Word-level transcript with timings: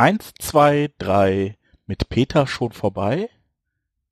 1, 0.00 0.32
2, 0.38 0.92
3 0.96 1.58
mit 1.84 2.08
Peter 2.08 2.46
schon 2.46 2.72
vorbei? 2.72 3.28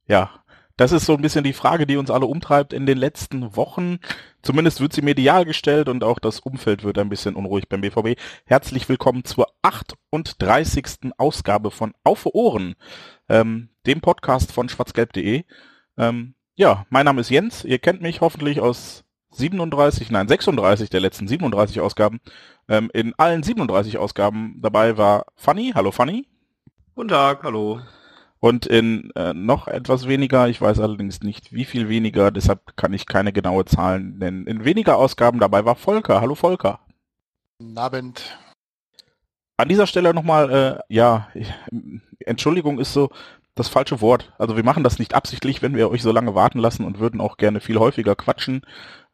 Ja, 0.07 0.45
das 0.77 0.93
ist 0.93 1.07
so 1.07 1.15
ein 1.15 1.23
bisschen 1.23 1.45
die 1.45 1.55
Frage, 1.55 1.87
die 1.87 1.97
uns 1.97 2.11
alle 2.11 2.27
umtreibt 2.27 2.75
in 2.75 2.85
den 2.85 2.99
letzten 2.99 3.57
Wochen. 3.57 3.99
Zumindest 4.43 4.83
wird 4.83 4.93
sie 4.93 5.01
medial 5.01 5.47
gestellt 5.47 5.89
und 5.89 6.05
auch 6.05 6.19
das 6.19 6.41
Umfeld 6.41 6.85
wird 6.85 6.99
ein 6.99 7.09
bisschen 7.09 7.37
unruhig 7.37 7.71
beim 7.71 7.81
BVB. 7.81 8.21
Herzlich 8.45 8.87
willkommen 8.91 9.25
zur 9.25 9.47
38. 9.63 11.15
Ausgabe 11.17 11.71
von 11.71 11.95
Auf 12.05 12.27
Ohren, 12.27 12.75
ähm, 13.31 13.71
dem 13.87 14.03
Podcast 14.03 14.53
von 14.53 14.69
schwarzgelb.de. 14.69 15.45
Ähm, 15.97 16.35
ja, 16.55 16.85
mein 16.91 17.07
Name 17.07 17.23
ist 17.23 17.31
Jens. 17.31 17.65
Ihr 17.65 17.79
kennt 17.79 18.03
mich 18.03 18.21
hoffentlich 18.21 18.61
aus 18.61 19.05
37, 19.31 20.11
nein 20.11 20.29
36 20.29 20.91
der 20.91 21.01
letzten 21.01 21.29
37 21.29 21.81
Ausgaben. 21.81 22.21
Ähm, 22.69 22.91
in 22.93 23.15
allen 23.19 23.43
37 23.43 23.99
Ausgaben 23.99 24.59
dabei 24.61 24.97
war 24.97 25.27
Funny. 25.37 25.73
Hallo 25.75 25.91
Funny. 25.91 26.27
Guten 26.95 27.09
Tag, 27.09 27.43
hallo. 27.45 27.81
Und 28.41 28.67
in 28.67 29.11
äh, 29.17 29.35
noch 29.35 29.67
etwas 29.67 30.07
weniger, 30.07 30.49
ich 30.49 30.61
weiß 30.61 30.79
allerdings 30.81 31.23
nicht 31.23 31.53
wie 31.53 31.65
viel 31.65 31.89
weniger, 31.89 32.31
deshalb 32.31 32.77
kann 32.77 32.93
ich 32.93 33.07
keine 33.07 33.33
genaue 33.33 33.65
Zahlen 33.65 34.19
nennen. 34.19 34.47
In 34.47 34.65
weniger 34.65 34.97
Ausgaben 34.97 35.41
dabei 35.41 35.65
war 35.65 35.75
Volker. 35.75 36.21
Hallo 36.21 36.35
Volker. 36.35 36.79
Guten 37.59 37.77
Abend. 37.77 38.39
An 39.57 39.69
dieser 39.69 39.89
Stelle 39.89 40.15
nochmal, 40.15 40.51
äh, 40.53 40.95
ja, 40.95 41.29
Entschuldigung 42.21 42.79
ist 42.79 42.93
so 42.93 43.11
das 43.57 43.69
falsche 43.69 44.01
Wort. 44.01 44.33
Also 44.39 44.57
wir 44.57 44.65
machen 44.65 44.85
das 44.85 45.01
nicht 45.01 45.15
absichtlich, 45.15 45.63
wenn 45.63 45.75
wir 45.75 45.91
euch 45.91 46.03
so 46.03 46.13
lange 46.13 46.37
warten 46.37 46.61
lassen 46.61 46.85
und 46.85 47.01
würden 47.01 47.21
auch 47.21 47.37
gerne 47.39 47.61
viel 47.61 47.79
häufiger 47.79 48.15
quatschen. 48.15 48.63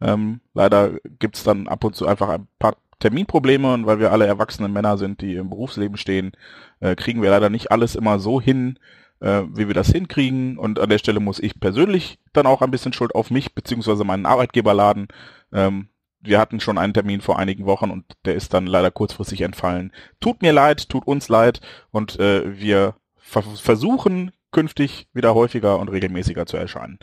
Ähm, 0.04 0.40
leider 0.52 0.92
gibt's 1.18 1.44
dann 1.44 1.66
ab 1.66 1.82
und 1.82 1.96
zu 1.96 2.06
einfach 2.06 2.28
ein 2.28 2.46
paar 2.58 2.76
Terminprobleme 3.00 3.72
und 3.72 3.86
weil 3.86 3.98
wir 3.98 4.12
alle 4.12 4.26
erwachsene 4.26 4.68
Männer 4.68 4.98
sind, 4.98 5.20
die 5.20 5.34
im 5.34 5.48
Berufsleben 5.48 5.96
stehen, 5.96 6.32
äh, 6.80 6.94
kriegen 6.94 7.22
wir 7.22 7.30
leider 7.30 7.50
nicht 7.50 7.72
alles 7.72 7.94
immer 7.96 8.18
so 8.18 8.40
hin, 8.40 8.78
äh, 9.20 9.42
wie 9.52 9.66
wir 9.66 9.74
das 9.74 9.90
hinkriegen. 9.90 10.58
Und 10.58 10.78
an 10.78 10.90
der 10.90 10.98
Stelle 10.98 11.20
muss 11.20 11.40
ich 11.40 11.58
persönlich 11.58 12.18
dann 12.34 12.46
auch 12.46 12.62
ein 12.62 12.70
bisschen 12.70 12.92
Schuld 12.92 13.14
auf 13.14 13.30
mich 13.30 13.54
beziehungsweise 13.54 14.04
meinen 14.04 14.26
Arbeitgeber 14.26 14.74
laden. 14.74 15.08
Ähm, 15.52 15.88
wir 16.20 16.38
hatten 16.38 16.60
schon 16.60 16.78
einen 16.78 16.94
Termin 16.94 17.20
vor 17.20 17.38
einigen 17.38 17.66
Wochen 17.66 17.90
und 17.90 18.04
der 18.24 18.34
ist 18.34 18.54
dann 18.54 18.66
leider 18.66 18.90
kurzfristig 18.90 19.40
entfallen. 19.40 19.92
Tut 20.20 20.42
mir 20.42 20.52
leid, 20.52 20.88
tut 20.88 21.06
uns 21.06 21.28
leid 21.28 21.60
und 21.90 22.18
äh, 22.18 22.58
wir 22.58 22.94
versuchen 23.16 24.32
künftig 24.50 25.08
wieder 25.12 25.34
häufiger 25.34 25.78
und 25.78 25.88
regelmäßiger 25.88 26.46
zu 26.46 26.56
erscheinen. 26.56 26.98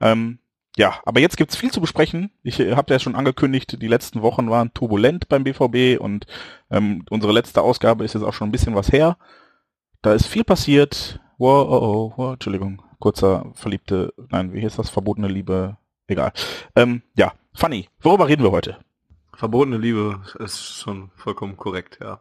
Ähm, 0.00 0.38
ja, 0.76 0.94
aber 1.04 1.20
jetzt 1.20 1.36
gibt's 1.36 1.56
viel 1.56 1.70
zu 1.70 1.80
besprechen. 1.80 2.30
Ich 2.42 2.58
äh, 2.60 2.74
habe 2.74 2.92
ja 2.92 2.98
schon 2.98 3.14
angekündigt, 3.14 3.80
die 3.80 3.88
letzten 3.88 4.22
Wochen 4.22 4.50
waren 4.50 4.72
turbulent 4.72 5.28
beim 5.28 5.44
BVB 5.44 6.00
und 6.00 6.26
ähm, 6.70 7.04
unsere 7.10 7.32
letzte 7.32 7.62
Ausgabe 7.62 8.04
ist 8.04 8.14
jetzt 8.14 8.22
auch 8.22 8.34
schon 8.34 8.48
ein 8.48 8.52
bisschen 8.52 8.74
was 8.74 8.92
her. 8.92 9.16
Da 10.00 10.14
ist 10.14 10.26
viel 10.26 10.44
passiert. 10.44 11.20
Wow, 11.38 11.68
oh, 11.68 11.76
oh, 11.76 12.12
wow, 12.16 12.32
Entschuldigung, 12.34 12.82
kurzer 12.98 13.50
verliebte, 13.54 14.14
nein, 14.30 14.52
wie 14.52 14.60
hieß 14.60 14.76
das? 14.76 14.90
Verbotene 14.90 15.28
Liebe, 15.28 15.76
egal. 16.06 16.32
Ähm, 16.76 17.02
ja, 17.16 17.32
Funny, 17.54 17.88
worüber 18.00 18.28
reden 18.28 18.42
wir 18.42 18.52
heute? 18.52 18.78
Verbotene 19.34 19.78
Liebe 19.78 20.20
ist 20.38 20.62
schon 20.62 21.10
vollkommen 21.16 21.56
korrekt, 21.56 21.98
ja. 22.02 22.20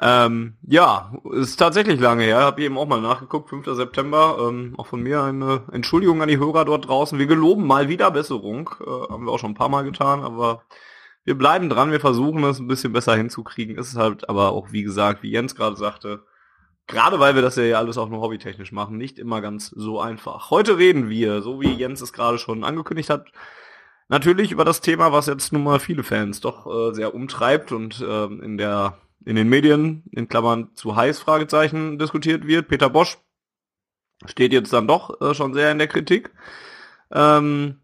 Ähm, 0.00 0.56
ja, 0.66 1.12
ist 1.32 1.56
tatsächlich 1.56 2.00
lange 2.00 2.24
her. 2.24 2.40
Habe 2.40 2.62
eben 2.62 2.76
auch 2.76 2.88
mal 2.88 3.00
nachgeguckt, 3.00 3.48
5. 3.48 3.66
September. 3.76 4.38
Ähm, 4.40 4.74
auch 4.76 4.88
von 4.88 5.00
mir 5.00 5.22
eine 5.22 5.62
Entschuldigung 5.70 6.20
an 6.20 6.28
die 6.28 6.38
Hörer 6.38 6.64
dort 6.64 6.88
draußen. 6.88 7.18
Wir 7.18 7.26
geloben 7.26 7.64
mal 7.64 7.88
wieder 7.88 8.10
Besserung. 8.10 8.70
Äh, 8.80 9.12
haben 9.12 9.24
wir 9.24 9.32
auch 9.32 9.38
schon 9.38 9.52
ein 9.52 9.56
paar 9.56 9.68
Mal 9.68 9.84
getan, 9.84 10.24
aber 10.24 10.62
wir 11.24 11.38
bleiben 11.38 11.68
dran. 11.68 11.92
Wir 11.92 12.00
versuchen 12.00 12.42
es 12.42 12.58
ein 12.58 12.68
bisschen 12.68 12.92
besser 12.92 13.14
hinzukriegen. 13.14 13.78
Ist 13.78 13.96
halt 13.96 14.28
aber 14.28 14.50
auch, 14.50 14.72
wie 14.72 14.82
gesagt, 14.82 15.22
wie 15.22 15.30
Jens 15.30 15.54
gerade 15.54 15.76
sagte, 15.76 16.24
gerade 16.88 17.20
weil 17.20 17.36
wir 17.36 17.42
das 17.42 17.54
ja 17.54 17.78
alles 17.78 17.98
auch 17.98 18.08
nur 18.08 18.20
hobbytechnisch 18.20 18.72
machen, 18.72 18.96
nicht 18.96 19.20
immer 19.20 19.40
ganz 19.40 19.68
so 19.68 20.00
einfach. 20.00 20.50
Heute 20.50 20.76
reden 20.76 21.08
wir, 21.08 21.42
so 21.42 21.60
wie 21.60 21.72
Jens 21.72 22.00
es 22.00 22.12
gerade 22.12 22.38
schon 22.38 22.64
angekündigt 22.64 23.10
hat, 23.10 23.26
natürlich 24.08 24.52
über 24.52 24.64
das 24.64 24.80
Thema, 24.80 25.12
was 25.12 25.26
jetzt 25.26 25.52
nun 25.52 25.64
mal 25.64 25.80
viele 25.80 26.02
Fans 26.02 26.40
doch 26.40 26.66
äh, 26.66 26.94
sehr 26.94 27.14
umtreibt 27.14 27.72
und 27.72 28.00
äh, 28.00 28.24
in 28.24 28.58
der 28.58 28.98
in 29.24 29.36
den 29.36 29.48
Medien 29.48 30.04
in 30.12 30.28
Klammern 30.28 30.70
zu 30.74 30.96
heiß 30.96 31.18
Fragezeichen 31.18 31.98
diskutiert 31.98 32.46
wird. 32.46 32.68
Peter 32.68 32.88
Bosch 32.88 33.18
steht 34.26 34.52
jetzt 34.52 34.72
dann 34.72 34.88
doch 34.88 35.20
äh, 35.20 35.34
schon 35.34 35.54
sehr 35.54 35.70
in 35.70 35.78
der 35.78 35.88
Kritik. 35.88 36.30
Ähm, 37.12 37.80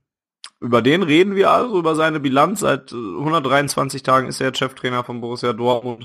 über 0.60 0.80
den 0.80 1.02
reden 1.02 1.34
wir 1.34 1.50
also, 1.50 1.78
über 1.78 1.94
seine 1.94 2.20
Bilanz. 2.20 2.60
Seit 2.60 2.92
123 2.92 4.00
äh, 4.00 4.02
Tagen 4.02 4.28
ist 4.28 4.40
er 4.40 4.54
Cheftrainer 4.54 5.04
von 5.04 5.20
Borussia 5.20 5.52
Dortmund. 5.52 6.04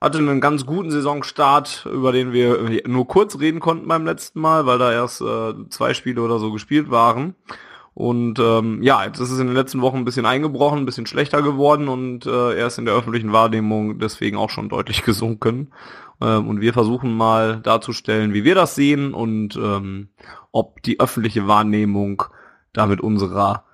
Hatte 0.00 0.18
einen 0.18 0.40
ganz 0.40 0.66
guten 0.66 0.90
Saisonstart, 0.90 1.86
über 1.90 2.12
den 2.12 2.32
wir 2.32 2.86
nur 2.86 3.06
kurz 3.06 3.38
reden 3.38 3.60
konnten 3.60 3.88
beim 3.88 4.04
letzten 4.04 4.40
Mal, 4.40 4.66
weil 4.66 4.78
da 4.78 4.92
erst 4.92 5.20
äh, 5.20 5.54
zwei 5.68 5.94
Spiele 5.94 6.22
oder 6.22 6.38
so 6.38 6.52
gespielt 6.52 6.90
waren. 6.90 7.34
Und 7.96 8.38
ähm, 8.38 8.82
ja, 8.82 9.06
jetzt 9.06 9.20
ist 9.20 9.30
es 9.30 9.40
in 9.40 9.46
den 9.46 9.56
letzten 9.56 9.80
Wochen 9.80 9.96
ein 9.96 10.04
bisschen 10.04 10.26
eingebrochen, 10.26 10.80
ein 10.80 10.84
bisschen 10.84 11.06
schlechter 11.06 11.40
geworden 11.40 11.88
und 11.88 12.26
äh, 12.26 12.54
er 12.54 12.66
ist 12.66 12.76
in 12.76 12.84
der 12.84 12.94
öffentlichen 12.94 13.32
Wahrnehmung 13.32 13.98
deswegen 13.98 14.36
auch 14.36 14.50
schon 14.50 14.68
deutlich 14.68 15.02
gesunken. 15.04 15.72
Ähm, 16.20 16.46
und 16.46 16.60
wir 16.60 16.74
versuchen 16.74 17.16
mal 17.16 17.56
darzustellen, 17.62 18.34
wie 18.34 18.44
wir 18.44 18.54
das 18.54 18.74
sehen 18.74 19.14
und 19.14 19.56
ähm, 19.56 20.10
ob 20.52 20.82
die 20.82 21.00
öffentliche 21.00 21.48
Wahrnehmung 21.48 22.24
damit 22.74 23.00
unserer 23.00 23.64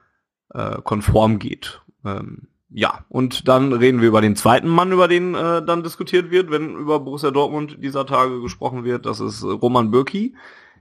äh, 0.55 0.77
konform 0.85 1.41
geht. 1.41 1.83
Ähm, 2.05 2.47
ja, 2.71 3.05
und 3.09 3.49
dann 3.49 3.73
reden 3.73 4.01
wir 4.01 4.07
über 4.07 4.21
den 4.21 4.37
zweiten 4.37 4.69
Mann, 4.69 4.93
über 4.93 5.09
den 5.09 5.35
äh, 5.35 5.65
dann 5.65 5.83
diskutiert 5.83 6.31
wird, 6.31 6.49
wenn 6.53 6.77
über 6.77 7.01
Borussia 7.01 7.33
Dortmund 7.33 7.79
dieser 7.83 8.07
Tage 8.07 8.41
gesprochen 8.41 8.85
wird. 8.85 9.05
Das 9.05 9.19
ist 9.19 9.43
Roman 9.43 9.91
Bürki, 9.91 10.37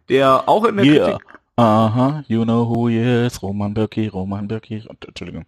der 0.09 0.47
auch 0.47 0.63
in 0.65 0.77
der 0.77 0.85
yeah. 0.85 1.05
Kritik 1.05 1.40
Aha, 1.61 2.23
you 2.27 2.43
know 2.43 2.65
who 2.65 2.87
he 2.87 2.97
is, 2.97 3.43
Roman 3.43 3.75
Birki, 3.75 4.07
Roman 4.11 4.47
Birki, 4.47 4.83
Entschuldigung. 5.05 5.45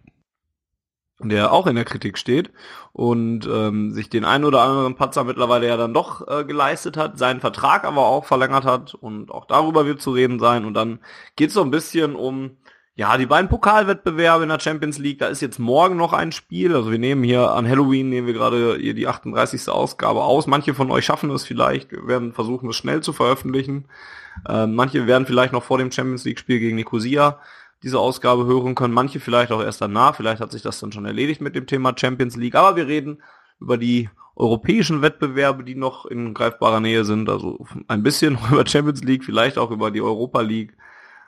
Der 1.18 1.52
auch 1.52 1.66
in 1.66 1.74
der 1.74 1.84
Kritik 1.84 2.18
steht 2.18 2.52
und 2.92 3.48
ähm, 3.52 3.90
sich 3.90 4.10
den 4.10 4.24
einen 4.24 4.44
oder 4.44 4.62
anderen 4.62 4.94
Patzer 4.94 5.24
mittlerweile 5.24 5.66
ja 5.66 5.76
dann 5.76 5.92
doch 5.92 6.24
äh, 6.28 6.44
geleistet 6.44 6.96
hat, 6.96 7.18
seinen 7.18 7.40
Vertrag 7.40 7.82
aber 7.82 8.06
auch 8.06 8.26
verlängert 8.26 8.64
hat 8.64 8.94
und 8.94 9.32
auch 9.32 9.46
darüber 9.46 9.86
wird 9.86 10.00
zu 10.00 10.12
reden 10.12 10.38
sein. 10.38 10.64
Und 10.64 10.74
dann 10.74 11.00
geht 11.34 11.48
es 11.48 11.54
so 11.54 11.62
ein 11.62 11.72
bisschen 11.72 12.14
um 12.14 12.58
ja, 12.96 13.18
die 13.18 13.26
beiden 13.26 13.48
Pokalwettbewerbe 13.48 14.44
in 14.44 14.50
der 14.50 14.60
Champions 14.60 14.98
League, 14.98 15.18
da 15.18 15.26
ist 15.26 15.40
jetzt 15.40 15.58
morgen 15.58 15.96
noch 15.96 16.12
ein 16.12 16.30
Spiel. 16.30 16.76
Also 16.76 16.92
wir 16.92 16.98
nehmen 16.98 17.24
hier 17.24 17.50
an 17.50 17.68
Halloween, 17.68 18.08
nehmen 18.08 18.28
wir 18.28 18.34
gerade 18.34 18.76
hier 18.76 18.94
die 18.94 19.08
38. 19.08 19.68
Ausgabe 19.68 20.22
aus. 20.22 20.46
Manche 20.46 20.74
von 20.74 20.92
euch 20.92 21.04
schaffen 21.04 21.30
es 21.30 21.44
vielleicht. 21.44 21.90
Wir 21.90 22.06
werden 22.06 22.32
versuchen, 22.32 22.68
es 22.70 22.76
schnell 22.76 23.00
zu 23.02 23.12
veröffentlichen. 23.12 23.88
Äh, 24.48 24.68
manche 24.68 25.08
werden 25.08 25.26
vielleicht 25.26 25.52
noch 25.52 25.64
vor 25.64 25.78
dem 25.78 25.90
Champions 25.90 26.24
League-Spiel 26.24 26.60
gegen 26.60 26.76
Nicosia 26.76 27.40
diese 27.82 27.98
Ausgabe 27.98 28.46
hören 28.46 28.76
können. 28.76 28.94
Manche 28.94 29.18
vielleicht 29.18 29.50
auch 29.50 29.60
erst 29.60 29.80
danach. 29.80 30.14
Vielleicht 30.14 30.40
hat 30.40 30.52
sich 30.52 30.62
das 30.62 30.78
dann 30.78 30.92
schon 30.92 31.04
erledigt 31.04 31.40
mit 31.40 31.56
dem 31.56 31.66
Thema 31.66 31.94
Champions 31.96 32.36
League. 32.36 32.54
Aber 32.54 32.76
wir 32.76 32.86
reden 32.86 33.22
über 33.58 33.76
die 33.76 34.08
europäischen 34.36 35.02
Wettbewerbe, 35.02 35.64
die 35.64 35.74
noch 35.74 36.06
in 36.06 36.32
greifbarer 36.32 36.80
Nähe 36.80 37.04
sind. 37.04 37.28
Also 37.28 37.66
ein 37.88 38.04
bisschen 38.04 38.38
über 38.52 38.64
Champions 38.64 39.02
League, 39.02 39.24
vielleicht 39.24 39.58
auch 39.58 39.72
über 39.72 39.90
die 39.90 40.00
Europa 40.00 40.42
League. 40.42 40.76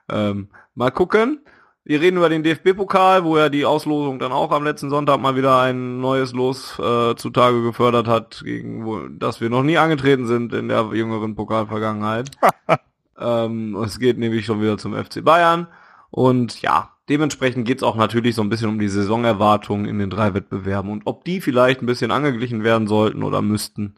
Ähm, 0.08 0.49
mal 0.76 0.93
gucken. 0.93 1.41
Wir 1.88 2.00
reden 2.00 2.17
über 2.17 2.29
den 2.29 2.43
DFB-Pokal, 2.43 3.23
wo 3.23 3.38
ja 3.38 3.49
die 3.49 3.65
Auslosung 3.65 4.19
dann 4.19 4.33
auch 4.33 4.50
am 4.50 4.65
letzten 4.65 4.91
Sonntag 4.91 5.21
mal 5.21 5.37
wieder 5.37 5.61
ein 5.61 6.00
neues 6.00 6.33
Los 6.33 6.77
äh, 6.81 7.15
zutage 7.15 7.62
gefördert 7.62 8.09
hat, 8.09 8.43
gegen 8.44 8.85
wo, 8.85 9.06
das 9.06 9.41
wir 9.41 9.50
noch 9.50 9.62
nie 9.62 9.79
angetreten 9.79 10.27
sind 10.27 10.53
in 10.53 10.67
der 10.67 10.91
jüngeren 10.94 11.37
Pokalvergangenheit. 11.37 12.33
ähm, 13.21 13.77
es 13.85 14.00
geht 14.00 14.19
nämlich 14.19 14.47
schon 14.47 14.61
wieder 14.61 14.79
zum 14.79 14.97
FC 14.97 15.23
Bayern. 15.23 15.69
Und 16.11 16.61
ja, 16.61 16.91
dementsprechend 17.09 17.69
geht's 17.69 17.85
auch 17.85 17.94
natürlich 17.94 18.35
so 18.35 18.43
ein 18.43 18.49
bisschen 18.49 18.69
um 18.69 18.81
die 18.81 18.89
Saisonerwartungen 18.89 19.87
in 19.87 20.00
den 20.00 20.11
drei 20.11 20.35
Wettbewerben 20.35 20.91
und 20.91 21.03
ob 21.05 21.25
die 21.25 21.41
vielleicht 21.41 21.82
ein 21.82 21.87
bisschen 21.87 22.11
angeglichen 22.11 22.65
werden 22.65 22.89
sollten 22.89 23.23
oder 23.23 23.43
müssten. 23.43 23.94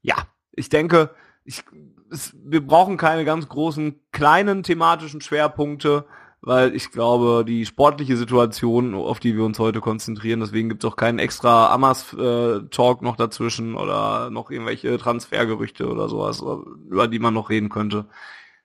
Ja, 0.00 0.16
ich 0.52 0.70
denke, 0.70 1.10
ich, 1.44 1.62
es, 2.10 2.34
wir 2.42 2.66
brauchen 2.66 2.96
keine 2.96 3.26
ganz 3.26 3.50
großen 3.50 4.00
kleinen 4.12 4.62
thematischen 4.62 5.20
Schwerpunkte 5.20 6.06
weil 6.40 6.74
ich 6.74 6.90
glaube, 6.90 7.44
die 7.44 7.66
sportliche 7.66 8.16
Situation, 8.16 8.94
auf 8.94 9.18
die 9.18 9.36
wir 9.36 9.44
uns 9.44 9.58
heute 9.58 9.80
konzentrieren, 9.80 10.40
deswegen 10.40 10.68
gibt 10.68 10.84
es 10.84 10.90
auch 10.90 10.96
keinen 10.96 11.18
extra 11.18 11.72
Amas-Talk 11.72 13.02
äh, 13.02 13.04
noch 13.04 13.16
dazwischen 13.16 13.74
oder 13.74 14.30
noch 14.30 14.50
irgendwelche 14.50 14.98
Transfergerüchte 14.98 15.88
oder 15.88 16.08
sowas, 16.08 16.42
über 16.88 17.08
die 17.08 17.18
man 17.18 17.34
noch 17.34 17.50
reden 17.50 17.68
könnte. 17.68 18.06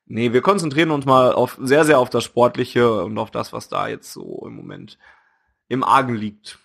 Nee, 0.06 0.34
wir 0.34 0.42
konzentrieren 0.42 0.92
uns 0.92 1.06
mal 1.06 1.34
auf 1.34 1.58
sehr, 1.62 1.86
sehr 1.86 2.00
auf 2.00 2.10
das 2.10 2.24
Sportliche 2.24 3.04
und 3.04 3.18
auf 3.18 3.32
das, 3.32 3.54
was 3.54 3.70
da 3.70 3.88
jetzt 3.88 4.14
so 4.14 4.44
im 4.46 4.56
Moment 4.56 4.98
im 5.70 5.84
Argen 5.84 6.16
liegt. 6.16 6.60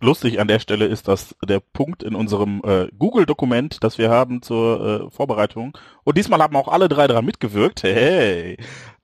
Lustig 0.00 0.38
an 0.38 0.48
der 0.48 0.60
Stelle 0.60 0.86
ist, 0.86 1.08
dass 1.08 1.34
der 1.44 1.60
Punkt 1.60 2.02
in 2.02 2.14
unserem 2.14 2.60
äh, 2.64 2.88
Google-Dokument, 2.98 3.82
das 3.82 3.98
wir 3.98 4.10
haben 4.10 4.42
zur 4.42 5.08
äh, 5.08 5.10
Vorbereitung, 5.10 5.76
und 6.04 6.18
diesmal 6.18 6.40
haben 6.40 6.54
auch 6.56 6.68
alle 6.68 6.88
drei 6.88 7.06
daran 7.06 7.24
mitgewirkt, 7.24 7.82
hey, 7.82 8.58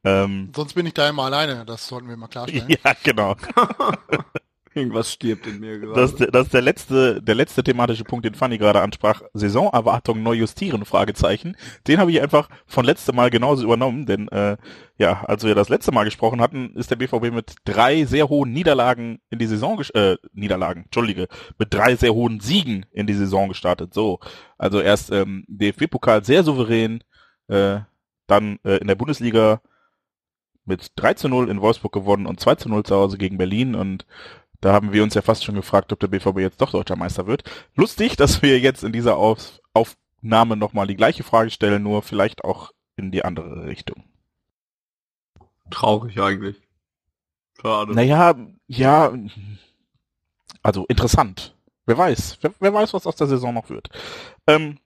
ähm, 0.04 0.52
Sonst 0.54 0.74
bin 0.74 0.86
ich 0.86 0.94
da 0.94 1.08
immer 1.08 1.24
alleine, 1.24 1.64
das 1.64 1.86
sollten 1.86 2.08
wir 2.08 2.16
mal 2.16 2.28
klarstellen. 2.28 2.68
Ja, 2.84 2.92
genau. 3.02 3.36
Irgendwas 4.76 5.12
stirbt 5.12 5.46
in 5.46 5.60
mir 5.60 5.78
gerade. 5.78 6.00
Das, 6.00 6.16
das 6.16 6.46
ist 6.46 6.54
der 6.54 6.60
letzte, 6.60 7.22
der 7.22 7.36
letzte 7.36 7.62
thematische 7.62 8.02
Punkt, 8.02 8.24
den 8.24 8.34
Fanny 8.34 8.58
gerade 8.58 8.80
ansprach. 8.80 9.22
Saisonerwartung 9.32 10.22
neu 10.22 10.32
justieren, 10.32 10.84
Fragezeichen. 10.84 11.56
Den 11.86 12.00
habe 12.00 12.10
ich 12.10 12.20
einfach 12.20 12.48
von 12.66 12.84
letztem 12.84 13.14
Mal 13.14 13.30
genauso 13.30 13.62
übernommen, 13.62 14.04
denn 14.04 14.26
äh, 14.28 14.56
ja, 14.98 15.22
als 15.24 15.44
wir 15.44 15.54
das 15.54 15.68
letzte 15.68 15.92
Mal 15.92 16.04
gesprochen 16.04 16.40
hatten, 16.40 16.74
ist 16.74 16.90
der 16.90 16.96
BVB 16.96 17.32
mit 17.32 17.54
drei 17.64 18.04
sehr 18.04 18.28
hohen 18.28 18.52
Niederlagen 18.52 19.20
in 19.30 19.38
die 19.38 19.46
Saison 19.46 19.80
äh, 19.94 20.16
Niederlagen, 20.32 20.84
entschuldige, 20.84 21.28
mit 21.56 21.72
drei 21.72 21.94
sehr 21.94 22.12
hohen 22.12 22.40
Siegen 22.40 22.84
in 22.90 23.06
die 23.06 23.14
Saison 23.14 23.48
gestartet. 23.48 23.94
So, 23.94 24.18
also 24.58 24.80
erst 24.80 25.12
ähm, 25.12 25.44
DFB-Pokal 25.46 26.24
sehr 26.24 26.42
souverän, 26.42 27.04
äh, 27.46 27.78
dann 28.26 28.58
äh, 28.64 28.78
in 28.78 28.88
der 28.88 28.96
Bundesliga 28.96 29.60
mit 30.64 30.92
3 30.96 31.14
zu 31.14 31.28
0 31.28 31.50
in 31.50 31.60
Wolfsburg 31.60 31.92
gewonnen 31.92 32.26
und 32.26 32.40
2 32.40 32.54
zu 32.56 32.68
0 32.68 32.84
zu 32.84 32.96
Hause 32.96 33.18
gegen 33.18 33.38
Berlin 33.38 33.74
und 33.74 34.06
da 34.60 34.72
haben 34.72 34.92
wir 34.92 35.02
uns 35.02 35.12
ja 35.12 35.20
fast 35.20 35.44
schon 35.44 35.56
gefragt, 35.56 35.92
ob 35.92 36.00
der 36.00 36.08
BVB 36.08 36.38
jetzt 36.38 36.60
doch 36.60 36.70
deutscher 36.70 36.96
Meister 36.96 37.26
wird. 37.26 37.44
Lustig, 37.74 38.16
dass 38.16 38.42
wir 38.42 38.58
jetzt 38.58 38.82
in 38.82 38.92
dieser 38.92 39.16
Auf 39.16 39.60
Aufnahme 40.24 40.56
nochmal 40.56 40.86
die 40.86 40.96
gleiche 40.96 41.22
Frage 41.22 41.50
stellen, 41.50 41.82
nur 41.82 42.02
vielleicht 42.02 42.44
auch 42.44 42.72
in 42.96 43.10
die 43.10 43.24
andere 43.24 43.66
Richtung. 43.66 44.04
Traurig 45.70 46.18
eigentlich. 46.18 46.56
Schade. 47.60 47.94
Naja, 47.94 48.34
ja, 48.66 49.12
also 50.62 50.86
interessant. 50.86 51.54
Wer 51.86 51.98
weiß, 51.98 52.38
wer, 52.40 52.54
wer 52.58 52.72
weiß, 52.72 52.94
was 52.94 53.06
aus 53.06 53.16
der 53.16 53.26
Saison 53.26 53.52
noch 53.52 53.68
wird. 53.68 53.90
Ähm, 54.46 54.78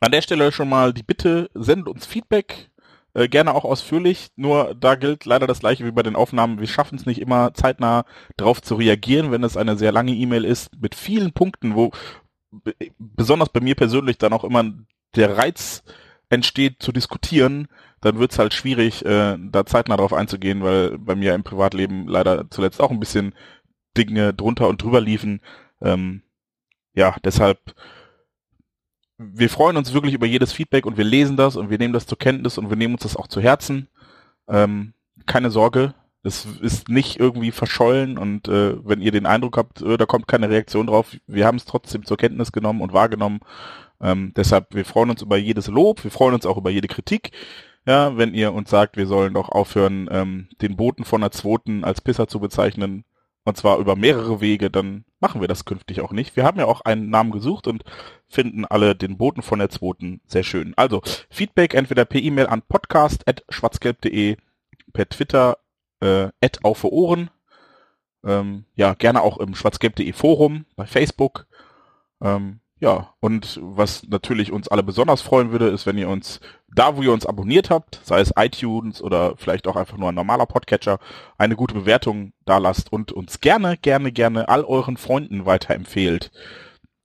an 0.00 0.12
der 0.12 0.20
Stelle 0.20 0.52
schon 0.52 0.68
mal 0.68 0.92
die 0.92 1.02
Bitte, 1.02 1.50
sendet 1.54 1.88
uns 1.88 2.04
Feedback 2.04 2.70
äh, 3.14 3.28
gerne 3.28 3.54
auch 3.54 3.64
ausführlich, 3.64 4.30
nur 4.36 4.74
da 4.74 4.94
gilt 4.94 5.24
leider 5.24 5.46
das 5.46 5.60
gleiche 5.60 5.84
wie 5.84 5.90
bei 5.90 6.02
den 6.02 6.16
Aufnahmen. 6.16 6.60
Wir 6.60 6.66
schaffen 6.66 6.96
es 6.96 7.06
nicht 7.06 7.20
immer 7.20 7.54
zeitnah 7.54 8.04
darauf 8.36 8.62
zu 8.62 8.74
reagieren, 8.74 9.30
wenn 9.30 9.44
es 9.44 9.56
eine 9.56 9.76
sehr 9.76 9.92
lange 9.92 10.12
E-Mail 10.12 10.44
ist, 10.44 10.70
mit 10.80 10.94
vielen 10.94 11.32
Punkten, 11.32 11.74
wo 11.74 11.90
besonders 12.98 13.48
bei 13.48 13.60
mir 13.60 13.74
persönlich 13.74 14.18
dann 14.18 14.32
auch 14.32 14.44
immer 14.44 14.64
der 15.16 15.36
Reiz 15.36 15.82
entsteht 16.28 16.82
zu 16.82 16.92
diskutieren, 16.92 17.68
dann 18.00 18.18
wird 18.18 18.32
es 18.32 18.38
halt 18.38 18.54
schwierig, 18.54 19.04
äh, 19.04 19.36
da 19.38 19.66
zeitnah 19.66 19.96
darauf 19.96 20.12
einzugehen, 20.12 20.62
weil 20.62 20.98
bei 20.98 21.14
mir 21.14 21.34
im 21.34 21.44
Privatleben 21.44 22.08
leider 22.08 22.50
zuletzt 22.50 22.80
auch 22.80 22.90
ein 22.90 23.00
bisschen 23.00 23.34
Dinge 23.96 24.32
drunter 24.32 24.68
und 24.68 24.82
drüber 24.82 25.00
liefen. 25.00 25.40
Ähm, 25.80 26.22
ja, 26.94 27.16
deshalb 27.24 27.58
wir 29.32 29.50
freuen 29.50 29.76
uns 29.76 29.92
wirklich 29.92 30.14
über 30.14 30.26
jedes 30.26 30.52
Feedback 30.52 30.86
und 30.86 30.96
wir 30.96 31.04
lesen 31.04 31.36
das 31.36 31.56
und 31.56 31.70
wir 31.70 31.78
nehmen 31.78 31.94
das 31.94 32.06
zur 32.06 32.18
Kenntnis 32.18 32.58
und 32.58 32.70
wir 32.70 32.76
nehmen 32.76 32.94
uns 32.94 33.02
das 33.02 33.16
auch 33.16 33.28
zu 33.28 33.40
Herzen. 33.40 33.88
Ähm, 34.48 34.94
keine 35.26 35.50
Sorge, 35.50 35.94
es 36.22 36.46
ist 36.60 36.88
nicht 36.88 37.18
irgendwie 37.18 37.50
verschollen 37.50 38.18
und 38.18 38.48
äh, 38.48 38.76
wenn 38.86 39.00
ihr 39.00 39.12
den 39.12 39.26
Eindruck 39.26 39.56
habt, 39.56 39.82
äh, 39.82 39.96
da 39.96 40.06
kommt 40.06 40.28
keine 40.28 40.50
Reaktion 40.50 40.86
drauf, 40.86 41.16
wir 41.26 41.46
haben 41.46 41.56
es 41.56 41.64
trotzdem 41.64 42.04
zur 42.04 42.16
Kenntnis 42.16 42.52
genommen 42.52 42.80
und 42.80 42.92
wahrgenommen. 42.92 43.40
Ähm, 44.00 44.32
deshalb, 44.36 44.74
wir 44.74 44.84
freuen 44.84 45.10
uns 45.10 45.22
über 45.22 45.36
jedes 45.36 45.68
Lob, 45.68 46.02
wir 46.04 46.10
freuen 46.10 46.34
uns 46.34 46.46
auch 46.46 46.56
über 46.56 46.70
jede 46.70 46.88
Kritik. 46.88 47.32
Ja, 47.86 48.16
wenn 48.16 48.34
ihr 48.34 48.52
uns 48.52 48.70
sagt, 48.70 48.96
wir 48.96 49.06
sollen 49.06 49.34
doch 49.34 49.48
aufhören, 49.48 50.08
ähm, 50.12 50.48
den 50.60 50.76
Boten 50.76 51.04
von 51.04 51.20
der 51.20 51.32
Zweiten 51.32 51.82
als 51.82 52.00
Pisser 52.00 52.28
zu 52.28 52.38
bezeichnen, 52.38 53.04
und 53.44 53.56
zwar 53.56 53.78
über 53.78 53.96
mehrere 53.96 54.40
Wege, 54.40 54.70
dann 54.70 55.04
machen 55.20 55.40
wir 55.40 55.48
das 55.48 55.64
künftig 55.64 56.00
auch 56.00 56.12
nicht. 56.12 56.36
Wir 56.36 56.44
haben 56.44 56.58
ja 56.58 56.66
auch 56.66 56.82
einen 56.82 57.10
Namen 57.10 57.32
gesucht 57.32 57.66
und 57.66 57.84
finden 58.28 58.64
alle 58.64 58.94
den 58.94 59.18
Boten 59.18 59.42
von 59.42 59.58
der 59.58 59.68
zweiten 59.68 60.20
sehr 60.26 60.44
schön. 60.44 60.74
Also 60.76 61.02
Feedback 61.30 61.74
entweder 61.74 62.04
per 62.04 62.20
E-Mail 62.20 62.46
an 62.46 62.62
podcast.schwarzgelb.de, 62.62 64.36
per 64.92 65.08
Twitter 65.08 65.58
äh, 66.00 66.28
auf 66.62 66.84
Ohren, 66.84 67.30
ähm, 68.24 68.64
ja, 68.74 68.94
gerne 68.94 69.22
auch 69.22 69.38
im 69.38 69.54
schwarzgelb.de 69.54 70.12
Forum, 70.12 70.66
bei 70.76 70.86
Facebook. 70.86 71.46
Ähm, 72.20 72.60
ja, 72.82 73.14
und 73.20 73.60
was 73.62 74.08
natürlich 74.08 74.50
uns 74.50 74.66
alle 74.66 74.82
besonders 74.82 75.22
freuen 75.22 75.52
würde, 75.52 75.68
ist, 75.68 75.86
wenn 75.86 75.98
ihr 75.98 76.08
uns 76.08 76.40
da, 76.66 76.96
wo 76.96 77.02
ihr 77.02 77.12
uns 77.12 77.24
abonniert 77.24 77.70
habt, 77.70 78.00
sei 78.02 78.18
es 78.18 78.32
iTunes 78.36 79.00
oder 79.00 79.36
vielleicht 79.36 79.68
auch 79.68 79.76
einfach 79.76 79.96
nur 79.96 80.08
ein 80.08 80.16
normaler 80.16 80.46
Podcatcher, 80.46 80.98
eine 81.38 81.54
gute 81.54 81.74
Bewertung 81.74 82.32
da 82.44 82.58
lasst 82.58 82.92
und 82.92 83.12
uns 83.12 83.38
gerne, 83.38 83.76
gerne, 83.76 84.10
gerne 84.10 84.48
all 84.48 84.64
euren 84.64 84.96
Freunden 84.96 85.46
weiterempfehlt. 85.46 86.32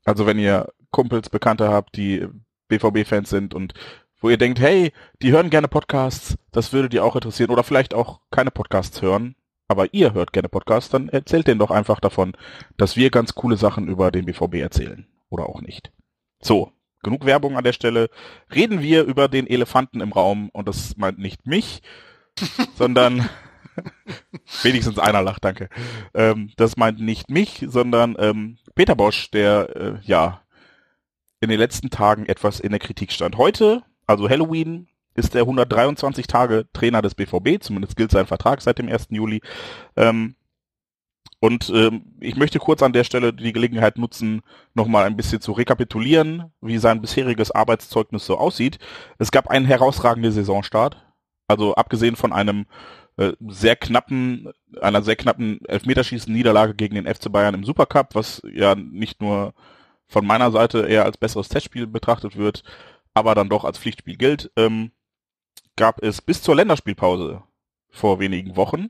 Also 0.03 0.25
wenn 0.25 0.39
ihr 0.39 0.73
Kumpels, 0.89 1.29
Bekannte 1.29 1.69
habt, 1.69 1.95
die 1.95 2.25
BVB-Fans 2.69 3.29
sind 3.29 3.53
und 3.53 3.75
wo 4.19 4.31
ihr 4.31 4.37
denkt, 4.37 4.59
hey, 4.59 4.93
die 5.21 5.31
hören 5.31 5.51
gerne 5.51 5.67
Podcasts, 5.67 6.39
das 6.51 6.73
würde 6.73 6.89
die 6.89 7.01
auch 7.01 7.13
interessieren 7.13 7.51
oder 7.51 7.61
vielleicht 7.61 7.93
auch 7.93 8.21
keine 8.31 8.49
Podcasts 8.49 9.03
hören, 9.03 9.35
aber 9.67 9.93
ihr 9.93 10.15
hört 10.15 10.33
gerne 10.33 10.49
Podcasts, 10.49 10.89
dann 10.89 11.07
erzählt 11.09 11.45
denen 11.45 11.59
doch 11.59 11.69
einfach 11.69 11.99
davon, 11.99 12.33
dass 12.77 12.97
wir 12.97 13.11
ganz 13.11 13.35
coole 13.35 13.57
Sachen 13.57 13.87
über 13.87 14.09
den 14.09 14.25
BVB 14.25 14.55
erzählen 14.55 15.05
oder 15.29 15.49
auch 15.49 15.61
nicht. 15.61 15.91
So, 16.41 16.71
genug 17.03 17.25
Werbung 17.25 17.57
an 17.57 17.63
der 17.63 17.73
Stelle. 17.73 18.09
Reden 18.53 18.81
wir 18.81 19.03
über 19.03 19.27
den 19.27 19.47
Elefanten 19.47 20.01
im 20.01 20.11
Raum 20.11 20.49
und 20.49 20.67
das 20.67 20.97
meint 20.97 21.19
nicht 21.19 21.45
mich, 21.45 21.81
sondern 22.75 23.29
wenigstens 24.63 24.99
einer 24.99 25.21
lacht, 25.21 25.43
danke. 25.43 25.69
Ähm, 26.13 26.51
das 26.57 26.77
meint 26.77 26.99
nicht 26.99 27.29
mich, 27.29 27.65
sondern 27.67 28.15
ähm, 28.19 28.57
Peter 28.75 28.95
Bosch, 28.95 29.31
der 29.31 29.75
äh, 29.75 29.99
ja 30.03 30.41
in 31.39 31.49
den 31.49 31.59
letzten 31.59 31.89
Tagen 31.89 32.25
etwas 32.25 32.59
in 32.59 32.71
der 32.71 32.79
Kritik 32.79 33.11
stand. 33.11 33.37
Heute, 33.37 33.83
also 34.07 34.29
Halloween, 34.29 34.87
ist 35.15 35.33
der 35.33 35.41
123 35.41 36.27
Tage 36.27 36.67
Trainer 36.73 37.01
des 37.01 37.15
BVB, 37.15 37.61
zumindest 37.61 37.95
gilt 37.95 38.11
sein 38.11 38.27
Vertrag 38.27 38.61
seit 38.61 38.77
dem 38.77 38.87
1. 38.87 39.07
Juli. 39.09 39.41
Ähm, 39.95 40.35
und 41.39 41.69
ähm, 41.69 42.15
ich 42.19 42.35
möchte 42.35 42.59
kurz 42.59 42.81
an 42.81 42.93
der 42.93 43.03
Stelle 43.03 43.31
die 43.31 43.53
Gelegenheit 43.53 43.97
nutzen, 43.97 44.41
nochmal 44.73 45.05
ein 45.05 45.15
bisschen 45.15 45.39
zu 45.39 45.51
rekapitulieren, 45.51 46.51
wie 46.61 46.77
sein 46.79 47.01
bisheriges 47.01 47.51
Arbeitszeugnis 47.51 48.25
so 48.25 48.37
aussieht. 48.37 48.79
Es 49.19 49.31
gab 49.31 49.47
einen 49.47 49.65
herausragenden 49.65 50.31
Saisonstart. 50.31 50.97
Also 51.47 51.75
abgesehen 51.75 52.15
von 52.15 52.33
einem 52.33 52.65
äh, 53.17 53.33
sehr 53.47 53.75
knappen, 53.75 54.51
einer 54.81 55.01
sehr 55.01 55.15
knappen 55.15 55.63
Elfmeterschießen-Niederlage 55.65 56.73
gegen 56.75 56.95
den 56.95 57.07
FC 57.07 57.31
Bayern 57.31 57.53
im 57.53 57.63
Supercup, 57.63 58.15
was 58.15 58.41
ja 58.51 58.75
nicht 58.75 59.21
nur 59.21 59.53
von 60.07 60.25
meiner 60.25 60.51
Seite 60.51 60.87
eher 60.87 61.05
als 61.05 61.17
besseres 61.17 61.49
Testspiel 61.49 61.87
betrachtet 61.87 62.35
wird, 62.35 62.63
aber 63.13 63.35
dann 63.35 63.49
doch 63.49 63.63
als 63.63 63.77
Pflichtspiel 63.77 64.17
gilt, 64.17 64.51
ähm, 64.55 64.91
gab 65.75 66.01
es 66.03 66.21
bis 66.21 66.41
zur 66.41 66.55
Länderspielpause 66.55 67.43
vor 67.89 68.19
wenigen 68.19 68.55
Wochen 68.55 68.89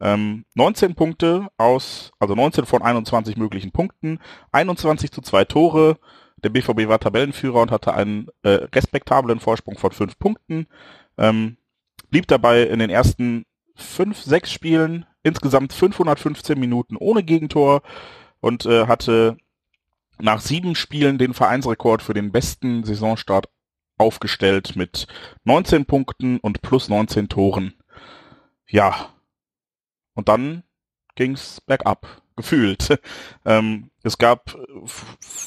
ähm, 0.00 0.44
19 0.54 0.94
Punkte 0.94 1.48
aus, 1.56 2.12
also 2.18 2.34
19 2.34 2.66
von 2.66 2.82
21 2.82 3.36
möglichen 3.36 3.72
Punkten, 3.72 4.18
21 4.52 5.10
zu 5.10 5.22
2 5.22 5.44
Tore. 5.44 5.98
Der 6.44 6.50
BVB 6.50 6.88
war 6.88 7.00
Tabellenführer 7.00 7.60
und 7.62 7.70
hatte 7.70 7.94
einen 7.94 8.28
äh, 8.42 8.66
respektablen 8.74 9.40
Vorsprung 9.40 9.78
von 9.78 9.92
5 9.92 10.18
Punkten. 10.18 10.66
Ähm, 11.16 11.56
blieb 12.10 12.26
dabei 12.26 12.62
in 12.62 12.78
den 12.78 12.90
ersten 12.90 13.46
5, 13.76 14.22
6 14.22 14.52
Spielen 14.52 15.06
insgesamt 15.22 15.72
515 15.72 16.58
Minuten 16.58 16.96
ohne 16.96 17.22
Gegentor 17.22 17.82
und 18.40 18.66
äh, 18.66 18.86
hatte 18.86 19.36
nach 20.18 20.40
sieben 20.40 20.74
Spielen 20.74 21.18
den 21.18 21.34
Vereinsrekord 21.34 22.02
für 22.02 22.14
den 22.14 22.32
besten 22.32 22.84
Saisonstart 22.84 23.48
aufgestellt 23.98 24.76
mit 24.76 25.06
19 25.44 25.86
Punkten 25.86 26.38
und 26.38 26.62
plus 26.62 26.88
19 26.88 27.28
Toren. 27.28 27.74
Ja, 28.68 29.10
und 30.16 30.28
dann 30.28 30.64
ging's 31.14 31.60
bergab, 31.60 32.22
gefühlt. 32.34 33.00
ähm, 33.44 33.90
es 34.02 34.18
gab 34.18 34.56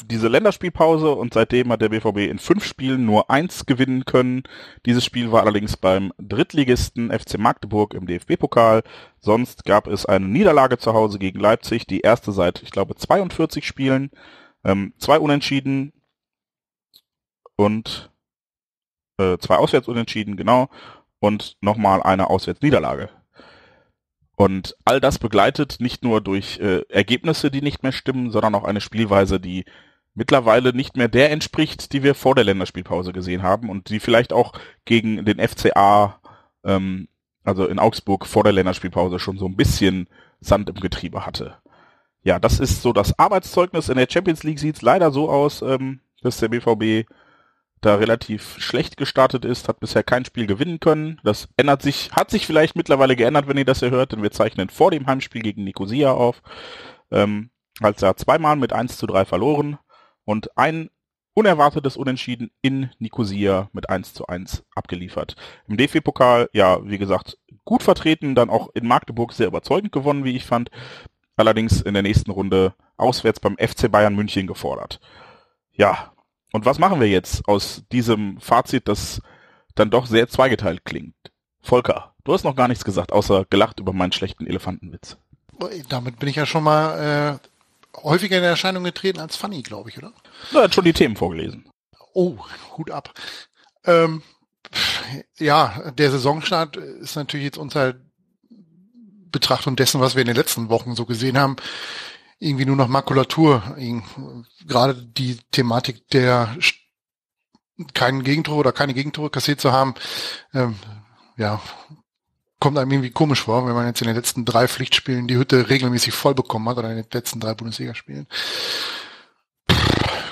diese 0.06 0.28
Länderspielpause 0.28 1.12
und 1.12 1.34
seitdem 1.34 1.72
hat 1.72 1.82
der 1.82 1.90
BVB 1.90 2.30
in 2.30 2.40
fünf 2.40 2.66
Spielen 2.66 3.06
nur 3.06 3.30
eins 3.30 3.66
gewinnen 3.66 4.06
können. 4.06 4.44
Dieses 4.86 5.04
Spiel 5.04 5.32
war 5.32 5.42
allerdings 5.44 5.78
beim 5.78 6.14
Drittligisten 6.18 7.12
FC 7.12 7.38
Magdeburg 7.38 7.94
im 7.94 8.08
DFB-Pokal. 8.08 8.84
Sonst 9.20 9.66
gab 9.66 9.88
es 9.88 10.06
eine 10.06 10.28
Niederlage 10.28 10.78
zu 10.78 10.94
Hause 10.94 11.20
gegen 11.20 11.40
Leipzig, 11.40 11.86
die 11.88 12.02
erste 12.02 12.32
seit, 12.32 12.64
ich 12.64 12.72
glaube, 12.72 12.96
42 12.96 13.66
Spielen. 13.66 14.12
Ähm, 14.64 14.94
zwei 14.98 15.20
Unentschieden 15.20 15.94
und 17.56 18.12
äh, 19.18 19.38
zwei 19.38 19.56
Auswärtsunentschieden, 19.56 20.38
genau. 20.38 20.70
und 21.20 21.58
nochmal 21.62 22.02
eine 22.02 22.30
Auswärtsniederlage. 22.30 23.10
Und 24.40 24.78
all 24.86 25.02
das 25.02 25.20
begleitet 25.20 25.82
nicht 25.82 26.02
nur 26.02 26.22
durch 26.22 26.60
äh, 26.60 26.84
Ergebnisse, 26.88 27.52
die 27.52 27.62
nicht 27.62 27.84
mehr 27.84 27.92
stimmen, 27.92 28.32
sondern 28.32 28.56
auch 28.56 28.64
eine 28.64 28.80
Spielweise, 28.80 29.38
die 29.38 29.66
mittlerweile 30.14 30.72
nicht 30.72 30.96
mehr 30.96 31.10
der 31.10 31.30
entspricht, 31.32 31.92
die 31.92 32.04
wir 32.04 32.16
vor 32.16 32.36
der 32.36 32.46
Länderspielpause 32.46 33.12
gesehen 33.12 33.44
haben 33.44 33.70
und 33.70 33.90
die 33.90 34.00
vielleicht 34.00 34.32
auch 34.32 34.54
gegen 34.86 35.26
den 35.26 35.46
FCA, 35.46 36.22
ähm, 36.64 37.10
also 37.44 37.68
in 37.68 37.80
Augsburg 37.80 38.26
vor 38.26 38.46
der 38.46 38.54
Länderspielpause 38.54 39.20
schon 39.20 39.38
so 39.38 39.46
ein 39.46 39.58
bisschen 39.58 40.08
Sand 40.40 40.70
im 40.70 40.76
Getriebe 40.76 41.26
hatte. 41.26 41.56
Ja, 42.24 42.40
das 42.40 42.62
ist 42.62 42.82
so 42.82 42.94
das 42.94 43.20
Arbeitszeugnis. 43.20 43.90
In 43.90 43.98
der 43.98 44.08
Champions 44.10 44.44
League 44.44 44.60
sieht 44.60 44.78
es 44.78 44.82
leider 44.82 45.12
so 45.12 45.30
aus, 45.30 45.62
ähm, 45.62 46.00
dass 46.22 46.38
der 46.38 46.48
BVB 46.48 47.10
da 47.82 47.96
relativ 47.96 48.58
schlecht 48.60 48.98
gestartet 48.98 49.46
ist, 49.46 49.68
hat 49.68 49.80
bisher 49.80 50.04
kein 50.04 50.26
Spiel 50.26 50.48
gewinnen 50.48 50.80
können. 50.80 51.20
Das 51.24 51.48
ändert 51.58 51.82
sich, 51.82 52.12
hat 52.12 52.30
sich 52.30 52.46
vielleicht 52.46 52.76
mittlerweile 52.76 53.16
geändert, 53.16 53.48
wenn 53.48 53.58
ihr 53.58 53.66
das 53.66 53.80
hier 53.80 53.92
hört, 53.92 54.12
denn 54.12 54.24
wir 54.24 54.32
zeichnen 54.32 54.70
vor 54.70 54.92
dem 54.92 55.08
Heimspiel 55.08 55.42
gegen 55.42 55.64
Nicosia 55.64 56.12
auf. 56.12 56.42
Ähm, 57.12 57.50
als 57.82 58.02
er 58.02 58.18
zweimal 58.18 58.56
mit 58.56 58.74
1 58.74 58.98
zu 58.98 59.08
3 59.08 59.26
verloren 59.26 59.78
und 60.26 60.58
ein 60.58 60.90
unerwartetes 61.34 61.96
Unentschieden 61.96 62.52
in 62.62 62.90
Nicosia 63.00 63.70
mit 63.72 63.90
1 63.90 64.14
zu 64.14 64.28
1 64.28 64.66
abgeliefert. 64.76 65.36
Im 65.68 65.78
DFB-Pokal, 65.78 66.50
ja, 66.52 66.86
wie 66.86 66.98
gesagt, 66.98 67.38
gut 67.64 67.84
vertreten, 67.84 68.36
dann 68.36 68.50
auch 68.50 68.70
in 68.74 68.88
Magdeburg 68.88 69.32
sehr 69.32 69.48
überzeugend 69.48 69.92
gewonnen, 69.92 70.26
wie 70.26 70.36
ich 70.36 70.46
fand. 70.46 70.70
Allerdings 71.38 71.82
in 71.82 71.94
der 71.94 72.04
nächsten 72.04 72.32
Runde 72.32 72.74
auswärts 72.98 73.40
beim 73.40 73.56
FC 73.58 73.90
Bayern 73.90 74.16
München 74.16 74.48
gefordert. 74.48 75.00
Ja, 75.72 76.12
und 76.52 76.66
was 76.66 76.80
machen 76.80 77.00
wir 77.00 77.08
jetzt 77.08 77.48
aus 77.48 77.84
diesem 77.92 78.40
Fazit, 78.40 78.88
das 78.88 79.22
dann 79.76 79.90
doch 79.90 80.06
sehr 80.06 80.28
zweigeteilt 80.30 80.86
klingt? 80.86 81.16
Volker, 81.62 82.14
du 82.24 82.34
hast 82.34 82.44
noch 82.44 82.56
gar 82.56 82.68
nichts 82.68 82.86
gesagt, 82.86 83.12
außer 83.12 83.46
gelacht 83.50 83.80
über 83.80 83.94
meinen 83.94 84.12
schlechten 84.12 84.48
Elefantenwitz. 84.48 85.18
Damit 85.90 86.20
bin 86.20 86.30
ich 86.30 86.38
ja 86.38 86.46
schon 86.46 86.64
mal 86.64 87.40
äh, 87.40 88.00
häufiger 88.04 88.38
in 88.38 88.44
Erscheinung 88.44 88.84
getreten 88.84 89.20
als 89.20 89.36
Funny, 89.36 89.62
glaube 89.62 89.90
ich, 89.90 89.98
oder? 89.98 90.14
Er 90.54 90.64
hat 90.64 90.74
schon 90.74 90.86
die 90.86 90.94
Themen 90.94 91.16
vorgelesen. 91.16 91.70
Oh, 92.14 92.38
Hut 92.78 92.92
ab. 92.92 93.14
Ähm, 93.84 94.24
ja, 95.38 95.92
der 95.92 96.12
Saisonstart 96.12 96.78
ist 96.78 97.16
natürlich 97.16 97.46
jetzt 97.46 97.58
unter 97.58 97.96
Betrachtung 99.32 99.76
dessen, 99.76 100.02
was 100.02 100.16
wir 100.16 100.22
in 100.22 100.28
den 100.28 100.36
letzten 100.36 100.70
Wochen 100.70 100.96
so 100.96 101.06
gesehen 101.06 101.38
haben, 101.38 101.58
irgendwie 102.40 102.66
nur 102.66 102.76
noch 102.76 102.88
Makulatur. 102.88 103.76
Gerade 104.66 104.96
die 104.96 105.38
Thematik 105.52 106.08
der 106.10 106.56
keinen 107.94 108.24
Gegentore 108.24 108.58
oder 108.58 108.72
keine 108.72 108.94
Gegentore 108.94 109.30
kassiert 109.30 109.62
zu 109.62 109.72
haben, 109.72 109.96
ähm, 110.54 110.76
ja, 111.38 111.62
kommt 112.60 112.78
einem 112.78 112.92
irgendwie 112.92 113.12
komisch 113.12 113.44
vor, 113.44 113.66
wenn 113.66 113.74
man 113.74 113.88
jetzt 113.88 114.02
in 114.02 114.08
den 114.08 114.16
letzten 114.16 114.44
drei 114.46 114.68
Pflichtspielen 114.68 115.28
die 115.28 115.38
Hütte 115.38 115.70
regelmäßig 115.70 116.14
voll 116.14 116.36
bekommen 116.36 116.68
hat 116.68 116.78
oder 116.78 116.90
in 116.90 116.98
den 116.98 117.08
letzten 117.12 117.40
drei 117.40 117.54
Bundesligaspielen. 117.54 118.28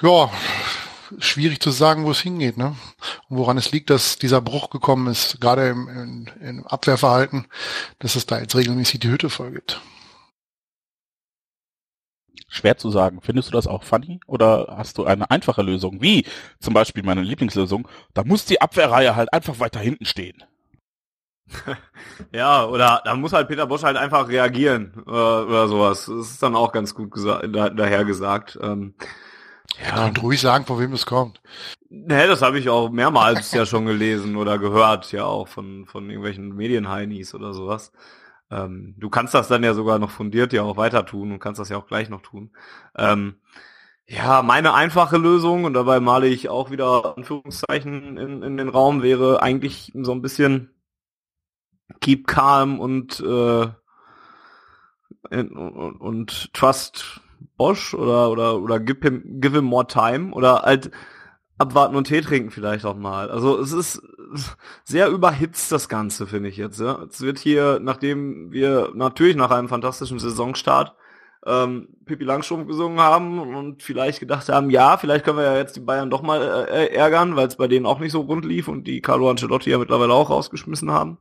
Ja, 0.02 0.30
schwierig 1.20 1.62
zu 1.62 1.72
sagen, 1.72 2.04
wo 2.04 2.12
es 2.12 2.20
hingeht, 2.20 2.58
ne? 2.58 2.76
Und 3.30 3.38
woran 3.38 3.58
es 3.58 3.72
liegt, 3.72 3.90
dass 3.90 4.18
dieser 4.18 4.42
Bruch 4.42 4.70
gekommen 4.70 5.08
ist, 5.08 5.40
gerade 5.40 5.70
im, 5.70 5.88
im, 5.88 6.28
im 6.42 6.68
Abwehrverhalten, 6.68 7.48
dass 8.00 8.16
es 8.16 8.26
da 8.26 8.40
jetzt 8.40 8.56
regelmäßig 8.56 9.00
die 9.00 9.10
Hütte 9.10 9.30
voll 9.30 9.52
gibt. 9.52 9.80
Schwer 12.48 12.78
zu 12.78 12.90
sagen. 12.90 13.20
Findest 13.22 13.50
du 13.50 13.54
das 13.54 13.68
auch 13.68 13.84
funny? 13.84 14.20
Oder 14.26 14.76
hast 14.78 14.98
du 14.98 15.06
eine 15.06 15.30
einfache 15.30 15.62
Lösung? 15.62 16.02
Wie 16.02 16.26
zum 16.60 16.74
Beispiel 16.74 17.04
meine 17.04 17.22
Lieblingslösung. 17.22 17.88
Da 18.14 18.24
muss 18.24 18.46
die 18.46 18.62
Abwehrreihe 18.62 19.16
halt 19.16 19.34
einfach 19.34 19.60
weiter 19.60 19.80
hinten 19.80 20.06
stehen. 20.06 20.44
ja, 22.34 22.66
oder 22.66 23.02
da 23.06 23.16
muss 23.16 23.34
halt 23.34 23.48
Peter 23.48 23.68
Bosch 23.68 23.84
halt 23.84 23.98
einfach 23.98 24.28
reagieren 24.28 24.94
äh, 25.06 25.10
oder 25.10 25.68
sowas. 25.68 26.06
Das 26.06 26.32
ist 26.32 26.44
dann 26.44 26.56
auch 26.56 26.72
ganz 26.72 26.94
gut 26.94 27.14
da, 27.16 27.70
daher 27.70 28.06
gesagt. 28.06 28.58
Ähm, 28.62 28.96
ja, 29.86 30.06
und 30.06 30.22
ruhig 30.24 30.42
sagen, 30.42 30.66
von 30.66 30.80
wem 30.80 30.94
es 30.94 31.06
kommt. 31.06 31.42
Ne, 31.90 32.28
das 32.28 32.42
habe 32.42 32.60
ich 32.60 32.70
auch 32.70 32.90
mehrmals 32.90 33.52
ja 33.52 33.66
schon 33.66 33.86
gelesen 33.86 34.36
oder 34.36 34.58
gehört, 34.58 35.12
ja 35.12 35.26
auch 35.26 35.48
von, 35.48 35.86
von 35.86 36.10
irgendwelchen 36.10 36.56
Medienheinis 36.56 37.34
oder 37.34 37.54
sowas. 37.54 37.92
Ähm, 38.50 38.96
du 38.98 39.10
kannst 39.10 39.34
das 39.34 39.48
dann 39.48 39.64
ja 39.64 39.74
sogar 39.74 40.00
noch 40.00 40.12
fundiert 40.12 40.54
ja 40.54 40.64
auch 40.64 40.78
weiter 40.78 41.06
tun 41.06 41.32
und 41.32 41.40
kannst 41.40 41.60
das 41.60 41.70
ja 41.70 41.78
auch 41.78 41.88
gleich 41.88 42.10
noch 42.10 42.22
tun. 42.22 42.52
Ähm, 42.98 43.36
ja, 44.06 44.42
meine 44.42 44.74
einfache 44.74 45.18
Lösung, 45.18 45.66
und 45.66 45.74
dabei 45.74 46.00
male 46.00 46.28
ich 46.28 46.48
auch 46.48 46.72
wieder 46.72 47.18
Anführungszeichen 47.18 48.18
in, 48.18 48.42
in 48.42 48.58
den 48.58 48.70
Raum, 48.70 49.04
wäre 49.04 49.42
eigentlich 49.42 49.92
so 49.96 50.14
ein 50.14 50.22
bisschen 50.22 50.72
keep 52.00 52.26
calm 52.28 52.80
und, 52.80 53.20
äh, 53.20 53.68
und, 55.30 55.52
und 56.00 56.54
trust 56.54 57.22
Bosch 57.58 57.94
oder 57.94 58.30
oder 58.30 58.60
oder 58.60 58.80
give 58.80 59.00
him 59.02 59.42
give 59.42 59.56
him 59.56 59.66
more 59.66 59.88
time 59.88 60.32
oder 60.34 60.62
halt 60.62 60.92
abwarten 61.58 61.96
und 61.96 62.06
Tee 62.06 62.22
trinken 62.22 62.52
vielleicht 62.52 62.86
auch 62.86 62.96
mal. 62.96 63.30
Also 63.30 63.60
es 63.60 63.72
ist 63.72 64.02
sehr 64.84 65.10
überhitzt 65.10 65.72
das 65.72 65.90
Ganze, 65.90 66.28
finde 66.28 66.50
ich 66.50 66.58
jetzt. 66.58 66.80
Ja. 66.80 67.04
Es 67.10 67.22
wird 67.22 67.40
hier, 67.40 67.80
nachdem 67.82 68.52
wir 68.52 68.92
natürlich 68.94 69.36
nach 69.36 69.52
einem 69.52 69.70
fantastischen 69.70 70.20
Saisonstart 70.20 70.96
ähm, 71.46 71.88
Pippi 72.06 72.24
Langstrumpf 72.24 72.68
gesungen 72.68 73.00
haben 73.00 73.40
und 73.56 73.84
vielleicht 73.84 74.20
gedacht 74.20 74.50
haben, 74.50 74.70
ja, 74.70 74.98
vielleicht 74.98 75.24
können 75.24 75.38
wir 75.38 75.46
ja 75.46 75.58
jetzt 75.58 75.76
die 75.76 75.82
Bayern 75.82 76.10
doch 76.10 76.22
mal 76.22 76.68
äh, 76.70 76.94
ärgern, 76.94 77.36
weil 77.36 77.48
es 77.48 77.56
bei 77.56 77.68
denen 77.68 77.86
auch 77.86 78.00
nicht 78.00 78.12
so 78.12 78.22
rund 78.22 78.44
lief 78.44 78.68
und 78.68 78.86
die 78.86 79.02
Carlo 79.02 79.30
Ancelotti 79.30 79.70
ja 79.70 79.78
mittlerweile 79.78 80.14
auch 80.14 80.30
rausgeschmissen 80.30 80.92
haben. 80.92 81.18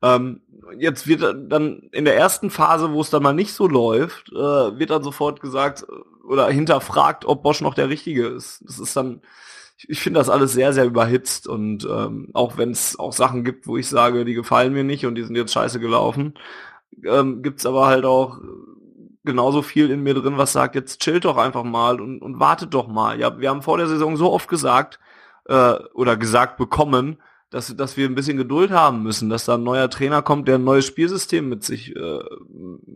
Ähm, 0.00 0.42
jetzt 0.78 1.06
wird 1.06 1.22
dann 1.50 1.88
in 1.92 2.04
der 2.04 2.16
ersten 2.16 2.50
Phase, 2.50 2.92
wo 2.92 3.00
es 3.00 3.10
dann 3.10 3.22
mal 3.22 3.32
nicht 3.32 3.52
so 3.52 3.66
läuft, 3.66 4.30
äh, 4.32 4.78
wird 4.78 4.90
dann 4.90 5.02
sofort 5.02 5.40
gesagt 5.40 5.84
äh, 5.88 6.26
oder 6.26 6.48
hinterfragt, 6.48 7.24
ob 7.24 7.42
Bosch 7.42 7.60
noch 7.60 7.74
der 7.74 7.88
Richtige 7.88 8.26
ist. 8.26 8.62
Das 8.64 8.78
ist 8.78 8.96
dann, 8.96 9.22
ich, 9.78 9.88
ich 9.88 10.00
finde 10.00 10.18
das 10.18 10.28
alles 10.28 10.52
sehr, 10.52 10.72
sehr 10.72 10.84
überhitzt 10.84 11.46
und 11.46 11.86
ähm, 11.90 12.30
auch 12.34 12.58
wenn 12.58 12.70
es 12.72 12.98
auch 12.98 13.12
Sachen 13.12 13.44
gibt, 13.44 13.66
wo 13.66 13.76
ich 13.76 13.88
sage, 13.88 14.24
die 14.24 14.34
gefallen 14.34 14.72
mir 14.72 14.84
nicht 14.84 15.06
und 15.06 15.14
die 15.14 15.22
sind 15.22 15.36
jetzt 15.36 15.52
scheiße 15.52 15.80
gelaufen, 15.80 16.34
ähm, 17.04 17.42
gibt 17.42 17.60
es 17.60 17.66
aber 17.66 17.86
halt 17.86 18.04
auch 18.04 18.40
genauso 19.24 19.62
viel 19.62 19.90
in 19.90 20.02
mir 20.02 20.14
drin, 20.14 20.38
was 20.38 20.52
sagt, 20.52 20.74
jetzt 20.74 21.00
chillt 21.00 21.24
doch 21.24 21.36
einfach 21.36 21.64
mal 21.64 22.00
und, 22.00 22.22
und 22.22 22.40
wartet 22.40 22.74
doch 22.74 22.88
mal. 22.88 23.20
Ja, 23.20 23.38
wir 23.38 23.50
haben 23.50 23.62
vor 23.62 23.78
der 23.78 23.86
Saison 23.86 24.16
so 24.16 24.32
oft 24.32 24.48
gesagt 24.48 24.98
äh, 25.46 25.74
oder 25.94 26.16
gesagt 26.16 26.56
bekommen, 26.56 27.18
dass, 27.50 27.74
dass 27.76 27.96
wir 27.96 28.06
ein 28.06 28.14
bisschen 28.14 28.36
Geduld 28.36 28.70
haben 28.70 29.02
müssen, 29.02 29.30
dass 29.30 29.44
da 29.44 29.54
ein 29.54 29.62
neuer 29.62 29.90
Trainer 29.90 30.22
kommt, 30.22 30.48
der 30.48 30.56
ein 30.56 30.64
neues 30.64 30.86
Spielsystem 30.86 31.48
mit 31.48 31.62
sich 31.62 31.94
äh, 31.94 32.20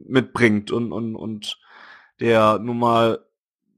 mitbringt 0.08 0.70
und, 0.70 0.92
und, 0.92 1.16
und 1.16 1.58
der 2.20 2.58
nun 2.58 2.78
mal 2.78 3.20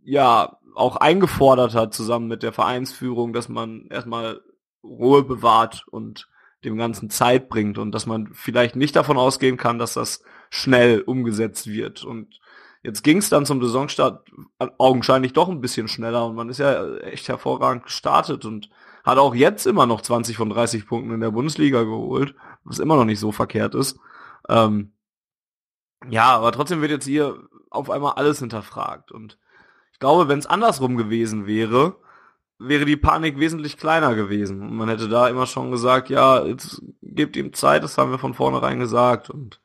ja 0.05 0.59
auch 0.75 0.97
eingefordert 0.97 1.75
hat, 1.75 1.95
zusammen 1.95 2.29
mit 2.29 2.43
der 2.43 2.53
Vereinsführung, 2.53 3.33
dass 3.33 3.49
man 3.49 3.87
erstmal 3.89 4.41
Ruhe 4.83 5.23
bewahrt 5.23 5.87
und 5.91 6.29
dem 6.65 6.77
Ganzen 6.77 7.11
Zeit 7.11 7.49
bringt 7.49 7.79
und 7.79 7.93
dass 7.93 8.07
man 8.07 8.33
vielleicht 8.33 8.77
nicht 8.77 8.97
davon 8.97 9.17
ausgehen 9.17 9.57
kann, 9.57 9.79
dass 9.79 9.95
das 9.95 10.23
schnell 10.51 11.01
umgesetzt 11.01 11.67
wird. 11.67 12.05
Und 12.05 12.41
jetzt 12.83 13.03
ging 13.03 13.19
es 13.19 13.29
dann 13.29 13.47
zum 13.47 13.63
Saisonstart 13.63 14.29
augenscheinlich 14.79 15.33
doch 15.33 15.49
ein 15.49 15.61
bisschen 15.61 15.89
schneller 15.89 16.27
und 16.27 16.35
man 16.35 16.49
ist 16.49 16.59
ja 16.59 16.97
echt 16.97 17.29
hervorragend 17.29 17.85
gestartet 17.85 18.45
und 18.45 18.71
hat 19.05 19.19
auch 19.19 19.35
jetzt 19.35 19.67
immer 19.67 19.87
noch 19.87 20.01
20 20.01 20.37
von 20.37 20.49
30 20.49 20.87
Punkten 20.87 21.13
in 21.13 21.21
der 21.21 21.31
Bundesliga 21.31 21.83
geholt, 21.83 22.35
was 22.65 22.79
immer 22.79 22.97
noch 22.97 23.05
nicht 23.05 23.21
so 23.21 23.33
verkehrt 23.33 23.75
ist. 23.75 23.99
Ähm, 24.49 24.93
ja, 26.09 26.35
aber 26.37 26.53
trotzdem 26.53 26.81
wird 26.81 26.91
jetzt 26.91 27.07
hier 27.07 27.39
auf 27.71 27.91
einmal 27.91 28.13
alles 28.13 28.39
hinterfragt. 28.39 29.13
Und 29.13 29.39
ich 29.95 30.01
glaube, 30.01 30.27
wenn 30.27 30.41
es 30.41 30.47
andersrum 30.47 30.97
gewesen 30.97 31.47
wäre, 31.47 31.95
wäre 32.59 32.85
die 32.85 32.97
Panik 32.97 33.39
wesentlich 33.39 33.77
kleiner 33.77 34.17
gewesen. 34.17 34.61
Und 34.61 34.77
man 34.77 34.89
hätte 34.89 35.09
da 35.09 35.29
immer 35.29 35.47
schon 35.47 35.71
gesagt, 35.71 36.11
ja, 36.11 36.45
jetzt 36.45 36.83
gebt 37.01 37.37
ihm 37.37 37.53
Zeit, 37.53 37.85
das 37.85 37.97
haben 37.97 38.11
wir 38.11 38.19
von 38.19 38.35
vornherein 38.35 38.81
gesagt. 38.81 39.31
Und 39.31 39.61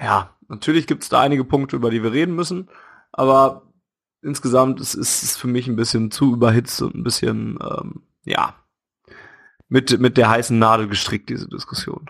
ja, 0.00 0.30
natürlich 0.46 0.86
gibt 0.86 1.02
es 1.02 1.08
da 1.08 1.20
einige 1.20 1.42
Punkte, 1.42 1.74
über 1.74 1.90
die 1.90 2.04
wir 2.04 2.12
reden 2.12 2.36
müssen, 2.36 2.70
aber 3.10 3.62
insgesamt 4.22 4.80
ist 4.80 4.94
es 4.94 5.36
für 5.36 5.48
mich 5.48 5.66
ein 5.66 5.76
bisschen 5.76 6.12
zu 6.12 6.34
überhitzt 6.34 6.80
und 6.80 6.94
ein 6.94 7.02
bisschen, 7.02 7.58
ähm, 7.60 8.02
ja, 8.24 8.54
mit, 9.68 9.98
mit 9.98 10.16
der 10.16 10.30
heißen 10.30 10.56
Nadel 10.56 10.86
gestrickt, 10.86 11.28
diese 11.28 11.48
Diskussion. 11.48 12.08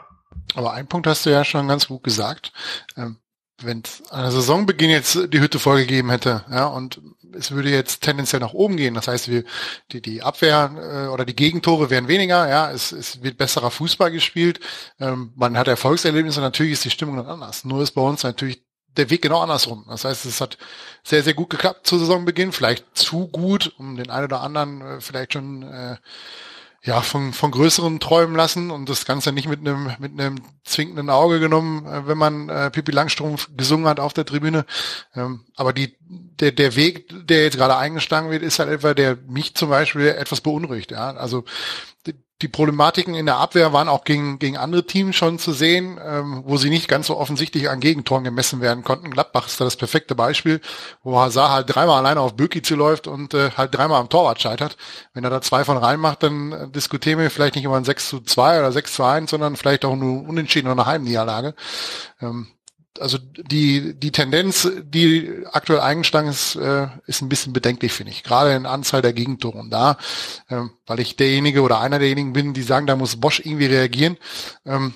Aber 0.55 0.75
ein 0.75 0.89
Punkt 0.89 1.07
hast 1.07 1.25
du 1.25 1.31
ja 1.31 1.43
schon 1.43 1.69
ganz 1.69 1.89
gut 1.89 2.03
gesagt. 2.03 2.53
Ähm, 2.99 3.17
wenn 3.63 3.83
es 3.85 4.11
an 4.11 4.31
Saisonbeginn 4.31 4.91
jetzt 4.91 5.33
die 5.33 5.41
Hütte 5.41 5.59
vorgegeben 5.59 6.11
hätte, 6.11 6.45
ja, 6.51 6.67
und 6.67 7.01
es 7.33 7.51
würde 7.51 7.71
jetzt 7.71 8.03
tendenziell 8.03 8.41
nach 8.41 8.53
oben 8.53 8.77
gehen, 8.77 8.95
das 8.95 9.09
heißt, 9.09 9.29
wir, 9.29 9.45
die, 9.93 10.01
die 10.01 10.23
Abwehr 10.23 11.07
äh, 11.07 11.09
oder 11.09 11.25
die 11.25 11.37
Gegentore 11.37 11.91
werden 11.91 12.09
weniger, 12.09 12.49
ja, 12.49 12.71
es, 12.71 12.93
es 12.93 13.23
wird 13.23 13.39
besserer 13.39 13.71
Fußball 13.71 14.11
gespielt, 14.11 14.61
ähm, 15.01 15.33
man 15.37 15.57
hat 15.57 15.69
Erfolgserlebnisse, 15.69 16.41
natürlich 16.41 16.73
ist 16.73 16.85
die 16.85 16.91
Stimmung 16.91 17.17
dann 17.17 17.27
anders. 17.27 17.65
Nur 17.65 17.83
ist 17.83 17.93
bei 17.93 18.03
uns 18.03 18.23
natürlich 18.23 18.63
der 18.97 19.11
Weg 19.11 19.23
genau 19.23 19.41
andersrum. 19.41 19.85
Das 19.89 20.05
heißt, 20.05 20.25
es 20.25 20.41
hat 20.41 20.59
sehr, 21.03 21.23
sehr 21.23 21.35
gut 21.35 21.51
geklappt 21.51 21.87
zu 21.87 21.99
Saisonbeginn, 21.99 22.53
vielleicht 22.53 22.85
zu 22.97 23.29
gut, 23.29 23.75
um 23.79 23.97
den 23.97 24.11
einen 24.11 24.25
oder 24.25 24.41
anderen 24.41 24.81
äh, 24.81 25.01
vielleicht 25.01 25.35
schon 25.35 25.63
äh, 25.63 25.97
ja, 26.87 27.02
von, 27.02 27.33
von 27.33 27.50
größeren 27.50 27.99
träumen 27.99 28.37
lassen 28.37 28.71
und 28.71 28.88
das 28.88 29.05
Ganze 29.05 29.33
nicht 29.33 29.49
mit 29.49 29.61
einem, 29.61 29.90
mit 29.99 30.12
einem 30.12 30.37
zwinkenden 30.64 31.11
Auge 31.11 31.40
genommen, 31.40 31.85
äh, 31.85 32.07
wenn 32.07 32.16
man 32.16 32.49
äh, 32.49 32.71
Pippi 32.71 32.93
Langstrumpf 32.93 33.50
gesungen 33.57 33.88
hat 33.88 33.99
auf 33.99 34.12
der 34.12 34.25
Tribüne. 34.25 34.64
Ähm, 35.14 35.45
aber 35.57 35.73
die, 35.73 35.97
der, 36.00 36.52
der 36.52 36.76
Weg, 36.76 37.12
der 37.26 37.43
jetzt 37.43 37.57
gerade 37.57 37.76
eingeschlagen 37.76 38.31
wird, 38.31 38.45
ist 38.45 38.61
halt 38.61 38.71
etwa, 38.71 38.95
der 38.95 39.19
mich 39.26 39.57
zum 39.57 39.69
Beispiel 39.69 40.07
etwas 40.07 40.40
beunruhigt. 40.40 40.93
Ja? 40.93 41.11
Also 41.11 41.45
die 42.43 42.49
Problematiken 42.49 43.14
in 43.14 43.25
der 43.25 43.38
Abwehr 43.38 43.73
waren 43.73 43.88
auch 43.88 44.05
gegen, 44.05 44.38
gegen 44.38 44.59
andere 44.59 44.85
Teams 44.85 45.16
schon 45.16 45.38
zu 45.38 45.52
sehen, 45.52 45.99
ähm, 46.05 46.43
wo 46.45 46.59
sie 46.59 46.69
nicht 46.69 46.87
ganz 46.87 47.07
so 47.07 47.16
offensichtlich 47.16 47.71
an 47.71 47.81
Gegentoren 47.81 48.25
gemessen 48.25 48.61
werden 48.61 48.85
konnten. 48.85 49.11
Gladbach 49.11 49.47
ist 49.47 49.59
da 49.59 49.64
das 49.64 49.76
perfekte 49.76 50.14
Beispiel, 50.14 50.61
wo 51.02 51.19
Hazard 51.19 51.50
halt 51.50 51.75
dreimal 51.75 51.99
alleine 51.99 52.21
auf 52.21 52.37
Böki 52.37 52.61
zuläuft 52.61 53.07
und 53.07 53.33
äh, 53.33 53.52
halt 53.57 53.75
dreimal 53.75 54.00
am 54.00 54.11
Torwart 54.11 54.43
scheitert. 54.43 54.76
Wenn 55.14 55.25
er 55.25 55.31
da 55.31 55.40
zwei 55.40 55.64
von 55.64 55.78
reinmacht, 55.78 56.23
dann 56.23 56.52
äh, 56.52 56.69
diskutieren 56.69 57.19
wir 57.21 57.31
vielleicht 57.31 57.55
nicht 57.55 57.64
über 57.64 57.76
ein 57.76 57.85
6 57.85 58.09
zu 58.11 58.21
2 58.21 58.59
oder 58.59 58.71
6 58.71 58.95
zu 58.95 59.05
1, 59.05 59.31
sondern 59.31 59.57
vielleicht 59.57 59.87
auch 59.87 59.97
nur 59.97 60.28
unentschieden 60.28 60.66
oder 60.66 60.83
eine 60.83 60.87
Heimniederlage. 60.93 61.55
Ähm, 62.21 62.49
also 63.00 63.19
die, 63.19 63.99
die 63.99 64.12
Tendenz, 64.12 64.69
die 64.83 65.45
aktuell 65.53 65.81
eingeschlagen 65.81 66.29
ist, 66.29 66.57
äh, 66.57 66.88
ist 67.07 67.23
ein 67.23 67.29
bisschen 67.29 67.53
bedenklich, 67.53 67.93
finde 67.93 68.12
ich. 68.12 68.23
Gerade 68.23 68.55
in 68.55 68.67
Anzahl 68.67 69.03
der 69.03 69.12
Gegentore. 69.12 69.59
Und 69.59 69.71
da, 69.71 69.99
ähm, 70.50 70.71
weil 70.87 71.00
ich 71.00 71.17
derjenige 71.17 71.62
oder 71.62 71.81
einer 71.81 71.99
derjenigen 71.99 72.33
bin, 72.33 72.55
die 72.55 72.62
sagen, 72.62 72.87
da 72.87 72.97
muss 72.97 73.21
Bosch 73.21 73.41
irgendwie 73.41 73.67
reagieren. 73.67 74.17
Ähm, 74.65 74.95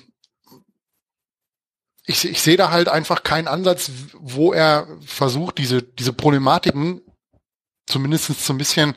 ich, 2.05 2.27
ich 2.27 2.41
sehe 2.41 2.57
da 2.57 2.71
halt 2.71 2.89
einfach 2.89 3.23
keinen 3.23 3.47
Ansatz, 3.47 3.91
wo 4.13 4.53
er 4.53 4.87
versucht, 5.05 5.57
diese, 5.57 5.83
diese 5.83 6.13
Problematiken 6.13 7.01
zumindest 7.85 8.27
so 8.43 8.53
ein 8.53 8.57
bisschen 8.57 8.95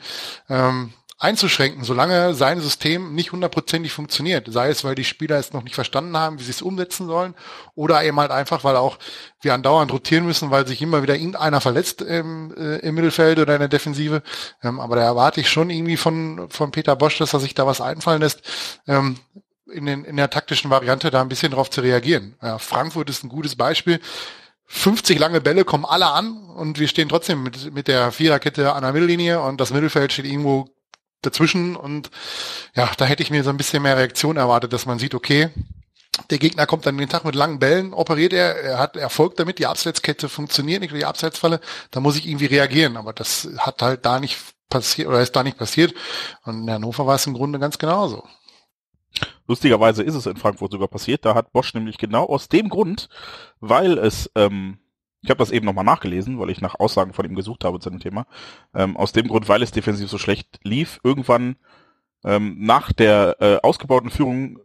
ähm, 0.49 0.92
einzuschränken, 1.24 1.82
solange 1.82 2.34
sein 2.34 2.60
System 2.60 3.14
nicht 3.14 3.32
hundertprozentig 3.32 3.92
funktioniert. 3.92 4.46
Sei 4.52 4.68
es, 4.68 4.84
weil 4.84 4.94
die 4.94 5.04
Spieler 5.04 5.38
es 5.38 5.52
noch 5.52 5.64
nicht 5.64 5.74
verstanden 5.74 6.16
haben, 6.16 6.38
wie 6.38 6.44
sie 6.44 6.50
es 6.50 6.62
umsetzen 6.62 7.06
sollen, 7.06 7.34
oder 7.74 8.04
eben 8.04 8.20
halt 8.20 8.30
einfach, 8.30 8.62
weil 8.62 8.76
auch 8.76 8.98
wir 9.40 9.54
andauernd 9.54 9.92
rotieren 9.92 10.26
müssen, 10.26 10.50
weil 10.50 10.66
sich 10.66 10.82
immer 10.82 11.02
wieder 11.02 11.16
irgendeiner 11.16 11.60
verletzt 11.60 12.02
im, 12.02 12.54
äh, 12.56 12.76
im 12.78 12.94
Mittelfeld 12.94 13.38
oder 13.38 13.54
in 13.54 13.60
der 13.60 13.68
Defensive. 13.68 14.22
Ähm, 14.62 14.78
aber 14.78 14.96
da 14.96 15.02
erwarte 15.02 15.40
ich 15.40 15.48
schon 15.48 15.70
irgendwie 15.70 15.96
von, 15.96 16.46
von 16.50 16.70
Peter 16.70 16.94
Bosch, 16.94 17.18
dass 17.18 17.32
er 17.32 17.40
sich 17.40 17.54
da 17.54 17.66
was 17.66 17.80
einfallen 17.80 18.20
lässt, 18.20 18.42
ähm, 18.86 19.16
in, 19.72 19.86
den, 19.86 20.04
in 20.04 20.16
der 20.16 20.30
taktischen 20.30 20.70
Variante 20.70 21.10
da 21.10 21.22
ein 21.22 21.28
bisschen 21.28 21.52
drauf 21.52 21.70
zu 21.70 21.80
reagieren. 21.80 22.36
Ja, 22.42 22.58
Frankfurt 22.58 23.10
ist 23.10 23.24
ein 23.24 23.28
gutes 23.30 23.56
Beispiel. 23.56 23.98
50 24.66 25.18
lange 25.18 25.40
Bälle 25.40 25.64
kommen 25.64 25.84
alle 25.84 26.06
an 26.06 26.36
und 26.36 26.78
wir 26.78 26.88
stehen 26.88 27.08
trotzdem 27.08 27.42
mit, 27.42 27.74
mit 27.74 27.88
der 27.88 28.12
Viererkette 28.12 28.72
an 28.72 28.82
der 28.82 28.92
Mittellinie 28.92 29.40
und 29.40 29.60
das 29.60 29.72
Mittelfeld 29.72 30.12
steht 30.12 30.26
irgendwo 30.26 30.73
dazwischen 31.26 31.76
und 31.76 32.10
ja, 32.74 32.90
da 32.96 33.04
hätte 33.04 33.22
ich 33.22 33.30
mir 33.30 33.44
so 33.44 33.50
ein 33.50 33.56
bisschen 33.56 33.82
mehr 33.82 33.96
Reaktion 33.96 34.36
erwartet, 34.36 34.72
dass 34.72 34.86
man 34.86 34.98
sieht, 34.98 35.14
okay, 35.14 35.50
der 36.30 36.38
Gegner 36.38 36.66
kommt 36.66 36.86
dann 36.86 36.96
den 36.96 37.08
Tag 37.08 37.24
mit 37.24 37.34
langen 37.34 37.58
Bällen, 37.58 37.92
operiert 37.92 38.32
er, 38.32 38.56
er 38.56 38.78
hat 38.78 38.96
Erfolg 38.96 39.36
damit, 39.36 39.58
die 39.58 39.66
Abseitskette 39.66 40.28
funktioniert 40.28 40.80
nicht, 40.80 40.94
die 40.94 41.04
Abseitsfalle, 41.04 41.60
da 41.90 42.00
muss 42.00 42.16
ich 42.16 42.26
irgendwie 42.26 42.46
reagieren, 42.46 42.96
aber 42.96 43.12
das 43.12 43.48
hat 43.58 43.82
halt 43.82 44.06
da 44.06 44.20
nicht 44.20 44.38
passiert 44.70 45.08
oder 45.08 45.20
ist 45.20 45.34
da 45.34 45.42
nicht 45.42 45.58
passiert 45.58 45.94
und 46.44 46.62
in 46.62 46.70
Hannover 46.70 47.06
war 47.06 47.16
es 47.16 47.26
im 47.26 47.34
Grunde 47.34 47.58
ganz 47.58 47.78
genauso. 47.78 48.24
Lustigerweise 49.46 50.02
ist 50.02 50.14
es 50.14 50.26
in 50.26 50.36
Frankfurt 50.36 50.72
sogar 50.72 50.88
passiert, 50.88 51.24
da 51.24 51.34
hat 51.34 51.52
Bosch 51.52 51.74
nämlich 51.74 51.98
genau 51.98 52.24
aus 52.24 52.48
dem 52.48 52.68
Grund, 52.68 53.08
weil 53.60 53.98
es 53.98 54.30
ähm, 54.34 54.78
ich 55.24 55.30
habe 55.30 55.38
das 55.38 55.50
eben 55.50 55.64
nochmal 55.64 55.84
nachgelesen, 55.84 56.38
weil 56.38 56.50
ich 56.50 56.60
nach 56.60 56.78
Aussagen 56.78 57.14
von 57.14 57.24
ihm 57.24 57.34
gesucht 57.34 57.64
habe 57.64 57.80
zu 57.80 57.88
dem 57.88 57.98
Thema. 57.98 58.26
Ähm, 58.74 58.96
aus 58.96 59.12
dem 59.12 59.26
Grund, 59.26 59.48
weil 59.48 59.62
es 59.62 59.72
defensiv 59.72 60.10
so 60.10 60.18
schlecht 60.18 60.60
lief, 60.62 61.00
irgendwann 61.02 61.56
ähm, 62.24 62.56
nach 62.60 62.92
der 62.92 63.36
äh, 63.40 63.56
ausgebauten 63.62 64.10
Führung 64.10 64.58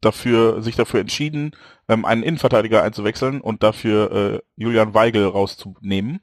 dafür 0.00 0.62
sich 0.62 0.74
dafür 0.74 1.00
entschieden, 1.00 1.52
ähm, 1.88 2.06
einen 2.06 2.22
Innenverteidiger 2.22 2.82
einzuwechseln 2.82 3.42
und 3.42 3.62
dafür 3.62 4.12
äh, 4.12 4.40
Julian 4.56 4.94
Weigel 4.94 5.26
rauszunehmen 5.26 6.20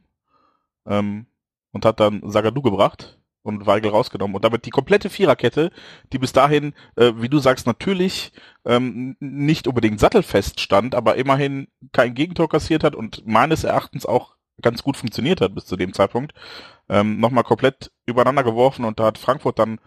ähm, 0.88 1.27
und 1.71 1.85
hat 1.85 2.00
dann 2.00 2.21
Sagadu 2.29 2.63
gebracht 2.63 3.19
und 3.43 3.65
Weigel 3.65 3.91
rausgenommen 3.91 4.36
und 4.36 4.43
damit 4.43 4.65
die 4.65 4.71
komplette 4.71 5.10
Viererkette, 5.10 5.71
die 6.12 6.17
bis 6.17 6.34
dahin, 6.34 6.73
äh, 6.95 7.12
wie 7.17 7.29
du 7.29 7.39
sagst, 7.39 7.67
natürlich 7.67 8.32
ähm, 8.65 9.15
nicht 9.19 9.67
unbedingt 9.67 9.99
sattelfest 9.99 10.60
stand, 10.60 10.95
aber 10.95 11.15
immerhin 11.15 11.67
kein 11.91 12.15
Gegentor 12.15 12.49
kassiert 12.49 12.84
hat 12.84 12.95
und 12.95 13.27
meines 13.27 13.63
Erachtens 13.63 14.06
auch 14.06 14.36
ganz 14.62 14.84
gut 14.84 14.97
funktioniert 14.97 15.41
hat 15.41 15.53
bis 15.56 15.65
zu 15.65 15.75
dem 15.75 15.93
Zeitpunkt, 15.93 16.34
ähm, 16.89 17.19
nochmal 17.19 17.43
komplett 17.43 17.91
übereinander 18.06 18.43
geworfen 18.43 18.86
und 18.86 18.99
da 18.99 19.06
hat 19.06 19.17
Frankfurt 19.17 19.60
dann 19.60 19.79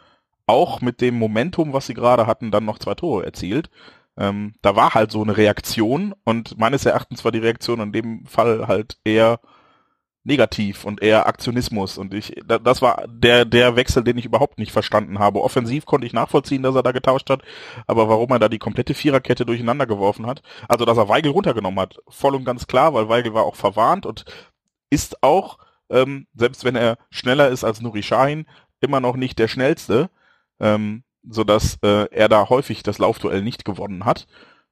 auch 0.46 0.80
mit 0.80 1.00
dem 1.00 1.18
Momentum, 1.18 1.72
was 1.72 1.86
sie 1.86 1.94
gerade 1.94 2.26
hatten, 2.26 2.50
dann 2.50 2.64
noch 2.64 2.78
zwei 2.78 2.94
Tore 2.94 3.24
erzielt. 3.24 3.70
Ähm, 4.16 4.54
da 4.62 4.76
war 4.76 4.94
halt 4.94 5.10
so 5.10 5.22
eine 5.22 5.36
Reaktion 5.36 6.14
und 6.24 6.58
meines 6.58 6.86
Erachtens 6.86 7.24
war 7.24 7.32
die 7.32 7.38
Reaktion 7.38 7.80
in 7.80 7.92
dem 7.92 8.26
Fall 8.26 8.66
halt 8.68 8.98
eher 9.04 9.40
negativ 10.26 10.84
und 10.84 11.02
eher 11.02 11.26
Aktionismus. 11.26 11.98
Und 11.98 12.12
ich, 12.12 12.34
das 12.44 12.82
war 12.82 13.04
der, 13.08 13.44
der 13.44 13.76
Wechsel, 13.76 14.02
den 14.02 14.18
ich 14.18 14.24
überhaupt 14.24 14.58
nicht 14.58 14.72
verstanden 14.72 15.18
habe. 15.18 15.42
Offensiv 15.42 15.86
konnte 15.86 16.06
ich 16.06 16.12
nachvollziehen, 16.12 16.62
dass 16.62 16.74
er 16.74 16.82
da 16.82 16.92
getauscht 16.92 17.30
hat, 17.30 17.42
aber 17.86 18.08
warum 18.08 18.30
er 18.30 18.38
da 18.38 18.48
die 18.48 18.58
komplette 18.58 18.94
Viererkette 18.94 19.46
durcheinander 19.46 19.86
geworfen 19.86 20.26
hat, 20.26 20.42
also 20.68 20.84
dass 20.84 20.98
er 20.98 21.08
Weigel 21.08 21.30
runtergenommen 21.30 21.78
hat, 21.80 21.98
voll 22.08 22.34
und 22.34 22.44
ganz 22.44 22.66
klar, 22.66 22.92
weil 22.92 23.08
Weigel 23.08 23.34
war 23.34 23.44
auch 23.44 23.56
verwarnt 23.56 24.04
und 24.04 24.24
ist 24.90 25.22
auch, 25.22 25.58
ähm, 25.90 26.26
selbst 26.34 26.64
wenn 26.64 26.74
er 26.76 26.98
schneller 27.10 27.48
ist 27.48 27.64
als 27.64 27.80
Nuri 27.80 28.02
Shahin, 28.02 28.46
immer 28.80 29.00
noch 29.00 29.16
nicht 29.16 29.38
der 29.38 29.48
schnellste, 29.48 30.10
ähm, 30.58 31.04
so 31.28 31.44
dass 31.44 31.78
äh, 31.82 32.08
er 32.10 32.28
da 32.28 32.48
häufig 32.48 32.82
das 32.82 32.98
Laufduell 32.98 33.42
nicht 33.42 33.64
gewonnen 33.64 34.04
hat. 34.04 34.26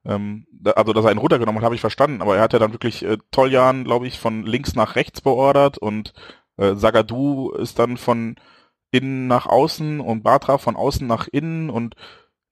Ähm, 0.05 0.47
also, 0.75 0.93
dass 0.93 1.05
er 1.05 1.13
ihn 1.13 1.19
runtergenommen 1.19 1.61
hat, 1.61 1.65
habe 1.65 1.75
ich 1.75 1.81
verstanden, 1.81 2.23
aber 2.23 2.37
er 2.37 2.43
hat 2.43 2.53
ja 2.53 2.59
dann 2.59 2.73
wirklich 2.73 3.05
äh, 3.05 3.19
Toljan, 3.31 3.85
glaube 3.85 4.07
ich, 4.07 4.19
von 4.19 4.45
links 4.45 4.75
nach 4.75 4.97
rechts 4.97 5.21
beordert 5.21 5.79
und 5.79 6.13
äh, 6.57 6.75
Sagadu 6.75 7.51
ist 7.51 7.79
dann 7.79 7.97
von 7.97 8.37
innen 8.91 9.27
nach 9.27 9.47
außen 9.47 10.01
und 10.01 10.23
Batra 10.23 10.59
von 10.59 10.77
außen 10.77 11.07
nach 11.07 11.27
innen 11.29 11.71
und 11.71 11.97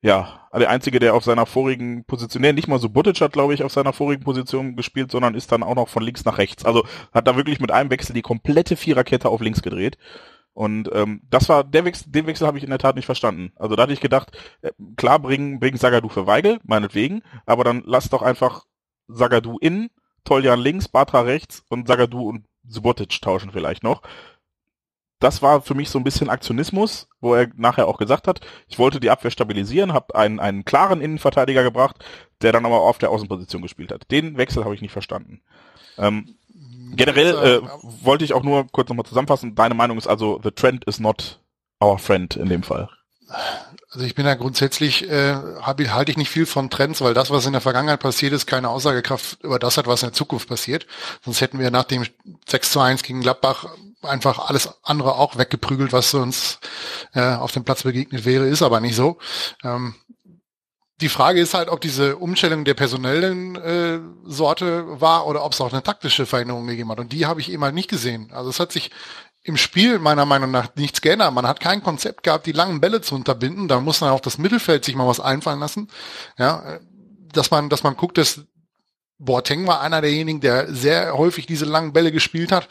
ja, 0.04 0.48
der 0.52 0.68
einzige, 0.68 0.98
der 0.98 1.14
auf 1.14 1.22
seiner 1.22 1.46
vorigen 1.46 2.04
Position, 2.04 2.42
nee, 2.42 2.52
nicht 2.52 2.66
mal 2.66 2.80
so 2.80 2.88
Butic 2.88 3.20
hat, 3.20 3.32
glaube 3.32 3.54
ich, 3.54 3.62
auf 3.62 3.72
seiner 3.72 3.92
vorigen 3.92 4.24
Position 4.24 4.74
gespielt, 4.74 5.12
sondern 5.12 5.36
ist 5.36 5.52
dann 5.52 5.62
auch 5.62 5.76
noch 5.76 5.88
von 5.88 6.02
links 6.02 6.24
nach 6.24 6.38
rechts. 6.38 6.64
Also 6.64 6.84
hat 7.12 7.28
da 7.28 7.36
wirklich 7.36 7.60
mit 7.60 7.70
einem 7.70 7.90
Wechsel 7.90 8.12
die 8.12 8.22
komplette 8.22 8.74
Viererkette 8.74 9.28
auf 9.28 9.40
links 9.40 9.62
gedreht. 9.62 9.98
Und 10.54 10.90
ähm, 10.92 11.22
das 11.30 11.48
war 11.48 11.64
der 11.64 11.84
Wechsel, 11.84 12.10
den 12.12 12.26
Wechsel 12.26 12.46
habe 12.46 12.58
ich 12.58 12.64
in 12.64 12.70
der 12.70 12.78
Tat 12.78 12.96
nicht 12.96 13.06
verstanden. 13.06 13.52
Also 13.56 13.74
da 13.74 13.84
hatte 13.84 13.92
ich 13.92 14.00
gedacht, 14.00 14.36
äh, 14.60 14.72
klar 14.96 15.18
bringen 15.18 15.60
bring 15.60 15.76
Sagadu 15.76 16.08
für 16.08 16.26
Weigel, 16.26 16.58
meinetwegen, 16.64 17.22
aber 17.46 17.64
dann 17.64 17.82
lass 17.86 18.10
doch 18.10 18.22
einfach 18.22 18.66
Sagadu 19.08 19.58
in, 19.58 19.90
Toljan 20.24 20.60
links, 20.60 20.88
Batra 20.88 21.22
rechts 21.22 21.64
und 21.68 21.88
Sagadu 21.88 22.28
und 22.28 22.44
Subotic 22.68 23.20
tauschen 23.20 23.50
vielleicht 23.50 23.82
noch. 23.82 24.02
Das 25.18 25.40
war 25.40 25.62
für 25.62 25.74
mich 25.74 25.88
so 25.88 25.98
ein 25.98 26.04
bisschen 26.04 26.28
Aktionismus, 26.28 27.08
wo 27.20 27.34
er 27.34 27.48
nachher 27.56 27.86
auch 27.86 27.96
gesagt 27.96 28.26
hat, 28.26 28.40
ich 28.66 28.78
wollte 28.78 28.98
die 28.98 29.10
Abwehr 29.10 29.30
stabilisieren, 29.30 29.92
habe 29.92 30.16
einen, 30.16 30.40
einen 30.40 30.64
klaren 30.64 31.00
Innenverteidiger 31.00 31.62
gebracht, 31.62 32.04
der 32.42 32.52
dann 32.52 32.66
aber 32.66 32.80
auf 32.80 32.98
der 32.98 33.10
Außenposition 33.10 33.62
gespielt 33.62 33.92
hat. 33.92 34.10
Den 34.10 34.36
Wechsel 34.36 34.64
habe 34.64 34.74
ich 34.74 34.80
nicht 34.80 34.92
verstanden. 34.92 35.40
Ähm, 35.96 36.36
Generell 36.94 37.62
äh, 37.62 37.68
wollte 38.04 38.24
ich 38.24 38.32
auch 38.32 38.42
nur 38.42 38.66
kurz 38.70 38.88
nochmal 38.88 39.06
zusammenfassen. 39.06 39.54
Deine 39.54 39.74
Meinung 39.74 39.98
ist 39.98 40.06
also, 40.06 40.40
the 40.42 40.50
trend 40.50 40.84
is 40.84 41.00
not 41.00 41.40
our 41.82 41.98
friend 41.98 42.36
in 42.36 42.48
dem 42.48 42.62
Fall. 42.62 42.88
Also 43.90 44.06
ich 44.06 44.14
bin 44.14 44.24
ja 44.24 44.34
grundsätzlich, 44.34 45.08
äh, 45.10 45.34
halte 45.62 46.10
ich 46.10 46.16
nicht 46.16 46.30
viel 46.30 46.46
von 46.46 46.70
Trends, 46.70 47.00
weil 47.02 47.14
das, 47.14 47.30
was 47.30 47.44
in 47.46 47.52
der 47.52 47.60
Vergangenheit 47.60 48.00
passiert 48.00 48.32
ist, 48.32 48.46
keine 48.46 48.70
Aussagekraft 48.70 49.42
über 49.42 49.58
das 49.58 49.76
hat, 49.76 49.86
was 49.86 50.02
in 50.02 50.08
der 50.08 50.14
Zukunft 50.14 50.48
passiert. 50.48 50.86
Sonst 51.24 51.40
hätten 51.40 51.58
wir 51.58 51.70
nach 51.70 51.84
dem 51.84 52.06
6 52.48 52.72
zu 52.72 52.80
1 52.80 53.02
gegen 53.02 53.20
Gladbach 53.20 53.66
einfach 54.02 54.48
alles 54.48 54.68
andere 54.82 55.14
auch 55.14 55.36
weggeprügelt, 55.36 55.92
was 55.92 56.14
uns 56.14 56.58
äh, 57.14 57.34
auf 57.34 57.52
dem 57.52 57.64
Platz 57.64 57.82
begegnet 57.82 58.24
wäre, 58.24 58.46
ist 58.46 58.62
aber 58.62 58.80
nicht 58.80 58.96
so. 58.96 59.18
Ähm, 59.62 59.94
die 61.02 61.08
Frage 61.08 61.40
ist 61.40 61.54
halt, 61.54 61.68
ob 61.68 61.80
diese 61.80 62.16
Umstellung 62.16 62.64
der 62.64 62.74
personellen 62.74 63.56
äh, 63.56 64.00
Sorte 64.24 65.00
war 65.00 65.26
oder 65.26 65.44
ob 65.44 65.52
es 65.52 65.60
auch 65.60 65.72
eine 65.72 65.82
taktische 65.82 66.26
Veränderung 66.26 66.66
gegeben 66.66 66.90
hat. 66.90 67.00
Und 67.00 67.12
die 67.12 67.26
habe 67.26 67.40
ich 67.40 67.50
eben 67.50 67.62
halt 67.62 67.74
nicht 67.74 67.90
gesehen. 67.90 68.30
Also 68.32 68.50
es 68.50 68.60
hat 68.60 68.72
sich 68.72 68.90
im 69.42 69.56
Spiel 69.56 69.98
meiner 69.98 70.24
Meinung 70.24 70.52
nach 70.52 70.74
nichts 70.76 71.00
geändert. 71.00 71.34
Man 71.34 71.46
hat 71.46 71.60
kein 71.60 71.82
Konzept 71.82 72.22
gehabt, 72.22 72.46
die 72.46 72.52
langen 72.52 72.80
Bälle 72.80 73.00
zu 73.00 73.14
unterbinden. 73.14 73.68
Da 73.68 73.80
muss 73.80 74.00
man 74.00 74.10
auch 74.10 74.20
das 74.20 74.38
Mittelfeld 74.38 74.84
sich 74.84 74.94
mal 74.94 75.06
was 75.06 75.20
einfallen 75.20 75.60
lassen. 75.60 75.88
Ja, 76.38 76.78
dass 77.32 77.50
man, 77.50 77.68
dass 77.68 77.82
man 77.82 77.96
guckt, 77.96 78.18
dass 78.18 78.42
Boateng 79.18 79.66
war 79.66 79.80
einer 79.80 80.00
derjenigen, 80.00 80.40
der 80.40 80.72
sehr 80.72 81.16
häufig 81.16 81.46
diese 81.46 81.64
langen 81.64 81.92
Bälle 81.92 82.12
gespielt 82.12 82.52
hat 82.52 82.68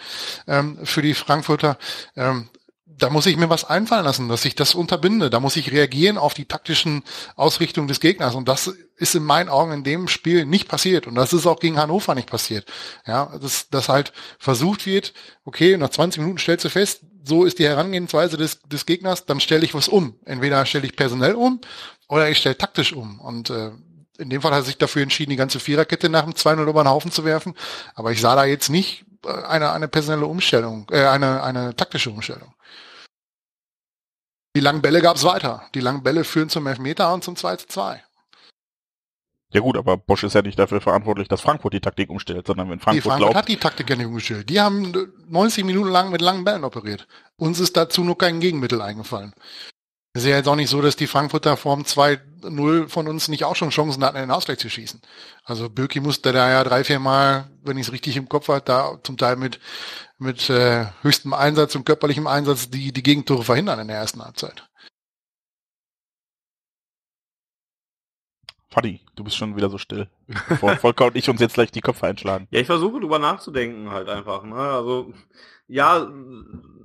ähm, 0.47 0.79
für 0.83 1.01
die 1.01 1.13
Frankfurter. 1.13 1.77
Ähm, 2.15 2.49
da 2.97 3.09
muss 3.09 3.25
ich 3.25 3.37
mir 3.37 3.49
was 3.49 3.65
einfallen 3.65 4.05
lassen, 4.05 4.29
dass 4.29 4.45
ich 4.45 4.55
das 4.55 4.75
unterbinde. 4.75 5.29
Da 5.29 5.39
muss 5.39 5.55
ich 5.55 5.71
reagieren 5.71 6.17
auf 6.17 6.33
die 6.33 6.45
taktischen 6.45 7.03
Ausrichtungen 7.35 7.87
des 7.87 7.99
Gegners. 7.99 8.35
Und 8.35 8.47
das 8.47 8.73
ist 8.95 9.15
in 9.15 9.23
meinen 9.23 9.49
Augen 9.49 9.71
in 9.71 9.83
dem 9.83 10.07
Spiel 10.07 10.45
nicht 10.45 10.67
passiert. 10.67 11.07
Und 11.07 11.15
das 11.15 11.33
ist 11.33 11.47
auch 11.47 11.59
gegen 11.59 11.77
Hannover 11.77 12.15
nicht 12.15 12.29
passiert. 12.29 12.71
Ja, 13.05 13.37
dass, 13.41 13.69
dass 13.69 13.89
halt 13.89 14.13
versucht 14.39 14.85
wird, 14.85 15.13
okay, 15.45 15.77
nach 15.77 15.89
20 15.89 16.21
Minuten 16.21 16.37
stellst 16.37 16.65
du 16.65 16.69
fest, 16.69 17.01
so 17.23 17.43
ist 17.43 17.59
die 17.59 17.65
Herangehensweise 17.65 18.37
des, 18.37 18.61
des 18.61 18.85
Gegners, 18.85 19.25
dann 19.25 19.39
stelle 19.39 19.63
ich 19.63 19.73
was 19.73 19.87
um. 19.87 20.15
Entweder 20.25 20.65
stelle 20.65 20.85
ich 20.85 20.95
personell 20.95 21.35
um 21.35 21.61
oder 22.07 22.29
ich 22.29 22.37
stelle 22.37 22.57
taktisch 22.57 22.93
um. 22.93 23.19
Und 23.19 23.49
äh, 23.49 23.71
in 24.17 24.29
dem 24.29 24.41
Fall 24.41 24.51
hat 24.51 24.61
er 24.61 24.65
sich 24.65 24.77
dafür 24.77 25.03
entschieden, 25.03 25.31
die 25.31 25.37
ganze 25.37 25.59
Viererkette 25.59 26.09
nach 26.09 26.23
dem 26.23 26.33
2-0 26.33 26.67
über 26.67 26.83
den 26.83 26.89
Haufen 26.89 27.11
zu 27.11 27.25
werfen. 27.25 27.55
Aber 27.95 28.11
ich 28.11 28.21
sah 28.21 28.35
da 28.35 28.45
jetzt 28.45 28.69
nicht 28.69 29.05
eine, 29.25 29.71
eine 29.71 29.87
personelle 29.87 30.25
Umstellung, 30.25 30.87
äh, 30.91 31.05
eine, 31.05 31.43
eine 31.43 31.75
taktische 31.75 32.09
Umstellung. 32.09 32.53
Die 34.55 34.61
langen 34.61 34.81
Bälle 34.81 35.01
gab's 35.01 35.23
weiter. 35.23 35.69
Die 35.75 35.79
langen 35.79 36.03
Bälle 36.03 36.23
führen 36.23 36.49
zum 36.49 36.67
Elfmeter 36.67 37.13
und 37.13 37.23
zum 37.23 37.35
2 37.35 37.55
zu 37.57 37.67
2. 37.67 38.03
Ja 39.53 39.59
gut, 39.59 39.77
aber 39.77 39.97
Bosch 39.97 40.23
ist 40.23 40.33
ja 40.33 40.41
nicht 40.41 40.57
dafür 40.57 40.79
verantwortlich, 40.79 41.27
dass 41.27 41.41
Frankfurt 41.41 41.73
die 41.73 41.81
Taktik 41.81 42.09
umstellt, 42.09 42.47
sondern 42.47 42.69
wenn 42.69 42.79
Frankfurt, 42.79 42.95
nee, 42.95 43.01
Frankfurt 43.01 43.31
glaubt, 43.31 43.35
hat 43.35 43.47
die 43.49 43.57
Taktik 43.57 43.89
ja 43.89 43.97
nicht 43.97 44.05
umgestellt. 44.05 44.49
Die 44.49 44.61
haben 44.61 44.93
90 45.27 45.65
Minuten 45.65 45.89
lang 45.89 46.09
mit 46.09 46.21
langen 46.21 46.45
Bällen 46.45 46.63
operiert. 46.63 47.05
Uns 47.35 47.59
ist 47.59 47.75
dazu 47.75 48.03
nur 48.03 48.17
kein 48.17 48.39
Gegenmittel 48.39 48.81
eingefallen. 48.81 49.33
Es 50.13 50.23
ist 50.23 50.29
ja 50.29 50.35
jetzt 50.35 50.47
auch 50.47 50.57
nicht 50.57 50.69
so, 50.69 50.81
dass 50.81 50.97
die 50.97 51.07
Frankfurter 51.07 51.55
Form 51.55 51.83
2-0 51.83 52.89
von 52.89 53.07
uns 53.07 53.29
nicht 53.29 53.45
auch 53.45 53.55
schon 53.55 53.69
Chancen 53.69 54.03
hatten, 54.03 54.17
den 54.17 54.31
Ausgleich 54.31 54.59
zu 54.59 54.69
schießen. 54.69 55.01
Also 55.45 55.69
Böki 55.69 56.01
musste 56.01 56.33
da 56.33 56.49
ja 56.49 56.63
drei, 56.65 56.83
vier 56.83 56.99
Mal, 56.99 57.49
wenn 57.63 57.77
ich 57.77 57.87
es 57.87 57.93
richtig 57.93 58.17
im 58.17 58.27
Kopf 58.27 58.49
hatte, 58.49 58.65
da 58.65 58.99
zum 59.03 59.17
Teil 59.17 59.37
mit, 59.37 59.61
mit 60.17 60.49
äh, 60.49 60.87
höchstem 61.01 61.33
Einsatz 61.33 61.75
und 61.75 61.85
körperlichem 61.85 62.27
Einsatz 62.27 62.69
die, 62.69 62.91
die 62.91 63.03
Gegentore 63.03 63.43
verhindern 63.43 63.79
in 63.79 63.87
der 63.87 63.97
ersten 63.97 64.21
Halbzeit. 64.21 64.67
Fadi, 68.67 69.01
du 69.15 69.23
bist 69.23 69.37
schon 69.37 69.55
wieder 69.55 69.69
so 69.69 69.77
still. 69.77 70.09
Bevor 70.49 70.75
Volker 70.77 71.05
und 71.05 71.15
ich 71.15 71.29
uns 71.29 71.39
jetzt 71.39 71.53
gleich 71.55 71.71
die 71.71 71.81
Köpfe 71.81 72.07
einschlagen. 72.07 72.47
Ja, 72.51 72.59
ich 72.59 72.67
versuche 72.67 72.99
drüber 72.99 73.19
nachzudenken 73.19 73.91
halt 73.91 74.09
einfach. 74.09 74.43
Ne? 74.43 74.55
Also 74.55 75.13
ja, 75.67 76.05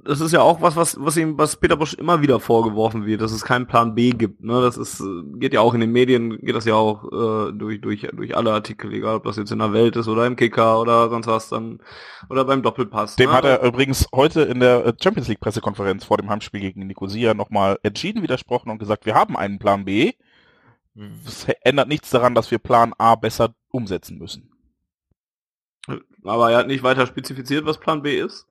das 0.06 0.20
ist 0.20 0.32
ja 0.32 0.40
auch 0.40 0.62
was, 0.62 0.76
was, 0.76 0.96
was 1.00 1.16
ihm, 1.16 1.36
was 1.36 1.56
Peter 1.56 1.76
Bosch 1.76 1.94
immer 1.94 2.22
wieder 2.22 2.40
vorgeworfen 2.40 3.06
wird, 3.06 3.20
dass 3.20 3.32
es 3.32 3.44
keinen 3.44 3.66
Plan 3.66 3.94
B 3.94 4.10
gibt. 4.10 4.42
Ne? 4.42 4.60
Das 4.60 4.76
ist, 4.76 5.02
geht 5.34 5.52
ja 5.52 5.60
auch 5.60 5.74
in 5.74 5.80
den 5.80 5.92
Medien, 5.92 6.38
geht 6.38 6.54
das 6.54 6.64
ja 6.64 6.74
auch 6.74 7.04
äh, 7.04 7.52
durch, 7.52 7.80
durch, 7.80 8.08
durch 8.12 8.36
alle 8.36 8.52
Artikel, 8.52 8.92
egal 8.92 9.16
ob 9.16 9.24
das 9.24 9.36
jetzt 9.36 9.52
in 9.52 9.58
der 9.58 9.72
Welt 9.72 9.96
ist 9.96 10.08
oder 10.08 10.26
im 10.26 10.36
Kicker 10.36 10.80
oder 10.80 11.10
sonst 11.10 11.26
was 11.26 11.48
dann 11.48 11.80
oder 12.30 12.44
beim 12.44 12.62
Doppelpass. 12.62 13.16
Dem 13.16 13.30
ne? 13.30 13.36
hat 13.36 13.44
er 13.44 13.62
übrigens 13.62 14.06
heute 14.14 14.42
in 14.42 14.60
der 14.60 14.94
Champions 15.02 15.28
League 15.28 15.40
Pressekonferenz 15.40 16.04
vor 16.04 16.16
dem 16.16 16.30
Heimspiel 16.30 16.60
gegen 16.60 16.86
Nicosia 16.86 17.34
nochmal 17.34 17.78
entschieden 17.82 18.22
widersprochen 18.22 18.70
und 18.70 18.78
gesagt, 18.78 19.06
wir 19.06 19.14
haben 19.14 19.36
einen 19.36 19.58
Plan 19.58 19.84
B. 19.84 20.12
Es 21.26 21.46
ändert 21.62 21.88
nichts 21.88 22.10
daran, 22.10 22.34
dass 22.34 22.50
wir 22.50 22.58
Plan 22.58 22.94
A 22.96 23.16
besser 23.16 23.54
umsetzen 23.70 24.18
müssen. 24.18 24.50
Aber 26.24 26.50
er 26.50 26.58
hat 26.58 26.66
nicht 26.66 26.82
weiter 26.82 27.06
spezifiziert, 27.06 27.66
was 27.66 27.78
Plan 27.78 28.02
B 28.02 28.18
ist. 28.18 28.46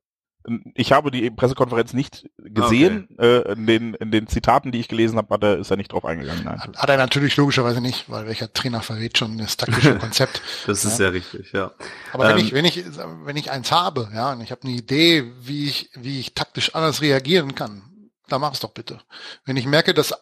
Ich 0.73 0.91
habe 0.91 1.11
die 1.11 1.29
Pressekonferenz 1.31 1.93
nicht 1.93 2.29
gesehen. 2.37 3.07
Okay. 3.17 3.37
Äh, 3.47 3.53
in, 3.53 3.67
den, 3.67 3.93
in 3.95 4.11
den 4.11 4.27
Zitaten, 4.27 4.71
die 4.71 4.79
ich 4.79 4.87
gelesen 4.87 5.17
habe, 5.17 5.33
hat 5.33 5.43
er, 5.43 5.57
ist 5.57 5.71
er 5.71 5.77
nicht 5.77 5.91
drauf 5.91 6.05
eingegangen. 6.05 6.43
Nein. 6.43 6.59
Hat 6.59 6.89
er 6.89 6.97
natürlich 6.97 7.35
logischerweise 7.37 7.81
nicht, 7.81 8.09
weil 8.09 8.27
welcher 8.27 8.51
Trainer 8.53 8.81
verrät 8.81 9.17
schon 9.17 9.37
das 9.37 9.57
taktische 9.57 9.95
Konzept. 9.99 10.41
das 10.67 10.85
ist 10.85 10.91
ja. 10.91 10.97
sehr 10.97 11.13
richtig, 11.13 11.51
ja. 11.51 11.71
Aber 12.13 12.29
ähm, 12.29 12.35
wenn 12.35 12.45
ich, 12.45 12.53
wenn 12.53 12.65
ich, 12.65 12.83
wenn 13.23 13.37
ich 13.37 13.51
eins 13.51 13.71
habe, 13.71 14.09
ja, 14.13 14.33
und 14.33 14.41
ich 14.41 14.51
habe 14.51 14.61
eine 14.63 14.73
Idee, 14.73 15.31
wie 15.41 15.67
ich, 15.67 15.89
wie 15.95 16.19
ich 16.19 16.33
taktisch 16.33 16.75
anders 16.75 17.01
reagieren 17.01 17.55
kann, 17.55 17.81
dann 18.27 18.41
mach 18.41 18.53
es 18.53 18.59
doch 18.59 18.71
bitte. 18.71 18.99
Wenn 19.45 19.57
ich 19.57 19.65
merke, 19.65 19.93
dass 19.93 20.13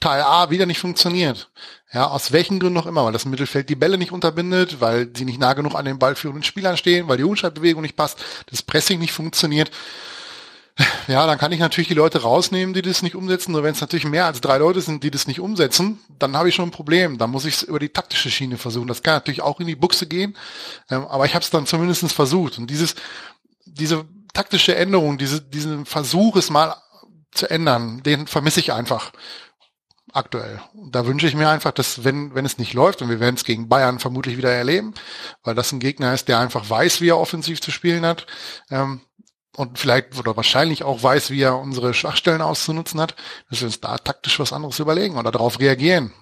Teil 0.00 0.22
A 0.22 0.50
wieder 0.50 0.66
nicht 0.66 0.78
funktioniert. 0.78 1.50
Ja, 1.92 2.08
aus 2.08 2.32
welchen 2.32 2.58
Gründen 2.58 2.74
noch 2.74 2.86
immer, 2.86 3.04
weil 3.04 3.12
das 3.12 3.24
Mittelfeld 3.24 3.68
die 3.68 3.76
Bälle 3.76 3.98
nicht 3.98 4.10
unterbindet, 4.10 4.80
weil 4.80 5.10
sie 5.14 5.24
nicht 5.24 5.38
nah 5.38 5.54
genug 5.54 5.76
an 5.76 5.84
den 5.84 5.98
ballführenden 5.98 6.42
Spielern 6.42 6.76
stehen, 6.76 7.06
weil 7.06 7.18
die 7.18 7.24
Umschaltbewegung 7.24 7.82
nicht 7.82 7.96
passt, 7.96 8.18
das 8.50 8.62
Pressing 8.62 8.98
nicht 8.98 9.12
funktioniert. 9.12 9.70
Ja, 11.06 11.24
dann 11.26 11.38
kann 11.38 11.52
ich 11.52 11.60
natürlich 11.60 11.86
die 11.86 11.94
Leute 11.94 12.22
rausnehmen, 12.22 12.74
die 12.74 12.82
das 12.82 13.02
nicht 13.02 13.14
umsetzen. 13.14 13.52
Nur 13.52 13.62
wenn 13.62 13.74
es 13.74 13.80
natürlich 13.80 14.06
mehr 14.06 14.26
als 14.26 14.40
drei 14.40 14.58
Leute 14.58 14.80
sind, 14.80 15.04
die 15.04 15.10
das 15.10 15.28
nicht 15.28 15.38
umsetzen, 15.38 16.00
dann 16.18 16.36
habe 16.36 16.48
ich 16.48 16.54
schon 16.56 16.68
ein 16.68 16.72
Problem. 16.72 17.16
Dann 17.16 17.30
muss 17.30 17.44
ich 17.44 17.54
es 17.54 17.62
über 17.62 17.78
die 17.78 17.90
taktische 17.90 18.30
Schiene 18.30 18.58
versuchen. 18.58 18.88
Das 18.88 19.02
kann 19.02 19.14
natürlich 19.14 19.42
auch 19.42 19.60
in 19.60 19.68
die 19.68 19.76
Buchse 19.76 20.06
gehen, 20.06 20.36
ähm, 20.90 21.06
aber 21.06 21.26
ich 21.26 21.34
habe 21.34 21.44
es 21.44 21.50
dann 21.50 21.66
zumindest 21.66 22.12
versucht. 22.12 22.58
Und 22.58 22.68
dieses, 22.68 22.96
diese 23.64 24.04
taktische 24.32 24.74
Änderung, 24.74 25.16
diese, 25.16 25.40
diesen 25.40 25.86
Versuch, 25.86 26.34
es 26.36 26.50
mal 26.50 26.74
zu 27.30 27.48
ändern, 27.48 28.02
den 28.02 28.26
vermisse 28.26 28.60
ich 28.60 28.72
einfach 28.72 29.12
aktuell. 30.14 30.60
Da 30.90 31.06
wünsche 31.06 31.26
ich 31.26 31.34
mir 31.34 31.48
einfach, 31.48 31.72
dass 31.72 32.04
wenn, 32.04 32.34
wenn 32.34 32.46
es 32.46 32.58
nicht 32.58 32.72
läuft, 32.72 33.02
und 33.02 33.08
wir 33.08 33.20
werden 33.20 33.34
es 33.34 33.44
gegen 33.44 33.68
Bayern 33.68 33.98
vermutlich 33.98 34.36
wieder 34.36 34.50
erleben, 34.50 34.94
weil 35.42 35.54
das 35.54 35.72
ein 35.72 35.80
Gegner 35.80 36.14
ist, 36.14 36.28
der 36.28 36.38
einfach 36.38 36.68
weiß, 36.68 37.00
wie 37.00 37.08
er 37.08 37.18
offensiv 37.18 37.60
zu 37.60 37.70
spielen 37.70 38.06
hat, 38.06 38.26
ähm, 38.70 39.00
und 39.56 39.78
vielleicht 39.78 40.18
oder 40.18 40.36
wahrscheinlich 40.36 40.82
auch 40.82 41.02
weiß, 41.02 41.30
wie 41.30 41.42
er 41.42 41.58
unsere 41.58 41.94
Schwachstellen 41.94 42.42
auszunutzen 42.42 43.00
hat, 43.00 43.14
dass 43.50 43.60
wir 43.60 43.66
uns 43.66 43.80
da 43.80 43.98
taktisch 43.98 44.40
was 44.40 44.52
anderes 44.52 44.80
überlegen 44.80 45.16
oder 45.16 45.30
darauf 45.30 45.60
reagieren. 45.60 46.12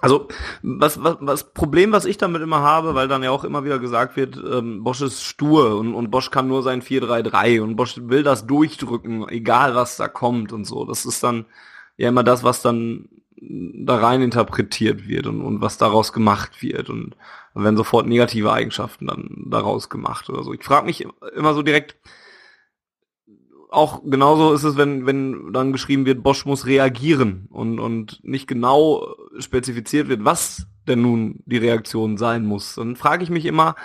Also 0.00 0.28
was, 0.62 1.02
was, 1.02 1.16
was 1.20 1.52
Problem, 1.52 1.92
was 1.92 2.06
ich 2.06 2.16
damit 2.16 2.40
immer 2.40 2.60
habe, 2.60 2.94
weil 2.94 3.06
dann 3.06 3.22
ja 3.22 3.30
auch 3.30 3.44
immer 3.44 3.64
wieder 3.64 3.78
gesagt 3.78 4.16
wird, 4.16 4.36
ähm, 4.36 4.82
Bosch 4.82 5.02
ist 5.02 5.22
stur 5.22 5.76
und, 5.76 5.94
und 5.94 6.10
Bosch 6.10 6.30
kann 6.30 6.48
nur 6.48 6.62
sein 6.62 6.80
4-3-3 6.80 7.60
und 7.60 7.76
Bosch 7.76 7.96
will 7.98 8.22
das 8.22 8.46
durchdrücken, 8.46 9.28
egal 9.28 9.74
was 9.74 9.98
da 9.98 10.08
kommt 10.08 10.54
und 10.54 10.64
so. 10.64 10.86
Das 10.86 11.04
ist 11.04 11.22
dann 11.22 11.44
ja 12.00 12.08
immer 12.08 12.24
das, 12.24 12.42
was 12.42 12.62
dann 12.62 13.08
da 13.36 13.96
rein 13.98 14.22
interpretiert 14.22 15.06
wird 15.06 15.26
und, 15.26 15.42
und 15.42 15.60
was 15.60 15.76
daraus 15.76 16.12
gemacht 16.12 16.62
wird 16.62 16.88
und 16.88 17.14
werden 17.54 17.76
sofort 17.76 18.06
negative 18.06 18.52
Eigenschaften 18.52 19.06
dann 19.06 19.44
daraus 19.50 19.90
gemacht 19.90 20.30
oder 20.30 20.42
so. 20.42 20.54
Ich 20.54 20.64
frage 20.64 20.86
mich 20.86 21.06
immer 21.36 21.52
so 21.52 21.62
direkt, 21.62 21.96
auch 23.70 24.02
genauso 24.02 24.54
ist 24.54 24.64
es, 24.64 24.76
wenn, 24.78 25.04
wenn 25.04 25.52
dann 25.52 25.72
geschrieben 25.72 26.06
wird, 26.06 26.22
Bosch 26.22 26.46
muss 26.46 26.66
reagieren 26.66 27.48
und, 27.50 27.78
und 27.78 28.20
nicht 28.24 28.46
genau 28.46 29.14
spezifiziert 29.38 30.08
wird, 30.08 30.24
was 30.24 30.66
denn 30.88 31.02
nun 31.02 31.42
die 31.44 31.58
Reaktion 31.58 32.16
sein 32.16 32.46
muss. 32.46 32.76
Dann 32.76 32.96
frage 32.96 33.22
ich 33.22 33.30
mich 33.30 33.44
immer, 33.44 33.76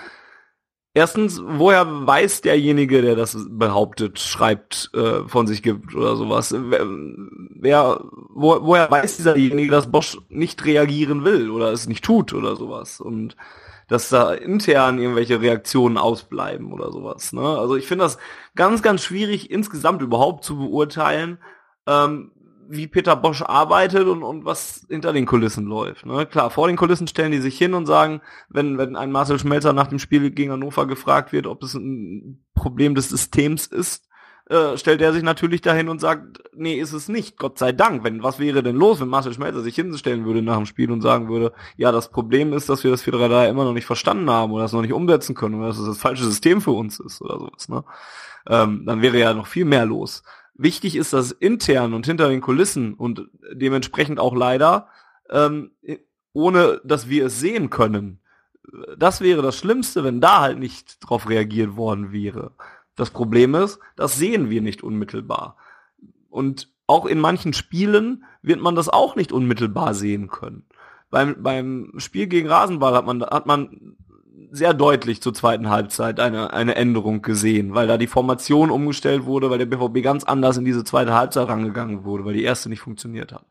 Erstens, 0.98 1.42
woher 1.46 2.08
weiß 2.08 2.40
derjenige, 2.40 3.02
der 3.02 3.18
das 3.18 3.38
behauptet, 3.50 4.18
schreibt, 4.18 4.92
äh, 4.94 5.28
von 5.28 5.46
sich 5.46 5.62
gibt 5.62 5.94
oder 5.94 6.16
sowas? 6.16 6.56
Wer, 6.58 8.00
wo, 8.30 8.62
woher 8.62 8.90
weiß 8.90 9.18
dieserjenige, 9.18 9.70
dass 9.70 9.92
Bosch 9.92 10.18
nicht 10.30 10.64
reagieren 10.64 11.26
will 11.26 11.52
oder 11.52 11.74
es 11.74 11.90
nicht 11.90 12.06
tut 12.06 12.34
oder 12.34 12.56
sowas? 12.56 13.02
Und 13.02 13.36
dass 13.90 14.08
da 14.08 14.34
intern 14.34 14.98
irgendwelche 14.98 15.42
Reaktionen 15.42 15.98
ausbleiben 15.98 16.72
oder 16.72 16.94
sowas. 16.94 17.34
Ne? 17.34 17.42
Also 17.42 17.76
ich 17.76 17.88
finde 17.88 18.06
das 18.06 18.18
ganz, 18.56 18.82
ganz 18.82 19.04
schwierig, 19.04 19.52
insgesamt 19.52 20.02
überhaupt 20.02 20.46
zu 20.46 20.58
beurteilen, 20.58 21.40
ähm, 21.88 22.32
wie 22.68 22.88
Peter 22.88 23.16
Bosch 23.16 23.42
arbeitet 23.42 24.08
und, 24.08 24.24
und 24.24 24.46
was 24.46 24.86
hinter 24.90 25.14
den 25.14 25.26
Kulissen 25.26 25.66
läuft. 25.66 26.06
Ne? 26.06 26.26
Klar, 26.26 26.50
vor 26.50 26.68
den 26.68 26.78
Kulissen 26.78 27.08
stellen 27.08 27.32
die 27.32 27.40
sich 27.40 27.58
hin 27.58 27.74
und 27.74 27.86
sagen, 27.86 28.22
wenn, 28.50 28.78
wenn 28.78 28.96
ein 28.96 29.12
Marcel 29.12 29.40
Schmelzer 29.40 29.74
nach 29.74 29.88
dem 29.88 30.00
Spiel 30.00 30.32
gegen 30.32 30.52
Hannover 30.52 30.86
gefragt 30.88 31.32
wird, 31.32 31.48
ob 31.48 31.64
es 31.64 31.74
ein 31.74 32.44
Problem 32.54 32.96
des 32.96 33.10
Systems 33.10 33.68
ist, 33.68 34.06
äh, 34.48 34.78
stellt 34.78 35.02
er 35.02 35.12
sich 35.12 35.24
natürlich 35.24 35.62
dahin 35.62 35.90
und 35.90 36.00
sagt, 36.00 36.44
nee, 36.54 36.76
ist 36.76 36.94
es 36.94 37.08
nicht, 37.08 37.38
Gott 37.38 37.58
sei 37.58 37.72
Dank. 37.72 38.04
Wenn, 38.04 38.22
was 38.22 38.38
wäre 38.38 38.62
denn 38.62 38.76
los, 38.76 39.02
wenn 39.02 39.08
Marcel 39.08 39.34
Schmelzer 39.34 39.62
sich 39.62 39.76
hinstellen 39.76 40.26
würde 40.26 40.42
nach 40.44 40.58
dem 40.58 40.68
Spiel 40.68 40.92
und 40.92 41.02
sagen 41.02 41.30
würde, 41.30 41.52
ja, 41.78 41.92
das 41.92 42.12
Problem 42.12 42.54
ist, 42.54 42.70
dass 42.70 42.84
wir 42.84 42.92
das 42.92 43.04
4-3-3 43.04 43.50
immer 43.50 43.64
noch 43.64 43.74
nicht 43.74 43.88
verstanden 43.88 44.30
haben 44.30 44.52
oder 44.52 44.64
das 44.64 44.74
noch 44.74 44.84
nicht 44.84 44.94
umsetzen 44.94 45.34
können 45.34 45.56
oder 45.56 45.68
dass 45.68 45.80
es 45.80 45.88
das 45.88 45.98
falsche 45.98 46.26
System 46.26 46.62
für 46.62 46.72
uns 46.72 47.00
ist 47.00 47.22
oder 47.22 47.40
sowas, 47.40 47.70
ne? 47.70 47.84
Ähm, 48.48 48.84
dann 48.86 49.02
wäre 49.02 49.18
ja 49.18 49.34
noch 49.34 49.48
viel 49.48 49.66
mehr 49.66 49.88
los. 49.88 50.22
Wichtig 50.58 50.96
ist, 50.96 51.14
dass 51.14 51.32
intern 51.32 51.94
und 51.94 52.06
hinter 52.06 52.30
den 52.30 52.42
Kulissen 52.42 52.94
und 52.94 53.28
dementsprechend 53.52 54.20
auch 54.20 54.36
leider, 54.36 54.88
ähm, 55.30 55.72
ohne 56.34 56.82
dass 56.84 57.10
wir 57.10 57.26
es 57.26 57.40
sehen 57.40 57.70
können, 57.70 58.20
das 58.98 59.22
wäre 59.22 59.42
das 59.42 59.58
Schlimmste, 59.58 60.04
wenn 60.04 60.22
da 60.22 60.42
halt 60.42 60.60
nicht 60.60 60.98
drauf 61.02 61.30
reagiert 61.30 61.76
worden 61.76 62.12
wäre. 62.12 62.52
Das 62.96 63.10
Problem 63.10 63.56
ist, 63.56 63.80
das 63.96 64.18
sehen 64.18 64.50
wir 64.50 64.62
nicht 64.62 64.84
unmittelbar. 64.84 65.58
Und 66.30 66.70
auch 66.88 67.06
in 67.06 67.20
manchen 67.20 67.54
Spielen 67.54 68.26
wird 68.42 68.62
man 68.62 68.76
das 68.76 68.90
auch 68.90 69.16
nicht 69.16 69.32
unmittelbar 69.32 69.94
sehen 69.94 70.28
können. 70.28 70.66
Beim, 71.10 71.42
beim 71.42 71.94
Spiel 71.98 72.28
gegen 72.28 72.48
Rasenball 72.48 72.94
hat 72.94 73.06
man, 73.06 73.22
hat 73.24 73.46
man 73.46 73.98
sehr 74.52 74.74
deutlich 74.74 75.22
zur 75.22 75.34
zweiten 75.34 75.70
Halbzeit 75.70 76.20
eine, 76.20 76.54
eine 76.54 76.76
Änderung 76.76 77.22
gesehen, 77.22 77.74
weil 77.74 77.88
da 77.88 77.98
die 77.98 78.08
Formation 78.08 78.70
umgestellt 78.70 79.26
wurde, 79.26 79.50
weil 79.50 79.58
der 79.58 79.66
BVB 79.66 80.04
ganz 80.04 80.24
anders 80.24 80.58
in 80.58 80.66
diese 80.66 80.84
zweite 80.84 81.14
Halbzeit 81.14 81.48
rangegangen 81.48 82.04
wurde, 82.04 82.26
weil 82.26 82.34
die 82.34 82.44
erste 82.44 82.70
nicht 82.70 82.82
funktioniert 82.82 83.32
hat. 83.32 83.46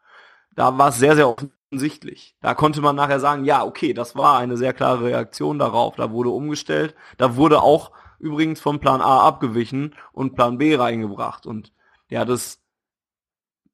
Da 0.55 0.79
war 0.79 0.89
es 0.89 0.99
sehr, 0.99 1.17
sehr 1.17 1.29
offensichtlich. 1.29 2.37
Da 2.41 2.55
konnte 2.55 2.81
man 2.81 2.97
nachher 2.97 3.21
sagen, 3.21 3.45
ja, 3.45 3.65
okay, 3.65 3.93
das 3.93 4.15
war 4.17 4.39
eine 4.39 4.57
sehr 4.57 4.73
klare 4.73 5.05
Reaktion 5.05 5.59
darauf. 5.59 5.97
Da 5.97 6.11
wurde 6.11 6.31
umgestellt. 6.31 6.95
Da 7.17 7.37
wurde 7.37 7.63
auch 7.63 7.91
übrigens 8.19 8.61
vom 8.61 8.79
Plan 8.79 9.01
A 9.01 9.27
abgewichen 9.27 9.95
und 10.13 10.35
Plan 10.35 10.59
B 10.59 10.77
reingebracht. 10.77 11.47
Und 11.47 11.73
der 12.11 12.21
hat 12.21 12.29
es, 12.29 12.61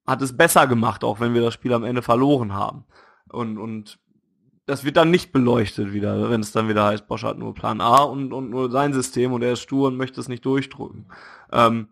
hat 0.06 0.22
es 0.22 0.36
besser 0.36 0.66
gemacht, 0.66 1.04
auch 1.04 1.20
wenn 1.20 1.34
wir 1.34 1.42
das 1.42 1.54
Spiel 1.54 1.74
am 1.74 1.84
Ende 1.84 2.02
verloren 2.02 2.54
haben. 2.54 2.86
Und, 3.28 3.58
und 3.58 3.98
das 4.70 4.84
wird 4.84 4.96
dann 4.96 5.10
nicht 5.10 5.32
beleuchtet 5.32 5.92
wieder, 5.92 6.30
wenn 6.30 6.40
es 6.40 6.52
dann 6.52 6.68
wieder 6.68 6.84
heißt, 6.84 7.08
Bosch 7.08 7.24
hat 7.24 7.38
nur 7.38 7.54
Plan 7.54 7.80
A 7.80 8.04
und, 8.04 8.32
und 8.32 8.50
nur 8.50 8.70
sein 8.70 8.92
System 8.92 9.32
und 9.32 9.42
er 9.42 9.54
ist 9.54 9.62
stur 9.62 9.88
und 9.88 9.96
möchte 9.96 10.20
es 10.20 10.28
nicht 10.28 10.44
durchdrücken. 10.44 11.06
Ähm, 11.50 11.88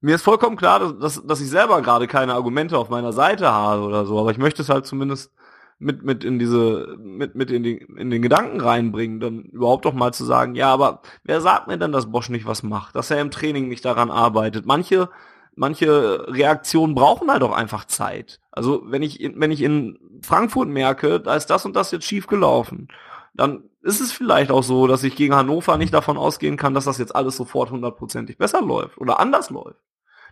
mir 0.00 0.14
ist 0.14 0.22
vollkommen 0.22 0.56
klar, 0.56 0.94
dass, 0.94 1.24
dass 1.26 1.40
ich 1.40 1.50
selber 1.50 1.82
gerade 1.82 2.06
keine 2.06 2.32
Argumente 2.32 2.78
auf 2.78 2.88
meiner 2.88 3.12
Seite 3.12 3.52
habe 3.52 3.82
oder 3.82 4.06
so, 4.06 4.18
aber 4.18 4.30
ich 4.30 4.38
möchte 4.38 4.62
es 4.62 4.70
halt 4.70 4.86
zumindest 4.86 5.34
mit, 5.78 6.02
mit 6.02 6.24
in 6.24 6.38
diese, 6.38 6.96
mit, 6.98 7.34
mit 7.34 7.50
in, 7.50 7.62
die, 7.62 7.76
in 7.76 8.10
den 8.10 8.22
Gedanken 8.22 8.60
reinbringen, 8.62 9.20
dann 9.20 9.42
überhaupt 9.42 9.84
doch 9.84 9.92
mal 9.92 10.14
zu 10.14 10.24
sagen, 10.24 10.54
ja, 10.54 10.72
aber 10.72 11.02
wer 11.24 11.42
sagt 11.42 11.66
mir 11.66 11.76
denn, 11.76 11.92
dass 11.92 12.10
Bosch 12.10 12.30
nicht 12.30 12.46
was 12.46 12.62
macht, 12.62 12.96
dass 12.96 13.10
er 13.10 13.20
im 13.20 13.30
Training 13.30 13.68
nicht 13.68 13.84
daran 13.84 14.10
arbeitet? 14.10 14.64
Manche, 14.64 15.10
manche 15.56 16.26
Reaktionen 16.28 16.94
brauchen 16.94 17.30
halt 17.30 17.42
auch 17.42 17.52
einfach 17.52 17.86
Zeit. 17.86 18.40
Also 18.52 18.82
wenn 18.84 19.02
ich, 19.02 19.18
wenn 19.34 19.50
ich 19.50 19.62
in 19.62 19.98
Frankfurt 20.22 20.68
merke, 20.68 21.18
da 21.18 21.34
ist 21.34 21.46
das 21.46 21.64
und 21.64 21.74
das 21.74 21.90
jetzt 21.90 22.04
schief 22.04 22.26
gelaufen, 22.26 22.88
dann 23.34 23.64
ist 23.82 24.00
es 24.00 24.12
vielleicht 24.12 24.50
auch 24.50 24.62
so, 24.62 24.86
dass 24.86 25.02
ich 25.02 25.16
gegen 25.16 25.34
Hannover 25.34 25.76
nicht 25.76 25.92
davon 25.92 26.16
ausgehen 26.16 26.56
kann, 26.56 26.74
dass 26.74 26.84
das 26.84 26.98
jetzt 26.98 27.14
alles 27.14 27.36
sofort 27.36 27.70
hundertprozentig 27.70 28.38
besser 28.38 28.62
läuft 28.62 28.98
oder 28.98 29.18
anders 29.18 29.50
läuft. 29.50 29.80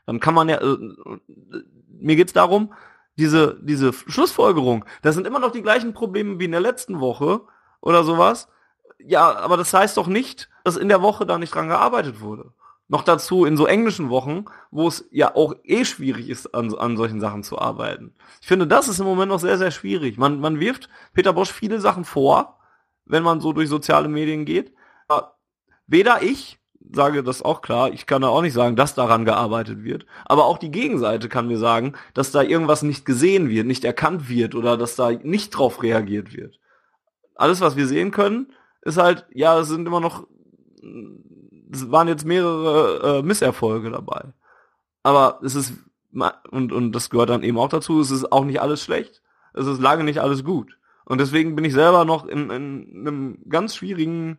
Dann 0.07 0.21
kann 0.21 0.35
man 0.35 0.49
ja, 0.49 0.61
äh, 0.61 0.77
mir 1.89 2.17
geht's 2.17 2.33
darum, 2.33 2.73
diese, 3.17 3.59
diese 3.63 3.93
Schlussfolgerung, 3.93 4.85
das 5.03 5.15
sind 5.15 5.27
immer 5.27 5.39
noch 5.39 5.53
die 5.53 5.63
gleichen 5.63 5.95
Probleme 5.95 6.39
wie 6.39 6.47
in 6.47 6.53
der 6.53 6.61
letzten 6.61 7.01
Woche 7.01 7.43
oder 7.81 8.05
sowas. 8.05 8.49
Ja, 8.99 9.37
aber 9.37 9.57
das 9.57 9.73
heißt 9.73 9.97
doch 9.97 10.07
nicht, 10.07 10.51
dass 10.65 10.77
in 10.77 10.89
der 10.89 11.03
Woche 11.03 11.25
da 11.25 11.39
nicht 11.39 11.55
dran 11.55 11.69
gearbeitet 11.69 12.21
wurde. 12.21 12.53
Noch 12.89 13.03
dazu 13.03 13.45
in 13.45 13.57
so 13.57 13.67
englischen 13.67 14.11
Wochen, 14.11 14.45
wo 14.71 14.89
es 14.89 15.09
ja 15.11 15.35
auch 15.35 15.55
eh 15.65 15.85
schwierig 15.85 16.29
ist, 16.29 16.55
an, 16.55 16.75
an 16.75 16.97
solchen 16.97 17.21
Sachen 17.21 17.43
zu 17.43 17.59
arbeiten. 17.59 18.15
Ich 18.43 18.47
finde, 18.47 18.67
das 18.67 18.89
ist 18.89 19.01
im 19.01 19.07
Moment 19.07 19.31
noch 19.31 19.41
sehr, 19.41 19.57
sehr 19.57 19.71
schwierig. 19.71 20.19
Man, 20.19 20.41
man 20.41 20.61
wirft 20.61 20.89
Peter 21.15 21.33
Bosch 21.33 21.51
viele 21.51 21.81
Sachen 21.81 22.05
vor, 22.05 22.59
wenn 23.07 23.23
man 23.23 23.41
so 23.41 23.53
durch 23.53 23.69
soziale 23.69 24.09
Medien 24.09 24.45
geht. 24.45 24.75
Aber 25.09 25.39
weder 25.87 26.23
ich 26.23 26.59
sage 26.93 27.23
das 27.23 27.43
auch 27.43 27.63
klar. 27.63 27.93
Ich 27.93 28.07
kann 28.07 28.23
da 28.23 28.29
auch 28.29 28.43
nicht 28.43 28.53
sagen, 28.53 28.77
dass 28.77 28.95
daran 28.95 29.25
gearbeitet 29.25 29.85
wird. 29.85 30.07
Aber 30.25 30.45
auch 30.45 30.59
die 30.59 30.71
Gegenseite 30.71 31.29
kann 31.29 31.49
mir 31.49 31.59
sagen, 31.59 31.95
dass 32.13 32.31
da 32.31 32.43
irgendwas 32.43 32.83
nicht 32.83 33.05
gesehen 33.05 33.49
wird, 33.49 33.67
nicht 33.67 33.85
erkannt 33.85 34.29
wird 34.29 34.55
oder 34.55 34.77
dass 34.77 34.97
da 34.97 35.11
nicht 35.11 35.51
drauf 35.51 35.83
reagiert 35.83 36.37
wird. 36.37 36.59
Alles, 37.35 37.61
was 37.61 37.77
wir 37.77 37.87
sehen 37.87 38.11
können, 38.11 38.53
ist 38.83 38.99
halt, 38.99 39.27
ja, 39.33 39.59
es 39.59 39.69
sind 39.69 39.87
immer 39.87 40.01
noch, 40.01 40.27
es 41.75 41.91
waren 41.91 42.09
jetzt 42.09 42.25
mehrere 42.25 43.19
äh, 43.19 43.23
Misserfolge 43.23 43.91
dabei. 43.91 44.33
Aber 45.03 45.41
es 45.43 45.55
ist, 45.55 45.75
und, 46.51 46.73
und 46.73 46.93
das 46.93 47.11
gehört 47.11 47.31
dann 47.31 47.43
eben 47.43 47.59
auch 47.59 47.69
dazu, 47.69 48.01
es 48.01 48.11
ist 48.11 48.33
auch 48.33 48.45
nicht 48.45 48.61
alles 48.61 48.83
schlecht. 48.83 49.23
Es 49.53 49.67
ist 49.67 49.81
lange 49.81 50.05
nicht 50.05 50.21
alles 50.21 50.45
gut. 50.45 50.79
Und 51.05 51.21
deswegen 51.21 51.55
bin 51.55 51.65
ich 51.65 51.75
selber 51.75 52.05
noch 52.05 52.27
in, 52.27 52.51
in 52.51 53.07
einem 53.07 53.39
ganz 53.49 53.77
schwierigen 53.77 54.39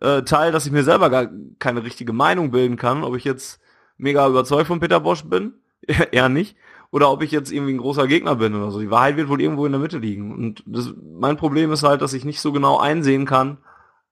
äh, 0.00 0.22
Teil, 0.22 0.52
dass 0.52 0.66
ich 0.66 0.72
mir 0.72 0.84
selber 0.84 1.10
gar 1.10 1.28
keine 1.58 1.82
richtige 1.82 2.12
Meinung 2.12 2.50
bilden 2.50 2.76
kann, 2.76 3.04
ob 3.04 3.16
ich 3.16 3.24
jetzt 3.24 3.60
mega 3.96 4.26
überzeugt 4.28 4.66
von 4.66 4.80
Peter 4.80 5.00
Bosch 5.00 5.24
bin, 5.24 5.54
eher 6.12 6.28
nicht, 6.28 6.56
oder 6.90 7.10
ob 7.10 7.22
ich 7.22 7.30
jetzt 7.30 7.50
irgendwie 7.50 7.74
ein 7.74 7.78
großer 7.78 8.06
Gegner 8.06 8.36
bin 8.36 8.54
oder 8.54 8.70
so. 8.70 8.80
Die 8.80 8.90
Wahrheit 8.90 9.16
wird 9.16 9.28
wohl 9.28 9.40
irgendwo 9.40 9.66
in 9.66 9.72
der 9.72 9.80
Mitte 9.80 9.98
liegen. 9.98 10.32
Und 10.32 10.62
das, 10.66 10.92
mein 11.18 11.36
Problem 11.36 11.72
ist 11.72 11.82
halt, 11.82 12.02
dass 12.02 12.12
ich 12.12 12.24
nicht 12.24 12.40
so 12.40 12.52
genau 12.52 12.78
einsehen 12.78 13.24
kann, 13.26 13.58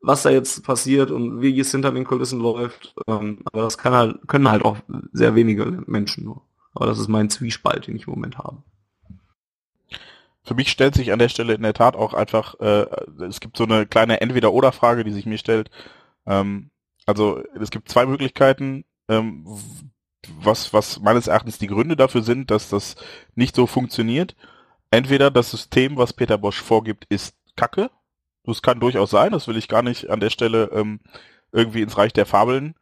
was 0.03 0.23
da 0.23 0.31
jetzt 0.31 0.65
passiert 0.65 1.11
und 1.11 1.41
wie 1.41 1.59
es 1.59 1.71
hinter 1.71 1.93
den 1.93 2.05
Kulissen 2.05 2.41
läuft. 2.41 2.95
Ähm, 3.07 3.39
aber 3.45 3.63
das 3.63 3.79
kann 3.79 3.95
halt, 3.95 4.29
können 4.29 4.51
halt 4.51 4.65
auch 4.65 4.77
sehr 5.13 5.35
wenige 5.35 5.83
Menschen 5.87 6.25
nur. 6.25 6.43
Aber 6.75 6.87
das 6.87 6.99
ist 6.99 7.09
mein 7.09 7.31
Zwiespalt, 7.31 7.87
den 7.87 7.97
ich 7.97 8.07
im 8.07 8.15
Moment 8.15 8.39
habe 8.39 8.63
für 10.45 10.55
mich 10.55 10.71
stellt 10.71 10.95
sich 10.95 11.13
an 11.13 11.19
der 11.19 11.29
Stelle 11.29 11.55
in 11.55 11.63
der 11.63 11.75
Tat 11.75 11.95
auch 11.95 12.15
einfach, 12.15 12.59
äh, 12.61 12.87
es 13.25 13.41
gibt 13.41 13.57
so 13.57 13.65
eine 13.65 13.87
kleine 13.87 14.21
Entweder-Oder-Frage, 14.21 15.05
die 15.05 15.13
sich 15.13 15.27
mir 15.27 15.39
stellt. 15.39 15.71
Ähm, 16.27 16.71
also 17.07 17.43
es 17.61 17.71
gibt 17.71 17.89
zwei 17.89 18.07
Möglichkeiten, 18.07 18.85
ähm, 19.09 19.47
was, 20.41 20.73
was 20.73 21.01
meines 21.01 21.27
Erachtens 21.27 21.59
die 21.59 21.67
Gründe 21.67 21.97
dafür 21.97 22.23
sind, 22.23 22.51
dass 22.51 22.69
das 22.69 22.97
nicht 23.35 23.55
so 23.55 23.67
funktioniert. 23.67 24.37
Entweder 24.91 25.31
das 25.31 25.51
System, 25.51 25.97
was 25.97 26.13
Peter 26.13 26.39
Bosch 26.39 26.61
vorgibt, 26.61 27.07
ist 27.09 27.35
Kacke. 27.57 27.91
Das 28.45 28.63
kann 28.63 28.81
durchaus 28.81 29.11
sein, 29.11 29.33
das 29.33 29.47
will 29.49 29.57
ich 29.57 29.69
gar 29.69 29.83
nicht 29.83 30.11
an 30.11 30.21
der 30.21 30.31
Stelle 30.31 30.71
ähm, 30.73 31.01
irgendwie 31.53 31.83
ins 31.83 31.97
Reich 31.97 32.13
der 32.13 32.27
Fabeln 32.27 32.75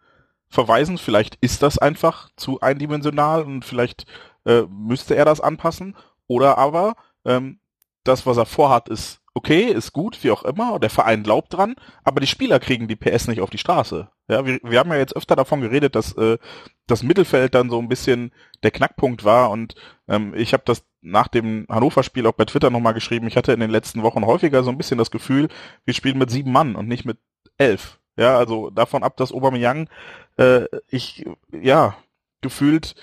verweisen. 0.49 0.99
Vielleicht 0.99 1.37
ist 1.41 1.63
das 1.63 1.79
einfach 1.79 2.31
zu 2.37 2.61
eindimensional 2.61 3.43
und 3.43 3.65
vielleicht 3.65 4.07
äh, 4.47 4.63
müsste 4.63 5.17
er 5.17 5.25
das 5.25 5.41
anpassen. 5.41 5.97
Oder 6.27 6.59
aber 6.59 6.95
ähm, 7.25 7.61
das, 8.05 8.27
was 8.27 8.37
er 8.37 8.47
vorhat, 8.47 8.89
ist 8.89 9.21
okay, 9.35 9.65
ist 9.65 9.93
gut, 9.93 10.23
wie 10.25 10.31
auch 10.31 10.43
immer, 10.43 10.79
der 10.79 10.91
Verein 10.91 11.23
glaubt 11.23 11.53
dran, 11.55 11.77
aber 12.03 12.21
die 12.21 12.27
Spieler 12.27 12.59
kriegen 12.59 12.89
die 12.89 12.97
PS 12.97 13.29
nicht 13.29 13.41
auf 13.41 13.51
die 13.51 13.59
Straße. 13.59 14.09
Ja, 14.29 14.45
wir, 14.45 14.59
wir 14.63 14.79
haben 14.79 14.91
ja 14.91 14.99
jetzt 14.99 15.17
öfter 15.17 15.37
davon 15.37 15.61
geredet, 15.61 15.95
dass 15.95 16.13
äh, 16.17 16.39
das 16.87 17.03
Mittelfeld 17.03 17.55
dann 17.55 17.71
so 17.71 17.79
ein 17.79 17.89
bisschen 17.89 18.33
der 18.63 18.71
Knackpunkt 18.71 19.25
war 19.25 19.51
und 19.51 19.75
ähm, 20.09 20.35
ich 20.35 20.53
habe 20.53 20.65
das 20.67 20.85
nach 21.03 21.29
dem 21.29 21.67
Hannover-Spiel 21.69 22.27
auch 22.27 22.33
bei 22.33 22.45
Twitter 22.45 22.71
nochmal 22.71 22.95
geschrieben, 22.95 23.27
ich 23.27 23.37
hatte 23.37 23.53
in 23.53 23.61
den 23.61 23.71
letzten 23.71 24.03
Wochen 24.03 24.25
häufiger 24.25 24.63
so 24.63 24.71
ein 24.71 24.79
bisschen 24.79 24.99
das 24.99 25.11
Gefühl, 25.11 25.49
wir 25.85 25.95
spielen 25.95 26.19
mit 26.19 26.31
sieben 26.31 26.53
Mann 26.53 26.77
und 26.77 26.89
nicht 26.89 27.05
mit 27.05 27.19
elf. 27.59 27.99
Ja, 28.17 28.37
also 28.37 28.71
davon 28.71 29.03
ab, 29.03 29.17
dass 29.17 29.33
Aubameyang 29.33 29.89
äh, 30.37 30.65
ich, 30.89 31.25
ja, 31.53 31.97
gefühlt 32.43 32.95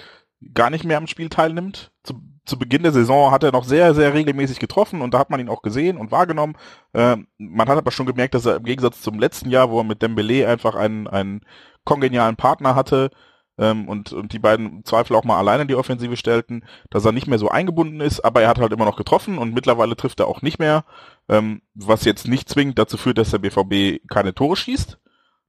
gar 0.54 0.70
nicht 0.70 0.84
mehr 0.84 0.98
am 0.98 1.08
Spiel 1.08 1.30
teilnimmt. 1.30 1.92
Zu, 2.04 2.22
zu 2.46 2.60
Beginn 2.60 2.84
der 2.84 2.92
Saison 2.92 3.32
hat 3.32 3.44
er 3.44 3.52
noch 3.52 3.64
sehr, 3.64 3.96
sehr 3.96 4.14
regelmäßig 4.14 4.60
getroffen 4.60 5.02
und 5.02 5.14
da 5.14 5.20
hat 5.20 5.30
man 5.30 5.40
ihn 5.40 5.50
auch 5.50 5.62
gesehen 5.62 5.98
und 5.98 6.12
wahrgenommen. 6.12 6.56
Äh, 6.94 7.18
man 7.38 7.68
hat 7.68 7.78
aber 7.78 7.92
schon 7.92 8.06
gemerkt, 8.06 8.36
dass 8.36 8.46
er 8.46 8.58
im 8.58 8.64
Gegensatz 8.64 9.02
zum 9.02 9.20
letzten 9.20 9.50
Jahr, 9.50 9.72
wo 9.72 9.80
er 9.80 9.84
mit 9.84 10.02
Dembele 10.02 10.48
einfach 10.48 10.76
einen, 10.76 11.08
einen 11.08 11.42
kongenialen 11.84 12.36
Partner 12.36 12.76
hatte 12.76 13.10
ähm, 13.58 13.88
und, 13.88 14.14
und 14.14 14.34
die 14.34 14.40
beiden 14.40 14.84
Zweifel 14.86 15.16
auch 15.16 15.24
mal 15.24 15.38
alleine 15.38 15.64
in 15.64 15.68
die 15.68 15.76
Offensive 15.76 16.18
stellten, 16.18 16.64
dass 16.90 17.06
er 17.06 17.12
nicht 17.12 17.28
mehr 17.28 17.40
so 17.40 17.50
eingebunden 17.50 18.02
ist, 18.02 18.22
aber 18.22 18.42
er 18.42 18.50
hat 18.50 18.60
halt 18.60 18.72
immer 18.72 18.86
noch 18.86 18.98
getroffen 18.98 19.38
und 19.38 19.54
mittlerweile 19.54 19.96
trifft 19.96 20.20
er 20.20 20.28
auch 20.28 20.42
nicht 20.42 20.60
mehr, 20.60 20.86
ähm, 21.30 21.62
was 21.74 22.06
jetzt 22.06 22.28
nicht 22.28 22.50
zwingend 22.50 22.80
dazu 22.80 22.98
führt, 22.98 23.18
dass 23.18 23.32
der 23.32 23.40
BVB 23.40 24.08
keine 24.10 24.34
Tore 24.34 24.56
schießt. 24.56 25.00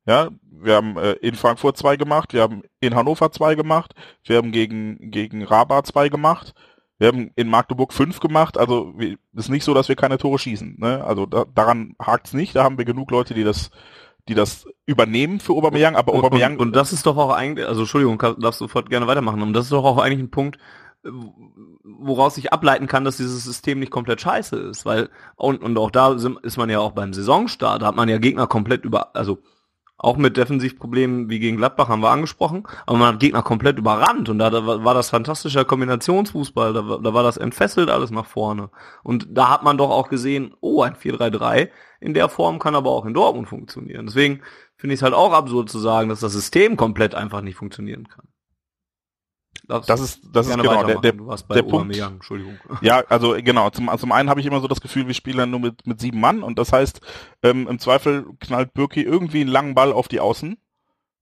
Ja, 0.06 0.30
wir 0.42 0.74
haben 0.74 0.96
äh, 0.96 1.12
in 1.12 1.34
Frankfurt 1.34 1.76
zwei 1.76 1.96
gemacht, 1.96 2.32
wir 2.32 2.42
haben 2.42 2.62
in 2.80 2.94
Hannover 2.94 3.30
zwei 3.30 3.54
gemacht, 3.54 3.94
wir 4.24 4.38
haben 4.38 4.52
gegen, 4.52 5.10
gegen 5.10 5.44
Rabat 5.44 5.86
zwei 5.86 6.08
gemacht, 6.08 6.54
wir 6.98 7.08
haben 7.08 7.30
in 7.36 7.48
Magdeburg 7.48 7.92
fünf 7.92 8.18
gemacht, 8.18 8.58
also 8.58 8.94
es 8.98 9.44
ist 9.44 9.48
nicht 9.50 9.64
so, 9.64 9.74
dass 9.74 9.88
wir 9.88 9.96
keine 9.96 10.18
Tore 10.18 10.38
schießen. 10.38 10.76
Ne? 10.78 11.04
Also 11.04 11.26
da, 11.26 11.44
daran 11.54 11.94
hakt's 12.00 12.32
nicht, 12.32 12.56
da 12.56 12.64
haben 12.64 12.78
wir 12.78 12.84
genug 12.84 13.10
Leute, 13.10 13.34
die 13.34 13.44
das 13.44 13.70
die 14.28 14.34
das 14.34 14.66
übernehmen 14.86 15.40
für 15.40 15.54
Aubameyang, 15.54 15.96
aber 15.96 16.12
und, 16.12 16.24
Aubameyang... 16.24 16.52
Und, 16.54 16.60
und 16.60 16.76
das 16.76 16.92
ist 16.92 17.06
doch 17.06 17.16
auch 17.16 17.30
eigentlich, 17.30 17.66
also 17.66 17.80
Entschuldigung, 17.80 18.18
darfst 18.18 18.60
du 18.60 18.66
sofort 18.66 18.90
gerne 18.90 19.06
weitermachen, 19.06 19.42
und 19.42 19.52
das 19.52 19.64
ist 19.64 19.72
doch 19.72 19.84
auch 19.84 19.98
eigentlich 19.98 20.20
ein 20.20 20.30
Punkt, 20.30 20.58
woraus 21.82 22.36
ich 22.36 22.52
ableiten 22.52 22.86
kann, 22.86 23.04
dass 23.04 23.16
dieses 23.16 23.44
System 23.44 23.78
nicht 23.78 23.92
komplett 23.92 24.20
scheiße 24.20 24.56
ist, 24.56 24.84
weil, 24.84 25.08
und, 25.36 25.62
und 25.62 25.78
auch 25.78 25.90
da 25.90 26.12
ist 26.12 26.56
man 26.56 26.70
ja 26.70 26.80
auch 26.80 26.92
beim 26.92 27.12
Saisonstart, 27.12 27.82
da 27.82 27.86
hat 27.86 27.96
man 27.96 28.08
ja 28.08 28.18
Gegner 28.18 28.46
komplett 28.46 28.84
über, 28.84 29.14
also 29.16 29.38
auch 29.98 30.16
mit 30.16 30.36
Defensivproblemen 30.36 31.28
wie 31.28 31.40
gegen 31.40 31.56
Gladbach 31.56 31.88
haben 31.88 32.02
wir 32.02 32.10
angesprochen, 32.10 32.66
aber 32.86 32.98
man 32.98 33.14
hat 33.14 33.20
Gegner 33.20 33.42
komplett 33.42 33.78
überrannt 33.78 34.28
und 34.28 34.38
da, 34.38 34.48
da 34.48 34.64
war 34.64 34.94
das 34.94 35.10
fantastischer 35.10 35.64
Kombinationsfußball, 35.64 36.72
da, 36.72 36.98
da 37.02 37.14
war 37.14 37.24
das 37.24 37.36
entfesselt 37.36 37.90
alles 37.90 38.12
nach 38.12 38.26
vorne. 38.26 38.70
Und 39.02 39.26
da 39.30 39.50
hat 39.50 39.64
man 39.64 39.76
doch 39.76 39.90
auch 39.90 40.08
gesehen, 40.08 40.54
oh, 40.60 40.82
ein 40.82 40.94
4-3-3 40.94 41.68
in 42.00 42.14
der 42.14 42.28
Form 42.28 42.60
kann 42.60 42.76
aber 42.76 42.90
auch 42.90 43.06
in 43.06 43.14
Dortmund 43.14 43.48
funktionieren. 43.48 44.06
Deswegen 44.06 44.40
finde 44.76 44.94
ich 44.94 45.00
es 45.00 45.02
halt 45.02 45.14
auch 45.14 45.32
absurd 45.32 45.68
zu 45.68 45.80
sagen, 45.80 46.08
dass 46.08 46.20
das 46.20 46.32
System 46.32 46.76
komplett 46.76 47.16
einfach 47.16 47.40
nicht 47.40 47.56
funktionieren 47.56 48.08
kann. 48.08 48.28
Das 49.68 50.00
ist, 50.00 50.22
das 50.32 50.48
ist 50.48 50.56
genau 50.56 50.82
der, 50.82 50.98
der, 50.98 51.12
der 51.12 51.62
Punkt. 51.62 51.94
Entschuldigung. 51.94 52.58
Ja, 52.80 53.04
also 53.08 53.36
genau. 53.38 53.68
Zum, 53.68 53.90
zum 53.98 54.12
einen 54.12 54.30
habe 54.30 54.40
ich 54.40 54.46
immer 54.46 54.60
so 54.60 54.68
das 54.68 54.80
Gefühl, 54.80 55.06
wir 55.06 55.14
spielen 55.14 55.36
dann 55.36 55.50
nur 55.50 55.60
mit, 55.60 55.86
mit 55.86 56.00
sieben 56.00 56.20
Mann 56.20 56.42
und 56.42 56.58
das 56.58 56.72
heißt, 56.72 57.02
ähm, 57.42 57.68
im 57.68 57.78
Zweifel 57.78 58.26
knallt 58.40 58.72
Birki 58.72 59.02
irgendwie 59.02 59.42
einen 59.42 59.50
langen 59.50 59.74
Ball 59.74 59.92
auf 59.92 60.08
die 60.08 60.20
Außen 60.20 60.56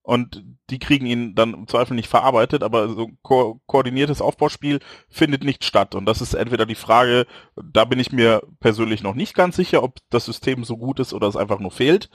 und 0.03 0.45
die 0.71 0.79
kriegen 0.79 1.07
ihn 1.07 1.35
dann 1.35 1.55
im 1.55 1.67
Zweifel 1.67 1.95
nicht 1.95 2.09
verarbeitet, 2.09 2.63
aber 2.63 2.89
so 2.89 3.11
ko 3.23 3.61
koordiniertes 3.67 4.23
Aufbauspiel 4.23 4.79
findet 5.09 5.43
nicht 5.43 5.65
statt. 5.65 5.97
Und 5.97 6.07
das 6.07 6.21
ist 6.21 6.35
entweder 6.35 6.67
die 6.67 6.77
Frage, 6.77 7.27
da 7.61 7.85
bin 7.85 7.99
ich 7.99 8.13
mir 8.13 8.43
persönlich 8.61 9.03
noch 9.03 9.15
nicht 9.15 9.35
ganz 9.35 9.57
sicher, 9.57 9.83
ob 9.83 9.99
das 10.11 10.25
System 10.25 10.63
so 10.63 10.77
gut 10.77 11.01
ist 11.01 11.13
oder 11.13 11.27
es 11.27 11.37
einfach 11.37 11.59
nur 11.59 11.73
fehlt 11.73 12.11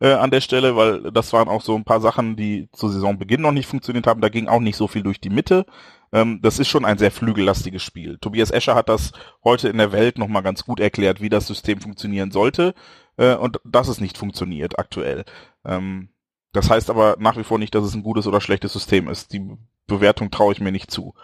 äh, 0.00 0.12
an 0.14 0.30
der 0.30 0.40
Stelle, 0.40 0.76
weil 0.76 1.12
das 1.12 1.32
waren 1.32 1.48
auch 1.48 1.62
so 1.62 1.76
ein 1.76 1.84
paar 1.84 2.00
Sachen, 2.00 2.36
die 2.36 2.68
zu 2.72 2.88
Saisonbeginn 2.88 3.40
noch 3.42 3.52
nicht 3.52 3.66
funktioniert 3.66 4.06
haben. 4.06 4.20
Da 4.20 4.28
ging 4.28 4.48
auch 4.48 4.60
nicht 4.60 4.76
so 4.76 4.88
viel 4.88 5.02
durch 5.02 5.20
die 5.20 5.30
Mitte. 5.30 5.66
Ähm, 6.12 6.40
das 6.42 6.58
ist 6.58 6.68
schon 6.68 6.84
ein 6.84 6.98
sehr 6.98 7.10
flügellastiges 7.12 7.82
Spiel. 7.82 8.18
Tobias 8.18 8.50
Escher 8.50 8.74
hat 8.74 8.88
das 8.88 9.12
heute 9.44 9.68
in 9.68 9.78
der 9.78 9.92
Welt 9.92 10.18
nochmal 10.18 10.42
ganz 10.42 10.64
gut 10.64 10.80
erklärt, 10.80 11.20
wie 11.20 11.28
das 11.28 11.46
System 11.46 11.80
funktionieren 11.80 12.30
sollte 12.32 12.74
äh, 13.16 13.34
und 13.34 13.60
dass 13.64 13.88
es 13.88 14.00
nicht 14.00 14.18
funktioniert 14.18 14.78
aktuell. 14.78 15.24
Ähm, 15.64 16.10
Das 16.52 16.68
heißt 16.70 16.90
aber 16.90 17.16
nach 17.20 17.36
wie 17.36 17.44
vor 17.44 17.58
nicht, 17.58 17.74
dass 17.74 17.84
es 17.84 17.94
ein 17.94 18.02
gutes 18.02 18.26
oder 18.26 18.40
schlechtes 18.40 18.72
System 18.72 19.08
ist. 19.08 19.32
Die 19.32 19.56
Bewertung 19.86 20.30
traue 20.30 20.52
ich 20.52 20.60
mir 20.60 20.72
nicht 20.72 20.90
zu. 20.90 21.14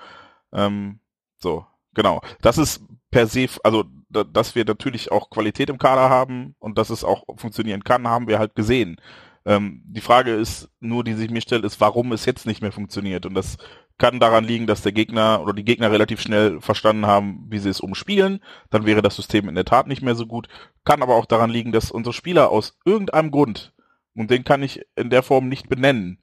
Ähm, 0.53 1.01
so, 1.39 1.67
genau. 1.95 2.21
Das 2.43 2.59
ist 2.59 2.83
per 3.11 3.27
se, 3.27 3.49
also 3.65 3.85
dass 4.09 4.55
wir 4.55 4.65
natürlich 4.65 5.11
auch 5.11 5.31
Qualität 5.31 5.71
im 5.71 5.79
Kader 5.79 6.09
haben 6.09 6.55
und 6.59 6.79
dass 6.79 6.91
es 6.91 7.05
auch 7.05 7.25
funktionieren 7.37 7.85
kann, 7.85 8.09
haben 8.09 8.29
wir 8.29 8.39
halt 8.39 8.55
gesehen. 8.55 8.97
Ähm, 9.45 9.83
die 9.85 10.01
Frage 10.01 10.33
ist 10.33 10.69
nur, 10.81 11.05
die 11.05 11.15
sich 11.15 11.31
mir 11.31 11.41
stellt, 11.41 11.65
ist, 11.65 11.81
warum 11.81 12.13
es 12.13 12.25
jetzt 12.25 12.47
nicht 12.47 12.63
mehr 12.63 12.73
funktioniert. 12.73 13.27
Und 13.27 13.35
das 13.35 13.57
kann 13.99 14.21
daran 14.21 14.45
liegen, 14.45 14.67
dass 14.67 14.83
der 14.83 14.93
Gegner 14.93 15.41
oder 15.43 15.53
die 15.53 15.65
Gegner 15.65 15.91
relativ 15.91 16.21
schnell 16.21 16.61
verstanden 16.61 17.07
haben, 17.07 17.47
wie 17.49 17.59
sie 17.59 17.71
es 17.71 17.81
umspielen. 17.81 18.41
Dann 18.71 18.87
wäre 18.87 19.03
das 19.03 19.17
System 19.17 19.49
in 19.49 19.55
der 19.55 19.65
Tat 19.65 19.87
nicht 19.87 20.03
mehr 20.03 20.15
so 20.15 20.27
gut. 20.27 20.49
Kann 20.85 21.03
aber 21.03 21.15
auch 21.15 21.27
daran 21.27 21.51
liegen, 21.51 21.73
dass 21.73 21.91
unsere 21.91 22.13
Spieler 22.13 22.51
aus 22.51 22.79
irgendeinem 22.85 23.31
Grund 23.31 23.73
und 24.17 24.31
den 24.31 24.45
kann 24.45 24.63
ich 24.63 24.83
in 24.97 25.11
der 25.11 25.23
Form 25.23 25.49
nicht 25.49 25.69
benennen. 25.69 26.19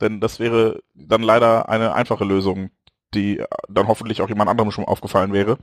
Denn 0.00 0.20
das 0.20 0.40
wäre 0.40 0.82
dann 0.94 1.22
leider 1.22 1.68
eine 1.68 1.94
einfache 1.94 2.24
Lösung, 2.24 2.70
die 3.12 3.42
dann 3.68 3.86
hoffentlich 3.86 4.22
auch 4.22 4.28
jemand 4.28 4.50
anderem 4.50 4.70
schon 4.70 4.84
aufgefallen 4.84 5.32
wäre. 5.32 5.58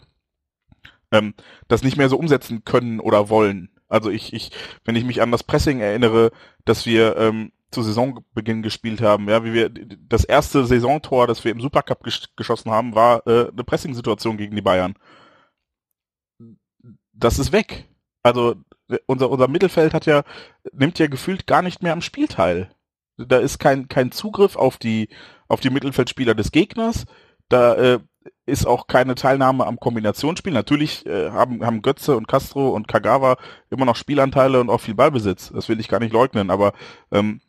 Ähm, 1.12 1.34
das 1.68 1.84
nicht 1.84 1.98
mehr 1.98 2.10
so 2.10 2.18
umsetzen 2.18 2.64
können 2.64 3.00
oder 3.00 3.30
wollen. 3.30 3.70
Also 3.88 4.10
ich, 4.10 4.34
ich, 4.34 4.52
wenn 4.86 4.96
ich 4.96 5.04
mich 5.04 5.22
an 5.22 5.32
das 5.32 5.44
Pressing 5.44 5.82
erinnere, 5.82 6.32
dass 6.64 6.86
wir 6.86 7.18
ähm, 7.18 7.52
zu 7.72 7.82
Saisonbeginn 7.82 8.64
gespielt 8.64 9.02
haben, 9.02 9.30
ja, 9.30 9.44
wie 9.44 9.54
wir 9.54 9.70
das 9.70 10.24
erste 10.24 10.66
Saisontor, 10.66 11.28
das 11.28 11.44
wir 11.44 11.52
im 11.52 11.62
Supercup 11.62 12.04
gesch 12.04 12.28
geschossen 12.36 12.72
haben, 12.72 12.96
war 12.96 13.26
äh, 13.28 13.50
eine 13.50 13.64
Pressing-Situation 13.64 14.38
gegen 14.38 14.56
die 14.56 14.62
Bayern. 14.62 14.96
Das 17.14 17.40
ist 17.40 17.52
weg. 17.52 17.88
Also 18.24 18.56
unser, 19.06 19.30
unser 19.30 19.48
Mittelfeld 19.48 19.94
hat 19.94 20.06
ja, 20.06 20.24
nimmt 20.72 21.00
ja 21.00 21.08
gefühlt 21.08 21.48
gar 21.48 21.62
nicht 21.62 21.82
mehr 21.82 21.94
am 21.94 22.02
Spiel 22.02 22.28
teil. 22.28 22.72
Da 23.18 23.38
ist 23.38 23.60
kein, 23.60 23.88
kein 23.88 24.12
Zugriff 24.12 24.56
auf 24.56 24.78
die, 24.78 25.10
auf 25.48 25.60
die 25.60 25.70
Mittelfeldspieler 25.70 26.36
des 26.36 26.52
Gegners. 26.52 27.06
Da 27.50 27.76
äh, 27.76 28.00
ist 28.46 28.66
auch 28.66 28.88
keine 28.88 29.16
Teilnahme 29.16 29.66
am 29.66 29.80
Kombinationsspiel. 29.80 30.54
Natürlich 30.54 31.06
äh, 31.06 31.32
haben, 31.32 31.66
haben 31.66 31.82
Götze 31.82 32.16
und 32.16 32.28
Castro 32.28 32.70
und 32.70 32.88
Kagawa 32.88 33.38
immer 33.70 33.86
noch 33.86 33.96
Spielanteile 33.96 34.60
und 34.60 34.70
auch 34.70 34.82
viel 34.82 34.96
Ballbesitz. 34.96 35.52
Das 35.54 35.70
will 35.70 35.80
ich 35.80 35.88
gar 35.88 36.00
nicht 36.00 36.14
leugnen, 36.14 36.52
aber 36.52 36.74
ähm, 37.12 37.42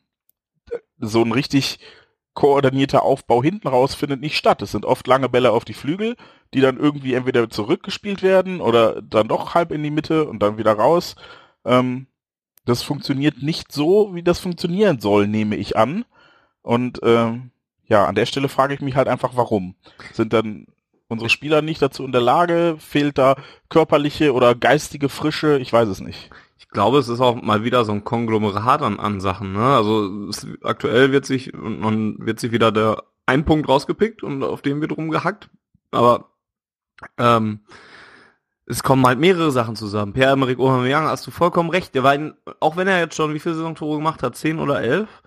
so 0.99 1.23
ein 1.23 1.33
richtig 1.33 1.79
koordinierter 2.35 3.03
Aufbau 3.03 3.43
hinten 3.43 3.69
raus 3.69 3.95
findet 3.95 4.21
nicht 4.21 4.37
statt. 4.37 4.63
Es 4.63 4.73
sind 4.73 4.87
oft 4.87 5.07
lange 5.07 5.29
Bälle 5.29 5.53
auf 5.53 5.65
die 5.65 5.75
Flügel, 5.75 6.17
die 6.55 6.61
dann 6.61 6.79
irgendwie 6.79 7.15
entweder 7.15 7.51
zurückgespielt 7.51 8.23
werden 8.23 8.61
oder 8.61 9.03
dann 9.03 9.29
doch 9.29 9.55
halb 9.55 9.73
in 9.73 9.83
die 9.83 9.91
Mitte 9.91 10.27
und 10.27 10.41
dann 10.41 10.57
wieder 10.57 10.73
raus. 10.73 11.17
Ähm, 11.65 12.07
das 12.65 12.83
funktioniert 12.83 13.43
nicht 13.43 13.73
so, 13.73 14.15
wie 14.15 14.23
das 14.23 14.39
funktionieren 14.39 15.01
soll, 15.01 15.27
nehme 15.27 15.57
ich 15.57 15.77
an. 15.77 16.05
Und 16.63 17.01
ähm, 17.03 17.51
ja, 17.93 18.07
an 18.07 18.15
der 18.15 18.27
Stelle 18.27 18.49
frage 18.49 18.75
ich 18.75 18.81
mich 18.81 18.97
halt 18.97 19.09
einfach, 19.09 19.33
warum. 19.35 19.77
Sind 20.13 20.33
dann 20.33 20.67
unsere 21.09 21.29
Spieler 21.29 21.63
nicht 21.63 21.81
dazu 21.81 22.05
in 22.05 22.13
der 22.13 22.21
Lage? 22.21 22.77
Fehlt 22.79 23.19
da 23.19 23.37
körperliche 23.69 24.33
oder 24.33 24.55
geistige 24.55 25.09
Frische? 25.09 25.59
Ich 25.59 25.73
weiß 25.73 25.89
es 25.89 26.01
nicht 26.01 26.31
glaube, 26.73 26.99
es 26.99 27.09
ist 27.09 27.21
auch 27.21 27.41
mal 27.41 27.65
wieder 27.65 27.85
so 27.85 27.93
ein 27.93 28.05
Konglomerat 28.05 28.83
an, 28.83 28.99
an 28.99 29.21
Sachen. 29.21 29.53
Ne? 29.53 29.65
Also 29.65 30.29
es, 30.29 30.47
aktuell 30.63 31.13
wird 31.13 31.27
sich 31.27 31.55
und 31.55 32.17
wird 32.19 32.41
sich 32.41 32.51
wieder 32.51 32.73
der 32.73 33.05
ein 33.27 33.45
Punkt 33.45 33.69
rausgepickt 33.69 34.23
und 34.23 34.43
auf 34.43 34.63
dem 34.63 34.81
wird 34.81 34.97
rumgehackt. 34.97 35.49
Aber 35.91 36.31
ähm, 37.19 37.61
es 38.67 38.83
kommen 38.83 39.07
halt 39.07 39.21
mehrere 39.21 39.53
Sachen 39.53 39.77
zusammen. 39.77 40.13
Pierre-Emerick 40.13 40.59
Aubameyang, 40.59 41.07
hast 41.07 41.27
du 41.27 41.31
vollkommen 41.31 41.71
recht. 41.71 41.95
Der 41.95 42.03
war, 42.03 42.15
in, 42.15 42.35
auch 42.59 42.77
wenn 42.77 42.89
er 42.89 42.99
jetzt 42.99 43.15
schon 43.15 43.35
wie 43.35 43.39
viele 43.39 43.55
Saisontore 43.55 43.99
gemacht 43.99 44.23
hat, 44.23 44.37
zehn 44.37 44.59
oder 44.59 44.81
elf. 44.81 45.23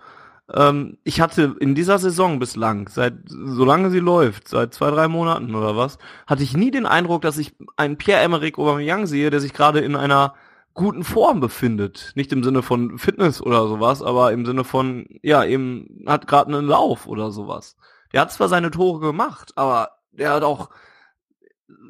Ähm, 0.52 0.98
ich 1.04 1.20
hatte 1.20 1.56
in 1.60 1.74
dieser 1.74 1.98
Saison 1.98 2.38
bislang, 2.38 2.88
seit 2.88 3.14
solange 3.26 3.90
sie 3.90 3.98
läuft, 3.98 4.48
seit 4.48 4.74
zwei 4.74 4.90
drei 4.90 5.08
Monaten 5.08 5.54
oder 5.54 5.76
was, 5.76 5.98
hatte 6.26 6.42
ich 6.42 6.56
nie 6.56 6.70
den 6.70 6.86
Eindruck, 6.86 7.22
dass 7.22 7.38
ich 7.38 7.54
einen 7.76 7.96
Pierre-Emerick 7.96 8.58
Aubameyang 8.58 9.06
sehe, 9.06 9.30
der 9.30 9.40
sich 9.40 9.52
gerade 9.52 9.80
in 9.80 9.96
einer 9.96 10.34
guten 10.74 11.04
Form 11.04 11.40
befindet. 11.40 12.12
Nicht 12.14 12.32
im 12.32 12.44
Sinne 12.44 12.62
von 12.62 12.98
Fitness 12.98 13.42
oder 13.42 13.66
sowas, 13.66 14.02
aber 14.02 14.32
im 14.32 14.46
Sinne 14.46 14.62
von, 14.62 15.06
ja, 15.22 15.44
eben 15.44 16.04
hat 16.06 16.28
gerade 16.28 16.56
einen 16.56 16.68
Lauf 16.68 17.06
oder 17.06 17.30
sowas. 17.30 17.76
Der 18.12 18.20
hat 18.20 18.32
zwar 18.32 18.48
seine 18.48 18.70
Tore 18.70 19.00
gemacht, 19.00 19.52
aber 19.56 19.90
der 20.12 20.32
hat 20.32 20.44
auch 20.44 20.70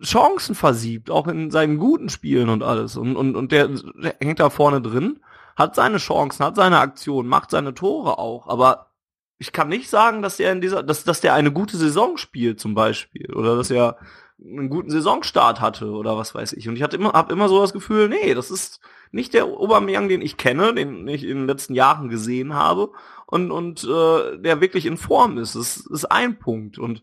Chancen 0.03 0.55
versiebt, 0.55 1.11
auch 1.11 1.27
in 1.27 1.51
seinen 1.51 1.79
guten 1.79 2.09
Spielen 2.09 2.49
und 2.49 2.63
alles. 2.63 2.97
Und, 2.97 3.17
und, 3.17 3.37
und 3.37 3.53
der, 3.53 3.69
der 3.69 4.15
hängt 4.21 4.41
da 4.41 4.51
vorne 4.51 4.81
drin, 4.81 5.21
hat 5.57 5.75
seine 5.75 5.99
Chancen, 5.99 6.45
hat 6.45 6.57
seine 6.57 6.79
Aktionen, 6.79 7.29
macht 7.29 7.51
seine 7.51 7.75
Tore 7.75 8.19
auch, 8.19 8.47
aber 8.47 8.93
ich 9.39 9.53
kann 9.53 9.69
nicht 9.69 9.91
sagen, 9.91 10.23
dass 10.23 10.37
der 10.37 10.53
in 10.53 10.61
dieser, 10.61 10.83
dass, 10.83 11.05
dass 11.05 11.21
der 11.21 11.35
eine 11.35 11.53
gute 11.53 11.77
Saison 11.77 12.17
spielt 12.17 12.61
zum 12.61 12.75
Beispiel 12.75 13.33
oder 13.35 13.57
dass 13.57 13.71
er 13.71 13.99
einen 14.39 14.69
guten 14.69 14.91
Saisonstart 14.91 15.61
hatte 15.61 15.91
oder 15.91 16.17
was 16.17 16.35
weiß 16.35 16.53
ich. 16.55 16.69
Und 16.69 16.77
ich 16.77 16.83
hatte 16.83 16.97
immer, 16.97 17.13
habe 17.13 17.33
immer 17.33 17.49
so 17.49 17.61
das 17.61 17.73
Gefühl, 17.73 18.09
nee, 18.09 18.35
das 18.35 18.51
ist 18.51 18.81
nicht 19.11 19.35
der 19.35 19.45
Aubameyang, 19.45 20.09
den 20.09 20.21
ich 20.21 20.37
kenne, 20.37 20.75
den 20.75 21.09
ich 21.09 21.25
in 21.25 21.39
den 21.39 21.47
letzten 21.47 21.75
Jahren 21.75 22.09
gesehen 22.09 22.55
habe 22.55 22.91
und 23.27 23.51
und 23.51 23.85
äh, 23.85 24.39
der 24.39 24.61
wirklich 24.61 24.87
in 24.87 24.97
Form 24.97 25.39
ist. 25.39 25.55
Das 25.55 25.79
ist 25.79 26.05
ein 26.07 26.39
Punkt 26.39 26.79
und 26.79 27.03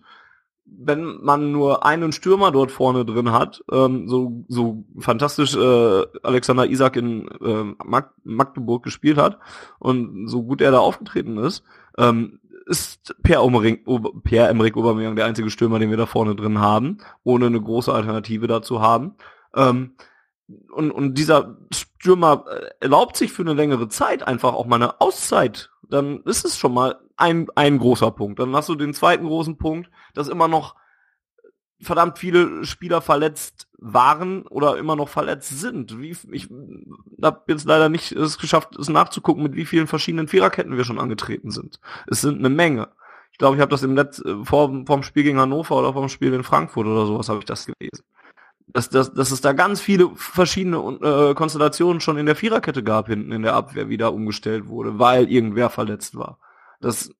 wenn 0.77 1.21
man 1.21 1.51
nur 1.51 1.85
einen 1.85 2.11
Stürmer 2.11 2.51
dort 2.51 2.71
vorne 2.71 3.05
drin 3.05 3.31
hat, 3.31 3.63
ähm, 3.71 4.07
so, 4.07 4.43
so 4.47 4.83
fantastisch 4.97 5.55
äh, 5.55 6.05
Alexander 6.23 6.67
Isak 6.67 6.95
in 6.95 7.27
äh, 7.27 7.63
Mag 7.83 8.11
Magdeburg 8.23 8.83
gespielt 8.83 9.17
hat 9.17 9.39
und 9.79 10.27
so 10.27 10.43
gut 10.43 10.61
er 10.61 10.71
da 10.71 10.79
aufgetreten 10.79 11.37
ist, 11.37 11.63
ähm, 11.97 12.39
ist 12.65 13.15
Pierre-Emerick 13.23 13.85
Pierre 14.23 14.49
Aubameyang 14.49 15.15
der 15.15 15.25
einzige 15.25 15.49
Stürmer, 15.49 15.79
den 15.79 15.89
wir 15.89 15.97
da 15.97 16.05
vorne 16.05 16.35
drin 16.35 16.59
haben, 16.59 16.97
ohne 17.23 17.47
eine 17.47 17.61
große 17.61 17.93
Alternative 17.93 18.47
dazu 18.47 18.81
haben. 18.81 19.15
Ähm, 19.55 19.95
und, 20.73 20.91
und 20.91 21.15
dieser 21.15 21.57
Stürmer 21.73 22.45
äh, 22.49 22.69
erlaubt 22.81 23.17
sich 23.17 23.31
für 23.31 23.43
eine 23.43 23.53
längere 23.53 23.87
Zeit 23.89 24.25
einfach 24.27 24.53
auch 24.53 24.65
mal 24.65 24.77
eine 24.77 25.01
Auszeit. 25.01 25.71
Dann 25.93 26.21
ist 26.23 26.43
es 26.43 26.57
schon 26.57 26.73
mal 26.73 26.99
ein, 27.17 27.47
ein 27.55 27.77
großer 27.77 28.09
Punkt. 28.09 28.39
Dann 28.39 28.55
hast 28.55 28.67
du 28.67 28.73
den 28.73 28.95
zweiten 28.95 29.27
großen 29.27 29.57
Punkt, 29.57 29.91
dass 30.15 30.27
immer 30.27 30.47
noch 30.47 30.75
verdammt 31.79 32.17
viele 32.17 32.65
Spieler 32.65 32.99
verletzt 32.99 33.67
waren 33.77 34.47
oder 34.47 34.77
immer 34.77 34.95
noch 34.95 35.09
verletzt 35.09 35.59
sind. 35.59 35.99
Wie, 36.01 36.15
ich 36.31 36.49
habe 37.21 37.43
jetzt 37.47 37.65
leider 37.65 37.89
nicht 37.89 38.11
es 38.13 38.39
geschafft, 38.39 38.75
es 38.77 38.89
nachzugucken, 38.89 39.43
mit 39.43 39.55
wie 39.55 39.65
vielen 39.65 39.85
verschiedenen 39.85 40.27
Viererketten 40.27 40.77
wir 40.77 40.83
schon 40.83 40.99
angetreten 40.99 41.51
sind. 41.51 41.79
Es 42.07 42.21
sind 42.21 42.39
eine 42.39 42.49
Menge. 42.49 42.89
Ich 43.31 43.37
glaube, 43.37 43.55
ich 43.55 43.61
habe 43.61 43.71
das 43.71 43.83
im 43.83 43.93
Netz 43.93 44.19
äh, 44.19 44.43
vor 44.43 44.83
vom 44.87 45.03
Spiel 45.03 45.23
gegen 45.23 45.39
Hannover 45.39 45.77
oder 45.77 45.93
vom 45.93 46.09
Spiel 46.09 46.33
in 46.33 46.43
Frankfurt 46.43 46.87
oder 46.87 47.05
sowas 47.05 47.29
habe 47.29 47.39
ich 47.39 47.45
das 47.45 47.65
gelesen. 47.67 48.03
Dass, 48.73 48.89
dass, 48.89 49.13
dass 49.13 49.31
es 49.31 49.41
da 49.41 49.53
ganz 49.53 49.81
viele 49.81 50.09
verschiedene 50.15 50.77
äh, 50.77 51.35
Konstellationen 51.35 52.01
schon 52.01 52.17
in 52.17 52.25
der 52.25 52.35
Viererkette 52.35 52.83
gab, 52.83 53.07
hinten 53.07 53.31
in 53.31 53.43
der 53.43 53.53
Abwehr 53.53 53.87
wieder 53.87 54.13
umgestellt 54.13 54.67
wurde, 54.67 54.97
weil 54.97 55.31
irgendwer 55.31 55.69
verletzt 55.69 56.15
war. 56.15 56.39
Das 56.81 57.11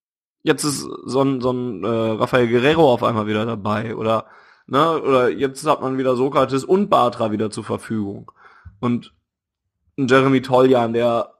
jetzt 0.42 0.63
ist 0.63 0.88
so 1.06 1.22
ein, 1.22 1.42
so 1.42 1.52
ein 1.52 1.84
äh, 1.84 1.88
Rafael 1.88 2.48
Guerrero 2.48 2.92
auf 2.92 3.04
einmal 3.04 3.28
wieder 3.28 3.46
dabei 3.46 3.96
oder 3.96 4.26
Ne? 4.68 5.02
Oder 5.02 5.30
jetzt 5.30 5.66
hat 5.66 5.82
man 5.82 5.98
wieder 5.98 6.16
Sokrates 6.16 6.63
und 6.63 6.89
Batra 6.89 7.32
wieder 7.32 7.50
zur 7.52 7.63
Verfügung. 7.63 8.32
Und 8.80 9.13
Jeremy 9.98 10.42
Toljan, 10.42 10.94
der 10.94 11.34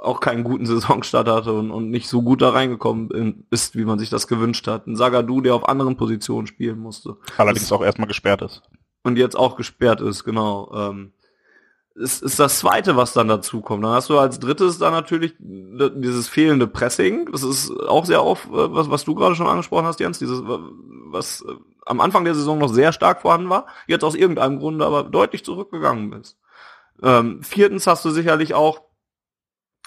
auch 0.00 0.20
keinen 0.20 0.44
guten 0.44 0.66
Saisonstart 0.66 1.28
hatte 1.28 1.52
und, 1.52 1.70
und 1.70 1.90
nicht 1.90 2.08
so 2.08 2.22
gut 2.22 2.42
da 2.42 2.50
reingekommen 2.50 3.44
ist, 3.50 3.76
wie 3.76 3.84
man 3.84 3.98
sich 3.98 4.10
das 4.10 4.28
gewünscht 4.28 4.66
hat. 4.66 4.86
Ein 4.86 4.96
Sagadu, 4.96 5.40
der 5.40 5.54
auf 5.54 5.68
anderen 5.68 5.96
Positionen 5.96 6.46
spielen 6.46 6.78
musste. 6.78 7.16
Allerdings 7.36 7.72
auch 7.72 7.82
erstmal 7.82 8.08
gesperrt 8.08 8.42
ist. 8.42 8.62
Und 9.04 9.18
jetzt 9.18 9.36
auch 9.36 9.56
gesperrt 9.56 10.00
ist, 10.00 10.24
genau. 10.24 10.72
Ähm, 10.74 11.12
ist, 11.94 12.22
ist 12.22 12.38
das 12.38 12.58
zweite, 12.58 12.96
was 12.96 13.12
dann 13.12 13.28
dazu 13.28 13.60
kommt. 13.60 13.84
Dann 13.84 13.92
hast 13.92 14.08
du 14.08 14.18
als 14.18 14.40
drittes 14.40 14.78
dann 14.78 14.92
natürlich 14.92 15.34
dieses 15.38 16.28
fehlende 16.28 16.66
Pressing. 16.66 17.30
Das 17.30 17.42
ist 17.42 17.70
auch 17.70 18.06
sehr 18.06 18.20
auf, 18.20 18.46
was, 18.50 18.90
was 18.90 19.04
du 19.04 19.14
gerade 19.14 19.34
schon 19.34 19.46
angesprochen 19.46 19.86
hast, 19.86 20.00
Jens, 20.00 20.18
dieses, 20.18 20.42
was 20.44 21.44
am 21.84 22.00
Anfang 22.00 22.24
der 22.24 22.34
Saison 22.34 22.58
noch 22.58 22.68
sehr 22.68 22.92
stark 22.92 23.20
vorhanden 23.20 23.50
war, 23.50 23.66
jetzt 23.86 24.04
aus 24.04 24.14
irgendeinem 24.14 24.58
Grunde 24.58 24.86
aber 24.86 25.02
deutlich 25.02 25.44
zurückgegangen 25.44 26.12
ist. 26.12 26.38
Ähm, 27.02 27.42
viertens 27.42 27.86
hast 27.86 28.04
du 28.04 28.10
sicherlich 28.10 28.54
auch, 28.54 28.82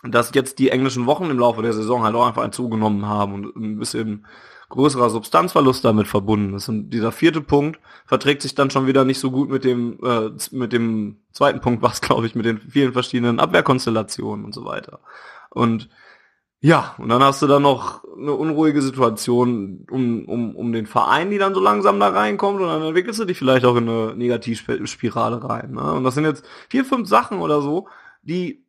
dass 0.03 0.33
jetzt 0.35 0.59
die 0.59 0.69
englischen 0.69 1.05
Wochen 1.05 1.29
im 1.29 1.39
Laufe 1.39 1.61
der 1.61 1.73
Saison 1.73 2.03
halt 2.03 2.15
auch 2.15 2.27
einfach 2.27 2.49
zugenommen 2.51 3.07
haben 3.07 3.33
und 3.33 3.55
ein 3.55 3.79
bisschen 3.79 4.27
größerer 4.75 5.09
Substanzverlust 5.09 5.83
damit 5.83 6.07
verbunden 6.07 6.53
ist. 6.53 6.69
Und 6.69 6.91
dieser 6.91 7.11
vierte 7.11 7.41
Punkt 7.41 7.79
verträgt 8.05 8.41
sich 8.41 8.55
dann 8.55 8.69
schon 8.69 8.87
wieder 8.87 9.05
nicht 9.05 9.19
so 9.19 9.31
gut 9.31 9.49
mit 9.49 9.63
dem, 9.63 9.97
äh, 10.03 10.29
mit 10.51 10.73
dem 10.73 11.17
zweiten 11.31 11.61
Punkt, 11.61 11.81
was 11.81 12.01
glaube 12.01 12.27
ich, 12.27 12.35
mit 12.35 12.45
den 12.45 12.59
vielen 12.59 12.93
verschiedenen 12.93 13.39
Abwehrkonstellationen 13.39 14.45
und 14.45 14.53
so 14.53 14.65
weiter. 14.65 14.99
Und 15.49 15.89
ja, 16.61 16.95
und 16.97 17.09
dann 17.09 17.21
hast 17.21 17.41
du 17.41 17.47
dann 17.47 17.61
noch 17.61 18.03
eine 18.17 18.33
unruhige 18.33 18.81
Situation 18.81 19.85
um, 19.91 20.25
um, 20.25 20.55
um 20.55 20.71
den 20.71 20.87
Verein, 20.87 21.29
die 21.29 21.37
dann 21.37 21.53
so 21.53 21.59
langsam 21.59 21.99
da 21.99 22.07
reinkommt 22.07 22.59
und 22.59 22.67
dann 22.67 22.81
entwickelst 22.81 23.19
du 23.19 23.25
dich 23.25 23.37
vielleicht 23.37 23.65
auch 23.65 23.75
in 23.75 23.87
eine 23.87 24.15
Negativspirale 24.15 25.43
rein. 25.43 25.73
Ne? 25.73 25.93
Und 25.93 26.03
das 26.03 26.15
sind 26.15 26.25
jetzt 26.25 26.43
vier, 26.69 26.83
fünf 26.83 27.07
Sachen 27.07 27.39
oder 27.39 27.61
so, 27.61 27.87
die 28.23 28.64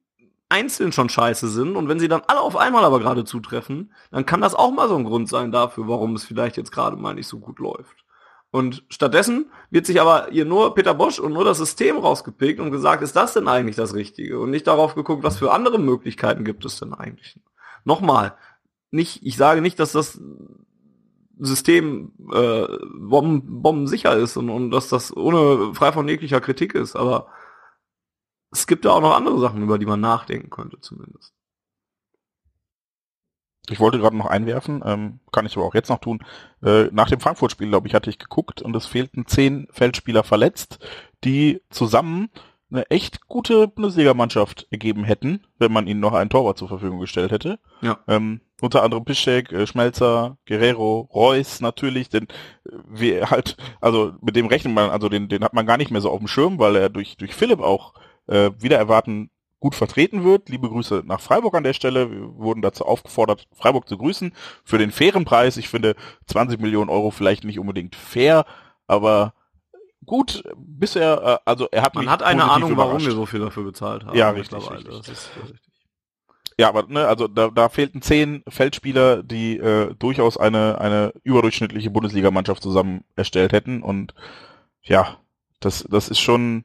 einzeln 0.48 0.92
schon 0.92 1.08
scheiße 1.08 1.48
sind 1.48 1.76
und 1.76 1.88
wenn 1.88 1.98
sie 1.98 2.08
dann 2.08 2.22
alle 2.26 2.40
auf 2.40 2.56
einmal 2.56 2.84
aber 2.84 3.00
gerade 3.00 3.24
zutreffen, 3.24 3.92
dann 4.10 4.26
kann 4.26 4.40
das 4.40 4.54
auch 4.54 4.70
mal 4.70 4.88
so 4.88 4.96
ein 4.96 5.04
Grund 5.04 5.28
sein 5.28 5.50
dafür, 5.50 5.88
warum 5.88 6.14
es 6.14 6.24
vielleicht 6.24 6.56
jetzt 6.56 6.72
gerade 6.72 6.96
mal 6.96 7.14
nicht 7.14 7.26
so 7.26 7.38
gut 7.38 7.58
läuft. 7.58 8.04
Und 8.50 8.84
stattdessen 8.88 9.50
wird 9.70 9.86
sich 9.86 10.00
aber 10.00 10.28
hier 10.30 10.44
nur 10.44 10.74
Peter 10.74 10.94
Bosch 10.94 11.18
und 11.18 11.32
nur 11.32 11.44
das 11.44 11.58
System 11.58 11.98
rausgepickt 11.98 12.60
und 12.60 12.70
gesagt, 12.70 13.02
ist 13.02 13.16
das 13.16 13.34
denn 13.34 13.48
eigentlich 13.48 13.76
das 13.76 13.94
Richtige? 13.94 14.38
Und 14.38 14.50
nicht 14.50 14.66
darauf 14.66 14.94
geguckt, 14.94 15.24
was 15.24 15.36
für 15.36 15.52
andere 15.52 15.78
Möglichkeiten 15.78 16.44
gibt 16.44 16.64
es 16.64 16.78
denn 16.78 16.94
eigentlich. 16.94 17.38
Nochmal, 17.84 18.34
nicht, 18.90 19.26
ich 19.26 19.36
sage 19.36 19.60
nicht, 19.60 19.78
dass 19.78 19.92
das 19.92 20.20
System 21.38 22.12
äh, 22.32 22.66
bomben, 22.98 23.62
bombensicher 23.62 24.16
ist 24.16 24.36
und, 24.36 24.48
und 24.48 24.70
dass 24.70 24.88
das 24.88 25.14
ohne 25.14 25.74
frei 25.74 25.92
von 25.92 26.08
jeglicher 26.08 26.40
Kritik 26.40 26.74
ist, 26.74 26.96
aber 26.96 27.26
es 28.50 28.66
gibt 28.66 28.84
da 28.84 28.90
auch 28.90 29.00
noch 29.00 29.14
andere 29.14 29.38
Sachen, 29.38 29.62
über 29.62 29.78
die 29.78 29.86
man 29.86 30.00
nachdenken 30.00 30.50
könnte 30.50 30.80
zumindest. 30.80 31.32
Ich 33.68 33.80
wollte 33.80 33.98
gerade 33.98 34.16
noch 34.16 34.26
einwerfen, 34.26 34.82
ähm, 34.84 35.20
kann 35.32 35.44
ich 35.44 35.56
aber 35.56 35.66
auch 35.66 35.74
jetzt 35.74 35.88
noch 35.88 35.98
tun. 35.98 36.24
Äh, 36.62 36.84
nach 36.92 37.08
dem 37.08 37.18
Frankfurt-Spiel, 37.18 37.68
glaube 37.68 37.88
ich, 37.88 37.94
hatte 37.94 38.10
ich 38.10 38.18
geguckt 38.18 38.62
und 38.62 38.76
es 38.76 38.86
fehlten 38.86 39.26
zehn 39.26 39.66
Feldspieler 39.72 40.22
verletzt, 40.22 40.78
die 41.24 41.60
zusammen 41.70 42.30
eine 42.70 42.90
echt 42.90 43.26
gute 43.28 43.68
Bundesligamannschaft 43.68 44.66
ergeben 44.70 45.04
hätten, 45.04 45.44
wenn 45.58 45.72
man 45.72 45.86
ihnen 45.86 46.00
noch 46.00 46.14
einen 46.14 46.30
Torwart 46.30 46.58
zur 46.58 46.68
Verfügung 46.68 47.00
gestellt 47.00 47.30
hätte. 47.30 47.58
Ja. 47.80 47.98
Ähm, 48.08 48.40
unter 48.60 48.82
anderem 48.82 49.04
Piszczek, 49.04 49.52
äh, 49.52 49.66
Schmelzer, 49.66 50.38
Guerrero, 50.46 51.08
Reus 51.12 51.60
natürlich, 51.60 52.08
denn 52.08 52.24
äh, 52.64 52.70
wir 52.88 53.30
halt, 53.30 53.56
also 53.80 54.14
mit 54.20 54.34
dem 54.34 54.46
rechnet 54.46 54.74
man, 54.74 54.90
also 54.90 55.08
den, 55.08 55.28
den 55.28 55.44
hat 55.44 55.54
man 55.54 55.66
gar 55.66 55.76
nicht 55.76 55.90
mehr 55.90 56.00
so 56.00 56.10
auf 56.10 56.18
dem 56.18 56.28
Schirm, 56.28 56.58
weil 56.58 56.76
er 56.76 56.88
durch, 56.88 57.16
durch 57.16 57.34
Philipp 57.34 57.60
auch 57.60 57.94
äh, 58.26 58.50
wieder 58.58 58.78
erwarten 58.78 59.30
gut 59.60 59.74
vertreten 59.74 60.24
wird. 60.24 60.48
Liebe 60.48 60.68
Grüße 60.68 61.02
nach 61.06 61.20
Freiburg 61.20 61.54
an 61.54 61.64
der 61.64 61.72
Stelle. 61.72 62.10
Wir 62.10 62.36
wurden 62.36 62.62
dazu 62.62 62.84
aufgefordert, 62.84 63.48
Freiburg 63.52 63.88
zu 63.88 63.98
grüßen 63.98 64.32
für 64.64 64.78
den 64.78 64.90
fairen 64.90 65.24
Preis. 65.24 65.56
Ich 65.56 65.68
finde 65.68 65.96
20 66.26 66.60
Millionen 66.60 66.90
Euro 66.90 67.10
vielleicht 67.10 67.44
nicht 67.44 67.58
unbedingt 67.58 67.96
fair, 67.96 68.44
aber 68.86 69.34
gut, 70.04 70.44
bisher, 70.56 71.40
äh, 71.44 71.50
also 71.50 71.68
er 71.72 71.82
hat 71.82 71.94
Man 71.94 72.10
hat 72.10 72.22
eine 72.22 72.50
Ahnung, 72.50 72.76
warum 72.76 73.04
wir 73.04 73.12
so 73.12 73.26
viel 73.26 73.40
dafür 73.40 73.64
bezahlt 73.64 74.04
haben. 74.04 74.16
Ja, 74.16 74.30
richtig. 74.30 74.70
richtig. 74.70 75.08
Ist. 75.08 75.30
Ja, 76.58 76.68
aber 76.68 76.84
ne, 76.84 77.06
also 77.06 77.28
da, 77.28 77.48
da 77.48 77.68
fehlten 77.68 78.00
zehn 78.00 78.42
Feldspieler, 78.48 79.22
die 79.22 79.58
äh, 79.58 79.94
durchaus 79.98 80.38
eine 80.38 80.80
eine 80.80 81.12
überdurchschnittliche 81.22 81.90
Bundesligamannschaft 81.90 82.62
zusammen 82.62 83.04
erstellt 83.14 83.52
hätten 83.52 83.82
und 83.82 84.14
ja, 84.82 85.18
das 85.60 85.84
das 85.90 86.08
ist 86.08 86.20
schon 86.20 86.64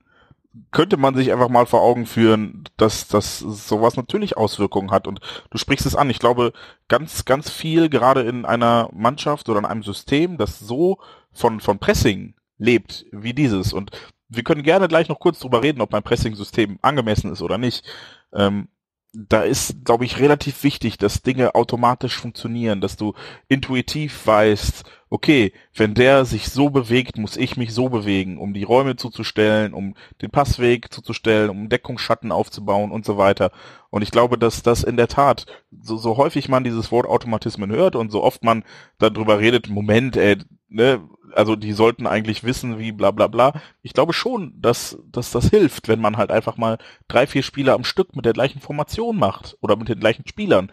könnte 0.72 0.98
man 0.98 1.16
sich 1.16 1.32
einfach 1.32 1.50
mal 1.50 1.66
vor 1.66 1.82
Augen 1.82 2.06
führen, 2.06 2.66
dass 2.78 3.08
dass 3.08 3.40
sowas 3.40 3.96
natürlich 3.96 4.38
Auswirkungen 4.38 4.92
hat 4.92 5.08
und 5.08 5.20
du 5.50 5.58
sprichst 5.58 5.86
es 5.86 5.96
an. 5.96 6.10
Ich 6.10 6.20
glaube, 6.20 6.54
ganz 6.88 7.26
ganz 7.26 7.50
viel 7.50 7.90
gerade 7.90 8.22
in 8.22 8.46
einer 8.46 8.90
Mannschaft 8.94 9.48
oder 9.50 9.60
in 9.60 9.66
einem 9.66 9.84
System, 9.84 10.38
das 10.38 10.60
so 10.60 11.00
von 11.32 11.60
von 11.62 11.80
Pressing 11.80 12.36
lebt 12.58 13.06
wie 13.12 13.34
dieses 13.34 13.74
und 13.74 13.92
wir 14.32 14.44
können 14.44 14.64
gerne 14.64 14.88
gleich 14.88 15.10
noch 15.10 15.20
kurz 15.20 15.40
drüber 15.40 15.62
reden, 15.62 15.82
ob 15.82 15.92
mein 15.92 16.04
Pressing-System 16.04 16.80
angemessen 16.82 17.32
ist 17.32 17.42
oder 17.42 17.58
nicht. 17.58 17.86
Ähm, 18.34 18.70
da 19.14 19.42
ist, 19.42 19.84
glaube 19.84 20.06
ich, 20.06 20.20
relativ 20.20 20.64
wichtig, 20.64 20.98
dass 20.98 21.22
Dinge 21.22 21.54
automatisch 21.54 22.16
funktionieren, 22.18 22.80
dass 22.80 22.96
du 22.96 23.14
intuitiv 23.50 24.26
weißt, 24.26 24.86
okay, 25.12 25.52
wenn 25.76 25.94
der 25.94 26.24
sich 26.24 26.48
so 26.50 26.70
bewegt, 26.70 27.18
muss 27.18 27.36
ich 27.36 27.58
mich 27.58 27.74
so 27.74 27.90
bewegen, 27.90 28.38
um 28.38 28.54
die 28.54 28.64
Räume 28.64 28.96
zuzustellen, 28.96 29.74
um 29.74 29.94
den 30.22 30.32
Passweg 30.32 30.92
zuzustellen, 30.92 31.50
um 31.50 31.68
Deckungsschatten 31.68 32.32
aufzubauen 32.32 32.92
und 32.92 33.06
so 33.06 33.18
weiter. 33.18 33.52
Und 33.90 34.04
ich 34.04 34.12
glaube, 34.12 34.38
dass 34.38 34.64
das 34.64 34.84
in 34.84 34.96
der 34.96 35.10
Tat, 35.10 35.46
so, 35.82 35.98
so 35.98 36.16
häufig 36.16 36.48
man 36.48 36.64
dieses 36.64 36.94
Wort 36.94 37.06
Automatismen 37.06 37.72
hört 37.72 37.98
und 37.98 38.10
so 38.10 38.24
oft 38.24 38.46
man 38.46 38.64
darüber 39.00 39.40
redet, 39.40 39.70
Moment, 39.70 40.16
ey, 40.16 40.38
ne, 40.70 41.02
also 41.36 41.58
die 41.58 41.74
sollten 41.74 42.08
eigentlich 42.08 42.46
wissen, 42.46 42.80
wie 42.80 42.94
bla 42.94 43.12
bla 43.12 43.28
bla. 43.28 43.54
Ich 43.82 43.94
glaube 43.94 44.14
schon, 44.14 44.54
dass, 44.62 44.98
dass 45.12 45.32
das 45.32 45.50
hilft, 45.50 45.90
wenn 45.90 46.00
man 46.00 46.16
halt 46.16 46.32
einfach 46.32 46.56
mal 46.56 46.78
drei, 47.10 47.28
vier 47.28 47.44
Spieler 47.44 47.74
am 47.74 47.84
Stück 47.84 48.16
mit 48.16 48.26
der 48.26 48.34
gleichen 48.34 48.62
Formation 48.62 49.18
macht 49.18 49.58
oder 49.60 49.76
mit 49.76 49.90
den 49.90 50.00
gleichen 50.00 50.26
Spielern 50.26 50.72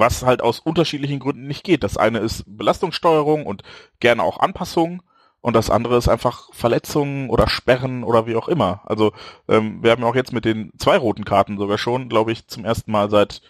was 0.00 0.24
halt 0.24 0.42
aus 0.42 0.58
unterschiedlichen 0.58 1.20
Gründen 1.20 1.46
nicht 1.46 1.62
geht. 1.62 1.84
Das 1.84 1.96
eine 1.96 2.18
ist 2.18 2.44
Belastungssteuerung 2.46 3.46
und 3.46 3.62
gerne 4.00 4.22
auch 4.22 4.40
Anpassungen 4.40 5.02
und 5.40 5.54
das 5.54 5.70
andere 5.70 5.96
ist 5.96 6.08
einfach 6.08 6.52
Verletzungen 6.52 7.30
oder 7.30 7.48
Sperren 7.48 8.04
oder 8.04 8.26
wie 8.26 8.36
auch 8.36 8.48
immer. 8.48 8.82
Also 8.84 9.12
ähm, 9.48 9.82
wir 9.82 9.92
haben 9.92 10.02
ja 10.02 10.08
auch 10.08 10.14
jetzt 10.14 10.32
mit 10.32 10.44
den 10.44 10.72
zwei 10.78 10.98
roten 10.98 11.24
Karten 11.24 11.56
sogar 11.56 11.78
schon, 11.78 12.08
glaube 12.08 12.32
ich, 12.32 12.46
zum 12.48 12.64
ersten 12.64 12.90
Mal 12.92 13.08
seit 13.08 13.40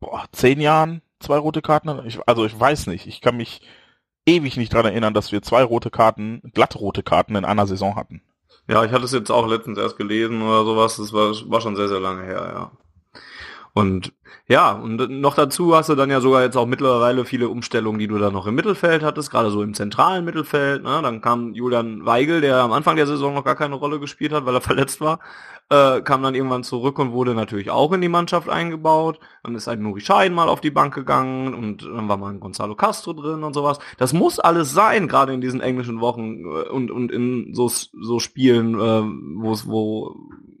boah, 0.00 0.24
zehn 0.32 0.60
Jahren 0.60 1.02
zwei 1.20 1.38
rote 1.38 1.62
Karten. 1.62 2.06
Ich, 2.06 2.18
also 2.26 2.44
ich 2.44 2.58
weiß 2.58 2.88
nicht, 2.88 3.06
ich 3.06 3.20
kann 3.20 3.36
mich 3.36 3.62
ewig 4.26 4.56
nicht 4.56 4.72
dran 4.72 4.84
erinnern, 4.84 5.14
dass 5.14 5.32
wir 5.32 5.40
zwei 5.40 5.62
rote 5.62 5.90
Karten, 5.90 6.42
glattrote 6.52 7.02
Karten 7.02 7.36
in 7.36 7.44
einer 7.44 7.66
Saison 7.66 7.96
hatten. 7.96 8.22
Ja, 8.68 8.84
ich 8.84 8.90
hatte 8.90 9.04
es 9.04 9.12
jetzt 9.12 9.30
auch 9.30 9.46
letztens 9.46 9.78
erst 9.78 9.96
gelesen 9.96 10.42
oder 10.42 10.64
sowas. 10.64 10.96
Das 10.96 11.12
war, 11.12 11.32
war 11.50 11.60
schon 11.60 11.76
sehr, 11.76 11.88
sehr 11.88 12.00
lange 12.00 12.24
her, 12.24 12.50
ja. 12.52 12.70
Und 13.76 14.14
ja, 14.48 14.72
und 14.72 14.96
noch 15.20 15.34
dazu 15.34 15.76
hast 15.76 15.90
du 15.90 15.94
dann 15.96 16.08
ja 16.08 16.22
sogar 16.22 16.42
jetzt 16.42 16.56
auch 16.56 16.64
mittlerweile 16.64 17.26
viele 17.26 17.50
Umstellungen, 17.50 17.98
die 17.98 18.06
du 18.06 18.16
da 18.16 18.30
noch 18.30 18.46
im 18.46 18.54
Mittelfeld 18.54 19.02
hattest, 19.02 19.30
gerade 19.30 19.50
so 19.50 19.62
im 19.62 19.74
zentralen 19.74 20.24
Mittelfeld. 20.24 20.82
Ne? 20.82 21.00
Dann 21.02 21.20
kam 21.20 21.52
Julian 21.52 22.06
Weigel, 22.06 22.40
der 22.40 22.56
am 22.62 22.72
Anfang 22.72 22.96
der 22.96 23.06
Saison 23.06 23.34
noch 23.34 23.44
gar 23.44 23.54
keine 23.54 23.74
Rolle 23.74 24.00
gespielt 24.00 24.32
hat, 24.32 24.46
weil 24.46 24.54
er 24.54 24.60
verletzt 24.62 25.02
war, 25.02 25.20
äh, 25.68 26.00
kam 26.00 26.22
dann 26.22 26.34
irgendwann 26.34 26.64
zurück 26.64 26.98
und 26.98 27.12
wurde 27.12 27.34
natürlich 27.34 27.68
auch 27.70 27.92
in 27.92 28.00
die 28.00 28.08
Mannschaft 28.08 28.48
eingebaut. 28.48 29.20
Dann 29.42 29.54
ist 29.54 29.68
ein 29.68 29.82
Nuri 29.82 30.00
Schein 30.00 30.32
mal 30.32 30.48
auf 30.48 30.62
die 30.62 30.70
Bank 30.70 30.94
gegangen 30.94 31.52
und 31.52 31.82
dann 31.82 32.08
war 32.08 32.16
mal 32.16 32.32
ein 32.32 32.40
Gonzalo 32.40 32.76
Castro 32.76 33.12
drin 33.12 33.44
und 33.44 33.52
sowas. 33.52 33.78
Das 33.98 34.14
muss 34.14 34.38
alles 34.38 34.72
sein, 34.72 35.06
gerade 35.06 35.34
in 35.34 35.42
diesen 35.42 35.60
englischen 35.60 36.00
Wochen 36.00 36.46
äh, 36.46 36.70
und, 36.70 36.90
und 36.90 37.12
in 37.12 37.52
so, 37.52 37.68
so 37.68 38.20
Spielen, 38.20 38.80
äh, 38.80 39.02
wo 39.36 39.52
es, 39.52 39.68
wo 39.68 40.16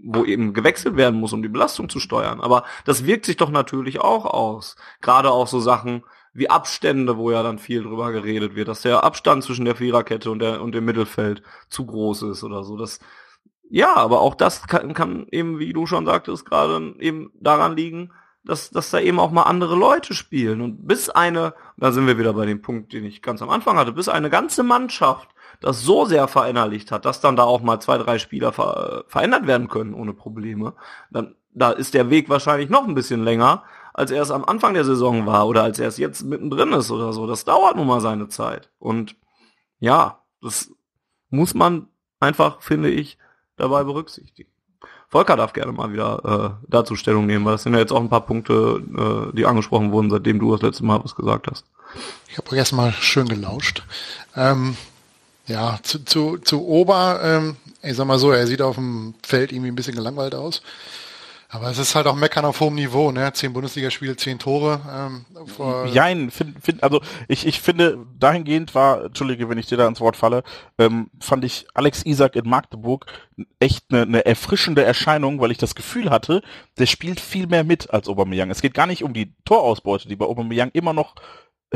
wo 0.06 0.24
eben 0.24 0.54
gewechselt 0.54 0.96
werden 0.96 1.18
muss, 1.18 1.32
um 1.32 1.42
die 1.42 1.48
Belastung 1.48 1.88
zu 1.88 1.98
steuern. 1.98 2.40
Aber 2.40 2.64
das 2.84 3.04
wirkt 3.04 3.26
sich 3.26 3.36
doch 3.36 3.50
natürlich 3.50 4.00
auch 4.00 4.24
aus. 4.24 4.76
Gerade 5.00 5.30
auch 5.30 5.48
so 5.48 5.60
Sachen 5.60 6.04
wie 6.32 6.48
Abstände, 6.48 7.16
wo 7.16 7.30
ja 7.30 7.42
dann 7.42 7.58
viel 7.58 7.82
drüber 7.82 8.12
geredet 8.12 8.54
wird, 8.54 8.68
dass 8.68 8.82
der 8.82 9.02
Abstand 9.04 9.42
zwischen 9.42 9.64
der 9.64 9.74
Viererkette 9.74 10.30
und, 10.30 10.38
der, 10.38 10.62
und 10.62 10.74
dem 10.74 10.84
Mittelfeld 10.84 11.42
zu 11.70 11.86
groß 11.86 12.22
ist 12.22 12.44
oder 12.44 12.62
so. 12.62 12.76
Das, 12.76 13.00
ja, 13.68 13.96
aber 13.96 14.20
auch 14.20 14.34
das 14.34 14.66
kann, 14.66 14.94
kann 14.94 15.26
eben, 15.30 15.58
wie 15.58 15.72
du 15.72 15.86
schon 15.86 16.06
sagtest, 16.06 16.44
gerade 16.44 16.94
eben 17.00 17.32
daran 17.40 17.76
liegen, 17.76 18.12
dass, 18.44 18.70
dass 18.70 18.90
da 18.90 19.00
eben 19.00 19.18
auch 19.18 19.32
mal 19.32 19.42
andere 19.42 19.74
Leute 19.74 20.14
spielen. 20.14 20.60
Und 20.60 20.86
bis 20.86 21.10
eine, 21.10 21.54
da 21.76 21.90
sind 21.90 22.06
wir 22.06 22.18
wieder 22.18 22.34
bei 22.34 22.46
dem 22.46 22.62
Punkt, 22.62 22.92
den 22.92 23.04
ich 23.04 23.22
ganz 23.22 23.42
am 23.42 23.50
Anfang 23.50 23.76
hatte, 23.76 23.92
bis 23.92 24.08
eine 24.08 24.30
ganze 24.30 24.62
Mannschaft 24.62 25.28
das 25.60 25.82
so 25.82 26.04
sehr 26.04 26.28
verinnerlicht 26.28 26.92
hat, 26.92 27.04
dass 27.04 27.20
dann 27.20 27.36
da 27.36 27.44
auch 27.44 27.62
mal 27.62 27.80
zwei, 27.80 27.98
drei 27.98 28.18
Spieler 28.18 28.52
ver 28.52 29.04
verändert 29.08 29.46
werden 29.46 29.68
können 29.68 29.94
ohne 29.94 30.12
Probleme, 30.12 30.74
dann 31.10 31.34
da 31.56 31.70
ist 31.70 31.94
der 31.94 32.10
Weg 32.10 32.28
wahrscheinlich 32.28 32.68
noch 32.68 32.86
ein 32.86 32.94
bisschen 32.94 33.24
länger, 33.24 33.64
als 33.94 34.10
er 34.10 34.22
es 34.22 34.30
am 34.30 34.44
Anfang 34.44 34.74
der 34.74 34.84
Saison 34.84 35.24
war 35.24 35.48
oder 35.48 35.62
als 35.62 35.78
er 35.78 35.88
es 35.88 35.96
jetzt 35.96 36.22
mittendrin 36.22 36.72
ist 36.72 36.90
oder 36.90 37.14
so. 37.14 37.26
Das 37.26 37.46
dauert 37.46 37.76
nun 37.76 37.86
mal 37.86 38.02
seine 38.02 38.28
Zeit. 38.28 38.70
Und 38.78 39.16
ja, 39.78 40.20
das 40.42 40.70
muss 41.30 41.54
man 41.54 41.88
einfach, 42.20 42.60
finde 42.60 42.90
ich, 42.90 43.16
dabei 43.56 43.84
berücksichtigen. 43.84 44.50
Volker 45.08 45.36
darf 45.36 45.54
gerne 45.54 45.72
mal 45.72 45.92
wieder 45.92 46.58
äh, 46.60 46.66
dazu 46.68 46.94
Stellung 46.94 47.26
nehmen, 47.26 47.44
weil 47.46 47.54
es 47.54 47.62
sind 47.62 47.72
ja 47.72 47.78
jetzt 47.78 47.92
auch 47.92 48.00
ein 48.00 48.10
paar 48.10 48.26
Punkte, 48.26 49.30
äh, 49.32 49.36
die 49.36 49.46
angesprochen 49.46 49.92
wurden, 49.92 50.10
seitdem 50.10 50.38
du 50.38 50.52
das 50.52 50.62
letzte 50.62 50.84
Mal 50.84 51.02
was 51.02 51.14
gesagt 51.14 51.46
hast. 51.50 51.64
Ich 52.28 52.36
habe 52.36 52.54
erstmal 52.54 52.92
schön 52.92 53.28
gelauscht. 53.28 53.82
Ähm, 54.34 54.76
ja, 55.46 55.78
zu, 55.82 56.04
zu, 56.04 56.38
zu 56.38 56.66
Ober, 56.66 57.20
ähm, 57.22 57.56
ich 57.82 57.96
sag 57.96 58.06
mal 58.06 58.18
so, 58.18 58.32
er 58.32 58.46
sieht 58.46 58.62
auf 58.62 58.76
dem 58.76 59.14
Feld 59.22 59.52
irgendwie 59.52 59.70
ein 59.70 59.76
bisschen 59.76 59.94
gelangweilt 59.94 60.34
aus. 60.34 60.62
Aber 61.48 61.70
es 61.70 61.78
ist 61.78 61.94
halt 61.94 62.08
auch 62.08 62.16
Meckern 62.16 62.44
auf 62.44 62.58
hohem 62.58 62.74
Niveau, 62.74 63.12
ne? 63.12 63.32
Zehn 63.32 63.52
Bundesligaspiele, 63.52 64.16
zehn 64.16 64.38
Tore. 64.38 64.80
Ähm, 64.90 65.24
Jein, 65.86 66.30
find, 66.32 66.62
find, 66.62 66.82
also 66.82 67.00
ich, 67.28 67.46
ich 67.46 67.60
finde, 67.60 68.04
dahingehend 68.18 68.74
war, 68.74 69.04
entschuldige, 69.04 69.48
wenn 69.48 69.56
ich 69.56 69.66
dir 69.66 69.78
da 69.78 69.86
ins 69.86 70.00
Wort 70.00 70.16
falle, 70.16 70.42
ähm, 70.76 71.08
fand 71.20 71.44
ich 71.44 71.66
Alex 71.72 72.04
Isaac 72.04 72.34
in 72.34 72.48
Magdeburg 72.48 73.06
echt 73.60 73.84
eine, 73.90 74.02
eine 74.02 74.26
erfrischende 74.26 74.82
Erscheinung, 74.82 75.40
weil 75.40 75.52
ich 75.52 75.58
das 75.58 75.76
Gefühl 75.76 76.10
hatte, 76.10 76.42
der 76.78 76.86
spielt 76.86 77.20
viel 77.20 77.46
mehr 77.46 77.62
mit 77.62 77.90
als 77.90 78.08
Aubameyang. 78.08 78.50
Es 78.50 78.60
geht 78.60 78.74
gar 78.74 78.88
nicht 78.88 79.04
um 79.04 79.14
die 79.14 79.32
Torausbeute, 79.44 80.08
die 80.08 80.16
bei 80.16 80.26
Aubameyang 80.26 80.70
immer 80.72 80.92
noch 80.92 81.14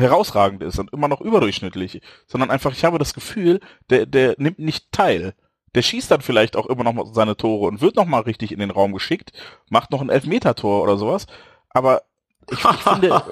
herausragend 0.01 0.63
ist 0.63 0.79
und 0.79 0.93
immer 0.93 1.09
noch 1.09 1.21
überdurchschnittlich, 1.21 2.01
sondern 2.27 2.51
einfach, 2.51 2.73
ich 2.73 2.85
habe 2.85 2.99
das 2.99 3.15
Gefühl, 3.15 3.61
der, 3.89 4.07
der 4.07 4.35
nimmt 4.39 4.59
nicht 4.59 4.93
teil. 4.93 5.35
Der 5.75 5.83
schießt 5.83 6.11
dann 6.11 6.21
vielleicht 6.21 6.57
auch 6.57 6.67
immer 6.67 6.83
noch 6.83 6.93
mal 6.93 7.07
seine 7.13 7.37
Tore 7.37 7.69
und 7.69 7.81
wird 7.81 7.97
noch 7.97 8.07
mal 8.07 8.23
richtig 8.23 8.53
in 8.53 8.59
den 8.59 8.71
Raum 8.71 8.93
geschickt, 8.93 9.33
macht 9.69 9.93
noch 9.93 10.01
ein 10.01 10.11
Elfmeter-Tor 10.11 10.83
oder 10.83 10.97
sowas, 10.97 11.27
aber 11.69 12.03
ich, 12.51 12.59
ich 12.59 12.65
finde, 12.83 13.23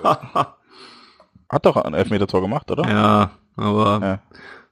hat 1.49 1.67
doch 1.67 1.77
ein 1.77 1.95
Elfmeter-Tor 1.95 2.41
gemacht, 2.41 2.71
oder? 2.71 2.89
Ja, 2.89 3.31
aber 3.57 4.01
ja. 4.03 4.23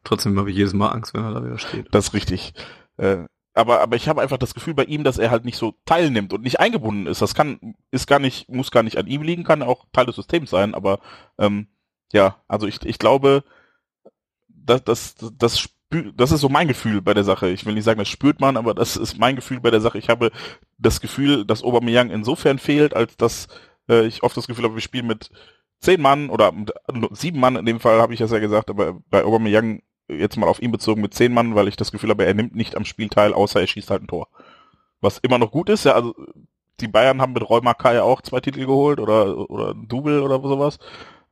trotzdem 0.05 0.39
habe 0.39 0.51
ich 0.51 0.57
jedes 0.57 0.75
Mal 0.75 0.91
Angst, 0.91 1.15
wenn 1.15 1.25
er 1.25 1.33
da 1.33 1.45
wieder 1.45 1.59
steht. 1.59 1.89
Das 1.91 2.09
ist 2.09 2.15
richtig. 2.15 2.55
Äh, 2.99 3.25
aber, 3.57 3.81
aber 3.81 3.97
ich 3.97 4.07
habe 4.07 4.21
einfach 4.21 4.37
das 4.37 4.53
Gefühl 4.53 4.75
bei 4.75 4.85
ihm, 4.85 5.03
dass 5.03 5.17
er 5.17 5.31
halt 5.31 5.47
nicht 5.47 5.57
so 5.57 5.75
teilnimmt 5.87 6.35
und 6.35 6.43
nicht 6.43 6.61
eingebunden 6.61 7.07
ist. 7.07 7.23
Das 7.23 7.35
kann, 7.35 7.75
ist 7.91 8.07
gar 8.07 8.19
nicht, 8.19 8.51
muss 8.51 8.71
gar 8.71 8.83
nicht 8.83 8.99
an 8.99 9.07
ihm 9.07 9.23
liegen, 9.23 9.45
kann 9.45 9.63
auch 9.63 9.87
Teil 9.93 10.05
des 10.05 10.17
Systems 10.17 10.51
sein, 10.51 10.75
aber 10.75 11.01
ähm, 11.39 11.67
ja, 12.13 12.37
also 12.49 12.67
ich, 12.67 12.85
ich 12.85 12.99
glaube, 12.99 13.45
das, 14.49 14.85
das, 14.85 15.15
das, 15.39 15.69
das 16.15 16.33
ist 16.33 16.41
so 16.41 16.49
mein 16.49 16.69
Gefühl 16.69 17.01
bei 17.01 17.15
der 17.15 17.25
Sache. 17.25 17.49
Ich 17.51 17.65
will 17.67 17.75
nicht 17.75 17.85
sagen, 17.85 17.99
das 17.99 18.09
spürt 18.09 18.41
man, 18.41 18.57
aber 18.57 18.75
das 18.75 18.97
ist 18.97 19.19
mein 19.19 19.37
Gefühl 19.37 19.61
bei 19.61 19.71
der 19.71 19.81
Sache. 19.81 19.99
Ich 19.99 20.09
habe 20.09 20.31
das 20.79 21.01
Gefühl, 21.01 21.45
dass 21.45 21.63
Aubameyang 21.63 22.11
insofern 22.11 22.59
fehlt, 22.59 22.95
als 22.95 23.17
dass 23.17 23.49
äh, 23.89 24.07
ich 24.07 24.23
oft 24.23 24.37
das 24.37 24.47
Gefühl 24.47 24.65
habe, 24.65 24.75
wir 24.75 24.83
spielen 24.83 25.07
mit 25.07 25.31
zehn 25.81 26.01
Mann 26.01 26.31
oder 26.31 26.53
sieben 27.13 27.41
Mann 27.41 27.57
in 27.57 27.67
dem 27.67 27.81
Fall, 27.81 28.01
habe 28.01 28.15
ich 28.15 28.19
das 28.19 28.33
ja 28.33 28.39
gesagt, 28.39 28.71
aber 28.71 28.99
bei 29.11 29.25
Aubameyang 29.25 29.83
jetzt 30.09 30.37
mal 30.37 30.49
auf 30.49 30.63
ihn 30.63 30.73
bezogen 30.73 31.03
mit 31.03 31.15
zehn 31.15 31.33
Mann, 31.33 31.55
weil 31.55 31.69
ich 31.69 31.77
das 31.77 31.93
Gefühl 31.93 32.11
habe, 32.11 32.25
er 32.25 32.35
nimmt 32.35 32.55
nicht 32.55 32.77
am 32.77 32.85
Spiel 32.85 33.09
teil, 33.09 33.35
außer 33.35 33.61
er 33.61 33.67
schießt 33.67 33.91
halt 33.91 34.03
ein 34.03 34.09
Tor. 34.09 34.29
Was 35.01 35.19
immer 35.19 35.39
noch 35.39 35.51
gut 35.51 35.69
ist, 35.69 35.85
ja, 35.85 35.93
also 35.93 36.15
die 36.81 36.89
Bayern 36.89 37.21
haben 37.21 37.33
mit 37.33 37.49
Roy 37.49 37.61
Mackay 37.63 37.99
auch 37.99 38.23
zwei 38.23 38.41
Titel 38.41 38.67
geholt 38.67 39.01
oder, 39.01 39.51
oder 39.51 39.73
ein 39.73 39.89
Double 39.89 40.21
oder 40.21 40.41
sowas. 40.41 40.79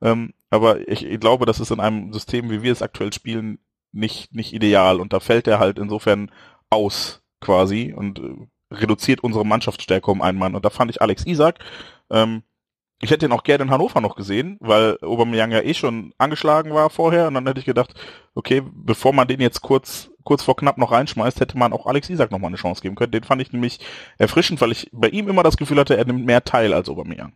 Ähm, 0.00 0.32
aber 0.54 0.88
ich, 0.88 1.04
ich 1.04 1.20
glaube, 1.20 1.46
das 1.46 1.60
ist 1.60 1.70
in 1.70 1.80
einem 1.80 2.12
System, 2.12 2.50
wie 2.50 2.62
wir 2.62 2.72
es 2.72 2.82
aktuell 2.82 3.12
spielen, 3.12 3.58
nicht, 3.92 4.34
nicht 4.34 4.52
ideal. 4.52 5.00
Und 5.00 5.12
da 5.12 5.20
fällt 5.20 5.46
er 5.46 5.58
halt 5.58 5.78
insofern 5.78 6.30
aus 6.70 7.22
quasi 7.40 7.92
und 7.96 8.18
äh, 8.18 8.74
reduziert 8.74 9.20
unsere 9.22 9.44
Mannschaftsstärke 9.44 10.10
um 10.10 10.22
einen 10.22 10.38
Mann. 10.38 10.54
Und 10.54 10.64
da 10.64 10.70
fand 10.70 10.90
ich 10.90 11.02
Alex 11.02 11.26
Isaac, 11.26 11.58
ähm, 12.10 12.42
ich 13.00 13.10
hätte 13.10 13.26
ihn 13.26 13.32
auch 13.32 13.42
gerne 13.42 13.64
in 13.64 13.70
Hannover 13.70 14.00
noch 14.00 14.16
gesehen, 14.16 14.56
weil 14.60 14.96
Aubameyang 15.02 15.50
ja 15.50 15.60
eh 15.60 15.74
schon 15.74 16.14
angeschlagen 16.16 16.72
war 16.72 16.88
vorher 16.88 17.26
und 17.28 17.34
dann 17.34 17.46
hätte 17.46 17.60
ich 17.60 17.66
gedacht, 17.66 17.92
okay, 18.34 18.62
bevor 18.72 19.12
man 19.12 19.28
den 19.28 19.40
jetzt 19.40 19.60
kurz 19.60 20.10
kurz 20.24 20.42
vor 20.42 20.56
knapp 20.56 20.78
noch 20.78 20.90
reinschmeißt, 20.90 21.40
hätte 21.40 21.58
man 21.58 21.72
auch 21.72 21.86
Alex 21.86 22.10
Isaac 22.10 22.30
noch 22.30 22.38
mal 22.38 22.48
eine 22.48 22.56
Chance 22.56 22.80
geben 22.80 22.94
können. 22.94 23.12
Den 23.12 23.24
fand 23.24 23.42
ich 23.42 23.52
nämlich 23.52 23.78
erfrischend, 24.18 24.60
weil 24.60 24.72
ich 24.72 24.88
bei 24.92 25.08
ihm 25.08 25.28
immer 25.28 25.42
das 25.42 25.56
Gefühl 25.56 25.78
hatte, 25.78 25.96
er 25.96 26.04
nimmt 26.06 26.24
mehr 26.24 26.44
teil 26.44 26.72
als 26.72 26.88
Aubameyang. 26.88 27.34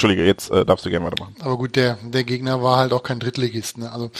Entschuldige, 0.00 0.24
jetzt 0.24 0.52
äh, 0.52 0.64
darfst 0.64 0.86
du 0.86 0.90
gerne 0.90 1.06
weitermachen. 1.06 1.34
Aber 1.40 1.56
gut, 1.56 1.74
der, 1.74 1.98
der 2.04 2.22
Gegner 2.22 2.62
war 2.62 2.76
halt 2.76 2.92
auch 2.92 3.02
kein 3.02 3.18
Drittligist. 3.18 3.78
Ne? 3.78 3.90
Also 3.90 4.12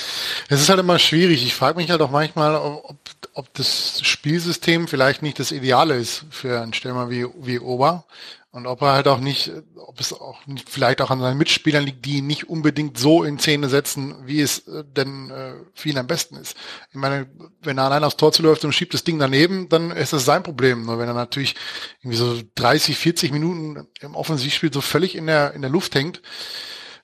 es 0.49 0.61
ist 0.61 0.69
halt 0.71 0.81
immer 0.81 0.99
schwierig. 0.99 1.47
Ich 1.47 1.55
frage 1.55 1.77
mich 1.77 1.89
halt 1.89 2.03
auch 2.03 2.11
manchmal, 2.11 2.57
ob, 2.57 2.99
ob 3.35 3.55
das 3.55 4.01
Spielsystem 4.03 4.89
vielleicht 4.89 5.23
nicht 5.23 5.39
das 5.39 5.53
Ideale 5.53 5.95
ist 5.95 6.25
für 6.31 6.61
einen 6.61 6.73
Stürmer 6.73 7.11
wie, 7.11 7.27
wie 7.41 7.61
Ober. 7.61 8.05
Und 8.51 8.67
ob 8.67 8.81
er 8.81 8.93
halt 8.93 9.09
auch 9.09 9.21
nicht, 9.21 9.53
ob 9.77 10.01
es 10.01 10.15
auch 10.15 10.47
nicht 10.47 10.71
vielleicht 10.71 11.03
auch 11.03 11.11
an 11.11 11.21
seinen 11.21 11.37
Mitspielern 11.37 11.85
liegt, 11.85 12.07
die 12.07 12.19
ihn 12.19 12.27
nicht 12.27 12.49
unbedingt 12.49 12.97
so 12.97 13.23
in 13.23 13.39
Szene 13.39 13.69
setzen, 13.69 14.27
wie 14.27 14.41
es 14.41 14.67
äh, 14.67 14.85
denn 14.85 15.31
äh, 15.31 15.53
für 15.75 15.91
ihn 15.91 15.99
am 15.99 16.07
besten 16.07 16.37
ist. 16.37 16.57
Ich 16.89 16.97
meine, 16.97 17.29
wenn 17.61 17.77
er 17.77 17.85
allein 17.85 18.05
aufs 18.05 18.17
Tor 18.17 18.33
zuläuft 18.33 18.65
und 18.65 18.73
schiebt 18.73 18.95
das 18.95 19.05
Ding 19.05 19.19
daneben, 19.19 19.69
dann 19.69 19.91
ist 19.91 20.15
das 20.15 20.25
sein 20.25 20.43
Problem. 20.43 20.87
Nur 20.87 20.99
wenn 20.99 21.09
er 21.09 21.15
natürlich 21.15 21.57
irgendwie 22.01 22.17
so 22.17 22.41
30, 22.55 22.97
40 22.97 23.33
Minuten 23.33 23.87
im 24.01 24.15
Offensivspiel 24.15 24.73
so 24.73 24.81
völlig 24.81 25.15
in 25.15 25.27
der, 25.27 25.53
in 25.53 25.61
der 25.61 25.71
Luft 25.71 25.95
hängt, 25.95 26.23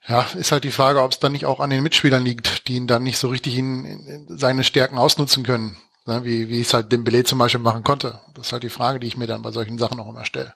ja, 0.09 0.27
ist 0.37 0.53
halt 0.53 0.65
die 0.65 0.71
Frage, 0.71 1.03
ob 1.03 1.13
es 1.13 1.19
dann 1.19 1.33
nicht 1.33 1.47
auch 1.47 1.61
an 1.61 1.71
den 1.71 1.83
Mitspielern 1.83 2.25
liegt, 2.25 2.69
die 2.69 2.77
ihn 2.77 2.87
dann 2.87 3.03
nicht 3.03 3.19
so 3.19 3.29
richtig 3.29 3.57
in, 3.59 3.85
in 3.85 4.39
seine 4.39 4.65
Stärken 4.65 4.97
ausnutzen 4.97 5.43
können. 5.45 5.77
Ne, 6.07 6.23
wie, 6.23 6.51
wie 6.51 6.61
es 6.61 6.75
halt 6.75 6.93
Dembele 6.93 7.25
zum 7.25 7.39
Beispiel 7.39 7.61
machen 7.61 7.83
konnte. 7.83 8.21
Das 8.35 8.49
ist 8.49 8.53
halt 8.53 8.63
die 8.63 8.69
Frage, 8.69 9.01
die 9.01 9.07
ich 9.07 9.17
mir 9.17 9.27
dann 9.27 9.41
bei 9.41 9.53
solchen 9.53 9.79
Sachen 9.79 9.99
auch 10.01 10.09
immer 10.09 10.27
stelle. 10.27 10.55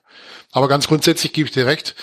Aber 0.51 0.67
ganz 0.67 0.87
grundsätzlich 0.87 1.33
gebe 1.33 1.47
ich 1.47 1.53
dir 1.53 1.65
recht. 1.65 1.95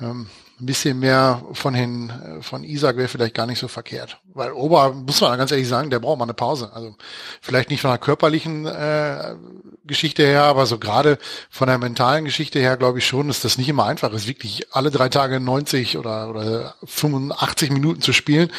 Ähm, 0.00 0.26
ein 0.60 0.66
bisschen 0.66 0.98
mehr 0.98 1.42
von 1.52 1.74
hin, 1.74 2.10
äh, 2.10 2.42
von 2.42 2.64
Isaac 2.64 2.96
wäre 2.96 3.06
vielleicht 3.06 3.34
gar 3.34 3.46
nicht 3.46 3.60
so 3.60 3.68
verkehrt. 3.68 4.18
Weil 4.34 4.50
Ober, 4.50 4.92
muss 4.92 5.20
man 5.20 5.38
ganz 5.38 5.52
ehrlich 5.52 5.68
sagen, 5.68 5.90
der 5.90 6.00
braucht 6.00 6.18
mal 6.18 6.24
eine 6.24 6.34
Pause. 6.34 6.72
Also 6.74 6.96
vielleicht 7.40 7.70
nicht 7.70 7.82
von 7.82 7.90
der 7.90 7.98
körperlichen 7.98 8.66
äh, 8.66 9.36
Geschichte 9.84 10.24
her, 10.24 10.42
aber 10.42 10.66
so 10.66 10.78
gerade 10.78 11.18
von 11.50 11.68
der 11.68 11.78
mentalen 11.78 12.24
Geschichte 12.24 12.58
her 12.58 12.76
glaube 12.76 12.98
ich 12.98 13.06
schon, 13.06 13.28
dass 13.28 13.40
das 13.40 13.58
nicht 13.58 13.68
immer 13.68 13.86
einfach 13.86 14.12
ist, 14.12 14.26
wirklich 14.26 14.74
alle 14.74 14.90
drei 14.90 15.08
Tage 15.08 15.38
90 15.38 15.98
oder, 15.98 16.28
oder 16.28 16.74
85 16.84 17.70
Minuten 17.70 18.00
zu 18.00 18.12
spielen 18.12 18.50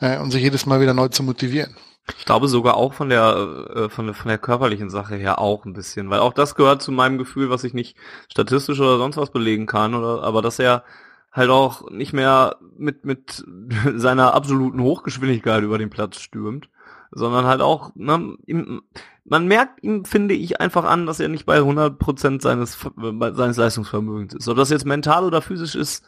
äh, 0.00 0.18
und 0.18 0.32
sich 0.32 0.42
jedes 0.42 0.66
Mal 0.66 0.80
wieder 0.80 0.94
neu 0.94 1.08
zu 1.08 1.22
motivieren. 1.22 1.76
Ich 2.18 2.26
glaube 2.26 2.48
sogar 2.48 2.76
auch 2.76 2.92
von 2.92 3.08
der, 3.08 3.68
äh, 3.74 3.88
von 3.88 4.06
der 4.06 4.14
von 4.14 4.28
der 4.28 4.38
körperlichen 4.38 4.90
Sache 4.90 5.16
her 5.16 5.38
auch 5.38 5.64
ein 5.64 5.72
bisschen, 5.72 6.10
weil 6.10 6.20
auch 6.20 6.34
das 6.34 6.54
gehört 6.54 6.82
zu 6.82 6.92
meinem 6.92 7.16
Gefühl, 7.18 7.48
was 7.50 7.64
ich 7.64 7.72
nicht 7.72 7.96
statistisch 8.28 8.78
oder 8.80 8.98
sonst 8.98 9.16
was 9.16 9.30
belegen 9.30 9.66
kann, 9.66 9.94
oder 9.94 10.22
aber 10.22 10.42
dass 10.42 10.58
er 10.58 10.84
halt 11.32 11.50
auch 11.50 11.90
nicht 11.90 12.12
mehr 12.12 12.56
mit 12.76 13.04
mit 13.04 13.44
seiner 13.94 14.34
absoluten 14.34 14.82
Hochgeschwindigkeit 14.82 15.62
über 15.62 15.78
den 15.78 15.90
Platz 15.90 16.20
stürmt, 16.20 16.68
sondern 17.10 17.46
halt 17.46 17.60
auch, 17.62 17.92
ne, 17.94 18.36
ihm, 18.46 18.82
man 19.24 19.46
merkt 19.46 19.82
ihm, 19.82 20.04
finde 20.04 20.34
ich, 20.34 20.60
einfach 20.60 20.84
an, 20.84 21.06
dass 21.06 21.20
er 21.20 21.28
nicht 21.28 21.46
bei 21.46 21.58
100% 21.58 22.42
seines 22.42 22.78
seines 23.34 23.56
Leistungsvermögens 23.56 24.34
ist. 24.34 24.48
Ob 24.48 24.56
das 24.56 24.70
jetzt 24.70 24.84
mental 24.84 25.24
oder 25.24 25.40
physisch 25.40 25.74
ist, 25.74 26.04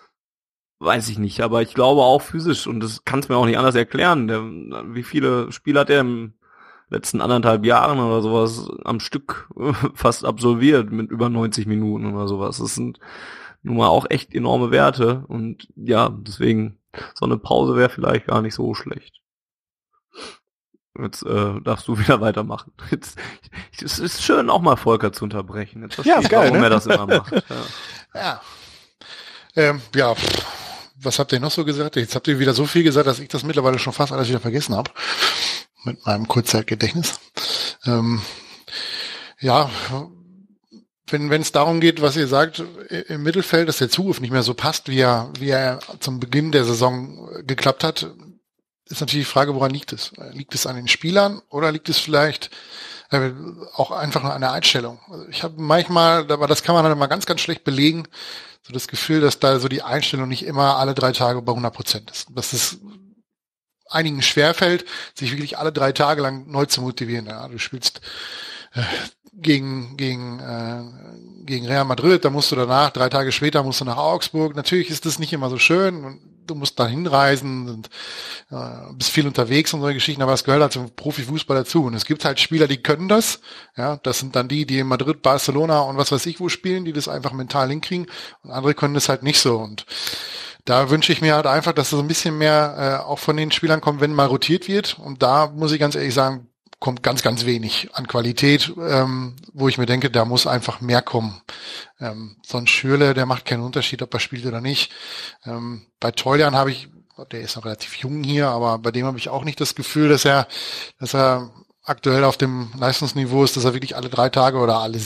Weiß 0.79 1.09
ich 1.09 1.19
nicht, 1.19 1.41
aber 1.41 1.63
ich 1.63 1.73
glaube 1.73 2.03
auch 2.03 2.21
physisch 2.21 2.67
und 2.67 2.81
das 2.81 3.05
kann 3.05 3.21
es 3.21 3.29
mir 3.29 3.37
auch 3.37 3.47
nicht 3.47 3.59
anders 3.59 3.75
erklären. 3.75 4.29
Der, 4.29 4.43
wie 4.43 5.03
viele 5.03 5.51
Spiele 5.51 5.81
hat 5.81 5.91
er 5.91 6.01
im 6.01 6.35
letzten 6.91 7.21
anderthalb 7.21 7.65
Jahren 7.65 7.99
oder 7.99 8.21
sowas 8.21 8.69
am 8.85 9.01
Stück 9.01 9.49
fast 9.95 10.25
absolviert 10.25 10.93
mit 10.93 11.11
über 11.11 11.29
90 11.29 11.67
Minuten 11.67 12.15
oder 12.15 12.29
sowas. 12.29 12.59
Das 12.59 12.75
sind 12.75 13.01
nun 13.63 13.79
mal 13.79 13.89
auch 13.89 14.07
echt 14.11 14.35
enorme 14.35 14.71
Werte 14.71 15.25
und 15.29 15.69
ja, 15.77 16.11
deswegen 16.11 16.79
so 17.15 17.25
eine 17.25 17.39
Pause 17.39 17.75
wäre 17.77 17.89
vielleicht 17.89 18.27
gar 18.27 18.43
nicht 18.43 18.55
so 18.55 18.75
schlecht. 18.75 19.23
Jetzt 20.99 21.25
äh, 21.25 21.61
darfst 21.63 21.89
du 21.89 21.99
wieder 21.99 22.21
weitermachen. 22.21 22.73
Jetzt, 22.91 23.19
es 23.83 23.99
ist 23.99 24.23
schön, 24.23 24.51
auch 24.51 24.61
mal 24.61 24.77
Volker 24.77 25.13
zu 25.13 25.25
unterbrechen. 25.25 25.83
Jetzt 25.83 26.05
ja, 26.05 26.19
ist 26.19 26.29
geil, 26.29 26.49
warum 26.49 26.59
ne? 26.59 26.67
er 26.67 26.71
das 26.71 26.87
immer 26.87 27.07
macht. 27.19 27.33
Ja. 27.33 27.41
ja. 28.15 28.41
Ähm, 29.57 29.81
ja, 29.95 30.15
was 30.99 31.19
habt 31.19 31.33
ihr 31.33 31.41
noch 31.41 31.51
so 31.51 31.65
gesagt? 31.65 31.97
Jetzt 31.97 32.15
habt 32.15 32.29
ihr 32.29 32.39
wieder 32.39 32.55
so 32.55 32.67
viel 32.67 32.83
gesagt, 32.83 33.07
dass 33.07 33.19
ich 33.19 33.29
das 33.29 33.45
mittlerweile 33.45 33.79
schon 33.79 33.93
fast 33.93 34.13
alles 34.13 34.29
wieder 34.29 34.41
vergessen 34.41 34.75
habe. 34.75 34.91
Mit 35.85 36.05
meinem 36.07 36.27
Kurzzeitgedächtnis. 36.27 37.21
Ähm, 37.85 38.21
ja, 39.41 39.71
wenn 41.09 41.31
es 41.41 41.53
darum 41.53 41.81
geht, 41.81 42.03
was 42.03 42.17
ihr 42.17 42.27
sagt 42.27 42.65
im 43.09 43.23
Mittelfeld, 43.23 43.69
dass 43.69 43.79
der 43.79 43.91
Zugriff 43.91 44.21
nicht 44.21 44.33
mehr 44.33 44.43
so 44.43 44.55
passt, 44.55 44.89
wie 44.89 45.01
er 45.01 45.31
wie 45.39 45.51
er 45.51 45.79
zum 46.01 46.19
Beginn 46.19 46.51
der 46.51 46.65
Saison 46.65 47.29
geklappt 47.47 47.85
hat, 47.85 48.11
ist 48.89 49.01
natürlich 49.01 49.27
die 49.27 49.33
Frage, 49.33 49.55
woran 49.55 49.71
liegt 49.71 49.93
es? 49.93 50.13
Liegt 50.33 50.55
es 50.55 50.67
an 50.67 50.77
den 50.77 50.89
Spielern 50.89 51.43
oder 51.51 51.71
liegt 51.71 51.89
es 51.89 51.99
vielleicht 51.99 52.51
auch 53.75 53.91
einfach 53.91 54.25
an 54.25 54.41
der 54.41 54.53
Einstellung? 54.53 54.99
Also 55.11 55.29
ich 55.29 55.43
habe 55.43 55.55
manchmal, 55.59 56.31
aber 56.31 56.47
das 56.47 56.63
kann 56.63 56.75
man 56.75 56.85
dann 56.85 56.93
immer 56.93 57.09
ganz 57.09 57.27
ganz 57.27 57.41
schlecht 57.41 57.65
belegen, 57.65 58.09
so 58.63 58.73
das 58.73 58.89
Gefühl, 58.89 59.21
dass 59.21 59.39
da 59.39 59.59
so 59.59 59.69
die 59.69 59.83
Einstellung 59.83 60.29
nicht 60.29 60.45
immer 60.45 60.77
alle 60.77 60.95
drei 60.95 61.13
Tage 61.13 61.41
bei 61.43 61.53
100 61.53 61.73
Prozent 61.73 62.11
ist. 62.11 62.29
Dass 62.35 62.53
es 62.53 62.79
einigen 63.89 64.23
schwerfällt, 64.23 64.85
sich 65.15 65.31
wirklich 65.31 65.59
alle 65.59 65.73
drei 65.73 65.93
Tage 65.93 66.23
lang 66.23 66.51
neu 66.51 66.67
zu 66.67 66.83
motivieren. 66.83 67.27
Ja, 67.27 67.47
du 67.49 67.59
spielst 67.59 67.99
äh, 67.99 68.01
gegen 69.33 69.97
gegen 69.97 70.41
äh, 70.41 71.45
gegen 71.45 71.67
Real 71.67 71.85
Madrid, 71.85 72.25
da 72.25 72.31
musst 72.31 72.51
du 72.51 72.57
danach 72.57 72.91
drei 72.91 73.09
Tage 73.09 73.33
später 73.33 73.63
musst 73.63 73.81
du 73.81 73.85
nach 73.85 73.99
Augsburg. 73.99 74.57
Natürlich 74.57 74.91
ist 74.91 75.07
das 75.07 75.19
nicht 75.19 75.33
immer 75.33 75.51
so 75.51 75.59
schön 75.59 76.21
du 76.47 76.55
musst 76.55 76.79
da 76.79 76.87
hinreisen 76.87 77.69
und 77.69 77.91
äh, 78.51 78.93
bist 78.95 79.11
viel 79.11 79.27
unterwegs 79.27 79.73
und 79.75 79.81
solche 79.81 79.97
Geschichten, 79.97 80.23
aber 80.23 80.33
es 80.33 80.45
gehört 80.45 80.63
halt 80.63 80.73
zum 80.73 80.91
Profifußball 80.95 81.57
dazu. 81.57 81.85
Und 81.85 81.95
es 81.95 82.05
gibt 82.05 82.25
halt 82.25 82.41
Spieler, 82.41 82.69
die 82.69 82.83
können 82.83 83.09
das. 83.09 83.41
Ja, 83.77 83.97
das 84.03 84.21
sind 84.21 84.37
dann 84.37 84.49
die, 84.49 84.67
die 84.67 84.79
in 84.79 84.87
Madrid, 84.87 85.23
Barcelona 85.23 85.81
und 85.81 85.97
was 85.97 86.13
weiß 86.13 86.27
ich 86.27 86.41
wo 86.41 86.49
spielen, 86.49 86.85
die 86.85 86.93
das 86.93 87.09
einfach 87.09 87.33
mental 87.33 87.69
hinkriegen. 87.69 88.07
Und 88.43 88.51
andere 88.51 88.75
können 88.75 88.95
das 88.95 89.09
halt 89.09 89.23
nicht 89.23 89.41
so. 89.41 89.59
Und 89.59 89.87
da 90.65 90.91
wünsche 90.91 91.13
ich 91.13 91.21
mir 91.21 91.35
halt 91.35 91.47
einfach, 91.47 91.73
dass 91.73 91.91
so 91.91 91.99
ein 91.99 92.09
bisschen 92.09 92.39
mehr 92.39 93.01
äh, 93.03 93.05
auch 93.05 93.19
von 93.19 93.37
den 93.37 93.53
Spielern 93.53 93.81
kommt, 93.81 94.01
wenn 94.01 94.13
mal 94.13 94.27
rotiert 94.27 94.69
wird. 94.69 94.99
Und 94.99 95.23
da 95.23 95.49
muss 95.49 95.73
ich 95.73 95.81
ganz 95.81 95.95
ehrlich 95.95 96.15
sagen, 96.15 96.49
kommt 96.79 97.03
ganz, 97.03 97.23
ganz 97.23 97.47
wenig 97.47 97.89
an 97.95 98.07
Qualität, 98.07 98.73
ähm, 98.79 99.37
wo 99.53 99.69
ich 99.69 99.79
mir 99.79 99.87
denke, 99.87 100.11
da 100.11 100.25
muss 100.25 100.47
einfach 100.47 100.81
mehr 100.81 101.03
kommen. 101.03 101.41
Ähm, 102.01 102.37
so 102.45 102.59
ein 102.59 102.67
Schürle, 102.67 103.15
der 103.15 103.27
macht 103.27 103.47
keinen 103.47 103.63
Unterschied, 103.63 104.03
ob 104.03 104.13
er 104.13 104.21
spielt 104.21 104.47
oder 104.47 104.61
nicht. 104.61 104.93
Ähm, 105.45 105.87
bei 106.01 106.11
Teulian 106.11 106.55
habe 106.55 106.71
ich, 106.71 106.89
der 107.33 107.41
ist 107.41 107.57
noch 107.57 107.65
relativ 107.65 107.97
jung 107.97 108.23
hier, 108.23 108.49
aber 108.49 108.79
bei 108.79 108.91
dem 108.91 109.07
habe 109.07 109.19
ich 109.19 109.31
auch 109.31 109.45
nicht 109.45 109.61
das 109.61 109.75
Gefühl, 109.75 110.11
dass 110.11 110.25
er, 110.25 110.49
dass 111.01 111.15
er 111.15 111.51
aktuell 111.83 112.25
auf 112.25 112.37
dem 112.37 112.71
Leistungsniveau 112.79 113.45
ist, 113.45 113.57
dass 113.57 113.65
er 113.65 113.73
wirklich 113.73 113.97
alle 113.97 114.11
drei 114.11 114.29
Tage 114.29 114.59
oder 114.59 114.81
alle 114.81 115.01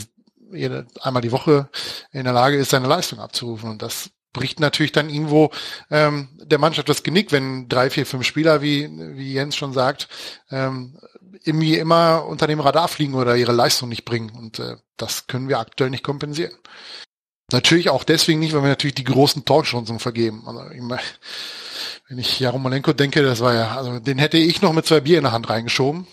jede, 0.51 0.87
einmal 0.99 1.21
die 1.21 1.31
Woche 1.31 1.69
in 2.11 2.25
der 2.25 2.33
Lage 2.33 2.57
ist, 2.57 2.71
seine 2.71 2.87
Leistung 2.87 3.19
abzurufen. 3.19 3.69
Und 3.69 3.81
das 3.81 4.09
bricht 4.33 4.59
natürlich 4.59 4.91
dann 4.91 5.09
irgendwo 5.09 5.51
ähm, 5.89 6.29
der 6.43 6.59
Mannschaft 6.59 6.89
das 6.89 7.03
Genick, 7.03 7.31
wenn 7.31 7.67
drei, 7.67 7.89
vier, 7.89 8.05
fünf 8.05 8.25
Spieler, 8.25 8.61
wie, 8.61 8.89
wie 9.15 9.33
Jens 9.33 9.55
schon 9.55 9.73
sagt, 9.73 10.07
ähm, 10.49 10.97
irgendwie 11.43 11.77
immer 11.77 12.25
unter 12.25 12.47
dem 12.47 12.59
Radar 12.59 12.87
fliegen 12.87 13.13
oder 13.13 13.35
ihre 13.35 13.51
Leistung 13.51 13.89
nicht 13.89 14.05
bringen. 14.05 14.31
Und 14.31 14.59
äh, 14.59 14.77
das 14.97 15.27
können 15.27 15.49
wir 15.49 15.59
aktuell 15.59 15.89
nicht 15.89 16.03
kompensieren. 16.03 16.53
Natürlich 17.51 17.89
auch 17.89 18.03
deswegen 18.03 18.39
nicht, 18.39 18.53
weil 18.53 18.61
wir 18.61 18.69
natürlich 18.69 18.95
die 18.95 19.03
großen 19.03 19.43
Torchancen 19.43 19.99
vergeben. 19.99 20.43
Also 20.45 20.69
ich 20.71 20.81
mein, 20.81 20.99
wenn 22.07 22.17
ich 22.17 22.39
Jaromolenko 22.39 22.93
denke, 22.93 23.21
das 23.23 23.41
war 23.41 23.53
ja, 23.53 23.75
also 23.75 23.99
den 23.99 24.19
hätte 24.19 24.37
ich 24.37 24.61
noch 24.61 24.73
mit 24.73 24.85
zwei 24.85 25.01
Bier 25.01 25.17
in 25.17 25.23
der 25.23 25.33
Hand 25.33 25.49
reingeschoben. 25.49 26.07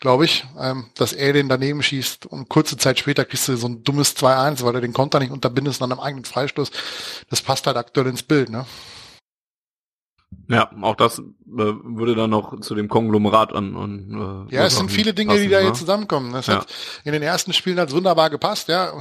glaube 0.00 0.24
ich, 0.24 0.44
ähm, 0.58 0.86
dass 0.96 1.12
er 1.12 1.32
den 1.32 1.48
daneben 1.48 1.82
schießt 1.82 2.26
und 2.26 2.48
kurze 2.48 2.76
Zeit 2.76 2.98
später 2.98 3.24
kriegst 3.24 3.46
du 3.48 3.56
so 3.56 3.68
ein 3.68 3.84
dummes 3.84 4.16
2-1, 4.16 4.64
weil 4.64 4.74
er 4.74 4.80
den 4.80 4.92
Konter 4.92 5.20
nicht 5.20 5.30
unterbindest 5.30 5.80
an 5.82 5.92
einem 5.92 6.00
eigenen 6.00 6.24
Freistoß. 6.24 6.70
Das 7.28 7.42
passt 7.42 7.66
halt 7.66 7.76
aktuell 7.76 8.08
ins 8.08 8.24
Bild, 8.24 8.50
ne? 8.50 8.66
Ja, 10.48 10.70
auch 10.82 10.96
das 10.96 11.18
äh, 11.18 11.22
würde 11.46 12.14
dann 12.14 12.30
noch 12.30 12.60
zu 12.60 12.74
dem 12.74 12.88
Konglomerat 12.88 13.52
an. 13.52 13.76
an 13.76 14.46
äh, 14.50 14.54
ja, 14.54 14.64
es 14.64 14.76
sind 14.76 14.90
viele 14.90 15.14
Dinge, 15.14 15.32
passen, 15.32 15.42
die 15.42 15.48
da 15.48 15.60
ne? 15.60 15.68
jetzt 15.68 15.78
zusammenkommen. 15.78 16.32
Das 16.32 16.46
ja. 16.46 16.56
hat 16.56 16.66
in 17.04 17.12
den 17.12 17.22
ersten 17.22 17.52
Spielen 17.52 17.78
hat 17.78 17.92
wunderbar 17.92 18.30
gepasst, 18.30 18.68
ja. 18.68 18.92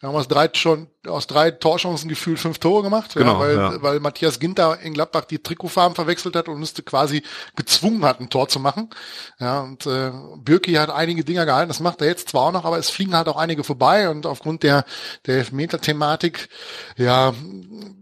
Wir 0.00 0.08
haben 0.08 0.16
aus 0.16 0.28
drei 0.28 0.50
schon 0.52 0.88
aus 1.06 1.26
drei 1.26 1.50
Torchancen 1.50 2.08
gefühlt 2.08 2.38
fünf 2.38 2.58
Tore 2.58 2.82
gemacht, 2.82 3.14
genau, 3.14 3.34
ja, 3.34 3.38
weil, 3.38 3.56
ja. 3.56 3.82
weil 3.82 4.00
Matthias 4.00 4.38
Ginter 4.38 4.80
in 4.80 4.94
Gladbach 4.94 5.24
die 5.24 5.38
Trikotfarben 5.38 5.94
verwechselt 5.94 6.36
hat 6.36 6.48
und 6.48 6.56
uns 6.56 6.74
quasi 6.84 7.22
gezwungen 7.56 8.04
hat, 8.04 8.20
ein 8.20 8.30
Tor 8.30 8.48
zu 8.48 8.60
machen. 8.60 8.90
Ja, 9.38 9.60
und 9.60 9.86
äh, 9.86 10.12
Birki 10.36 10.74
hat 10.74 10.90
einige 10.90 11.24
Dinger 11.24 11.46
gehalten, 11.46 11.68
das 11.68 11.80
macht 11.80 12.00
er 12.00 12.06
jetzt 12.06 12.30
zwar 12.30 12.42
auch 12.42 12.52
noch, 12.52 12.64
aber 12.64 12.78
es 12.78 12.90
fliegen 12.90 13.16
halt 13.16 13.28
auch 13.28 13.36
einige 13.36 13.64
vorbei 13.64 14.08
und 14.08 14.26
aufgrund 14.26 14.62
der, 14.62 14.84
der 15.26 15.38
Elfmeter-Thematik, 15.38 16.48
ja, 16.96 17.32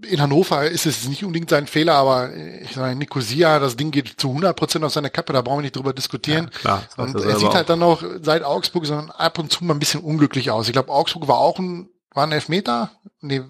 in 0.09 0.21
Hannover 0.21 0.69
ist 0.69 0.87
es 0.87 1.09
nicht 1.09 1.25
unbedingt 1.25 1.51
sein 1.51 1.67
Fehler, 1.67 1.95
aber 1.95 2.35
ich 2.35 2.73
sage, 2.73 2.97
Nicosia, 2.97 3.59
das 3.59 3.77
Ding 3.77 3.91
geht 3.91 4.21
zu 4.21 4.29
100 4.29 4.57
Prozent 4.57 4.85
auf 4.85 4.93
seine 4.93 5.11
Kappe, 5.11 5.33
da 5.33 5.43
brauchen 5.43 5.59
wir 5.59 5.63
nicht 5.63 5.77
drüber 5.77 5.93
diskutieren. 5.93 6.51
Ja, 6.65 6.83
klar, 6.95 7.07
und 7.07 7.15
er 7.17 7.39
sieht 7.39 7.55
halt 7.55 7.69
dann 7.69 7.79
noch 7.79 8.03
seit 8.21 8.43
Augsburg 8.43 8.87
so 8.87 8.95
ab 8.95 9.39
und 9.39 9.53
zu 9.53 9.65
mal 9.65 9.75
ein 9.75 9.79
bisschen 9.79 10.01
unglücklich 10.01 10.51
aus. 10.51 10.67
Ich 10.67 10.73
glaube, 10.73 10.91
Augsburg 10.91 11.29
war 11.29 11.39
auch 11.39 11.59
ein 11.59 11.89
war 12.15 12.27
ein 12.27 12.33
Elfmeter? 12.33 12.93
Nee, 13.21 13.43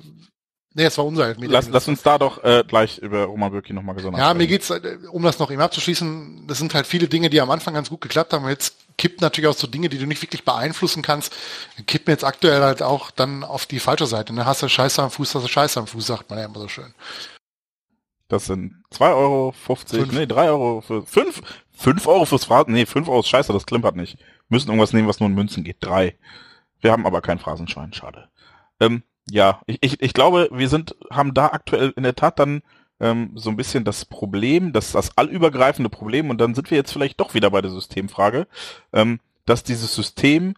Nee, 0.74 0.84
es 0.84 0.96
war 0.96 1.04
unser 1.04 1.26
Elfmeter. 1.26 1.52
Lass, 1.52 1.68
lass 1.68 1.86
uns 1.86 2.02
da 2.02 2.16
doch 2.16 2.42
äh, 2.42 2.64
gleich 2.66 2.98
über 2.98 3.24
Roman 3.24 3.50
Bürki 3.50 3.74
nochmal 3.74 3.94
gesondert 3.94 4.20
Ja, 4.20 4.32
mir 4.32 4.46
geht's, 4.46 4.70
äh, 4.70 4.98
um 5.10 5.22
das 5.22 5.38
noch 5.38 5.50
eben 5.50 5.60
abzuschließen, 5.60 6.46
das 6.46 6.58
sind 6.58 6.72
halt 6.72 6.86
viele 6.86 7.08
Dinge, 7.08 7.28
die 7.28 7.40
am 7.40 7.50
Anfang 7.50 7.74
ganz 7.74 7.90
gut 7.90 8.00
geklappt 8.00 8.32
haben. 8.32 8.48
Jetzt 8.48 8.76
kippt 8.96 9.20
natürlich 9.20 9.48
auch 9.48 9.56
so 9.56 9.66
Dinge, 9.66 9.90
die 9.90 9.98
du 9.98 10.06
nicht 10.06 10.22
wirklich 10.22 10.44
beeinflussen 10.44 11.02
kannst, 11.02 11.34
kippen 11.86 12.10
jetzt 12.10 12.24
aktuell 12.24 12.62
halt 12.62 12.82
auch 12.82 13.10
dann 13.10 13.44
auf 13.44 13.66
die 13.66 13.80
falsche 13.80 14.06
Seite. 14.06 14.32
Ne? 14.32 14.46
Hast 14.46 14.62
du 14.62 14.68
Scheiße 14.68 15.02
am 15.02 15.10
Fuß, 15.10 15.34
hast 15.34 15.44
du 15.44 15.48
Scheiße 15.48 15.78
am 15.78 15.86
Fuß, 15.86 16.06
sagt 16.06 16.30
man 16.30 16.38
ja 16.38 16.46
immer 16.46 16.60
so 16.60 16.68
schön. 16.68 16.94
Das 18.28 18.46
sind 18.46 18.82
2,50 18.94 19.04
Euro, 19.14 19.54
nee, 20.12 20.26
3 20.26 20.48
Euro 20.48 20.80
für 20.80 21.04
5, 21.04 21.42
5 21.72 22.06
Euro 22.06 22.24
fürs 22.24 22.46
Phrasen, 22.46 22.72
nee, 22.72 22.86
5 22.86 23.08
Euro 23.08 23.20
ist 23.20 23.28
scheiße, 23.28 23.52
das 23.52 23.66
klimpert 23.66 23.94
nicht. 23.94 24.16
Müssen 24.48 24.68
irgendwas 24.68 24.94
nehmen, 24.94 25.06
was 25.06 25.20
nur 25.20 25.28
in 25.28 25.34
Münzen 25.34 25.64
geht. 25.64 25.76
3. 25.80 26.16
Wir 26.80 26.92
haben 26.92 27.04
aber 27.04 27.20
kein 27.20 27.38
Phrasenschwein, 27.38 27.92
schade. 27.92 28.30
Ähm, 28.82 29.04
ja, 29.30 29.60
ich, 29.66 29.78
ich, 29.80 30.02
ich 30.02 30.12
glaube, 30.12 30.48
wir 30.52 30.68
sind, 30.68 30.96
haben 31.10 31.34
da 31.34 31.46
aktuell 31.46 31.92
in 31.96 32.02
der 32.02 32.16
Tat 32.16 32.40
dann 32.40 32.62
ähm, 32.98 33.30
so 33.36 33.50
ein 33.50 33.56
bisschen 33.56 33.84
das 33.84 34.04
Problem, 34.04 34.72
das, 34.72 34.92
das 34.92 35.16
allübergreifende 35.16 35.88
Problem, 35.88 36.28
und 36.30 36.40
dann 36.40 36.54
sind 36.54 36.70
wir 36.70 36.78
jetzt 36.78 36.92
vielleicht 36.92 37.20
doch 37.20 37.32
wieder 37.34 37.50
bei 37.50 37.62
der 37.62 37.70
Systemfrage, 37.70 38.48
ähm, 38.92 39.20
dass 39.46 39.62
dieses 39.62 39.94
System 39.94 40.54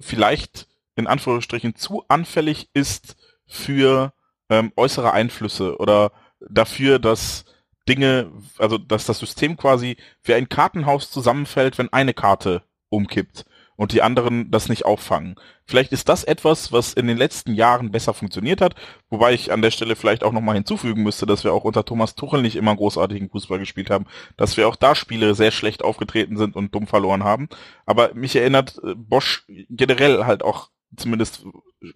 vielleicht 0.00 0.66
in 0.96 1.06
Anführungsstrichen 1.06 1.76
zu 1.76 2.04
anfällig 2.08 2.70
ist 2.72 3.16
für 3.46 4.14
ähm, 4.48 4.72
äußere 4.76 5.12
Einflüsse 5.12 5.76
oder 5.78 6.12
dafür, 6.40 6.98
dass 6.98 7.44
Dinge, 7.88 8.30
also 8.58 8.78
dass 8.78 9.04
das 9.04 9.18
System 9.18 9.56
quasi 9.56 9.96
wie 10.22 10.34
ein 10.34 10.48
Kartenhaus 10.48 11.10
zusammenfällt, 11.10 11.76
wenn 11.76 11.92
eine 11.92 12.14
Karte 12.14 12.62
umkippt 12.88 13.44
und 13.80 13.92
die 13.92 14.02
anderen 14.02 14.50
das 14.50 14.68
nicht 14.68 14.84
auffangen. 14.84 15.36
Vielleicht 15.64 15.90
ist 15.92 16.10
das 16.10 16.22
etwas, 16.22 16.70
was 16.70 16.92
in 16.92 17.06
den 17.06 17.16
letzten 17.16 17.54
Jahren 17.54 17.90
besser 17.90 18.12
funktioniert 18.12 18.60
hat, 18.60 18.74
wobei 19.08 19.32
ich 19.32 19.52
an 19.52 19.62
der 19.62 19.70
Stelle 19.70 19.96
vielleicht 19.96 20.22
auch 20.22 20.32
nochmal 20.32 20.56
hinzufügen 20.56 21.02
müsste, 21.02 21.24
dass 21.24 21.44
wir 21.44 21.54
auch 21.54 21.64
unter 21.64 21.86
Thomas 21.86 22.14
Tuchel 22.14 22.42
nicht 22.42 22.56
immer 22.56 22.76
großartigen 22.76 23.30
Fußball 23.30 23.58
gespielt 23.58 23.88
haben, 23.88 24.04
dass 24.36 24.58
wir 24.58 24.68
auch 24.68 24.76
da 24.76 24.94
Spiele 24.94 25.34
sehr 25.34 25.50
schlecht 25.50 25.82
aufgetreten 25.82 26.36
sind 26.36 26.56
und 26.56 26.74
dumm 26.74 26.86
verloren 26.86 27.24
haben. 27.24 27.48
Aber 27.86 28.12
mich 28.12 28.36
erinnert 28.36 28.78
äh, 28.84 28.94
Bosch 28.94 29.46
generell 29.70 30.26
halt 30.26 30.42
auch 30.42 30.68
zumindest 30.94 31.46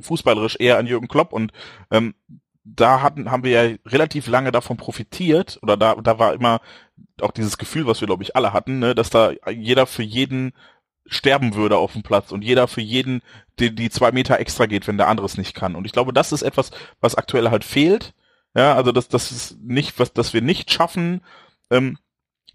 fußballerisch 0.00 0.56
eher 0.58 0.78
an 0.78 0.86
Jürgen 0.86 1.08
Klopp 1.08 1.34
und 1.34 1.52
ähm, 1.90 2.14
da 2.64 3.02
hatten, 3.02 3.30
haben 3.30 3.44
wir 3.44 3.50
ja 3.50 3.76
relativ 3.84 4.26
lange 4.26 4.52
davon 4.52 4.78
profitiert, 4.78 5.58
oder 5.60 5.76
da, 5.76 5.96
da 5.96 6.18
war 6.18 6.32
immer 6.32 6.62
auch 7.20 7.32
dieses 7.32 7.58
Gefühl, 7.58 7.86
was 7.86 8.00
wir, 8.00 8.06
glaube 8.06 8.22
ich, 8.22 8.36
alle 8.36 8.54
hatten, 8.54 8.78
ne, 8.78 8.94
dass 8.94 9.10
da 9.10 9.32
jeder 9.50 9.86
für 9.86 10.02
jeden 10.02 10.54
sterben 11.06 11.54
würde 11.54 11.76
auf 11.76 11.92
dem 11.92 12.02
Platz 12.02 12.32
und 12.32 12.42
jeder 12.42 12.66
für 12.68 12.80
jeden 12.80 13.22
die, 13.58 13.74
die 13.74 13.90
zwei 13.90 14.12
Meter 14.12 14.38
extra 14.40 14.66
geht, 14.66 14.86
wenn 14.86 14.96
der 14.96 15.08
andere 15.08 15.26
es 15.26 15.36
nicht 15.36 15.54
kann. 15.54 15.76
Und 15.76 15.84
ich 15.84 15.92
glaube, 15.92 16.12
das 16.12 16.32
ist 16.32 16.42
etwas, 16.42 16.70
was 17.00 17.14
aktuell 17.14 17.50
halt 17.50 17.64
fehlt. 17.64 18.14
Ja, 18.56 18.74
also 18.74 18.92
das, 18.92 19.08
das 19.08 19.32
ist 19.32 19.58
nicht, 19.60 19.98
was, 19.98 20.12
dass 20.12 20.32
wir 20.32 20.42
nicht 20.42 20.72
schaffen, 20.72 21.22
ähm, 21.70 21.98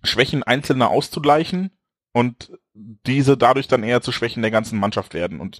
Schwächen 0.03 0.43
Einzelner 0.43 0.89
auszugleichen 0.89 1.71
und 2.13 2.51
diese 2.73 3.37
dadurch 3.37 3.67
dann 3.67 3.83
eher 3.83 4.01
zu 4.01 4.11
Schwächen 4.11 4.41
der 4.41 4.51
ganzen 4.51 4.79
Mannschaft 4.79 5.13
werden. 5.13 5.41
Und 5.41 5.59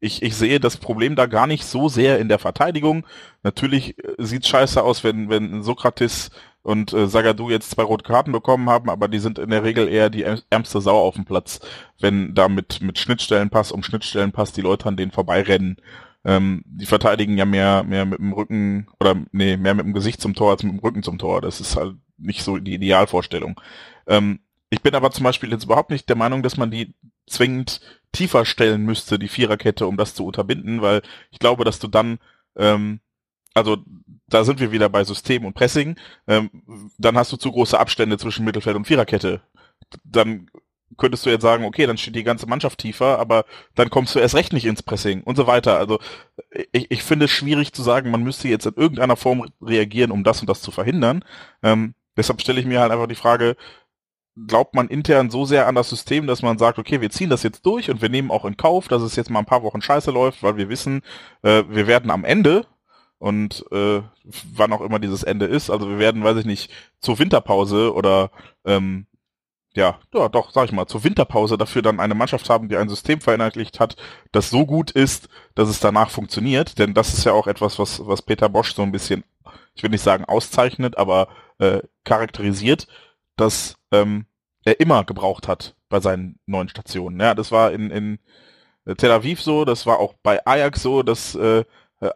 ich, 0.00 0.22
ich 0.22 0.34
sehe 0.34 0.58
das 0.58 0.78
Problem 0.78 1.14
da 1.14 1.26
gar 1.26 1.46
nicht 1.46 1.64
so 1.64 1.88
sehr 1.88 2.18
in 2.18 2.28
der 2.28 2.40
Verteidigung. 2.40 3.06
Natürlich 3.44 3.96
äh, 3.98 4.14
sieht 4.18 4.46
scheiße 4.46 4.82
aus, 4.82 5.04
wenn, 5.04 5.30
wenn 5.30 5.62
Sokrates 5.62 6.30
und 6.62 6.92
äh, 6.92 7.08
Sagadu 7.08 7.50
jetzt 7.50 7.70
zwei 7.70 7.82
rote 7.82 8.04
Karten 8.04 8.32
bekommen 8.32 8.70
haben, 8.70 8.88
aber 8.88 9.08
die 9.08 9.18
sind 9.18 9.38
in 9.38 9.50
der 9.50 9.64
Regel 9.64 9.88
eher 9.88 10.10
die 10.10 10.22
ärmste 10.22 10.80
Sau 10.80 10.98
auf 10.98 11.14
dem 11.14 11.24
Platz, 11.24 11.60
wenn 12.00 12.34
da 12.34 12.48
mit, 12.48 12.80
mit 12.80 12.98
Schnittstellenpass 12.98 13.72
um 13.72 13.82
Schnittstellenpass 13.82 14.52
die 14.52 14.60
Leute 14.60 14.86
an 14.86 14.96
denen 14.96 15.12
vorbeirennen. 15.12 15.76
Ähm, 16.24 16.62
die 16.66 16.86
verteidigen 16.86 17.36
ja 17.36 17.44
mehr, 17.44 17.82
mehr 17.82 18.04
mit 18.04 18.20
dem 18.20 18.32
Rücken 18.32 18.86
oder 19.00 19.16
nee, 19.32 19.56
mehr 19.56 19.74
mit 19.74 19.86
dem 19.86 19.92
Gesicht 19.92 20.20
zum 20.20 20.34
Tor 20.34 20.52
als 20.52 20.62
mit 20.62 20.72
dem 20.72 20.78
Rücken 20.78 21.02
zum 21.02 21.18
Tor. 21.18 21.40
Das 21.40 21.60
ist 21.60 21.74
halt 21.76 21.96
nicht 22.16 22.44
so 22.44 22.58
die 22.58 22.74
Idealvorstellung. 22.74 23.60
Ähm, 24.06 24.38
ich 24.70 24.82
bin 24.82 24.94
aber 24.94 25.10
zum 25.10 25.24
Beispiel 25.24 25.50
jetzt 25.50 25.64
überhaupt 25.64 25.90
nicht 25.90 26.08
der 26.08 26.16
Meinung, 26.16 26.44
dass 26.44 26.56
man 26.56 26.70
die 26.70 26.94
zwingend 27.26 27.80
tiefer 28.12 28.44
stellen 28.44 28.84
müsste, 28.84 29.18
die 29.18 29.28
Viererkette, 29.28 29.86
um 29.86 29.96
das 29.96 30.14
zu 30.14 30.24
unterbinden, 30.24 30.80
weil 30.80 31.02
ich 31.30 31.40
glaube, 31.40 31.64
dass 31.64 31.80
du 31.80 31.88
dann 31.88 32.18
ähm, 32.56 33.00
also 33.54 33.78
da 34.32 34.44
sind 34.44 34.60
wir 34.60 34.72
wieder 34.72 34.88
bei 34.88 35.04
System 35.04 35.44
und 35.44 35.54
Pressing, 35.54 35.96
ähm, 36.26 36.50
dann 36.98 37.16
hast 37.16 37.32
du 37.32 37.36
zu 37.36 37.52
große 37.52 37.78
Abstände 37.78 38.18
zwischen 38.18 38.44
Mittelfeld 38.44 38.76
und 38.76 38.86
Viererkette. 38.86 39.42
Dann 40.04 40.48
könntest 40.96 41.26
du 41.26 41.30
jetzt 41.30 41.42
sagen, 41.42 41.64
okay, 41.64 41.86
dann 41.86 41.98
steht 41.98 42.16
die 42.16 42.22
ganze 42.22 42.46
Mannschaft 42.46 42.78
tiefer, 42.78 43.18
aber 43.18 43.44
dann 43.74 43.90
kommst 43.90 44.14
du 44.14 44.18
erst 44.18 44.34
recht 44.34 44.52
nicht 44.52 44.64
ins 44.64 44.82
Pressing 44.82 45.22
und 45.22 45.36
so 45.36 45.46
weiter. 45.46 45.78
Also 45.78 45.98
ich, 46.72 46.90
ich 46.90 47.02
finde 47.02 47.26
es 47.26 47.30
schwierig 47.30 47.72
zu 47.72 47.82
sagen, 47.82 48.10
man 48.10 48.22
müsste 48.22 48.48
jetzt 48.48 48.66
in 48.66 48.74
irgendeiner 48.74 49.16
Form 49.16 49.46
reagieren, 49.60 50.10
um 50.10 50.24
das 50.24 50.40
und 50.40 50.48
das 50.48 50.62
zu 50.62 50.70
verhindern. 50.70 51.24
Ähm, 51.62 51.94
deshalb 52.16 52.40
stelle 52.40 52.60
ich 52.60 52.66
mir 52.66 52.80
halt 52.80 52.92
einfach 52.92 53.06
die 53.06 53.14
Frage, 53.14 53.56
glaubt 54.46 54.74
man 54.74 54.88
intern 54.88 55.30
so 55.30 55.44
sehr 55.44 55.66
an 55.66 55.74
das 55.74 55.90
System, 55.90 56.26
dass 56.26 56.42
man 56.42 56.58
sagt, 56.58 56.78
okay, 56.78 57.00
wir 57.00 57.10
ziehen 57.10 57.30
das 57.30 57.42
jetzt 57.42 57.66
durch 57.66 57.90
und 57.90 58.00
wir 58.00 58.08
nehmen 58.08 58.30
auch 58.30 58.44
in 58.44 58.56
Kauf, 58.56 58.88
dass 58.88 59.02
es 59.02 59.16
jetzt 59.16 59.30
mal 59.30 59.40
ein 59.40 59.46
paar 59.46 59.62
Wochen 59.62 59.82
scheiße 59.82 60.10
läuft, 60.10 60.42
weil 60.42 60.56
wir 60.56 60.68
wissen, 60.68 61.02
äh, 61.42 61.64
wir 61.68 61.86
werden 61.86 62.10
am 62.10 62.24
Ende 62.24 62.66
und 63.22 63.64
äh, 63.70 64.02
wann 64.24 64.72
auch 64.72 64.80
immer 64.80 64.98
dieses 64.98 65.22
Ende 65.22 65.46
ist. 65.46 65.70
Also 65.70 65.88
wir 65.88 66.00
werden, 66.00 66.24
weiß 66.24 66.38
ich 66.38 66.44
nicht, 66.44 66.72
zur 66.98 67.20
Winterpause 67.20 67.94
oder 67.94 68.32
ähm, 68.64 69.06
ja, 69.74 70.00
ja, 70.12 70.28
doch, 70.28 70.50
sag 70.50 70.64
ich 70.64 70.72
mal, 70.72 70.88
zur 70.88 71.04
Winterpause 71.04 71.56
dafür 71.56 71.82
dann 71.82 72.00
eine 72.00 72.16
Mannschaft 72.16 72.50
haben, 72.50 72.68
die 72.68 72.76
ein 72.76 72.88
System 72.88 73.20
vereinheitlicht 73.20 73.78
hat, 73.78 73.94
das 74.32 74.50
so 74.50 74.66
gut 74.66 74.90
ist, 74.90 75.28
dass 75.54 75.68
es 75.68 75.78
danach 75.78 76.10
funktioniert. 76.10 76.80
Denn 76.80 76.94
das 76.94 77.14
ist 77.14 77.22
ja 77.24 77.32
auch 77.32 77.46
etwas, 77.46 77.78
was, 77.78 78.04
was 78.04 78.22
Peter 78.22 78.48
Bosch 78.48 78.74
so 78.74 78.82
ein 78.82 78.90
bisschen, 78.90 79.22
ich 79.76 79.84
will 79.84 79.90
nicht 79.90 80.02
sagen 80.02 80.24
auszeichnet, 80.24 80.98
aber 80.98 81.28
äh, 81.58 81.78
charakterisiert, 82.02 82.88
dass 83.36 83.76
ähm, 83.92 84.26
er 84.64 84.80
immer 84.80 85.04
gebraucht 85.04 85.46
hat 85.46 85.76
bei 85.88 86.00
seinen 86.00 86.40
neuen 86.46 86.68
Stationen. 86.68 87.20
Ja, 87.20 87.36
das 87.36 87.52
war 87.52 87.70
in, 87.70 87.88
in 87.92 88.18
Tel 88.96 89.12
Aviv 89.12 89.40
so, 89.40 89.64
das 89.64 89.86
war 89.86 90.00
auch 90.00 90.14
bei 90.24 90.44
Ajax 90.44 90.82
so, 90.82 91.04
dass 91.04 91.36
äh, 91.36 91.64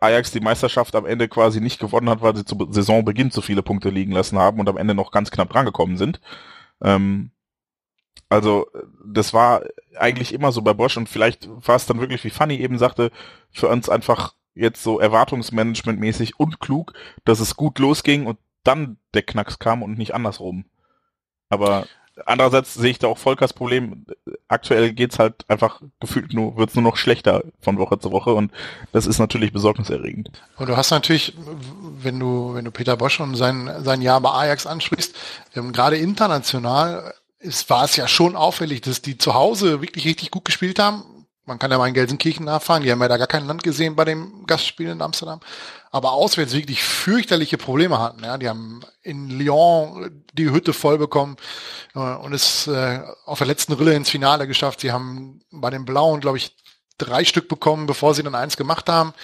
Ajax 0.00 0.32
die 0.32 0.40
Meisterschaft 0.40 0.94
am 0.94 1.06
Ende 1.06 1.28
quasi 1.28 1.60
nicht 1.60 1.78
gewonnen 1.78 2.10
hat, 2.10 2.22
weil 2.22 2.36
sie 2.36 2.44
zu 2.44 2.56
Saisonbeginn 2.70 3.30
zu 3.30 3.42
viele 3.42 3.62
Punkte 3.62 3.90
liegen 3.90 4.12
lassen 4.12 4.38
haben 4.38 4.58
und 4.58 4.68
am 4.68 4.76
Ende 4.76 4.94
noch 4.94 5.12
ganz 5.12 5.30
knapp 5.30 5.50
drangekommen 5.50 5.96
sind. 5.96 6.20
Ähm, 6.82 7.30
also 8.28 8.66
das 9.04 9.32
war 9.32 9.62
eigentlich 9.96 10.34
immer 10.34 10.52
so 10.52 10.62
bei 10.62 10.72
Bosch 10.72 10.96
und 10.96 11.08
vielleicht 11.08 11.48
war 11.48 11.76
es 11.76 11.86
dann 11.86 12.00
wirklich, 12.00 12.24
wie 12.24 12.30
Fanny 12.30 12.56
eben 12.56 12.78
sagte, 12.78 13.12
für 13.52 13.68
uns 13.68 13.88
einfach 13.88 14.34
jetzt 14.54 14.82
so 14.82 14.98
erwartungsmanagementmäßig 14.98 16.40
unklug, 16.40 16.92
dass 17.24 17.40
es 17.40 17.56
gut 17.56 17.78
losging 17.78 18.26
und 18.26 18.38
dann 18.64 18.98
der 19.14 19.22
Knacks 19.22 19.58
kam 19.58 19.82
und 19.82 19.96
nicht 19.96 20.14
andersrum. 20.14 20.64
Aber 21.48 21.86
andererseits 22.24 22.74
sehe 22.74 22.90
ich 22.90 22.98
da 22.98 23.08
auch 23.08 23.18
Volkers 23.18 23.52
Problem. 23.52 24.06
Aktuell 24.48 24.92
geht's 24.92 25.18
halt 25.18 25.44
einfach 25.48 25.82
gefühlt 26.00 26.32
nur, 26.32 26.56
wird's 26.56 26.74
nur 26.74 26.82
noch 26.82 26.96
schlechter 26.96 27.42
von 27.60 27.78
Woche 27.78 27.98
zu 27.98 28.12
Woche 28.12 28.32
und 28.32 28.52
das 28.92 29.06
ist 29.06 29.18
natürlich 29.18 29.52
besorgniserregend. 29.52 30.30
Und 30.56 30.68
du 30.68 30.76
hast 30.76 30.90
natürlich, 30.90 31.34
wenn 31.98 32.18
du, 32.18 32.54
wenn 32.54 32.64
du 32.64 32.70
Peter 32.70 32.96
Bosch 32.96 33.20
und 33.20 33.34
sein, 33.34 33.70
sein 33.80 34.02
Jahr 34.02 34.20
bei 34.20 34.30
Ajax 34.30 34.66
ansprichst, 34.66 35.14
ähm, 35.54 35.72
gerade 35.72 35.96
international 35.96 37.12
ist, 37.38 37.68
war 37.68 37.84
es 37.84 37.96
ja 37.96 38.08
schon 38.08 38.34
auffällig, 38.34 38.80
dass 38.80 39.02
die 39.02 39.18
zu 39.18 39.34
Hause 39.34 39.82
wirklich 39.82 40.06
richtig 40.06 40.30
gut 40.30 40.44
gespielt 40.44 40.78
haben. 40.78 41.04
man 41.44 41.58
kann 41.58 41.70
ja 41.70 41.78
mal 41.78 41.86
in 41.86 41.94
Gelsenkirchen 41.94 42.44
nachfahren, 42.44 42.82
die 42.82 42.90
haben 42.90 43.00
ja 43.00 43.08
da 43.08 43.18
gar 43.18 43.26
kein 43.26 43.46
Land 43.46 43.62
gesehen 43.62 43.94
bei 43.94 44.04
dem 44.04 44.46
Gastspiel 44.46 44.88
in 44.88 45.02
Amsterdam, 45.02 45.40
aber 45.96 46.12
auswärts 46.12 46.52
wirklich 46.52 46.82
fürchterliche 46.82 47.56
Probleme 47.56 47.98
hatten. 47.98 48.22
Ja, 48.22 48.36
die 48.36 48.48
haben 48.48 48.82
in 49.02 49.30
Lyon 49.30 50.22
die 50.34 50.50
Hütte 50.50 50.74
voll 50.74 50.98
bekommen 50.98 51.36
äh, 51.94 51.98
und 51.98 52.34
es 52.34 52.66
äh, 52.66 53.00
auf 53.24 53.38
der 53.38 53.46
letzten 53.46 53.72
Rille 53.72 53.94
ins 53.94 54.10
Finale 54.10 54.46
geschafft. 54.46 54.80
Sie 54.80 54.92
haben 54.92 55.40
bei 55.50 55.70
den 55.70 55.86
Blauen, 55.86 56.20
glaube 56.20 56.36
ich, 56.36 56.54
drei 56.98 57.24
Stück 57.24 57.48
bekommen, 57.48 57.86
bevor 57.86 58.14
sie 58.14 58.22
dann 58.22 58.34
eins 58.34 58.58
gemacht 58.58 58.88
haben, 58.90 59.14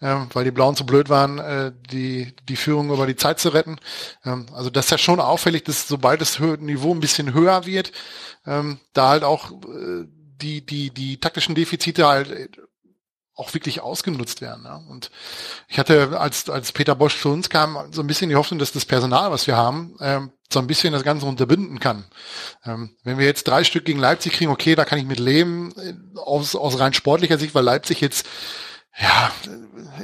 äh, 0.00 0.16
weil 0.32 0.44
die 0.44 0.50
Blauen 0.50 0.74
zu 0.74 0.86
blöd 0.86 1.10
waren, 1.10 1.38
äh, 1.38 1.72
die, 1.90 2.34
die 2.48 2.56
Führung 2.56 2.90
über 2.90 3.06
die 3.06 3.16
Zeit 3.16 3.38
zu 3.38 3.50
retten. 3.50 3.76
Ähm, 4.24 4.46
also 4.54 4.70
das 4.70 4.86
ist 4.86 4.90
ja 4.90 4.98
schon 4.98 5.20
auffällig, 5.20 5.64
dass 5.64 5.86
sobald 5.86 6.22
das 6.22 6.38
Niveau 6.38 6.94
ein 6.94 7.00
bisschen 7.00 7.34
höher 7.34 7.66
wird, 7.66 7.92
ähm, 8.46 8.80
da 8.94 9.10
halt 9.10 9.24
auch 9.24 9.50
äh, 9.50 10.06
die, 10.40 10.64
die, 10.64 10.90
die 10.90 11.20
taktischen 11.20 11.54
Defizite 11.54 12.06
halt 12.06 12.30
äh, 12.30 12.48
auch 13.34 13.54
wirklich 13.54 13.80
ausgenutzt 13.80 14.40
werden. 14.40 14.64
Ja. 14.64 14.76
Und 14.88 15.10
ich 15.68 15.78
hatte, 15.78 16.18
als, 16.20 16.50
als 16.50 16.72
Peter 16.72 16.94
Bosch 16.94 17.20
zu 17.20 17.30
uns 17.30 17.48
kam, 17.48 17.78
so 17.90 18.02
ein 18.02 18.06
bisschen 18.06 18.28
die 18.28 18.36
Hoffnung, 18.36 18.58
dass 18.58 18.72
das 18.72 18.84
Personal, 18.84 19.30
was 19.30 19.46
wir 19.46 19.56
haben, 19.56 19.96
ähm, 20.00 20.32
so 20.52 20.58
ein 20.58 20.66
bisschen 20.66 20.92
das 20.92 21.02
Ganze 21.02 21.24
unterbinden 21.26 21.80
kann. 21.80 22.04
Ähm, 22.64 22.94
wenn 23.04 23.18
wir 23.18 23.24
jetzt 23.24 23.48
drei 23.48 23.64
Stück 23.64 23.86
gegen 23.86 23.98
Leipzig 23.98 24.34
kriegen, 24.34 24.50
okay, 24.50 24.74
da 24.74 24.84
kann 24.84 24.98
ich 24.98 25.06
mit 25.06 25.18
leben, 25.18 25.72
äh, 25.78 26.18
aus, 26.18 26.54
aus 26.54 26.78
rein 26.78 26.92
sportlicher 26.92 27.38
Sicht, 27.38 27.54
weil 27.54 27.64
Leipzig 27.64 28.00
jetzt 28.00 28.26
ja, 29.00 29.32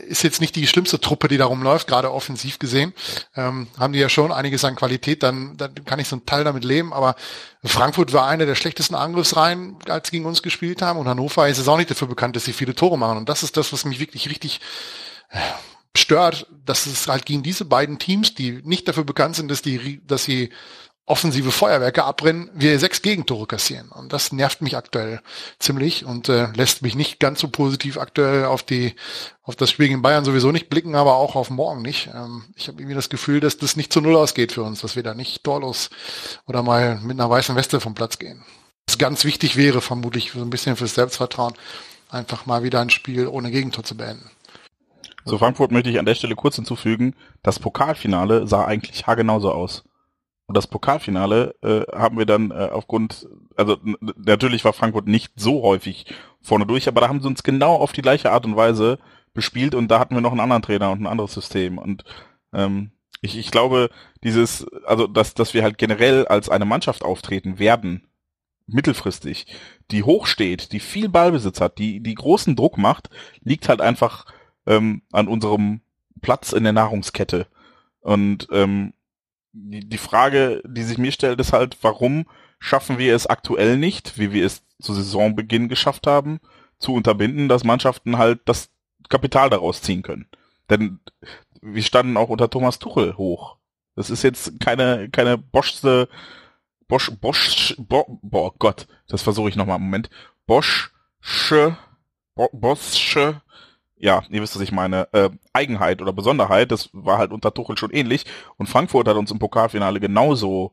ist 0.07 0.23
jetzt 0.23 0.41
nicht 0.41 0.57
die 0.57 0.67
schlimmste 0.67 0.99
Truppe, 0.99 1.29
die 1.29 1.37
da 1.37 1.45
rumläuft, 1.45 1.87
gerade 1.87 2.11
offensiv 2.11 2.59
gesehen. 2.59 2.95
Ähm, 3.37 3.69
haben 3.79 3.93
die 3.93 3.99
ja 3.99 4.09
schon 4.09 4.33
einiges 4.33 4.65
an 4.65 4.77
Qualität, 4.77 5.23
dann, 5.23 5.59
dann 5.59 5.75
kann 5.85 5.99
ich 5.99 6.09
so 6.09 6.17
einen 6.17 6.25
Teil 6.25 6.45
damit 6.45 6.65
leben. 6.65 6.95
Aber 6.95 7.15
Frankfurt 7.63 8.15
war 8.15 8.27
eine 8.27 8.47
der 8.47 8.55
schlechtesten 8.55 8.95
Angriffsreihen, 8.95 9.77
als 9.89 10.09
sie 10.09 10.13
gegen 10.13 10.25
uns 10.25 10.43
gespielt 10.43 10.81
haben. 10.81 10.99
Und 10.99 11.07
Hannover 11.07 11.49
ist 11.49 11.59
es 11.59 11.69
auch 11.69 11.77
nicht 11.77 11.91
dafür 11.91 12.09
bekannt, 12.09 12.35
dass 12.35 12.47
sie 12.47 12.55
viele 12.55 12.75
Tore 12.75 12.97
machen. 12.97 13.19
Und 13.19 13.29
das 13.29 13.43
ist 13.43 13.59
das, 13.59 13.75
was 13.75 13.85
mich 13.85 14.01
wirklich 14.01 14.31
richtig 14.31 14.61
äh, 15.29 15.39
stört, 15.95 16.47
dass 16.65 16.87
es 16.87 17.09
halt 17.09 17.27
gegen 17.27 17.43
diese 17.43 17.67
beiden 17.67 17.99
Teams, 17.99 18.35
die 18.35 18.63
nicht 18.65 18.89
dafür 18.89 19.05
bekannt 19.05 19.37
sind, 19.37 19.51
dass 19.51 19.61
die, 19.61 20.01
dass 20.07 20.25
sie 20.25 20.51
offensive 21.09 21.51
Feuerwerke 21.51 22.05
abbrennen, 22.05 22.51
wir 22.53 22.79
sechs 22.79 23.03
Gegentore 23.03 23.47
kassieren. 23.47 23.89
Und 23.89 24.13
das 24.13 24.33
nervt 24.33 24.61
mich 24.61 24.77
aktuell 24.77 25.21
ziemlich 25.59 26.05
und 26.05 26.29
äh, 26.29 26.49
lässt 26.55 26.83
mich 26.83 26.95
nicht 26.95 27.19
ganz 27.19 27.41
so 27.41 27.49
positiv 27.49 27.99
aktuell 27.99 28.45
auf 28.45 28.63
die 28.63 28.95
auf 29.43 29.57
das 29.57 29.71
Spiel 29.71 29.89
gegen 29.89 30.03
Bayern 30.03 30.27
sowieso 30.27 30.53
nicht 30.53 30.69
blicken, 30.69 30.95
aber 30.95 31.17
auch 31.17 31.35
auf 31.35 31.49
morgen 31.49 31.81
nicht. 31.81 32.11
Ähm, 32.15 32.45
ich 32.55 32.69
habe 32.69 32.81
irgendwie 32.81 32.95
das 32.95 33.09
Gefühl, 33.09 33.41
dass 33.41 33.57
das 33.57 33.77
nicht 33.77 33.93
zu 33.93 34.03
null 34.03 34.15
ausgeht 34.17 34.53
für 34.53 34.63
uns, 34.63 34.83
dass 34.83 34.95
wir 34.95 35.03
da 35.03 35.15
nicht 35.15 35.43
torlos 35.43 35.89
oder 36.47 36.63
mal 36.63 37.01
mit 37.03 37.19
einer 37.19 37.31
weißen 37.31 37.57
Weste 37.57 37.81
vom 37.81 37.95
Platz 37.95 38.19
gehen. 38.19 38.45
Was 38.87 38.99
ganz 38.99 39.25
wichtig 39.25 39.57
wäre, 39.57 39.81
vermutlich 39.81 40.33
so 40.33 40.43
ein 40.43 40.51
bisschen 40.51 40.77
fürs 40.77 40.95
Selbstvertrauen, 40.95 41.55
einfach 42.11 42.45
mal 42.45 42.63
wieder 42.63 42.81
ein 42.81 42.91
Spiel 42.91 43.27
ohne 43.27 43.51
Gegentor 43.51 43.85
zu 43.85 43.97
beenden. 43.97 44.31
Zu 45.25 45.39
Frankfurt 45.39 45.73
möchte 45.73 45.91
ich 45.91 45.99
an 45.99 46.07
der 46.07 46.15
Stelle 46.15 46.37
kurz 46.37 46.57
hinzufügen, 46.57 47.15
das 47.43 47.59
Pokalfinale 47.59 48.47
sah 48.47 48.65
eigentlich 48.67 49.07
haargenauso 49.07 49.51
aus. 49.51 49.85
Und 50.49 50.57
das 50.57 50.67
Pokalfinale 50.67 51.55
äh, 51.63 51.83
haben 51.95 52.17
wir 52.17 52.25
dann 52.25 52.51
äh, 52.51 52.71
aufgrund, 52.73 53.29
also 53.55 53.77
natürlich 54.01 54.65
war 54.65 54.73
Frankfurt 54.73 55.07
nicht 55.07 55.35
so 55.37 55.63
häufig 55.63 56.07
vorne 56.41 56.65
durch, 56.65 56.89
aber 56.89 57.03
da 57.03 57.09
haben 57.09 57.21
sie 57.21 57.29
uns 57.29 57.43
genau 57.43 57.77
auf 57.77 57.93
die 57.93 58.01
gleiche 58.01 58.33
Art 58.33 58.47
und 58.47 58.57
Weise 58.57 58.99
bespielt 59.35 59.75
und 59.75 59.89
da 59.89 60.01
hatten 60.01 60.15
wir 60.15 60.23
noch 60.23 60.31
einen 60.31 60.41
anderen 60.41 60.63
Trainer 60.63 60.91
und 60.91 61.03
ein 61.03 61.07
anderes 61.07 61.35
System. 61.35 61.77
Und 61.77 62.05
ähm, 62.55 62.93
ich, 63.21 63.37
ich 63.37 63.51
glaube, 63.51 63.91
dieses, 64.25 64.67
also 64.87 65.07
dass, 65.07 65.35
dass 65.35 65.53
wir 65.53 65.63
halt 65.63 65.77
generell 65.77 66.27
als 66.27 66.49
eine 66.49 66.65
Mannschaft 66.65 67.05
auftreten 67.05 67.59
werden, 67.59 68.09
mittelfristig, 68.67 69.47
die 69.91 70.03
hoch 70.03 70.27
steht, 70.27 70.73
die 70.73 70.81
viel 70.81 71.11
Ballbesitz 71.11 71.61
hat, 71.61 71.77
die, 71.77 72.01
die 72.01 72.15
großen 72.15 72.57
Druck 72.57 72.79
macht, 72.79 73.11
liegt 73.43 73.69
halt 73.69 73.83
einfach 73.83 74.25
ähm, 74.67 75.03
an 75.13 75.29
unserem 75.29 75.83
Platz 76.23 76.55
in 76.55 76.65
der 76.65 76.73
Nahrungskette. 76.73 77.49
Und 78.01 78.49
ähm, 78.51 78.95
die, 79.61 79.99
Frage, 79.99 80.63
die 80.67 80.83
sich 80.83 80.99
mir 80.99 81.13
stellt, 81.13 81.41
ist 81.41 81.53
halt, 81.53 81.77
warum 81.83 82.27
schaffen 82.59 82.99
wir 82.99 83.15
es 83.15 83.27
aktuell 83.27 83.77
nicht, 83.77 84.19
wie 84.19 84.33
wir 84.33 84.45
es 84.45 84.63
zu 84.81 84.95
Saisonbeginn 84.95 85.69
geschafft 85.69 86.07
haben, 86.07 86.41
zu 86.79 86.95
unterbinden, 86.95 87.49
dass 87.49 87.65
Mannschaften 87.65 88.19
halt 88.19 88.41
das 88.45 88.71
Kapital 89.09 89.51
daraus 89.51 89.83
ziehen 89.83 90.03
können. 90.03 90.29
Denn 90.71 91.01
wir 91.61 91.83
standen 91.83 92.17
auch 92.17 92.29
unter 92.29 92.51
Thomas 92.51 92.79
Tuchel 92.79 93.17
hoch. 93.17 93.57
Das 93.97 94.11
ist 94.11 94.23
jetzt 94.23 94.61
keine, 94.61 95.09
keine 95.11 95.39
Boschste, 95.39 96.09
Bosch, 96.87 97.11
Bosch, 97.21 97.75
Bo, 97.79 98.21
boah 98.23 98.55
Gott, 98.59 98.87
das 99.09 99.23
versuche 99.23 99.49
ich 99.49 99.57
nochmal, 99.57 99.79
Moment. 99.79 100.09
Boschsche, 100.47 101.77
Bo, 102.35 102.49
Boschsche 102.53 103.43
ja, 103.99 104.23
ihr 104.31 104.43
wisst, 104.43 104.55
was 104.55 104.63
ich 104.63 104.73
meine, 104.73 105.09
äh, 105.13 105.31
Eigenheit 105.53 106.01
oder 106.01 106.13
Besonderheit, 106.13 106.71
das 106.71 106.91
war 106.93 107.19
halt 107.19 107.33
unter 107.33 107.53
Tuchel 107.53 107.77
schon 107.77 107.91
ähnlich. 107.91 108.25
Und 108.57 108.69
Frankfurt 108.69 109.09
hat 109.09 109.17
uns 109.17 109.31
im 109.31 109.39
Pokalfinale 109.39 110.01
genauso 110.01 110.73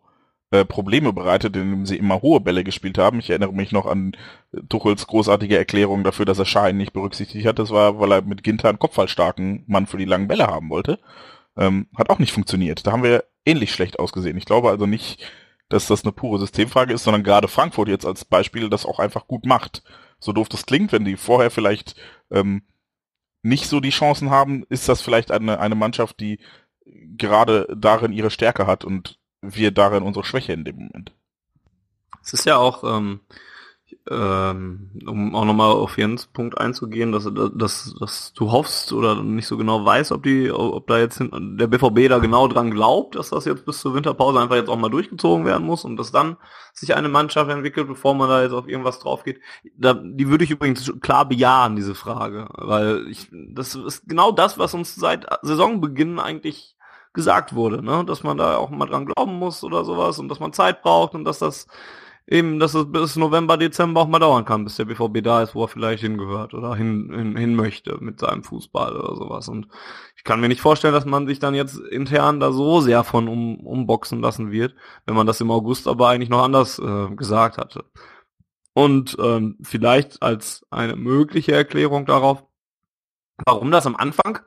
äh, 0.51 0.63
Probleme 0.63 1.11
bereitet, 1.11 1.55
indem 1.55 1.85
sie 1.85 1.97
immer 1.97 2.21
hohe 2.21 2.39
Bälle 2.39 2.63
gespielt 2.63 2.97
haben. 2.97 3.19
Ich 3.19 3.29
erinnere 3.29 3.53
mich 3.53 3.71
noch 3.71 3.85
an 3.87 4.15
Tuchels 4.69 5.07
großartige 5.07 5.57
Erklärung 5.57 6.03
dafür, 6.03 6.25
dass 6.25 6.39
er 6.39 6.45
Schein 6.45 6.77
nicht 6.77 6.93
berücksichtigt 6.93 7.47
hat. 7.47 7.59
Das 7.59 7.71
war, 7.71 7.99
weil 7.99 8.11
er 8.11 8.21
mit 8.21 8.43
Ginter 8.43 8.69
einen 8.69 8.79
kopfballstarken 8.79 9.63
Mann 9.67 9.87
für 9.87 9.97
die 9.97 10.05
langen 10.05 10.27
Bälle 10.27 10.47
haben 10.47 10.69
wollte. 10.69 10.99
Ähm, 11.57 11.87
hat 11.95 12.09
auch 12.09 12.19
nicht 12.19 12.31
funktioniert. 12.31 12.85
Da 12.85 12.91
haben 12.91 13.03
wir 13.03 13.23
ähnlich 13.45 13.71
schlecht 13.71 13.99
ausgesehen. 13.99 14.37
Ich 14.37 14.45
glaube 14.45 14.69
also 14.69 14.85
nicht, 14.85 15.23
dass 15.69 15.87
das 15.87 16.03
eine 16.03 16.11
pure 16.11 16.39
Systemfrage 16.39 16.93
ist, 16.93 17.03
sondern 17.03 17.23
gerade 17.23 17.47
Frankfurt 17.47 17.87
jetzt 17.87 18.05
als 18.05 18.23
Beispiel 18.25 18.69
das 18.69 18.85
auch 18.85 18.99
einfach 18.99 19.27
gut 19.27 19.45
macht. 19.45 19.83
So 20.19 20.31
doof 20.31 20.49
das 20.49 20.65
klingt, 20.65 20.91
wenn 20.91 21.05
die 21.05 21.17
vorher 21.17 21.49
vielleicht 21.49 21.95
ähm, 22.31 22.63
nicht 23.45 23.67
so 23.67 23.79
die 23.79 23.91
Chancen 23.91 24.31
haben, 24.31 24.65
ist 24.69 24.89
das 24.89 25.01
vielleicht 25.01 25.31
eine, 25.31 25.59
eine 25.59 25.75
Mannschaft, 25.75 26.19
die 26.19 26.39
gerade 26.83 27.67
darin 27.77 28.11
ihre 28.11 28.31
Stärke 28.31 28.65
hat 28.65 28.83
und 28.83 29.19
wir 29.41 29.69
darin 29.69 30.01
unsere 30.01 30.25
Schwäche 30.25 30.53
in 30.53 30.65
dem 30.65 30.77
Moment. 30.77 31.13
Es 32.23 32.33
ist 32.33 32.45
ja 32.45 32.57
auch, 32.57 32.83
ähm, 32.83 33.19
ähm, 34.09 34.91
um 35.05 35.35
auch 35.35 35.45
nochmal 35.45 35.71
auf 35.71 35.97
Jens 35.97 36.27
Punkt 36.27 36.57
einzugehen, 36.57 37.11
dass, 37.11 37.29
dass, 37.55 37.95
dass 37.99 38.33
du 38.33 38.51
hoffst 38.51 38.93
oder 38.93 39.21
nicht 39.21 39.47
so 39.47 39.57
genau 39.57 39.85
weißt, 39.85 40.11
ob 40.11 40.23
die, 40.23 40.51
ob 40.51 40.87
da 40.87 40.99
jetzt 40.99 41.19
der 41.21 41.67
BVB 41.67 42.09
da 42.09 42.19
genau 42.19 42.47
dran 42.47 42.71
glaubt, 42.71 43.15
dass 43.15 43.29
das 43.29 43.45
jetzt 43.45 43.65
bis 43.65 43.79
zur 43.79 43.93
Winterpause 43.93 44.39
einfach 44.39 44.55
jetzt 44.55 44.69
auch 44.69 44.77
mal 44.77 44.89
durchgezogen 44.89 45.45
werden 45.45 45.65
muss 45.65 45.85
und 45.85 45.97
dass 45.97 46.11
dann 46.11 46.37
sich 46.73 46.95
eine 46.95 47.09
Mannschaft 47.09 47.49
entwickelt, 47.49 47.87
bevor 47.87 48.15
man 48.15 48.29
da 48.29 48.41
jetzt 48.43 48.53
auf 48.53 48.67
irgendwas 48.67 48.99
drauf 48.99 49.23
geht. 49.23 49.39
Da, 49.77 49.93
die 49.93 50.29
würde 50.29 50.43
ich 50.43 50.51
übrigens 50.51 50.91
klar 51.01 51.27
bejahen, 51.27 51.75
diese 51.75 51.95
Frage, 51.95 52.47
weil 52.53 53.07
ich, 53.09 53.29
das 53.31 53.75
ist 53.75 54.07
genau 54.07 54.31
das, 54.31 54.57
was 54.57 54.73
uns 54.73 54.95
seit 54.95 55.25
Saisonbeginn 55.41 56.19
eigentlich 56.19 56.75
gesagt 57.13 57.55
wurde, 57.55 57.83
ne? 57.83 58.03
dass 58.05 58.23
man 58.23 58.37
da 58.37 58.57
auch 58.57 58.69
mal 58.69 58.87
dran 58.87 59.05
glauben 59.05 59.39
muss 59.39 59.63
oder 59.63 59.85
sowas 59.85 60.19
und 60.19 60.27
dass 60.29 60.39
man 60.39 60.53
Zeit 60.53 60.81
braucht 60.83 61.15
und 61.15 61.23
dass 61.23 61.39
das 61.39 61.67
eben, 62.27 62.59
dass 62.59 62.73
es 62.73 62.91
bis 62.91 63.15
November, 63.15 63.57
Dezember 63.57 64.01
auch 64.01 64.07
mal 64.07 64.19
dauern 64.19 64.45
kann, 64.45 64.63
bis 64.63 64.75
der 64.77 64.85
BVB 64.85 65.23
da 65.23 65.43
ist, 65.43 65.53
wo 65.53 65.63
er 65.63 65.67
vielleicht 65.67 66.01
hingehört 66.01 66.53
oder 66.53 66.75
hin, 66.75 67.11
hin, 67.13 67.37
hin 67.37 67.55
möchte 67.55 67.97
mit 67.99 68.19
seinem 68.19 68.43
Fußball 68.43 68.95
oder 68.95 69.15
sowas. 69.15 69.47
Und 69.47 69.67
ich 70.17 70.23
kann 70.23 70.41
mir 70.41 70.47
nicht 70.47 70.61
vorstellen, 70.61 70.93
dass 70.93 71.05
man 71.05 71.27
sich 71.27 71.39
dann 71.39 71.53
jetzt 71.53 71.77
intern 71.77 72.39
da 72.39 72.51
so 72.51 72.81
sehr 72.81 73.03
von 73.03 73.27
um, 73.27 73.59
umboxen 73.59 74.21
lassen 74.21 74.51
wird, 74.51 74.75
wenn 75.05 75.15
man 75.15 75.27
das 75.27 75.41
im 75.41 75.51
August 75.51 75.87
aber 75.87 76.09
eigentlich 76.09 76.29
noch 76.29 76.43
anders 76.43 76.79
äh, 76.79 77.15
gesagt 77.15 77.57
hatte. 77.57 77.85
Und 78.73 79.15
ähm, 79.21 79.57
vielleicht 79.61 80.21
als 80.21 80.65
eine 80.69 80.95
mögliche 80.95 81.53
Erklärung 81.53 82.05
darauf, 82.05 82.43
warum 83.45 83.71
das 83.71 83.85
am 83.87 83.95
Anfang 83.95 84.39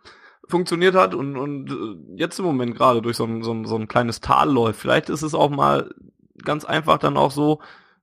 funktioniert 0.48 0.94
hat 0.94 1.14
und, 1.14 1.36
und 1.36 1.70
äh, 1.70 2.16
jetzt 2.16 2.38
im 2.38 2.44
Moment 2.44 2.74
gerade 2.74 3.02
durch 3.02 3.16
so 3.16 3.24
ein, 3.24 3.42
so, 3.42 3.52
ein, 3.52 3.66
so 3.66 3.76
ein 3.76 3.88
kleines 3.88 4.20
Tal 4.20 4.50
läuft. 4.50 4.80
Vielleicht 4.80 5.10
ist 5.10 5.22
es 5.22 5.34
auch 5.34 5.50
mal 5.50 5.94
ganz 6.44 6.64
einfach 6.64 6.98
dann 6.98 7.16
auch 7.16 7.30
so, 7.30 7.60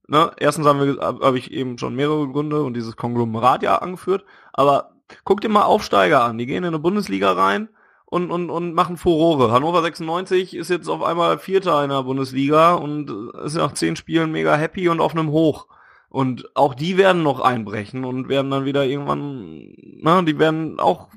ne, 0.08 0.32
erstens 0.38 0.66
haben 0.66 0.80
wir, 0.80 1.02
habe 1.02 1.38
ich 1.38 1.52
eben 1.52 1.78
schon 1.78 1.96
mehrere 1.96 2.28
Gründe 2.28 2.64
und 2.64 2.76
dieses 2.76 2.96
Konglomerat 2.96 3.64
ja 3.64 3.78
angeführt, 3.78 4.26
aber 4.54 4.92
guck 5.24 5.42
dir 5.42 5.50
mal 5.50 5.64
Aufsteiger 5.64 6.24
an, 6.24 6.38
die 6.38 6.46
gehen 6.46 6.64
in 6.64 6.70
eine 6.70 6.80
Bundesliga 6.80 7.32
rein 7.34 7.70
und, 8.06 8.32
und, 8.32 8.50
und 8.50 8.74
machen 8.74 8.98
Furore. 8.98 9.52
Hannover 9.52 9.82
96 9.82 10.56
ist 10.56 10.70
jetzt 10.70 10.90
auf 10.90 11.04
einmal 11.04 11.38
Vierter 11.38 11.84
in 11.84 11.90
der 11.90 12.04
Bundesliga 12.04 12.74
und 12.76 13.10
ist 13.44 13.56
nach 13.56 13.74
zehn 13.74 13.96
Spielen 13.96 14.32
mega 14.32 14.56
happy 14.56 14.90
und 14.90 15.02
auf 15.02 15.14
einem 15.14 15.32
Hoch. 15.32 15.68
Und 16.10 16.56
auch 16.56 16.76
die 16.76 16.98
werden 16.98 17.24
noch 17.24 17.42
einbrechen 17.42 18.06
und 18.06 18.30
werden 18.30 18.50
dann 18.50 18.64
wieder 18.64 18.86
irgendwann, 18.86 19.74
na, 20.02 20.22
die 20.22 20.40
werden 20.40 20.80
auch 20.80 21.10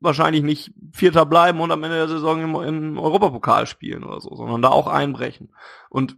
wahrscheinlich 0.00 0.42
nicht 0.42 0.72
Vierter 0.92 1.26
bleiben 1.26 1.60
und 1.60 1.70
am 1.70 1.84
Ende 1.84 1.96
der 1.96 2.08
Saison 2.08 2.42
im, 2.42 2.54
im 2.56 2.98
Europapokal 2.98 3.66
spielen 3.66 4.02
oder 4.02 4.20
so, 4.20 4.34
sondern 4.34 4.60
da 4.60 4.70
auch 4.70 4.88
einbrechen. 4.88 5.50
Und 5.90 6.16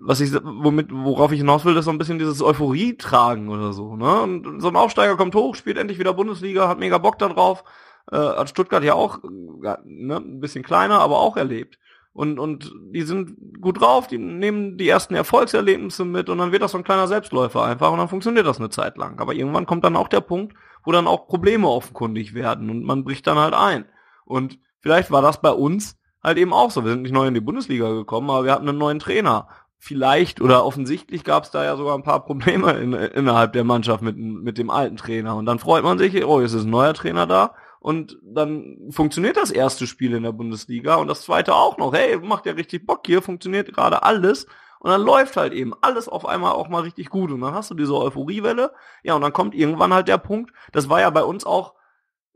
was 0.00 0.20
ich, 0.20 0.32
womit, 0.32 0.88
worauf 0.92 1.32
ich 1.32 1.38
hinaus 1.38 1.64
will, 1.64 1.76
ist 1.76 1.86
so 1.86 1.90
ein 1.90 1.98
bisschen 1.98 2.18
dieses 2.18 2.42
Euphorie 2.42 2.96
tragen 2.96 3.48
oder 3.48 3.72
so, 3.72 3.96
ne? 3.96 4.22
Und 4.22 4.60
so 4.60 4.68
ein 4.68 4.76
Aufsteiger 4.76 5.16
kommt 5.16 5.34
hoch, 5.34 5.54
spielt 5.54 5.78
endlich 5.78 5.98
wieder 5.98 6.14
Bundesliga, 6.14 6.68
hat 6.68 6.78
mega 6.78 6.98
Bock 6.98 7.18
da 7.18 7.28
drauf, 7.28 7.64
äh, 8.10 8.16
hat 8.16 8.48
Stuttgart 8.50 8.84
ja 8.84 8.94
auch, 8.94 9.22
äh, 9.24 9.76
ne, 9.84 10.16
ein 10.16 10.40
bisschen 10.40 10.62
kleiner, 10.62 11.00
aber 11.00 11.18
auch 11.18 11.36
erlebt. 11.36 11.78
und, 12.16 12.38
und 12.38 12.72
die 12.92 13.02
sind 13.02 13.36
gut 13.60 13.80
drauf, 13.80 14.06
die 14.06 14.16
nehmen 14.16 14.78
die 14.78 14.88
ersten 14.88 15.14
Erfolgserlebnisse 15.14 16.06
mit 16.06 16.30
und 16.30 16.38
dann 16.38 16.50
wird 16.50 16.62
das 16.62 16.72
so 16.72 16.78
ein 16.78 16.84
kleiner 16.84 17.06
Selbstläufer 17.08 17.62
einfach 17.62 17.92
und 17.92 17.98
dann 17.98 18.08
funktioniert 18.08 18.46
das 18.46 18.58
eine 18.58 18.70
Zeit 18.70 18.96
lang. 18.96 19.20
Aber 19.20 19.34
irgendwann 19.34 19.66
kommt 19.66 19.84
dann 19.84 19.96
auch 19.96 20.08
der 20.08 20.22
Punkt, 20.22 20.54
wo 20.82 20.92
dann 20.92 21.06
auch 21.06 21.26
Probleme 21.26 21.68
offenkundig 21.68 22.32
werden 22.32 22.70
und 22.70 22.84
man 22.84 23.04
bricht 23.04 23.26
dann 23.26 23.38
halt 23.38 23.52
ein. 23.52 23.84
Und 24.24 24.58
vielleicht 24.80 25.10
war 25.10 25.20
das 25.20 25.42
bei 25.42 25.50
uns 25.50 25.98
halt 26.22 26.38
eben 26.38 26.54
auch 26.54 26.70
so. 26.70 26.84
Wir 26.84 26.92
sind 26.92 27.02
nicht 27.02 27.12
neu 27.12 27.26
in 27.26 27.34
die 27.34 27.40
Bundesliga 27.40 27.92
gekommen, 27.92 28.30
aber 28.30 28.44
wir 28.44 28.52
hatten 28.52 28.68
einen 28.68 28.78
neuen 28.78 28.98
Trainer. 28.98 29.48
Vielleicht 29.78 30.40
oder 30.40 30.64
offensichtlich 30.64 31.22
gab 31.22 31.44
es 31.44 31.50
da 31.50 31.64
ja 31.64 31.76
sogar 31.76 31.96
ein 31.96 32.02
paar 32.02 32.24
Probleme 32.24 32.72
in, 32.72 32.92
innerhalb 32.92 33.52
der 33.52 33.64
Mannschaft 33.64 34.02
mit, 34.02 34.16
mit 34.16 34.58
dem 34.58 34.70
alten 34.70 34.96
Trainer. 34.96 35.36
Und 35.36 35.46
dann 35.46 35.58
freut 35.58 35.84
man 35.84 35.98
sich, 35.98 36.24
oh, 36.24 36.40
jetzt 36.40 36.54
ist 36.54 36.64
ein 36.64 36.70
neuer 36.70 36.94
Trainer 36.94 37.26
da 37.26 37.54
und 37.86 38.18
dann 38.20 38.78
funktioniert 38.90 39.36
das 39.36 39.52
erste 39.52 39.86
Spiel 39.86 40.12
in 40.12 40.24
der 40.24 40.32
Bundesliga 40.32 40.96
und 40.96 41.06
das 41.06 41.22
zweite 41.22 41.54
auch 41.54 41.78
noch. 41.78 41.92
Hey, 41.92 42.18
macht 42.18 42.44
ja 42.44 42.52
richtig 42.54 42.84
Bock 42.84 43.02
hier, 43.06 43.22
funktioniert 43.22 43.72
gerade 43.72 44.02
alles. 44.02 44.48
Und 44.80 44.90
dann 44.90 45.02
läuft 45.02 45.36
halt 45.36 45.52
eben 45.52 45.72
alles 45.82 46.08
auf 46.08 46.26
einmal 46.26 46.50
auch 46.50 46.68
mal 46.68 46.82
richtig 46.82 47.10
gut. 47.10 47.30
Und 47.30 47.42
dann 47.42 47.54
hast 47.54 47.70
du 47.70 47.74
diese 47.76 47.94
Euphoriewelle. 47.94 48.72
Ja, 49.04 49.14
und 49.14 49.20
dann 49.20 49.32
kommt 49.32 49.54
irgendwann 49.54 49.94
halt 49.94 50.08
der 50.08 50.18
Punkt. 50.18 50.52
Das 50.72 50.88
war 50.88 51.00
ja 51.00 51.10
bei 51.10 51.22
uns 51.22 51.46
auch 51.46 51.74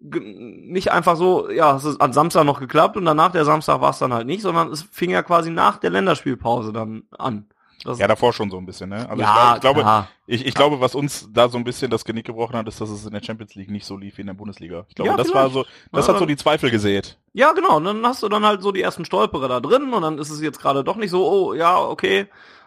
nicht 0.00 0.90
einfach 0.92 1.16
so, 1.16 1.50
ja, 1.50 1.76
es 1.76 1.84
ist 1.84 2.00
an 2.00 2.12
Samstag 2.12 2.44
noch 2.44 2.58
geklappt 2.58 2.96
und 2.96 3.04
danach 3.04 3.32
der 3.32 3.44
Samstag 3.44 3.80
war 3.80 3.90
es 3.90 3.98
dann 3.98 4.14
halt 4.14 4.26
nicht, 4.26 4.42
sondern 4.42 4.72
es 4.72 4.82
fing 4.82 5.10
ja 5.10 5.22
quasi 5.22 5.50
nach 5.50 5.78
der 5.78 5.90
Länderspielpause 5.90 6.72
dann 6.72 7.02
an. 7.10 7.46
Das 7.84 7.98
ja, 7.98 8.06
davor 8.06 8.32
schon 8.34 8.50
so 8.50 8.58
ein 8.58 8.66
bisschen, 8.66 8.90
ne? 8.90 9.08
Also 9.08 9.22
ja, 9.22 9.50
ich, 9.50 9.54
ich 9.54 9.60
glaube, 9.62 10.06
ich, 10.26 10.46
ich 10.46 10.54
glaube, 10.54 10.80
was 10.80 10.94
uns 10.94 11.28
da 11.32 11.48
so 11.48 11.56
ein 11.56 11.64
bisschen 11.64 11.90
das 11.90 12.04
Genick 12.04 12.26
gebrochen 12.26 12.56
hat, 12.56 12.68
ist, 12.68 12.78
dass 12.80 12.90
es 12.90 13.06
in 13.06 13.12
der 13.12 13.22
Champions 13.22 13.54
League 13.54 13.70
nicht 13.70 13.86
so 13.86 13.96
lief 13.96 14.18
wie 14.18 14.20
in 14.20 14.26
der 14.26 14.34
Bundesliga. 14.34 14.84
Ich 14.88 14.94
glaube, 14.94 15.10
ja, 15.10 15.16
das 15.16 15.30
vielleicht. 15.30 15.44
war 15.46 15.50
so, 15.50 15.64
das 15.90 16.06
ja, 16.06 16.12
hat 16.12 16.18
so 16.18 16.26
die 16.26 16.36
Zweifel 16.36 16.70
gesät. 16.70 17.18
Ja, 17.32 17.52
genau. 17.52 17.78
Und 17.78 17.84
dann 17.84 18.04
hast 18.06 18.22
du 18.22 18.28
dann 18.28 18.44
halt 18.44 18.60
so 18.60 18.70
die 18.70 18.82
ersten 18.82 19.06
Stolperer 19.06 19.48
da 19.48 19.60
drin 19.60 19.94
und 19.94 20.02
dann 20.02 20.18
ist 20.18 20.28
es 20.28 20.42
jetzt 20.42 20.60
gerade 20.60 20.84
doch 20.84 20.96
nicht 20.96 21.10
so, 21.10 21.26
oh, 21.26 21.54
ja, 21.54 21.78
okay, 21.78 22.26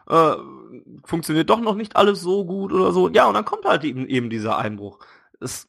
äh, 0.09 0.31
funktioniert 1.05 1.49
doch 1.49 1.61
noch 1.61 1.75
nicht 1.75 1.95
alles 1.95 2.21
so 2.21 2.43
gut 2.43 2.73
oder 2.73 2.91
so. 2.91 3.09
Ja, 3.09 3.27
und 3.27 3.35
dann 3.35 3.45
kommt 3.45 3.65
halt 3.65 3.83
eben, 3.83 4.07
eben 4.07 4.31
dieser 4.31 4.57
Einbruch. 4.57 4.97
Es 5.39 5.67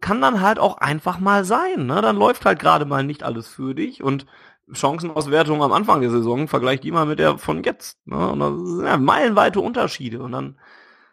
kann 0.00 0.20
dann 0.20 0.40
halt 0.40 0.58
auch 0.58 0.78
einfach 0.78 1.18
mal 1.18 1.44
sein, 1.44 1.86
ne? 1.86 2.02
Dann 2.02 2.16
läuft 2.16 2.44
halt 2.44 2.58
gerade 2.58 2.84
mal 2.84 3.04
nicht 3.04 3.22
alles 3.22 3.48
für 3.48 3.74
dich 3.74 4.02
und 4.02 4.26
Chancenauswertung 4.72 5.62
am 5.62 5.72
Anfang 5.72 6.00
der 6.00 6.10
Saison, 6.10 6.48
vergleich 6.48 6.80
die 6.80 6.90
mal 6.90 7.06
mit 7.06 7.18
der 7.18 7.38
von 7.38 7.62
jetzt. 7.62 7.98
Ne? 8.06 8.30
Und 8.30 8.40
das 8.40 8.76
sind 8.76 8.86
ja 8.86 8.96
meilenweite 8.96 9.60
Unterschiede. 9.60 10.22
Und 10.22 10.32
dann, 10.32 10.58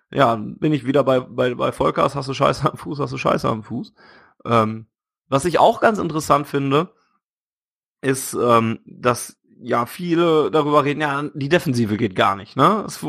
ja, 0.10 0.36
bin 0.36 0.74
ich 0.74 0.86
wieder 0.86 1.04
bei, 1.04 1.20
bei, 1.20 1.54
bei 1.56 1.72
Volkers, 1.72 2.16
hast 2.16 2.30
du 2.30 2.34
Scheiße 2.34 2.70
am 2.72 2.78
Fuß, 2.78 3.00
hast 3.00 3.14
du 3.14 3.18
Scheiße 3.18 3.48
am 3.48 3.64
Fuß. 3.64 3.94
Ähm, 4.46 4.88
was 5.28 5.46
ich 5.46 5.60
auch 5.60 5.82
ganz 5.82 6.00
interessant 6.00 6.48
finde, 6.48 6.94
ist, 8.02 8.34
ähm, 8.34 8.80
dass 8.86 9.38
ja 9.62 9.86
viele 9.86 10.52
darüber 10.52 10.84
reden, 10.84 11.02
ja, 11.02 11.24
die 11.34 11.50
Defensive 11.50 11.98
geht 11.98 12.16
gar 12.16 12.36
nicht, 12.36 12.56
ne? 12.56 12.84
Es 12.88 13.04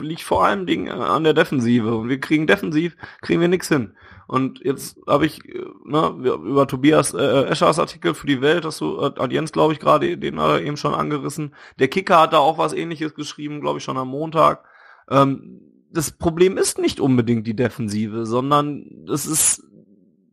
liegt 0.00 0.22
vor 0.22 0.44
allem 0.44 0.66
Ding 0.66 0.90
an 0.90 1.24
der 1.24 1.34
Defensive 1.34 1.94
und 1.94 2.08
wir 2.08 2.20
kriegen 2.20 2.46
defensiv, 2.46 2.96
kriegen 3.20 3.40
wir 3.40 3.48
nichts 3.48 3.68
hin. 3.68 3.94
Und 4.26 4.60
jetzt 4.64 4.98
habe 5.06 5.26
ich 5.26 5.44
äh, 5.44 5.64
ne, 5.84 6.08
über 6.24 6.66
Tobias 6.66 7.12
äh, 7.12 7.44
Eschers 7.44 7.78
Artikel 7.78 8.14
für 8.14 8.26
die 8.26 8.40
Welt, 8.40 8.64
das 8.64 8.78
du, 8.78 8.98
äh, 8.98 9.28
Jens, 9.30 9.52
glaube 9.52 9.72
ich, 9.72 9.80
gerade, 9.80 10.16
den 10.16 10.40
hat 10.40 10.50
er 10.50 10.62
eben 10.62 10.76
schon 10.76 10.94
angerissen. 10.94 11.54
Der 11.78 11.88
Kicker 11.88 12.20
hat 12.20 12.32
da 12.32 12.38
auch 12.38 12.58
was 12.58 12.72
ähnliches 12.72 13.14
geschrieben, 13.14 13.60
glaube 13.60 13.78
ich, 13.78 13.84
schon 13.84 13.98
am 13.98 14.08
Montag. 14.08 14.64
Ähm, 15.10 15.60
das 15.90 16.12
Problem 16.12 16.56
ist 16.56 16.78
nicht 16.78 17.00
unbedingt 17.00 17.46
die 17.46 17.56
Defensive, 17.56 18.24
sondern 18.24 19.04
es 19.12 19.26
ist 19.26 19.64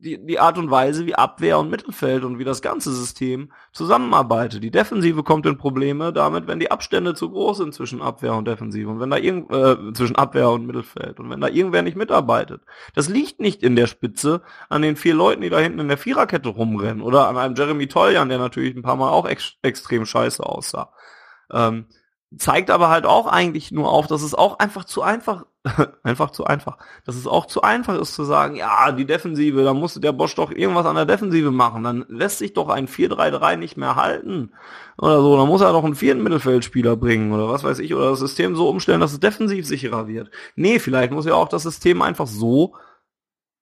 die, 0.01 0.25
die 0.25 0.39
Art 0.39 0.57
und 0.57 0.71
Weise, 0.71 1.05
wie 1.05 1.15
Abwehr 1.15 1.59
und 1.59 1.69
Mittelfeld 1.69 2.23
und 2.23 2.39
wie 2.39 2.43
das 2.43 2.61
ganze 2.61 2.91
System 2.93 3.51
zusammenarbeitet. 3.73 4.63
Die 4.63 4.71
Defensive 4.71 5.23
kommt 5.23 5.45
in 5.45 5.57
Probleme 5.57 6.13
damit, 6.13 6.47
wenn 6.47 6.59
die 6.59 6.71
Abstände 6.71 7.13
zu 7.15 7.29
groß 7.29 7.57
sind 7.57 7.73
zwischen 7.73 8.01
Abwehr 8.01 8.33
und 8.33 8.47
Defensive 8.47 8.89
und 8.89 8.99
wenn 8.99 9.09
da 9.09 9.17
irgend, 9.17 9.51
äh, 9.51 9.93
zwischen 9.93 10.15
Abwehr 10.15 10.49
und 10.49 10.65
Mittelfeld 10.65 11.19
und 11.19 11.29
wenn 11.29 11.41
da 11.41 11.47
irgendwer 11.47 11.81
nicht 11.81 11.97
mitarbeitet. 11.97 12.61
Das 12.95 13.09
liegt 13.09 13.39
nicht 13.39 13.61
in 13.61 13.75
der 13.75 13.87
Spitze 13.87 14.41
an 14.69 14.81
den 14.81 14.95
vier 14.95 15.15
Leuten, 15.15 15.41
die 15.41 15.49
da 15.49 15.59
hinten 15.59 15.79
in 15.79 15.87
der 15.87 15.97
Viererkette 15.97 16.49
rumrennen 16.49 17.01
oder 17.01 17.27
an 17.27 17.37
einem 17.37 17.55
Jeremy 17.55 17.87
Toljan, 17.87 18.29
der 18.29 18.37
natürlich 18.37 18.75
ein 18.75 18.83
paar 18.83 18.95
Mal 18.95 19.09
auch 19.09 19.27
ex 19.27 19.55
extrem 19.61 20.05
scheiße 20.05 20.45
aussah. 20.45 20.93
Ähm, 21.51 21.87
zeigt 22.37 22.69
aber 22.69 22.89
halt 22.89 23.05
auch 23.05 23.27
eigentlich 23.27 23.71
nur 23.71 23.91
auf, 23.91 24.07
dass 24.07 24.21
es 24.21 24.35
auch 24.35 24.59
einfach 24.59 24.85
zu 24.85 25.01
einfach, 25.01 25.45
einfach 26.03 26.31
zu 26.31 26.45
einfach, 26.45 26.77
dass 27.05 27.15
es 27.15 27.27
auch 27.27 27.45
zu 27.45 27.61
einfach 27.61 27.99
ist 27.99 28.13
zu 28.13 28.23
sagen, 28.23 28.55
ja, 28.55 28.91
die 28.93 29.05
Defensive, 29.05 29.63
da 29.63 29.73
musste 29.73 29.99
der 29.99 30.13
Bosch 30.13 30.35
doch 30.35 30.51
irgendwas 30.51 30.85
an 30.85 30.95
der 30.95 31.05
Defensive 31.05 31.51
machen, 31.51 31.83
dann 31.83 32.05
lässt 32.07 32.37
sich 32.37 32.53
doch 32.53 32.69
ein 32.69 32.87
4-3-3 32.87 33.57
nicht 33.57 33.75
mehr 33.75 33.95
halten 33.97 34.51
oder 34.97 35.21
so, 35.21 35.35
dann 35.35 35.49
muss 35.49 35.61
er 35.61 35.73
doch 35.73 35.83
einen 35.83 35.95
vierten 35.95 36.23
Mittelfeldspieler 36.23 36.95
bringen 36.95 37.33
oder 37.33 37.49
was 37.49 37.65
weiß 37.65 37.79
ich, 37.79 37.93
oder 37.93 38.11
das 38.11 38.19
System 38.19 38.55
so 38.55 38.69
umstellen, 38.69 39.01
dass 39.01 39.11
es 39.11 39.19
defensiv 39.19 39.65
sicherer 39.67 40.07
wird. 40.07 40.31
Nee, 40.55 40.79
vielleicht 40.79 41.11
muss 41.11 41.25
ja 41.25 41.33
auch 41.33 41.49
das 41.49 41.63
System 41.63 42.01
einfach 42.01 42.27
so 42.27 42.75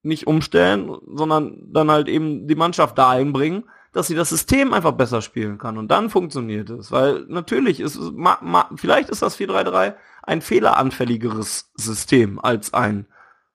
nicht 0.03 0.27
umstellen, 0.27 0.95
sondern 1.13 1.57
dann 1.71 1.89
halt 1.89 2.07
eben 2.07 2.47
die 2.47 2.55
Mannschaft 2.55 2.97
dahin 2.97 3.33
bringen, 3.33 3.63
dass 3.93 4.07
sie 4.07 4.15
das 4.15 4.29
System 4.29 4.73
einfach 4.73 4.91
besser 4.91 5.21
spielen 5.21 5.57
kann. 5.57 5.77
Und 5.77 5.89
dann 5.89 6.09
funktioniert 6.09 6.69
es. 6.69 6.91
Weil 6.91 7.25
natürlich 7.27 7.79
ist 7.79 7.95
es, 7.95 8.11
ma, 8.11 8.37
ma, 8.41 8.69
vielleicht 8.75 9.09
ist 9.09 9.21
das 9.21 9.39
4-3-3 9.39 9.95
ein 10.28 10.41
fehleranfälligeres 10.41 11.71
System 11.75 12.39
als 12.39 12.73
ein 12.73 13.07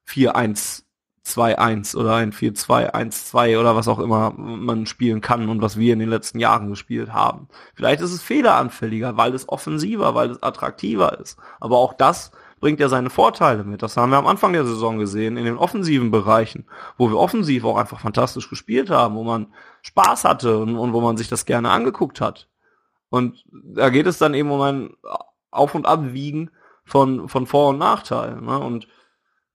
4-1-2-1 0.08 1.94
oder 1.96 2.14
ein 2.14 2.32
4-2-1-2 2.32 3.60
oder 3.60 3.76
was 3.76 3.88
auch 3.88 3.98
immer 3.98 4.32
man 4.36 4.86
spielen 4.86 5.20
kann 5.20 5.48
und 5.50 5.60
was 5.60 5.78
wir 5.78 5.92
in 5.92 5.98
den 5.98 6.08
letzten 6.08 6.40
Jahren 6.40 6.70
gespielt 6.70 7.12
haben. 7.12 7.48
Vielleicht 7.74 8.00
ist 8.00 8.12
es 8.12 8.22
fehleranfälliger, 8.22 9.18
weil 9.18 9.34
es 9.34 9.48
offensiver, 9.48 10.14
weil 10.14 10.30
es 10.30 10.42
attraktiver 10.42 11.18
ist. 11.20 11.38
Aber 11.60 11.76
auch 11.76 11.92
das 11.92 12.32
bringt 12.58 12.80
ja 12.80 12.88
seine 12.88 13.10
Vorteile 13.10 13.64
mit. 13.64 13.82
Das 13.82 13.98
haben 13.98 14.10
wir 14.10 14.16
am 14.16 14.26
Anfang 14.26 14.54
der 14.54 14.64
Saison 14.64 14.96
gesehen, 14.96 15.36
in 15.36 15.44
den 15.44 15.58
offensiven 15.58 16.10
Bereichen, 16.10 16.64
wo 16.96 17.10
wir 17.10 17.18
offensiv 17.18 17.64
auch 17.64 17.76
einfach 17.76 18.00
fantastisch 18.00 18.48
gespielt 18.48 18.88
haben, 18.88 19.14
wo 19.14 19.24
man 19.24 19.52
Spaß 19.82 20.24
hatte 20.24 20.58
und, 20.58 20.76
und 20.78 20.94
wo 20.94 21.02
man 21.02 21.18
sich 21.18 21.28
das 21.28 21.44
gerne 21.44 21.70
angeguckt 21.70 22.22
hat. 22.22 22.48
Und 23.10 23.44
da 23.52 23.90
geht 23.90 24.06
es 24.06 24.16
dann 24.16 24.32
eben 24.32 24.50
um 24.50 24.62
ein 24.62 24.94
Auf- 25.50 25.74
und 25.74 25.84
Abwiegen 25.84 26.50
von, 26.84 27.28
von 27.28 27.46
Vor- 27.46 27.70
und 27.70 27.78
Nachteilen. 27.78 28.44
Ne? 28.44 28.58
Und 28.58 28.88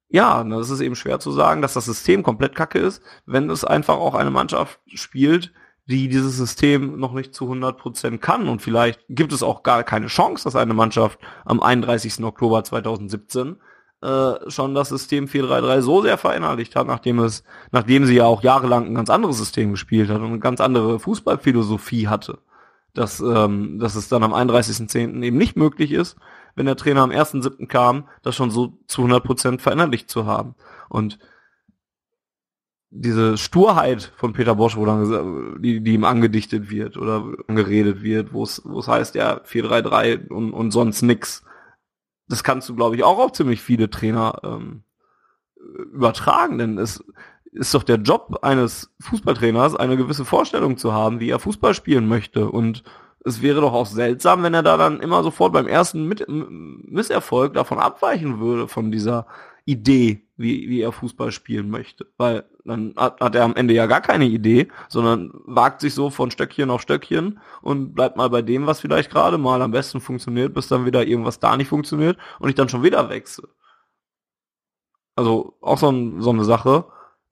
ja, 0.09 0.43
das 0.43 0.69
ist 0.69 0.79
eben 0.79 0.95
schwer 0.95 1.19
zu 1.19 1.31
sagen, 1.31 1.61
dass 1.61 1.73
das 1.73 1.85
System 1.85 2.23
komplett 2.23 2.55
kacke 2.55 2.79
ist, 2.79 3.01
wenn 3.25 3.49
es 3.49 3.65
einfach 3.65 3.97
auch 3.97 4.15
eine 4.15 4.31
Mannschaft 4.31 4.79
spielt, 4.87 5.51
die 5.85 6.09
dieses 6.09 6.37
System 6.37 6.99
noch 6.99 7.13
nicht 7.13 7.33
zu 7.33 7.45
100% 7.45 8.17
kann. 8.17 8.47
Und 8.49 8.61
vielleicht 8.61 8.99
gibt 9.09 9.31
es 9.31 9.43
auch 9.43 9.63
gar 9.63 9.83
keine 9.83 10.07
Chance, 10.07 10.43
dass 10.43 10.55
eine 10.55 10.73
Mannschaft 10.73 11.19
am 11.45 11.61
31. 11.61 12.23
Oktober 12.23 12.63
2017 12.63 13.57
äh, 14.01 14.49
schon 14.49 14.75
das 14.75 14.89
System 14.89 15.27
433 15.27 15.83
so 15.83 16.01
sehr 16.01 16.17
verinnerlicht 16.17 16.75
hat, 16.75 16.87
nachdem 16.87 17.19
es, 17.19 17.43
nachdem 17.71 18.05
sie 18.05 18.15
ja 18.15 18.25
auch 18.25 18.43
jahrelang 18.43 18.85
ein 18.85 18.95
ganz 18.95 19.09
anderes 19.09 19.37
System 19.37 19.71
gespielt 19.71 20.09
hat 20.09 20.19
und 20.19 20.27
eine 20.27 20.39
ganz 20.39 20.61
andere 20.61 20.99
Fußballphilosophie 20.99 22.07
hatte, 22.07 22.39
dass, 22.93 23.19
ähm, 23.19 23.79
dass 23.79 23.95
es 23.95 24.09
dann 24.09 24.23
am 24.23 24.33
31.10. 24.33 25.23
eben 25.23 25.37
nicht 25.37 25.55
möglich 25.55 25.93
ist, 25.93 26.17
wenn 26.57 26.65
der 26.65 26.75
Trainer 26.75 27.03
am 27.03 27.11
1.7. 27.11 27.67
kam, 27.67 28.09
das 28.23 28.35
schon 28.35 28.49
so 28.49 28.79
zu 28.87 29.03
100% 29.03 29.59
verinnerlicht 29.59 30.09
zu 30.09 30.25
haben. 30.25 30.55
Und 30.89 31.19
diese 32.89 33.37
Sturheit 33.37 34.11
von 34.17 34.33
Peter 34.33 34.55
Bosch, 34.55 34.75
wo 34.75 34.83
dann 34.85 35.61
die, 35.61 35.81
die 35.81 35.93
ihm 35.93 36.03
angedichtet 36.03 36.71
wird 36.71 36.97
oder 36.97 37.31
angeredet 37.47 38.01
wird, 38.01 38.33
wo 38.33 38.41
es 38.41 38.63
wo 38.65 38.79
es 38.79 38.87
heißt, 38.87 39.13
ja, 39.13 39.39
4-3-3 39.43 40.29
und, 40.29 40.51
und 40.51 40.71
sonst 40.71 41.03
nix. 41.03 41.45
Das 42.27 42.43
kannst 42.43 42.67
du, 42.69 42.75
glaube 42.75 42.95
ich, 42.95 43.03
auch 43.03 43.19
auf 43.19 43.33
ziemlich 43.33 43.61
viele 43.61 43.91
Trainer 43.91 44.41
ähm, 44.43 44.81
übertragen, 45.93 46.57
denn 46.57 46.79
es 46.79 47.03
ist 47.51 47.75
doch 47.75 47.83
der 47.83 47.97
Job 47.97 48.39
eines 48.41 48.91
Fußballtrainers, 49.01 49.75
eine 49.75 49.95
gewisse 49.95 50.25
Vorstellung 50.25 50.77
zu 50.77 50.91
haben, 50.91 51.19
wie 51.19 51.29
er 51.29 51.39
Fußball 51.39 51.75
spielen 51.75 52.07
möchte. 52.07 52.49
Und 52.49 52.83
es 53.27 53.41
wäre 53.41 53.61
doch 53.61 53.73
auch 53.73 53.85
seltsam, 53.85 54.41
wenn 54.43 54.53
er 54.53 54.63
da 54.63 54.77
dann 54.77 55.01
immer 55.01 55.21
sofort 55.21 55.51
beim 55.51 55.67
ersten 55.67 56.07
Mit 56.07 56.25
Misserfolg 56.27 57.53
davon 57.53 57.79
abweichen 57.79 58.39
würde, 58.39 58.67
von 58.67 58.91
dieser 58.91 59.27
Idee, 59.65 60.25
wie, 60.37 60.69
wie 60.69 60.81
er 60.81 60.93
Fußball 60.93 61.33
spielen 61.33 61.69
möchte. 61.69 62.07
Weil 62.17 62.45
dann 62.63 62.93
hat, 62.95 63.19
hat 63.19 63.35
er 63.35 63.43
am 63.43 63.55
Ende 63.55 63.73
ja 63.73 63.85
gar 63.85 63.99
keine 63.99 64.25
Idee, 64.25 64.69
sondern 64.87 65.31
wagt 65.45 65.81
sich 65.81 65.93
so 65.93 66.09
von 66.09 66.31
Stöckchen 66.31 66.69
auf 66.69 66.81
Stöckchen 66.81 67.39
und 67.61 67.93
bleibt 67.93 68.15
mal 68.15 68.29
bei 68.29 68.41
dem, 68.41 68.65
was 68.65 68.79
vielleicht 68.79 69.11
gerade 69.11 69.37
mal 69.37 69.61
am 69.61 69.71
besten 69.71 69.99
funktioniert, 69.99 70.53
bis 70.53 70.69
dann 70.69 70.85
wieder 70.85 71.05
irgendwas 71.05 71.41
da 71.41 71.57
nicht 71.57 71.67
funktioniert 71.67 72.17
und 72.39 72.47
ich 72.47 72.55
dann 72.55 72.69
schon 72.69 72.83
wieder 72.83 73.09
wechsle. 73.09 73.49
Also 75.17 75.57
auch 75.61 75.77
so, 75.77 75.91
ein, 75.91 76.21
so 76.21 76.29
eine 76.29 76.45
Sache. 76.45 76.85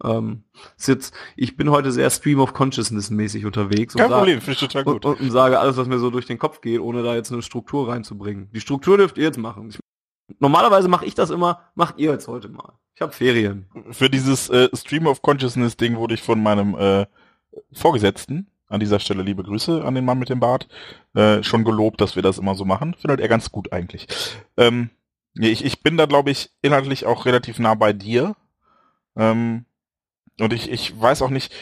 Ähm, 0.03 0.43
jetzt, 0.77 1.13
ich 1.35 1.55
bin 1.55 1.69
heute 1.69 1.91
sehr 1.91 2.09
Stream 2.09 2.39
of 2.39 2.53
Consciousness 2.53 3.09
mäßig 3.09 3.45
unterwegs 3.45 3.93
Kein 3.95 4.11
und, 4.11 4.17
Problem, 4.17 4.41
sage, 4.41 4.57
total 4.57 4.83
gut. 4.83 5.05
Und, 5.05 5.21
und, 5.21 5.31
sage 5.31 5.59
alles, 5.59 5.77
was 5.77 5.87
mir 5.87 5.99
so 5.99 6.09
durch 6.09 6.25
den 6.25 6.37
Kopf 6.37 6.61
geht, 6.61 6.79
ohne 6.79 7.01
da 7.03 7.15
jetzt 7.15 7.31
eine 7.31 7.41
Struktur 7.41 7.87
reinzubringen. 7.87 8.49
Die 8.53 8.61
Struktur 8.61 8.97
dürft 8.97 9.17
ihr 9.17 9.23
jetzt 9.23 9.37
machen. 9.37 9.69
Ich 9.69 9.79
Normalerweise 10.39 10.87
mache 10.87 11.05
ich 11.05 11.13
das 11.13 11.29
immer, 11.29 11.61
macht 11.75 11.99
ihr 11.99 12.11
jetzt 12.11 12.27
heute 12.27 12.49
mal. 12.49 12.73
Ich 12.95 13.01
habe 13.01 13.11
Ferien. 13.11 13.67
Für 13.91 14.09
dieses 14.09 14.49
äh, 14.49 14.69
Stream 14.73 15.05
of 15.05 15.21
Consciousness 15.21 15.77
Ding 15.77 15.97
wurde 15.97 16.15
ich 16.15 16.23
von 16.23 16.41
meinem 16.41 16.75
äh, 16.75 17.05
Vorgesetzten, 17.73 18.47
an 18.67 18.79
dieser 18.79 18.99
Stelle 18.99 19.21
liebe 19.21 19.43
Grüße 19.43 19.83
an 19.83 19.95
den 19.95 20.05
Mann 20.05 20.17
mit 20.17 20.29
dem 20.29 20.39
Bart, 20.39 20.67
äh, 21.13 21.43
schon 21.43 21.63
gelobt, 21.63 22.01
dass 22.01 22.15
wir 22.15 22.23
das 22.23 22.39
immer 22.39 22.55
so 22.55 22.65
machen. 22.65 22.95
Findet 22.95 23.19
er 23.19 23.27
ganz 23.27 23.51
gut 23.51 23.71
eigentlich. 23.71 24.07
Ähm, 24.57 24.89
ich, 25.35 25.63
ich 25.63 25.83
bin 25.83 25.97
da, 25.97 26.05
glaube 26.05 26.31
ich, 26.31 26.49
inhaltlich 26.61 27.05
auch 27.05 27.25
relativ 27.25 27.59
nah 27.59 27.75
bei 27.75 27.93
dir. 27.93 28.35
Ähm, 29.15 29.65
und 30.39 30.51
ich, 30.51 30.69
ich 30.69 30.99
weiß 30.99 31.21
auch 31.21 31.29
nicht, 31.29 31.53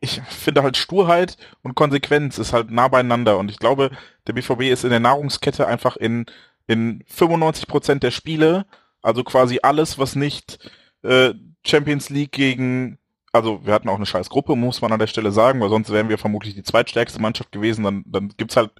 ich 0.00 0.20
finde 0.28 0.62
halt 0.62 0.76
Sturheit 0.76 1.36
und 1.62 1.76
Konsequenz 1.76 2.38
ist 2.38 2.52
halt 2.52 2.70
nah 2.70 2.88
beieinander. 2.88 3.38
Und 3.38 3.50
ich 3.50 3.58
glaube, 3.58 3.90
der 4.26 4.32
BVB 4.32 4.62
ist 4.62 4.84
in 4.84 4.90
der 4.90 5.00
Nahrungskette 5.00 5.66
einfach 5.66 5.96
in, 5.96 6.26
in 6.66 7.04
95 7.06 7.68
Prozent 7.68 8.02
der 8.02 8.10
Spiele, 8.10 8.66
also 9.00 9.22
quasi 9.22 9.60
alles, 9.62 9.98
was 9.98 10.16
nicht 10.16 10.58
äh, 11.02 11.34
Champions 11.64 12.10
League 12.10 12.32
gegen, 12.32 12.98
also 13.32 13.64
wir 13.64 13.72
hatten 13.72 13.88
auch 13.88 13.96
eine 13.96 14.06
scheiß 14.06 14.28
Gruppe, 14.28 14.56
muss 14.56 14.80
man 14.80 14.92
an 14.92 14.98
der 14.98 15.06
Stelle 15.06 15.30
sagen, 15.30 15.60
weil 15.60 15.68
sonst 15.68 15.90
wären 15.90 16.08
wir 16.08 16.18
vermutlich 16.18 16.54
die 16.54 16.64
zweitstärkste 16.64 17.20
Mannschaft 17.20 17.52
gewesen. 17.52 17.84
Dann, 17.84 18.02
dann 18.06 18.32
gibt's 18.36 18.56
halt 18.56 18.72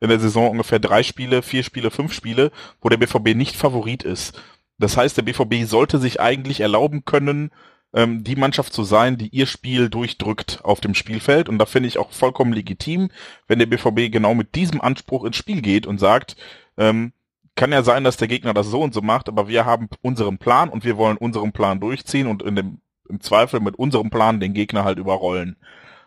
in 0.00 0.08
der 0.08 0.18
Saison 0.18 0.50
ungefähr 0.50 0.78
drei 0.78 1.02
Spiele, 1.02 1.42
vier 1.42 1.62
Spiele, 1.62 1.90
fünf 1.90 2.14
Spiele, 2.14 2.52
wo 2.80 2.88
der 2.88 2.96
BVB 2.96 3.34
nicht 3.34 3.54
Favorit 3.54 4.02
ist. 4.02 4.40
Das 4.78 4.96
heißt, 4.96 5.16
der 5.16 5.22
BVB 5.22 5.68
sollte 5.68 5.98
sich 5.98 6.20
eigentlich 6.20 6.60
erlauben 6.60 7.04
können, 7.04 7.50
ähm, 7.94 8.24
die 8.24 8.36
Mannschaft 8.36 8.72
zu 8.72 8.84
sein, 8.84 9.16
die 9.16 9.28
ihr 9.28 9.46
Spiel 9.46 9.88
durchdrückt 9.88 10.60
auf 10.64 10.80
dem 10.80 10.94
Spielfeld. 10.94 11.48
Und 11.48 11.58
da 11.58 11.66
finde 11.66 11.88
ich 11.88 11.98
auch 11.98 12.12
vollkommen 12.12 12.52
legitim, 12.52 13.10
wenn 13.46 13.58
der 13.58 13.66
BVB 13.66 14.12
genau 14.12 14.34
mit 14.34 14.54
diesem 14.54 14.80
Anspruch 14.80 15.24
ins 15.24 15.36
Spiel 15.36 15.62
geht 15.62 15.86
und 15.86 15.98
sagt, 15.98 16.36
ähm, 16.76 17.12
kann 17.56 17.72
ja 17.72 17.82
sein, 17.82 18.04
dass 18.04 18.16
der 18.16 18.28
Gegner 18.28 18.54
das 18.54 18.68
so 18.68 18.80
und 18.82 18.94
so 18.94 19.02
macht, 19.02 19.28
aber 19.28 19.48
wir 19.48 19.64
haben 19.64 19.88
unseren 20.00 20.38
Plan 20.38 20.68
und 20.68 20.84
wir 20.84 20.96
wollen 20.96 21.16
unseren 21.16 21.52
Plan 21.52 21.80
durchziehen 21.80 22.28
und 22.28 22.42
in 22.42 22.54
dem, 22.54 22.80
im 23.08 23.20
Zweifel 23.20 23.58
mit 23.60 23.76
unserem 23.76 24.10
Plan 24.10 24.38
den 24.38 24.54
Gegner 24.54 24.84
halt 24.84 24.98
überrollen. 24.98 25.56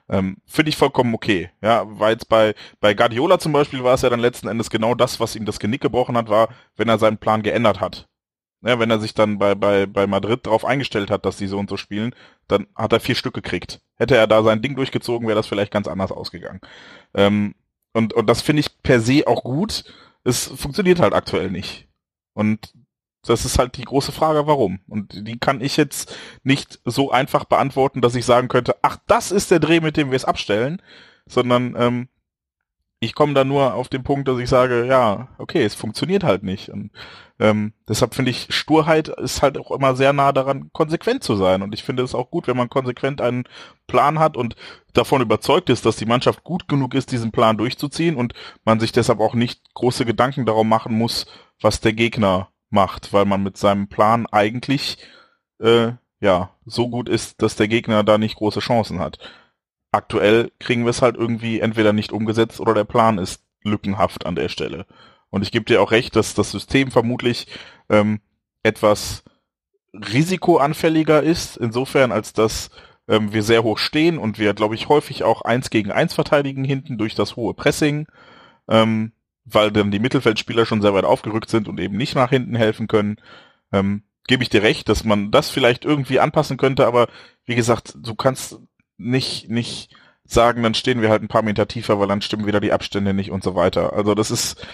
Ähm, 0.08 0.38
Finde 0.46 0.70
ich 0.70 0.78
vollkommen 0.78 1.14
okay. 1.14 1.50
Ja, 1.62 1.84
weil 1.88 2.14
jetzt 2.14 2.30
bei, 2.30 2.54
bei 2.80 2.94
Guardiola 2.94 3.40
zum 3.40 3.54
Beispiel 3.54 3.84
war 3.84 3.96
es 3.96 4.02
ja 4.02 4.10
dann 4.10 4.20
letzten 4.20 4.48
Endes 4.48 4.70
genau 4.70 4.96
das, 4.96 5.20
was 5.20 5.36
ihm 5.36 5.46
das 5.46 5.60
Genick 5.60 5.82
gebrochen 5.82 6.18
hat, 6.18 6.30
war, 6.30 6.50
wenn 6.78 6.90
er 6.90 7.00
seinen 7.00 7.18
Plan 7.18 7.44
geändert 7.44 7.82
hat. 7.82 8.08
Ja, 8.64 8.78
wenn 8.80 8.92
er 8.92 9.00
sich 9.00 9.14
dann 9.16 9.40
bei, 9.40 9.56
bei, 9.56 9.88
bei 9.88 10.06
Madrid 10.06 10.46
darauf 10.46 10.66
eingestellt 10.66 11.10
hat, 11.10 11.26
dass 11.26 11.38
die 11.38 11.48
so 11.48 11.58
und 11.58 11.70
so 11.70 11.78
spielen, 11.78 12.14
dann 12.48 12.68
hat 12.76 12.94
er 12.94 13.00
vier 13.00 13.16
Stück 13.16 13.34
gekriegt. 13.34 13.82
Hätte 13.96 14.16
er 14.16 14.28
da 14.28 14.44
sein 14.44 14.62
Ding 14.62 14.76
durchgezogen, 14.76 15.28
wäre 15.28 15.36
das 15.36 15.48
vielleicht 15.48 15.72
ganz 15.72 15.88
anders 15.88 16.12
ausgegangen. 16.12 16.62
Ähm, 17.16 17.56
und, 17.94 18.14
und 18.14 18.28
das 18.28 18.42
finde 18.42 18.60
ich 18.60 18.84
per 18.84 19.02
se 19.02 19.24
auch 19.26 19.44
gut. 19.44 19.84
Es 20.24 20.48
funktioniert 20.48 21.00
halt 21.00 21.14
aktuell 21.14 21.50
nicht. 21.50 21.88
Und 22.34 22.74
das 23.24 23.46
ist 23.46 23.60
halt 23.60 23.78
die 23.78 23.84
große 23.84 24.12
Frage, 24.12 24.48
warum. 24.48 24.80
Und 24.88 25.28
die 25.28 25.38
kann 25.38 25.62
ich 25.62 25.78
jetzt 25.78 26.16
nicht 26.44 26.80
so 26.86 27.12
einfach 27.12 27.46
beantworten, 27.46 28.02
dass 28.02 28.16
ich 28.16 28.26
sagen 28.26 28.48
könnte, 28.48 28.76
ach, 28.82 28.98
das 29.08 29.32
ist 29.32 29.52
der 29.52 29.60
Dreh, 29.60 29.80
mit 29.80 29.98
dem 29.98 30.12
wir 30.12 30.16
es 30.16 30.26
abstellen, 30.26 30.82
sondern 31.26 31.76
ähm, 31.78 32.10
ich 33.04 33.16
komme 33.16 33.34
da 33.34 33.44
nur 33.44 33.74
auf 33.74 33.90
den 33.90 34.04
Punkt, 34.04 34.28
dass 34.28 34.38
ich 34.38 34.48
sage, 34.48 34.86
ja, 34.86 35.28
okay, 35.40 35.64
es 35.64 35.74
funktioniert 35.74 36.24
halt 36.24 36.44
nicht. 36.44 36.70
Und 36.70 36.92
ähm, 37.40 37.74
deshalb 37.90 38.14
finde 38.14 38.30
ich, 38.30 38.54
Sturheit 38.54 39.08
ist 39.08 39.42
halt 39.42 39.58
auch 39.58 39.72
immer 39.72 39.96
sehr 39.96 40.14
nah 40.14 40.32
daran, 40.32 40.70
konsequent 40.72 41.24
zu 41.24 41.36
sein. 41.36 41.64
Und 41.64 41.74
ich 41.74 41.82
finde 41.82 42.04
es 42.04 42.14
auch 42.14 42.30
gut, 42.30 42.48
wenn 42.48 42.56
man 42.56 42.70
konsequent 42.70 43.20
einen 43.20 43.46
Plan 43.88 44.20
hat 44.20 44.38
und 44.38 44.56
davon 44.94 45.24
überzeugt 45.24 45.72
ist, 45.72 45.84
dass 45.88 45.96
die 45.96 46.06
Mannschaft 46.06 46.44
gut 46.44 46.68
genug 46.68 46.94
ist, 46.94 47.12
diesen 47.12 47.32
Plan 47.32 47.58
durchzuziehen 47.58 48.16
und 48.16 48.34
man 48.66 48.80
sich 48.80 48.92
deshalb 48.92 49.20
auch 49.20 49.34
nicht 49.34 49.74
große 49.74 50.06
Gedanken 50.06 50.46
darum 50.46 50.70
machen 50.70 50.96
muss, 50.96 51.26
was 51.60 51.82
der 51.82 51.94
Gegner 51.94 52.50
macht, 52.70 53.14
weil 53.14 53.26
man 53.26 53.42
mit 53.42 53.58
seinem 53.58 53.88
Plan 53.88 54.28
eigentlich 54.28 55.00
äh, 55.60 55.94
ja 56.20 56.52
so 56.68 56.88
gut 56.88 57.10
ist, 57.10 57.42
dass 57.42 57.56
der 57.56 57.68
Gegner 57.68 58.04
da 58.04 58.20
nicht 58.20 58.36
große 58.36 58.60
Chancen 58.60 59.00
hat 59.00 59.18
aktuell 59.92 60.52
kriegen 60.60 60.84
wir 60.84 60.90
es 60.92 61.02
halt 61.02 61.16
irgendwie 61.16 61.60
entweder 61.60 61.94
nicht 61.94 62.12
umgesetzt 62.12 62.60
oder 62.60 62.74
der 62.74 62.86
Plan 62.86 63.18
ist 63.18 63.44
lückenhaft 63.64 64.26
an 64.26 64.36
der 64.36 64.50
Stelle. 64.50 64.86
Und 65.30 65.44
ich 65.44 65.52
gebe 65.52 65.66
dir 65.66 65.82
auch 65.82 65.92
recht, 65.92 66.16
dass 66.16 66.34
das 66.34 66.52
System 66.52 66.92
vermutlich 66.92 67.48
ähm, 67.90 68.22
etwas 68.64 69.24
risikoanfälliger 69.94 71.22
ist, 71.22 71.58
insofern 71.58 72.12
als 72.12 72.34
dass 72.34 72.70
ähm, 73.08 73.34
wir 73.34 73.44
sehr 73.44 73.64
hoch 73.64 73.78
stehen 73.78 74.18
und 74.18 74.40
wir, 74.40 74.54
glaube 74.54 74.76
ich, 74.76 74.90
häufig 74.90 75.24
auch 75.24 75.42
eins 75.42 75.70
gegen 75.70 75.92
eins 75.92 76.14
verteidigen 76.14 76.64
hinten 76.64 76.98
durch 76.98 77.16
das 77.16 77.36
hohe 77.36 77.54
Pressing, 77.54 78.08
ähm, 78.70 79.12
weil 79.44 79.72
dann 79.72 79.92
die 79.92 80.00
Mittelfeldspieler 80.00 80.66
schon 80.66 80.82
sehr 80.82 80.94
weit 80.94 81.06
aufgerückt 81.06 81.50
sind 81.50 81.68
und 81.68 81.80
eben 81.80 81.98
nicht 81.98 82.16
nach 82.16 82.30
hinten 82.30 82.56
helfen 82.56 82.88
können. 82.88 83.18
Ähm, 83.74 84.04
gebe 84.28 84.44
ich 84.44 84.50
dir 84.50 84.64
recht, 84.64 84.88
dass 84.88 85.04
man 85.04 85.32
das 85.32 85.50
vielleicht 85.50 85.84
irgendwie 85.84 86.20
anpassen 86.20 86.58
könnte, 86.58 86.86
aber 86.86 87.08
wie 87.46 87.56
gesagt, 87.56 87.96
du 87.98 88.16
kannst 88.16 88.60
nicht, 89.02 89.50
nicht 89.50 89.96
sagen, 90.26 90.64
dann 90.64 90.74
stehen 90.74 91.02
wir 91.02 91.10
halt 91.10 91.22
ein 91.22 91.28
paar 91.28 91.42
Meter 91.42 91.68
tiefer, 91.68 92.00
weil 92.00 92.08
dann 92.08 92.22
stimmen 92.22 92.46
wieder 92.46 92.60
die 92.60 92.72
Abstände 92.72 93.14
nicht 93.14 93.32
und 93.32 93.44
so 93.44 93.56
weiter. 93.56 93.94
Also 93.94 94.16
das 94.16 94.32
ist, 94.32 94.66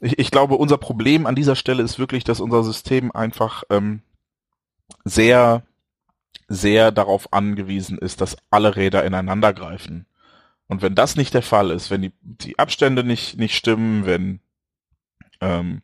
ich, 0.00 0.18
ich 0.18 0.30
glaube, 0.30 0.56
unser 0.56 0.78
Problem 0.78 1.26
an 1.26 1.34
dieser 1.34 1.56
Stelle 1.56 1.82
ist 1.82 1.98
wirklich, 1.98 2.24
dass 2.24 2.40
unser 2.40 2.64
System 2.64 3.12
einfach 3.12 3.62
ähm, 3.70 4.02
sehr, 5.04 5.62
sehr 6.48 6.90
darauf 6.90 7.32
angewiesen 7.32 7.98
ist, 7.98 8.20
dass 8.20 8.36
alle 8.50 8.76
Räder 8.76 9.04
ineinander 9.04 9.52
greifen. 9.52 10.06
Und 10.68 10.82
wenn 10.82 10.94
das 10.94 11.16
nicht 11.16 11.34
der 11.34 11.42
Fall 11.42 11.70
ist, 11.70 11.90
wenn 11.90 12.02
die, 12.02 12.12
die 12.20 12.58
Abstände 12.58 13.04
nicht, 13.04 13.38
nicht 13.38 13.54
stimmen, 13.54 14.06
wenn 14.06 14.40
ähm, 15.40 15.82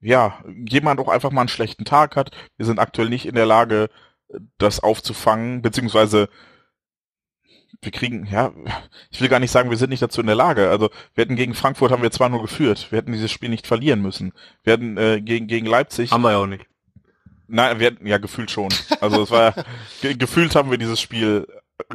ja, 0.00 0.38
jemand 0.68 1.00
auch 1.00 1.08
einfach 1.08 1.30
mal 1.30 1.42
einen 1.42 1.48
schlechten 1.48 1.84
Tag 1.84 2.16
hat, 2.16 2.30
wir 2.56 2.66
sind 2.66 2.78
aktuell 2.78 3.08
nicht 3.08 3.26
in 3.26 3.34
der 3.34 3.46
Lage, 3.46 3.88
das 4.58 4.80
aufzufangen, 4.80 5.62
beziehungsweise 5.62 6.28
wir 7.82 7.92
kriegen, 7.92 8.26
ja, 8.26 8.52
ich 9.10 9.20
will 9.20 9.28
gar 9.28 9.40
nicht 9.40 9.50
sagen, 9.50 9.70
wir 9.70 9.76
sind 9.76 9.90
nicht 9.90 10.02
dazu 10.02 10.20
in 10.20 10.26
der 10.26 10.36
Lage. 10.36 10.70
Also 10.70 10.90
wir 11.14 11.22
hätten 11.22 11.36
gegen 11.36 11.54
Frankfurt 11.54 11.92
haben 11.92 12.02
wir 12.02 12.10
zwar 12.10 12.28
nur 12.28 12.42
geführt, 12.42 12.90
wir 12.90 12.98
hätten 12.98 13.12
dieses 13.12 13.30
Spiel 13.30 13.48
nicht 13.48 13.66
verlieren 13.66 14.00
müssen. 14.00 14.32
Wir 14.64 14.74
hätten 14.74 14.96
äh, 14.96 15.20
gegen, 15.20 15.46
gegen 15.46 15.66
Leipzig. 15.66 16.10
Haben 16.10 16.22
wir 16.22 16.32
ja 16.32 16.38
auch 16.38 16.46
nicht. 16.46 16.66
Nein, 17.48 17.78
wir 17.78 17.86
hätten 17.86 18.06
ja 18.06 18.18
gefühlt 18.18 18.50
schon. 18.50 18.70
Also 19.00 19.22
es 19.22 19.30
war 19.30 19.54
ge 20.02 20.14
gefühlt 20.14 20.54
haben 20.56 20.70
wir 20.70 20.78
dieses 20.78 21.00
Spiel 21.00 21.46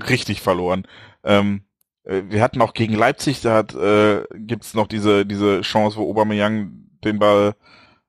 richtig 0.07 0.41
verloren. 0.41 0.87
Ähm, 1.23 1.63
äh, 2.03 2.21
wir 2.29 2.41
hatten 2.41 2.61
auch 2.61 2.73
gegen 2.73 2.93
Leipzig, 2.93 3.41
da 3.41 3.55
hat, 3.55 3.75
äh, 3.75 4.23
gibt's 4.35 4.73
noch 4.73 4.87
diese 4.87 5.25
diese 5.25 5.61
Chance, 5.61 5.97
wo 5.97 6.09
Aubameyang 6.09 6.87
den 7.03 7.19
Ball 7.19 7.55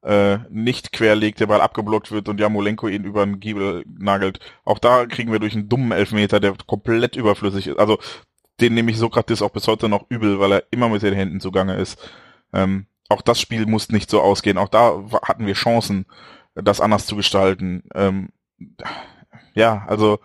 äh, 0.03 0.39
nicht 0.51 0.93
querlegt, 0.93 1.41
der 1.41 1.47
Ball 1.47 1.61
abgeblockt 1.61 2.11
wird 2.13 2.29
und 2.29 2.41
Jamolenko 2.41 2.89
ihn 2.89 3.05
über 3.05 3.25
den 3.25 3.41
Giebel 3.41 3.85
nagelt. 3.87 4.41
Auch 4.65 4.79
da 4.79 5.07
kriegen 5.07 5.33
wir 5.33 5.39
durch 5.39 5.55
einen 5.55 5.69
dummen 5.69 5.93
Elfmeter, 5.93 6.41
der 6.41 6.55
komplett 6.67 7.17
überflüssig 7.17 7.69
ist. 7.69 7.79
Also 7.79 7.99
den 8.61 8.75
nehme 8.75 8.91
ich 8.91 8.99
Sokrates 8.99 9.43
auch 9.43 9.51
bis 9.51 9.69
heute 9.69 9.89
noch 9.89 10.07
übel, 10.09 10.39
weil 10.39 10.53
er 10.53 10.65
immer 10.71 10.89
mit 10.89 11.03
den 11.03 11.15
Händen 11.15 11.41
zugange 11.41 11.77
ist. 11.77 11.99
Ähm, 12.53 12.87
auch 13.09 13.23
das 13.23 13.41
Spiel 13.41 13.67
muss 13.67 13.91
nicht 13.91 14.11
so 14.11 14.21
ausgehen. 14.21 14.59
Auch 14.59 14.69
da 14.69 15.05
hatten 15.23 15.47
wir 15.47 15.55
Chancen, 15.55 16.07
das 16.55 16.81
anders 16.81 17.07
zu 17.07 17.17
gestalten. 17.17 17.85
Ähm, 17.95 18.31
ja, 19.55 19.85
also 19.87 20.19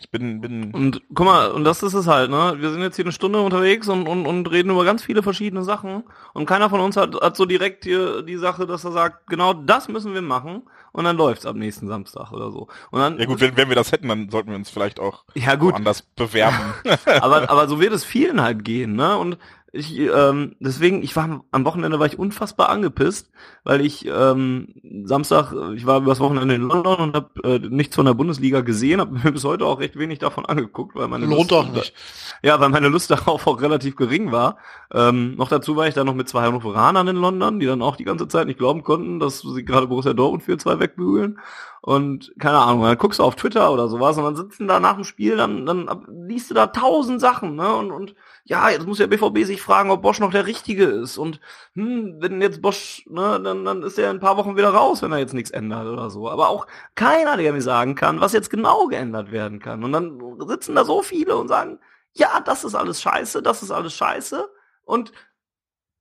ich 0.00 0.10
bin, 0.10 0.40
bin. 0.40 0.72
Und 0.72 1.02
guck 1.14 1.26
mal, 1.26 1.50
und 1.50 1.64
das 1.64 1.82
ist 1.82 1.94
es 1.94 2.06
halt, 2.06 2.30
ne? 2.30 2.56
Wir 2.58 2.70
sind 2.70 2.82
jetzt 2.82 2.96
hier 2.96 3.04
eine 3.04 3.12
Stunde 3.12 3.40
unterwegs 3.40 3.88
und, 3.88 4.06
und, 4.06 4.26
und 4.26 4.50
reden 4.50 4.70
über 4.70 4.84
ganz 4.84 5.02
viele 5.02 5.22
verschiedene 5.22 5.62
Sachen. 5.62 6.04
Und 6.32 6.46
keiner 6.46 6.70
von 6.70 6.80
uns 6.80 6.96
hat, 6.96 7.14
hat 7.20 7.36
so 7.36 7.46
direkt 7.46 7.84
hier 7.84 8.22
die 8.22 8.36
Sache, 8.36 8.66
dass 8.66 8.84
er 8.84 8.92
sagt, 8.92 9.26
genau 9.28 9.52
das 9.52 9.88
müssen 9.88 10.14
wir 10.14 10.22
machen 10.22 10.62
und 10.92 11.04
dann 11.04 11.16
läuft's 11.16 11.46
ab 11.46 11.56
nächsten 11.56 11.86
Samstag 11.86 12.32
oder 12.32 12.50
so. 12.50 12.68
Und 12.90 13.00
dann, 13.00 13.18
ja 13.18 13.26
gut, 13.26 13.40
wenn, 13.40 13.56
wenn 13.56 13.68
wir 13.68 13.76
das 13.76 13.92
hätten, 13.92 14.08
dann 14.08 14.30
sollten 14.30 14.50
wir 14.50 14.56
uns 14.56 14.70
vielleicht 14.70 14.98
auch 14.98 15.24
ja, 15.34 15.54
gut. 15.54 15.74
anders 15.74 16.02
bewerben. 16.02 16.74
aber, 17.20 17.50
aber 17.50 17.68
so 17.68 17.80
wird 17.80 17.92
es 17.92 18.04
vielen 18.04 18.42
halt 18.42 18.64
gehen, 18.64 18.96
ne? 18.96 19.16
Und 19.16 19.38
ich, 19.72 19.98
ähm, 19.98 20.56
deswegen, 20.58 21.02
ich 21.02 21.14
war 21.14 21.44
am 21.50 21.64
Wochenende 21.64 22.00
war 22.00 22.06
ich 22.06 22.18
unfassbar 22.18 22.70
angepisst, 22.70 23.30
weil 23.62 23.80
ich 23.80 24.04
ähm, 24.06 24.68
Samstag, 25.04 25.52
ich 25.76 25.86
war 25.86 26.00
übers 26.00 26.18
Wochenende 26.18 26.56
in 26.56 26.62
London 26.62 26.98
und 26.98 27.14
habe 27.14 27.30
äh, 27.44 27.58
nichts 27.58 27.94
von 27.94 28.06
der 28.06 28.14
Bundesliga 28.14 28.62
gesehen, 28.62 29.00
habe 29.00 29.18
mir 29.18 29.30
bis 29.30 29.44
heute 29.44 29.66
auch 29.66 29.78
recht 29.78 29.96
wenig 29.96 30.18
davon 30.18 30.44
angeguckt, 30.44 30.96
weil 30.96 31.06
meine 31.06 31.26
Lohnt 31.26 31.50
Lust, 31.50 31.52
auch 31.52 31.72
nicht. 31.72 31.94
Ja, 32.42 32.58
weil 32.58 32.70
meine 32.70 32.88
Lust 32.88 33.10
darauf 33.10 33.46
auch 33.46 33.62
relativ 33.62 33.94
gering 33.94 34.32
war. 34.32 34.56
Ähm, 34.92 35.36
noch 35.36 35.48
dazu 35.48 35.76
war 35.76 35.86
ich 35.86 35.94
dann 35.94 36.06
noch 36.06 36.14
mit 36.14 36.28
zwei 36.28 36.42
Hannoveranern 36.42 37.06
in 37.06 37.16
London, 37.16 37.60
die 37.60 37.66
dann 37.66 37.82
auch 37.82 37.94
die 37.94 38.04
ganze 38.04 38.26
Zeit 38.26 38.48
nicht 38.48 38.58
glauben 38.58 38.82
konnten, 38.82 39.20
dass 39.20 39.40
sie 39.40 39.64
gerade 39.64 39.86
Borussia 39.86 40.14
Dortmund 40.14 40.42
4-2 40.42 40.80
wegbügeln. 40.80 41.38
Und 41.80 42.32
keine 42.38 42.58
Ahnung, 42.58 42.82
dann 42.82 42.98
guckst 42.98 43.20
du 43.20 43.22
auf 43.22 43.36
Twitter 43.36 43.72
oder 43.72 43.88
sowas 43.88 44.18
und 44.18 44.24
dann 44.24 44.36
sitzen 44.36 44.68
da 44.68 44.80
nach 44.80 44.96
dem 44.96 45.04
Spiel, 45.04 45.36
dann, 45.36 45.64
dann 45.64 45.88
liest 46.26 46.50
du 46.50 46.54
da 46.54 46.66
tausend 46.66 47.20
Sachen, 47.20 47.54
ne? 47.54 47.74
Und, 47.74 47.90
und 47.90 48.14
ja, 48.44 48.70
jetzt 48.70 48.86
muss 48.86 48.98
der 48.98 49.06
BVB 49.06 49.44
sich 49.44 49.62
fragen, 49.62 49.90
ob 49.90 50.02
Bosch 50.02 50.20
noch 50.20 50.30
der 50.30 50.46
Richtige 50.46 50.84
ist. 50.84 51.18
Und 51.18 51.40
hm, 51.74 52.16
wenn 52.20 52.40
jetzt 52.40 52.62
Bosch, 52.62 53.04
ne, 53.08 53.40
dann, 53.42 53.64
dann 53.64 53.82
ist 53.82 53.98
er 53.98 54.10
in 54.10 54.16
ein 54.16 54.20
paar 54.20 54.36
Wochen 54.36 54.56
wieder 54.56 54.70
raus, 54.70 55.02
wenn 55.02 55.12
er 55.12 55.18
jetzt 55.18 55.34
nichts 55.34 55.50
ändert 55.50 55.86
oder 55.86 56.10
so. 56.10 56.28
Aber 56.28 56.48
auch 56.48 56.66
keiner, 56.94 57.36
der 57.36 57.52
mir 57.52 57.62
sagen 57.62 57.94
kann, 57.94 58.20
was 58.20 58.32
jetzt 58.32 58.50
genau 58.50 58.86
geändert 58.86 59.32
werden 59.32 59.60
kann. 59.60 59.84
Und 59.84 59.92
dann 59.92 60.20
sitzen 60.46 60.74
da 60.74 60.84
so 60.84 61.02
viele 61.02 61.36
und 61.36 61.48
sagen, 61.48 61.78
ja, 62.12 62.40
das 62.40 62.64
ist 62.64 62.74
alles 62.74 63.00
scheiße, 63.02 63.42
das 63.42 63.62
ist 63.62 63.70
alles 63.70 63.94
scheiße 63.94 64.48
und 64.84 65.12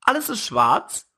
alles 0.02 0.30
ist 0.30 0.46
schwarz 0.46 1.09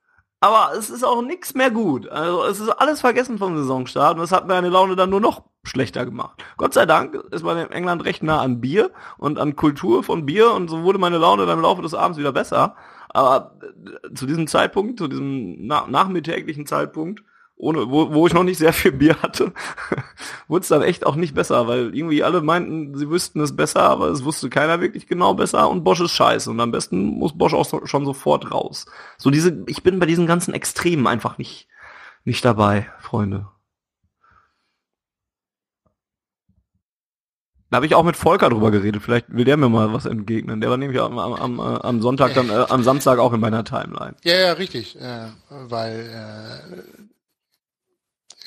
aber 0.42 0.76
es 0.76 0.90
ist 0.90 1.04
auch 1.04 1.22
nichts 1.22 1.54
mehr 1.54 1.70
gut. 1.70 2.08
Also 2.08 2.42
es 2.42 2.58
ist 2.58 2.68
alles 2.68 3.00
vergessen 3.00 3.38
vom 3.38 3.56
Saisonstart 3.56 4.18
und 4.18 4.24
es 4.24 4.32
hat 4.32 4.48
meine 4.48 4.70
Laune 4.70 4.96
dann 4.96 5.08
nur 5.08 5.20
noch 5.20 5.44
schlechter 5.62 6.04
gemacht. 6.04 6.42
Gott 6.56 6.74
sei 6.74 6.84
Dank 6.84 7.14
ist 7.30 7.44
man 7.44 7.58
in 7.58 7.70
England 7.70 8.04
recht 8.04 8.24
nah 8.24 8.40
an 8.40 8.60
Bier 8.60 8.90
und 9.18 9.38
an 9.38 9.54
Kultur 9.54 10.02
von 10.02 10.26
Bier 10.26 10.52
und 10.52 10.68
so 10.68 10.82
wurde 10.82 10.98
meine 10.98 11.18
Laune 11.18 11.46
dann 11.46 11.58
im 11.58 11.62
Laufe 11.62 11.82
des 11.82 11.94
Abends 11.94 12.18
wieder 12.18 12.32
besser. 12.32 12.74
Aber 13.10 13.56
äh, 13.62 14.14
zu 14.14 14.26
diesem 14.26 14.48
Zeitpunkt, 14.48 14.98
zu 14.98 15.06
diesem 15.06 15.64
na 15.68 15.86
nachmittäglichen 15.86 16.66
Zeitpunkt, 16.66 17.22
ohne, 17.62 17.88
wo, 17.90 18.12
wo 18.12 18.26
ich 18.26 18.34
noch 18.34 18.42
nicht 18.42 18.58
sehr 18.58 18.72
viel 18.72 18.90
Bier 18.90 19.22
hatte, 19.22 19.52
wurde 20.48 20.62
es 20.62 20.68
dann 20.68 20.82
echt 20.82 21.06
auch 21.06 21.14
nicht 21.14 21.32
besser, 21.32 21.68
weil 21.68 21.94
irgendwie 21.94 22.24
alle 22.24 22.42
meinten, 22.42 22.98
sie 22.98 23.08
wüssten 23.08 23.40
es 23.40 23.54
besser, 23.54 23.82
aber 23.82 24.08
es 24.08 24.24
wusste 24.24 24.50
keiner 24.50 24.80
wirklich 24.80 25.06
genau 25.06 25.34
besser 25.34 25.70
und 25.70 25.84
Bosch 25.84 26.00
ist 26.00 26.10
scheiße 26.10 26.50
und 26.50 26.58
am 26.58 26.72
besten 26.72 27.04
muss 27.04 27.38
Bosch 27.38 27.54
auch 27.54 27.64
so, 27.64 27.86
schon 27.86 28.04
sofort 28.04 28.50
raus. 28.50 28.86
So 29.16 29.30
diese, 29.30 29.62
ich 29.68 29.84
bin 29.84 30.00
bei 30.00 30.06
diesen 30.06 30.26
ganzen 30.26 30.54
Extremen 30.54 31.06
einfach 31.06 31.38
nicht, 31.38 31.68
nicht 32.24 32.44
dabei, 32.44 32.90
Freunde. 32.98 33.46
Da 37.70 37.76
habe 37.76 37.86
ich 37.86 37.94
auch 37.94 38.04
mit 38.04 38.16
Volker 38.16 38.50
drüber 38.50 38.70
geredet. 38.70 39.02
Vielleicht 39.02 39.26
will 39.34 39.46
der 39.46 39.56
mir 39.56 39.68
mal 39.68 39.94
was 39.94 40.04
entgegnen. 40.04 40.60
Der 40.60 40.68
war 40.68 40.76
nämlich 40.76 41.00
am, 41.00 41.18
am, 41.18 41.32
am, 41.32 41.60
am 41.60 42.02
Sonntag 42.02 42.34
dann, 42.34 42.50
äh, 42.50 42.66
am 42.68 42.82
Samstag 42.82 43.18
auch 43.18 43.32
in 43.32 43.40
meiner 43.40 43.64
Timeline. 43.64 44.14
Ja, 44.24 44.34
ja, 44.34 44.52
richtig. 44.52 45.00
Äh, 45.00 45.28
weil 45.48 46.10
äh, 46.10 47.11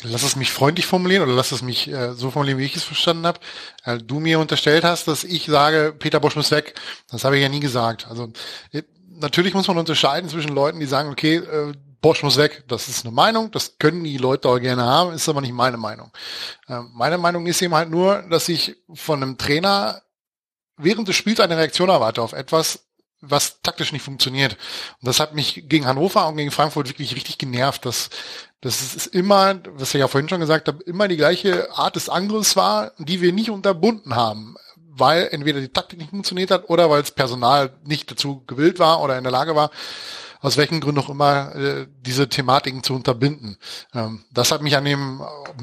lass 0.03 0.23
es 0.23 0.35
mich 0.35 0.51
freundlich 0.51 0.85
formulieren 0.85 1.23
oder 1.23 1.33
lass 1.33 1.51
es 1.51 1.61
mich 1.61 1.87
äh, 1.87 2.13
so 2.13 2.31
formulieren, 2.31 2.59
wie 2.59 2.65
ich 2.65 2.75
es 2.75 2.83
verstanden 2.83 3.25
habe. 3.25 3.39
Äh, 3.83 3.97
du 3.97 4.19
mir 4.19 4.39
unterstellt 4.39 4.83
hast, 4.83 5.07
dass 5.07 5.23
ich 5.23 5.45
sage, 5.45 5.93
Peter 5.97 6.19
Bosch 6.19 6.35
muss 6.35 6.51
weg. 6.51 6.75
Das 7.09 7.23
habe 7.23 7.37
ich 7.37 7.43
ja 7.43 7.49
nie 7.49 7.59
gesagt. 7.59 8.07
Also 8.07 8.31
äh, 8.71 8.83
natürlich 9.09 9.53
muss 9.53 9.67
man 9.67 9.77
unterscheiden 9.77 10.29
zwischen 10.29 10.53
Leuten, 10.53 10.79
die 10.79 10.85
sagen, 10.85 11.09
okay, 11.09 11.37
äh, 11.37 11.73
Bosch 12.01 12.21
muss 12.23 12.37
weg. 12.37 12.63
Das 12.67 12.87
ist 12.87 13.05
eine 13.05 13.13
Meinung, 13.13 13.49
das 13.51 13.77
können 13.79 14.03
die 14.03 14.17
Leute 14.17 14.47
auch 14.47 14.59
gerne 14.59 14.83
haben, 14.83 15.13
ist 15.13 15.27
aber 15.27 15.41
nicht 15.41 15.53
meine 15.53 15.77
Meinung. 15.77 16.11
Äh, 16.67 16.81
meine 16.93 17.17
Meinung 17.17 17.47
ist 17.47 17.61
eben 17.61 17.73
halt 17.73 17.89
nur, 17.89 18.23
dass 18.29 18.47
ich 18.49 18.75
von 18.93 19.23
einem 19.23 19.37
Trainer 19.37 20.01
während 20.77 21.07
des 21.07 21.15
Spiels 21.15 21.39
eine 21.39 21.57
Reaktion 21.57 21.89
erwarte 21.89 22.21
auf 22.21 22.33
etwas, 22.33 22.85
was 23.21 23.61
taktisch 23.61 23.91
nicht 23.91 24.03
funktioniert. 24.03 24.53
Und 25.01 25.07
das 25.07 25.19
hat 25.19 25.33
mich 25.33 25.63
gegen 25.67 25.87
Hannover 25.87 26.27
und 26.27 26.37
gegen 26.37 26.51
Frankfurt 26.51 26.89
wirklich 26.89 27.15
richtig 27.15 27.37
genervt, 27.37 27.85
dass 27.85 28.09
das 28.65 28.95
ist 28.95 29.05
immer, 29.13 29.59
was 29.77 29.93
ich 29.93 29.99
ja 29.99 30.07
vorhin 30.07 30.27
schon 30.27 30.39
gesagt 30.39 30.67
habe, 30.67 30.81
immer 30.85 31.07
die 31.07 31.17
gleiche 31.17 31.71
Art 31.77 31.95
des 31.95 32.09
Angriffs 32.09 32.55
war, 32.55 32.93
die 32.97 33.21
wir 33.21 33.31
nicht 33.31 33.51
unterbunden 33.51 34.15
haben, 34.15 34.55
weil 34.89 35.27
entweder 35.31 35.61
die 35.61 35.67
Taktik 35.67 35.99
nicht 35.99 36.09
funktioniert 36.09 36.49
hat 36.49 36.67
oder 36.67 36.89
weil 36.89 37.01
das 37.01 37.11
Personal 37.11 37.69
nicht 37.85 38.09
dazu 38.09 38.41
gewillt 38.47 38.79
war 38.79 39.03
oder 39.03 39.19
in 39.19 39.23
der 39.23 39.31
Lage 39.31 39.55
war, 39.55 39.69
aus 40.45 40.57
welchen 40.57 40.79
Gründen 40.79 41.01
auch 41.01 41.09
immer, 41.09 41.55
äh, 41.55 41.87
diese 42.05 42.29
Thematiken 42.29 42.83
zu 42.83 42.93
unterbinden. 42.93 43.57
Ähm, 43.93 44.23
das 44.31 44.51
hat 44.51 44.61
mich 44.61 44.77
an 44.77 44.85
dem, 44.85 45.21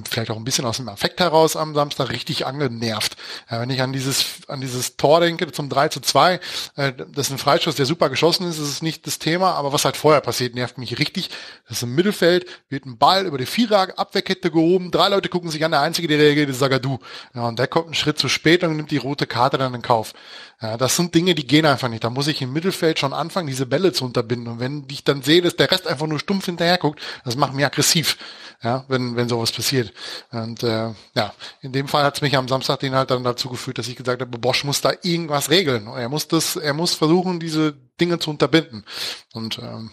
vielleicht 0.08 0.30
auch 0.30 0.36
ein 0.36 0.44
bisschen 0.44 0.64
aus 0.64 0.78
dem 0.78 0.88
Affekt 0.88 1.20
heraus 1.20 1.54
am 1.54 1.74
Samstag 1.74 2.10
richtig 2.10 2.46
angenervt. 2.46 3.16
Wenn 3.48 3.70
ich 3.70 3.80
an 3.80 3.92
dieses, 3.92 4.24
an 4.48 4.60
dieses 4.60 4.96
Tor 4.96 5.20
denke, 5.20 5.50
zum 5.52 5.68
3 5.68 5.88
zu 5.88 6.00
2, 6.00 6.40
äh, 6.76 6.92
das 7.12 7.26
ist 7.26 7.32
ein 7.32 7.38
Freischuss, 7.38 7.76
der 7.76 7.86
super 7.86 8.10
geschossen 8.10 8.48
ist, 8.48 8.58
das 8.58 8.68
ist 8.68 8.82
nicht 8.82 9.06
das 9.06 9.18
Thema, 9.18 9.52
aber 9.52 9.72
was 9.72 9.84
halt 9.84 9.96
vorher 9.96 10.20
passiert, 10.20 10.54
nervt 10.54 10.78
mich 10.78 10.98
richtig. 10.98 11.30
Das 11.68 11.76
ist 11.76 11.82
im 11.84 11.94
Mittelfeld, 11.94 12.46
wird 12.68 12.84
ein 12.84 12.98
Ball 12.98 13.26
über 13.26 13.38
die 13.38 13.46
Vierer-Abwehrkette 13.46 14.50
gehoben, 14.50 14.90
drei 14.90 15.08
Leute 15.08 15.28
gucken 15.28 15.50
sich 15.50 15.64
an, 15.64 15.70
der 15.70 15.80
Einzige, 15.80 16.08
der 16.08 16.18
reagiert, 16.18 16.50
ist 16.50 16.58
Sagadu. 16.58 16.98
Und 17.34 17.58
der 17.58 17.68
kommt 17.68 17.86
einen 17.86 17.94
Schritt 17.94 18.18
zu 18.18 18.28
spät 18.28 18.64
und 18.64 18.76
nimmt 18.76 18.90
die 18.90 18.96
rote 18.96 19.26
Karte 19.26 19.58
dann 19.58 19.74
in 19.74 19.82
Kauf. 19.82 20.12
Das 20.60 20.94
sind 20.94 21.12
Dinge, 21.14 21.34
die 21.34 21.46
gehen 21.46 21.66
einfach 21.66 21.88
nicht. 21.88 22.04
Da 22.04 22.10
muss 22.10 22.28
ich 22.28 22.40
im 22.40 22.52
Mittelfeld 22.52 22.98
schon 23.00 23.12
anfangen, 23.12 23.48
diese 23.48 23.66
Bälle 23.66 23.92
zu 23.92 24.04
unterbinden. 24.04 24.52
Und 24.52 24.60
wenn 24.80 24.86
ich 24.90 25.04
dann 25.04 25.22
sehe, 25.22 25.42
dass 25.42 25.56
der 25.56 25.70
Rest 25.70 25.86
einfach 25.86 26.06
nur 26.06 26.18
stumpf 26.18 26.46
hinterher 26.46 26.78
guckt, 26.78 27.00
das 27.24 27.36
macht 27.36 27.54
mich 27.54 27.64
aggressiv, 27.64 28.16
ja, 28.62 28.84
wenn, 28.88 29.16
wenn 29.16 29.28
sowas 29.28 29.52
passiert. 29.52 29.92
Und 30.30 30.62
äh, 30.62 30.90
ja, 31.14 31.34
in 31.60 31.72
dem 31.72 31.88
Fall 31.88 32.04
hat 32.04 32.16
es 32.16 32.22
mich 32.22 32.36
am 32.36 32.48
Samstag 32.48 32.80
den 32.80 32.94
halt 32.94 33.10
dann 33.10 33.24
dazu 33.24 33.48
geführt, 33.48 33.78
dass 33.78 33.88
ich 33.88 33.96
gesagt 33.96 34.20
habe, 34.20 34.38
Bosch 34.38 34.64
muss 34.64 34.80
da 34.80 34.92
irgendwas 35.02 35.50
regeln. 35.50 35.86
Er 35.86 36.08
muss 36.08 36.28
das, 36.28 36.56
er 36.56 36.74
muss 36.74 36.94
versuchen, 36.94 37.40
diese 37.40 37.74
Dinge 38.00 38.18
zu 38.18 38.30
unterbinden. 38.30 38.84
Und 39.32 39.58
ähm, 39.58 39.90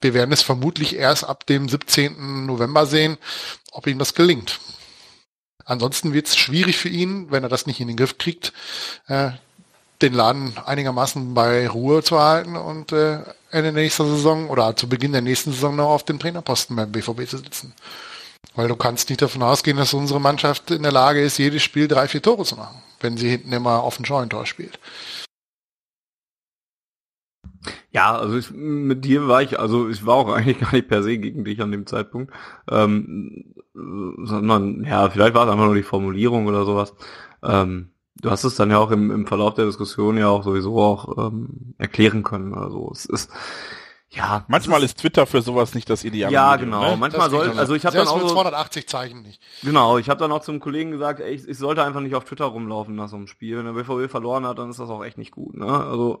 wir 0.00 0.14
werden 0.14 0.32
es 0.32 0.42
vermutlich 0.42 0.96
erst 0.96 1.24
ab 1.24 1.46
dem 1.46 1.68
17. 1.68 2.46
November 2.46 2.86
sehen, 2.86 3.18
ob 3.72 3.86
ihm 3.86 3.98
das 3.98 4.14
gelingt. 4.14 4.60
Ansonsten 5.64 6.12
wird 6.12 6.28
es 6.28 6.36
schwierig 6.36 6.76
für 6.76 6.88
ihn, 6.88 7.30
wenn 7.32 7.42
er 7.42 7.48
das 7.48 7.66
nicht 7.66 7.80
in 7.80 7.88
den 7.88 7.96
Griff 7.96 8.18
kriegt, 8.18 8.52
äh, 9.08 9.32
den 10.02 10.12
Laden 10.12 10.52
einigermaßen 10.64 11.34
bei 11.34 11.68
Ruhe 11.68 12.02
zu 12.02 12.20
halten 12.20 12.56
und 12.56 12.92
äh, 12.92 13.20
Ende 13.50 13.72
nächster 13.72 14.04
Saison 14.04 14.50
oder 14.50 14.76
zu 14.76 14.88
Beginn 14.88 15.12
der 15.12 15.22
nächsten 15.22 15.52
Saison 15.52 15.76
noch 15.76 15.88
auf 15.88 16.04
dem 16.04 16.18
Trainerposten 16.18 16.76
beim 16.76 16.92
BVB 16.92 17.26
zu 17.26 17.38
sitzen. 17.38 17.72
Weil 18.54 18.68
du 18.68 18.76
kannst 18.76 19.08
nicht 19.08 19.22
davon 19.22 19.42
ausgehen, 19.42 19.76
dass 19.76 19.94
unsere 19.94 20.20
Mannschaft 20.20 20.70
in 20.70 20.82
der 20.82 20.92
Lage 20.92 21.20
ist, 21.22 21.38
jedes 21.38 21.62
Spiel 21.62 21.88
drei, 21.88 22.08
vier 22.08 22.22
Tore 22.22 22.44
zu 22.44 22.56
machen, 22.56 22.82
wenn 23.00 23.16
sie 23.16 23.28
hinten 23.28 23.52
immer 23.52 23.82
auf 23.82 23.98
ein 23.98 24.04
Scheunentor 24.04 24.46
spielt. 24.46 24.78
Ja, 27.90 28.16
also 28.16 28.36
ich, 28.36 28.50
mit 28.50 29.04
dir 29.04 29.26
war 29.26 29.42
ich, 29.42 29.58
also 29.58 29.88
ich 29.88 30.04
war 30.04 30.16
auch 30.16 30.28
eigentlich 30.32 30.60
gar 30.60 30.72
nicht 30.72 30.88
per 30.88 31.02
se 31.02 31.18
gegen 31.18 31.44
dich 31.44 31.60
an 31.60 31.72
dem 31.72 31.86
Zeitpunkt, 31.86 32.32
ähm, 32.70 33.54
sondern 33.74 34.84
ja, 34.84 35.10
vielleicht 35.10 35.34
war 35.34 35.46
es 35.46 35.52
einfach 35.52 35.66
nur 35.66 35.74
die 35.74 35.82
Formulierung 35.82 36.46
oder 36.46 36.64
sowas. 36.64 36.94
Ähm, 37.42 37.90
du 38.20 38.30
hast 38.30 38.44
es 38.44 38.56
dann 38.56 38.70
ja 38.70 38.78
auch 38.78 38.90
im, 38.90 39.10
im 39.10 39.26
Verlauf 39.26 39.54
der 39.54 39.66
Diskussion 39.66 40.18
ja 40.18 40.28
auch 40.28 40.42
sowieso 40.42 40.80
auch 40.80 41.28
ähm, 41.28 41.74
erklären 41.78 42.22
können 42.22 42.54
oder 42.54 42.70
so. 42.70 42.90
Es 42.92 43.06
ist 43.06 43.30
ja 44.08 44.44
manchmal 44.48 44.82
ist, 44.82 44.92
ist, 44.92 45.00
Twitter 45.00 45.26
für 45.26 45.42
sowas 45.42 45.74
nicht 45.74 45.90
das 45.90 46.04
Ideal. 46.04 46.32
Ja, 46.32 46.52
Medium, 46.52 46.70
genau. 46.70 46.90
Ne? 46.90 46.96
Manchmal 46.96 47.30
soll 47.30 47.50
also 47.58 47.74
ich 47.74 47.84
habe 47.84 47.96
dann 47.96 48.08
auch 48.08 48.20
so, 48.20 48.28
280 48.28 48.88
Zeichen 48.88 49.22
nicht. 49.22 49.42
Genau, 49.62 49.98
ich 49.98 50.08
habe 50.08 50.20
dann 50.20 50.32
auch 50.32 50.42
zum 50.42 50.60
Kollegen 50.60 50.90
gesagt, 50.90 51.20
ey, 51.20 51.34
ich, 51.34 51.46
ich 51.46 51.58
sollte 51.58 51.82
einfach 51.84 52.00
nicht 52.00 52.14
auf 52.14 52.24
Twitter 52.24 52.46
rumlaufen 52.46 52.94
nach 52.94 53.08
so 53.08 53.16
einem 53.16 53.26
Spiel. 53.26 53.58
Wenn 53.58 53.66
der 53.66 53.72
BVB 53.72 54.10
verloren 54.10 54.46
hat, 54.46 54.58
dann 54.58 54.70
ist 54.70 54.80
das 54.80 54.90
auch 54.90 55.04
echt 55.04 55.18
nicht 55.18 55.32
gut. 55.32 55.56
Ne? 55.56 55.66
Also 55.66 56.20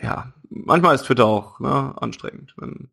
ja, 0.00 0.32
manchmal 0.48 0.94
ist 0.94 1.04
Twitter 1.04 1.26
auch 1.26 1.58
ne, 1.58 1.94
anstrengend. 2.00 2.54
Wenn, 2.56 2.90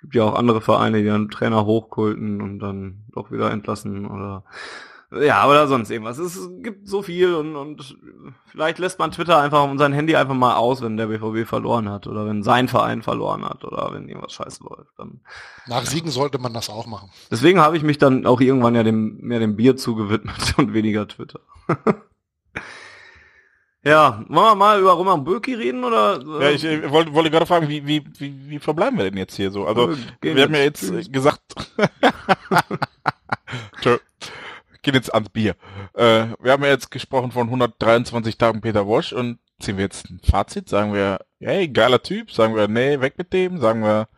gibt 0.00 0.14
ja 0.14 0.24
auch 0.24 0.34
andere 0.34 0.60
Vereine, 0.60 0.98
die 0.98 1.08
dann 1.08 1.30
Trainer 1.30 1.64
hochkulten 1.64 2.40
und 2.40 2.58
dann 2.58 3.04
doch 3.12 3.30
wieder 3.30 3.50
entlassen 3.50 4.06
oder 4.06 4.44
ja, 5.12 5.48
oder 5.48 5.68
sonst 5.68 5.90
irgendwas. 5.90 6.18
Es 6.18 6.48
gibt 6.62 6.88
so 6.88 7.00
viel 7.00 7.34
und, 7.34 7.54
und 7.54 7.96
vielleicht 8.46 8.78
lässt 8.78 8.98
man 8.98 9.12
Twitter 9.12 9.38
einfach 9.38 9.62
und 9.62 9.78
sein 9.78 9.92
Handy 9.92 10.16
einfach 10.16 10.34
mal 10.34 10.56
aus, 10.56 10.82
wenn 10.82 10.96
der 10.96 11.06
BVB 11.06 11.48
verloren 11.48 11.88
hat 11.88 12.08
oder 12.08 12.26
wenn 12.26 12.42
sein 12.42 12.66
Verein 12.66 13.02
verloren 13.02 13.44
hat 13.44 13.64
oder 13.64 13.90
wenn 13.92 14.08
irgendwas 14.08 14.32
scheiße 14.32 14.64
läuft. 14.64 14.98
Dann, 14.98 15.20
Nach 15.66 15.84
ja. 15.84 15.90
Siegen 15.90 16.10
sollte 16.10 16.38
man 16.38 16.52
das 16.52 16.70
auch 16.70 16.86
machen. 16.86 17.10
Deswegen 17.30 17.60
habe 17.60 17.76
ich 17.76 17.84
mich 17.84 17.98
dann 17.98 18.26
auch 18.26 18.40
irgendwann 18.40 18.74
ja 18.74 18.82
dem 18.82 19.18
mehr 19.20 19.38
dem 19.38 19.54
Bier 19.54 19.76
zugewidmet 19.76 20.54
und 20.58 20.74
weniger 20.74 21.06
Twitter. 21.06 21.38
ja, 23.84 24.24
wollen 24.28 24.46
wir 24.46 24.54
mal 24.56 24.80
über 24.80 24.92
Roman 24.92 25.22
Böki 25.22 25.54
reden 25.54 25.84
oder? 25.84 26.20
Ja, 26.40 26.50
ich, 26.50 26.64
ich 26.64 26.90
wollte, 26.90 27.14
wollte 27.14 27.30
gerade 27.30 27.46
fragen, 27.46 27.68
wie, 27.68 27.86
wie, 27.86 28.04
wie, 28.18 28.50
wie 28.50 28.58
verbleiben 28.58 28.98
wir 28.98 29.04
denn 29.04 29.18
jetzt 29.18 29.36
hier 29.36 29.52
so? 29.52 29.66
Also, 29.66 29.96
wir 30.20 30.42
haben 30.42 30.54
ja 30.54 30.62
jetzt 30.62 31.12
gesagt, 31.12 31.42
gehen 34.86 34.94
jetzt 34.94 35.12
ans 35.12 35.28
Bier. 35.28 35.56
Äh, 35.94 36.28
wir 36.40 36.52
haben 36.52 36.62
ja 36.62 36.70
jetzt 36.70 36.90
gesprochen 36.90 37.32
von 37.32 37.48
123 37.48 38.38
Tagen 38.38 38.60
Peter 38.60 38.86
Wosch 38.86 39.12
und 39.12 39.38
ziehen 39.58 39.76
wir 39.76 39.84
jetzt 39.84 40.08
ein 40.08 40.20
Fazit? 40.24 40.68
Sagen 40.68 40.94
wir, 40.94 41.18
hey, 41.40 41.68
geiler 41.68 42.02
Typ? 42.02 42.30
Sagen 42.30 42.54
wir, 42.54 42.68
nee, 42.68 43.00
weg 43.00 43.14
mit 43.18 43.32
dem? 43.32 43.58
Sagen 43.58 43.82
wir, 43.82 44.08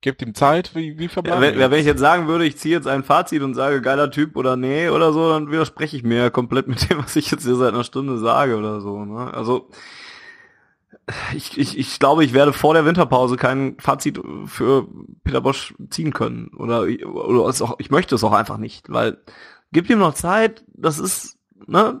gebt 0.00 0.22
ihm 0.22 0.34
Zeit? 0.34 0.74
Wie, 0.74 0.98
wie 0.98 1.08
verbleiben 1.08 1.42
ja, 1.42 1.58
wenn, 1.58 1.70
wenn, 1.70 1.80
ich 1.80 1.86
jetzt 1.86 2.00
sagen 2.00 2.28
würde, 2.28 2.46
ich 2.46 2.56
ziehe 2.56 2.74
jetzt 2.74 2.88
ein 2.88 3.04
Fazit 3.04 3.42
und 3.42 3.54
sage, 3.54 3.82
geiler 3.82 4.10
Typ 4.10 4.36
oder 4.36 4.56
nee 4.56 4.88
oder 4.88 5.12
so, 5.12 5.28
dann 5.28 5.50
widerspreche 5.50 5.96
ich 5.98 6.02
mir 6.02 6.16
ja 6.16 6.30
komplett 6.30 6.66
mit 6.66 6.88
dem, 6.90 6.98
was 6.98 7.14
ich 7.14 7.30
jetzt 7.30 7.44
hier 7.44 7.56
seit 7.56 7.74
einer 7.74 7.84
Stunde 7.84 8.16
sage 8.18 8.56
oder 8.56 8.80
so. 8.80 9.04
Ne? 9.04 9.32
Also, 9.34 9.68
ich, 11.34 11.58
ich, 11.58 11.78
ich 11.78 11.98
glaube, 11.98 12.24
ich 12.24 12.32
werde 12.32 12.54
vor 12.54 12.72
der 12.72 12.86
Winterpause 12.86 13.36
kein 13.36 13.76
Fazit 13.78 14.18
für 14.46 14.88
Peter 15.24 15.42
Bosch 15.42 15.74
ziehen 15.90 16.12
können. 16.14 16.48
Oder, 16.56 16.86
oder 17.12 17.42
auch, 17.42 17.76
ich 17.78 17.90
möchte 17.90 18.14
es 18.14 18.24
auch 18.24 18.32
einfach 18.32 18.56
nicht, 18.56 18.90
weil 18.90 19.18
Gib 19.76 19.90
ihm 19.90 19.98
noch 19.98 20.14
Zeit. 20.14 20.64
Das 20.72 20.98
ist, 20.98 21.36
ne, 21.66 22.00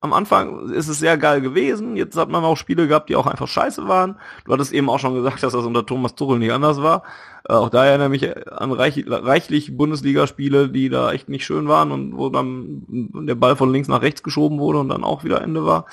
am 0.00 0.12
Anfang 0.12 0.70
ist 0.70 0.88
es 0.88 0.98
sehr 0.98 1.16
geil 1.16 1.40
gewesen. 1.40 1.94
Jetzt 1.94 2.16
hat 2.16 2.28
man 2.28 2.42
auch 2.42 2.56
Spiele 2.56 2.88
gehabt, 2.88 3.08
die 3.08 3.14
auch 3.14 3.28
einfach 3.28 3.46
scheiße 3.46 3.86
waren. 3.86 4.18
Du 4.44 4.52
hattest 4.52 4.72
eben 4.72 4.90
auch 4.90 4.98
schon 4.98 5.14
gesagt, 5.14 5.40
dass 5.44 5.52
das 5.52 5.64
unter 5.64 5.86
Thomas 5.86 6.16
Tuchel 6.16 6.40
nicht 6.40 6.50
anders 6.50 6.82
war. 6.82 7.04
Äh, 7.48 7.52
auch 7.52 7.68
da 7.68 7.86
erinnere 7.86 8.08
mich 8.08 8.36
an 8.50 8.72
reich, 8.72 9.04
reichlich 9.06 9.76
Bundesligaspiele, 9.76 10.70
die 10.70 10.88
da 10.88 11.12
echt 11.12 11.28
nicht 11.28 11.46
schön 11.46 11.68
waren 11.68 11.92
und 11.92 12.16
wo 12.16 12.30
dann 12.30 12.84
der 12.88 13.36
Ball 13.36 13.54
von 13.54 13.70
links 13.70 13.86
nach 13.86 14.02
rechts 14.02 14.24
geschoben 14.24 14.58
wurde 14.58 14.80
und 14.80 14.88
dann 14.88 15.04
auch 15.04 15.22
wieder 15.22 15.40
Ende 15.40 15.64
war. 15.64 15.86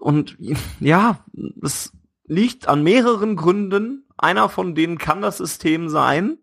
Und 0.00 0.36
ja, 0.80 1.20
es 1.62 1.92
liegt 2.26 2.66
an 2.66 2.82
mehreren 2.82 3.36
Gründen. 3.36 4.04
Einer 4.18 4.48
von 4.48 4.74
denen 4.74 4.98
kann 4.98 5.22
das 5.22 5.38
System 5.38 5.88
sein. 5.88 6.38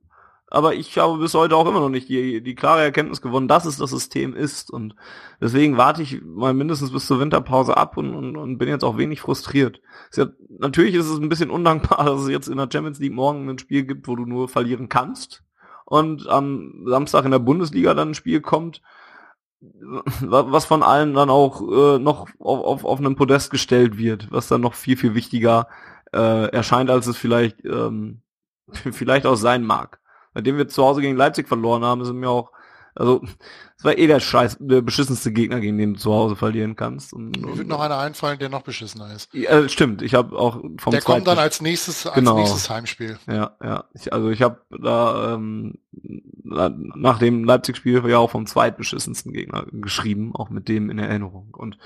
Aber 0.50 0.76
ich 0.76 0.98
habe 0.98 1.18
bis 1.18 1.34
heute 1.34 1.56
auch 1.58 1.68
immer 1.68 1.82
noch 1.82 1.90
nicht 1.90 2.08
die, 2.08 2.42
die 2.42 2.56
klare 2.56 2.82
Erkenntnis 2.82 3.22
gewonnen, 3.22 3.50
dass 3.50 3.66
es 3.66 3.78
das 3.78 3.90
System 3.90 4.34
ist. 4.34 4.72
Und 4.72 4.96
deswegen 5.42 5.76
warte 5.76 6.02
ich 6.02 6.22
mal 6.24 6.54
mindestens 6.54 6.92
bis 6.92 7.06
zur 7.06 7.20
Winterpause 7.20 7.76
ab 7.76 7.98
und, 7.98 8.16
und, 8.16 8.38
und 8.38 8.58
bin 8.58 8.70
jetzt 8.70 8.86
auch 8.86 8.98
wenig 8.98 9.20
frustriert. 9.20 9.82
Ist 10.10 10.18
ja, 10.18 10.28
natürlich 10.58 10.96
ist 10.96 11.10
es 11.10 11.20
ein 11.20 11.28
bisschen 11.28 11.50
undankbar, 11.50 12.06
dass 12.06 12.22
es 12.22 12.30
jetzt 12.30 12.48
in 12.48 12.58
der 12.58 12.70
Champions 12.72 13.00
League 13.00 13.14
morgen 13.14 13.50
ein 13.50 13.60
Spiel 13.60 13.84
gibt, 13.84 14.08
wo 14.08 14.16
du 14.16 14.26
nur 14.26 14.48
verlieren 14.48 14.88
kannst. 14.88 15.44
Und 15.84 16.28
am 16.28 16.84
Samstag 16.86 17.26
in 17.26 17.32
der 17.32 17.40
Bundesliga 17.40 17.94
dann 17.94 18.10
ein 18.10 18.16
Spiel 18.16 18.42
kommt, 18.42 18.82
was 19.60 20.66
von 20.66 20.84
allen 20.84 21.14
dann 21.14 21.30
auch 21.30 21.62
äh, 21.62 22.00
noch 22.00 22.28
auf, 22.40 22.64
auf, 22.64 22.86
auf 22.86 23.00
einem 23.00 23.16
Podest 23.16 23.52
gestellt 23.52 23.98
wird, 23.98 24.32
was 24.32 24.48
dann 24.48 24.62
noch 24.62 24.76
viel, 24.76 24.96
viel 24.96 25.14
wichtiger 25.14 25.68
äh, 26.14 26.50
erscheint, 26.52 26.90
als 26.90 27.08
es 27.08 27.18
vielleicht, 27.18 27.66
ähm, 27.66 28.22
vielleicht 28.72 29.26
auch 29.26 29.36
sein 29.36 29.64
mag 29.64 30.00
nachdem 30.34 30.58
wir 30.58 30.68
zu 30.68 30.84
Hause 30.84 31.02
gegen 31.02 31.18
Leipzig 31.18 31.48
verloren 31.48 31.84
haben, 31.84 32.02
ist 32.02 32.12
mir 32.14 32.30
auch, 32.30 32.52
also 32.96 33.22
es 33.78 33.84
war 33.84 33.96
eh 33.96 34.08
der 34.08 34.20
scheiß, 34.20 34.58
der 34.60 34.82
beschissenste 34.82 35.32
Gegner, 35.32 35.60
gegen 35.60 35.78
den 35.78 35.94
du 35.94 36.00
zu 36.00 36.12
Hause 36.12 36.36
verlieren 36.36 36.76
kannst. 36.76 37.14
Und, 37.14 37.40
Mir 37.40 37.58
wird 37.60 37.68
noch 37.68 37.80
einer 37.80 38.00
einfallen, 38.00 38.40
der 38.40 38.50
noch 38.50 38.64
beschissener 38.64 39.14
ist. 39.14 39.32
Ja, 39.36 39.70
stimmt, 39.70 40.02
ich 40.02 40.16
habe 40.16 40.36
auch 40.38 40.62
vom 40.80 40.92
Der 40.92 41.02
kommt 41.02 41.28
dann 41.28 41.38
als 41.38 41.62
nächstes, 41.62 42.08
als 42.08 42.16
Genau. 42.16 42.38
nächstes 42.38 42.70
Heimspiel. 42.72 43.20
Ja, 43.28 43.56
ja. 43.62 43.84
Ich, 43.94 44.12
also 44.12 44.30
ich 44.30 44.42
habe 44.42 44.62
da 44.72 45.36
ähm, 45.36 45.76
na- 46.44 46.74
nach 46.76 47.20
dem 47.20 47.44
Leipzig-Spiel 47.44 48.04
ja 48.08 48.18
auch 48.18 48.32
vom 48.32 48.48
zweitbeschissensten 48.48 49.32
Gegner 49.32 49.68
geschrieben, 49.72 50.32
auch 50.34 50.50
mit 50.50 50.68
dem 50.68 50.90
in 50.90 50.98
Erinnerung. 50.98 51.50
Und 51.56 51.78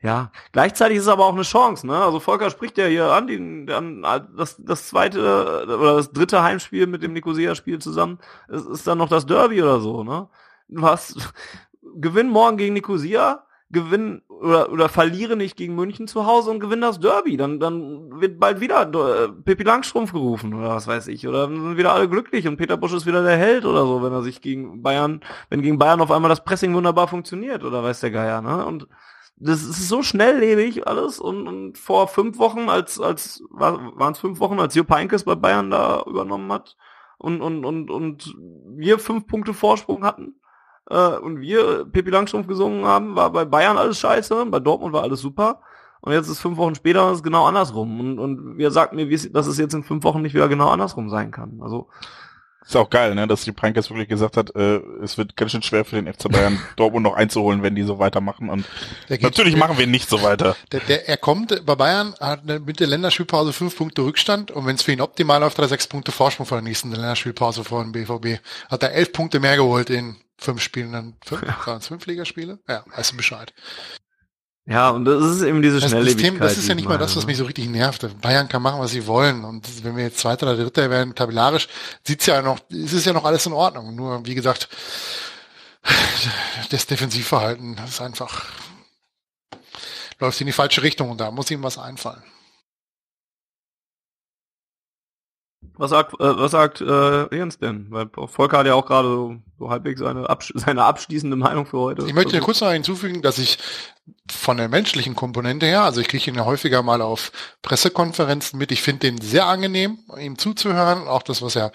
ja, 0.00 0.30
gleichzeitig 0.52 0.98
ist 0.98 1.04
es 1.04 1.08
aber 1.08 1.26
auch 1.26 1.34
eine 1.34 1.42
Chance, 1.42 1.86
ne? 1.86 1.96
Also 1.96 2.20
Volker 2.20 2.50
spricht 2.50 2.78
ja 2.78 2.86
hier 2.86 3.12
an, 3.12 3.26
die, 3.26 3.72
an 3.72 4.02
das, 4.36 4.56
das 4.58 4.86
zweite 4.88 5.20
oder 5.64 5.96
das 5.96 6.12
dritte 6.12 6.42
Heimspiel 6.42 6.86
mit 6.86 7.02
dem 7.02 7.12
Nicosia-Spiel 7.12 7.80
zusammen. 7.80 8.18
Es 8.48 8.64
ist 8.64 8.86
dann 8.86 8.98
noch 8.98 9.08
das 9.08 9.26
Derby 9.26 9.60
oder 9.60 9.80
so, 9.80 10.04
ne? 10.04 10.28
Du 10.68 10.82
hast 10.82 11.34
gewinn 11.96 12.28
morgen 12.28 12.58
gegen 12.58 12.74
Nicosia, 12.74 13.44
gewinn 13.70 14.22
oder, 14.28 14.70
oder 14.70 14.88
verliere 14.88 15.36
nicht 15.36 15.56
gegen 15.56 15.74
München 15.74 16.06
zu 16.06 16.26
Hause 16.26 16.52
und 16.52 16.60
gewinn 16.60 16.80
das 16.80 17.00
Derby. 17.00 17.36
Dann, 17.36 17.58
dann 17.58 18.20
wird 18.20 18.38
bald 18.38 18.60
wieder 18.60 18.82
äh, 18.82 19.28
Pippi 19.28 19.64
Langstrumpf 19.64 20.12
gerufen 20.12 20.54
oder 20.54 20.68
was 20.68 20.86
weiß 20.86 21.08
ich. 21.08 21.26
Oder 21.26 21.48
sind 21.48 21.76
wieder 21.76 21.92
alle 21.92 22.08
glücklich 22.08 22.46
und 22.46 22.56
Peter 22.56 22.76
Busch 22.76 22.92
ist 22.92 23.06
wieder 23.06 23.24
der 23.24 23.36
Held 23.36 23.64
oder 23.64 23.84
so, 23.84 24.00
wenn 24.00 24.12
er 24.12 24.22
sich 24.22 24.40
gegen 24.40 24.80
Bayern, 24.80 25.22
wenn 25.50 25.60
gegen 25.60 25.78
Bayern 25.78 26.00
auf 26.00 26.12
einmal 26.12 26.28
das 26.28 26.44
Pressing 26.44 26.72
wunderbar 26.74 27.08
funktioniert 27.08 27.64
oder 27.64 27.82
weiß 27.82 27.98
der 27.98 28.12
Geier, 28.12 28.40
ne? 28.40 28.64
Und 28.64 28.86
das 29.40 29.62
ist 29.62 29.88
so 29.88 30.02
schnelllebig 30.02 30.86
alles 30.86 31.20
und, 31.20 31.46
und 31.46 31.78
vor 31.78 32.08
fünf 32.08 32.38
Wochen, 32.38 32.68
als, 32.68 33.00
als 33.00 33.42
waren 33.50 34.12
es 34.12 34.18
fünf 34.18 34.40
Wochen, 34.40 34.58
als 34.60 34.74
Jupp 34.74 34.90
Heynckes 34.90 35.24
bei 35.24 35.34
Bayern 35.34 35.70
da 35.70 36.02
übernommen 36.06 36.50
hat 36.52 36.76
und, 37.18 37.40
und, 37.40 37.64
und, 37.64 37.90
und 37.90 38.34
wir 38.76 38.98
fünf 38.98 39.26
Punkte 39.26 39.54
Vorsprung 39.54 40.04
hatten, 40.04 40.34
äh, 40.90 41.16
und 41.16 41.40
wir 41.40 41.84
Pippi 41.84 42.10
Langstrumpf 42.10 42.46
gesungen 42.46 42.84
haben, 42.84 43.14
war 43.16 43.30
bei 43.30 43.44
Bayern 43.44 43.76
alles 43.76 43.98
scheiße, 43.98 44.46
bei 44.46 44.60
Dortmund 44.60 44.92
war 44.92 45.02
alles 45.02 45.20
super. 45.20 45.60
Und 46.00 46.12
jetzt 46.12 46.28
ist 46.28 46.38
fünf 46.38 46.56
Wochen 46.58 46.76
später 46.76 47.10
ist 47.12 47.24
genau 47.24 47.46
andersrum. 47.46 47.98
Und, 47.98 48.18
und 48.20 48.56
wir 48.56 48.70
sagt 48.70 48.92
mir, 48.92 49.08
dass 49.30 49.48
es 49.48 49.58
jetzt 49.58 49.74
in 49.74 49.82
fünf 49.82 50.04
Wochen 50.04 50.22
nicht 50.22 50.34
wieder 50.34 50.48
genau 50.48 50.68
andersrum 50.68 51.10
sein 51.10 51.32
kann. 51.32 51.58
Also, 51.60 51.88
Ist 52.68 52.76
auch 52.76 52.90
geil, 52.90 53.14
ne, 53.14 53.26
dass 53.26 53.44
die 53.44 53.52
Prankers 53.52 53.88
wirklich 53.88 54.10
gesagt 54.10 54.36
hat, 54.36 54.54
äh, 54.54 54.76
es 55.02 55.16
wird 55.16 55.36
ganz 55.36 55.52
schön 55.52 55.62
schwer 55.62 55.86
für 55.86 55.96
den 55.96 56.12
FC 56.12 56.30
Bayern 56.30 56.60
Dortmund 56.76 57.02
noch 57.02 57.14
einzuholen, 57.14 57.62
wenn 57.62 57.74
die 57.74 57.82
so 57.82 57.98
weitermachen. 57.98 58.50
Und 58.50 58.66
natürlich 59.08 59.56
machen 59.56 59.78
wir 59.78 59.86
nicht 59.86 60.10
so 60.10 60.22
weiter. 60.22 60.54
Der, 60.70 60.80
der, 60.80 61.08
er 61.08 61.16
kommt 61.16 61.64
bei 61.64 61.74
Bayern, 61.76 62.14
hat 62.20 62.44
mit 62.44 62.78
der 62.78 62.86
Länderspielpause 62.86 63.54
fünf 63.54 63.74
Punkte 63.74 64.02
Rückstand 64.02 64.50
und 64.50 64.66
wenn 64.66 64.76
es 64.76 64.82
für 64.82 64.92
ihn 64.92 65.00
optimal 65.00 65.40
läuft, 65.40 65.56
hat 65.56 65.64
er 65.64 65.68
sechs 65.68 65.86
Punkte 65.86 66.12
Vorsprung 66.12 66.44
vor 66.44 66.58
der 66.58 66.62
nächsten 66.62 66.90
Länderspielpause 66.90 67.64
vor 67.64 67.82
dem 67.82 67.92
BVB. 67.92 68.42
Hat 68.68 68.82
er 68.82 68.92
elf 68.92 69.14
Punkte 69.14 69.40
mehr 69.40 69.56
geholt 69.56 69.88
in 69.88 70.16
fünf 70.36 70.60
Spielen, 70.60 70.92
dann 70.92 71.16
fünf, 71.24 71.42
waren 71.66 71.78
es 71.78 71.88
fünf 71.88 72.04
Ligaspiele? 72.04 72.58
Ja, 72.68 72.84
weißt 72.94 73.12
du 73.12 73.16
Bescheid. 73.16 73.54
Ja, 74.68 74.90
und 74.90 75.06
das 75.06 75.24
ist 75.24 75.42
eben 75.42 75.62
diese 75.62 75.80
Das 75.80 75.88
Schnelllebigkeit. 75.88 76.20
System, 76.20 76.38
das 76.40 76.58
ist 76.58 76.68
ja 76.68 76.72
ich 76.72 76.76
nicht 76.76 76.88
mal 76.88 76.98
das, 76.98 77.16
was 77.16 77.24
ne? 77.24 77.28
mich 77.28 77.38
so 77.38 77.44
richtig 77.44 77.70
nervt. 77.70 78.06
Bayern 78.20 78.48
kann 78.48 78.60
machen, 78.60 78.80
was 78.80 78.90
sie 78.90 79.06
wollen. 79.06 79.44
Und 79.44 79.82
wenn 79.82 79.96
wir 79.96 80.04
jetzt 80.04 80.18
Zweiter 80.18 80.46
oder 80.46 80.62
Dritter 80.62 80.90
werden, 80.90 81.14
tabellarisch, 81.14 81.68
sieht's 82.06 82.26
ja 82.26 82.42
noch, 82.42 82.58
es 82.70 82.92
ist 82.92 83.06
ja 83.06 83.14
noch 83.14 83.24
alles 83.24 83.46
in 83.46 83.54
Ordnung. 83.54 83.96
Nur, 83.96 84.26
wie 84.26 84.34
gesagt, 84.34 84.68
das 86.70 86.86
Defensivverhalten, 86.86 87.76
das 87.76 87.90
ist 87.90 88.00
einfach, 88.02 88.44
läuft 90.18 90.38
in 90.42 90.46
die 90.46 90.52
falsche 90.52 90.82
Richtung 90.82 91.10
und 91.10 91.18
da 91.18 91.30
muss 91.30 91.50
ihm 91.50 91.62
was 91.62 91.78
einfallen. 91.78 92.22
Was 95.78 95.90
sagt, 95.90 96.14
äh, 96.14 96.36
was 96.36 96.50
sagt 96.50 96.80
äh, 96.80 97.34
Jens 97.34 97.58
denn? 97.58 97.86
Weil 97.90 98.10
Volker 98.26 98.58
hat 98.58 98.66
ja 98.66 98.74
auch 98.74 98.84
gerade 98.84 99.08
so, 99.08 99.36
so 99.60 99.70
halbwegs 99.70 100.00
seine, 100.00 100.28
absch 100.28 100.52
seine 100.56 100.82
abschließende 100.84 101.36
Meinung 101.36 101.66
für 101.66 101.78
heute. 101.78 102.04
Ich 102.04 102.14
möchte 102.14 102.38
kurz 102.40 102.60
noch 102.60 102.72
hinzufügen, 102.72 103.22
dass 103.22 103.38
ich 103.38 103.58
von 104.30 104.56
der 104.56 104.68
menschlichen 104.68 105.14
Komponente 105.14 105.66
her, 105.66 105.82
also 105.82 106.00
ich 106.00 106.08
kriege 106.08 106.30
ihn 106.30 106.36
ja 106.36 106.44
häufiger 106.44 106.82
mal 106.82 107.02
auf 107.02 107.32
Pressekonferenzen 107.62 108.58
mit, 108.58 108.72
ich 108.72 108.82
finde 108.82 109.10
den 109.10 109.20
sehr 109.20 109.46
angenehm, 109.46 109.98
ihm 110.18 110.38
zuzuhören, 110.38 111.08
auch 111.08 111.22
das, 111.22 111.42
was 111.42 111.56
er, 111.56 111.72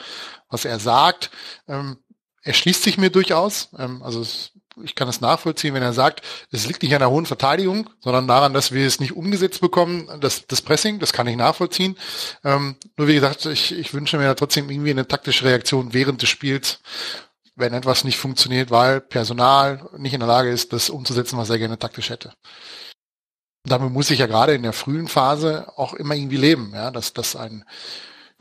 was 0.49 0.65
er 0.65 0.79
sagt. 0.79 1.31
Ähm, 1.67 1.97
er 2.43 2.53
schließt 2.53 2.83
sich 2.83 2.97
mir 2.97 3.09
durchaus, 3.09 3.69
ähm, 3.77 4.03
also 4.03 4.21
es, 4.21 4.51
ich 4.83 4.95
kann 4.95 5.07
es 5.07 5.21
nachvollziehen, 5.21 5.73
wenn 5.73 5.83
er 5.83 5.93
sagt, 5.93 6.21
es 6.51 6.65
liegt 6.65 6.81
nicht 6.81 6.93
an 6.93 6.99
der 6.99 7.11
hohen 7.11 7.25
Verteidigung, 7.25 7.89
sondern 7.99 8.27
daran, 8.27 8.53
dass 8.53 8.71
wir 8.71 8.85
es 8.85 8.99
nicht 8.99 9.15
umgesetzt 9.15 9.61
bekommen, 9.61 10.09
das, 10.19 10.47
das 10.47 10.61
Pressing, 10.61 10.99
das 10.99 11.13
kann 11.13 11.27
ich 11.27 11.35
nachvollziehen. 11.35 11.95
Ähm, 12.43 12.75
nur 12.97 13.07
wie 13.07 13.15
gesagt, 13.15 13.45
ich, 13.45 13.77
ich 13.77 13.93
wünsche 13.93 14.17
mir 14.17 14.25
da 14.25 14.33
trotzdem 14.33 14.69
irgendwie 14.69 14.91
eine 14.91 15.07
taktische 15.07 15.45
Reaktion 15.45 15.93
während 15.93 16.21
des 16.21 16.29
Spiels, 16.29 16.79
wenn 17.55 17.73
etwas 17.73 18.03
nicht 18.03 18.17
funktioniert, 18.17 18.71
weil 18.71 19.01
Personal 19.01 19.89
nicht 19.97 20.13
in 20.13 20.19
der 20.19 20.27
Lage 20.27 20.49
ist, 20.49 20.73
das 20.73 20.89
umzusetzen, 20.89 21.37
was 21.37 21.49
er 21.49 21.59
gerne 21.59 21.77
taktisch 21.77 22.09
hätte. 22.09 22.33
Damit 23.65 23.91
muss 23.91 24.11
ich 24.11 24.19
ja 24.19 24.27
gerade 24.27 24.53
in 24.53 24.63
der 24.63 24.73
frühen 24.73 25.07
Phase 25.07 25.67
auch 25.77 25.93
immer 25.93 26.15
irgendwie 26.15 26.37
leben, 26.37 26.71
ja, 26.73 26.91
dass, 26.91 27.13
dass 27.13 27.35
ein 27.35 27.63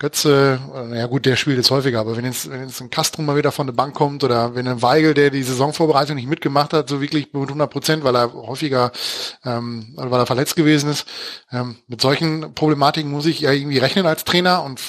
Götze, 0.03 0.59
äh, 0.75 0.83
naja 0.89 1.07
gut, 1.07 1.27
der 1.27 1.37
spielt 1.37 1.59
jetzt 1.59 1.71
häufiger, 1.71 2.01
aber 2.01 2.17
wenn 2.17 2.25
jetzt, 2.25 2.51
wenn 2.51 2.63
jetzt 2.63 2.81
ein 2.81 2.91
Castro 2.91 3.23
mal 3.23 3.37
wieder 3.37 3.53
von 3.53 3.69
der 3.69 3.75
Bank 3.75 3.95
kommt 3.95 4.25
oder 4.25 4.57
wenn 4.57 4.67
ein 4.67 4.83
Weigel, 4.83 5.15
der 5.15 5.31
die 5.31 5.45
Saisonvorbereitung 5.45 6.17
nicht 6.17 6.29
mitgemacht 6.29 6.73
hat, 6.73 6.89
so 6.89 7.01
wirklich 7.01 7.33
mit 7.33 7.43
100 7.43 7.71
Prozent, 7.71 8.03
weil 8.03 8.17
er 8.17 8.33
häufiger, 8.33 8.91
ähm, 9.45 9.93
weil 9.95 10.21
er 10.21 10.27
verletzt 10.27 10.57
gewesen 10.57 10.91
ist, 10.91 11.07
ähm, 11.53 11.77
mit 11.87 12.01
solchen 12.01 12.53
Problematiken 12.53 13.13
muss 13.13 13.27
ich 13.27 13.41
ja 13.41 13.53
irgendwie 13.53 13.79
rechnen 13.79 14.07
als 14.07 14.25
Trainer 14.25 14.65
und 14.65 14.81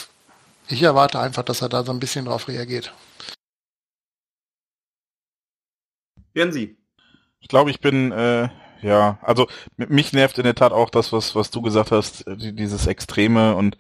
ich 0.67 0.81
erwarte 0.81 1.19
einfach, 1.19 1.43
dass 1.43 1.61
er 1.61 1.69
da 1.69 1.83
so 1.83 1.91
ein 1.91 1.99
bisschen 1.99 2.25
drauf 2.25 2.47
reagiert. 2.47 2.91
Jensi. 6.34 6.77
Ich 7.39 7.47
glaube, 7.47 7.72
ich 7.72 7.80
bin, 7.80 8.11
äh, 8.11 8.49
ja, 8.81 9.19
also 9.22 9.47
mich 9.76 10.14
nervt 10.14 10.38
in 10.38 10.43
der 10.43 10.55
Tat 10.55 10.72
auch 10.72 10.89
das, 10.89 11.11
was, 11.14 11.35
was 11.35 11.51
du 11.51 11.61
gesagt 11.61 11.91
hast, 11.91 12.27
äh, 12.27 12.38
die, 12.38 12.55
dieses 12.55 12.88
Extreme 12.88 13.55
und 13.55 13.77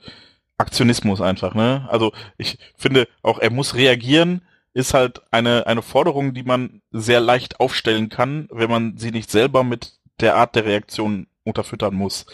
Aktionismus 0.57 1.21
einfach, 1.21 1.55
ne? 1.55 1.87
Also 1.89 2.13
ich 2.37 2.57
finde 2.77 3.07
auch, 3.21 3.39
er 3.39 3.49
muss 3.49 3.75
reagieren, 3.75 4.41
ist 4.73 4.93
halt 4.93 5.21
eine, 5.31 5.67
eine 5.67 5.81
Forderung, 5.81 6.33
die 6.33 6.43
man 6.43 6.81
sehr 6.91 7.19
leicht 7.19 7.59
aufstellen 7.59 8.09
kann, 8.09 8.47
wenn 8.51 8.69
man 8.69 8.97
sie 8.97 9.11
nicht 9.11 9.29
selber 9.29 9.63
mit 9.63 9.99
der 10.19 10.35
Art 10.35 10.55
der 10.55 10.65
Reaktion 10.65 11.27
unterfüttern 11.43 11.95
muss. 11.95 12.25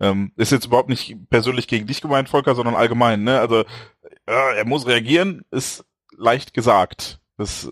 Ähm, 0.00 0.32
ist 0.36 0.52
jetzt 0.52 0.66
überhaupt 0.66 0.88
nicht 0.88 1.16
persönlich 1.30 1.68
gegen 1.68 1.86
dich 1.86 2.00
gemeint, 2.00 2.28
Volker, 2.28 2.54
sondern 2.54 2.74
allgemein, 2.74 3.22
ne? 3.22 3.38
Also 3.40 3.64
ja, 4.28 4.50
er 4.52 4.66
muss 4.66 4.86
reagieren, 4.86 5.44
ist 5.50 5.84
leicht 6.16 6.54
gesagt. 6.54 7.20
Das 7.36 7.70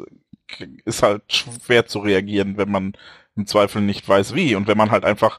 ist 0.85 1.03
halt 1.03 1.23
schwer 1.33 1.87
zu 1.87 2.01
reagieren, 2.01 2.57
wenn 2.57 2.71
man 2.71 2.93
im 3.37 3.47
Zweifel 3.47 3.83
nicht 3.83 4.09
weiß 4.09 4.35
wie. 4.35 4.55
Und 4.55 4.67
wenn 4.67 4.79
man 4.79 4.91
halt 4.91 5.05
einfach 5.05 5.39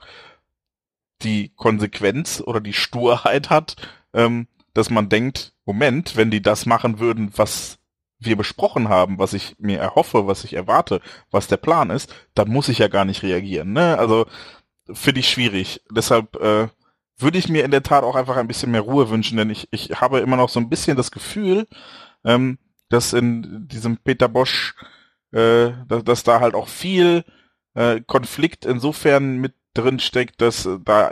die 1.22 1.50
Konsequenz 1.56 2.42
oder 2.46 2.60
die 2.60 2.74
Sturheit 2.74 3.50
hat, 3.50 3.76
ähm, 4.14 4.48
dass 4.74 4.90
man 4.90 5.10
denkt, 5.10 5.54
Moment, 5.66 6.16
wenn 6.16 6.32
die 6.32 6.42
das 6.42 6.66
machen 6.66 7.00
würden, 7.00 7.32
was 7.36 7.80
wir 8.20 8.36
besprochen 8.36 8.90
haben, 8.90 9.20
was 9.20 9.34
ich 9.34 9.56
mir 9.60 9.80
erhoffe, 9.80 10.28
was 10.28 10.44
ich 10.44 10.54
erwarte, 10.54 11.02
was 11.32 11.48
der 11.48 11.58
Plan 11.58 11.90
ist, 11.90 12.14
dann 12.34 12.50
muss 12.50 12.70
ich 12.70 12.80
ja 12.80 12.88
gar 12.88 13.06
nicht 13.06 13.24
reagieren. 13.24 13.74
Ne? 13.74 13.98
Also 13.98 14.26
finde 14.92 15.20
ich 15.20 15.30
schwierig. 15.30 15.82
Deshalb 15.92 16.36
äh, 16.38 16.68
würde 17.18 17.38
ich 17.38 17.50
mir 17.50 17.64
in 17.64 17.72
der 17.72 17.84
Tat 17.84 18.04
auch 18.04 18.16
einfach 18.16 18.38
ein 18.38 18.48
bisschen 18.48 18.72
mehr 18.72 18.82
Ruhe 18.82 19.10
wünschen, 19.10 19.38
denn 19.38 19.50
ich, 19.50 19.68
ich 19.72 20.02
habe 20.02 20.20
immer 20.20 20.38
noch 20.38 20.50
so 20.50 20.60
ein 20.60 20.70
bisschen 20.70 20.98
das 20.98 21.12
Gefühl, 21.12 21.68
ähm, 22.24 22.58
dass 22.90 23.14
in 23.14 23.68
diesem 23.68 23.98
Peter 23.98 24.28
Bosch, 24.28 24.76
äh, 25.34 25.72
dass, 25.88 26.04
dass 26.04 26.24
da 26.24 26.40
halt 26.40 26.56
auch 26.56 26.68
viel 26.68 27.24
äh, 27.74 28.02
Konflikt 28.02 28.66
insofern 28.66 29.38
mit 29.38 29.54
drin 29.74 30.00
steckt, 30.00 30.42
dass 30.42 30.66
äh, 30.66 30.80
da 30.84 31.12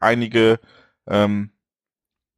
einige 0.00 0.60
ähm, 1.06 1.50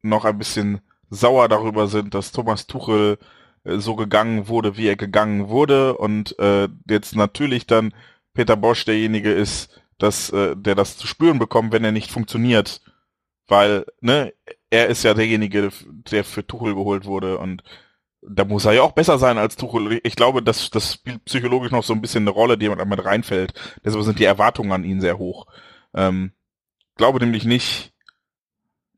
noch 0.02 0.24
ein 0.24 0.38
bisschen 0.38 0.80
sauer 1.10 1.48
darüber 1.48 1.86
sind, 1.88 2.14
dass 2.14 2.32
Thomas 2.32 2.66
Tuchel 2.66 3.18
äh, 3.64 3.78
so 3.78 3.96
gegangen 3.96 4.48
wurde, 4.48 4.76
wie 4.76 4.86
er 4.88 4.96
gegangen 4.96 5.48
wurde 5.48 5.96
und 5.96 6.38
äh, 6.38 6.68
jetzt 6.88 7.16
natürlich 7.16 7.66
dann 7.66 7.94
Peter 8.34 8.56
Bosch 8.56 8.84
derjenige 8.84 9.32
ist, 9.32 9.80
dass 9.98 10.30
äh, 10.30 10.56
der 10.56 10.74
das 10.74 10.98
zu 10.98 11.06
spüren 11.06 11.38
bekommt, 11.38 11.72
wenn 11.72 11.84
er 11.84 11.92
nicht 11.92 12.10
funktioniert, 12.10 12.82
weil 13.48 13.86
ne 14.00 14.34
er 14.70 14.88
ist 14.88 15.04
ja 15.04 15.14
derjenige, 15.14 15.70
der 16.10 16.24
für 16.24 16.46
Tuchel 16.46 16.74
geholt 16.74 17.04
wurde 17.06 17.38
und 17.38 17.62
da 18.26 18.44
muss 18.44 18.64
er 18.64 18.72
ja 18.72 18.82
auch 18.82 18.92
besser 18.92 19.18
sein 19.18 19.38
als 19.38 19.56
Tuchel. 19.56 20.00
Ich 20.02 20.16
glaube, 20.16 20.42
dass 20.42 20.70
das 20.70 20.94
spielt 20.94 21.24
psychologisch 21.24 21.70
noch 21.70 21.84
so 21.84 21.92
ein 21.92 22.00
bisschen 22.00 22.24
eine 22.24 22.30
Rolle, 22.30 22.58
die 22.58 22.68
man 22.68 22.78
damit 22.78 23.04
reinfällt. 23.04 23.52
Deshalb 23.84 24.04
sind 24.04 24.18
die 24.18 24.24
Erwartungen 24.24 24.72
an 24.72 24.84
ihn 24.84 25.00
sehr 25.00 25.18
hoch. 25.18 25.46
Ähm, 25.94 26.32
glaube 26.96 27.20
nämlich 27.20 27.44
nicht, 27.44 27.92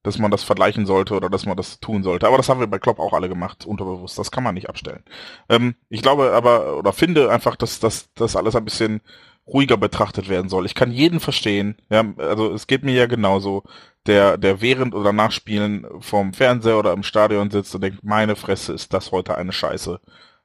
dass 0.02 0.18
man 0.18 0.30
das 0.30 0.44
vergleichen 0.44 0.86
sollte 0.86 1.14
oder 1.14 1.28
dass 1.28 1.46
man 1.46 1.56
das 1.56 1.80
tun 1.80 2.04
sollte. 2.04 2.28
Aber 2.28 2.36
das 2.36 2.48
haben 2.48 2.60
wir 2.60 2.68
bei 2.68 2.78
Klopp 2.78 3.00
auch 3.00 3.12
alle 3.12 3.28
gemacht, 3.28 3.66
unterbewusst. 3.66 4.18
Das 4.18 4.30
kann 4.30 4.44
man 4.44 4.54
nicht 4.54 4.68
abstellen. 4.68 5.02
Ähm, 5.48 5.74
ich 5.88 6.02
glaube 6.02 6.32
aber 6.32 6.78
oder 6.78 6.92
finde 6.92 7.30
einfach, 7.30 7.56
dass 7.56 7.80
das 7.80 8.36
alles 8.36 8.54
ein 8.54 8.64
bisschen 8.64 9.00
ruhiger 9.46 9.76
betrachtet 9.76 10.28
werden 10.28 10.48
soll. 10.48 10.66
Ich 10.66 10.74
kann 10.74 10.90
jeden 10.90 11.20
verstehen. 11.20 11.76
Ja, 11.90 12.04
also 12.18 12.52
es 12.52 12.66
geht 12.66 12.84
mir 12.84 12.94
ja 12.94 13.06
genauso, 13.06 13.62
der, 14.06 14.38
der 14.38 14.60
während 14.60 14.94
oder 14.94 15.12
nach 15.12 15.32
Spielen 15.32 15.86
vom 16.00 16.32
Fernseher 16.32 16.78
oder 16.78 16.92
im 16.92 17.02
Stadion 17.02 17.50
sitzt 17.50 17.74
und 17.74 17.82
denkt, 17.82 18.02
meine 18.02 18.36
Fresse, 18.36 18.72
ist 18.72 18.92
das 18.92 19.12
heute 19.12 19.36
eine 19.36 19.52
Scheiße. 19.52 20.00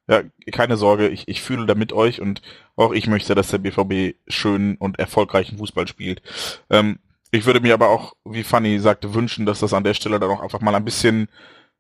Ja, 0.07 0.23
keine 0.51 0.77
Sorge, 0.77 1.07
ich, 1.07 1.27
ich 1.27 1.41
fühle 1.41 1.65
da 1.65 1.75
mit 1.75 1.93
euch 1.93 2.21
und 2.21 2.41
auch 2.75 2.91
ich 2.91 3.07
möchte, 3.07 3.35
dass 3.35 3.49
der 3.49 3.59
BVB 3.59 4.17
schönen 4.27 4.75
und 4.77 4.99
erfolgreichen 4.99 5.57
Fußball 5.57 5.87
spielt. 5.87 6.21
Ähm, 6.69 6.99
ich 7.31 7.45
würde 7.45 7.61
mir 7.61 7.73
aber 7.73 7.89
auch, 7.89 8.13
wie 8.25 8.43
Fanny 8.43 8.79
sagte, 8.79 9.13
wünschen, 9.13 9.45
dass 9.45 9.59
das 9.59 9.73
an 9.73 9.83
der 9.83 9.93
Stelle 9.93 10.19
dann 10.19 10.29
auch 10.29 10.41
einfach 10.41 10.59
mal 10.59 10.75
ein 10.75 10.85
bisschen 10.85 11.29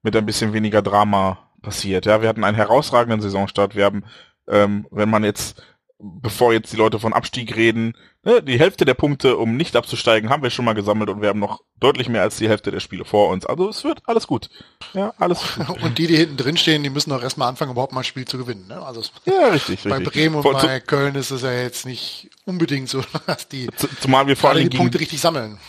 mit 0.01 0.15
ein 0.15 0.25
bisschen 0.25 0.53
weniger 0.53 0.81
Drama 0.81 1.39
passiert. 1.61 2.05
Ja, 2.05 2.21
wir 2.21 2.29
hatten 2.29 2.43
einen 2.43 2.55
herausragenden 2.55 3.21
Saisonstart. 3.21 3.75
Wir 3.75 3.85
haben, 3.85 4.03
ähm, 4.47 4.87
wenn 4.91 5.09
man 5.09 5.23
jetzt 5.23 5.61
bevor 6.01 6.53
jetzt 6.53 6.73
die 6.73 6.77
Leute 6.77 6.99
von 6.99 7.13
Abstieg 7.13 7.55
reden, 7.55 7.95
ne, 8.23 8.41
die 8.41 8.59
Hälfte 8.59 8.85
der 8.85 8.93
Punkte, 8.93 9.37
um 9.37 9.55
nicht 9.55 9.75
abzusteigen, 9.75 10.29
haben 10.29 10.43
wir 10.43 10.49
schon 10.49 10.65
mal 10.65 10.73
gesammelt 10.73 11.09
und 11.09 11.21
wir 11.21 11.29
haben 11.29 11.39
noch 11.39 11.61
deutlich 11.79 12.09
mehr 12.09 12.21
als 12.21 12.37
die 12.37 12.49
Hälfte 12.49 12.71
der 12.71 12.79
Spiele 12.79 13.05
vor 13.05 13.29
uns. 13.29 13.45
Also 13.45 13.69
es 13.69 13.83
wird 13.83 14.01
alles 14.05 14.27
gut. 14.27 14.49
Ja, 14.93 15.13
alles 15.17 15.41
gut. 15.55 15.81
Und 15.81 15.97
die, 15.97 16.07
die 16.07 16.17
hinten 16.17 16.37
drin 16.37 16.57
stehen, 16.57 16.83
die 16.83 16.89
müssen 16.89 17.11
auch 17.11 17.21
erstmal 17.21 17.49
anfangen, 17.49 17.71
überhaupt 17.71 17.93
mal 17.93 18.01
ein 18.01 18.05
Spiel 18.05 18.25
zu 18.25 18.37
gewinnen. 18.37 18.67
Ne? 18.67 18.81
Also 18.81 19.01
ja, 19.25 19.49
richtig, 19.49 19.83
bei 19.83 19.97
richtig. 19.97 20.13
Bremen 20.13 20.35
und 20.35 20.43
vor, 20.43 20.53
bei 20.53 20.79
Köln 20.79 21.15
ist 21.15 21.31
es 21.31 21.43
ja 21.43 21.51
jetzt 21.51 21.85
nicht 21.85 22.29
unbedingt 22.45 22.89
so, 22.89 23.03
dass 23.27 23.47
die, 23.47 23.69
zumal 23.99 24.27
wir 24.27 24.37
vor 24.37 24.51
allem 24.51 24.69
die 24.69 24.77
Punkte 24.77 24.99
richtig 24.99 25.21
sammeln. 25.21 25.59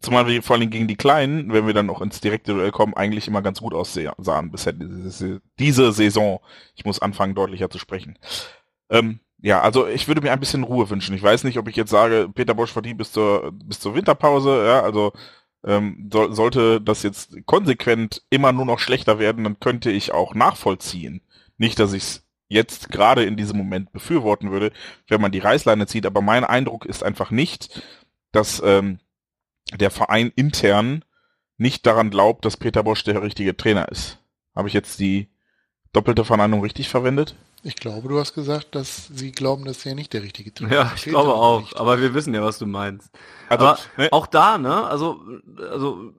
Zumal 0.00 0.28
wir 0.28 0.44
vor 0.44 0.54
allem 0.56 0.70
gegen 0.70 0.86
die 0.86 0.96
Kleinen, 0.96 1.52
wenn 1.52 1.66
wir 1.66 1.74
dann 1.74 1.86
noch 1.86 2.00
ins 2.00 2.20
direkte 2.20 2.54
Duell 2.54 2.70
kommen, 2.70 2.94
eigentlich 2.94 3.26
immer 3.26 3.42
ganz 3.42 3.60
gut 3.60 3.74
aussahen 3.74 4.52
bisher 4.52 4.72
diese 4.72 5.92
Saison. 5.92 6.38
Ich 6.76 6.84
muss 6.84 7.02
anfangen, 7.02 7.34
deutlicher 7.34 7.68
zu 7.68 7.80
sprechen. 7.80 8.16
Ähm, 8.90 9.18
ja, 9.40 9.60
also 9.60 9.86
ich 9.86 10.08
würde 10.08 10.20
mir 10.20 10.32
ein 10.32 10.40
bisschen 10.40 10.64
Ruhe 10.64 10.90
wünschen. 10.90 11.14
Ich 11.14 11.22
weiß 11.22 11.44
nicht, 11.44 11.58
ob 11.58 11.68
ich 11.68 11.76
jetzt 11.76 11.90
sage, 11.90 12.28
Peter 12.34 12.54
Bosch 12.54 12.72
verdient 12.72 12.98
bis 12.98 13.12
zur 13.12 13.52
bis 13.52 13.80
zur 13.80 13.94
Winterpause, 13.94 14.64
ja, 14.66 14.82
also 14.82 15.12
ähm, 15.64 16.08
so, 16.12 16.32
sollte 16.32 16.80
das 16.80 17.02
jetzt 17.02 17.36
konsequent 17.46 18.22
immer 18.30 18.52
nur 18.52 18.64
noch 18.64 18.78
schlechter 18.78 19.18
werden, 19.18 19.44
dann 19.44 19.60
könnte 19.60 19.90
ich 19.90 20.12
auch 20.12 20.34
nachvollziehen. 20.34 21.22
Nicht, 21.56 21.78
dass 21.78 21.92
ich 21.92 22.02
es 22.02 22.26
jetzt 22.48 22.90
gerade 22.90 23.24
in 23.24 23.36
diesem 23.36 23.58
Moment 23.58 23.92
befürworten 23.92 24.50
würde, 24.50 24.72
wenn 25.08 25.20
man 25.20 25.32
die 25.32 25.38
Reißleine 25.40 25.86
zieht, 25.86 26.06
aber 26.06 26.22
mein 26.22 26.44
Eindruck 26.44 26.86
ist 26.86 27.02
einfach 27.02 27.30
nicht, 27.30 27.82
dass 28.32 28.62
ähm, 28.64 29.00
der 29.78 29.90
Verein 29.90 30.32
intern 30.34 31.04
nicht 31.58 31.86
daran 31.86 32.10
glaubt, 32.10 32.44
dass 32.44 32.56
Peter 32.56 32.82
Bosch 32.82 33.04
der 33.04 33.22
richtige 33.22 33.56
Trainer 33.56 33.88
ist. 33.88 34.18
Habe 34.54 34.68
ich 34.68 34.74
jetzt 34.74 34.98
die 35.00 35.28
doppelte 35.92 36.24
Verneinung 36.24 36.62
richtig 36.62 36.88
verwendet? 36.88 37.36
Ich 37.62 37.76
glaube, 37.76 38.08
du 38.08 38.18
hast 38.18 38.34
gesagt, 38.34 38.74
dass 38.74 39.08
sie 39.08 39.32
glauben, 39.32 39.64
dass 39.64 39.84
er 39.84 39.94
nicht 39.94 40.12
der 40.12 40.22
richtige 40.22 40.54
Trainer 40.54 40.70
ist. 40.70 40.76
Ja, 40.76 40.92
ich 40.94 41.02
glaube 41.04 41.34
auch. 41.34 41.60
Nicht. 41.60 41.76
Aber 41.76 42.00
wir 42.00 42.14
wissen 42.14 42.32
ja, 42.34 42.42
was 42.42 42.58
du 42.58 42.66
meinst. 42.66 43.10
Also, 43.48 43.66
aber 43.66 43.78
ne? 43.96 44.08
auch 44.12 44.26
da, 44.26 44.58
ne? 44.58 44.84
Also, 44.84 45.20
also, 45.70 46.12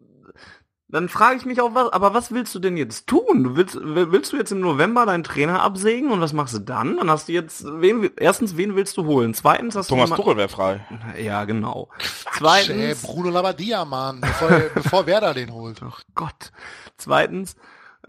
dann 0.89 1.07
frage 1.07 1.37
ich 1.37 1.45
mich 1.45 1.61
auch, 1.61 1.75
was, 1.75 1.93
aber 1.93 2.15
was 2.15 2.31
willst 2.31 2.53
du 2.55 2.59
denn 2.59 2.75
jetzt 2.75 3.05
tun? 3.05 3.43
Du 3.43 3.55
willst, 3.55 3.77
willst 3.79 4.33
du 4.33 4.37
jetzt 4.37 4.51
im 4.51 4.59
November 4.59 5.05
deinen 5.05 5.23
Trainer 5.23 5.61
absägen 5.61 6.11
und 6.11 6.19
was 6.19 6.33
machst 6.33 6.55
du 6.55 6.59
dann? 6.59 6.97
Dann 6.97 7.11
hast 7.11 7.27
du 7.29 7.31
jetzt, 7.31 7.63
wen, 7.63 8.09
erstens, 8.17 8.57
wen 8.57 8.75
willst 8.75 8.97
du 8.97 9.05
holen? 9.05 9.35
Zweitens 9.35 9.75
hast 9.75 9.87
Thomas 9.87 10.09
du 10.09 10.15
Tuchel 10.15 10.35
wäre 10.35 10.49
frei. 10.49 10.85
Ja, 11.21 11.45
genau. 11.45 11.89
Quatsch, 11.99 12.37
Zweitens, 12.37 12.69
ey, 12.69 12.95
Bruno 12.95 13.29
Labbadia, 13.29 13.85
Mann, 13.85 14.19
bevor, 14.19 14.49
bevor 14.73 15.05
Werder 15.05 15.35
den 15.35 15.53
holt. 15.53 15.79
Ach 15.87 16.01
Gott. 16.15 16.51
Zweitens, 16.97 17.55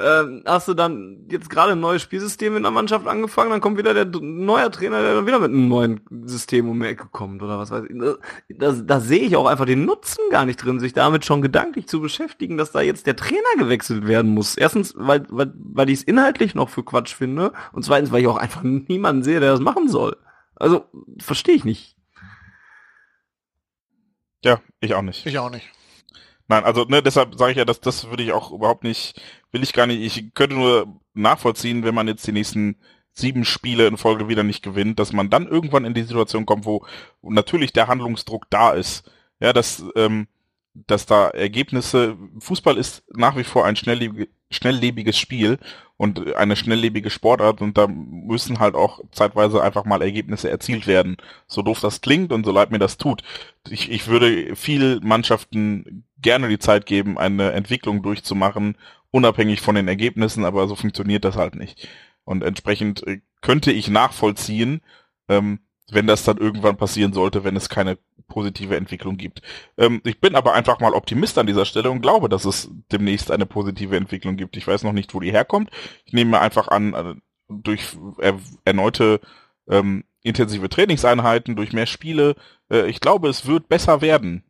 äh, 0.01 0.43
hast 0.47 0.67
du 0.69 0.75
dann 0.75 1.27
jetzt 1.31 1.51
gerade 1.51 1.73
ein 1.73 1.81
neues 1.81 2.03
Spielsystem 2.03 2.57
in 2.57 2.63
der 2.63 2.73
Mannschaft 2.73 3.07
angefangen, 3.07 3.51
dann 3.51 3.61
kommt 3.61 3.79
wieder 3.79 3.93
der 3.93 4.07
neue 4.07 4.71
Trainer, 4.71 5.03
der 5.03 5.15
dann 5.15 5.27
wieder 5.27 5.39
mit 5.39 5.51
einem 5.51 5.69
neuen 5.69 6.01
System 6.25 6.69
um 6.69 6.81
die 6.81 6.87
Ecke 6.87 7.09
kommt 7.11 7.43
oder 7.43 7.59
was 7.59 7.71
weiß 7.71 7.85
ich. 7.89 8.59
Da, 8.59 8.73
da 8.73 9.01
sehe 9.01 9.21
ich 9.21 9.37
auch 9.37 9.47
einfach 9.47 9.67
den 9.67 9.85
Nutzen 9.85 10.23
gar 10.31 10.47
nicht 10.47 10.57
drin, 10.57 10.81
sich 10.81 10.93
damit 10.93 11.25
schon 11.25 11.43
gedanklich 11.43 11.87
zu 11.87 12.01
beschäftigen, 12.01 12.57
dass 12.57 12.73
da 12.73 12.81
jetzt 12.81 13.07
der 13.07 13.17
Trainer 13.17 13.41
gewechselt 13.59 14.07
werden 14.07 14.33
muss. 14.33 14.57
Erstens, 14.57 14.95
weil, 14.97 15.27
weil, 15.29 15.53
weil 15.55 15.91
ich 15.91 16.01
es 16.01 16.05
inhaltlich 16.05 16.55
noch 16.55 16.71
für 16.71 16.85
Quatsch 16.85 17.15
finde 17.15 17.53
und 17.73 17.85
zweitens, 17.85 18.11
weil 18.11 18.23
ich 18.23 18.29
auch 18.29 18.39
einfach 18.39 18.63
niemanden 18.63 19.23
sehe, 19.23 19.41
der 19.41 19.53
das 19.53 19.61
machen 19.61 19.89
soll. 19.89 20.17
Also, 20.55 20.87
verstehe 21.19 21.55
ich 21.55 21.65
nicht. 21.65 21.97
Ja, 24.43 24.61
ich 24.81 24.95
auch 24.95 25.03
nicht. 25.03 25.27
Ich 25.27 25.39
auch 25.39 25.51
nicht. 25.51 25.71
Nein, 26.51 26.65
also 26.65 26.83
ne, 26.85 27.01
deshalb 27.01 27.37
sage 27.37 27.53
ich 27.53 27.59
ja, 27.59 27.65
dass 27.65 27.81
das 27.81 28.11
würde 28.11 28.25
ich 28.25 28.33
auch 28.33 28.51
überhaupt 28.51 28.83
nicht, 28.83 29.21
will 29.53 29.63
ich 29.63 29.73
gar 29.73 29.87
nicht. 29.87 30.01
Ich 30.01 30.35
könnte 30.35 30.57
nur 30.57 30.89
nachvollziehen, 31.15 31.85
wenn 31.85 31.95
man 31.95 32.09
jetzt 32.09 32.27
die 32.27 32.33
nächsten 32.33 32.75
sieben 33.13 33.45
Spiele 33.45 33.87
in 33.87 33.97
Folge 33.97 34.27
wieder 34.29 34.43
nicht 34.43 34.65
gewinnt, 34.65 34.99
dass 34.99 35.13
man 35.13 35.31
dann 35.31 35.47
irgendwann 35.47 35.85
in 35.85 35.95
die 35.95 36.03
Situation 36.03 36.47
kommt, 36.47 36.65
wo 36.65 36.85
natürlich 37.23 37.73
der 37.73 37.87
Handlungsdruck 37.87 38.51
da 38.51 38.73
ist. 38.73 39.09
Ja, 39.39 39.53
dass, 39.53 39.85
ähm, 39.95 40.27
dass 40.75 41.07
da 41.07 41.29
Ergebnisse, 41.29 42.17
Fußball 42.41 42.79
ist 42.79 43.05
nach 43.15 43.37
wie 43.37 43.45
vor 43.45 43.65
ein 43.65 43.77
schnelllebig, 43.77 44.29
schnelllebiges 44.51 45.17
Spiel 45.17 45.59
und 45.97 46.35
eine 46.35 46.57
schnelllebige 46.57 47.11
Sportart 47.11 47.63
und 47.63 47.79
da 47.79 47.87
müssen 47.87 48.59
halt 48.59 48.75
auch 48.75 49.01
zeitweise 49.13 49.63
einfach 49.63 49.85
mal 49.85 50.03
Ergebnisse 50.03 50.51
erzielt 50.51 50.89
werden. 50.89 51.17
So 51.47 51.63
doof 51.63 51.79
das 51.81 52.01
klingt 52.01 52.33
und 52.33 52.45
so 52.45 52.51
leid 52.51 52.73
mir 52.73 52.81
das 52.81 52.99
tut. 52.99 53.23
Ich, 53.69 53.89
ich 53.91 54.09
würde 54.09 54.57
viel 54.57 54.99
Mannschaften 55.01 56.05
gerne 56.23 56.49
die 56.49 56.59
Zeit 56.59 56.87
geben, 56.87 57.19
eine 57.19 57.53
Entwicklung 57.53 58.03
durchzumachen, 58.03 58.77
unabhängig 59.11 59.61
von 59.61 59.75
den 59.75 59.89
Ergebnissen, 59.89 60.45
aber 60.45 60.69
so 60.69 60.77
funktioniert 60.77 61.25
das 61.25 61.37
halt 61.37 61.55
nicht. 61.55 61.89
Und 62.25 62.43
entsprechend 62.45 63.07
äh, 63.07 63.21
könnte 63.41 63.73
ich 63.73 63.89
nachvollziehen, 63.89 64.83
ähm, 65.29 65.61
wenn 65.91 66.07
das 66.07 66.25
dann 66.25 66.39
irgendwann 66.39 66.77
passieren 66.77 67.13
sollte, 67.13 67.43
wenn 67.45 67.57
es 67.57 67.69
keine 67.69 67.99
positive 68.29 68.77
Entwicklung 68.77 69.17
gibt. 69.17 69.43
Ähm, 69.77 70.01
ich 70.05 70.21
bin 70.21 70.35
aber 70.35 70.55
einfach 70.55 70.81
mal 70.81 70.95
Optimist 70.95 71.37
an 71.39 71.47
dieser 71.47 71.65
Stelle 71.65 71.91
und 71.91 72.01
glaube, 72.01 72.29
dass 72.29 72.45
es 72.45 72.71
demnächst 72.93 73.31
eine 73.31 73.47
positive 73.47 73.97
Entwicklung 73.97 74.37
gibt. 74.37 74.57
Ich 74.57 74.67
weiß 74.67 74.85
noch 74.85 74.93
nicht, 74.93 75.15
wo 75.15 75.21
die 75.21 75.33
herkommt. 75.33 75.71
Ich 76.05 76.13
nehme 76.13 76.31
mir 76.31 76.41
einfach 76.41 76.69
an, 76.69 76.95
äh, 76.95 77.15
durch 77.49 77.97
er 78.19 78.39
erneute 78.65 79.21
ähm, 79.69 80.05
intensive 80.23 80.69
Trainingseinheiten, 80.69 81.57
durch 81.57 81.73
mehr 81.73 81.87
Spiele. 81.87 82.37
Äh, 82.71 82.89
ich 82.89 83.01
glaube, 83.01 83.29
es 83.29 83.47
wird 83.47 83.69
besser 83.69 84.01
werden. 84.01 84.45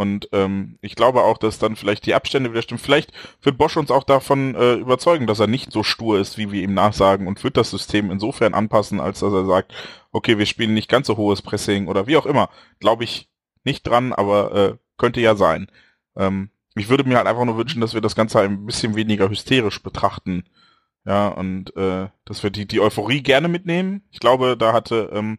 Und 0.00 0.30
ähm, 0.32 0.78
ich 0.80 0.94
glaube 0.94 1.24
auch, 1.24 1.36
dass 1.36 1.58
dann 1.58 1.76
vielleicht 1.76 2.06
die 2.06 2.14
Abstände 2.14 2.50
wieder 2.50 2.62
stimmen. 2.62 2.80
Vielleicht 2.80 3.12
wird 3.42 3.58
Bosch 3.58 3.76
uns 3.76 3.90
auch 3.90 4.04
davon 4.04 4.54
äh, 4.54 4.76
überzeugen, 4.76 5.26
dass 5.26 5.40
er 5.40 5.46
nicht 5.46 5.72
so 5.72 5.82
stur 5.82 6.18
ist, 6.18 6.38
wie 6.38 6.50
wir 6.50 6.62
ihm 6.62 6.72
nachsagen 6.72 7.26
und 7.26 7.44
wird 7.44 7.58
das 7.58 7.70
System 7.70 8.10
insofern 8.10 8.54
anpassen, 8.54 8.98
als 8.98 9.20
dass 9.20 9.34
er 9.34 9.44
sagt, 9.44 9.74
okay, 10.10 10.38
wir 10.38 10.46
spielen 10.46 10.72
nicht 10.72 10.88
ganz 10.88 11.06
so 11.06 11.18
hohes 11.18 11.42
Pressing 11.42 11.86
oder 11.86 12.06
wie 12.06 12.16
auch 12.16 12.24
immer. 12.24 12.48
Glaube 12.78 13.04
ich 13.04 13.28
nicht 13.62 13.86
dran, 13.86 14.14
aber 14.14 14.54
äh, 14.54 14.76
könnte 14.96 15.20
ja 15.20 15.34
sein. 15.36 15.70
Ähm, 16.16 16.48
ich 16.76 16.88
würde 16.88 17.04
mir 17.04 17.18
halt 17.18 17.26
einfach 17.26 17.44
nur 17.44 17.58
wünschen, 17.58 17.82
dass 17.82 17.92
wir 17.92 18.00
das 18.00 18.16
Ganze 18.16 18.40
ein 18.40 18.64
bisschen 18.64 18.96
weniger 18.96 19.28
hysterisch 19.28 19.82
betrachten. 19.82 20.44
Ja, 21.04 21.28
und 21.28 21.76
äh, 21.76 22.08
dass 22.24 22.42
wir 22.42 22.48
die, 22.48 22.66
die 22.66 22.80
Euphorie 22.80 23.22
gerne 23.22 23.48
mitnehmen. 23.48 24.02
Ich 24.12 24.20
glaube, 24.20 24.56
da 24.56 24.72
hatte 24.72 25.10
ähm, 25.12 25.38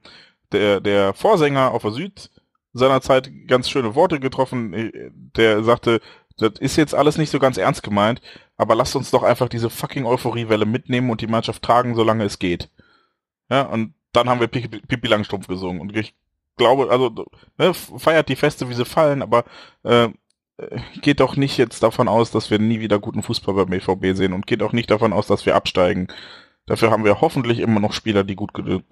der, 0.51 0.81
der 0.81 1.15
Vorsänger 1.15 1.71
auf 1.71 1.81
der 1.81 1.93
Süd 1.93 2.29
seinerzeit 2.73 3.31
ganz 3.47 3.69
schöne 3.69 3.95
Worte 3.95 4.19
getroffen. 4.19 5.11
Der 5.35 5.63
sagte, 5.63 6.01
das 6.37 6.53
ist 6.59 6.75
jetzt 6.75 6.95
alles 6.95 7.17
nicht 7.17 7.29
so 7.29 7.39
ganz 7.39 7.57
ernst 7.57 7.83
gemeint, 7.83 8.21
aber 8.57 8.75
lasst 8.75 8.95
uns 8.95 9.11
doch 9.11 9.23
einfach 9.23 9.49
diese 9.49 9.69
fucking 9.69 10.05
Euphoriewelle 10.05 10.65
mitnehmen 10.65 11.09
und 11.09 11.21
die 11.21 11.27
Mannschaft 11.27 11.61
tragen, 11.61 11.95
solange 11.95 12.23
es 12.23 12.39
geht. 12.39 12.69
Ja, 13.49 13.63
und 13.63 13.93
dann 14.13 14.29
haben 14.29 14.39
wir 14.39 14.47
Pipi 14.47 15.07
Langstrumpf 15.07 15.47
gesungen. 15.47 15.81
Und 15.81 15.95
ich 15.95 16.13
glaube, 16.57 16.89
also 16.89 17.25
ne, 17.57 17.73
feiert 17.73 18.29
die 18.29 18.35
Feste, 18.35 18.69
wie 18.69 18.73
sie 18.73 18.85
fallen, 18.85 19.21
aber 19.21 19.45
äh, 19.83 20.09
geht 21.01 21.19
doch 21.19 21.35
nicht 21.35 21.57
jetzt 21.57 21.81
davon 21.83 22.07
aus, 22.07 22.31
dass 22.31 22.51
wir 22.51 22.59
nie 22.59 22.79
wieder 22.79 22.99
guten 22.99 23.23
Fußball 23.23 23.55
beim 23.55 23.69
BVB 23.69 24.15
sehen 24.15 24.33
und 24.33 24.47
geht 24.47 24.61
auch 24.63 24.73
nicht 24.73 24.91
davon 24.91 25.13
aus, 25.13 25.27
dass 25.27 25.45
wir 25.45 25.55
absteigen. 25.55 26.07
Dafür 26.65 26.91
haben 26.91 27.03
wir 27.03 27.21
hoffentlich 27.21 27.59
immer 27.59 27.79
noch 27.79 27.93
Spieler, 27.93 28.23
die 28.23 28.35
gut 28.35 28.51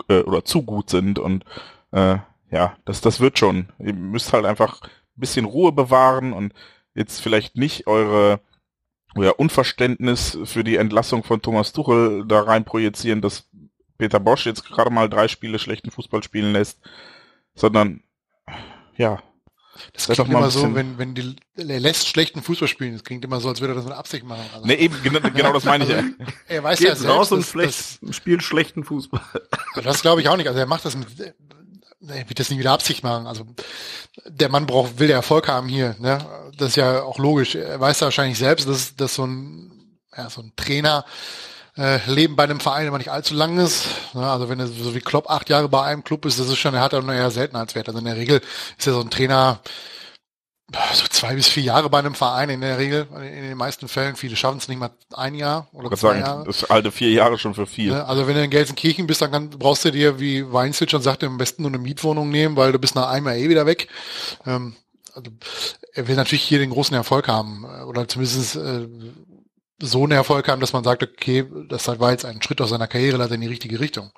äh, 0.10 0.22
oder 0.22 0.44
zu 0.44 0.64
gut 0.64 0.90
sind 0.90 1.20
und 1.20 1.46
äh, 1.92 2.18
ja, 2.52 2.78
das, 2.86 3.02
das 3.02 3.20
wird 3.20 3.40
schon. 3.40 3.70
Ihr 3.80 3.94
müsst 3.94 4.34
halt 4.34 4.46
einfach 4.46 4.82
ein 4.82 4.90
bisschen 5.16 5.46
Ruhe 5.46 5.72
bewahren 5.72 6.34
und 6.34 6.54
jetzt 6.96 7.22
vielleicht 7.22 7.56
nicht 7.58 7.88
eure 7.88 8.42
euer 9.16 9.40
Unverständnis 9.40 10.38
für 10.46 10.64
die 10.64 10.76
Entlassung 10.76 11.24
von 11.24 11.42
Thomas 11.42 11.74
Tuchel 11.74 12.26
da 12.28 12.42
rein 12.42 12.64
projizieren, 12.64 13.22
dass 13.22 13.50
Peter 13.98 14.20
Bosch 14.20 14.46
jetzt 14.46 14.66
gerade 14.66 14.92
mal 14.92 15.10
drei 15.10 15.28
Spiele 15.28 15.60
schlechten 15.60 15.92
Fußball 15.92 16.24
spielen 16.24 16.54
lässt, 16.54 16.80
sondern 17.56 18.04
ja, 18.96 19.22
Das 19.94 20.06
Sei 20.06 20.14
doch 20.14 20.26
klingt 20.26 20.34
mal 20.34 20.40
immer 20.40 20.52
so, 20.52 20.76
wenn, 20.76 20.98
wenn 20.98 21.16
die, 21.16 21.36
er 21.56 21.80
lässt 21.80 22.08
schlechten 22.08 22.42
Fußball 22.42 22.68
spielen. 22.68 22.94
Das 22.94 23.04
klingt 23.04 23.26
immer 23.26 23.40
so, 23.40 23.50
als 23.50 23.62
würde 23.62 23.74
er 23.74 23.76
das 23.76 23.86
mit 23.86 23.94
Absicht 23.94 24.26
machen. 24.26 24.44
Also, 24.54 24.68
Ne, 24.68 24.76
eben, 24.78 24.96
genau, 25.04 25.20
genau 25.22 25.54
das 25.54 25.64
meine 25.66 25.86
ich. 25.86 25.90
ja. 25.90 26.04
er 26.48 26.64
weiß 26.64 26.80
ja 26.80 26.90
Geht 26.90 26.98
selbst, 27.00 27.16
raus 27.16 27.32
und 27.32 27.40
dass, 27.40 27.50
schlecht, 27.50 28.00
spielt 28.12 28.44
schlechten 28.44 28.84
Fußball. 28.84 29.22
das, 29.76 29.84
das 29.84 30.02
glaube 30.02 30.22
ich 30.22 30.30
auch 30.30 30.38
nicht. 30.38 30.48
Also 30.48 30.60
er 30.60 30.68
macht 30.68 30.86
das 30.86 30.96
mit, 30.96 31.08
er 32.08 32.30
wird 32.30 32.40
das 32.40 32.50
nie 32.50 32.60
wieder 32.60 32.72
Absicht 32.72 33.04
machen. 33.04 33.28
Also 33.28 33.46
der 34.26 34.50
Mann 34.50 34.66
braucht, 34.66 35.00
will 35.00 35.10
ja 35.10 35.18
Erfolg 35.18 35.48
haben 35.48 35.68
hier. 35.68 35.96
Ne? 36.00 36.20
Das 36.58 36.70
ist 36.70 36.76
ja 36.76 37.04
auch 37.04 37.18
logisch. 37.18 37.56
Er 37.56 37.80
weiß 37.80 38.00
ja 38.00 38.06
wahrscheinlich 38.06 38.38
selbst, 38.38 38.68
dass, 38.68 38.96
dass 38.96 39.16
so 39.16 39.26
ein, 39.26 40.00
ja, 40.16 40.30
so 40.30 40.42
ein 40.42 40.54
Trainer 40.56 41.06
äh, 41.78 42.00
Leben 42.10 42.36
bei 42.36 42.44
einem 42.44 42.60
Verein 42.60 42.88
immer 42.88 42.98
nicht 42.98 43.12
allzu 43.12 43.34
lang 43.34 43.58
ist. 43.60 43.88
Ne? 44.14 44.30
Also 44.30 44.50
wenn 44.50 44.60
er 44.60 44.68
so 44.68 44.96
wie 44.96 45.02
Klopp 45.02 45.30
acht 45.30 45.50
Jahre 45.50 45.70
bei 45.70 45.84
einem 45.84 46.04
Club 46.04 46.26
ist, 46.26 46.40
das 46.40 46.48
ist 46.48 46.58
schon, 46.58 46.74
er 46.74 46.82
hat 46.82 46.94
er 46.94 47.02
nur 47.02 47.14
eher 47.14 47.32
Seltenheitswert. 47.32 47.88
Also 47.88 48.00
in 48.00 48.06
der 48.06 48.18
Regel 48.18 48.42
ist 48.78 48.88
ja 48.88 48.94
so 48.94 49.02
ein 49.02 49.10
Trainer 49.10 49.60
so 50.94 51.06
zwei 51.10 51.36
bis 51.36 51.48
vier 51.48 51.64
Jahre 51.64 51.90
bei 51.90 52.00
einem 52.00 52.14
Verein 52.14 52.50
in 52.50 52.62
der 52.62 52.78
Regel, 52.78 53.08
in 53.16 53.44
den 53.44 53.58
meisten 53.58 53.88
Fällen. 53.88 54.16
Viele 54.16 54.36
schaffen 54.36 54.58
es 54.58 54.68
nicht 54.68 54.80
mal 54.80 54.92
ein 55.14 55.36
Jahr 55.36 55.68
oder 55.72 55.86
wollte 55.86 55.98
zwei 55.98 56.10
sagen, 56.10 56.20
Jahre. 56.22 56.44
das 56.46 56.70
alte 56.70 56.92
vier 56.92 57.10
Jahre 57.10 57.38
schon 57.38 57.56
für 57.56 57.66
viel. 57.66 57.92
Ne? 57.92 58.06
Also 58.06 58.28
wenn 58.28 58.36
du 58.36 58.44
in 58.44 58.50
Gelsenkirchen 58.50 59.08
bist, 59.08 59.22
dann 59.22 59.32
kann, 59.32 59.50
brauchst 59.50 59.86
du 59.86 59.92
dir, 59.92 60.20
wie 60.20 60.52
Weinzwitsch 60.52 60.92
schon 60.92 61.02
sagte, 61.02 61.26
am 61.26 61.38
besten 61.38 61.64
nur 61.64 61.72
eine 61.72 61.80
Mietwohnung 61.80 62.30
nehmen, 62.30 62.56
weil 62.56 62.72
du 62.72 62.80
bist 62.80 62.96
nach 62.96 63.10
einem 63.10 63.26
Jahr 63.28 63.36
eh 63.36 63.50
wieder 63.50 63.66
weg. 63.66 63.88
Ähm, 64.46 64.76
also, 65.14 65.32
er 65.94 66.08
will 66.08 66.16
natürlich 66.16 66.44
hier 66.44 66.60
den 66.60 66.70
großen 66.70 66.96
Erfolg 66.96 67.28
haben 67.28 67.66
äh, 67.66 67.84
oder 67.84 68.08
zumindest 68.08 68.56
äh, 68.56 68.88
so 69.82 70.04
einen 70.04 70.12
Erfolg 70.12 70.48
haben, 70.50 70.60
dass 70.60 70.74
man 70.74 70.84
sagt, 70.84 71.04
okay, 71.04 71.46
das 71.70 71.88
war 71.88 72.12
jetzt 72.12 72.26
ein 72.26 72.42
Schritt 72.42 72.62
aus 72.62 72.70
seiner 72.70 72.88
Karriere 72.88 73.18
leider 73.18 73.36
in 73.36 73.42
die 73.42 73.48
richtige 73.48 73.80
Richtung. 73.80 74.12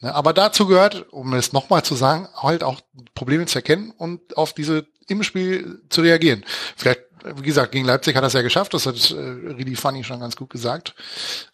Ne? 0.00 0.14
Aber 0.14 0.32
dazu 0.32 0.66
gehört, 0.66 1.12
um 1.12 1.34
es 1.34 1.52
nochmal 1.52 1.82
zu 1.82 1.96
sagen, 1.96 2.28
halt 2.36 2.62
auch 2.62 2.80
Probleme 3.14 3.46
zu 3.46 3.58
erkennen 3.58 3.92
und 3.96 4.36
auf 4.36 4.52
diese 4.52 4.86
im 5.08 5.22
Spiel 5.22 5.82
zu 5.88 6.02
reagieren. 6.02 6.44
Vielleicht, 6.76 7.02
wie 7.36 7.42
gesagt, 7.42 7.72
gegen 7.72 7.84
Leipzig 7.84 8.16
hat 8.16 8.22
er 8.22 8.28
es 8.28 8.32
ja 8.32 8.42
geschafft, 8.42 8.74
das 8.74 8.86
hat 8.86 9.10
äh, 9.10 9.14
Ridi 9.14 9.76
Funny 9.76 10.04
schon 10.04 10.20
ganz 10.20 10.36
gut 10.36 10.50
gesagt. 10.50 10.94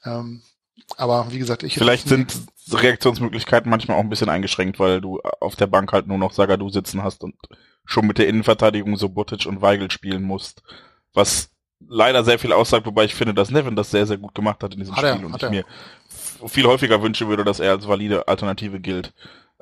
Ähm, 0.05 0.43
aber 0.97 1.27
wie 1.31 1.39
gesagt, 1.39 1.63
ich 1.63 1.75
Vielleicht 1.75 2.09
sind 2.09 2.35
Reaktionsmöglichkeiten 2.71 3.71
manchmal 3.71 3.97
auch 3.97 4.03
ein 4.03 4.11
bisschen 4.11 4.29
eingeschränkt, 4.29 4.79
weil 4.79 5.01
du 5.01 5.21
auf 5.41 5.57
der 5.57 5.67
Bank 5.67 5.93
halt 5.93 6.07
nur 6.07 6.19
noch 6.19 6.33
Sagadu 6.33 6.69
sitzen 6.69 7.03
hast 7.03 7.25
und 7.25 7.35
schon 7.85 8.07
mit 8.07 8.19
der 8.19 8.29
Innenverteidigung 8.29 8.97
so 8.97 9.09
Botic 9.09 9.47
und 9.47 9.63
Weigel 9.63 9.91
spielen 9.91 10.23
musst. 10.23 10.63
Was 11.13 11.51
leider 11.89 12.25
sehr 12.25 12.39
viel 12.39 12.53
aussagt, 12.53 12.87
wobei 12.87 13.05
ich 13.05 13.15
finde, 13.15 13.35
dass 13.35 13.51
Nevin 13.51 13.77
das 13.77 13.91
sehr, 13.91 14.07
sehr 14.07 14.19
gut 14.19 14.35
gemacht 14.35 14.63
hat 14.63 14.75
in 14.75 14.81
diesem 14.81 14.97
Hat 14.97 15.05
er, 15.05 15.15
Spiel 15.15 15.27
und 15.27 15.33
hat 15.33 15.43
ich 15.43 15.45
er. 15.45 15.51
mir 15.51 15.65
viel 16.49 16.67
häufiger 16.67 17.03
wünschen 17.03 17.29
würde, 17.29 17.45
dass 17.45 17.61
er 17.61 17.73
als 17.73 17.89
valide 17.89 18.29
Alternative 18.29 18.81
gilt. 18.81 19.13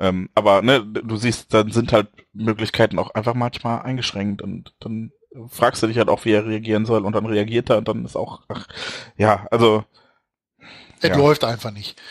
Ähm, 0.02 0.28
aber 0.34 0.62
ne, 0.62 0.84
du 0.84 1.16
siehst, 1.16 1.54
dann 1.54 1.70
sind 1.70 1.92
halt 1.92 2.08
Möglichkeiten 2.32 2.98
auch 2.98 3.14
einfach 3.14 3.34
manchmal 3.34 3.82
eingeschränkt 3.82 4.42
und 4.42 4.74
dann 4.80 5.12
fragst 5.46 5.80
du 5.80 5.86
dich 5.86 5.96
halt 5.96 6.08
auch, 6.08 6.24
wie 6.24 6.32
er 6.32 6.44
reagieren 6.44 6.86
soll 6.86 7.06
und 7.06 7.12
dann 7.14 7.24
reagiert 7.24 7.70
er 7.70 7.78
und 7.78 7.86
dann 7.86 8.04
ist 8.04 8.16
auch, 8.16 8.42
ach, 8.48 8.66
ja, 9.16 9.46
also 9.52 9.84
es 11.00 11.08
ja. 11.08 11.16
läuft 11.16 11.44
einfach 11.44 11.70
nicht. 11.70 12.02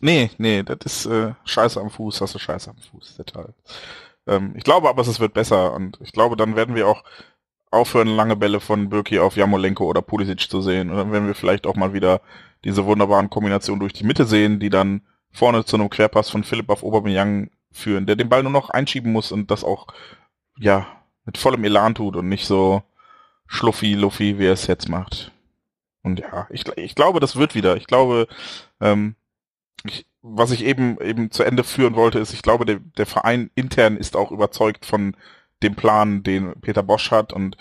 Nee, 0.00 0.30
nee, 0.36 0.62
das 0.62 0.78
ist 0.84 1.06
äh, 1.06 1.32
Scheiße 1.44 1.80
am 1.80 1.88
Fuß, 1.88 2.20
hast 2.20 2.34
du 2.34 2.38
Scheiße 2.38 2.70
am 2.70 2.76
Fuß, 2.76 3.16
total. 3.16 3.54
Ähm, 4.26 4.52
ich 4.54 4.64
glaube 4.64 4.90
aber, 4.90 5.00
es 5.00 5.18
wird 5.18 5.32
besser 5.32 5.72
und 5.72 5.98
ich 6.02 6.12
glaube, 6.12 6.36
dann 6.36 6.56
werden 6.56 6.74
wir 6.74 6.88
auch 6.88 7.04
aufhören, 7.70 8.08
lange 8.08 8.36
Bälle 8.36 8.60
von 8.60 8.90
Birki 8.90 9.18
auf 9.18 9.36
Jamolenko 9.36 9.84
oder 9.84 10.02
Pulisic 10.02 10.40
zu 10.50 10.60
sehen. 10.60 10.90
Und 10.90 10.96
dann 10.96 11.12
werden 11.12 11.26
wir 11.26 11.34
vielleicht 11.34 11.66
auch 11.66 11.76
mal 11.76 11.94
wieder 11.94 12.20
diese 12.64 12.84
wunderbaren 12.84 13.30
Kombinationen 13.30 13.80
durch 13.80 13.92
die 13.92 14.04
Mitte 14.04 14.26
sehen, 14.26 14.60
die 14.60 14.70
dann 14.70 15.02
vorne 15.32 15.64
zu 15.64 15.76
einem 15.76 15.90
Querpass 15.90 16.30
von 16.30 16.44
Philipp 16.44 16.68
auf 16.70 16.82
Aubameyang 16.82 17.50
führen, 17.72 18.06
der 18.06 18.16
den 18.16 18.28
Ball 18.28 18.42
nur 18.42 18.52
noch 18.52 18.70
einschieben 18.70 19.12
muss 19.12 19.32
und 19.32 19.50
das 19.50 19.64
auch, 19.64 19.86
ja, 20.58 20.86
mit 21.24 21.38
vollem 21.38 21.64
Elan 21.64 21.94
tut 21.94 22.16
und 22.16 22.28
nicht 22.28 22.46
so 22.46 22.82
schluffi, 23.46 23.94
luffi, 23.94 24.38
wie 24.38 24.46
er 24.46 24.52
es 24.52 24.66
jetzt 24.66 24.88
macht. 24.88 25.32
Und 26.02 26.20
ja, 26.20 26.46
ich, 26.50 26.66
ich 26.76 26.94
glaube, 26.94 27.20
das 27.20 27.36
wird 27.36 27.54
wieder. 27.54 27.76
Ich 27.76 27.86
glaube, 27.86 28.26
ähm, 28.80 29.16
ich, 29.84 30.06
was 30.22 30.50
ich 30.50 30.64
eben 30.64 30.98
eben 31.00 31.30
zu 31.30 31.42
Ende 31.42 31.64
führen 31.64 31.94
wollte, 31.94 32.18
ist, 32.18 32.32
ich 32.32 32.42
glaube, 32.42 32.64
der, 32.64 32.80
der 32.96 33.06
Verein 33.06 33.50
intern 33.54 33.96
ist 33.96 34.16
auch 34.16 34.30
überzeugt 34.30 34.86
von 34.86 35.16
dem 35.62 35.74
Plan, 35.74 36.22
den 36.22 36.58
Peter 36.60 36.82
Bosch 36.82 37.10
hat 37.10 37.32
und 37.32 37.56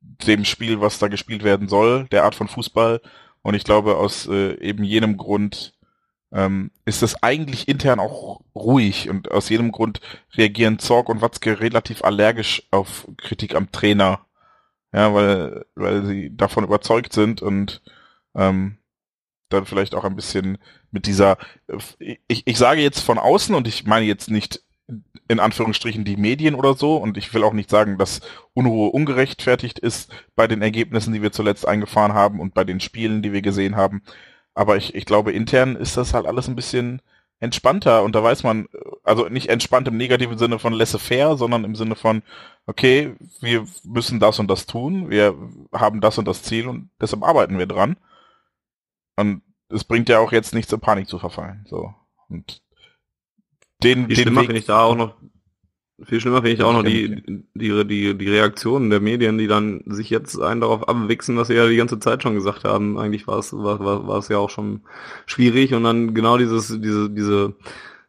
dem 0.00 0.44
Spiel, 0.44 0.80
was 0.80 0.98
da 0.98 1.08
gespielt 1.08 1.44
werden 1.44 1.68
soll, 1.68 2.06
der 2.08 2.24
Art 2.24 2.34
von 2.34 2.48
Fußball. 2.48 3.00
Und 3.42 3.54
ich 3.54 3.64
glaube, 3.64 3.96
aus 3.96 4.26
äh, 4.26 4.54
eben 4.60 4.84
jenem 4.84 5.16
Grund 5.16 5.74
ähm, 6.32 6.70
ist 6.84 7.02
es 7.02 7.22
eigentlich 7.22 7.68
intern 7.68 8.00
auch 8.00 8.40
ruhig 8.54 9.08
und 9.08 9.30
aus 9.30 9.48
jedem 9.48 9.72
Grund 9.72 10.00
reagieren 10.34 10.78
Zorg 10.78 11.08
und 11.08 11.20
Watzke 11.20 11.60
relativ 11.60 12.04
allergisch 12.04 12.62
auf 12.70 13.08
Kritik 13.16 13.54
am 13.54 13.72
Trainer. 13.72 14.26
Ja, 14.92 15.14
weil, 15.14 15.66
weil 15.76 16.04
sie 16.04 16.36
davon 16.36 16.64
überzeugt 16.64 17.12
sind 17.12 17.42
und 17.42 17.80
ähm, 18.34 18.78
dann 19.48 19.66
vielleicht 19.66 19.94
auch 19.94 20.04
ein 20.04 20.16
bisschen 20.16 20.58
mit 20.90 21.06
dieser, 21.06 21.38
äh, 21.68 22.16
ich, 22.26 22.46
ich 22.46 22.58
sage 22.58 22.80
jetzt 22.80 23.00
von 23.00 23.18
außen 23.18 23.54
und 23.54 23.68
ich 23.68 23.86
meine 23.86 24.06
jetzt 24.06 24.30
nicht 24.30 24.62
in 25.28 25.38
Anführungsstrichen 25.38 26.04
die 26.04 26.16
Medien 26.16 26.56
oder 26.56 26.74
so 26.74 26.96
und 26.96 27.16
ich 27.16 27.32
will 27.32 27.44
auch 27.44 27.52
nicht 27.52 27.70
sagen, 27.70 27.98
dass 27.98 28.20
Unruhe 28.52 28.90
ungerechtfertigt 28.90 29.78
ist 29.78 30.12
bei 30.34 30.48
den 30.48 30.62
Ergebnissen, 30.62 31.12
die 31.12 31.22
wir 31.22 31.30
zuletzt 31.30 31.68
eingefahren 31.68 32.14
haben 32.14 32.40
und 32.40 32.54
bei 32.54 32.64
den 32.64 32.80
Spielen, 32.80 33.22
die 33.22 33.32
wir 33.32 33.42
gesehen 33.42 33.76
haben. 33.76 34.02
Aber 34.60 34.76
ich, 34.76 34.94
ich 34.94 35.06
glaube, 35.06 35.32
intern 35.32 35.74
ist 35.74 35.96
das 35.96 36.12
halt 36.12 36.26
alles 36.26 36.46
ein 36.46 36.54
bisschen 36.54 37.00
entspannter 37.38 38.02
und 38.02 38.14
da 38.14 38.22
weiß 38.22 38.42
man, 38.42 38.68
also 39.02 39.26
nicht 39.26 39.48
entspannt 39.48 39.88
im 39.88 39.96
negativen 39.96 40.36
Sinne 40.36 40.58
von 40.58 40.74
laissez-faire, 40.74 41.38
sondern 41.38 41.64
im 41.64 41.74
Sinne 41.74 41.96
von, 41.96 42.22
okay, 42.66 43.14
wir 43.40 43.66
müssen 43.84 44.20
das 44.20 44.38
und 44.38 44.48
das 44.48 44.66
tun, 44.66 45.08
wir 45.08 45.34
haben 45.72 46.02
das 46.02 46.18
und 46.18 46.28
das 46.28 46.42
Ziel 46.42 46.68
und 46.68 46.90
deshalb 47.00 47.22
arbeiten 47.22 47.58
wir 47.58 47.64
dran. 47.64 47.96
Und 49.16 49.40
es 49.70 49.82
bringt 49.82 50.10
ja 50.10 50.18
auch 50.18 50.30
jetzt 50.30 50.52
nichts 50.52 50.70
in 50.74 50.80
Panik 50.80 51.08
zu 51.08 51.18
verfallen. 51.18 51.64
So. 51.66 51.94
Und 52.28 52.60
den, 53.82 54.08
Viel 54.08 54.16
den 54.16 54.22
schlimmer 54.24 54.42
Weg, 54.42 54.50
ich 54.50 54.66
da 54.66 54.82
auch 54.82 54.94
noch, 54.94 55.14
viel 56.04 56.20
schlimmer 56.20 56.38
finde 56.38 56.52
ich 56.52 56.62
auch 56.62 56.72
noch 56.72 56.82
die, 56.82 57.22
die, 57.54 57.84
die, 57.84 58.14
die 58.16 58.28
Reaktionen 58.28 58.90
der 58.90 59.00
Medien, 59.00 59.38
die 59.38 59.46
dann 59.46 59.82
sich 59.86 60.10
jetzt 60.10 60.40
einen 60.40 60.60
darauf 60.60 60.88
abwichsen, 60.88 61.36
was 61.36 61.48
sie 61.48 61.54
ja 61.54 61.66
die 61.66 61.76
ganze 61.76 61.98
Zeit 61.98 62.22
schon 62.22 62.34
gesagt 62.34 62.64
haben. 62.64 62.98
Eigentlich 62.98 63.26
war 63.26 63.38
es, 63.38 63.52
war, 63.52 63.80
war, 63.80 64.06
war 64.06 64.18
es 64.18 64.28
ja 64.28 64.38
auch 64.38 64.50
schon 64.50 64.80
schwierig 65.26 65.74
und 65.74 65.84
dann 65.84 66.14
genau 66.14 66.38
dieses, 66.38 66.68
diese, 66.68 67.10
diese, 67.10 67.54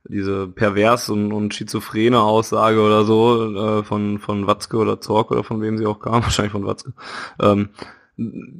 diese 0.03 0.47
pervers 0.47 1.09
und, 1.09 1.31
und 1.31 1.53
schizophrene 1.53 2.19
Aussage 2.19 2.81
oder 2.81 3.03
so 3.03 3.79
äh, 3.79 3.83
von, 3.83 4.19
von 4.19 4.47
Watzke 4.47 4.77
oder 4.77 4.99
Zorc 4.99 5.31
oder 5.31 5.43
von 5.43 5.61
wem 5.61 5.77
sie 5.77 5.85
auch 5.85 5.99
kam, 5.99 6.13
wahrscheinlich 6.23 6.53
von 6.53 6.65
Watzke, 6.65 6.93
ähm, 7.39 7.69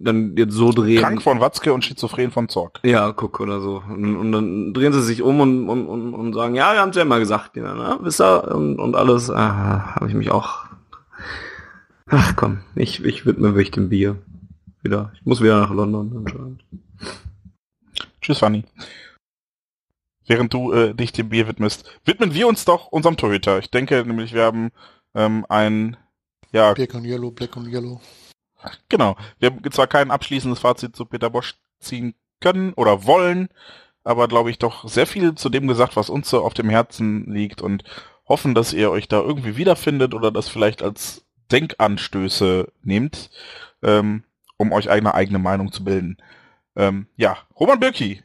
dann 0.04 0.36
jetzt 0.38 0.54
so 0.54 0.72
drehen. 0.72 1.00
krank 1.02 1.22
von 1.22 1.40
Watzke 1.40 1.74
und 1.74 1.86
schizophren 1.86 2.32
von 2.32 2.50
Zorg. 2.50 2.80
Ja, 2.84 3.12
guck 3.12 3.40
oder 3.40 3.62
so. 3.62 3.82
Und, 3.90 4.16
und 4.16 4.32
dann 4.32 4.74
drehen 4.74 4.94
sie 4.94 5.02
sich 5.02 5.22
um 5.22 5.40
und, 5.40 5.70
und, 5.70 5.88
und, 5.88 6.14
und 6.14 6.34
sagen, 6.34 6.56
ja, 6.56 6.74
wir 6.74 6.82
haben 6.82 6.90
es 6.90 6.96
ja 6.96 7.02
immer 7.04 7.20
gesagt, 7.20 7.56
ja, 7.58 7.74
ne? 7.74 8.00
wisst 8.02 8.22
ihr? 8.22 8.54
Und, 8.56 8.80
und 8.80 8.96
alles, 8.96 9.30
ah, 9.30 9.96
habe 9.96 10.08
ich 10.08 10.14
mich 10.14 10.32
auch. 10.32 10.66
Ach 12.08 12.36
komm, 12.36 12.60
ich, 12.76 13.04
ich 13.06 13.26
widme 13.26 13.52
mich 13.52 13.72
dem 13.72 13.90
Bier. 13.90 14.18
Wieder. 14.84 15.12
Ich 15.16 15.26
muss 15.26 15.42
wieder 15.42 15.60
nach 15.60 15.72
London 15.72 16.12
anscheinend. 16.18 16.64
Tschüss, 18.22 18.40
Fanny. 18.40 18.64
Während 20.28 20.54
du 20.54 20.72
äh, 20.72 20.94
dich 20.94 21.12
dem 21.12 21.30
Bier 21.30 21.48
widmest, 21.48 22.00
widmen 22.06 22.34
wir 22.34 22.48
uns 22.48 22.66
doch 22.66 22.88
unserem 22.88 23.18
Torhüter. 23.18 23.60
Ich 23.60 23.70
denke 23.70 24.04
nämlich, 24.06 24.34
wir 24.34 24.44
haben 24.44 24.72
ähm, 25.14 25.46
ein, 25.50 25.98
ja, 26.52 26.74
Black 26.74 26.94
und 26.94 27.06
Yellow, 27.06 27.32
Black 27.32 27.56
und 27.58 27.68
Yellow. 27.68 28.00
Genau. 28.90 29.16
Wir 29.40 29.52
haben 29.52 29.72
zwar 29.72 29.88
kein 29.88 30.12
abschließendes 30.12 30.60
Fazit 30.60 30.96
zu 30.96 31.06
Peter 31.06 31.30
Bosch 31.30 31.56
ziehen 31.80 32.16
können 32.40 32.74
oder 32.74 33.06
wollen, 33.06 33.50
aber 34.04 34.28
glaube 34.28 34.50
ich 34.50 34.60
doch 34.60 34.88
sehr 34.88 35.08
viel 35.08 35.36
zu 35.36 35.50
dem 35.50 35.68
gesagt, 35.68 35.96
was 35.96 36.10
uns 36.10 36.30
so 36.30 36.44
auf 36.44 36.54
dem 36.54 36.70
Herzen 36.70 37.32
liegt 37.32 37.62
und 37.62 37.84
hoffen, 38.28 38.56
dass 38.56 38.74
ihr 38.74 38.92
euch 38.92 39.08
da 39.08 39.20
irgendwie 39.20 39.58
wiederfindet 39.58 40.14
oder 40.14 40.32
das 40.32 40.50
vielleicht 40.50 40.82
als 40.82 41.26
Denkanstöße 41.52 42.72
nehmt, 42.82 43.30
ähm, 43.84 44.24
um 44.58 44.72
euch 44.72 44.90
eine 44.90 45.14
eigene 45.14 45.40
Meinung 45.40 45.72
zu 45.72 45.84
bilden. 45.84 46.18
Ähm, 46.76 47.08
ja, 47.18 47.38
Roman 47.60 47.80
Birki, 47.80 48.24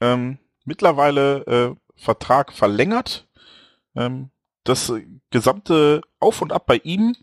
ähm, 0.00 0.38
mittlerweile 0.64 1.46
äh, 1.46 1.74
Vertrag 1.96 2.52
verlängert. 2.52 3.26
Ähm, 3.94 4.30
das 4.64 4.92
gesamte 5.30 6.02
Auf 6.20 6.42
und 6.42 6.52
Ab 6.52 6.66
bei 6.66 6.76
ihm 6.76 7.16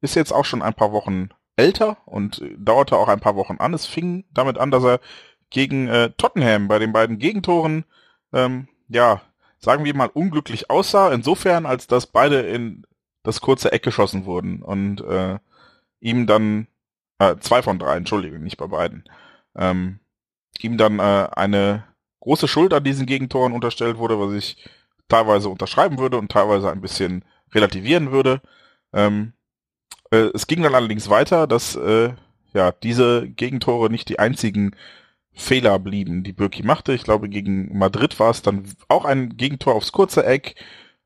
ist 0.00 0.16
jetzt 0.16 0.32
auch 0.32 0.44
schon 0.44 0.62
ein 0.62 0.74
paar 0.74 0.92
Wochen 0.92 1.28
älter 1.58 1.98
und 2.06 2.40
äh, 2.40 2.54
dauerte 2.56 2.96
auch 2.96 3.08
ein 3.08 3.20
paar 3.20 3.36
Wochen 3.36 3.56
an. 3.58 3.74
Es 3.74 3.86
fing 3.86 4.24
damit 4.32 4.58
an, 4.58 4.70
dass 4.70 4.84
er 4.84 5.00
gegen 5.50 5.88
äh, 5.88 6.10
Tottenham 6.16 6.68
bei 6.68 6.78
den 6.78 6.92
beiden 6.92 7.18
Gegentoren, 7.18 7.84
ähm, 8.32 8.68
ja, 8.88 9.22
sagen 9.58 9.84
wir 9.84 9.94
mal, 9.94 10.10
unglücklich 10.12 10.70
aussah, 10.70 11.12
insofern, 11.12 11.66
als 11.66 11.86
dass 11.86 12.06
beide 12.06 12.40
in 12.40 12.86
das 13.22 13.40
kurze 13.40 13.72
Eck 13.72 13.82
geschossen 13.82 14.24
wurden 14.24 14.62
und 14.62 15.00
äh, 15.00 15.38
ihm 16.00 16.26
dann, 16.26 16.68
äh, 17.18 17.36
zwei 17.40 17.62
von 17.62 17.78
drei, 17.78 17.96
Entschuldigung, 17.96 18.42
nicht 18.42 18.56
bei 18.56 18.68
beiden, 18.68 19.04
ähm, 19.56 20.00
ihm 20.60 20.78
dann 20.78 21.00
äh, 21.00 21.28
eine 21.32 21.84
große 22.20 22.46
Schuld 22.48 22.72
an 22.72 22.84
diesen 22.84 23.06
Gegentoren 23.06 23.52
unterstellt 23.52 23.98
wurde, 23.98 24.20
was 24.20 24.32
ich 24.32 24.68
teilweise 25.08 25.48
unterschreiben 25.48 25.98
würde 25.98 26.18
und 26.18 26.30
teilweise 26.30 26.70
ein 26.70 26.80
bisschen 26.80 27.24
relativieren 27.52 28.12
würde. 28.12 28.40
Ähm, 28.92 29.32
Äh, 30.10 30.30
es 30.34 30.46
ging 30.46 30.62
dann 30.62 30.74
allerdings 30.74 31.08
weiter, 31.10 31.46
dass 31.46 31.76
äh, 31.76 32.10
ja 32.54 32.72
diese 32.72 33.28
Gegentore 33.28 33.90
nicht 33.90 34.08
die 34.08 34.18
einzigen 34.18 34.74
Fehler 35.32 35.78
blieben, 35.78 36.24
die 36.24 36.32
Birki 36.32 36.62
machte. 36.64 36.92
Ich 36.92 37.04
glaube, 37.04 37.28
gegen 37.28 37.76
Madrid 37.78 38.18
war 38.18 38.30
es 38.30 38.42
dann 38.42 38.64
auch 38.88 39.04
ein 39.04 39.36
Gegentor 39.36 39.74
aufs 39.74 39.92
kurze 39.92 40.26
Eck, 40.26 40.56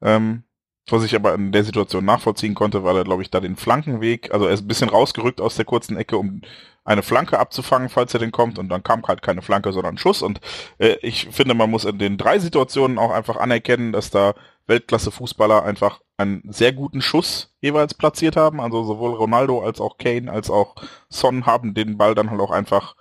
ähm, 0.01 0.45
was 0.89 1.05
ich 1.05 1.15
aber 1.15 1.35
in 1.35 1.53
der 1.53 1.65
Situation 1.65 2.05
nachvollziehen 2.05 2.55
konnte, 2.55 2.83
weil 2.83 2.97
er, 2.97 3.05
glaube 3.05 3.23
ich, 3.23 3.31
da 3.31 3.41
den 3.41 3.57
Flankenweg, 3.57 4.33
also 4.33 4.47
er 4.47 4.53
ist 4.53 4.63
ein 4.63 4.69
bisschen 4.69 4.89
rausgerückt 4.89 5.41
aus 5.41 5.57
der 5.57 5.65
kurzen 5.65 5.97
Ecke, 5.97 6.17
um 6.17 6.41
eine 6.85 7.03
Flanke 7.03 7.39
abzufangen, 7.39 7.89
falls 7.89 8.13
er 8.15 8.21
denn 8.21 8.33
kommt, 8.33 8.59
und 8.59 8.69
dann 8.69 8.83
kam 8.83 9.03
halt 9.07 9.23
keine 9.23 9.43
Flanke, 9.43 9.73
sondern 9.73 9.95
ein 9.95 9.99
Schuss. 9.99 10.23
Und 10.23 10.41
äh, 10.79 10.97
ich 11.03 11.29
finde, 11.31 11.55
man 11.55 11.71
muss 11.71 11.85
in 11.85 11.99
den 11.99 12.19
drei 12.19 12.39
Situationen 12.39 12.99
auch 12.99 13.13
einfach 13.13 13.37
anerkennen, 13.37 13.93
dass 13.93 14.11
da 14.11 14.35
Weltklasse-Fußballer 14.67 15.63
einfach 15.65 16.01
einen 16.17 16.43
sehr 16.51 16.73
guten 16.73 17.03
Schuss 17.03 17.55
jeweils 17.61 17.95
platziert 17.95 18.37
haben. 18.37 18.61
Also 18.61 18.85
sowohl 18.85 19.15
Ronaldo 19.15 19.63
als 19.63 19.81
auch 19.81 19.99
Kane 19.99 20.31
als 20.31 20.51
auch 20.51 20.77
Son 21.09 21.47
haben 21.47 21.75
den 21.75 21.99
Ball 21.99 22.15
dann 22.15 22.31
halt 22.31 22.41
auch 22.41 22.51
einfach 22.51 22.97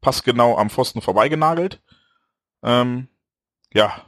passgenau 0.00 0.56
am 0.58 0.70
Pfosten 0.70 1.00
vorbeigenagelt. 1.00 1.80
Ähm, 2.62 3.08
ja. 3.72 4.02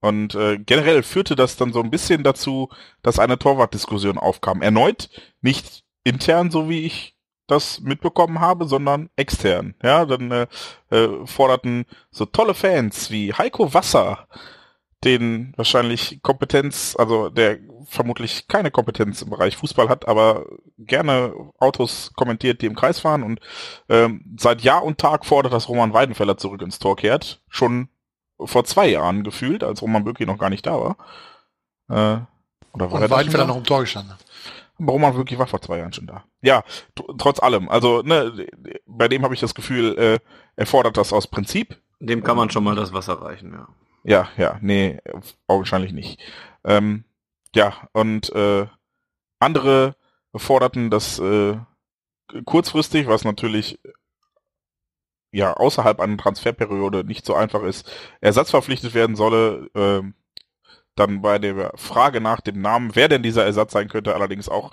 Und 0.00 0.36
äh, 0.36 0.58
generell 0.58 1.02
führte 1.02 1.34
das 1.34 1.56
dann 1.56 1.72
so 1.72 1.82
ein 1.82 1.90
bisschen 1.90 2.22
dazu, 2.22 2.68
dass 3.02 3.18
eine 3.18 3.38
Torwartdiskussion 3.38 4.16
aufkam. 4.16 4.62
Erneut 4.62 5.10
nicht 5.40 5.84
intern, 6.04 6.52
so 6.52 6.68
wie 6.68 6.86
ich 6.86 7.16
das 7.48 7.80
mitbekommen 7.80 8.40
habe, 8.40 8.68
sondern 8.68 9.10
extern. 9.16 9.74
Ja, 9.82 10.04
dann 10.04 10.30
äh, 10.30 10.46
äh, 10.90 11.26
forderten 11.26 11.86
so 12.10 12.26
tolle 12.26 12.54
Fans 12.54 13.10
wie 13.10 13.32
Heiko 13.32 13.74
Wasser, 13.74 14.28
den 15.04 15.52
wahrscheinlich 15.56 16.20
Kompetenz, 16.22 16.96
also 16.98 17.28
der 17.28 17.58
vermutlich 17.86 18.48
keine 18.48 18.70
Kompetenz 18.70 19.22
im 19.22 19.30
Bereich 19.30 19.56
Fußball 19.56 19.88
hat, 19.88 20.08
aber 20.08 20.46
gerne 20.76 21.32
Autos 21.58 22.12
kommentiert, 22.14 22.60
die 22.60 22.66
im 22.66 22.74
Kreis 22.74 23.00
fahren 23.00 23.22
und 23.22 23.40
ähm, 23.88 24.24
seit 24.38 24.62
Jahr 24.62 24.82
und 24.82 24.98
Tag 24.98 25.24
fordert, 25.24 25.52
dass 25.52 25.68
Roman 25.68 25.92
Weidenfeller 25.92 26.36
zurück 26.36 26.62
ins 26.62 26.78
Tor 26.78 26.96
kehrt. 26.96 27.40
Schon 27.48 27.88
vor 28.38 28.64
zwei 28.64 28.88
Jahren 28.88 29.24
gefühlt, 29.24 29.64
als 29.64 29.82
Roman 29.82 30.04
Böcki 30.04 30.26
noch 30.26 30.38
gar 30.38 30.50
nicht 30.50 30.66
da 30.66 30.74
war. 30.80 30.96
Äh, 31.88 32.20
oder 32.72 32.92
war 32.92 33.00
und 33.00 33.10
Weidenfeller 33.10 33.46
noch 33.46 33.56
im 33.56 33.64
Tor 33.64 33.80
gestanden. 33.80 34.14
Roman 34.80 35.16
wirklich 35.16 35.38
war 35.38 35.46
vor 35.46 35.60
zwei 35.60 35.78
Jahren 35.78 35.92
schon 35.92 36.06
da. 36.06 36.24
Ja, 36.40 36.62
trotz 37.18 37.40
allem. 37.40 37.68
Also, 37.68 38.02
ne, 38.02 38.46
bei 38.86 39.08
dem 39.08 39.24
habe 39.24 39.34
ich 39.34 39.40
das 39.40 39.54
Gefühl, 39.54 39.98
äh, 39.98 40.18
er 40.54 40.66
fordert 40.66 40.96
das 40.96 41.12
aus 41.12 41.26
Prinzip. 41.26 41.80
Dem 41.98 42.22
kann 42.22 42.36
man 42.36 42.50
schon 42.50 42.62
mal 42.62 42.76
das 42.76 42.92
Wasser 42.92 43.20
reichen, 43.20 43.52
ja. 43.52 43.66
Ja, 44.04 44.28
ja, 44.36 44.58
nee, 44.60 44.98
augenscheinlich 45.46 45.92
nicht. 45.92 46.20
Ähm, 46.64 47.04
ja, 47.54 47.88
und 47.92 48.30
äh, 48.34 48.66
andere 49.40 49.96
forderten 50.34 50.90
das 50.90 51.18
äh, 51.18 51.56
kurzfristig, 52.44 53.06
was 53.06 53.24
natürlich 53.24 53.78
ja 55.32 55.52
außerhalb 55.54 56.00
einer 56.00 56.16
Transferperiode 56.16 57.04
nicht 57.04 57.24
so 57.26 57.34
einfach 57.34 57.62
ist, 57.62 57.90
ersatzverpflichtet 58.20 58.94
werden 58.94 59.16
solle. 59.16 59.68
Äh, 59.74 60.12
dann 60.98 61.22
bei 61.22 61.38
der 61.38 61.72
Frage 61.76 62.20
nach 62.20 62.40
dem 62.40 62.60
Namen, 62.60 62.94
wer 62.94 63.08
denn 63.08 63.22
dieser 63.22 63.44
Ersatz 63.44 63.72
sein 63.72 63.88
könnte, 63.88 64.14
allerdings 64.14 64.48
auch 64.48 64.72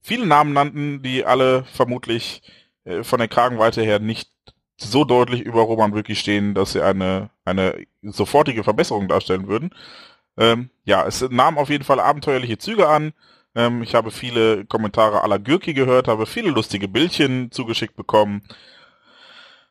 viele 0.00 0.26
Namen 0.26 0.52
nannten, 0.52 1.02
die 1.02 1.24
alle 1.24 1.64
vermutlich 1.64 2.42
äh, 2.84 3.02
von 3.02 3.18
der 3.18 3.28
Kragenweite 3.28 3.82
her 3.82 3.98
nicht 3.98 4.30
so 4.76 5.04
deutlich 5.04 5.40
über 5.40 5.62
Roman 5.62 5.94
wirklich 5.94 6.20
stehen, 6.20 6.54
dass 6.54 6.72
sie 6.72 6.82
eine, 6.82 7.30
eine 7.46 7.86
sofortige 8.02 8.64
Verbesserung 8.64 9.08
darstellen 9.08 9.48
würden. 9.48 9.70
Ähm, 10.36 10.70
ja, 10.84 11.06
es 11.06 11.22
nahm 11.30 11.58
auf 11.58 11.70
jeden 11.70 11.84
Fall 11.84 12.00
abenteuerliche 12.00 12.58
Züge 12.58 12.88
an. 12.88 13.12
Ähm, 13.54 13.82
ich 13.82 13.94
habe 13.94 14.10
viele 14.10 14.66
Kommentare 14.66 15.22
aller 15.22 15.38
Gürki 15.38 15.72
gehört, 15.72 16.08
habe 16.08 16.26
viele 16.26 16.50
lustige 16.50 16.88
Bildchen 16.88 17.50
zugeschickt 17.50 17.96
bekommen. 17.96 18.42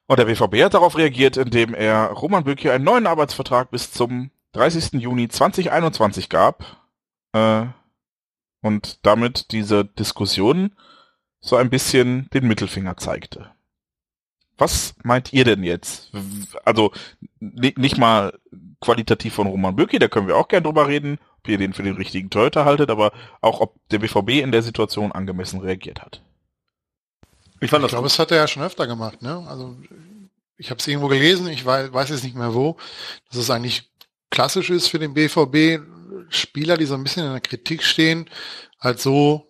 Und 0.07 0.19
der 0.19 0.25
BVB 0.25 0.63
hat 0.63 0.73
darauf 0.73 0.97
reagiert, 0.97 1.37
indem 1.37 1.73
er 1.73 2.07
Roman 2.07 2.43
Bürki 2.43 2.69
einen 2.69 2.83
neuen 2.83 3.07
Arbeitsvertrag 3.07 3.71
bis 3.71 3.91
zum 3.91 4.31
30. 4.53 5.01
Juni 5.01 5.27
2021 5.27 6.29
gab 6.29 6.63
äh, 7.33 7.65
und 8.61 9.05
damit 9.05 9.51
diese 9.51 9.85
Diskussion 9.85 10.75
so 11.39 11.55
ein 11.55 11.69
bisschen 11.69 12.29
den 12.33 12.47
Mittelfinger 12.47 12.97
zeigte. 12.97 13.51
Was 14.57 14.95
meint 15.03 15.33
ihr 15.33 15.43
denn 15.43 15.63
jetzt? 15.63 16.11
Also 16.63 16.91
nicht 17.39 17.97
mal 17.97 18.37
qualitativ 18.79 19.33
von 19.33 19.47
Roman 19.47 19.75
Böcki, 19.75 19.99
da 19.99 20.07
können 20.07 20.27
wir 20.27 20.37
auch 20.37 20.47
gern 20.47 20.63
drüber 20.63 20.87
reden, 20.87 21.19
ob 21.39 21.47
ihr 21.49 21.57
den 21.57 21.73
für 21.73 21.83
den 21.83 21.95
richtigen 21.95 22.29
Torhüter 22.29 22.65
haltet, 22.65 22.89
aber 22.89 23.11
auch 23.41 23.59
ob 23.59 23.75
der 23.89 23.99
BVB 23.99 24.41
in 24.41 24.51
der 24.51 24.63
Situation 24.63 25.11
angemessen 25.11 25.59
reagiert 25.59 26.01
hat. 26.01 26.21
Ich, 27.61 27.69
fand 27.69 27.83
ich 27.83 27.89
glaube, 27.89 28.05
das 28.05 28.19
hat 28.19 28.31
er 28.31 28.37
ja 28.37 28.47
schon 28.47 28.63
öfter 28.63 28.87
gemacht. 28.87 29.21
Ne? 29.21 29.45
Also 29.47 29.75
ich 30.57 30.69
habe 30.69 30.79
es 30.79 30.87
irgendwo 30.87 31.07
gelesen, 31.07 31.47
ich 31.47 31.65
weiß, 31.65 31.91
weiß 31.91 32.09
jetzt 32.09 32.23
nicht 32.23 32.35
mehr 32.35 32.53
wo, 32.53 32.77
dass 33.29 33.39
es 33.39 33.49
eigentlich 33.49 33.89
klassisch 34.29 34.69
ist 34.69 34.87
für 34.87 34.99
den 34.99 35.13
BVB, 35.13 35.83
Spieler, 36.29 36.77
die 36.77 36.85
so 36.85 36.95
ein 36.95 37.03
bisschen 37.03 37.25
in 37.25 37.31
der 37.31 37.41
Kritik 37.41 37.83
stehen, 37.83 38.29
halt 38.79 38.99
so 38.99 39.47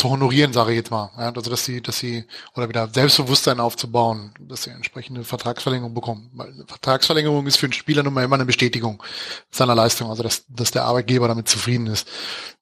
zu 0.00 0.08
honorieren, 0.08 0.52
sage 0.52 0.70
ich 0.70 0.78
jetzt 0.78 0.90
mal. 0.90 1.10
Ja, 1.16 1.32
also 1.32 1.50
dass 1.50 1.64
sie, 1.64 1.82
dass 1.82 1.98
sie, 1.98 2.24
oder 2.56 2.68
wieder 2.68 2.88
Selbstbewusstsein 2.88 3.60
aufzubauen, 3.60 4.32
dass 4.40 4.62
sie 4.62 4.70
entsprechende 4.70 5.24
Vertragsverlängerung 5.24 5.92
bekommen. 5.92 6.30
Weil 6.32 6.48
eine 6.48 6.64
Vertragsverlängerung 6.66 7.46
ist 7.46 7.58
für 7.58 7.66
einen 7.66 7.74
Spieler 7.74 8.02
nun 8.02 8.14
mal 8.14 8.24
immer 8.24 8.36
eine 8.36 8.46
Bestätigung 8.46 9.02
seiner 9.50 9.74
Leistung, 9.74 10.08
also 10.08 10.22
dass, 10.22 10.46
dass 10.48 10.70
der 10.70 10.84
Arbeitgeber 10.84 11.28
damit 11.28 11.48
zufrieden 11.48 11.86
ist. 11.86 12.08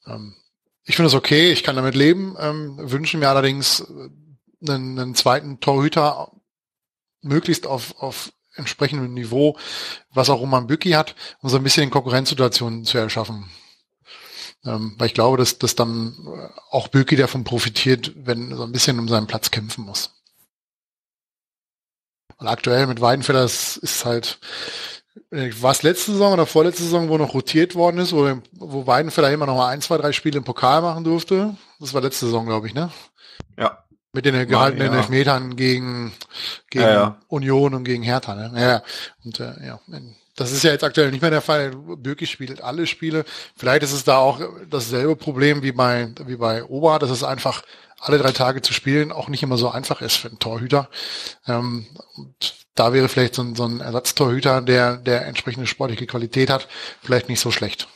Ähm, 0.07 0.35
ich 0.85 0.97
finde 0.97 1.09
es 1.09 1.15
okay, 1.15 1.53
ich 1.53 1.63
kann 1.63 1.77
damit 1.77 1.95
leben, 1.95 2.37
ähm, 2.41 2.75
wünsche 2.79 3.17
mir 3.19 3.29
allerdings 3.29 3.87
einen, 4.67 4.99
einen 4.99 5.15
zweiten 5.15 5.61
Torhüter 5.61 6.33
möglichst 7.23 7.69
auf, 7.69 7.95
auf 8.03 8.33
entsprechendem 8.57 9.15
Niveau, 9.15 9.57
was 10.13 10.29
auch 10.29 10.41
Roman 10.41 10.67
Bücki 10.67 10.91
hat, 10.91 11.15
um 11.41 11.51
so 11.51 11.57
ein 11.57 11.63
bisschen 11.63 11.91
Konkurrenzsituationen 11.91 12.85
zu 12.85 12.99
erschaffen. 12.99 13.49
Ähm, 14.69 14.95
weil 14.99 15.07
ich 15.07 15.15
glaube, 15.15 15.39
dass, 15.39 15.59
dass 15.59 15.77
dann 15.77 16.15
auch 16.71 16.89
Bücki 16.89 17.17
davon 17.17 17.43
profitiert, 17.43 18.13
wenn 18.17 18.55
so 18.55 18.65
ein 18.65 18.73
bisschen 18.73 18.99
um 18.99 19.09
seinen 19.09 19.27
Platz 19.27 19.51
kämpfen 19.51 19.85
muss. 19.85 20.11
Und 22.37 22.47
aktuell 22.47 22.87
mit 22.87 23.01
Weidenfeller 23.01 23.45
ist, 23.45 23.79
ist 23.79 24.05
halt, 24.05 24.39
äh, 25.31 25.51
war 25.61 25.73
es 25.73 25.83
letzte 25.83 26.13
Saison 26.13 26.35
oder 26.35 26.45
vorletzte 26.45 26.83
Saison, 26.83 27.09
wo 27.09 27.17
noch 27.17 27.33
rotiert 27.33 27.75
worden 27.75 27.99
ist, 27.99 28.13
wo, 28.13 28.41
wo 28.53 28.87
Weidenfeller 28.87 29.33
immer 29.33 29.47
noch 29.47 29.57
mal 29.57 29.69
ein, 29.69 29.81
zwei, 29.81 29.97
drei 29.97 30.13
Spiele 30.13 30.37
im 30.37 30.45
Pokal 30.45 30.83
machen 30.83 31.03
durfte. 31.03 31.57
Das 31.81 31.95
war 31.95 32.03
letzte 32.03 32.27
Saison, 32.27 32.45
glaube 32.45 32.67
ich, 32.67 32.75
ne? 32.75 32.91
Ja. 33.57 33.85
Mit 34.13 34.27
den 34.27 34.49
gehaltenen 34.49 34.93
ja. 34.93 34.99
Elfmetern 34.99 35.57
gegen, 35.57 36.13
gegen 36.71 36.85
ja, 36.85 36.93
ja. 36.93 37.21
Union 37.29 37.75
und 37.75 37.85
gegen 37.85 38.03
Hertha. 38.03 38.35
Ne? 38.35 38.53
Ja, 38.61 38.83
und 39.25 39.41
äh, 39.41 39.67
ja, 39.67 39.81
das 40.39 40.53
ist 40.53 40.63
ja 40.63 40.71
jetzt 40.71 40.85
aktuell 40.85 41.11
nicht 41.11 41.21
mehr 41.21 41.33
der 41.33 41.41
Fall. 41.41 41.73
Bürki 41.73 42.27
spielt 42.27 42.63
alle 42.63 42.87
Spiele. 42.87 43.25
Vielleicht 43.57 43.83
ist 43.83 43.93
es 43.93 44.05
da 44.05 44.19
auch 44.19 44.41
dasselbe 44.71 45.17
Problem 45.17 45.63
wie 45.63 45.73
bei, 45.73 46.11
wie 46.27 46.37
bei 46.37 46.65
Ober, 46.65 46.99
dass 47.01 47.11
es 47.11 47.25
einfach 47.25 47.63
alle 47.99 48.19
drei 48.19 48.31
Tage 48.31 48.63
zu 48.63 48.73
spielen 48.73 49.11
auch 49.11 49.29
nicht 49.29 49.43
immer 49.43 49.59
so 49.59 49.69
einfach 49.69 50.01
ist 50.01 50.17
für 50.17 50.29
einen 50.29 50.39
Torhüter. 50.39 50.89
Ähm, 51.49 51.87
und 52.15 52.55
da 52.77 52.93
wäre 52.93 53.09
vielleicht 53.09 53.35
so 53.35 53.43
ein, 53.43 53.57
so 53.57 53.65
ein 53.65 53.81
Ersatztorhüter, 53.81 54.63
der, 54.63 54.99
der 54.99 55.27
entsprechende 55.27 55.67
sportliche 55.67 56.07
Qualität 56.07 56.51
hat, 56.51 56.69
vielleicht 57.03 57.29
nicht 57.29 57.41
so 57.41 57.51
schlecht. 57.51 57.89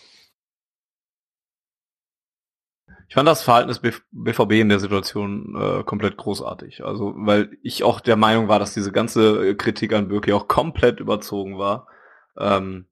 Ich 3.06 3.14
fand 3.14 3.28
das 3.28 3.42
Verhalten 3.42 3.68
des 3.68 3.80
BVB 4.10 4.52
in 4.52 4.70
der 4.70 4.80
Situation 4.80 5.54
äh, 5.54 5.84
komplett 5.84 6.16
großartig. 6.16 6.82
Also, 6.82 7.12
weil 7.14 7.56
ich 7.62 7.84
auch 7.84 8.00
der 8.00 8.16
Meinung 8.16 8.48
war, 8.48 8.58
dass 8.58 8.74
diese 8.74 8.90
ganze 8.90 9.54
Kritik 9.54 9.92
an 9.92 10.08
Birki 10.08 10.32
auch 10.32 10.48
komplett 10.48 10.98
überzogen 10.98 11.58
war. 11.58 11.86
Ähm, 12.38 12.86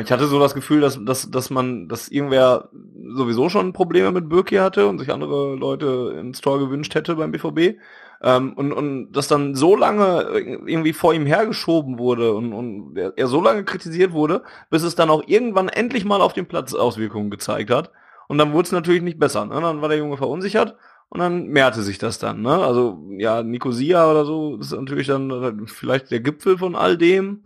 ich 0.00 0.10
hatte 0.10 0.26
so 0.26 0.38
das 0.38 0.54
Gefühl, 0.54 0.80
dass, 0.80 1.04
dass, 1.04 1.30
dass 1.30 1.50
man, 1.50 1.88
dass 1.88 2.08
irgendwer 2.08 2.70
sowieso 3.14 3.50
schon 3.50 3.74
Probleme 3.74 4.10
mit 4.10 4.28
Birki 4.28 4.56
hatte 4.56 4.86
und 4.86 4.98
sich 4.98 5.12
andere 5.12 5.54
Leute 5.54 6.16
ins 6.18 6.40
Tor 6.40 6.58
gewünscht 6.58 6.94
hätte 6.94 7.16
beim 7.16 7.30
BVB. 7.30 7.78
Ähm, 8.22 8.54
und, 8.54 8.72
und 8.72 9.12
das 9.12 9.28
dann 9.28 9.54
so 9.54 9.76
lange 9.76 10.22
irgendwie 10.66 10.92
vor 10.92 11.12
ihm 11.12 11.26
hergeschoben 11.26 11.98
wurde 11.98 12.32
und, 12.34 12.52
und 12.52 12.96
er, 12.96 13.12
er 13.16 13.26
so 13.26 13.42
lange 13.42 13.64
kritisiert 13.64 14.12
wurde, 14.12 14.44
bis 14.70 14.82
es 14.82 14.94
dann 14.94 15.10
auch 15.10 15.24
irgendwann 15.26 15.68
endlich 15.68 16.04
mal 16.04 16.20
auf 16.20 16.32
den 16.32 16.46
Platz 16.46 16.72
Auswirkungen 16.72 17.30
gezeigt 17.30 17.70
hat. 17.70 17.90
Und 18.28 18.38
dann 18.38 18.52
wurde 18.52 18.66
es 18.66 18.72
natürlich 18.72 19.02
nicht 19.02 19.18
besser. 19.18 19.44
Ne? 19.44 19.60
Dann 19.60 19.82
war 19.82 19.88
der 19.88 19.98
Junge 19.98 20.16
verunsichert 20.16 20.76
und 21.10 21.20
dann 21.20 21.48
mehrte 21.48 21.82
sich 21.82 21.98
das 21.98 22.18
dann. 22.18 22.40
Ne? 22.40 22.64
Also 22.64 23.04
ja, 23.18 23.42
Nicosia 23.42 24.10
oder 24.10 24.24
so 24.24 24.56
ist 24.56 24.72
natürlich 24.72 25.08
dann 25.08 25.66
vielleicht 25.66 26.10
der 26.10 26.20
Gipfel 26.20 26.56
von 26.56 26.74
all 26.76 26.96
dem, 26.96 27.42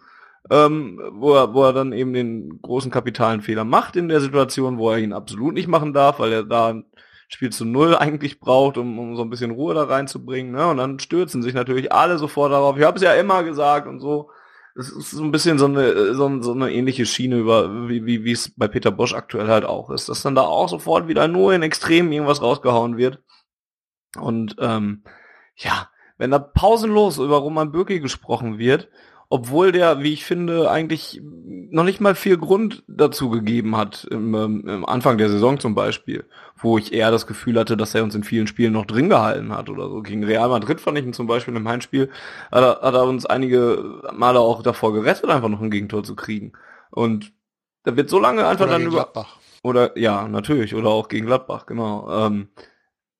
ähm, 0.50 1.00
wo, 1.12 1.34
er, 1.34 1.54
wo 1.54 1.64
er 1.64 1.72
dann 1.72 1.92
eben 1.92 2.12
den 2.12 2.60
großen 2.62 2.90
kapitalen 2.90 3.40
Fehler 3.40 3.64
macht 3.64 3.96
in 3.96 4.08
der 4.08 4.20
Situation, 4.20 4.78
wo 4.78 4.90
er 4.90 4.98
ihn 4.98 5.12
absolut 5.12 5.54
nicht 5.54 5.68
machen 5.68 5.92
darf, 5.92 6.18
weil 6.18 6.32
er 6.32 6.42
da 6.44 6.68
ein 6.68 6.84
Spiel 7.28 7.50
zu 7.50 7.64
Null 7.64 7.96
eigentlich 7.96 8.38
braucht, 8.38 8.78
um, 8.78 8.98
um 8.98 9.16
so 9.16 9.22
ein 9.22 9.30
bisschen 9.30 9.50
Ruhe 9.50 9.74
da 9.74 9.84
reinzubringen. 9.84 10.52
Ne? 10.52 10.66
Und 10.68 10.76
dann 10.76 11.00
stürzen 11.00 11.42
sich 11.42 11.54
natürlich 11.54 11.92
alle 11.92 12.18
sofort 12.18 12.52
darauf. 12.52 12.76
Ich 12.76 12.84
habe 12.84 12.96
es 12.96 13.02
ja 13.02 13.14
immer 13.14 13.42
gesagt 13.42 13.88
und 13.88 13.98
so. 13.98 14.30
es 14.76 14.90
ist 14.90 15.10
so 15.10 15.24
ein 15.24 15.32
bisschen 15.32 15.58
so 15.58 15.66
eine, 15.66 16.14
so, 16.14 16.42
so 16.42 16.52
eine 16.52 16.72
ähnliche 16.72 17.06
Schiene 17.06 17.38
über, 17.38 17.88
wie, 17.88 18.06
wie, 18.06 18.22
wie 18.24 18.32
es 18.32 18.54
bei 18.56 18.68
Peter 18.68 18.92
Bosch 18.92 19.14
aktuell 19.14 19.48
halt 19.48 19.64
auch 19.64 19.90
ist, 19.90 20.08
dass 20.08 20.22
dann 20.22 20.36
da 20.36 20.42
auch 20.42 20.68
sofort 20.68 21.08
wieder 21.08 21.26
nur 21.26 21.52
in 21.52 21.62
Extremen 21.62 22.12
irgendwas 22.12 22.42
rausgehauen 22.42 22.96
wird. 22.96 23.20
Und 24.16 24.56
ähm, 24.60 25.02
ja, 25.56 25.90
wenn 26.18 26.30
da 26.30 26.38
pausenlos 26.38 27.18
über 27.18 27.38
Roman 27.38 27.72
Bürki 27.72 28.00
gesprochen 28.00 28.58
wird, 28.58 28.88
obwohl 29.28 29.72
der, 29.72 30.02
wie 30.02 30.12
ich 30.12 30.24
finde, 30.24 30.70
eigentlich 30.70 31.20
noch 31.70 31.84
nicht 31.84 32.00
mal 32.00 32.14
viel 32.14 32.38
Grund 32.38 32.84
dazu 32.86 33.28
gegeben 33.28 33.76
hat, 33.76 34.06
im, 34.10 34.34
ähm, 34.34 34.68
im, 34.68 34.84
Anfang 34.86 35.18
der 35.18 35.28
Saison 35.28 35.58
zum 35.58 35.74
Beispiel, 35.74 36.24
wo 36.56 36.78
ich 36.78 36.92
eher 36.92 37.10
das 37.10 37.26
Gefühl 37.26 37.58
hatte, 37.58 37.76
dass 37.76 37.94
er 37.94 38.04
uns 38.04 38.14
in 38.14 38.22
vielen 38.22 38.46
Spielen 38.46 38.72
noch 38.72 38.86
drin 38.86 39.08
gehalten 39.08 39.52
hat 39.52 39.68
oder 39.68 39.88
so. 39.88 40.00
Gegen 40.02 40.24
Real 40.24 40.48
Madrid 40.48 40.80
fand 40.80 40.98
ich 40.98 41.04
ihn 41.04 41.12
zum 41.12 41.26
Beispiel 41.26 41.56
im 41.56 41.68
Heimspiel, 41.68 42.10
hat 42.52 42.62
er, 42.62 42.80
hat 42.82 42.94
er 42.94 43.04
uns 43.04 43.26
einige 43.26 44.00
Male 44.12 44.38
auch 44.38 44.62
davor 44.62 44.92
gerettet, 44.92 45.28
einfach 45.28 45.48
noch 45.48 45.60
ein 45.60 45.70
Gegentor 45.70 46.04
zu 46.04 46.14
kriegen. 46.14 46.52
Und 46.90 47.32
da 47.82 47.96
wird 47.96 48.08
so 48.08 48.20
lange 48.20 48.46
einfach 48.46 48.66
oder 48.66 48.72
dann 48.72 48.82
über... 48.82 48.96
Gladbach. 48.96 49.38
Oder, 49.62 49.98
ja, 49.98 50.28
natürlich, 50.28 50.76
oder 50.76 50.90
auch 50.90 51.08
gegen 51.08 51.26
Gladbach, 51.26 51.66
genau. 51.66 52.08
Ähm, 52.26 52.48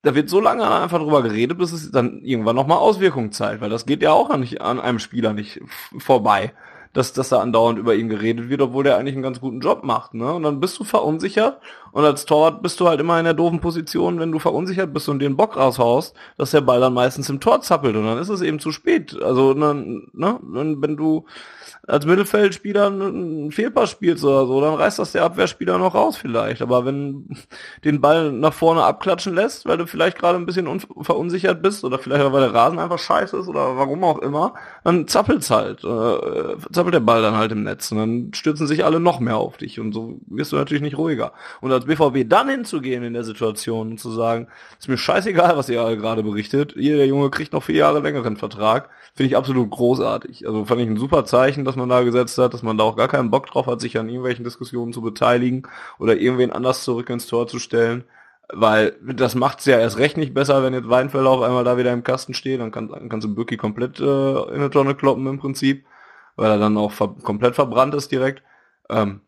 da 0.07 0.15
wird 0.15 0.31
so 0.31 0.39
lange 0.39 0.71
einfach 0.71 1.01
drüber 1.01 1.21
geredet, 1.21 1.59
bis 1.59 1.73
es 1.73 1.91
dann 1.91 2.21
irgendwann 2.23 2.55
nochmal 2.55 2.79
Auswirkungen 2.79 3.33
zeigt, 3.33 3.61
weil 3.61 3.71
das 3.71 3.87
geht 3.87 4.03
ja 4.03 4.13
auch 4.13 4.31
an, 4.31 4.47
an 4.61 4.79
einem 4.79 5.01
Spieler 5.01 5.33
nicht 5.33 5.61
vorbei, 5.99 6.53
dass, 6.93 7.13
dass 7.13 7.31
da 7.31 7.41
andauernd 7.41 7.77
über 7.77 7.97
ihn 7.97 8.09
geredet 8.09 8.49
wird, 8.49 8.63
obwohl 8.63 8.85
der 8.85 8.99
eigentlich 8.99 9.15
einen 9.15 9.25
ganz 9.25 9.41
guten 9.41 9.59
Job 9.59 9.83
macht, 9.83 10.15
ne? 10.15 10.33
Und 10.33 10.45
dann 10.45 10.61
bist 10.61 10.79
du 10.79 10.85
verunsichert 10.85 11.61
und 11.97 12.05
als 12.05 12.27
Torwart 12.27 12.61
bist 12.61 12.79
du 12.79 12.89
halt 12.89 13.01
immer 13.01 13.19
in 13.19 13.25
der 13.25 13.33
doofen 13.33 13.61
Position, 13.61 14.21
wenn 14.21 14.31
du 14.31 14.39
verunsichert 14.39 14.93
bist 14.93 15.09
und 15.09 15.19
den 15.19 15.35
Bock 15.35 15.57
raushaust, 15.57 16.15
dass 16.37 16.51
der 16.51 16.61
Ball 16.61 16.79
dann 16.79 16.93
meistens 16.93 17.31
im 17.31 17.41
Tor 17.41 17.63
zappelt 17.63 17.97
und 17.97 18.05
dann 18.05 18.19
ist 18.19 18.29
es 18.29 18.43
eben 18.43 18.61
zu 18.61 18.71
spät. 18.71 19.17
Also, 19.23 19.55
ne, 19.55 20.03
ne, 20.13 20.39
wenn 20.43 20.99
du 20.99 21.25
als 21.87 22.05
Mittelfeldspieler 22.05 22.89
einen 22.89 23.53
Fehlpass 23.53 23.91
spielst 23.91 24.25
oder 24.25 24.47
so, 24.47 24.61
dann 24.61 24.75
reißt 24.75 24.99
das 24.99 25.13
der 25.13 25.25
Abwehrspieler 25.25 25.79
noch 25.79 25.95
raus 25.95 26.17
vielleicht. 26.17 26.61
Aber 26.61 26.85
wenn 26.85 27.29
den 27.85 28.03
Ball 28.03 28.31
nach 28.31 28.53
vorne 28.53 28.83
abklatschen 28.83 29.35
lässt, 29.35 29.67
weil 29.67 29.79
du 29.79 29.87
vielleicht 29.87 30.19
gerade 30.19 30.37
ein 30.37 30.47
bisschen 30.47 30.81
verunsichert 31.01 31.63
bist 31.63 31.83
oder 31.85 31.99
vielleicht 31.99 32.31
weil 32.31 32.41
der 32.43 32.53
Rasen 32.53 32.79
einfach 32.79 32.99
scheiße 32.99 33.39
ist 33.39 33.49
oder 33.49 33.77
warum 33.77 34.05
auch 34.05 34.19
immer, 34.19 34.55
dann 34.85 35.07
zappelt's 35.07 35.51
halt. 35.51 35.85
Äh, 35.85 36.57
zappelt 36.73 36.95
der 36.95 37.01
Ball 37.01 37.23
dann 37.23 37.37
halt 37.37 37.53
im 37.53 37.63
Netz 37.63 37.91
und 37.93 37.99
dann 37.99 38.31
stürzen 38.35 38.67
sich 38.67 38.85
alle 38.85 39.01
noch 39.01 39.21
mehr 39.21 39.37
auf 39.37 39.57
dich 39.57 39.79
und 39.81 39.93
so 39.93 40.21
wirst 40.27 40.53
du 40.53 40.57
natürlich 40.57 40.83
nicht 40.83 40.99
ruhiger. 40.99 41.33
Und 41.61 41.73
als 41.73 41.86
BVB 41.87 42.29
dann 42.29 42.49
hinzugehen 42.49 43.03
in 43.03 43.15
der 43.15 43.25
Situation 43.25 43.93
und 43.93 44.01
zu 44.01 44.11
sagen, 44.11 44.49
ist 44.79 44.89
mir 44.89 44.99
scheißegal, 44.99 45.57
was 45.57 45.69
ihr 45.69 45.97
gerade 45.97 46.23
berichtet, 46.23 46.77
ihr, 46.77 46.97
der 46.97 47.07
Junge 47.07 47.31
kriegt 47.31 47.53
noch 47.53 47.63
vier 47.63 47.77
Jahre 47.77 48.01
längeren 48.01 48.37
Vertrag, 48.37 48.91
finde 49.15 49.29
ich 49.29 49.37
absolut 49.37 49.71
großartig. 49.71 50.47
Also 50.47 50.65
fand 50.65 50.81
ich 50.83 50.89
ein 50.89 50.97
super 50.97 51.25
Zeichen, 51.25 51.65
dass 51.65 51.77
man 51.77 51.89
da 51.89 52.03
gesetzt 52.03 52.37
hat, 52.39 52.55
dass 52.55 52.63
man 52.63 52.79
da 52.79 52.85
auch 52.85 52.97
gar 52.97 53.09
keinen 53.09 53.31
Bock 53.31 53.47
drauf 53.47 53.67
hat, 53.67 53.81
sich 53.81 53.99
an 53.99 54.09
irgendwelchen 54.09 54.45
Diskussionen 54.45 54.93
zu 54.93 55.01
beteiligen 55.01 55.67
oder 55.99 56.17
irgendwen 56.17 56.53
anders 56.53 56.85
zurück 56.85 57.09
ins 57.11 57.27
Tor 57.27 57.49
zu 57.49 57.59
stellen. 57.59 58.05
Weil 58.49 58.97
das 59.03 59.35
macht's 59.35 59.65
ja 59.65 59.79
erst 59.79 59.99
recht 59.99 60.17
nicht 60.17 60.33
besser, 60.33 60.63
wenn 60.63 60.75
jetzt 60.75 60.89
Weinfeller 60.89 61.31
auf 61.31 61.43
einmal 61.43 61.65
da 61.65 61.79
wieder 61.79 61.93
im 61.93 62.05
Kasten 62.05 62.33
steht, 62.33 62.61
dann, 62.61 62.71
kann, 62.71 62.89
dann 62.89 63.09
kannst 63.09 63.25
du 63.25 63.35
Bücki 63.35 63.57
komplett 63.57 63.99
äh, 63.99 64.05
in 64.05 64.55
eine 64.55 64.71
Tonne 64.71 64.95
kloppen 64.95 65.27
im 65.27 65.41
Prinzip, 65.41 65.85
weil 66.37 66.51
er 66.53 66.59
dann 66.59 66.77
auch 66.77 66.93
ver 66.93 67.17
komplett 67.23 67.57
verbrannt 67.57 67.95
ist 67.95 68.13
direkt. 68.13 68.45
Ähm, 68.89 69.21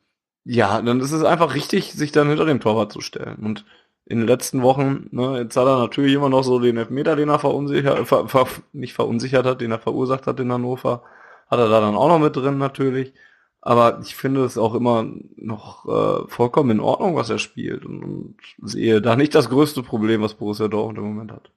ja, 0.51 0.81
dann 0.81 1.01
ist 1.01 1.13
es 1.13 1.25
einfach 1.25 1.55
richtig, 1.55 1.93
sich 1.93 2.11
dann 2.11 2.29
hinter 2.29 2.47
dem 2.47 2.61
Torwart 2.61 2.91
zu 2.91 3.03
stellen. 3.03 3.37
Und 3.37 3.67
in 4.07 4.19
den 4.21 4.27
letzten 4.27 4.63
Wochen, 4.63 5.09
ne, 5.11 5.41
jetzt 5.43 5.57
hat 5.59 5.67
er 5.67 5.79
natürlich 5.79 6.15
immer 6.15 6.31
noch 6.31 6.43
so 6.43 6.59
den 6.59 6.79
Elfmeter, 6.79 7.17
den 7.17 7.29
er 7.29 7.39
verunsichert, 7.39 8.09
ver, 8.09 8.29
ver, 8.29 8.47
nicht 8.73 8.95
verunsichert 8.95 9.45
hat, 9.45 9.61
den 9.61 9.73
er 9.73 9.79
verursacht 9.79 10.27
hat 10.27 10.41
in 10.41 10.51
Hannover, 10.51 11.03
hat 11.51 11.59
er 11.59 11.69
da 11.69 11.83
dann 11.83 11.95
auch 11.97 12.09
noch 12.09 12.19
mit 12.19 12.35
drin 12.35 12.57
natürlich. 12.57 13.13
Aber 13.61 14.01
ich 14.03 14.17
finde 14.17 14.45
es 14.45 14.57
auch 14.57 14.75
immer 14.75 15.07
noch 15.37 15.85
äh, 15.87 16.29
vollkommen 16.29 16.71
in 16.71 16.81
Ordnung, 16.81 17.15
was 17.17 17.29
er 17.29 17.39
spielt 17.39 17.85
und, 17.85 18.03
und 18.03 18.37
sehe 18.63 19.03
da 19.03 19.17
nicht 19.17 19.35
das 19.35 19.51
größte 19.51 19.83
Problem, 19.83 20.23
was 20.23 20.35
Borussia 20.35 20.69
Dortmund 20.69 20.99
im 20.99 21.05
Moment 21.05 21.33
hat. 21.33 21.51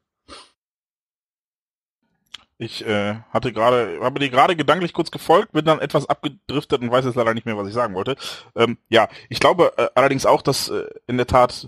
Ich 2.62 2.86
äh, 2.86 3.16
hatte 3.32 3.54
gerade, 3.54 3.98
habe 4.04 4.20
dir 4.20 4.30
gerade 4.30 4.56
gedanklich 4.56 4.94
kurz 4.94 5.10
gefolgt, 5.10 5.52
bin 5.52 5.66
dann 5.66 5.80
etwas 5.80 6.08
abgedriftet 6.08 6.80
und 6.80 6.92
weiß 6.92 7.06
jetzt 7.06 7.16
leider 7.16 7.34
nicht 7.34 7.48
mehr, 7.48 7.58
was 7.58 7.68
ich 7.68 7.74
sagen 7.74 7.96
wollte. 7.96 8.16
Ähm, 8.56 8.78
ja, 8.88 9.10
ich 9.30 9.40
glaube 9.40 9.74
äh, 9.78 9.88
allerdings 9.96 10.28
auch, 10.28 10.44
dass 10.44 10.70
äh, 10.70 10.86
in 11.08 11.18
der 11.18 11.26
Tat 11.26 11.68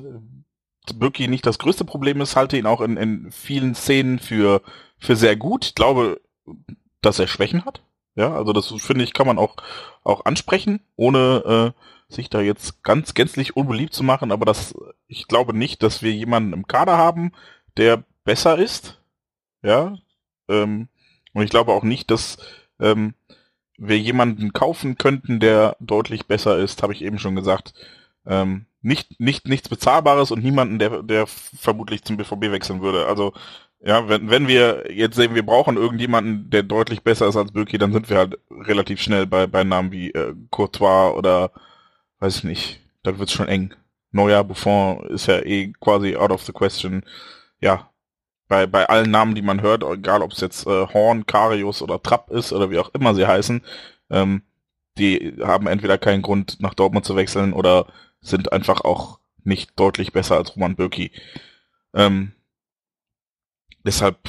Birki 0.94 1.28
nicht 1.28 1.48
das 1.48 1.58
größte 1.58 1.84
Problem 1.84 2.22
ist, 2.22 2.36
halte 2.36 2.58
ihn 2.58 2.68
auch 2.68 2.80
in, 2.80 2.98
in 2.98 3.32
vielen 3.32 3.74
Szenen 3.74 4.20
für, 4.20 4.62
für 5.00 5.16
sehr 5.16 5.36
gut. 5.36 5.66
Ich 5.66 5.74
glaube, 5.74 6.22
dass 7.02 7.18
er 7.18 7.26
Schwächen 7.26 7.66
hat. 7.66 7.82
Ja, 8.14 8.36
also 8.36 8.54
das 8.54 8.68
finde 8.78 9.04
ich, 9.04 9.14
kann 9.14 9.26
man 9.26 9.40
auch, 9.40 9.56
auch 10.04 10.26
ansprechen, 10.26 10.80
ohne 10.96 11.74
äh, 11.74 12.14
sich 12.14 12.30
da 12.30 12.40
jetzt 12.40 12.84
ganz 12.84 13.16
gänzlich 13.16 13.58
unbeliebt 13.58 13.96
zu 13.96 14.04
machen. 14.04 14.32
Aber 14.32 14.46
das, 14.46 14.76
ich 15.08 15.28
glaube 15.28 15.58
nicht, 15.58 15.82
dass 15.82 16.04
wir 16.04 16.12
jemanden 16.12 16.54
im 16.54 16.68
Kader 16.68 17.00
haben, 17.00 17.32
der 17.78 18.04
besser 18.26 18.60
ist. 18.60 19.02
Ja. 19.64 19.96
Ähm, 20.50 20.88
und 21.34 21.44
ich 21.44 21.50
glaube 21.50 21.72
auch 21.74 21.84
nicht, 21.84 22.12
dass 22.12 22.38
ähm, 22.80 23.14
wir 23.78 23.98
jemanden 24.00 24.54
kaufen 24.54 24.98
könnten, 24.98 25.40
der 25.40 25.76
deutlich 25.80 26.28
besser 26.28 26.58
ist, 26.58 26.84
habe 26.84 26.94
ich 26.94 27.04
eben 27.04 27.20
schon 27.20 27.36
gesagt. 27.36 27.74
Ähm, 28.26 28.66
nicht, 28.82 29.20
nicht, 29.20 29.48
nichts 29.48 29.70
Bezahlbares 29.70 30.32
und 30.32 30.44
niemanden, 30.44 30.80
der, 30.80 31.04
der 31.04 31.26
vermutlich 31.28 32.04
zum 32.04 32.18
BVB 32.18 32.52
wechseln 32.52 32.82
würde. 32.82 33.06
Also, 33.08 33.34
ja, 33.82 34.08
wenn, 34.08 34.30
wenn 34.30 34.48
wir 34.48 34.92
jetzt 34.94 35.16
sehen, 35.16 35.36
wir 35.36 35.46
brauchen 35.46 35.78
irgendjemanden, 35.78 36.50
der 36.50 36.64
deutlich 36.64 37.02
besser 37.04 37.28
ist 37.28 37.36
als 37.36 37.52
Böki, 37.52 37.78
dann 37.78 37.94
sind 37.94 38.10
wir 38.10 38.18
halt 38.18 38.40
relativ 38.50 39.02
schnell 39.02 39.26
bei, 39.28 39.48
bei 39.48 39.64
Namen 39.64 39.92
wie 39.92 40.12
äh, 40.12 40.34
Courtois 40.52 41.14
oder, 41.18 41.52
weiß 42.20 42.38
ich 42.38 42.44
nicht, 42.46 42.80
dann 43.04 43.20
wird's 43.20 43.34
schon 43.34 43.48
eng. 43.48 43.74
Neuer 44.12 44.44
Buffon 44.44 45.06
ist 45.10 45.28
ja 45.28 45.40
eh 45.40 45.74
quasi 45.80 46.16
out 46.16 46.32
of 46.32 46.44
the 46.44 46.54
question. 46.54 47.04
Ja, 47.60 47.90
bei, 48.54 48.68
bei 48.68 48.88
allen 48.88 49.10
Namen, 49.10 49.34
die 49.34 49.42
man 49.42 49.64
hört, 49.64 49.82
egal 49.84 50.22
ob 50.22 50.32
es 50.32 50.40
jetzt 50.40 50.68
äh, 50.68 50.86
Horn, 50.94 51.26
Karius 51.26 51.82
oder 51.82 52.00
Trapp 52.04 52.30
ist 52.30 52.54
oder 52.54 52.70
wie 52.70 52.78
auch 52.78 52.94
immer 52.94 53.16
sie 53.16 53.26
heißen, 53.26 53.64
ähm, 54.12 54.44
die 55.00 55.38
haben 55.42 55.66
entweder 55.66 55.98
keinen 55.98 56.22
Grund, 56.22 56.60
nach 56.62 56.76
Dortmund 56.76 57.04
zu 57.04 57.16
wechseln 57.16 57.54
oder 57.54 57.88
sind 58.22 58.54
einfach 58.54 58.82
auch 58.82 59.18
nicht 59.44 59.72
deutlich 59.80 60.14
besser 60.14 60.38
als 60.38 60.56
Roman 60.56 60.76
Bürki. 60.76 61.12
Ähm, 61.96 62.34
deshalb, 63.84 64.20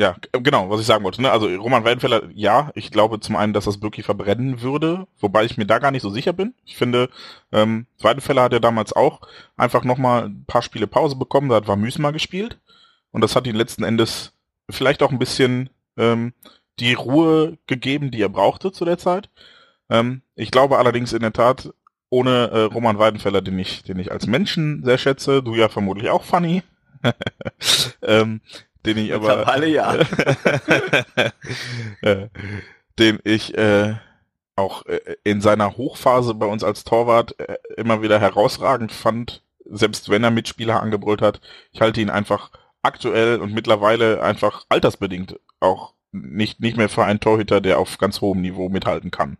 ja, 0.00 0.16
genau, 0.32 0.70
was 0.70 0.80
ich 0.80 0.86
sagen 0.86 1.04
wollte. 1.04 1.20
Ne? 1.20 1.30
Also 1.30 1.48
Roman 1.48 1.84
Weidenfeller, 1.84 2.22
ja, 2.32 2.70
ich 2.74 2.90
glaube 2.90 3.20
zum 3.20 3.36
einen, 3.36 3.52
dass 3.52 3.66
das 3.66 3.80
Bürki 3.80 4.02
verbrennen 4.02 4.62
würde, 4.62 5.06
wobei 5.20 5.44
ich 5.44 5.58
mir 5.58 5.66
da 5.66 5.78
gar 5.78 5.90
nicht 5.90 6.02
so 6.02 6.08
sicher 6.08 6.32
bin. 6.32 6.54
Ich 6.64 6.78
finde, 6.78 7.10
ähm, 7.52 7.86
Weidenfeller 8.00 8.44
hat 8.44 8.54
ja 8.54 8.60
damals 8.60 8.94
auch 8.94 9.20
einfach 9.58 9.84
nochmal 9.84 10.24
ein 10.24 10.44
paar 10.46 10.62
Spiele 10.62 10.86
Pause 10.86 11.16
bekommen, 11.16 11.50
da 11.50 11.56
hat 11.56 11.68
Vamüs 11.68 11.98
mal 11.98 12.12
gespielt. 12.12 12.58
Und 13.10 13.22
das 13.22 13.36
hat 13.36 13.46
ihn 13.46 13.56
letzten 13.56 13.84
Endes 13.84 14.32
vielleicht 14.70 15.02
auch 15.02 15.10
ein 15.10 15.18
bisschen 15.18 15.70
ähm, 15.96 16.32
die 16.78 16.94
Ruhe 16.94 17.58
gegeben, 17.66 18.10
die 18.10 18.22
er 18.22 18.28
brauchte 18.28 18.72
zu 18.72 18.84
der 18.84 18.98
Zeit. 18.98 19.30
Ähm, 19.90 20.22
ich 20.34 20.50
glaube 20.50 20.78
allerdings 20.78 21.12
in 21.12 21.20
der 21.20 21.32
Tat, 21.32 21.72
ohne 22.10 22.50
äh, 22.50 22.60
Roman 22.62 22.98
Weidenfeller, 22.98 23.42
den 23.42 23.58
ich, 23.58 23.82
den 23.82 23.98
ich 23.98 24.12
als 24.12 24.26
Menschen 24.26 24.84
sehr 24.84 24.98
schätze, 24.98 25.42
du 25.42 25.54
ja 25.54 25.68
vermutlich 25.68 26.10
auch 26.10 26.24
funny, 26.24 26.62
ähm, 28.02 28.40
den 28.86 28.98
ich 28.98 29.12
aber 29.12 29.48
alle 29.48 29.68
ja. 29.68 29.94
äh, 32.02 32.28
den 32.98 33.18
ich 33.24 33.56
äh, 33.56 33.94
auch 34.56 34.86
äh, 34.86 35.00
in 35.24 35.40
seiner 35.40 35.76
Hochphase 35.76 36.34
bei 36.34 36.46
uns 36.46 36.64
als 36.64 36.84
Torwart 36.84 37.38
äh, 37.38 37.56
immer 37.76 38.02
wieder 38.02 38.20
herausragend 38.20 38.92
fand, 38.92 39.42
selbst 39.64 40.08
wenn 40.08 40.24
er 40.24 40.30
Mitspieler 40.30 40.82
angebrüllt 40.82 41.22
hat. 41.22 41.40
Ich 41.72 41.80
halte 41.80 42.00
ihn 42.00 42.10
einfach 42.10 42.50
aktuell 42.82 43.40
und 43.40 43.52
mittlerweile 43.52 44.22
einfach 44.22 44.64
altersbedingt 44.68 45.38
auch 45.60 45.94
nicht, 46.12 46.60
nicht 46.60 46.76
mehr 46.76 46.88
für 46.88 47.04
einen 47.04 47.20
Torhüter, 47.20 47.60
der 47.60 47.78
auf 47.78 47.98
ganz 47.98 48.20
hohem 48.20 48.40
Niveau 48.40 48.68
mithalten 48.68 49.10
kann. 49.10 49.38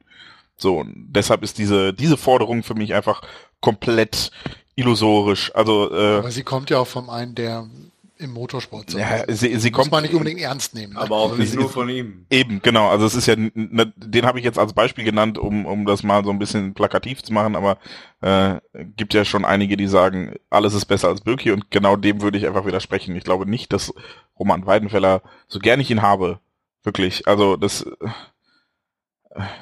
So, 0.57 0.85
deshalb 0.87 1.43
ist 1.43 1.59
diese, 1.59 1.95
diese 1.95 2.17
Forderung 2.17 2.63
für 2.63 2.75
mich 2.75 2.95
einfach 2.95 3.23
komplett 3.61 4.31
illusorisch. 4.75 5.55
Also, 5.55 5.93
äh, 5.93 6.19
Aber 6.19 6.31
sie 6.31 6.43
kommt 6.43 6.71
ja 6.71 6.79
auch 6.79 6.87
vom 6.87 7.11
einen, 7.11 7.35
der 7.35 7.67
im 8.19 8.33
Motorsport. 8.33 8.93
Ja, 8.93 9.25
sie, 9.29 9.59
sie 9.59 9.71
kommt 9.71 9.91
man 9.91 10.03
nicht 10.03 10.15
unbedingt 10.15 10.41
ernst 10.41 10.75
nehmen. 10.75 10.95
Ne? 10.95 11.01
Aber 11.01 11.17
auch 11.17 11.37
nicht 11.37 11.55
nur 11.55 11.69
von 11.69 11.89
ihm. 11.89 12.27
Eben, 12.31 12.61
genau. 12.63 12.89
Also 12.89 13.07
es 13.07 13.15
ist 13.15 13.27
ja, 13.27 13.37
ne, 13.37 13.93
den 13.97 14.27
habe 14.27 14.39
ich 14.39 14.45
jetzt 14.45 14.59
als 14.59 14.73
Beispiel 14.73 15.05
genannt, 15.05 15.39
um, 15.39 15.67
um 15.67 15.87
das 15.87 16.03
mal 16.03 16.25
so 16.25 16.31
ein 16.31 16.39
bisschen 16.39 16.75
plakativ 16.75 17.23
zu 17.23 17.33
machen, 17.33 17.57
aber 17.57 17.79
äh, 18.21 18.57
gibt 18.97 19.15
ja 19.15 19.25
schon 19.25 19.45
einige, 19.45 19.77
die 19.77 19.87
sagen, 19.87 20.35
alles 20.51 20.75
ist 20.75 20.87
besser 20.87 21.09
als 21.09 21.21
Birki 21.21 21.53
und 21.53 21.71
genau 21.71 21.97
dem 21.97 22.21
würde 22.21 22.39
ich 22.39 22.47
einfach 22.47 22.67
widersprechen. 22.67 23.17
Ich 23.17 23.25
glaube 23.25 23.49
nicht, 23.49 23.73
dass 23.73 23.95
Roman 24.39 24.67
Weidenfeller, 24.67 25.23
so 25.47 25.59
gern 25.59 25.81
ich 25.81 25.91
ihn 25.91 26.03
habe, 26.03 26.41
wirklich, 26.83 27.27
also 27.29 27.57
das 27.57 27.87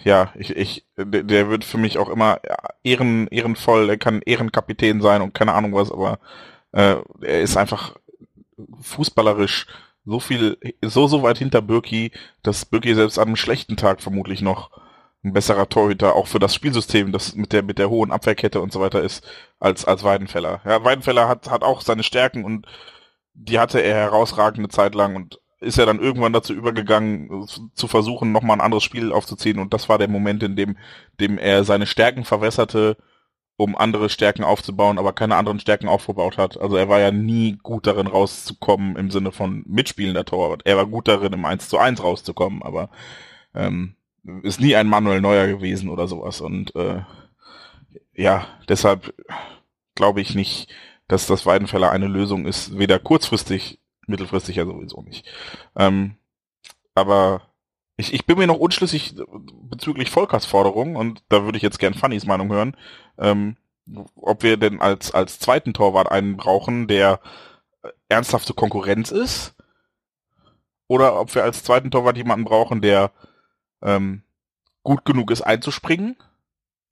ja, 0.05 0.33
ich, 0.37 0.57
ich, 0.57 0.87
der, 0.97 1.23
der 1.23 1.49
wird 1.49 1.65
für 1.65 1.79
mich 1.79 1.99
auch 1.99 2.09
immer 2.09 2.41
ehren, 2.83 3.29
ehrenvoll, 3.29 3.91
er 3.91 3.99
kann 3.99 4.23
Ehrenkapitän 4.23 5.01
sein 5.01 5.23
und 5.23 5.35
keine 5.35 5.53
Ahnung 5.53 5.75
was, 5.75 5.91
aber 5.91 6.19
äh, 6.73 6.97
er 7.23 7.41
ist 7.41 7.57
einfach 7.57 7.97
fußballerisch 8.81 9.67
so 10.05 10.21
viel, 10.21 10.57
so, 10.83 11.09
so 11.09 11.23
weit 11.23 11.39
hinter 11.39 11.63
Birki, 11.63 12.13
dass 12.43 12.65
Birki 12.65 12.95
selbst 12.95 13.19
an 13.19 13.29
einem 13.29 13.37
schlechten 13.37 13.77
Tag 13.77 14.01
vermutlich 14.01 14.41
noch 14.41 14.71
ein 15.25 15.33
besserer 15.33 15.69
Torhüter 15.69 16.15
auch 16.15 16.29
für 16.29 16.39
das 16.39 16.55
Spielsystem, 16.55 17.13
das 17.13 17.35
mit 17.35 17.53
der 17.53 17.63
mit 17.65 17.79
der 17.79 17.91
hohen 17.91 18.13
Abwehrkette 18.13 18.61
und 18.61 18.73
so 18.73 18.81
weiter 18.81 19.03
ist 19.03 19.27
als 19.59 19.85
als 19.85 20.05
Weidenfeller. 20.05 20.61
Ja, 20.65 20.85
Weidenfeller 20.85 21.29
hat 21.29 21.51
hat 21.51 21.65
auch 21.65 21.81
seine 21.81 22.05
Stärken 22.05 22.45
und 22.45 22.67
die 23.35 23.59
hatte 23.59 23.81
er 23.81 23.97
herausragende 23.97 24.69
Zeit 24.69 24.95
lang 24.95 25.17
und 25.17 25.41
ist 25.61 25.79
er 25.79 25.87
dann 25.87 26.01
irgendwann 26.01 26.33
dazu 26.33 26.53
übergegangen, 26.53 27.47
zu 27.75 27.89
versuchen, 27.89 28.31
nochmal 28.33 28.59
ein 28.59 28.61
anderes 28.61 28.85
Spiel 28.85 29.13
aufzuziehen. 29.13 29.59
Und 29.59 29.73
das 29.75 29.89
war 29.89 29.99
der 29.99 30.09
Moment, 30.09 30.43
in 30.43 30.55
dem, 30.55 30.77
dem 31.19 31.39
er 31.39 31.65
seine 31.65 31.87
Stärken 31.87 32.25
verwässerte, 32.25 32.97
um 33.57 33.77
andere 33.77 34.11
Stärken 34.11 34.45
aufzubauen, 34.45 34.99
aber 34.99 35.13
keine 35.13 35.37
anderen 35.37 35.61
Stärken 35.61 35.89
aufgebaut 35.89 36.37
hat. 36.37 36.61
Also 36.61 36.77
er 36.77 36.89
war 36.89 37.01
ja 37.01 37.11
nie 37.11 37.59
gut 37.63 37.87
darin 37.87 38.07
rauszukommen 38.07 38.97
im 38.97 39.11
Sinne 39.11 39.33
von 39.33 39.65
mitspielender 39.67 40.25
Torwart. 40.25 40.63
Er 40.65 40.77
war 40.77 40.87
gut 40.87 41.09
darin, 41.09 41.33
im 41.33 41.45
1 41.45 41.69
zu 41.69 41.79
1 41.79 42.03
rauszukommen, 42.03 42.63
aber 42.63 42.91
ähm, 43.55 43.97
ist 44.43 44.61
nie 44.61 44.77
ein 44.77 44.89
Manuel 44.89 45.21
Neuer 45.21 45.47
gewesen 45.47 45.89
oder 45.89 46.07
sowas. 46.07 46.41
Und 46.41 46.75
äh, 46.77 47.03
ja, 48.15 48.47
deshalb 48.69 49.15
glaube 49.95 50.21
ich 50.21 50.35
nicht, 50.35 50.69
dass 51.09 51.27
das 51.27 51.47
Weidenfeller 51.47 51.91
eine 51.91 52.09
Lösung 52.09 52.47
ist, 52.47 52.79
weder 52.79 52.99
kurzfristig 52.99 53.81
mittelfristig 54.07 54.57
ja 54.57 54.65
sowieso 54.65 55.03
nicht. 55.03 55.27
Ähm, 55.77 56.17
aber 56.95 57.43
ich, 57.97 58.13
ich 58.13 58.27
bin 58.27 58.39
mir 58.39 58.47
noch 58.47 58.59
unschlüssig 58.59 59.15
bezüglich 59.63 60.11
Volkers 60.11 60.45
Forderung 60.45 60.97
und 60.97 61.23
da 61.29 61.45
würde 61.45 61.57
ich 61.57 61.63
jetzt 61.63 61.79
gern 61.79 61.95
Fannys 61.95 62.27
Meinung 62.27 62.51
hören, 62.51 62.77
ähm, 63.19 63.57
ob 64.15 64.43
wir 64.43 64.57
denn 64.57 64.81
als, 64.81 65.13
als 65.13 65.39
zweiten 65.39 65.73
Torwart 65.73 66.11
einen 66.11 66.37
brauchen, 66.37 66.89
der 66.89 67.21
ernsthafte 68.09 68.53
Konkurrenz 68.53 69.11
ist 69.11 69.55
oder 70.89 71.19
ob 71.21 71.35
wir 71.35 71.45
als 71.45 71.63
zweiten 71.63 71.91
Torwart 71.91 72.17
jemanden 72.17 72.45
brauchen, 72.45 72.81
der 72.81 73.13
ähm, 73.83 74.23
gut 74.83 75.05
genug 75.05 75.31
ist 75.31 75.43
einzuspringen, 75.43 76.17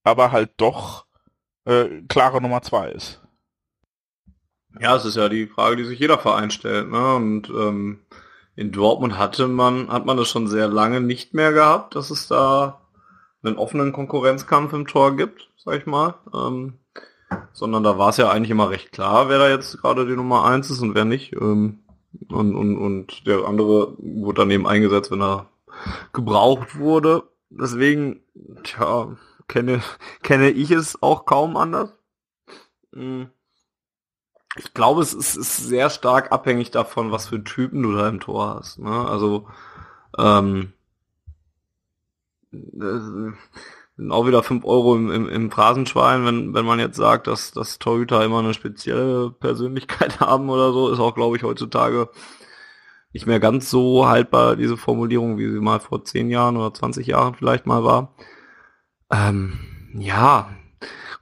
aber 0.04 0.32
halt 0.32 0.52
doch 0.56 1.06
äh, 1.64 2.02
klare 2.08 2.40
Nummer 2.40 2.62
zwei 2.62 2.90
ist. 2.90 3.20
Ja, 4.80 4.96
es 4.96 5.04
ist 5.04 5.16
ja 5.16 5.28
die 5.28 5.46
Frage, 5.46 5.76
die 5.76 5.84
sich 5.84 5.98
jeder 5.98 6.18
Verein 6.18 6.50
stellt. 6.50 6.90
Ne? 6.90 7.14
Und 7.14 7.48
ähm, 7.48 8.00
in 8.56 8.72
Dortmund 8.72 9.18
hatte 9.18 9.48
man, 9.48 9.88
hat 9.88 10.06
man 10.06 10.16
das 10.16 10.28
schon 10.28 10.46
sehr 10.46 10.68
lange 10.68 11.00
nicht 11.00 11.34
mehr 11.34 11.52
gehabt, 11.52 11.96
dass 11.96 12.10
es 12.10 12.28
da 12.28 12.80
einen 13.42 13.56
offenen 13.56 13.92
Konkurrenzkampf 13.92 14.72
im 14.72 14.86
Tor 14.86 15.16
gibt, 15.16 15.50
sag 15.56 15.78
ich 15.78 15.86
mal. 15.86 16.14
Ähm, 16.32 16.74
sondern 17.52 17.82
da 17.82 17.98
war 17.98 18.10
es 18.10 18.16
ja 18.16 18.30
eigentlich 18.30 18.50
immer 18.50 18.70
recht 18.70 18.92
klar, 18.92 19.28
wer 19.28 19.38
da 19.38 19.48
jetzt 19.48 19.80
gerade 19.80 20.06
die 20.06 20.16
Nummer 20.16 20.44
eins 20.44 20.70
ist 20.70 20.80
und 20.80 20.94
wer 20.94 21.04
nicht. 21.04 21.32
Ähm, 21.34 21.80
und, 22.28 22.54
und, 22.54 22.78
und 22.78 23.26
der 23.26 23.44
andere 23.44 23.96
wurde 23.98 24.42
daneben 24.42 24.66
eingesetzt, 24.66 25.10
wenn 25.10 25.22
er 25.22 25.48
gebraucht 26.12 26.78
wurde. 26.78 27.24
Deswegen, 27.50 28.20
tja, 28.62 29.16
kenne, 29.48 29.82
kenne 30.22 30.50
ich 30.50 30.70
es 30.70 31.02
auch 31.02 31.26
kaum 31.26 31.56
anders. 31.56 31.92
Mhm 32.92 33.30
ich 34.56 34.74
glaube, 34.74 35.02
es 35.02 35.12
ist, 35.12 35.36
ist, 35.36 35.56
sehr 35.56 35.90
stark 35.90 36.32
abhängig 36.32 36.70
davon, 36.70 37.10
was 37.10 37.28
für 37.28 37.42
Typen 37.42 37.82
du 37.82 37.92
da 37.92 38.08
im 38.08 38.20
Tor 38.20 38.56
hast. 38.56 38.78
Ne? 38.78 38.90
Also 38.90 39.48
ähm, 40.16 40.72
äh, 42.52 43.32
auch 44.10 44.26
wieder 44.26 44.42
fünf 44.42 44.64
Euro 44.64 44.96
im, 44.96 45.10
im, 45.10 45.28
im 45.28 45.50
Phrasenschwein, 45.50 46.24
wenn, 46.24 46.54
wenn 46.54 46.64
man 46.64 46.78
jetzt 46.78 46.96
sagt, 46.96 47.26
dass, 47.26 47.52
dass 47.52 47.78
Torhüter 47.78 48.24
immer 48.24 48.40
eine 48.40 48.54
spezielle 48.54 49.30
Persönlichkeit 49.30 50.20
haben 50.20 50.48
oder 50.50 50.72
so, 50.72 50.90
ist 50.90 51.00
auch, 51.00 51.14
glaube 51.14 51.36
ich, 51.36 51.42
heutzutage 51.42 52.08
nicht 53.12 53.26
mehr 53.26 53.38
ganz 53.38 53.70
so 53.70 54.08
haltbar, 54.08 54.56
diese 54.56 54.76
Formulierung, 54.76 55.38
wie 55.38 55.48
sie 55.48 55.60
mal 55.60 55.78
vor 55.78 56.04
zehn 56.04 56.30
Jahren 56.30 56.56
oder 56.56 56.74
20 56.74 57.06
Jahren 57.06 57.34
vielleicht 57.34 57.66
mal 57.66 57.84
war. 57.84 58.14
Ähm, 59.10 59.60
ja, 59.94 60.48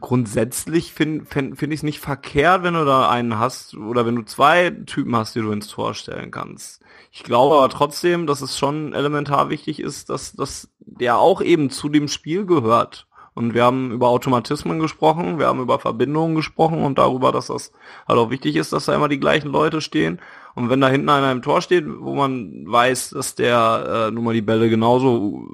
grundsätzlich 0.03 0.93
finde 0.93 1.24
find, 1.24 1.57
find 1.57 1.73
ich 1.73 1.81
es 1.81 1.85
nicht 1.85 2.01
verkehrt, 2.01 2.62
wenn 2.62 2.74
du 2.74 2.85
da 2.85 3.09
einen 3.09 3.39
hast 3.39 3.74
oder 3.74 4.05
wenn 4.05 4.16
du 4.16 4.23
zwei 4.23 4.70
Typen 4.70 5.16
hast, 5.16 5.35
die 5.35 5.41
du 5.41 5.51
ins 5.53 5.69
Tor 5.69 5.95
stellen 5.95 6.31
kannst. 6.31 6.83
Ich 7.11 7.23
glaube 7.23 7.57
aber 7.57 7.70
trotzdem, 7.70 8.27
dass 8.27 8.43
es 8.43 8.59
schon 8.59 8.93
elementar 8.93 9.49
wichtig 9.49 9.81
ist, 9.81 10.11
dass, 10.11 10.33
dass 10.33 10.69
der 10.81 11.19
auch 11.19 11.41
eben 11.41 11.70
zu 11.70 11.89
dem 11.89 12.09
Spiel 12.09 12.45
gehört. 12.45 13.07
Und 13.35 13.55
wir 13.55 13.65
haben 13.65 13.93
über 13.93 14.09
Automatismen 14.09 14.79
gesprochen, 14.79 15.39
wir 15.39 15.47
haben 15.47 15.61
über 15.61 15.79
Verbindungen 15.79 16.37
gesprochen 16.37 16.83
und 16.83 16.99
darüber, 16.99 17.33
dass 17.33 17.47
das 17.47 17.73
halt 18.07 18.19
auch 18.19 18.29
wichtig 18.29 18.57
ist, 18.57 18.74
dass 18.74 18.85
da 18.85 18.95
immer 18.95 19.09
die 19.09 19.20
gleichen 19.20 19.51
Leute 19.51 19.81
stehen. 19.81 20.20
Und 20.55 20.69
wenn 20.69 20.83
da 20.83 20.89
hinten 20.89 21.09
einer 21.09 21.33
im 21.33 21.41
Tor 21.41 21.62
steht, 21.62 21.87
wo 21.87 22.15
man 22.15 22.65
weiß, 22.66 23.11
dass 23.11 23.35
der 23.35 24.09
äh, 24.09 24.11
nun 24.11 24.24
mal 24.24 24.35
die 24.35 24.43
Bälle 24.43 24.69
genauso 24.69 25.49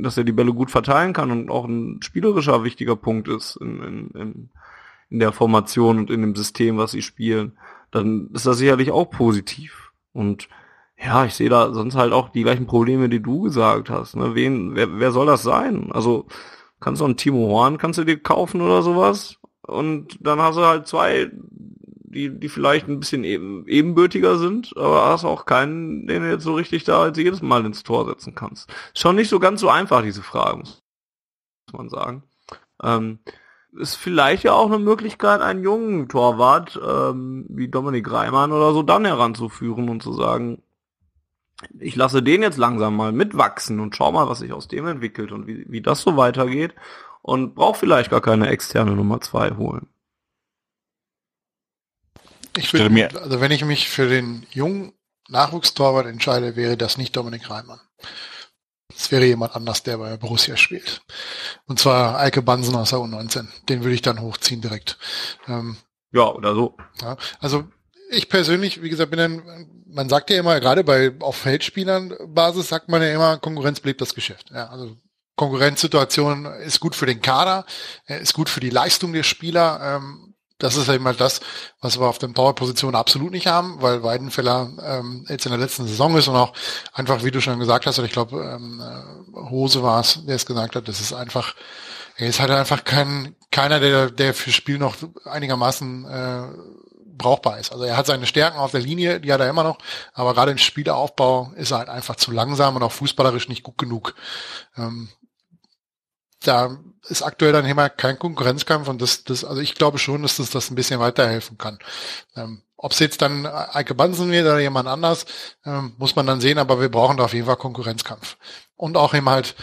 dass 0.00 0.16
er 0.16 0.24
die 0.24 0.32
Bälle 0.32 0.52
gut 0.52 0.70
verteilen 0.70 1.12
kann 1.12 1.30
und 1.30 1.50
auch 1.50 1.64
ein 1.64 2.00
spielerischer 2.02 2.64
wichtiger 2.64 2.96
Punkt 2.96 3.28
ist 3.28 3.56
in, 3.56 3.82
in, 3.82 4.10
in, 4.10 4.50
in 5.10 5.18
der 5.18 5.32
Formation 5.32 5.98
und 5.98 6.10
in 6.10 6.20
dem 6.22 6.34
System, 6.34 6.78
was 6.78 6.92
sie 6.92 7.02
spielen, 7.02 7.52
dann 7.90 8.30
ist 8.34 8.46
das 8.46 8.58
sicherlich 8.58 8.90
auch 8.90 9.10
positiv. 9.10 9.92
Und 10.12 10.48
ja, 10.96 11.24
ich 11.24 11.34
sehe 11.34 11.48
da 11.48 11.72
sonst 11.72 11.94
halt 11.94 12.12
auch 12.12 12.28
die 12.30 12.42
gleichen 12.42 12.66
Probleme, 12.66 13.08
die 13.08 13.22
du 13.22 13.42
gesagt 13.42 13.88
hast. 13.90 14.16
Ne? 14.16 14.34
Wen, 14.34 14.74
wer, 14.74 14.98
wer 14.98 15.12
soll 15.12 15.26
das 15.26 15.42
sein? 15.42 15.90
Also 15.92 16.26
kannst 16.80 17.00
du 17.00 17.04
einen 17.04 17.16
Timo 17.16 17.48
Horn 17.48 17.78
kannst 17.78 17.98
du 17.98 18.04
dir 18.04 18.18
kaufen 18.18 18.60
oder 18.60 18.82
sowas 18.82 19.36
und 19.62 20.18
dann 20.20 20.40
hast 20.40 20.56
du 20.56 20.62
halt 20.62 20.86
zwei 20.86 21.30
die, 22.10 22.30
die 22.30 22.48
vielleicht 22.48 22.88
ein 22.88 23.00
bisschen 23.00 23.24
eben, 23.24 23.66
ebenbürtiger 23.66 24.38
sind, 24.38 24.76
aber 24.76 25.06
hast 25.06 25.24
auch 25.24 25.46
keinen, 25.46 26.06
den 26.06 26.22
du 26.22 26.30
jetzt 26.30 26.44
so 26.44 26.54
richtig 26.54 26.84
da 26.84 27.02
als 27.02 27.18
jedes 27.18 27.42
Mal 27.42 27.64
ins 27.64 27.82
Tor 27.82 28.06
setzen 28.06 28.34
kannst. 28.34 28.70
Schon 28.94 29.16
nicht 29.16 29.28
so 29.28 29.38
ganz 29.38 29.60
so 29.60 29.68
einfach, 29.68 30.02
diese 30.02 30.22
Frage, 30.22 30.58
muss 30.58 30.82
man 31.72 31.88
sagen. 31.88 32.22
Ähm, 32.82 33.18
ist 33.72 33.96
vielleicht 33.96 34.44
ja 34.44 34.52
auch 34.52 34.66
eine 34.66 34.78
Möglichkeit, 34.78 35.40
einen 35.40 35.62
jungen 35.62 36.08
Torwart 36.08 36.80
ähm, 36.82 37.44
wie 37.48 37.68
Dominik 37.68 38.10
Reimann 38.10 38.52
oder 38.52 38.72
so 38.72 38.82
dann 38.82 39.04
heranzuführen 39.04 39.88
und 39.88 40.02
zu 40.02 40.12
sagen, 40.12 40.62
ich 41.78 41.96
lasse 41.96 42.22
den 42.22 42.42
jetzt 42.42 42.56
langsam 42.56 42.96
mal 42.96 43.12
mitwachsen 43.12 43.80
und 43.80 43.94
schau 43.94 44.12
mal, 44.12 44.28
was 44.28 44.38
sich 44.38 44.52
aus 44.52 44.68
dem 44.68 44.86
entwickelt 44.86 45.32
und 45.32 45.46
wie, 45.46 45.66
wie 45.68 45.82
das 45.82 46.02
so 46.02 46.16
weitergeht 46.16 46.74
und 47.22 47.54
brauche 47.54 47.78
vielleicht 47.78 48.10
gar 48.10 48.20
keine 48.20 48.48
externe 48.48 48.92
Nummer 48.92 49.20
zwei 49.20 49.50
holen. 49.50 49.88
Ich 52.58 52.72
würde 52.72 52.90
mir, 52.90 53.10
also 53.22 53.40
wenn 53.40 53.50
ich 53.50 53.64
mich 53.64 53.88
für 53.88 54.08
den 54.08 54.46
jungen 54.50 54.92
Nachwuchstorwart 55.28 56.06
entscheide, 56.06 56.56
wäre 56.56 56.76
das 56.76 56.98
nicht 56.98 57.16
Dominik 57.16 57.50
Reimann. 57.50 57.80
Es 58.96 59.12
wäre 59.12 59.26
jemand 59.26 59.54
anders, 59.54 59.82
der 59.82 59.98
bei 59.98 60.16
Borussia 60.16 60.56
spielt. 60.56 61.02
Und 61.66 61.78
zwar 61.78 62.18
Eike 62.18 62.42
Bansen 62.42 62.74
aus 62.74 62.90
der 62.90 62.98
U19. 62.98 63.46
Den 63.68 63.82
würde 63.82 63.94
ich 63.94 64.02
dann 64.02 64.20
hochziehen 64.20 64.60
direkt. 64.60 64.98
Ähm, 65.46 65.76
ja, 66.10 66.26
oder 66.32 66.54
so. 66.54 66.76
Ja, 67.02 67.16
also 67.38 67.68
ich 68.10 68.28
persönlich, 68.30 68.82
wie 68.82 68.88
gesagt, 68.88 69.10
bin 69.10 69.18
dann, 69.18 69.68
man 69.86 70.08
sagt 70.08 70.30
ja 70.30 70.38
immer, 70.38 70.58
gerade 70.60 70.82
bei 70.82 71.12
auf 71.20 71.36
Feldspielern 71.36 72.14
Basis 72.28 72.68
sagt 72.68 72.88
man 72.88 73.02
ja 73.02 73.12
immer, 73.14 73.36
Konkurrenz 73.38 73.80
belebt 73.80 74.00
das 74.00 74.14
Geschäft. 74.14 74.50
Ja, 74.50 74.68
also 74.68 74.96
Konkurrenzsituation 75.36 76.46
ist 76.46 76.80
gut 76.80 76.96
für 76.96 77.06
den 77.06 77.20
Kader, 77.20 77.66
ist 78.06 78.34
gut 78.34 78.48
für 78.48 78.60
die 78.60 78.70
Leistung 78.70 79.12
der 79.12 79.22
Spieler. 79.22 79.80
Ähm, 79.82 80.27
das 80.58 80.76
ist 80.76 80.88
eben 80.88 81.04
halt 81.06 81.20
das, 81.20 81.40
was 81.80 81.98
wir 81.98 82.06
auf 82.06 82.18
den 82.18 82.34
Powerpositionen 82.34 82.96
absolut 82.96 83.30
nicht 83.30 83.46
haben, 83.46 83.80
weil 83.80 84.02
Weidenfeller 84.02 84.70
ähm, 84.82 85.24
jetzt 85.28 85.46
in 85.46 85.52
der 85.52 85.60
letzten 85.60 85.86
Saison 85.86 86.16
ist 86.16 86.28
und 86.28 86.36
auch 86.36 86.52
einfach, 86.92 87.22
wie 87.22 87.30
du 87.30 87.40
schon 87.40 87.60
gesagt 87.60 87.86
hast, 87.86 87.98
oder 87.98 88.06
ich 88.06 88.12
glaube, 88.12 88.40
ähm, 88.40 88.80
äh, 88.80 89.50
Hose 89.50 89.82
war 89.82 90.00
es, 90.00 90.24
der 90.26 90.34
es 90.36 90.46
gesagt 90.46 90.74
hat, 90.74 90.88
das 90.88 91.00
ist 91.00 91.12
einfach, 91.12 91.54
er 92.16 92.28
ist 92.28 92.40
halt 92.40 92.50
einfach 92.50 92.82
kein, 92.82 93.36
keiner, 93.52 93.78
der, 93.78 94.10
der 94.10 94.34
für 94.34 94.50
Spiel 94.50 94.78
noch 94.78 94.96
einigermaßen 95.24 96.04
äh, 96.04 96.42
brauchbar 97.18 97.58
ist. 97.58 97.70
Also 97.70 97.84
er 97.84 97.96
hat 97.96 98.06
seine 98.06 98.26
Stärken 98.26 98.58
auf 98.58 98.72
der 98.72 98.80
Linie, 98.80 99.20
die 99.20 99.32
hat 99.32 99.40
er 99.40 99.48
immer 99.48 99.64
noch, 99.64 99.78
aber 100.12 100.34
gerade 100.34 100.50
im 100.50 100.58
Spielaufbau 100.58 101.52
ist 101.56 101.70
er 101.70 101.78
halt 101.78 101.88
einfach 101.88 102.16
zu 102.16 102.32
langsam 102.32 102.74
und 102.76 102.82
auch 102.82 102.92
fußballerisch 102.92 103.48
nicht 103.48 103.62
gut 103.62 103.78
genug. 103.78 104.14
Ähm, 104.76 105.08
da 106.40 106.78
ist 107.08 107.22
aktuell 107.22 107.52
dann 107.52 107.66
immer 107.66 107.88
kein 107.88 108.18
Konkurrenzkampf 108.18 108.88
und 108.88 109.02
das, 109.02 109.24
das, 109.24 109.44
also 109.44 109.60
ich 109.60 109.74
glaube 109.74 109.98
schon, 109.98 110.22
dass 110.22 110.36
das 110.36 110.50
das 110.50 110.70
ein 110.70 110.74
bisschen 110.74 111.00
weiterhelfen 111.00 111.58
kann. 111.58 111.78
Ähm, 112.36 112.62
Ob 112.76 112.92
es 112.92 113.00
jetzt 113.00 113.22
dann 113.22 113.44
Eike 113.46 113.94
Bansen 113.94 114.30
wird 114.30 114.46
oder 114.46 114.60
jemand 114.60 114.88
anders, 114.88 115.26
ähm, 115.66 115.94
muss 115.98 116.14
man 116.14 116.26
dann 116.26 116.40
sehen, 116.40 116.58
aber 116.58 116.80
wir 116.80 116.90
brauchen 116.90 117.16
da 117.16 117.24
auf 117.24 117.34
jeden 117.34 117.46
Fall 117.46 117.56
Konkurrenzkampf. 117.56 118.36
Und 118.76 118.96
auch 118.96 119.14
eben 119.14 119.28
halt 119.28 119.56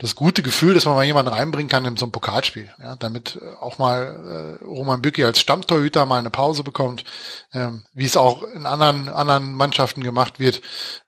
das 0.00 0.14
gute 0.14 0.42
Gefühl, 0.42 0.74
dass 0.74 0.84
man 0.84 0.94
mal 0.94 1.04
jemanden 1.04 1.32
reinbringen 1.32 1.68
kann 1.68 1.84
in 1.84 1.96
so 1.96 2.06
ein 2.06 2.12
Pokalspiel, 2.12 2.72
ja, 2.78 2.94
damit 2.96 3.36
äh, 3.42 3.54
auch 3.58 3.78
mal 3.78 4.58
äh, 4.60 4.64
Roman 4.64 5.02
Bücki 5.02 5.24
als 5.24 5.40
Stammtorhüter 5.40 6.06
mal 6.06 6.18
eine 6.20 6.30
Pause 6.30 6.62
bekommt, 6.62 7.04
ähm, 7.52 7.84
wie 7.94 8.04
es 8.04 8.16
auch 8.16 8.44
in 8.44 8.66
anderen 8.66 9.08
anderen 9.08 9.54
Mannschaften 9.54 10.04
gemacht 10.04 10.38
wird. 10.38 10.60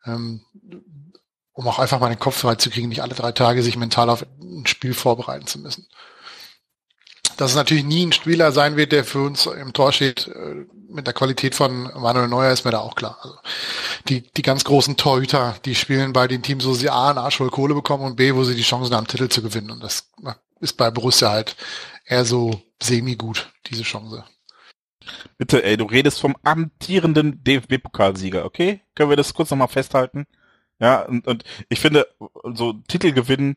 Ähm, 0.06 0.40
um 1.52 1.66
auch 1.68 1.78
einfach 1.78 2.00
mal 2.00 2.08
den 2.08 2.18
Kopf 2.18 2.38
frei 2.38 2.54
zu 2.54 2.70
kriegen, 2.70 2.88
nicht 2.88 3.02
alle 3.02 3.14
drei 3.14 3.32
Tage 3.32 3.62
sich 3.62 3.76
mental 3.76 4.10
auf 4.10 4.24
ein 4.40 4.66
Spiel 4.66 4.94
vorbereiten 4.94 5.46
zu 5.46 5.58
müssen. 5.58 5.86
dass 7.36 7.50
es 7.50 7.56
natürlich 7.56 7.84
nie 7.84 8.04
ein 8.04 8.12
Spieler 8.12 8.52
sein 8.52 8.76
wird, 8.76 8.92
der 8.92 9.04
für 9.04 9.22
uns 9.22 9.46
im 9.46 9.72
Tor 9.72 9.92
steht, 9.92 10.28
äh, 10.28 10.66
mit 10.90 11.06
der 11.06 11.14
Qualität 11.14 11.54
von 11.54 11.84
Manuel 11.98 12.28
Neuer 12.28 12.52
ist 12.52 12.64
mir 12.64 12.70
da 12.70 12.80
auch 12.80 12.94
klar. 12.96 13.18
Also 13.22 13.36
die, 14.08 14.22
die 14.32 14.42
ganz 14.42 14.64
großen 14.64 14.96
Torhüter, 14.96 15.56
die 15.64 15.74
spielen 15.74 16.12
bei 16.12 16.28
den 16.28 16.42
Teams, 16.42 16.66
wo 16.66 16.74
sie 16.74 16.90
A, 16.90 17.10
einen 17.10 17.18
Arsch 17.18 17.38
Kohle 17.38 17.74
bekommen 17.74 18.04
und 18.04 18.16
B, 18.16 18.34
wo 18.34 18.44
sie 18.44 18.54
die 18.54 18.62
Chancen 18.62 18.94
haben, 18.94 19.06
Titel 19.06 19.28
zu 19.28 19.40
gewinnen. 19.40 19.70
Und 19.70 19.82
das 19.82 20.10
ist 20.60 20.76
bei 20.76 20.90
Borussia 20.90 21.30
halt 21.30 21.56
eher 22.04 22.24
so 22.24 22.60
semi-gut, 22.82 23.50
diese 23.66 23.82
Chance. 23.84 24.24
Bitte, 25.38 25.64
ey, 25.64 25.76
du 25.76 25.84
redest 25.84 26.20
vom 26.20 26.36
amtierenden 26.42 27.42
DFB-Pokalsieger, 27.42 28.44
okay? 28.44 28.82
Können 28.94 29.10
wir 29.10 29.16
das 29.16 29.32
kurz 29.32 29.50
nochmal 29.50 29.68
festhalten? 29.68 30.26
Ja, 30.80 31.02
und, 31.02 31.26
und 31.26 31.44
ich 31.68 31.80
finde, 31.80 32.06
so 32.54 32.72
Titel 32.88 33.12
gewinnen 33.12 33.56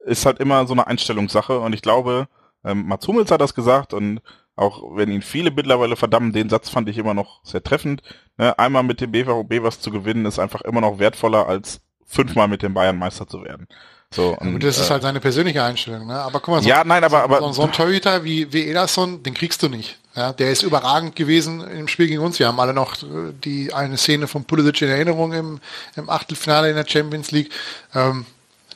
ist 0.00 0.26
halt 0.26 0.40
immer 0.40 0.66
so 0.66 0.74
eine 0.74 0.86
Einstellungssache 0.86 1.58
und 1.60 1.72
ich 1.72 1.82
glaube, 1.82 2.28
ähm, 2.64 2.86
Mats 2.86 3.06
Hummels 3.08 3.30
hat 3.30 3.40
das 3.40 3.54
gesagt 3.54 3.94
und 3.94 4.20
auch 4.56 4.96
wenn 4.96 5.10
ihn 5.10 5.22
viele 5.22 5.50
mittlerweile 5.50 5.96
verdammen, 5.96 6.32
den 6.32 6.48
Satz 6.48 6.68
fand 6.68 6.88
ich 6.88 6.98
immer 6.98 7.14
noch 7.14 7.44
sehr 7.44 7.62
treffend. 7.62 8.02
Ne? 8.36 8.56
Einmal 8.58 8.82
mit 8.82 9.00
dem 9.00 9.12
BVB 9.12 9.62
was 9.62 9.80
zu 9.80 9.90
gewinnen, 9.90 10.26
ist 10.26 10.38
einfach 10.38 10.60
immer 10.62 10.80
noch 10.80 10.98
wertvoller 10.98 11.48
als 11.48 11.80
fünfmal 12.04 12.48
mit 12.48 12.62
dem 12.62 12.74
Bayern 12.74 12.98
Meister 12.98 13.26
zu 13.26 13.42
werden. 13.42 13.66
So, 14.14 14.36
und, 14.38 14.62
das 14.62 14.78
ist 14.78 14.86
äh, 14.86 14.90
halt 14.90 15.02
seine 15.02 15.18
persönliche 15.18 15.62
Einstellung, 15.62 16.06
ne? 16.06 16.14
Aber 16.14 16.38
guck 16.38 16.54
mal, 16.54 16.62
so, 16.62 16.68
ja, 16.68 16.84
nein, 16.84 17.02
aber, 17.02 17.24
aber 17.24 17.40
so, 17.40 17.52
so 17.52 17.62
ein 17.62 17.72
Torhüter 17.72 18.22
wie, 18.22 18.52
wie 18.52 18.68
Ederson, 18.68 19.22
den 19.24 19.34
kriegst 19.34 19.62
du 19.62 19.68
nicht. 19.68 19.98
Ja, 20.14 20.32
der 20.32 20.52
ist 20.52 20.62
überragend 20.62 21.16
gewesen 21.16 21.66
im 21.66 21.88
Spiel 21.88 22.06
gegen 22.06 22.22
uns. 22.22 22.38
Wir 22.38 22.46
haben 22.46 22.60
alle 22.60 22.72
noch 22.72 23.02
äh, 23.02 23.32
die 23.44 23.72
eine 23.72 23.96
Szene 23.96 24.28
von 24.28 24.44
Pulisic 24.44 24.82
in 24.82 24.88
Erinnerung 24.90 25.32
im, 25.32 25.60
im 25.96 26.08
Achtelfinale 26.08 26.70
in 26.70 26.76
der 26.76 26.86
Champions 26.86 27.32
League. 27.32 27.50
Ähm, 27.92 28.24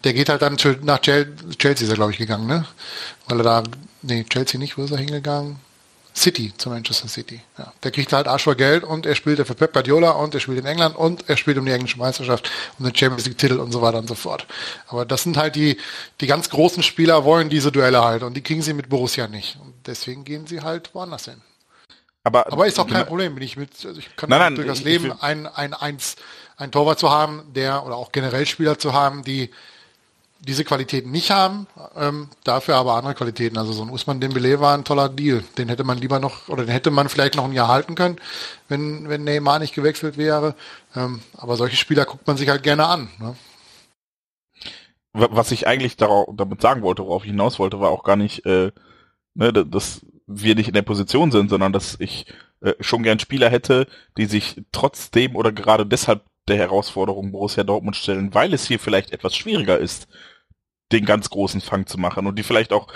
der 0.03 0.13
geht 0.13 0.29
halt 0.29 0.43
dann 0.43 0.57
nach 0.83 1.01
Chelsea, 1.01 1.87
ist 1.87 1.89
er 1.89 1.95
glaube 1.95 2.11
ich 2.13 2.19
gegangen, 2.19 2.47
ne? 2.49 2.65
Weil 3.29 3.39
er 3.41 3.45
da, 3.45 3.63
nee, 4.03 4.25
Chelsea 4.25 4.59
nicht, 4.59 4.77
wo 4.77 4.83
ist 4.83 4.91
er 4.91 4.99
hingegangen? 4.99 5.57
City 6.19 6.53
zu 6.57 6.69
Manchester 6.69 7.09
City. 7.09 7.41
Ja, 7.57 7.73
der 7.83 7.91
kriegt 7.91 8.13
halt 8.13 8.27
Arsch 8.27 8.45
voll 8.45 8.57
Geld 8.57 8.85
und 8.85 9.07
er 9.07 9.15
spielt 9.15 9.45
für 9.47 9.55
Pep 9.55 9.73
Guardiola 9.73 10.11
und 10.11 10.35
er 10.35 10.41
spielt 10.41 10.59
in 10.59 10.67
England 10.67 10.97
und 10.97 11.29
er 11.29 11.37
spielt 11.37 11.59
um 11.59 11.65
die 11.65 11.73
englische 11.73 11.99
Meisterschaft, 11.99 12.51
um 12.79 12.85
den 12.85 12.95
Champions 12.95 13.27
League 13.27 13.39
Titel 13.39 13.59
und 13.59 13.73
so 13.73 13.81
weiter 13.81 13.99
und 13.99 14.09
so 14.09 14.15
fort. 14.15 14.47
Aber 14.89 15.05
das 15.05 15.23
sind 15.23 15.37
halt 15.37 15.55
die, 15.55 15.79
die 16.21 16.27
ganz 16.27 16.51
großen 16.51 16.83
Spieler 16.83 17.25
wollen 17.25 17.49
diese 17.49 17.73
Duelle 17.73 18.05
halt 18.05 18.23
und 18.23 18.35
die 18.35 18.43
kriegen 18.43 18.63
sie 18.63 18.75
mit 18.75 18.89
Borussia 18.89 19.29
nicht. 19.29 19.59
Und 19.63 19.75
deswegen 19.87 20.25
gehen 20.25 20.47
sie 20.47 20.61
halt 20.61 20.95
woanders 20.95 21.27
hin. 21.27 21.41
Aber, 22.25 22.53
Aber 22.53 22.67
ist 22.67 22.79
auch 22.79 22.89
kein 22.89 23.07
Problem, 23.07 23.35
bin 23.35 23.45
ich 23.45 23.57
mit, 23.57 23.71
also 23.87 23.99
ich 23.99 24.15
kann 24.17 24.29
nein, 24.29 24.41
nein, 24.41 24.55
durchaus 24.57 24.83
leben, 24.83 25.13
ein, 25.21 25.47
ein, 25.47 25.73
eins, 25.73 26.17
ein 26.57 26.71
Torwart 26.71 26.99
zu 26.99 27.11
haben, 27.11 27.45
der, 27.55 27.87
oder 27.87 27.97
auch 27.97 28.13
generell 28.13 28.45
Spieler 28.45 28.79
zu 28.79 28.93
haben, 28.93 29.23
die 29.23 29.51
diese 30.41 30.65
Qualitäten 30.65 31.11
nicht 31.11 31.31
haben, 31.31 31.67
ähm, 31.97 32.29
dafür 32.45 32.77
aber 32.77 32.95
andere 32.95 33.15
Qualitäten. 33.15 33.59
Also 33.59 33.73
so 33.73 33.83
ein 33.83 33.91
Usman 33.91 34.21
Dembele 34.21 34.61
war 34.61 34.77
ein 34.77 34.85
toller 34.85 35.09
Deal. 35.09 35.43
Den 35.57 35.69
hätte 35.69 35.85
man 35.85 35.99
lieber 35.99 36.21
noch, 36.21 36.49
oder 36.49 36.65
den 36.65 36.73
hätte 36.73 36.91
man 36.91 37.09
vielleicht 37.09 37.35
noch 37.35 37.45
ein 37.45 37.53
Jahr 37.53 37.69
halten 37.69 37.95
können, 37.95 38.17
wenn, 38.69 39.09
wenn 39.09 39.25
Neymar 39.25 39.59
nicht 39.59 39.75
gewechselt 39.75 40.17
wäre. 40.17 40.55
Ähm, 40.95 41.21
aber 41.37 41.57
solche 41.57 41.77
Spieler 41.77 42.05
guckt 42.05 42.27
man 42.27 42.37
sich 42.37 42.49
halt 42.49 42.63
gerne 42.63 42.87
an. 42.87 43.09
Ne? 43.19 43.35
Was 45.13 45.51
ich 45.51 45.67
eigentlich 45.67 45.97
darauf, 45.97 46.29
damit 46.33 46.61
sagen 46.61 46.83
wollte, 46.83 47.05
worauf 47.05 47.25
ich 47.25 47.31
hinaus 47.31 47.59
wollte, 47.59 47.81
war 47.81 47.91
auch 47.91 48.05
gar 48.05 48.17
nicht, 48.17 48.47
äh, 48.47 48.71
ne, 49.35 49.53
dass 49.53 50.07
wir 50.27 50.55
nicht 50.55 50.69
in 50.69 50.75
der 50.75 50.83
Position 50.83 51.33
sind, 51.33 51.49
sondern 51.51 51.73
dass 51.73 51.97
ich 51.99 52.27
äh, 52.61 52.75
schon 52.81 53.03
gern 53.03 53.19
Spieler 53.19 53.49
hätte, 53.49 53.89
die 54.17 54.27
sich 54.27 54.63
trotzdem 54.71 55.35
oder 55.35 55.51
gerade 55.51 55.87
deshalb 55.87 56.23
der 56.49 56.57
Herausforderung 56.57 57.33
Borussia 57.33 57.65
Dortmund 57.65 57.97
stellen, 57.97 58.35
weil 58.35 58.53
es 58.55 58.67
hier 58.67 58.79
vielleicht 58.79 59.13
etwas 59.13 59.37
schwieriger 59.37 59.79
ist, 59.79 60.09
den 60.93 61.05
ganz 61.05 61.31
großen 61.31 61.61
Fang 61.61 61.87
zu 61.87 61.99
machen 61.99 62.27
und 62.27 62.39
die 62.39 62.43
vielleicht 62.43 62.73
auch 62.73 62.89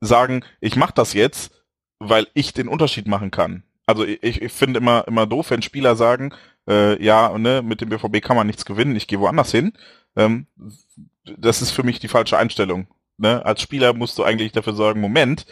sagen, 0.00 0.44
ich 0.60 0.76
mache 0.76 0.94
das 0.94 1.12
jetzt, 1.14 1.64
weil 1.98 2.26
ich 2.34 2.52
den 2.52 2.68
Unterschied 2.68 3.08
machen 3.08 3.30
kann. 3.30 3.64
Also 3.86 4.04
ich, 4.04 4.42
ich 4.42 4.52
finde 4.52 4.78
immer 4.78 5.06
immer 5.08 5.26
doof, 5.26 5.50
wenn 5.50 5.62
Spieler 5.62 5.96
sagen, 5.96 6.34
äh, 6.68 7.02
ja, 7.02 7.36
ne, 7.38 7.62
mit 7.62 7.80
dem 7.80 7.88
BVB 7.88 8.20
kann 8.22 8.36
man 8.36 8.46
nichts 8.46 8.64
gewinnen, 8.64 8.96
ich 8.96 9.06
gehe 9.06 9.20
woanders 9.20 9.50
hin. 9.50 9.72
Ähm, 10.14 10.46
das 11.38 11.62
ist 11.62 11.70
für 11.70 11.82
mich 11.82 11.98
die 11.98 12.08
falsche 12.08 12.38
Einstellung. 12.38 12.86
Ne? 13.16 13.44
Als 13.44 13.62
Spieler 13.62 13.94
musst 13.94 14.18
du 14.18 14.24
eigentlich 14.24 14.52
dafür 14.52 14.74
sorgen, 14.74 15.00
Moment, 15.00 15.46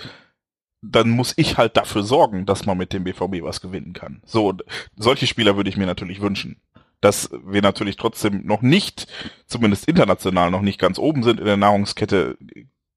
dann 0.83 1.11
muss 1.11 1.33
ich 1.37 1.57
halt 1.57 1.77
dafür 1.77 2.03
sorgen, 2.03 2.47
dass 2.47 2.67
man 2.67 2.79
mit 2.79 2.93
dem 2.93 3.05
BVB 3.05 3.43
was 3.43 3.61
gewinnen 3.61 3.93
kann. 3.93 4.23
So, 4.25 4.55
solche 4.97 5.27
Spieler 5.27 5.57
würde 5.57 5.71
ich 5.71 5.77
mir 5.77 5.87
natürlich 5.87 6.21
wünschen 6.21 6.61
dass 7.01 7.31
wir 7.45 7.63
natürlich 7.63 7.97
trotzdem 7.97 8.47
noch 8.47 8.63
nicht, 8.63 9.07
zumindest 9.47 9.89
international, 9.89 10.51
noch 10.51 10.63
nicht 10.63 10.81
ganz 10.81 10.99
oben 10.99 11.23
sind 11.23 11.41
in 11.41 11.47
der 11.47 11.57
Nahrungskette, 11.57 12.39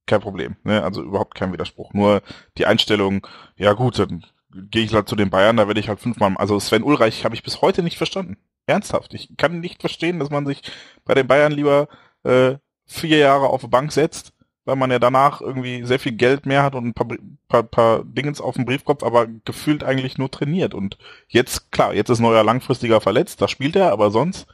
kein 0.05 0.21
Problem. 0.21 0.55
Ne? 0.63 0.83
Also 0.83 1.03
überhaupt 1.03 1.35
kein 1.35 1.53
Widerspruch. 1.53 1.93
Nur 1.93 2.21
die 2.57 2.65
Einstellung, 2.65 3.25
ja 3.55 3.73
gut, 3.73 3.99
dann 3.99 4.25
gehe 4.51 4.83
ich 4.83 4.93
halt 4.93 5.07
zu 5.07 5.15
den 5.15 5.29
Bayern, 5.29 5.57
da 5.57 5.67
werde 5.67 5.79
ich 5.79 5.89
halt 5.89 5.99
fünfmal. 5.99 6.35
Also 6.37 6.59
Sven 6.59 6.83
Ulreich 6.83 7.23
habe 7.23 7.35
ich 7.35 7.43
bis 7.43 7.61
heute 7.61 7.83
nicht 7.83 7.97
verstanden. 7.97 8.37
Ernsthaft. 8.65 9.13
Ich 9.13 9.35
kann 9.37 9.59
nicht 9.59 9.81
verstehen, 9.81 10.19
dass 10.19 10.29
man 10.29 10.45
sich 10.45 10.61
bei 11.05 11.13
den 11.13 11.27
Bayern 11.27 11.51
lieber 11.51 11.87
äh, 12.23 12.55
vier 12.85 13.17
Jahre 13.17 13.47
auf 13.47 13.61
die 13.61 13.67
Bank 13.67 13.91
setzt 13.91 14.33
weil 14.69 14.75
man 14.75 14.91
ja 14.91 14.99
danach 14.99 15.41
irgendwie 15.41 15.83
sehr 15.83 15.97
viel 15.97 16.11
Geld 16.11 16.45
mehr 16.45 16.61
hat 16.61 16.75
und 16.75 16.85
ein 16.85 16.93
paar, 16.93 17.07
paar, 17.47 17.63
paar 17.63 18.03
Dingens 18.03 18.39
auf 18.39 18.53
dem 18.53 18.65
Briefkopf, 18.65 19.01
aber 19.01 19.25
gefühlt 19.45 19.83
eigentlich 19.83 20.19
nur 20.19 20.29
trainiert. 20.29 20.75
Und 20.75 20.99
jetzt, 21.27 21.71
klar, 21.71 21.95
jetzt 21.95 22.09
ist 22.09 22.19
Neuer 22.19 22.43
langfristiger 22.43 23.01
verletzt, 23.01 23.41
da 23.41 23.47
spielt 23.47 23.75
er, 23.75 23.91
aber 23.91 24.11
sonst, 24.11 24.45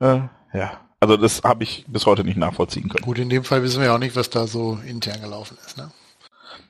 äh, 0.00 0.22
ja, 0.52 0.80
also 0.98 1.16
das 1.16 1.44
habe 1.44 1.62
ich 1.62 1.84
bis 1.86 2.06
heute 2.06 2.24
nicht 2.24 2.36
nachvollziehen 2.36 2.88
können. 2.88 3.04
Gut, 3.04 3.20
in 3.20 3.28
dem 3.28 3.44
Fall 3.44 3.62
wissen 3.62 3.78
wir 3.78 3.86
ja 3.86 3.94
auch 3.94 4.00
nicht, 4.00 4.16
was 4.16 4.30
da 4.30 4.48
so 4.48 4.80
intern 4.84 5.20
gelaufen 5.20 5.56
ist, 5.64 5.76
ne? 5.76 5.92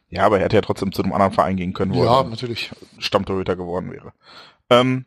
Ja, 0.09 0.25
aber 0.25 0.39
er 0.39 0.45
hätte 0.45 0.57
ja 0.57 0.63
trotzdem 0.63 0.93
zu 0.93 1.03
einem 1.03 1.15
anderen 1.15 1.33
Verein 1.33 1.57
gehen 1.57 1.73
können, 1.73 1.95
wo 1.95 2.05
ja, 2.05 2.21
er 2.21 2.25
natürlich. 2.25 2.71
Stammtorhüter 2.99 3.57
geworden 3.57 3.91
wäre. 3.91 4.13
Ähm, 4.69 5.07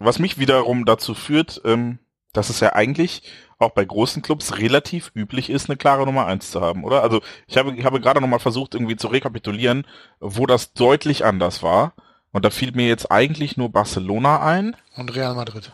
was 0.00 0.18
mich 0.18 0.38
wiederum 0.38 0.84
dazu 0.84 1.14
führt, 1.14 1.62
ähm, 1.64 2.00
dass 2.32 2.50
es 2.50 2.60
ja 2.60 2.74
eigentlich 2.74 3.22
auch 3.58 3.70
bei 3.70 3.84
großen 3.84 4.22
Clubs 4.22 4.58
relativ 4.58 5.10
üblich 5.14 5.50
ist, 5.50 5.68
eine 5.68 5.76
klare 5.76 6.06
Nummer 6.06 6.26
eins 6.26 6.50
zu 6.50 6.60
haben, 6.60 6.84
oder? 6.84 7.02
Also 7.02 7.20
ich 7.46 7.56
habe, 7.56 7.74
ich 7.74 7.84
habe 7.84 8.00
gerade 8.00 8.20
nochmal 8.20 8.38
versucht, 8.38 8.74
irgendwie 8.74 8.96
zu 8.96 9.08
rekapitulieren, 9.08 9.86
wo 10.20 10.46
das 10.46 10.72
deutlich 10.72 11.24
anders 11.24 11.62
war. 11.62 11.94
Und 12.32 12.44
da 12.44 12.50
fiel 12.50 12.72
mir 12.72 12.86
jetzt 12.86 13.10
eigentlich 13.10 13.56
nur 13.56 13.70
Barcelona 13.70 14.40
ein. 14.40 14.76
Und 14.96 15.14
Real 15.14 15.34
Madrid. 15.34 15.72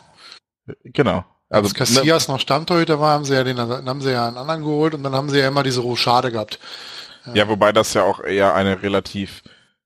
Genau. 0.83 1.23
Also, 1.49 1.69
Als 1.69 1.73
Casillas 1.75 2.27
ne, 2.27 2.33
noch 2.33 2.41
Stammtorhüter 2.41 2.99
war, 2.99 3.13
haben 3.13 3.23
sie 3.23 3.35
ja 3.35 3.43
den, 3.43 3.55
dann 3.55 3.87
haben 3.87 4.01
sie 4.01 4.11
ja 4.11 4.27
einen 4.27 4.37
anderen 4.37 4.63
geholt 4.63 4.93
und 4.93 5.03
dann 5.03 5.13
haben 5.13 5.29
sie 5.29 5.39
ja 5.39 5.47
immer 5.47 5.63
diese 5.63 5.79
Rochade 5.79 6.31
gehabt. 6.31 6.59
Ja, 7.25 7.35
ja 7.35 7.47
wobei 7.47 7.71
das 7.71 7.93
ja 7.93 8.03
auch 8.03 8.19
eher 8.21 8.53
eine 8.53 8.81
relativ, 8.81 9.43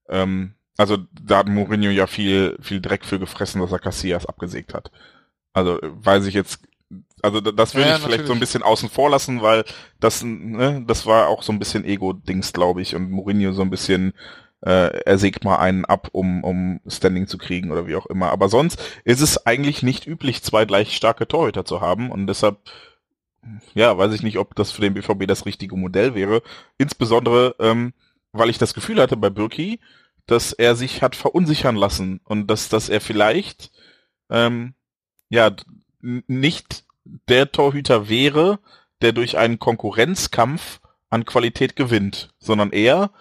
ähm, 0.10 0.56
also 0.78 0.98
da 1.12 1.40
hat 1.40 1.48
Mourinho 1.48 1.92
ja 1.92 2.08
viel, 2.08 2.58
viel 2.62 2.82
Dreck 2.82 3.06
für 3.06 3.20
gefressen, 3.20 3.62
dass 3.62 3.72
er 3.72 3.80
Casillas 3.80 4.26
abgesägt 4.26 4.74
hat. 4.74 4.92
Also 5.54 5.80
weiß 5.82 6.26
ich 6.26 6.34
jetzt 6.34 6.60
also 7.22 7.40
das 7.40 7.76
würde 7.76 7.90
ja, 7.90 7.98
ich 7.98 8.04
vielleicht 8.04 8.28
so 8.28 8.34
ein 8.34 8.40
bisschen 8.40 8.64
außen 8.64 8.90
vor 8.90 9.10
lassen, 9.10 9.42
weil 9.42 9.64
das, 10.00 10.24
ne, 10.24 10.84
das 10.88 11.06
war 11.06 11.28
auch 11.28 11.44
so 11.44 11.52
ein 11.52 11.60
bisschen 11.60 11.86
Ego-Dings, 11.86 12.54
glaube 12.54 12.82
ich, 12.82 12.96
und 12.96 13.12
Mourinho 13.12 13.54
so 13.54 13.62
ein 13.62 13.70
bisschen, 13.70 14.14
äh, 14.62 15.02
er 15.06 15.18
sägt 15.18 15.44
mal 15.44 15.58
einen 15.58 15.86
ab, 15.86 16.10
um, 16.12 16.44
um 16.44 16.82
Standing 16.88 17.28
zu 17.28 17.38
kriegen 17.38 17.72
oder 17.72 17.88
wie 17.88 17.96
auch 17.96 18.08
immer. 18.08 18.32
Aber 18.32 18.50
sonst 18.50 18.82
ist 19.04 19.22
es 19.22 19.46
eigentlich 19.46 19.84
nicht 19.84 20.08
üblich, 20.08 20.44
zwei 20.44 20.66
gleich 20.66 20.96
starke 20.96 21.28
Torhüter 21.28 21.66
zu 21.66 21.82
haben 21.82 22.12
und 22.12 22.28
deshalb, 22.28 22.58
ja, 23.74 23.98
weiß 23.98 24.14
ich 24.14 24.24
nicht, 24.24 24.38
ob 24.38 24.56
das 24.56 24.72
für 24.72 24.82
den 24.82 24.94
BVB 24.94 25.28
das 25.28 25.46
richtige 25.46 25.76
Modell 25.76 26.16
wäre. 26.16 26.42
Insbesondere, 26.78 27.56
ähm, 27.60 27.94
weil 28.32 28.50
ich 28.50 28.58
das 28.58 28.74
Gefühl 28.74 29.02
hatte 29.02 29.18
bei 29.18 29.30
Birki, 29.30 29.80
dass 30.26 30.54
er 30.54 30.76
sich 30.76 31.02
hat 31.02 31.16
verunsichern 31.16 31.76
lassen 31.76 32.22
und 32.24 32.48
dass, 32.48 32.70
dass 32.70 32.90
er 32.90 33.02
vielleicht, 33.02 33.72
ähm, 34.30 34.74
ja, 35.32 35.50
nicht 36.02 36.84
der 37.28 37.52
Torhüter 37.52 38.10
wäre, 38.10 38.60
der 39.02 39.14
durch 39.14 39.38
einen 39.38 39.58
Konkurrenzkampf 39.58 40.82
an 41.10 41.26
Qualität 41.26 41.76
gewinnt, 41.76 42.30
sondern 42.38 42.72
er 42.72 43.12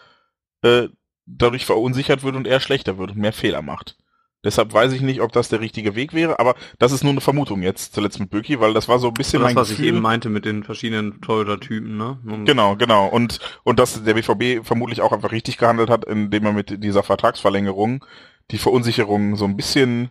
äh, 0.63 0.89
dadurch 1.25 1.65
verunsichert 1.65 2.23
wird 2.23 2.35
und 2.35 2.47
er 2.47 2.61
schlechter 2.61 2.99
wird 2.99 3.13
und 3.13 3.17
mehr 3.17 3.33
Fehler 3.33 3.63
macht. 3.63 3.97
Deshalb 4.43 4.73
weiß 4.73 4.93
ich 4.93 5.03
nicht, 5.03 5.21
ob 5.21 5.33
das 5.33 5.51
der 5.51 5.61
richtige 5.61 5.95
Weg 5.95 6.13
wäre, 6.13 6.41
aber 6.41 6.55
das 6.79 6.93
ist 6.93 7.05
nur 7.05 7.13
eine 7.13 7.21
Vermutung 7.21 7.63
jetzt, 7.63 7.95
zuletzt 7.95 8.19
mit 8.19 8.31
Böki, 8.31 8.59
weil 8.59 8.73
das 8.73 8.89
war 8.89 8.99
so 8.99 9.09
ein 9.09 9.15
bisschen 9.15 9.43
das, 9.43 9.51
mein 9.51 9.57
was 9.57 9.69
Gefühl. 9.69 9.85
ich 9.85 9.89
eben 9.91 10.01
meinte 10.01 10.31
mit 10.31 10.47
den 10.47 10.65
verschiedenen 10.65 11.21
Torhüter-Typen, 11.21 11.97
ne? 11.97 12.19
Und 12.27 12.47
genau, 12.47 12.75
genau. 12.75 13.07
Und, 13.07 13.39
und 13.65 13.79
dass 13.79 14.03
der 14.03 14.15
BVB 14.15 14.67
vermutlich 14.67 15.03
auch 15.03 15.13
einfach 15.13 15.31
richtig 15.31 15.59
gehandelt 15.59 15.91
hat, 15.91 16.07
indem 16.07 16.47
er 16.47 16.53
mit 16.53 16.83
dieser 16.83 17.03
Vertragsverlängerung 17.03 18.05
die 18.51 18.59
Verunsicherung 18.59 19.37
so 19.37 19.45
ein 19.45 19.57
bisschen 19.57 20.11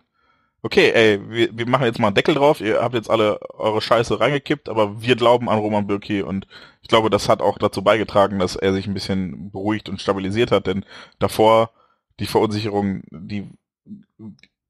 okay, 0.62 0.90
ey, 0.92 1.30
wir, 1.30 1.56
wir 1.56 1.68
machen 1.68 1.84
jetzt 1.84 1.98
mal 1.98 2.08
einen 2.08 2.14
Deckel 2.14 2.34
drauf, 2.34 2.60
ihr 2.60 2.82
habt 2.82 2.94
jetzt 2.94 3.10
alle 3.10 3.40
eure 3.54 3.80
Scheiße 3.80 4.20
reingekippt, 4.20 4.68
aber 4.68 5.00
wir 5.00 5.16
glauben 5.16 5.48
an 5.48 5.58
Roman 5.58 5.86
Bürki 5.86 6.22
und 6.22 6.46
ich 6.82 6.88
glaube, 6.88 7.10
das 7.10 7.28
hat 7.28 7.40
auch 7.40 7.58
dazu 7.58 7.82
beigetragen, 7.82 8.38
dass 8.38 8.56
er 8.56 8.72
sich 8.72 8.86
ein 8.86 8.94
bisschen 8.94 9.50
beruhigt 9.50 9.88
und 9.88 10.00
stabilisiert 10.00 10.50
hat, 10.50 10.66
denn 10.66 10.84
davor 11.18 11.70
die 12.18 12.26
Verunsicherung, 12.26 13.02
die 13.10 13.48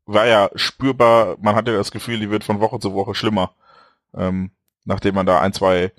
war 0.06 0.26
ja 0.26 0.50
spürbar, 0.54 1.36
man 1.40 1.54
hatte 1.54 1.72
das 1.72 1.90
Gefühl, 1.90 2.20
die 2.20 2.30
wird 2.30 2.44
von 2.44 2.60
Woche 2.60 2.78
zu 2.80 2.94
Woche 2.94 3.14
schlimmer, 3.14 3.54
ähm, 4.14 4.50
nachdem 4.84 5.14
man 5.14 5.26
da 5.26 5.40
ein, 5.40 5.52
zwei 5.52 5.92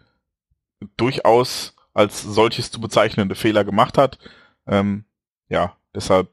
durchaus 0.97 1.76
als 1.93 2.22
solches 2.22 2.72
zu 2.72 2.81
bezeichnende 2.81 3.35
Fehler 3.35 3.63
gemacht 3.63 3.97
hat. 3.97 4.18
Ähm, 4.68 5.05
ja, 5.49 5.76
deshalb 5.93 6.30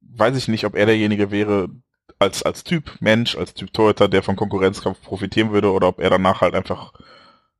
weiß 0.00 0.36
ich 0.36 0.48
nicht, 0.48 0.64
ob 0.64 0.74
er 0.74 0.86
derjenige 0.86 1.30
wäre, 1.30 1.68
als, 2.18 2.42
als 2.42 2.64
Typ 2.64 2.96
Mensch, 3.00 3.36
als 3.36 3.54
Typ 3.54 3.72
Torhüter, 3.72 4.08
der 4.08 4.22
vom 4.22 4.36
Konkurrenzkampf 4.36 5.00
profitieren 5.02 5.52
würde, 5.52 5.72
oder 5.72 5.88
ob 5.88 6.00
er 6.00 6.10
danach 6.10 6.40
halt 6.40 6.54
einfach 6.54 6.92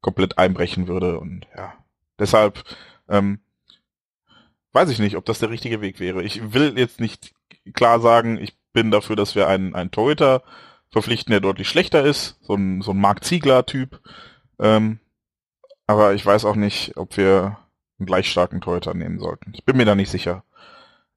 komplett 0.00 0.38
einbrechen 0.38 0.88
würde. 0.88 1.18
Und 1.18 1.46
ja, 1.56 1.74
deshalb 2.18 2.62
ähm, 3.08 3.40
weiß 4.72 4.90
ich 4.90 4.98
nicht, 4.98 5.16
ob 5.16 5.24
das 5.24 5.38
der 5.38 5.50
richtige 5.50 5.80
Weg 5.80 6.00
wäre. 6.00 6.22
Ich 6.22 6.52
will 6.52 6.78
jetzt 6.78 7.00
nicht 7.00 7.34
klar 7.74 8.00
sagen, 8.00 8.38
ich 8.38 8.56
bin 8.72 8.90
dafür, 8.90 9.16
dass 9.16 9.34
wir 9.34 9.48
einen, 9.48 9.74
einen 9.74 9.90
Torhüter 9.90 10.42
verpflichten, 10.90 11.30
der 11.30 11.40
deutlich 11.40 11.68
schlechter 11.68 12.04
ist, 12.04 12.38
so 12.42 12.54
ein, 12.54 12.82
so 12.82 12.92
ein 12.92 13.00
Mark 13.00 13.24
Ziegler-Typ. 13.24 14.00
Ähm, 14.58 15.00
aber 15.86 16.14
ich 16.14 16.24
weiß 16.24 16.44
auch 16.44 16.56
nicht, 16.56 16.96
ob 16.96 17.16
wir 17.16 17.58
einen 17.98 18.06
gleich 18.06 18.30
starken 18.30 18.60
Torhüter 18.60 18.94
nehmen 18.94 19.18
sollten. 19.18 19.52
Ich 19.54 19.64
bin 19.64 19.76
mir 19.76 19.84
da 19.84 19.94
nicht 19.94 20.10
sicher. 20.10 20.44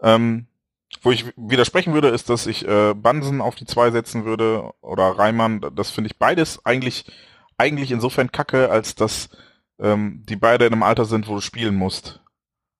Ähm, 0.02 0.48
wo 1.02 1.12
ich 1.12 1.26
widersprechen 1.36 1.94
würde, 1.94 2.10
ist, 2.10 2.30
dass 2.30 2.48
ich 2.48 2.68
äh, 2.68 2.94
Bansen 2.94 3.42
auf 3.42 3.56
die 3.56 3.66
zwei 3.66 3.92
setzen 3.92 4.26
würde 4.26 4.74
oder 4.82 5.18
Reimann. 5.18 5.62
Das 5.76 5.92
finde 5.92 6.10
ich 6.10 6.18
beides 6.18 6.66
eigentlich 6.66 7.06
eigentlich 7.58 7.92
insofern 7.92 8.32
kacke, 8.32 8.70
als 8.70 8.96
dass 8.96 9.30
ähm, 9.80 10.24
die 10.28 10.36
beide 10.36 10.66
in 10.66 10.74
einem 10.74 10.84
Alter 10.84 11.06
sind, 11.06 11.28
wo 11.28 11.36
du 11.36 11.42
spielen 11.42 11.76
musst. 11.76 12.22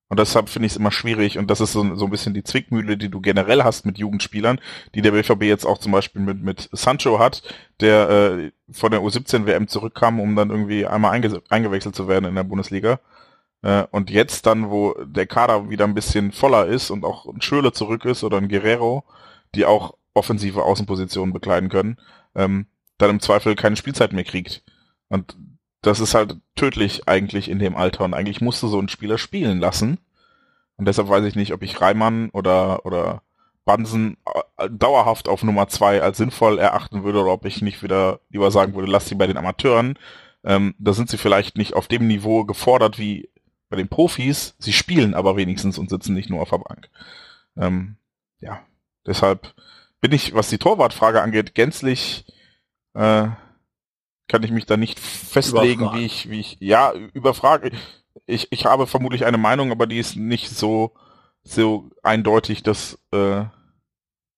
Und 0.08 0.20
deshalb 0.20 0.50
finde 0.50 0.68
ich 0.68 0.74
es 0.74 0.78
immer 0.78 0.92
schwierig 0.92 1.40
und 1.40 1.50
das 1.50 1.62
ist 1.62 1.72
so, 1.72 1.96
so 1.96 2.06
ein 2.06 2.12
bisschen 2.12 2.36
die 2.36 2.44
Zwickmühle, 2.44 2.96
die 2.96 3.10
du 3.10 3.22
generell 3.22 3.64
hast 3.64 3.88
mit 3.88 3.98
Jugendspielern, 3.98 4.60
die 4.94 5.02
der 5.02 5.12
BVB 5.12 5.44
jetzt 5.44 5.66
auch 5.66 5.80
zum 5.80 5.92
Beispiel 5.92 6.22
mit, 6.22 6.44
mit 6.44 6.70
Sancho 6.72 7.18
hat, 7.18 7.42
der 7.80 8.10
äh, 8.10 8.52
von 8.72 8.92
der 8.92 9.02
U17 9.02 9.48
WM 9.48 9.68
zurückkam, 9.68 10.20
um 10.20 10.36
dann 10.36 10.52
irgendwie 10.52 10.86
einmal 10.86 11.12
einge 11.12 11.42
eingewechselt 11.50 11.96
zu 11.96 12.08
werden 12.08 12.26
in 12.26 12.36
der 12.36 12.44
Bundesliga. 12.44 13.00
Äh, 13.66 13.88
und 13.90 14.12
jetzt 14.12 14.46
dann, 14.46 14.70
wo 14.70 14.94
der 15.04 15.26
Kader 15.26 15.70
wieder 15.72 15.86
ein 15.86 15.96
bisschen 15.96 16.32
voller 16.32 16.68
ist 16.68 16.92
und 16.92 17.04
auch 17.04 17.26
ein 17.26 17.42
Schöle 17.42 17.74
zurück 17.74 18.06
ist 18.06 18.24
oder 18.24 18.38
ein 18.38 18.48
Guerrero, 18.48 19.04
die 19.56 19.66
auch 19.66 19.96
offensive 20.14 20.64
Außenpositionen 20.64 21.34
bekleiden 21.34 21.70
können, 21.70 21.98
ähm, 22.36 22.68
dann 23.00 23.10
im 23.10 23.20
Zweifel 23.20 23.56
keine 23.56 23.76
Spielzeit 23.76 24.14
mehr 24.14 24.24
kriegt. 24.24 24.64
Und 25.10 25.36
das 25.82 26.00
ist 26.00 26.14
halt 26.14 26.38
tödlich 26.56 27.08
eigentlich 27.08 27.50
in 27.50 27.58
dem 27.58 27.76
Alter 27.76 28.06
und 28.06 28.14
eigentlich 28.14 28.40
musst 28.40 28.62
du 28.62 28.68
so 28.68 28.78
einen 28.78 28.88
Spieler 28.88 29.18
spielen 29.18 29.60
lassen. 29.60 29.98
Und 30.78 30.88
deshalb 30.88 31.10
weiß 31.10 31.26
ich 31.26 31.36
nicht, 31.36 31.52
ob 31.52 31.64
ich 31.64 31.82
Reimann 31.82 32.30
oder, 32.32 32.86
oder 32.86 33.24
Bansen 33.66 34.18
äh, 34.58 34.70
dauerhaft 34.70 35.28
auf 35.28 35.42
Nummer 35.42 35.70
zwei 35.70 36.04
als 36.04 36.18
sinnvoll 36.18 36.60
erachten 36.60 37.04
würde 37.04 37.22
oder 37.22 37.32
ob 37.32 37.46
ich 37.46 37.64
nicht 37.64 37.82
wieder 37.82 38.20
lieber 38.30 38.52
sagen 38.52 38.76
würde, 38.76 38.92
lass 38.92 39.08
sie 39.08 39.16
bei 39.16 39.26
den 39.26 39.38
Amateuren. 39.38 39.98
Ähm, 40.44 40.76
da 40.78 40.94
sind 40.94 41.10
sie 41.10 41.18
vielleicht 41.18 41.58
nicht 41.58 41.74
auf 41.74 41.88
dem 41.88 42.06
Niveau 42.06 42.46
gefordert 42.46 43.00
wie 43.00 43.28
bei 43.70 43.78
den 43.78 43.88
Profis. 43.88 44.56
Sie 44.60 44.74
spielen 44.74 45.14
aber 45.14 45.36
wenigstens 45.36 45.78
und 45.78 45.90
sitzen 45.90 46.14
nicht 46.14 46.30
nur 46.30 46.42
auf 46.42 46.50
der 46.50 46.60
Bank. 46.60 46.90
Ähm, 47.58 47.98
ja, 48.40 48.62
deshalb 49.06 49.54
bin 50.02 50.12
ich, 50.12 50.34
was 50.34 50.50
die 50.50 50.58
Torwartfrage 50.58 51.22
angeht, 51.22 51.56
gänzlich 51.56 52.26
äh, 52.94 53.28
kann 54.28 54.44
ich 54.44 54.52
mich 54.52 54.66
da 54.66 54.78
nicht 54.78 55.00
festlegen, 55.00 55.82
Überfragen. 55.82 56.00
wie 56.00 56.06
ich, 56.06 56.30
wie 56.30 56.40
ich, 56.40 56.58
ja, 56.60 56.94
überfrage. 56.94 57.72
Ich, 58.26 58.52
ich 58.52 58.66
habe 58.66 58.88
vermutlich 58.88 59.26
eine 59.26 59.38
Meinung, 59.38 59.72
aber 59.72 59.88
die 59.88 60.00
ist 60.00 60.16
nicht 60.16 60.50
so, 60.50 60.94
so 61.44 61.90
eindeutig, 62.02 62.64
dass 62.64 63.00
äh, 63.12 63.46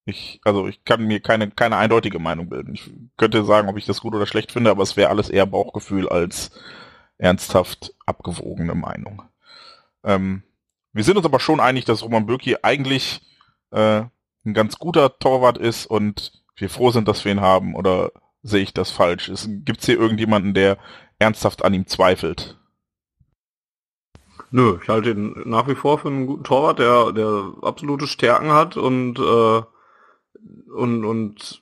ich, 0.06 0.40
also 0.44 0.68
ich 0.68 0.84
kann 0.84 1.06
mir 1.06 1.20
keine, 1.20 1.52
keine 1.52 1.78
eindeutige 1.78 2.20
Meinung 2.20 2.50
bilden. 2.50 2.74
Ich 2.74 2.90
könnte 3.18 3.44
sagen, 3.44 3.70
ob 3.70 3.78
ich 3.78 3.86
das 3.86 4.02
gut 4.02 4.16
oder 4.16 4.26
schlecht 4.26 4.52
finde, 4.52 4.72
aber 4.72 4.84
es 4.84 4.98
wäre 4.98 5.10
alles 5.10 5.30
eher 5.30 5.46
Bauchgefühl 5.46 6.08
als 6.10 6.52
ernsthaft 7.18 7.94
abgewogene 8.06 8.76
Meinung. 8.76 9.24
Ähm, 10.04 10.44
wir 10.94 11.04
sind 11.04 11.18
uns 11.18 11.26
aber 11.26 11.40
schon 11.40 11.60
einig, 11.60 11.86
dass 11.86 12.04
Roman 12.04 12.26
Bürki 12.26 12.58
eigentlich 12.62 13.22
äh, 13.72 14.04
ein 14.46 14.54
ganz 14.54 14.80
guter 14.80 15.20
Torwart 15.20 15.58
ist 15.58 15.86
und 15.86 16.44
wir 16.56 16.70
froh 16.70 16.92
sind, 16.92 17.08
dass 17.08 17.26
wir 17.26 17.32
ihn 17.32 17.42
haben 17.42 17.76
oder 17.76 18.12
sehe 18.42 18.64
ich 18.64 18.74
das 18.74 18.92
falsch? 18.92 19.32
Gibt 19.48 19.82
es 19.82 19.86
hier 19.86 20.00
irgendjemanden, 20.00 20.54
der 20.54 20.78
ernsthaft 21.20 21.64
an 21.64 21.74
ihm 21.74 21.88
zweifelt? 21.88 22.58
Nö, 24.50 24.80
ich 24.82 24.88
halte 24.88 25.12
ihn 25.12 25.36
nach 25.46 25.68
wie 25.68 25.76
vor 25.76 26.00
für 26.00 26.08
einen 26.08 26.26
guten 26.26 26.46
Torwart, 26.46 26.80
der, 26.80 27.12
der 27.12 27.54
absolute 27.62 28.08
Stärken 28.08 28.52
hat 28.52 28.78
und, 28.78 29.20
äh, 29.20 29.62
und, 30.72 31.04
und 31.04 31.62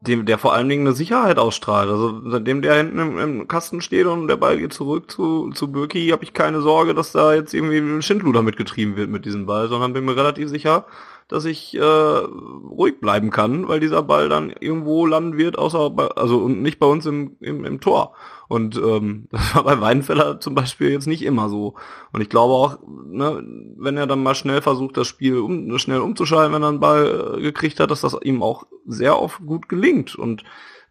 dem, 0.00 0.26
der 0.26 0.38
vor 0.38 0.52
allen 0.52 0.68
Dingen 0.68 0.86
eine 0.86 0.94
Sicherheit 0.94 1.38
ausstrahlt. 1.38 1.88
Also 1.88 2.20
seitdem 2.26 2.62
der 2.62 2.76
hinten 2.76 2.98
im, 2.98 3.18
im 3.18 3.48
Kasten 3.48 3.80
steht 3.80 4.06
und 4.06 4.28
der 4.28 4.36
Ball 4.36 4.58
geht 4.58 4.72
zurück 4.72 5.10
zu, 5.10 5.50
zu 5.50 5.72
Birki, 5.72 6.08
habe 6.08 6.24
ich 6.24 6.32
keine 6.32 6.60
Sorge, 6.60 6.94
dass 6.94 7.12
da 7.12 7.34
jetzt 7.34 7.54
irgendwie 7.54 7.78
ein 7.78 8.02
Schindluder 8.02 8.42
mitgetrieben 8.42 8.96
wird 8.96 9.10
mit 9.10 9.24
diesem 9.24 9.46
Ball, 9.46 9.68
sondern 9.68 9.92
bin 9.92 10.04
mir 10.04 10.16
relativ 10.16 10.48
sicher, 10.48 10.86
dass 11.28 11.44
ich 11.44 11.74
äh, 11.74 11.80
ruhig 11.82 13.00
bleiben 13.00 13.30
kann, 13.30 13.68
weil 13.68 13.80
dieser 13.80 14.02
Ball 14.02 14.28
dann 14.28 14.50
irgendwo 14.50 15.06
landen 15.06 15.38
wird, 15.38 15.58
außer 15.58 15.90
bei, 15.90 16.06
also 16.08 16.38
und 16.38 16.62
nicht 16.62 16.78
bei 16.78 16.86
uns 16.86 17.06
im, 17.06 17.36
im, 17.40 17.64
im 17.64 17.80
Tor. 17.80 18.14
Und 18.48 18.76
ähm, 18.76 19.28
das 19.30 19.54
war 19.54 19.64
bei 19.64 19.80
Weidenfeller 19.80 20.40
zum 20.40 20.54
Beispiel 20.54 20.90
jetzt 20.90 21.06
nicht 21.06 21.22
immer 21.22 21.48
so. 21.48 21.74
Und 22.12 22.20
ich 22.20 22.28
glaube 22.28 22.54
auch, 22.54 22.78
ne, 22.86 23.42
wenn 23.76 23.96
er 23.96 24.06
dann 24.06 24.22
mal 24.22 24.34
schnell 24.34 24.62
versucht, 24.62 24.96
das 24.96 25.06
Spiel 25.06 25.38
um, 25.38 25.78
schnell 25.78 26.00
umzuschalten, 26.00 26.54
wenn 26.54 26.62
er 26.62 26.68
einen 26.68 26.80
Ball 26.80 27.36
äh, 27.36 27.40
gekriegt 27.42 27.80
hat, 27.80 27.90
dass 27.90 28.00
das 28.02 28.16
ihm 28.22 28.42
auch 28.42 28.66
sehr 28.86 29.20
oft 29.20 29.44
gut 29.44 29.68
gelingt. 29.68 30.16
Und 30.16 30.44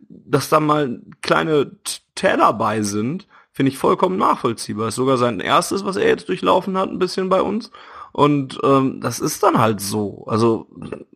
dass 0.10 0.49
da 0.49 0.60
mal 0.60 1.02
kleine 1.22 1.72
Täter 2.15 2.38
dabei 2.38 2.82
sind, 2.82 3.27
finde 3.52 3.72
ich 3.72 3.77
vollkommen 3.77 4.18
nachvollziehbar. 4.18 4.90
Ist 4.90 4.95
sogar 4.95 5.18
sein 5.18 5.40
erstes, 5.40 5.86
was 5.86 5.95
er 5.95 6.07
jetzt 6.07 6.27
durchlaufen 6.27 6.77
hat, 6.77 6.90
ein 6.90 6.99
bisschen 6.99 7.30
bei 7.30 7.41
uns. 7.41 7.72
Und 8.11 8.60
ähm, 8.64 9.02
das 9.02 9.19
ist 9.19 9.44
dann 9.44 9.60
halt 9.60 9.82
so. 9.82 10.26
Also 10.27 10.68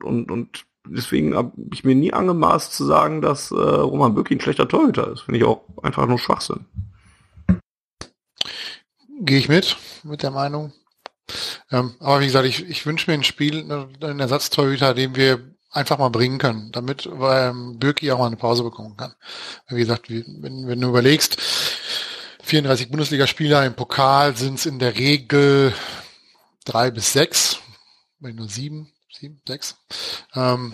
und 0.04 0.32
und 0.32 0.66
deswegen 0.96 1.36
habe 1.36 1.52
ich 1.72 1.84
mir 1.84 1.96
nie 1.96 2.14
angemaßt 2.14 2.74
zu 2.74 2.86
sagen, 2.86 3.22
dass 3.22 3.52
äh, 3.52 3.56
Roman 3.56 4.14
Bürki 4.16 4.36
ein 4.36 4.42
schlechter 4.42 4.68
Torhüter 4.68 5.12
ist. 5.12 5.22
Finde 5.22 5.40
ich 5.40 5.46
auch 5.46 5.62
einfach 5.84 6.06
nur 6.08 6.20
Schwachsinn. 6.20 6.66
Gehe 9.22 9.40
ich 9.40 9.50
mit, 9.50 9.78
mit 10.04 10.24
der 10.24 10.32
Meinung. 10.32 10.74
Ähm, 11.72 11.94
aber 12.00 12.22
wie 12.22 12.26
gesagt, 12.26 12.48
ich, 12.48 12.68
ich 12.68 12.86
wünsche 12.86 13.10
mir 13.10 13.16
ein 13.16 13.24
Spiel, 13.24 13.64
ne, 13.64 13.90
einen 14.02 14.20
Ersatztorhüter, 14.20 14.94
den 14.94 15.16
wir 15.16 15.56
einfach 15.72 15.98
mal 15.98 16.10
bringen 16.10 16.40
können, 16.40 16.72
damit 16.72 17.08
ähm, 17.08 17.78
Bürki 17.78 18.12
auch 18.12 18.20
mal 18.20 18.28
eine 18.28 18.38
Pause 18.38 18.64
bekommen 18.64 18.98
kann. 18.98 19.14
Wie 19.68 19.80
gesagt, 19.80 20.10
wenn, 20.10 20.68
wenn 20.68 20.82
du 20.82 20.90
überlegst, 20.90 21.40
34 22.44 22.90
Bundesligaspieler 22.90 23.66
im 23.66 23.76
Pokal 23.76 24.36
sind 24.36 24.56
es 24.56 24.66
in 24.66 24.80
der 24.80 24.98
Regel 24.98 25.74
drei 26.66 26.90
bis 26.90 27.14
sechs, 27.14 27.60
wenn 28.20 28.36
nur 28.36 28.50
sieben, 28.50 28.92
sieben, 29.12 29.42
sechs. 29.48 29.78
Ähm, 30.36 30.74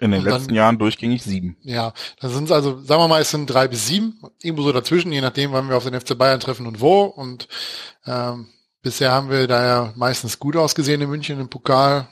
in 0.00 0.10
den 0.10 0.22
letzten 0.22 0.48
dann, 0.48 0.54
Jahren 0.54 0.78
durchgängig 0.78 1.22
sieben. 1.22 1.56
Ja, 1.62 1.92
dann 2.20 2.30
sind 2.30 2.44
es 2.44 2.52
also, 2.52 2.80
sagen 2.82 3.02
wir 3.02 3.08
mal, 3.08 3.22
es 3.22 3.30
sind 3.30 3.46
drei 3.46 3.68
bis 3.68 3.86
sieben, 3.86 4.20
irgendwo 4.42 4.62
so 4.62 4.72
dazwischen, 4.72 5.12
je 5.12 5.20
nachdem, 5.20 5.52
wann 5.52 5.68
wir 5.68 5.76
auf 5.76 5.84
den 5.84 5.98
FC 5.98 6.16
Bayern 6.18 6.40
treffen 6.40 6.66
und 6.66 6.80
wo. 6.80 7.04
Und 7.04 7.48
ähm, 8.04 8.48
bisher 8.82 9.10
haben 9.10 9.30
wir 9.30 9.46
da 9.46 9.66
ja 9.66 9.92
meistens 9.96 10.38
gut 10.38 10.56
ausgesehen 10.56 11.00
in 11.00 11.08
München 11.08 11.40
im 11.40 11.48
Pokal, 11.48 12.08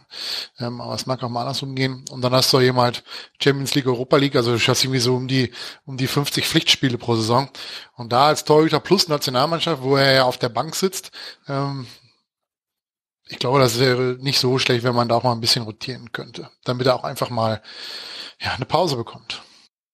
ähm, 0.59 0.81
aber 0.81 0.95
es 0.95 1.07
mag 1.07 1.23
auch 1.23 1.29
mal 1.29 1.43
andersrum 1.43 1.75
gehen. 1.75 2.05
Und 2.11 2.23
dann 2.23 2.33
hast 2.33 2.53
du 2.53 2.61
jemand 2.61 3.05
Champions 3.39 3.75
League, 3.75 3.87
Europa 3.87 4.17
League, 4.17 4.37
also 4.37 4.57
du 4.57 4.67
hast 4.67 4.83
irgendwie 4.83 5.01
so 5.01 5.15
um 5.15 5.29
die 5.29 5.53
um 5.85 5.97
die 5.97 6.07
50 6.07 6.47
Pflichtspiele 6.47 6.97
pro 6.97 7.17
Saison. 7.17 7.51
Und 7.97 8.13
da 8.13 8.29
als 8.29 8.45
Torhüter 8.45 8.81
plus 8.81 9.09
Nationalmannschaft, 9.09 9.83
wo 9.83 9.97
er 9.97 10.13
ja 10.13 10.25
auf 10.25 10.39
der 10.39 10.49
Bank 10.49 10.75
sitzt, 10.75 11.11
ähm, 11.49 11.87
ich 13.29 13.39
glaube, 13.39 13.59
das 13.59 13.79
wäre 13.79 14.17
nicht 14.21 14.39
so 14.39 14.59
schlecht, 14.59 14.85
wenn 14.85 14.95
man 14.95 15.09
da 15.09 15.17
auch 15.17 15.23
mal 15.23 15.33
ein 15.33 15.41
bisschen 15.41 15.65
rotieren 15.65 16.13
könnte, 16.13 16.51
damit 16.65 16.87
er 16.87 16.97
auch 16.97 17.05
einfach 17.05 17.31
mal 17.31 17.63
ja, 18.41 18.53
eine 18.53 18.67
Pause 18.67 18.97
bekommt. 18.97 19.43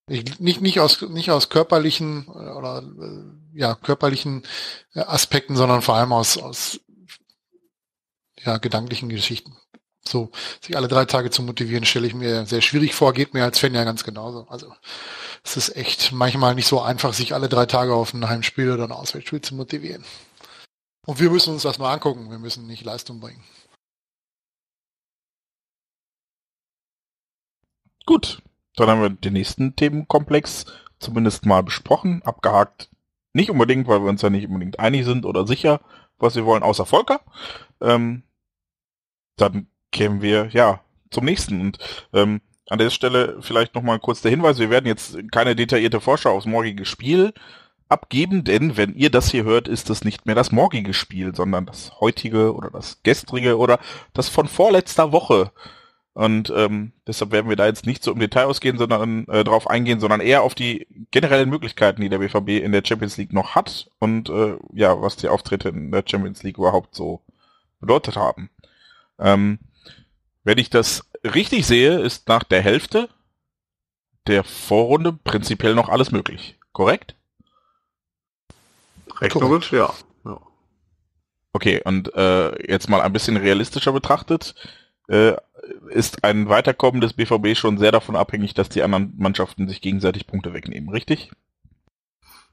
Ich, 0.09 0.41
nicht, 0.41 0.61
nicht, 0.61 0.81
aus, 0.81 1.03
nicht 1.03 1.31
aus 1.31 1.51
körperlichen 1.51 2.27
oder 2.27 2.83
ja, 3.55 3.77
körperlichen 3.77 4.43
Aspekten, 4.95 5.55
sondern 5.55 5.83
vor 5.83 5.95
allem 5.95 6.13
aus, 6.13 6.37
aus 6.37 6.81
ja, 8.45 8.59
gedanklichen 8.59 9.09
Geschichten. 9.09 9.57
So, 10.03 10.31
sich 10.61 10.77
alle 10.77 10.89
drei 10.89 11.05
Tage 11.05 11.31
zu 11.31 11.43
motivieren, 11.43 11.85
stelle 11.85 12.07
ich 12.07 12.15
mir 12.15 12.47
sehr 12.47 12.63
schwierig 12.63 12.95
vor, 12.95 13.13
geht 13.13 13.35
mir 13.35 13.45
als 13.45 13.59
Fan 13.59 13.75
ja 13.75 13.85
ganz 13.85 14.03
genauso. 14.03 14.47
Also 14.49 14.75
es 15.45 15.57
ist 15.57 15.77
echt 15.77 16.11
manchmal 16.11 16.55
nicht 16.55 16.67
so 16.67 16.81
einfach, 16.81 17.13
sich 17.13 17.35
alle 17.35 17.49
drei 17.49 17.67
Tage 17.67 17.95
auf 17.95 18.13
ein 18.13 18.29
Heimspiel 18.29 18.73
oder 18.73 18.85
ein 18.85 18.93
Auswärtsspiel 18.93 19.43
zu 19.43 19.55
motivieren. 19.55 20.05
Und 21.07 21.19
wir 21.19 21.31
müssen 21.31 21.55
uns 21.55 21.63
das 21.63 21.79
nur 21.79 21.89
angucken, 21.89 22.31
wir 22.31 22.39
müssen 22.39 22.67
nicht 22.67 22.85
Leistung 22.85 23.21
bringen. 23.21 23.43
Gut, 28.07 28.43
dann 28.77 28.89
haben 28.89 29.03
wir 29.03 29.11
den 29.11 29.33
nächsten 29.33 29.77
Themenkomplex 29.77 30.67
zumindest 30.99 31.47
mal 31.47 31.63
besprochen, 31.63 32.23
abgehakt. 32.23 32.91
Nicht 33.33 33.51
unbedingt, 33.51 33.87
weil 33.89 34.03
wir 34.03 34.09
uns 34.09 34.23
ja 34.23 34.31
nicht 34.31 34.49
unbedingt 34.49 34.79
einig 34.81 35.05
sind 35.05 35.25
oder 35.25 35.47
sicher, 35.47 35.81
was 36.19 36.35
wir 36.35 36.45
wollen, 36.45 36.63
außer 36.63 36.87
Volker. 36.87 37.21
Ähm, 37.81 38.25
dann 39.37 39.69
kämen 39.93 40.23
wir 40.23 40.49
ja 40.49 40.81
zum 41.11 41.25
nächsten. 41.25 41.61
Und 41.61 41.79
ähm, 42.13 42.41
an 42.69 42.79
der 42.79 42.91
Stelle 42.91 43.39
vielleicht 43.41 43.75
nochmal 43.75 43.99
kurz 43.99 44.21
der 44.23 44.31
Hinweis, 44.31 44.59
wir 44.59 44.71
werden 44.71 44.87
jetzt 44.87 45.17
keine 45.31 45.57
detaillierte 45.57 46.01
Vorschau 46.01 46.37
aufs 46.37 46.47
morgige 46.47 46.85
Spiel 46.85 47.33
abgeben, 47.91 48.45
denn 48.45 48.77
wenn 48.77 48.95
ihr 48.95 49.11
das 49.11 49.31
hier 49.31 49.45
hört, 49.45 49.69
ist 49.69 49.91
das 49.91 50.05
nicht 50.05 50.27
mehr 50.27 50.35
das 50.35 50.53
morgige 50.53 50.95
Spiel, 50.95 51.35
sondern 51.35 51.67
das 51.67 52.01
heutige 52.01 52.55
oder 52.55 52.71
das 52.71 53.03
gestrige 53.03 53.59
oder 53.59 53.79
das 54.13 54.29
von 54.29 54.49
vorletzter 54.49 55.13
Woche. 55.13 55.53
Und 56.13 56.53
ähm, 56.55 56.93
deshalb 57.07 57.31
werden 57.31 57.49
wir 57.49 57.57
da 57.57 57.67
jetzt 57.67 57.87
nicht 57.87 58.03
so 58.03 58.13
im 58.13 58.19
Detail 58.19 58.47
ausgehen, 58.47 58.79
sondern 58.79 59.27
äh, 59.29 59.45
darauf 59.45 59.71
eingehen, 59.71 60.01
sondern 60.01 60.21
eher 60.21 60.43
auf 60.43 60.55
die 60.55 60.87
generellen 61.11 61.49
Möglichkeiten, 61.49 62.01
die 62.03 62.09
der 62.09 62.19
BVB 62.19 62.63
in 62.63 62.73
der 62.73 62.83
Champions 62.85 63.17
League 63.17 63.33
noch 63.33 63.55
hat 63.55 63.91
und 63.99 64.29
äh, 64.29 64.57
ja, 64.73 65.01
was 65.01 65.17
die 65.17 65.29
Auftritte 65.29 65.69
in 65.69 65.93
der 65.93 66.05
Champions 66.07 66.43
League 66.43 66.59
überhaupt 66.59 66.95
so 66.95 67.23
bedeutet 67.81 68.17
haben. 68.17 68.51
Ähm, 69.19 69.59
wenn 70.43 70.59
ich 70.59 70.71
das 70.71 71.11
richtig 71.23 71.67
sehe, 71.67 72.01
ist 72.01 72.29
nach 72.29 72.45
der 72.45 72.63
Hälfte 72.63 73.09
der 74.27 74.45
Vorrunde 74.45 75.13
prinzipiell 75.13 75.75
noch 75.75 75.89
alles 75.89 76.13
möglich. 76.13 76.59
Korrekt? 76.73 77.15
Rechnerisch, 79.21 79.73
ja. 79.73 79.93
ja. 80.25 80.41
Okay, 81.53 81.83
und 81.85 82.15
äh, 82.15 82.71
jetzt 82.71 82.89
mal 82.89 83.01
ein 83.01 83.13
bisschen 83.13 83.37
realistischer 83.37 83.93
betrachtet, 83.93 84.55
äh, 85.09 85.35
ist 85.91 86.25
ein 86.25 86.49
Weiterkommen 86.49 87.01
des 87.01 87.13
BVB 87.13 87.57
schon 87.57 87.79
sehr 87.79 87.93
davon 87.93 88.17
abhängig, 88.17 88.55
dass 88.55 88.69
die 88.69 88.83
anderen 88.83 89.15
Mannschaften 89.17 89.69
sich 89.69 89.81
gegenseitig 89.81 90.27
Punkte 90.27 90.53
wegnehmen, 90.55 90.91
richtig? 90.91 91.31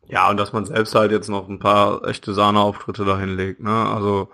Ja, 0.07 0.30
und 0.30 0.38
dass 0.38 0.53
man 0.53 0.65
selbst 0.65 0.95
halt 0.95 1.11
jetzt 1.11 1.30
noch 1.30 1.49
ein 1.49 1.60
paar 1.60 2.06
echte 2.07 2.34
Sahneauftritte 2.34 3.06
dahin 3.06 3.35
legt, 3.35 3.61
ne? 3.61 3.72
Also 3.72 4.30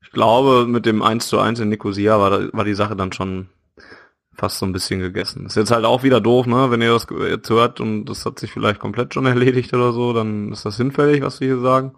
ich 0.00 0.10
glaube, 0.10 0.66
mit 0.66 0.86
dem 0.86 1.02
1 1.02 1.28
zu 1.28 1.38
1 1.38 1.60
in 1.60 1.68
Nicosia 1.68 2.18
war, 2.18 2.52
war 2.52 2.64
die 2.64 2.74
Sache 2.74 2.96
dann 2.96 3.12
schon 3.12 3.48
fast 4.34 4.58
so 4.58 4.66
ein 4.66 4.72
bisschen 4.72 5.00
gegessen. 5.00 5.46
Ist 5.46 5.56
jetzt 5.56 5.70
halt 5.70 5.84
auch 5.84 6.02
wieder 6.02 6.20
doof, 6.20 6.46
ne? 6.46 6.70
Wenn 6.70 6.82
ihr 6.82 6.92
das 6.92 7.06
jetzt 7.28 7.50
hört 7.50 7.80
und 7.80 8.06
das 8.06 8.24
hat 8.24 8.38
sich 8.38 8.52
vielleicht 8.52 8.80
komplett 8.80 9.14
schon 9.14 9.26
erledigt 9.26 9.72
oder 9.74 9.92
so, 9.92 10.12
dann 10.12 10.52
ist 10.52 10.64
das 10.64 10.76
hinfällig, 10.76 11.22
was 11.22 11.40
wir 11.40 11.48
hier 11.48 11.60
sagen. 11.60 11.92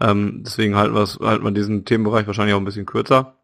Ähm, 0.00 0.42
deswegen 0.44 0.76
halten 0.76 0.94
wir 0.94 1.06
halten 1.26 1.44
wir 1.44 1.50
diesen 1.52 1.84
Themenbereich 1.84 2.26
wahrscheinlich 2.26 2.54
auch 2.54 2.60
ein 2.60 2.64
bisschen 2.64 2.86
kürzer. 2.86 3.36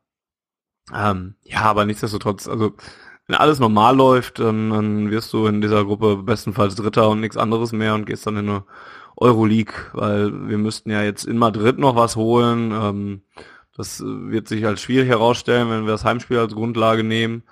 Ähm, 0.94 1.34
ja, 1.42 1.62
aber 1.62 1.84
nichtsdestotrotz, 1.84 2.48
also 2.48 2.74
wenn 3.26 3.36
alles 3.36 3.58
normal 3.58 3.96
läuft, 3.96 4.38
dann, 4.38 4.70
dann 4.70 5.10
wirst 5.10 5.32
du 5.32 5.46
in 5.46 5.60
dieser 5.60 5.84
Gruppe 5.84 6.16
bestenfalls 6.18 6.76
Dritter 6.76 7.08
und 7.08 7.20
nichts 7.20 7.36
anderes 7.36 7.72
mehr 7.72 7.94
und 7.94 8.06
gehst 8.06 8.26
dann 8.26 8.36
in 8.36 8.48
eine 8.48 8.64
Euroleague, 9.16 9.74
weil 9.94 10.48
wir 10.48 10.58
müssten 10.58 10.90
ja 10.90 11.02
jetzt 11.02 11.24
in 11.24 11.38
Madrid 11.38 11.78
noch 11.78 11.96
was 11.96 12.16
holen. 12.16 12.70
Ähm, 12.72 13.22
das 13.76 14.02
wird 14.02 14.48
sich 14.48 14.64
als 14.66 14.80
schwierig 14.80 15.08
herausstellen, 15.08 15.68
wenn 15.70 15.84
wir 15.84 15.92
das 15.92 16.04
Heimspiel 16.04 16.38
als 16.38 16.54
Grundlage 16.54 17.02
nehmen. 17.02 17.42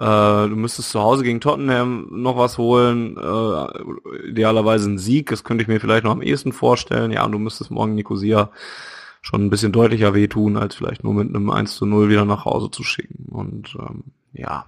Äh, 0.00 0.48
du 0.48 0.56
müsstest 0.56 0.90
zu 0.90 1.00
Hause 1.00 1.22
gegen 1.24 1.42
Tottenham 1.42 2.08
noch 2.10 2.38
was 2.38 2.56
holen, 2.56 3.18
äh, 3.18 4.28
idealerweise 4.30 4.88
einen 4.88 4.98
Sieg, 4.98 5.28
das 5.28 5.44
könnte 5.44 5.60
ich 5.60 5.68
mir 5.68 5.78
vielleicht 5.78 6.04
noch 6.04 6.12
am 6.12 6.22
ehesten 6.22 6.54
vorstellen. 6.54 7.12
Ja, 7.12 7.26
und 7.26 7.32
du 7.32 7.38
müsstest 7.38 7.70
morgen 7.70 7.94
Nicosia 7.94 8.50
schon 9.20 9.44
ein 9.44 9.50
bisschen 9.50 9.72
deutlicher 9.72 10.14
wehtun, 10.14 10.56
als 10.56 10.74
vielleicht 10.74 11.04
nur 11.04 11.12
mit 11.12 11.28
einem 11.28 11.50
1 11.50 11.76
zu 11.76 11.84
0 11.84 12.08
wieder 12.08 12.24
nach 12.24 12.46
Hause 12.46 12.70
zu 12.70 12.82
schicken. 12.82 13.26
Und 13.30 13.76
ähm, 13.78 14.04
ja, 14.32 14.64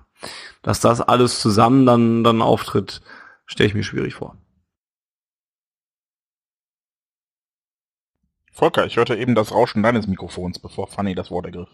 dass 0.60 0.80
das 0.80 1.00
alles 1.00 1.40
zusammen 1.40 1.86
dann, 1.86 2.24
dann 2.24 2.42
auftritt, 2.42 3.00
stelle 3.46 3.68
ich 3.68 3.74
mir 3.74 3.84
schwierig 3.84 4.12
vor. 4.14 4.36
Volker, 8.52 8.84
ich 8.84 8.98
hörte 8.98 9.16
eben 9.16 9.34
das 9.34 9.50
Rauschen 9.52 9.82
deines 9.82 10.06
Mikrofons, 10.06 10.58
bevor 10.58 10.88
Fanny 10.88 11.14
das 11.14 11.30
Wort 11.30 11.46
ergriff. 11.46 11.70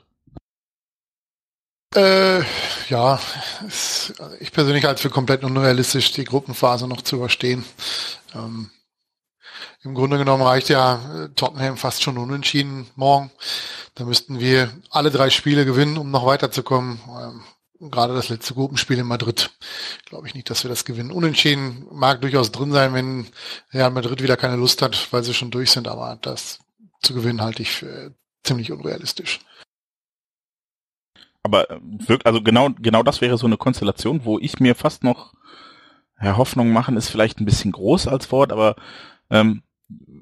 Äh, 1.94 2.42
ja, 2.90 3.18
ist, 3.66 4.12
ich 4.40 4.52
persönlich 4.52 4.84
halte 4.84 5.00
für 5.00 5.10
komplett 5.10 5.42
unrealistisch, 5.42 6.12
die 6.12 6.24
Gruppenphase 6.24 6.86
noch 6.86 7.00
zu 7.00 7.16
überstehen. 7.16 7.64
Ähm, 8.34 8.70
Im 9.82 9.94
Grunde 9.94 10.18
genommen 10.18 10.42
reicht 10.42 10.68
ja 10.68 11.24
äh, 11.24 11.28
Tottenham 11.30 11.78
fast 11.78 12.02
schon 12.02 12.18
unentschieden 12.18 12.90
morgen. 12.94 13.30
Da 13.94 14.04
müssten 14.04 14.38
wir 14.38 14.70
alle 14.90 15.10
drei 15.10 15.30
Spiele 15.30 15.64
gewinnen, 15.64 15.96
um 15.96 16.10
noch 16.10 16.26
weiterzukommen. 16.26 17.00
Ähm, 17.08 17.90
gerade 17.90 18.14
das 18.14 18.28
letzte 18.28 18.52
Gruppenspiel 18.52 18.98
in 18.98 19.06
Madrid, 19.06 19.50
glaube 20.04 20.26
ich 20.26 20.34
nicht, 20.34 20.50
dass 20.50 20.64
wir 20.64 20.68
das 20.68 20.84
gewinnen. 20.84 21.10
Unentschieden 21.10 21.86
mag 21.90 22.20
durchaus 22.20 22.52
drin 22.52 22.70
sein, 22.70 22.92
wenn 22.92 23.28
Real 23.72 23.90
Madrid 23.90 24.22
wieder 24.22 24.36
keine 24.36 24.56
Lust 24.56 24.82
hat, 24.82 25.10
weil 25.12 25.24
sie 25.24 25.32
schon 25.32 25.50
durch 25.50 25.70
sind, 25.70 25.88
aber 25.88 26.18
das 26.20 26.58
zu 27.00 27.14
gewinnen 27.14 27.40
halte 27.40 27.62
ich 27.62 27.70
für 27.70 28.12
ziemlich 28.44 28.72
unrealistisch. 28.72 29.40
Aber 31.42 31.70
äh, 31.70 31.78
wirklich, 31.82 32.26
also 32.26 32.42
genau, 32.42 32.70
genau 32.80 33.02
das 33.02 33.20
wäre 33.20 33.38
so 33.38 33.46
eine 33.46 33.56
Konstellation, 33.56 34.24
wo 34.24 34.38
ich 34.38 34.60
mir 34.60 34.74
fast 34.74 35.04
noch 35.04 35.34
ja, 36.20 36.36
Hoffnung 36.36 36.72
machen 36.72 36.96
ist 36.96 37.08
vielleicht 37.08 37.40
ein 37.40 37.44
bisschen 37.44 37.72
groß 37.72 38.08
als 38.08 38.30
Wort, 38.32 38.52
aber 38.52 38.76
ähm, 39.30 39.62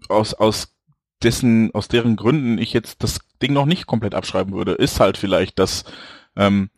aus, 0.08 0.34
aus 0.34 0.74
dessen, 1.22 1.74
aus 1.74 1.88
deren 1.88 2.16
Gründen 2.16 2.58
ich 2.58 2.72
jetzt 2.72 3.02
das 3.02 3.20
Ding 3.40 3.52
noch 3.52 3.66
nicht 3.66 3.86
komplett 3.86 4.14
abschreiben 4.14 4.54
würde, 4.54 4.72
ist 4.72 5.00
halt 5.00 5.16
vielleicht, 5.16 5.58
dass 5.58 5.84
ähm, 6.36 6.70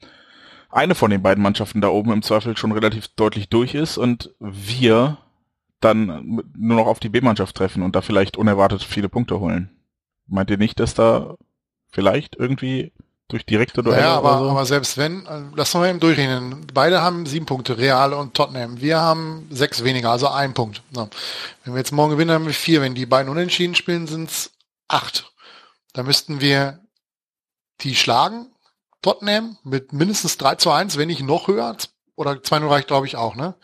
eine 0.70 0.94
von 0.94 1.10
den 1.10 1.22
beiden 1.22 1.42
Mannschaften 1.42 1.80
da 1.80 1.88
oben 1.88 2.12
im 2.12 2.22
Zweifel 2.22 2.56
schon 2.56 2.72
relativ 2.72 3.08
deutlich 3.08 3.48
durch 3.48 3.74
ist 3.74 3.98
und 3.98 4.34
wir 4.38 5.18
dann 5.80 6.42
nur 6.56 6.76
noch 6.76 6.86
auf 6.86 7.00
die 7.00 7.08
B-Mannschaft 7.08 7.56
treffen 7.56 7.82
und 7.82 7.96
da 7.96 8.02
vielleicht 8.02 8.36
unerwartet 8.36 8.82
viele 8.82 9.08
Punkte 9.08 9.40
holen. 9.40 9.70
Meint 10.26 10.50
ihr 10.50 10.58
nicht, 10.58 10.78
dass 10.78 10.94
da 10.94 11.36
vielleicht 11.90 12.36
irgendwie 12.36 12.92
durch 13.28 13.44
direkte 13.44 13.82
Duelle. 13.82 14.02
Ja, 14.02 14.16
aber, 14.16 14.38
so. 14.38 14.50
aber 14.50 14.64
selbst 14.64 14.96
wenn, 14.96 15.26
äh, 15.26 15.42
lass 15.54 15.74
uns 15.74 15.82
mal 15.82 15.90
eben 15.90 16.00
durchrechnen. 16.00 16.66
Beide 16.72 17.02
haben 17.02 17.26
sieben 17.26 17.46
Punkte, 17.46 17.76
Real 17.76 18.14
und 18.14 18.34
Tottenham. 18.34 18.80
Wir 18.80 19.00
haben 19.00 19.46
sechs 19.50 19.84
weniger, 19.84 20.10
also 20.10 20.28
ein 20.28 20.54
Punkt. 20.54 20.82
So. 20.92 21.08
Wenn 21.64 21.74
wir 21.74 21.78
jetzt 21.78 21.92
morgen 21.92 22.12
gewinnen, 22.12 22.32
haben 22.32 22.46
wir 22.46 22.54
vier. 22.54 22.80
Wenn 22.80 22.94
die 22.94 23.06
beiden 23.06 23.30
unentschieden 23.30 23.74
spielen, 23.74 24.06
sind 24.06 24.30
es 24.30 24.50
acht. 24.88 25.30
Da 25.92 26.02
müssten 26.02 26.40
wir 26.40 26.80
die 27.82 27.94
schlagen, 27.94 28.50
Tottenham, 29.02 29.58
mit 29.62 29.92
mindestens 29.92 30.38
3 30.38 30.56
zu 30.56 30.70
1, 30.70 30.96
wenn 30.96 31.08
nicht 31.08 31.22
noch 31.22 31.48
höher. 31.48 31.76
Oder 32.16 32.32
2-0 32.32 32.68
reicht, 32.68 32.88
glaube 32.88 33.06
ich, 33.06 33.16
auch, 33.16 33.36
ne? 33.36 33.54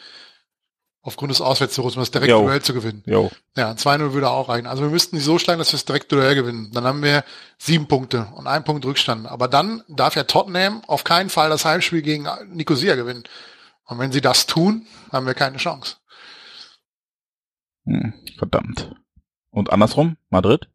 Aufgrund 1.04 1.30
des 1.30 1.42
Auswärtsduells, 1.42 1.96
um 1.96 2.02
das 2.02 2.10
direkte 2.10 2.34
Duell 2.34 2.62
zu 2.62 2.72
gewinnen. 2.72 3.02
Jo. 3.04 3.30
Ja, 3.56 3.72
2-0 3.72 4.14
würde 4.14 4.30
auch 4.30 4.48
reichen. 4.48 4.66
Also 4.66 4.82
wir 4.82 4.90
müssten 4.90 5.16
die 5.16 5.22
so 5.22 5.38
schlagen, 5.38 5.58
dass 5.58 5.68
wir 5.68 5.76
das 5.76 5.84
direkte 5.84 6.16
Duell 6.16 6.34
gewinnen. 6.34 6.70
Dann 6.72 6.84
haben 6.84 7.02
wir 7.02 7.24
sieben 7.58 7.86
Punkte 7.86 8.28
und 8.34 8.46
ein 8.46 8.64
Punkt 8.64 8.86
Rückstand. 8.86 9.26
Aber 9.26 9.46
dann 9.46 9.84
darf 9.86 10.16
ja 10.16 10.24
Tottenham 10.24 10.82
auf 10.86 11.04
keinen 11.04 11.28
Fall 11.28 11.50
das 11.50 11.66
Heimspiel 11.66 12.00
gegen 12.00 12.26
Nicosia 12.48 12.94
gewinnen. 12.94 13.24
Und 13.84 13.98
wenn 13.98 14.12
sie 14.12 14.22
das 14.22 14.46
tun, 14.46 14.86
haben 15.12 15.26
wir 15.26 15.34
keine 15.34 15.58
Chance. 15.58 15.96
Hm, 17.84 18.14
verdammt. 18.38 18.90
Und 19.50 19.70
andersrum, 19.70 20.16
Madrid? 20.30 20.68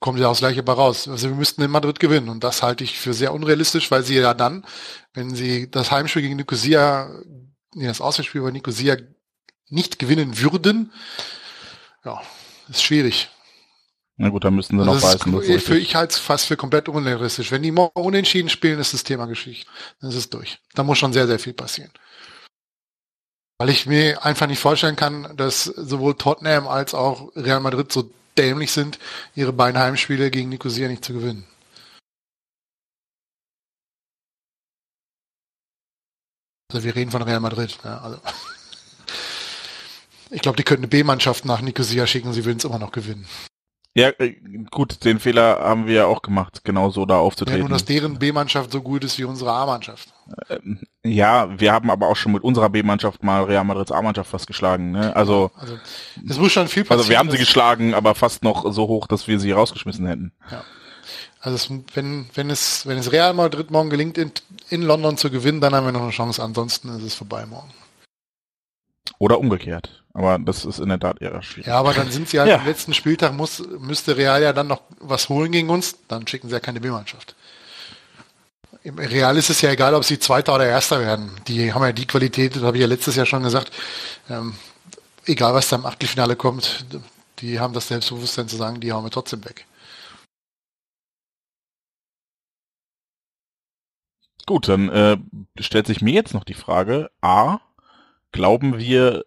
Kommt 0.00 0.18
ja 0.18 0.26
auch 0.26 0.32
das 0.32 0.40
gleiche 0.40 0.62
bei 0.62 0.72
raus. 0.72 1.08
Also 1.08 1.30
wir 1.30 1.36
müssten 1.36 1.62
in 1.62 1.70
Madrid 1.70 1.98
gewinnen. 1.98 2.28
Und 2.28 2.44
das 2.44 2.62
halte 2.62 2.84
ich 2.84 2.98
für 2.98 3.14
sehr 3.14 3.32
unrealistisch, 3.32 3.90
weil 3.90 4.02
sie 4.02 4.16
ja 4.16 4.34
dann, 4.34 4.66
wenn 5.14 5.34
sie 5.34 5.70
das 5.70 5.90
Heimspiel 5.90 6.22
gegen 6.22 6.36
Nicosia 6.36 7.10
nee, 7.74 7.86
das 7.86 8.00
Auswärtsspiel 8.00 8.42
bei 8.42 8.50
Nicosia 8.50 8.96
nicht 9.68 9.98
gewinnen 9.98 10.38
würden, 10.38 10.92
ja, 12.04 12.20
ist 12.68 12.82
schwierig. 12.82 13.30
Na 14.16 14.28
gut, 14.28 14.44
dann 14.44 14.54
müssen 14.54 14.76
sie 14.76 14.88
also 14.88 14.94
noch 14.94 15.00
beißen. 15.00 15.40
Ist, 15.42 15.66
für 15.66 15.78
ich 15.78 15.94
halte 15.94 16.12
es 16.12 16.18
fast 16.18 16.46
für 16.46 16.56
komplett 16.56 16.88
unrealistisch. 16.88 17.50
Wenn 17.50 17.62
die 17.62 17.72
morgen 17.72 18.00
unentschieden 18.00 18.50
spielen, 18.50 18.78
ist 18.78 18.92
das 18.92 19.04
Thema 19.04 19.26
Geschichte. 19.26 19.68
Dann 20.00 20.10
ist 20.10 20.16
es 20.16 20.30
durch. 20.30 20.60
Da 20.74 20.82
muss 20.82 20.98
schon 20.98 21.12
sehr, 21.12 21.26
sehr 21.26 21.38
viel 21.38 21.54
passieren. 21.54 21.90
Weil 23.58 23.70
ich 23.70 23.86
mir 23.86 24.24
einfach 24.24 24.46
nicht 24.46 24.58
vorstellen 24.58 24.96
kann, 24.96 25.36
dass 25.36 25.64
sowohl 25.64 26.14
Tottenham 26.14 26.68
als 26.68 26.94
auch 26.94 27.34
Real 27.34 27.60
Madrid 27.60 27.90
so 27.90 28.10
dämlich 28.36 28.72
sind, 28.72 28.98
ihre 29.34 29.52
beiden 29.52 29.80
Heimspiele 29.80 30.30
gegen 30.30 30.48
Nicosia 30.48 30.88
nicht 30.88 31.04
zu 31.04 31.12
gewinnen. 31.12 31.46
Also 36.72 36.84
wir 36.84 36.94
reden 36.94 37.10
von 37.10 37.22
Real 37.22 37.40
Madrid. 37.40 37.78
Ja, 37.84 37.98
also. 37.98 38.18
Ich 40.30 40.40
glaube, 40.40 40.56
die 40.56 40.62
könnten 40.62 40.84
eine 40.84 40.88
B-Mannschaft 40.88 41.44
nach 41.44 41.60
Nicosia 41.60 42.06
schicken, 42.06 42.32
sie 42.32 42.44
würden 42.44 42.56
es 42.58 42.64
immer 42.64 42.78
noch 42.78 42.92
gewinnen. 42.92 43.26
Ja, 43.94 44.08
äh, 44.18 44.36
gut, 44.70 45.04
den 45.04 45.20
Fehler 45.20 45.58
haben 45.60 45.86
wir 45.86 45.94
ja 45.94 46.06
auch 46.06 46.22
gemacht, 46.22 46.64
genau 46.64 46.88
so 46.88 47.04
da 47.04 47.18
aufzutreten. 47.18 47.60
Ja, 47.60 47.68
nur, 47.68 47.76
dass 47.76 47.84
deren 47.84 48.18
B-Mannschaft 48.18 48.72
so 48.72 48.80
gut 48.80 49.04
ist 49.04 49.18
wie 49.18 49.24
unsere 49.24 49.52
A-Mannschaft. 49.52 50.14
Ähm, 50.48 50.80
ja, 51.04 51.60
wir 51.60 51.74
haben 51.74 51.90
aber 51.90 52.08
auch 52.08 52.16
schon 52.16 52.32
mit 52.32 52.42
unserer 52.42 52.70
B-Mannschaft 52.70 53.22
mal 53.22 53.44
Real 53.44 53.64
Madrids 53.64 53.92
A-Mannschaft 53.92 54.30
fast 54.30 54.46
geschlagen. 54.46 54.92
Ne? 54.92 55.14
Also, 55.14 55.50
also, 55.56 55.78
es 56.26 56.38
muss 56.38 56.52
schon 56.52 56.68
viel 56.68 56.84
passieren. 56.84 57.00
Also 57.00 57.10
wir 57.10 57.18
haben 57.18 57.30
sie 57.30 57.36
geschlagen, 57.36 57.92
aber 57.92 58.14
fast 58.14 58.42
noch 58.42 58.72
so 58.72 58.88
hoch, 58.88 59.06
dass 59.06 59.28
wir 59.28 59.38
sie 59.38 59.52
rausgeschmissen 59.52 60.06
hätten. 60.06 60.32
Ja. 60.50 60.64
Also 61.42 61.56
es, 61.56 61.68
wenn, 61.96 62.26
wenn 62.34 62.50
es, 62.50 62.86
wenn 62.86 62.98
es 62.98 63.10
Real 63.10 63.34
Madrid 63.34 63.70
morgen 63.72 63.90
gelingt, 63.90 64.16
in, 64.16 64.30
in 64.70 64.82
London 64.82 65.18
zu 65.18 65.28
gewinnen, 65.28 65.60
dann 65.60 65.74
haben 65.74 65.84
wir 65.84 65.92
noch 65.92 66.02
eine 66.02 66.12
Chance. 66.12 66.42
Ansonsten 66.42 66.88
ist 66.96 67.02
es 67.02 67.14
vorbei 67.14 67.44
morgen. 67.46 67.70
Oder 69.18 69.38
umgekehrt. 69.38 70.02
Aber 70.14 70.38
das 70.38 70.64
ist 70.64 70.78
in 70.78 70.88
der 70.88 71.00
Tat 71.00 71.20
eher 71.20 71.42
schwierig. 71.42 71.66
Ja, 71.66 71.78
aber 71.78 71.94
dann 71.94 72.10
sind 72.12 72.28
sie 72.28 72.38
halt 72.40 72.48
ja. 72.48 72.58
am 72.58 72.66
letzten 72.66 72.94
Spieltag 72.94 73.32
muss, 73.34 73.62
müsste 73.80 74.16
Real 74.16 74.40
ja 74.40 74.52
dann 74.52 74.68
noch 74.68 74.82
was 75.00 75.28
holen 75.28 75.50
gegen 75.50 75.68
uns, 75.68 75.96
dann 76.06 76.26
schicken 76.28 76.48
sie 76.48 76.54
ja 76.54 76.60
keine 76.60 76.80
B-Mannschaft. 76.80 77.34
Im 78.84 78.98
Real 78.98 79.36
ist 79.36 79.50
es 79.50 79.60
ja 79.60 79.70
egal, 79.70 79.94
ob 79.94 80.04
sie 80.04 80.18
Zweiter 80.18 80.54
oder 80.54 80.66
Erster 80.66 81.00
werden. 81.00 81.32
Die 81.48 81.72
haben 81.72 81.82
ja 81.82 81.92
die 81.92 82.06
Qualität, 82.06 82.56
das 82.56 82.62
habe 82.62 82.76
ich 82.76 82.80
ja 82.80 82.86
letztes 82.86 83.16
Jahr 83.16 83.26
schon 83.26 83.42
gesagt. 83.42 83.72
Ähm, 84.30 84.54
egal 85.24 85.54
was 85.54 85.68
da 85.68 85.76
im 85.76 85.86
Achtelfinale 85.86 86.36
kommt, 86.36 86.84
Die 87.40 87.58
haben 87.58 87.74
das 87.74 87.88
Selbstbewusstsein 87.88 88.48
zu 88.48 88.56
sagen, 88.56 88.80
die 88.80 88.92
hauen 88.92 89.04
wir 89.04 89.10
trotzdem 89.10 89.44
weg. 89.44 89.66
Gut, 94.46 94.68
dann 94.68 94.88
äh, 94.88 95.16
stellt 95.58 95.86
sich 95.86 96.02
mir 96.02 96.12
jetzt 96.12 96.34
noch 96.34 96.44
die 96.44 96.54
Frage, 96.54 97.10
a, 97.20 97.60
glauben 98.32 98.78
wir 98.78 99.24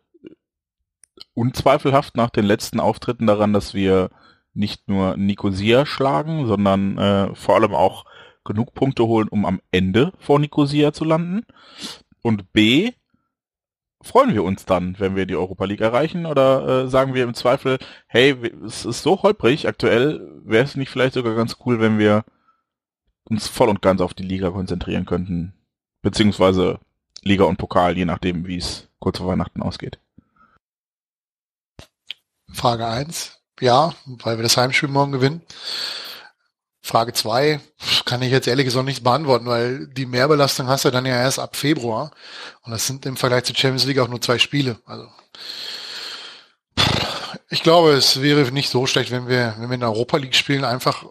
unzweifelhaft 1.34 2.18
nach 2.18 2.30
den 2.30 2.46
letzten 2.46 2.80
Auftritten 2.80 3.28
daran, 3.28 3.54
dass 3.54 3.74
wir 3.74 4.10
nicht 4.54 4.88
nur 4.88 5.18
Nicosia 5.18 5.86
schlagen, 5.86 6.48
sondern 6.48 6.98
äh, 6.98 7.36
vor 7.36 7.56
allem 7.56 7.74
auch 7.74 8.06
genug 8.44 8.74
Punkte 8.74 9.06
holen, 9.06 9.28
um 9.28 9.46
am 9.46 9.62
Ende 9.72 10.14
vor 10.20 10.40
Nicosia 10.40 10.94
zu 10.94 11.04
landen? 11.04 11.46
Und 12.22 12.54
B, 12.54 12.92
freuen 14.02 14.34
wir 14.34 14.44
uns 14.44 14.66
dann, 14.66 14.96
wenn 15.00 15.16
wir 15.16 15.26
die 15.26 15.36
Europa 15.36 15.66
League 15.66 15.82
erreichen? 15.82 16.26
Oder 16.26 16.86
äh, 16.86 16.88
sagen 16.90 17.14
wir 17.14 17.24
im 17.24 17.34
Zweifel, 17.34 17.78
hey, 18.08 18.36
es 18.66 18.86
ist 18.86 19.04
so 19.04 19.22
holprig 19.22 19.68
aktuell, 19.68 20.42
wäre 20.44 20.64
es 20.64 20.76
nicht 20.76 20.90
vielleicht 20.90 21.16
sogar 21.16 21.36
ganz 21.36 21.58
cool, 21.66 21.80
wenn 21.80 22.00
wir 22.00 22.24
uns 23.30 23.48
voll 23.48 23.70
und 23.70 23.82
ganz 23.82 24.02
auf 24.02 24.14
die 24.14 24.24
Liga 24.24 24.52
konzentrieren 24.52 25.06
könnten? 25.06 25.54
Beziehungsweise 26.02 26.80
Liga 27.22 27.46
und 27.46 27.58
Pokal, 27.58 27.98
je 27.98 28.06
nachdem, 28.06 28.46
wie 28.48 28.58
es 28.58 28.88
kurz 29.00 29.18
vor 29.18 29.28
Weihnachten 29.28 29.62
ausgeht. 29.62 30.00
Frage 32.54 32.88
eins, 32.88 33.40
ja, 33.60 33.94
weil 34.06 34.38
wir 34.38 34.44
das 34.44 34.58
Heimspiel 34.58 34.90
morgen 34.90 35.12
gewinnen. 35.12 35.42
Frage 36.82 37.14
zwei 37.14 37.60
kann 38.06 38.22
ich 38.22 38.32
jetzt 38.32 38.48
ehrlich 38.48 38.66
gesagt 38.66 38.86
nicht 38.86 39.04
beantworten, 39.04 39.48
weil 39.48 39.88
die 39.88 40.06
Mehrbelastung 40.06 40.68
hast 40.68 40.86
du 40.86 40.92
dann 40.92 41.08
ja 41.08 41.16
erst 41.16 41.40
ab 41.40 41.56
Februar. 41.56 42.12
Und 42.62 42.72
das 42.72 42.86
sind 42.86 43.08
im 43.08 43.18
Vergleich 43.18 43.46
zur 43.46 43.56
Champions 43.56 43.86
League 43.86 43.98
auch 43.98 44.08
nur 44.08 44.22
zwei 44.22 44.38
Spiele. 44.38 44.78
Also 44.86 45.08
ich 47.50 47.64
glaube, 47.64 47.94
es 47.94 48.22
wäre 48.22 48.52
nicht 48.52 48.70
so 48.70 48.86
schlecht, 48.86 49.10
wenn 49.12 49.28
wir, 49.28 49.56
wenn 49.58 49.70
wir 49.70 49.76
in 49.76 49.80
der 49.80 49.90
Europa 49.90 50.18
League 50.18 50.36
spielen, 50.36 50.64
einfach 50.64 51.06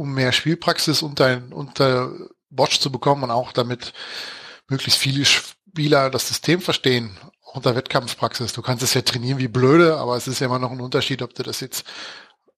um 0.00 0.14
mehr 0.14 0.32
Spielpraxis 0.32 1.02
unter, 1.02 1.42
unter 1.50 2.10
Watch 2.48 2.80
zu 2.80 2.90
bekommen 2.90 3.22
und 3.22 3.30
auch 3.30 3.52
damit 3.52 3.92
möglichst 4.66 4.98
viele 4.98 5.26
Spieler 5.26 6.08
das 6.08 6.26
System 6.26 6.62
verstehen 6.62 7.18
unter 7.52 7.76
Wettkampfpraxis. 7.76 8.54
Du 8.54 8.62
kannst 8.62 8.82
es 8.82 8.94
ja 8.94 9.02
trainieren 9.02 9.38
wie 9.38 9.48
blöde, 9.48 9.98
aber 9.98 10.16
es 10.16 10.26
ist 10.26 10.38
ja 10.38 10.46
immer 10.46 10.58
noch 10.58 10.70
ein 10.70 10.80
Unterschied, 10.80 11.20
ob 11.20 11.34
du 11.34 11.42
das 11.42 11.60
jetzt 11.60 11.84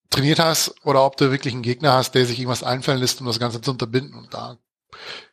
trainiert 0.08 0.38
hast 0.38 0.72
oder 0.84 1.04
ob 1.04 1.16
du 1.16 1.32
wirklich 1.32 1.52
einen 1.52 1.64
Gegner 1.64 1.94
hast, 1.94 2.14
der 2.14 2.26
sich 2.26 2.38
irgendwas 2.38 2.62
einfallen 2.62 3.00
lässt, 3.00 3.20
um 3.20 3.26
das 3.26 3.40
Ganze 3.40 3.60
zu 3.60 3.72
unterbinden. 3.72 4.14
Und 4.14 4.32
da 4.32 4.56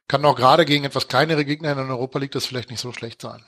kann 0.08 0.26
auch 0.26 0.36
gerade 0.36 0.66
gegen 0.66 0.86
etwas 0.86 1.10
kleinere 1.10 1.46
Gegner 1.46 1.74
in 1.74 1.92
Europa 1.92 2.18
League 2.18 2.32
das 2.32 2.48
vielleicht 2.48 2.72
nicht 2.72 2.82
so 2.82 2.92
schlecht 2.92 3.22
sein. 3.22 3.46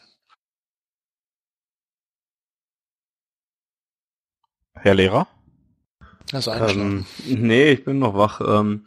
Herr 4.76 4.94
Lehrer? 4.94 5.28
Das 6.32 6.48
ähm, 6.48 7.06
nee, 7.26 7.72
ich 7.72 7.84
bin 7.84 8.00
noch 8.00 8.16
wach. 8.16 8.42
Ähm, 8.46 8.84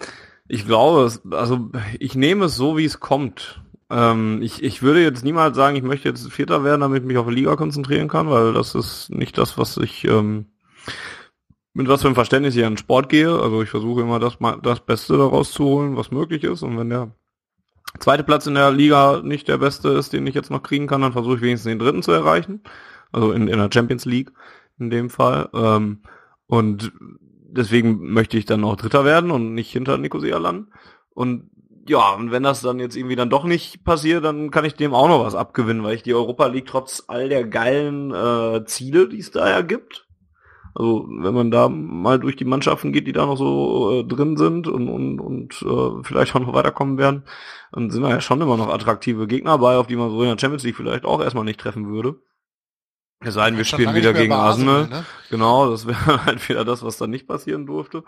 ich 0.49 0.67
glaube, 0.67 1.13
also 1.31 1.71
ich 1.99 2.15
nehme 2.15 2.47
es 2.47 2.57
so, 2.57 2.77
wie 2.77 2.85
es 2.85 3.01
kommt. 3.01 3.63
Ähm, 3.91 4.41
ich, 4.43 4.63
ich 4.63 4.83
würde 4.83 5.03
jetzt 5.03 5.25
niemals 5.25 5.57
sagen, 5.57 5.77
ich 5.77 5.83
möchte 5.83 6.09
jetzt 6.09 6.31
Vierter 6.33 6.65
werden, 6.65 6.81
damit 6.81 7.03
ich 7.03 7.07
mich 7.07 7.19
auf 7.19 7.29
die 7.29 7.35
Liga 7.35 7.57
konzentrieren 7.57 8.09
kann, 8.09 8.31
weil 8.31 8.53
das 8.53 8.75
ist 8.75 9.11
nicht 9.11 9.37
das, 9.37 9.59
was 9.59 9.77
ich 9.77 10.05
ähm, 10.05 10.47
mit 11.75 11.89
was 11.89 12.03
für 12.03 12.09
einem 12.09 12.15
Verständnis 12.15 12.57
ich 12.57 12.65
an 12.65 12.73
den 12.73 12.79
Sport 12.79 13.09
gehe. 13.09 13.39
Also 13.39 13.63
ich 13.63 13.69
versuche 13.69 14.01
immer 14.01 14.21
das, 14.21 14.39
das 14.63 14.81
Beste 14.81 15.19
daraus 15.19 15.51
zu 15.51 15.65
holen, 15.65 15.97
was 15.97 16.11
möglich 16.13 16.45
ist. 16.45 16.63
Und 16.63 16.79
wenn 16.79 16.89
der 16.89 17.11
zweite 17.99 18.23
Platz 18.23 18.47
in 18.47 18.55
der 18.55 18.71
Liga 18.71 19.21
nicht 19.23 19.49
der 19.49 19.59
beste 19.59 19.89
ist, 19.91 20.13
den 20.13 20.27
ich 20.27 20.35
jetzt 20.35 20.51
noch 20.51 20.63
kriegen 20.63 20.87
kann, 20.87 21.03
dann 21.03 21.13
versuche 21.13 21.37
ich 21.37 21.43
wenigstens 21.43 21.71
den 21.71 21.81
dritten 21.81 22.03
zu 22.03 22.13
erreichen. 22.13 22.63
Also 23.13 23.33
in, 23.33 23.49
in 23.49 23.59
der 23.59 23.71
Champions 23.73 24.05
League 24.05 24.33
in 24.79 24.89
dem 24.89 25.11
Fall. 25.11 25.49
Ähm, 25.53 26.03
und 26.47 26.93
deswegen 27.57 28.13
möchte 28.13 28.37
ich 28.37 28.45
dann 28.45 28.65
auch 28.65 28.77
Dritter 28.77 29.05
werden 29.05 29.31
und 29.31 29.55
nicht 29.55 29.71
hinter 29.71 29.99
Nicosia 29.99 30.39
landen. 30.39 30.73
Und 31.11 31.51
ja, 31.87 32.15
und 32.15 32.31
wenn 32.31 32.43
das 32.43 32.63
dann 32.63 32.79
jetzt 32.79 32.97
irgendwie 32.97 33.17
dann 33.17 33.31
doch 33.31 33.45
nicht 33.45 33.85
passiert, 33.85 34.25
dann 34.25 34.51
kann 34.51 34.65
ich 34.65 34.75
dem 34.75 34.95
auch 34.95 35.09
noch 35.09 35.25
was 35.25 35.35
abgewinnen, 35.35 35.83
weil 35.83 35.95
ich 35.95 36.03
die 36.03 36.15
Europa 36.15 36.47
League 36.47 36.67
trotz 36.67 37.05
all 37.09 37.29
der 37.29 37.45
geilen 37.45 38.11
äh, 38.13 38.65
Ziele, 38.65 39.09
die 39.09 39.19
es 39.19 39.31
da 39.31 39.49
ja 39.49 39.61
gibt, 39.61 40.05
also 40.75 41.07
wenn 41.09 41.35
man 41.35 41.53
da 41.53 41.69
mal 41.69 42.19
durch 42.19 42.35
die 42.35 42.45
Mannschaften 42.45 42.93
geht, 42.93 43.07
die 43.07 43.13
da 43.13 43.27
noch 43.27 43.37
so 43.37 44.01
äh, 44.01 44.05
drin 44.05 44.37
sind 44.37 44.67
und, 44.67 44.89
und, 44.89 45.21
und 45.21 45.63
äh, 45.63 46.03
vielleicht 46.03 46.35
auch 46.35 46.41
noch 46.41 46.53
weiterkommen 46.53 46.99
werden, 46.99 47.23
dann 47.71 47.91
sind 47.91 48.03
da 48.03 48.11
ja 48.11 48.21
schon 48.21 48.41
immer 48.41 48.57
noch 48.57 48.69
attraktive 48.69 49.29
Gegner 49.29 49.59
bei, 49.59 49.77
auf 49.77 49.87
die 49.87 49.95
man 49.95 50.11
so 50.11 50.21
in 50.23 50.29
der 50.29 50.39
Champions 50.39 50.65
League 50.65 50.77
vielleicht 50.77 51.05
auch 51.05 51.23
erstmal 51.23 51.45
nicht 51.45 51.61
treffen 51.61 51.87
würde. 51.89 52.17
Es 53.21 53.35
sei 53.35 53.47
denn, 53.47 53.57
wir 53.57 53.65
spielen 53.65 53.95
wieder 53.95 54.13
gegen 54.13 54.33
Arsenal. 54.33 54.87
Ne? 54.87 55.05
Genau, 55.31 55.71
das 55.71 55.87
wäre 55.87 56.25
halt 56.25 56.47
wieder 56.49 56.65
das, 56.65 56.83
was 56.83 56.97
dann 56.97 57.11
nicht 57.11 57.27
passieren 57.27 57.67
durfte. 57.67 58.05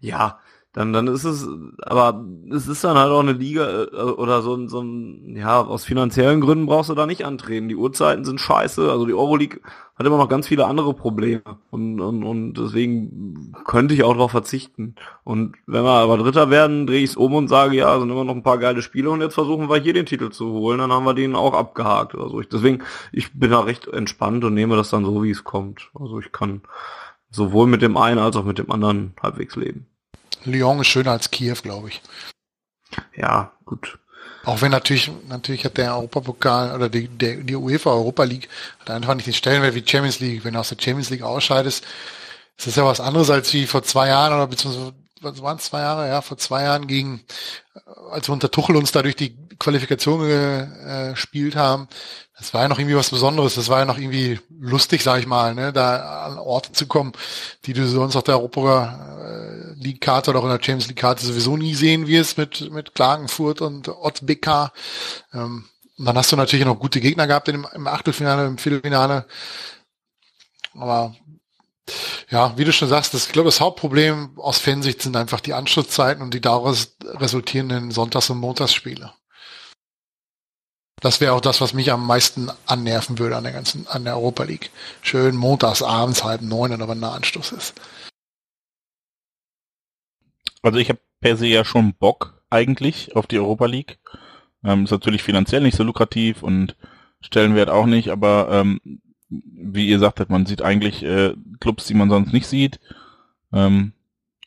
Ja, 0.00 0.40
dann, 0.74 0.92
dann 0.92 1.06
ist 1.08 1.24
es, 1.24 1.48
aber 1.80 2.24
es 2.52 2.68
ist 2.68 2.84
dann 2.84 2.98
halt 2.98 3.10
auch 3.10 3.20
eine 3.20 3.32
Liga 3.32 3.84
äh, 3.84 3.96
oder 3.96 4.42
so, 4.42 4.68
so 4.68 4.82
ein, 4.82 5.34
ja, 5.34 5.62
aus 5.62 5.84
finanziellen 5.84 6.42
Gründen 6.42 6.66
brauchst 6.66 6.90
du 6.90 6.94
da 6.94 7.06
nicht 7.06 7.24
antreten. 7.24 7.68
Die 7.68 7.76
Uhrzeiten 7.76 8.24
sind 8.24 8.38
scheiße, 8.38 8.90
also 8.90 9.06
die 9.06 9.14
Euroleague 9.14 9.60
hat 9.96 10.06
immer 10.06 10.18
noch 10.18 10.28
ganz 10.28 10.46
viele 10.46 10.66
andere 10.66 10.92
Probleme 10.92 11.42
und, 11.70 12.00
und, 12.00 12.22
und 12.22 12.54
deswegen 12.54 13.52
könnte 13.64 13.94
ich 13.94 14.04
auch 14.04 14.12
darauf 14.12 14.30
verzichten. 14.30 14.94
Und 15.24 15.56
wenn 15.66 15.84
wir 15.84 15.90
aber 15.90 16.18
Dritter 16.18 16.50
werden, 16.50 16.86
drehe 16.86 17.02
ich 17.02 17.10
es 17.10 17.16
um 17.16 17.34
und 17.34 17.48
sage, 17.48 17.74
ja, 17.74 17.98
sind 17.98 18.10
immer 18.10 18.24
noch 18.24 18.34
ein 18.34 18.42
paar 18.42 18.58
geile 18.58 18.82
Spiele 18.82 19.10
und 19.10 19.22
jetzt 19.22 19.34
versuchen 19.34 19.70
wir 19.70 19.78
hier 19.78 19.94
den 19.94 20.06
Titel 20.06 20.28
zu 20.30 20.52
holen, 20.52 20.78
dann 20.78 20.92
haben 20.92 21.04
wir 21.04 21.14
den 21.14 21.34
auch 21.34 21.54
abgehakt 21.54 22.14
oder 22.14 22.28
so. 22.28 22.40
Ich, 22.40 22.48
deswegen, 22.48 22.84
ich 23.10 23.32
bin 23.32 23.50
da 23.50 23.60
recht 23.60 23.88
entspannt 23.88 24.44
und 24.44 24.54
nehme 24.54 24.76
das 24.76 24.90
dann 24.90 25.04
so, 25.04 25.22
wie 25.22 25.30
es 25.30 25.44
kommt. 25.44 25.90
Also 25.98 26.20
ich 26.20 26.30
kann 26.30 26.60
sowohl 27.30 27.66
mit 27.66 27.82
dem 27.82 27.96
einen 27.96 28.18
als 28.18 28.36
auch 28.36 28.44
mit 28.44 28.58
dem 28.58 28.70
anderen 28.70 29.14
halbwegs 29.20 29.56
leben. 29.56 29.86
Lyon 30.44 30.80
ist 30.80 30.88
schöner 30.88 31.12
als 31.12 31.30
Kiew, 31.30 31.56
glaube 31.62 31.88
ich. 31.88 32.02
Ja, 33.16 33.52
gut. 33.64 33.98
Auch 34.44 34.62
wenn 34.62 34.70
natürlich, 34.70 35.10
natürlich 35.28 35.64
hat 35.64 35.76
der 35.76 35.94
Europapokal 35.94 36.74
oder 36.74 36.88
die, 36.88 37.08
der, 37.08 37.36
die 37.36 37.56
UEFA 37.56 37.90
Europa 37.90 38.24
League 38.24 38.48
hat 38.80 38.90
einfach 38.90 39.14
nicht 39.14 39.26
den 39.26 39.34
Stellenwert 39.34 39.74
wie 39.74 39.86
Champions 39.86 40.20
League. 40.20 40.44
Wenn 40.44 40.54
du 40.54 40.60
aus 40.60 40.70
der 40.70 40.78
Champions 40.80 41.10
League 41.10 41.22
ausscheidest, 41.22 41.84
ist 42.56 42.66
das 42.66 42.76
ja 42.76 42.84
was 42.84 43.00
anderes 43.00 43.30
als 43.30 43.52
wie 43.52 43.66
vor 43.66 43.82
zwei 43.82 44.08
Jahren 44.08 44.32
oder 44.32 44.46
beziehungsweise 44.46 44.94
was 45.22 45.42
waren 45.42 45.58
es 45.58 45.64
zwei 45.64 45.80
Jahre, 45.80 46.08
ja, 46.08 46.20
vor 46.22 46.38
zwei 46.38 46.62
Jahren 46.62 46.86
gegen, 46.86 47.24
als 48.10 48.28
wir 48.28 48.32
unter 48.32 48.50
Tuchel 48.50 48.76
uns 48.76 48.92
da 48.92 49.02
durch 49.02 49.16
die 49.16 49.36
Qualifikation 49.58 50.20
gespielt 51.10 51.56
haben, 51.56 51.88
das 52.38 52.54
war 52.54 52.62
ja 52.62 52.68
noch 52.68 52.78
irgendwie 52.78 52.96
was 52.96 53.10
Besonderes, 53.10 53.56
das 53.56 53.68
war 53.68 53.80
ja 53.80 53.84
noch 53.84 53.98
irgendwie 53.98 54.38
lustig, 54.60 55.02
sag 55.02 55.18
ich 55.18 55.26
mal, 55.26 55.54
ne, 55.54 55.72
da 55.72 56.26
an 56.26 56.38
Orte 56.38 56.72
zu 56.72 56.86
kommen, 56.86 57.12
die 57.66 57.72
du 57.72 57.86
sonst 57.88 58.14
auf 58.14 58.22
der 58.22 58.36
Europa 58.38 59.18
League 59.78 60.00
Karte 60.00 60.30
oder 60.30 60.40
auch 60.40 60.44
in 60.44 60.50
der 60.50 60.56
Champions 60.56 60.88
League 60.88 60.98
Karte 60.98 61.24
sowieso 61.24 61.56
nie 61.56 61.74
sehen 61.74 62.06
wirst 62.06 62.38
mit, 62.38 62.70
mit 62.72 62.94
Klagenfurt 62.94 63.60
und 63.60 63.88
Ottbeka. 63.88 64.72
Ähm, 65.32 65.64
und 65.96 66.04
dann 66.04 66.16
hast 66.16 66.30
du 66.30 66.36
natürlich 66.36 66.64
noch 66.66 66.78
gute 66.78 67.00
Gegner 67.00 67.26
gehabt 67.26 67.48
im, 67.48 67.66
im 67.74 67.86
Achtelfinale, 67.86 68.46
im 68.46 68.58
Viertelfinale. 68.58 69.26
Aber 70.74 71.14
ja, 72.30 72.56
wie 72.56 72.64
du 72.64 72.72
schon 72.72 72.88
sagst, 72.88 73.14
das, 73.14 73.26
ich 73.26 73.32
glaube, 73.32 73.48
das 73.48 73.60
Hauptproblem 73.60 74.38
aus 74.38 74.58
Fansicht 74.58 75.02
sind 75.02 75.16
einfach 75.16 75.40
die 75.40 75.54
Anschlusszeiten 75.54 76.22
und 76.22 76.34
die 76.34 76.40
daraus 76.40 76.96
resultierenden 77.04 77.90
Sonntags- 77.90 78.30
und 78.30 78.38
Montagsspiele. 78.38 79.12
Das 81.00 81.20
wäre 81.20 81.32
auch 81.32 81.40
das, 81.40 81.60
was 81.60 81.74
mich 81.74 81.92
am 81.92 82.06
meisten 82.06 82.50
annerven 82.66 83.18
würde 83.18 83.36
an 83.36 83.44
der 83.44 83.52
ganzen, 83.52 83.86
an 83.86 84.04
der 84.04 84.16
Europa 84.16 84.42
League. 84.42 84.70
Schön 85.02 85.36
montags 85.36 85.82
abends 85.82 86.24
halb 86.24 86.42
neun 86.42 86.72
oder 86.72 86.88
wann 86.88 87.00
der 87.00 87.12
Anstoß 87.12 87.52
ist. 87.52 87.74
Also 90.62 90.78
ich 90.78 90.88
habe 90.88 91.00
per 91.20 91.36
se 91.36 91.46
ja 91.46 91.64
schon 91.64 91.94
Bock 91.94 92.42
eigentlich 92.50 93.14
auf 93.14 93.26
die 93.26 93.38
Europa 93.38 93.66
League. 93.66 93.98
Ähm, 94.64 94.84
ist 94.84 94.90
natürlich 94.90 95.22
finanziell 95.22 95.60
nicht 95.60 95.76
so 95.76 95.84
lukrativ 95.84 96.42
und 96.42 96.74
Stellenwert 97.20 97.70
auch 97.70 97.86
nicht, 97.86 98.10
aber 98.10 98.48
ähm, 98.50 99.00
wie 99.28 99.88
ihr 99.88 99.98
sagtet, 99.98 100.30
man 100.30 100.46
sieht 100.46 100.62
eigentlich 100.62 101.02
äh, 101.02 101.34
Clubs, 101.60 101.86
die 101.86 101.94
man 101.94 102.10
sonst 102.10 102.32
nicht 102.32 102.46
sieht. 102.46 102.80
Ähm, 103.52 103.92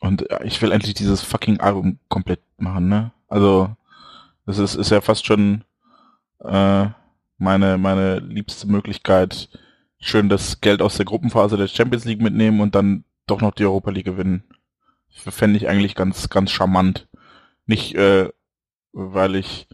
und 0.00 0.26
ich 0.44 0.60
will 0.60 0.72
endlich 0.72 0.94
dieses 0.94 1.22
fucking 1.22 1.60
Album 1.60 1.98
komplett 2.08 2.40
machen, 2.58 2.88
ne? 2.88 3.12
Also, 3.28 3.74
das 4.46 4.58
ist, 4.58 4.74
ist 4.74 4.90
ja 4.90 5.00
fast 5.00 5.24
schon 5.24 5.64
äh, 6.40 6.86
meine, 7.38 7.78
meine 7.78 8.18
liebste 8.18 8.66
Möglichkeit, 8.66 9.48
schön 9.98 10.28
das 10.28 10.60
Geld 10.60 10.82
aus 10.82 10.96
der 10.96 11.06
Gruppenphase 11.06 11.56
der 11.56 11.68
Champions 11.68 12.04
League 12.04 12.20
mitnehmen 12.20 12.60
und 12.60 12.74
dann 12.74 13.04
doch 13.26 13.40
noch 13.40 13.52
die 13.52 13.64
Europa 13.64 13.90
League 13.90 14.04
gewinnen. 14.04 14.44
Fände 15.10 15.56
ich 15.56 15.68
eigentlich 15.68 15.94
ganz, 15.94 16.28
ganz 16.30 16.50
charmant. 16.50 17.08
Nicht, 17.66 17.94
äh, 17.94 18.30
weil 18.92 19.36
ich 19.36 19.68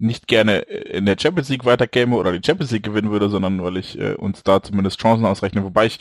nicht 0.00 0.26
gerne 0.26 0.58
in 0.58 1.06
der 1.06 1.16
Champions 1.20 1.48
League 1.50 1.64
weiterkäme 1.64 2.16
oder 2.16 2.32
die 2.32 2.44
Champions 2.44 2.70
League 2.70 2.82
gewinnen 2.82 3.10
würde, 3.10 3.28
sondern 3.28 3.62
weil 3.62 3.76
ich 3.76 3.98
äh, 3.98 4.14
uns 4.14 4.42
da 4.42 4.62
zumindest 4.62 4.98
Chancen 5.00 5.26
ausrechne, 5.26 5.62
wobei 5.62 5.86
ich 5.86 5.98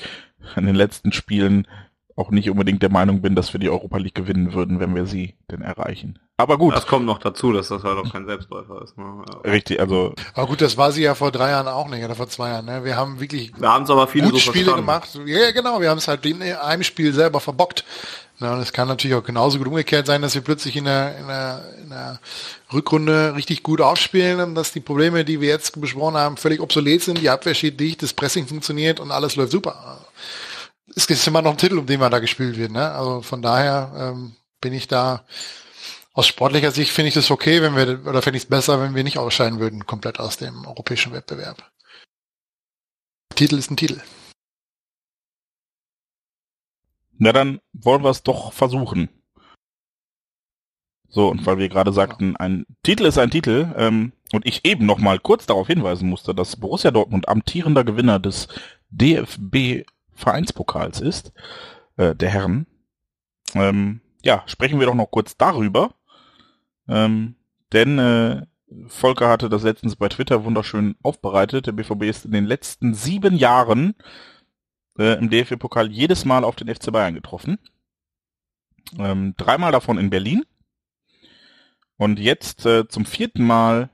in 0.55 0.65
den 0.65 0.75
letzten 0.75 1.11
Spielen 1.11 1.67
auch 2.19 2.31
nicht 2.31 2.49
unbedingt 2.49 2.81
der 2.81 2.91
Meinung 2.91 3.21
bin, 3.21 3.33
dass 3.33 3.53
wir 3.53 3.59
die 3.59 3.69
Europa 3.69 3.97
League 3.97 4.15
gewinnen 4.15 4.53
würden, 4.53 4.79
wenn 4.79 4.93
wir 4.93 5.05
sie 5.05 5.35
denn 5.51 5.61
erreichen. 5.61 6.19
Aber 6.35 6.57
gut. 6.57 6.73
Das 6.75 6.85
kommt 6.85 7.05
noch 7.05 7.17
dazu, 7.17 7.53
dass 7.53 7.69
das 7.69 7.83
halt 7.83 7.97
auch 7.97 8.11
kein 8.11 8.25
Selbstläufer 8.25 8.81
ist. 8.81 8.97
Ne? 8.97 9.23
Ja. 9.27 9.51
Richtig, 9.51 9.79
also. 9.79 10.13
Aber 10.33 10.47
gut, 10.47 10.61
das 10.61 10.77
war 10.77 10.91
sie 10.91 11.03
ja 11.03 11.15
vor 11.15 11.31
drei 11.31 11.49
Jahren 11.49 11.67
auch 11.67 11.87
nicht, 11.89 12.03
oder 12.03 12.15
vor 12.15 12.27
zwei 12.27 12.49
Jahren. 12.49 12.65
Ne? 12.65 12.83
Wir 12.83 12.97
haben 12.97 13.19
wirklich 13.19 13.53
wir 13.57 13.71
haben 13.71 13.83
es 13.83 13.89
aber 13.89 14.07
viele 14.07 14.25
gute 14.25 14.35
so 14.35 14.51
Spiele 14.51 14.73
gemacht. 14.73 15.17
Ja, 15.25 15.51
genau, 15.51 15.79
wir 15.79 15.89
haben 15.89 15.97
es 15.97 16.07
halt 16.07 16.25
in 16.25 16.41
einem 16.41 16.83
Spiel 16.83 17.13
selber 17.13 17.39
verbockt. 17.39 17.85
Ja, 18.39 18.53
und 18.53 18.61
es 18.61 18.71
kann 18.71 18.87
natürlich 18.87 19.15
auch 19.15 19.23
genauso 19.23 19.57
gut 19.57 19.67
umgekehrt 19.67 20.07
sein, 20.07 20.21
dass 20.21 20.33
wir 20.33 20.41
plötzlich 20.41 20.77
in 20.77 20.85
der, 20.85 21.17
in 21.17 21.27
der, 21.27 21.73
in 21.83 21.89
der 21.89 22.19
Rückrunde 22.71 23.35
richtig 23.35 23.63
gut 23.63 23.81
aufspielen 23.81 24.39
und 24.39 24.55
dass 24.55 24.71
die 24.71 24.79
Probleme, 24.79 25.25
die 25.25 25.41
wir 25.41 25.49
jetzt 25.49 25.79
besprochen 25.79 26.15
haben, 26.15 26.37
völlig 26.37 26.61
obsolet 26.61 27.03
sind. 27.03 27.19
Die 27.19 27.29
Abwehr 27.29 27.53
steht 27.53 27.79
dicht, 27.79 28.01
das 28.01 28.13
Pressing 28.13 28.47
funktioniert 28.47 29.01
und 29.01 29.11
alles 29.11 29.35
läuft 29.35 29.51
super. 29.51 30.05
Es 30.95 31.05
ist 31.05 31.27
immer 31.27 31.41
noch 31.41 31.51
ein 31.51 31.57
Titel, 31.57 31.77
um 31.77 31.85
den 31.85 31.99
man 31.99 32.11
da 32.11 32.19
gespielt 32.19 32.57
wird. 32.57 32.71
Ne? 32.71 32.89
Also 32.91 33.21
von 33.21 33.41
daher 33.41 33.91
ähm, 33.95 34.35
bin 34.61 34.73
ich 34.73 34.87
da 34.87 35.25
aus 36.13 36.27
sportlicher 36.27 36.71
Sicht 36.71 36.91
finde 36.91 37.09
ich 37.09 37.13
das 37.13 37.31
okay, 37.31 37.61
wenn 37.61 37.75
wir 37.75 38.05
oder 38.05 38.21
finde 38.21 38.37
ich 38.37 38.43
es 38.43 38.49
besser, 38.49 38.81
wenn 38.81 38.95
wir 38.95 39.03
nicht 39.03 39.17
ausscheiden 39.17 39.59
würden 39.59 39.85
komplett 39.85 40.19
aus 40.19 40.37
dem 40.37 40.65
europäischen 40.65 41.13
Wettbewerb. 41.13 41.63
Titel 43.35 43.57
ist 43.57 43.71
ein 43.71 43.77
Titel. 43.77 44.01
Na 47.19 47.31
dann 47.33 47.59
wollen 47.73 48.03
wir 48.03 48.09
es 48.09 48.23
doch 48.23 48.53
versuchen. 48.53 49.09
So, 51.09 51.27
und 51.29 51.45
weil 51.45 51.57
wir 51.57 51.69
gerade 51.69 51.91
sagten, 51.91 52.35
ein 52.37 52.65
Titel 52.83 53.05
ist 53.05 53.17
ein 53.17 53.31
Titel, 53.31 53.73
ähm, 53.75 54.13
und 54.31 54.45
ich 54.45 54.65
eben 54.65 54.85
noch 54.85 54.99
mal 54.99 55.19
kurz 55.19 55.45
darauf 55.45 55.67
hinweisen 55.67 56.07
musste, 56.07 56.35
dass 56.35 56.55
Borussia 56.55 56.91
Dortmund 56.91 57.27
amtierender 57.27 57.83
Gewinner 57.83 58.19
des 58.19 58.47
DFB 58.89 59.85
Vereinspokals 60.13 61.01
ist, 61.01 61.33
äh, 61.97 62.15
der 62.15 62.29
Herren, 62.29 62.67
ähm, 63.55 64.01
ja, 64.23 64.43
sprechen 64.45 64.79
wir 64.79 64.85
doch 64.85 64.95
noch 64.95 65.11
kurz 65.11 65.35
darüber. 65.37 65.95
Ähm, 66.87 67.35
denn 67.73 67.99
äh, 67.99 68.45
Volker 68.87 69.29
hatte 69.29 69.49
das 69.49 69.63
letztens 69.63 69.95
bei 69.95 70.09
Twitter 70.09 70.43
wunderschön 70.43 70.95
aufbereitet. 71.01 71.67
Der 71.67 71.71
BVB 71.71 72.03
ist 72.03 72.25
in 72.25 72.31
den 72.31 72.45
letzten 72.45 72.93
sieben 72.93 73.35
Jahren 73.35 73.95
äh, 74.99 75.17
im 75.17 75.29
DFB-Pokal 75.29 75.91
jedes 75.91 76.25
Mal 76.25 76.43
auf 76.43 76.55
den 76.55 76.73
FC 76.73 76.91
Bayern 76.91 77.15
getroffen. 77.15 77.57
Ähm, 78.97 79.33
dreimal 79.37 79.71
davon 79.71 79.97
in 79.97 80.09
Berlin. 80.09 80.43
Und 81.97 82.19
jetzt 82.19 82.65
äh, 82.65 82.87
zum 82.87 83.05
vierten 83.05 83.45
Mal 83.45 83.89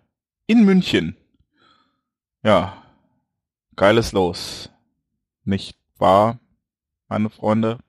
in 0.47 0.65
München. 0.65 1.15
Ja, 2.43 2.83
geiles 3.75 4.11
Los. 4.11 4.69
Nicht 5.43 5.77
wahr, 5.97 6.39
meine 7.07 7.29
Freunde? 7.29 7.79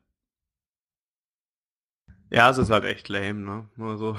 Ja, 2.30 2.50
es 2.50 2.58
ist 2.58 2.70
halt 2.70 2.84
echt 2.84 3.08
lame, 3.08 3.40
ne? 3.40 3.68
Also, 3.78 4.16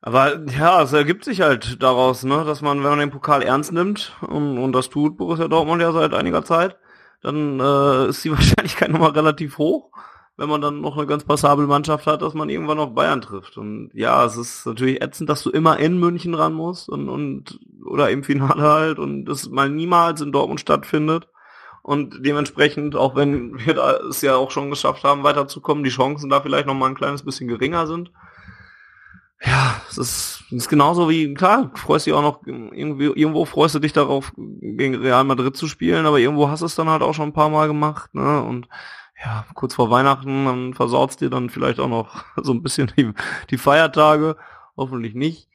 aber 0.00 0.44
ja, 0.50 0.82
es 0.82 0.92
ergibt 0.92 1.24
sich 1.24 1.40
halt 1.40 1.82
daraus, 1.82 2.24
ne, 2.24 2.44
dass 2.44 2.62
man, 2.62 2.78
wenn 2.82 2.90
man 2.90 2.98
den 2.98 3.10
Pokal 3.10 3.42
ernst 3.42 3.72
nimmt, 3.72 4.16
und, 4.20 4.58
und 4.58 4.72
das 4.72 4.90
tut 4.90 5.16
Borussia 5.16 5.48
Dortmund 5.48 5.82
ja 5.82 5.92
seit 5.92 6.14
einiger 6.14 6.44
Zeit, 6.44 6.76
dann 7.22 7.60
äh, 7.60 8.08
ist 8.08 8.24
die 8.24 8.30
Wahrscheinlichkeit 8.32 8.90
nochmal 8.90 9.10
relativ 9.10 9.58
hoch, 9.58 9.90
wenn 10.36 10.48
man 10.48 10.60
dann 10.60 10.80
noch 10.80 10.96
eine 10.96 11.06
ganz 11.06 11.24
passable 11.24 11.66
Mannschaft 11.66 12.06
hat, 12.06 12.22
dass 12.22 12.34
man 12.34 12.48
irgendwann 12.48 12.78
auf 12.78 12.94
Bayern 12.94 13.20
trifft. 13.20 13.58
Und 13.58 13.90
ja, 13.92 14.24
es 14.24 14.36
ist 14.36 14.66
natürlich 14.66 15.02
ätzend, 15.02 15.28
dass 15.28 15.42
du 15.42 15.50
immer 15.50 15.78
in 15.78 15.98
München 15.98 16.34
ran 16.34 16.54
musst 16.54 16.88
und, 16.88 17.08
und 17.08 17.60
oder 17.84 18.10
im 18.10 18.24
Finale 18.24 18.62
halt 18.62 18.98
und 18.98 19.24
das 19.24 19.48
mal 19.48 19.68
niemals 19.68 20.20
in 20.20 20.32
Dortmund 20.32 20.60
stattfindet. 20.60 21.28
Und 21.82 22.24
dementsprechend, 22.24 22.94
auch 22.94 23.16
wenn 23.16 23.58
wir 23.58 23.76
es 24.08 24.20
ja 24.20 24.36
auch 24.36 24.50
schon 24.50 24.70
geschafft 24.70 25.02
haben, 25.02 25.22
weiterzukommen, 25.24 25.82
die 25.82 25.90
Chancen 25.90 26.28
da 26.28 26.40
vielleicht 26.40 26.66
noch 26.66 26.74
mal 26.74 26.88
ein 26.88 26.94
kleines 26.94 27.24
bisschen 27.24 27.48
geringer 27.48 27.86
sind. 27.86 28.12
Ja, 29.42 29.80
es 29.88 29.96
ist, 29.96 30.44
ist 30.50 30.68
genauso 30.68 31.08
wie, 31.08 31.32
klar, 31.32 31.70
freust 31.74 32.06
dich 32.06 32.12
auch 32.12 32.22
noch, 32.22 32.46
irgendwie, 32.46 33.06
irgendwo 33.06 33.46
freust 33.46 33.74
du 33.74 33.78
dich 33.78 33.94
darauf, 33.94 34.32
gegen 34.36 34.96
Real 34.96 35.24
Madrid 35.24 35.56
zu 35.56 35.66
spielen, 35.66 36.04
aber 36.04 36.18
irgendwo 36.18 36.48
hast 36.50 36.60
du 36.60 36.66
es 36.66 36.74
dann 36.74 36.90
halt 36.90 37.02
auch 37.02 37.14
schon 37.14 37.30
ein 37.30 37.32
paar 37.32 37.48
Mal 37.48 37.66
gemacht, 37.66 38.14
ne, 38.14 38.42
und 38.42 38.68
ja, 39.22 39.46
kurz 39.54 39.74
vor 39.74 39.90
Weihnachten, 39.90 40.44
dann 40.44 40.74
versaut's 40.74 41.16
dir 41.16 41.30
dann 41.30 41.48
vielleicht 41.48 41.80
auch 41.80 41.88
noch 41.88 42.24
so 42.36 42.52
ein 42.52 42.62
bisschen 42.62 42.92
die, 42.96 43.12
die 43.48 43.58
Feiertage, 43.58 44.36
hoffentlich 44.76 45.14
nicht, 45.14 45.48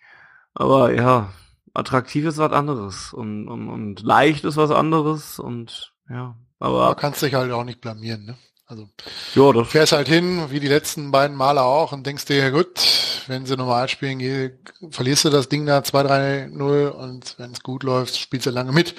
aber 0.55 0.91
ja, 0.91 1.29
attraktiv 1.75 2.25
ist 2.25 2.39
was 2.39 2.51
anderes 2.53 3.13
und, 3.13 3.47
und, 3.47 3.69
und 3.69 4.01
leicht 4.01 4.45
ist 4.45 4.57
was 4.57 4.71
anderes 4.71 5.37
und 5.37 5.93
ja, 6.09 6.35
aber. 6.59 6.89
Du 6.89 6.95
kannst 6.95 7.21
dich 7.21 7.35
halt 7.35 7.51
auch 7.51 7.63
nicht 7.63 7.81
blamieren, 7.81 8.25
ne? 8.25 8.37
Also 8.67 8.89
ja, 9.35 9.51
du 9.51 9.63
fährst 9.63 9.91
halt 9.91 10.07
hin, 10.07 10.49
wie 10.49 10.59
die 10.59 10.67
letzten 10.67 11.11
beiden 11.11 11.35
Male 11.37 11.61
auch, 11.61 11.91
und 11.91 12.05
denkst 12.05 12.25
dir, 12.25 12.37
ja 12.37 12.49
gut, 12.49 12.79
wenn 13.27 13.45
sie 13.45 13.55
normal 13.55 13.87
spielen, 13.89 14.17
geh, 14.17 14.51
verlierst 14.89 15.25
du 15.25 15.29
das 15.29 15.49
Ding 15.49 15.67
da 15.67 15.79
2-3-0 15.79 16.87
und 16.87 17.35
wenn 17.37 17.51
es 17.51 17.61
gut 17.61 17.83
läuft, 17.83 18.17
spielst 18.17 18.47
du 18.47 18.49
lange 18.49 18.71
mit. 18.71 18.95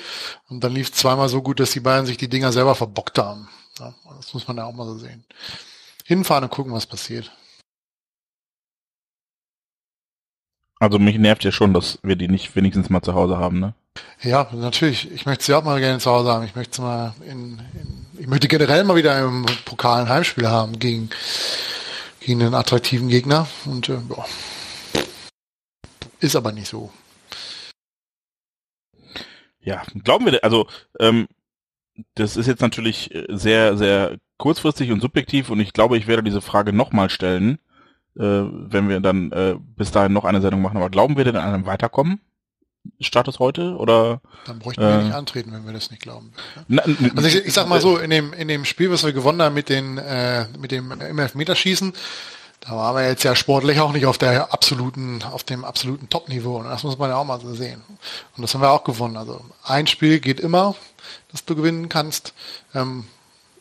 Und 0.49 0.63
dann 0.63 0.73
lief 0.73 0.91
es 0.91 0.95
zweimal 0.95 1.29
so 1.29 1.43
gut, 1.43 1.59
dass 1.59 1.73
die 1.73 1.81
Bayern 1.81 2.07
sich 2.07 2.17
die 2.17 2.29
Dinger 2.29 2.53
selber 2.53 2.77
verbockt 2.77 3.19
haben. 3.19 3.49
Ja, 3.81 3.93
das 4.17 4.33
muss 4.35 4.47
man 4.47 4.57
ja 4.57 4.67
auch 4.67 4.73
mal 4.73 4.87
so 4.87 4.99
sehen. 4.99 5.25
Hinfahren 6.05 6.45
und 6.45 6.51
gucken, 6.51 6.73
was 6.73 6.87
passiert. 6.87 7.33
Also 10.79 11.01
mich 11.01 11.19
nervt 11.19 11.43
ja 11.43 11.51
schon, 11.51 11.75
dass 11.75 11.99
wir 12.03 12.15
die 12.15 12.29
nicht 12.29 12.55
wenigstens 12.55 12.89
mal 12.89 13.03
zu 13.03 13.15
Hause 13.15 13.39
haben, 13.39 13.59
ne? 13.59 13.75
Ja, 14.23 14.49
natürlich. 14.53 15.11
Ich 15.13 15.27
möchte 15.27 15.45
sie 15.45 15.55
auch 15.55 15.65
mal 15.65 15.81
gerne 15.81 15.99
zu 15.99 16.11
Hause 16.11 16.33
haben. 16.33 16.45
Ich 16.45 16.55
möchte 16.55 16.83
mal 16.83 17.15
in, 17.25 17.61
in 17.75 18.07
ich 18.19 18.27
möchte 18.27 18.49
generell 18.49 18.85
mal 18.85 18.97
wieder 18.97 19.19
im 19.19 19.47
Pokal 19.65 20.03
ein 20.03 20.09
Heimspiel 20.09 20.49
haben 20.49 20.79
gegen, 20.79 21.11
gegen 22.21 22.43
einen 22.43 22.55
attraktiven 22.55 23.09
Gegner. 23.09 23.47
Und 23.65 23.89
äh, 23.89 23.97
boah. 23.97 24.27
ist 26.21 26.37
aber 26.37 26.53
nicht 26.53 26.69
so. 26.69 26.91
Ja, 29.61 29.83
glauben 30.05 30.27
wir, 30.27 30.43
also 30.45 30.67
ähm, 31.01 31.27
das 32.15 32.37
ist 32.37 32.47
jetzt 32.47 32.63
natürlich 32.63 33.15
äh, 33.15 33.27
sehr, 33.29 33.77
sehr 33.77 34.17
kurzfristig 34.39 34.93
und 34.93 35.01
subjektiv 35.01 35.51
und 35.51 35.61
ich 35.61 35.73
glaube, 35.73 35.99
ich 35.99 36.07
werde 36.07 36.23
diese 36.23 36.41
Frage 36.41 36.73
nochmal 36.73 37.11
stellen, 37.11 37.59
äh, 38.17 38.23
wenn 38.23 38.89
wir 38.89 39.01
dann 39.01 39.33
äh, 39.33 39.57
bis 39.59 39.91
dahin 39.91 40.13
noch 40.13 40.25
eine 40.25 40.41
Sendung 40.41 40.63
machen. 40.63 40.77
Aber 40.77 40.91
glauben 40.91 41.17
wir 41.17 41.25
denn 41.25 41.37
an 41.37 41.53
einem 41.53 41.67
Weiterkommen? 41.67 42.21
Status 43.01 43.39
heute 43.39 43.77
oder? 43.77 44.21
Dann 44.47 44.59
bräuchten 44.59 44.83
wir 44.83 45.03
nicht 45.03 45.15
antreten, 45.15 45.53
wenn 45.53 45.67
wir 45.67 45.73
das 45.73 45.91
nicht 45.91 46.03
glauben. 46.03 46.33
Na, 46.69 46.83
also 47.15 47.29
ich, 47.29 47.47
ich, 47.47 47.53
sag 47.53 47.69
mal 47.69 47.81
so, 47.81 47.99
in 47.99 48.11
dem, 48.11 48.33
in 48.33 48.49
dem 48.49 48.65
Spiel, 48.65 48.91
was 48.91 49.05
wir 49.05 49.13
gewonnen 49.13 49.43
haben 49.43 49.55
mit 49.55 49.69
den, 49.69 49.99
äh, 49.99 50.47
mit 50.59 50.71
dem 50.71 50.93
im 50.93 51.19
Elfmeterschießen, 51.19 51.93
da 52.61 52.73
waren 52.77 52.97
wir 52.97 53.07
jetzt 53.07 53.23
ja 53.23 53.37
sportlich 53.37 53.81
auch 53.81 53.93
nicht 53.93 54.07
auf 54.07 54.19
der 54.19 54.53
absoluten, 54.53 55.23
auf 55.23 55.45
dem 55.45 55.65
absoluten 55.65 56.09
Top-Niveau. 56.09 56.57
Und 56.57 56.65
das 56.65 56.83
muss 56.83 56.99
man 56.99 57.11
ja 57.11 57.17
auch 57.17 57.25
mal 57.25 57.41
so 57.41 57.55
sehen. 57.55 57.83
Und 58.37 58.43
das 58.43 58.55
haben 58.55 58.61
wir 58.61 58.71
auch 58.71 58.83
gewonnen. 58.83 59.17
Also 59.17 59.41
ein 59.63 59.87
Spiel 59.87 60.19
geht 60.19 60.41
immer, 60.41 60.75
dass 61.31 61.45
du 61.45 61.55
gewinnen 61.55 61.89
kannst. 61.89 62.35
Ähm, 62.75 63.05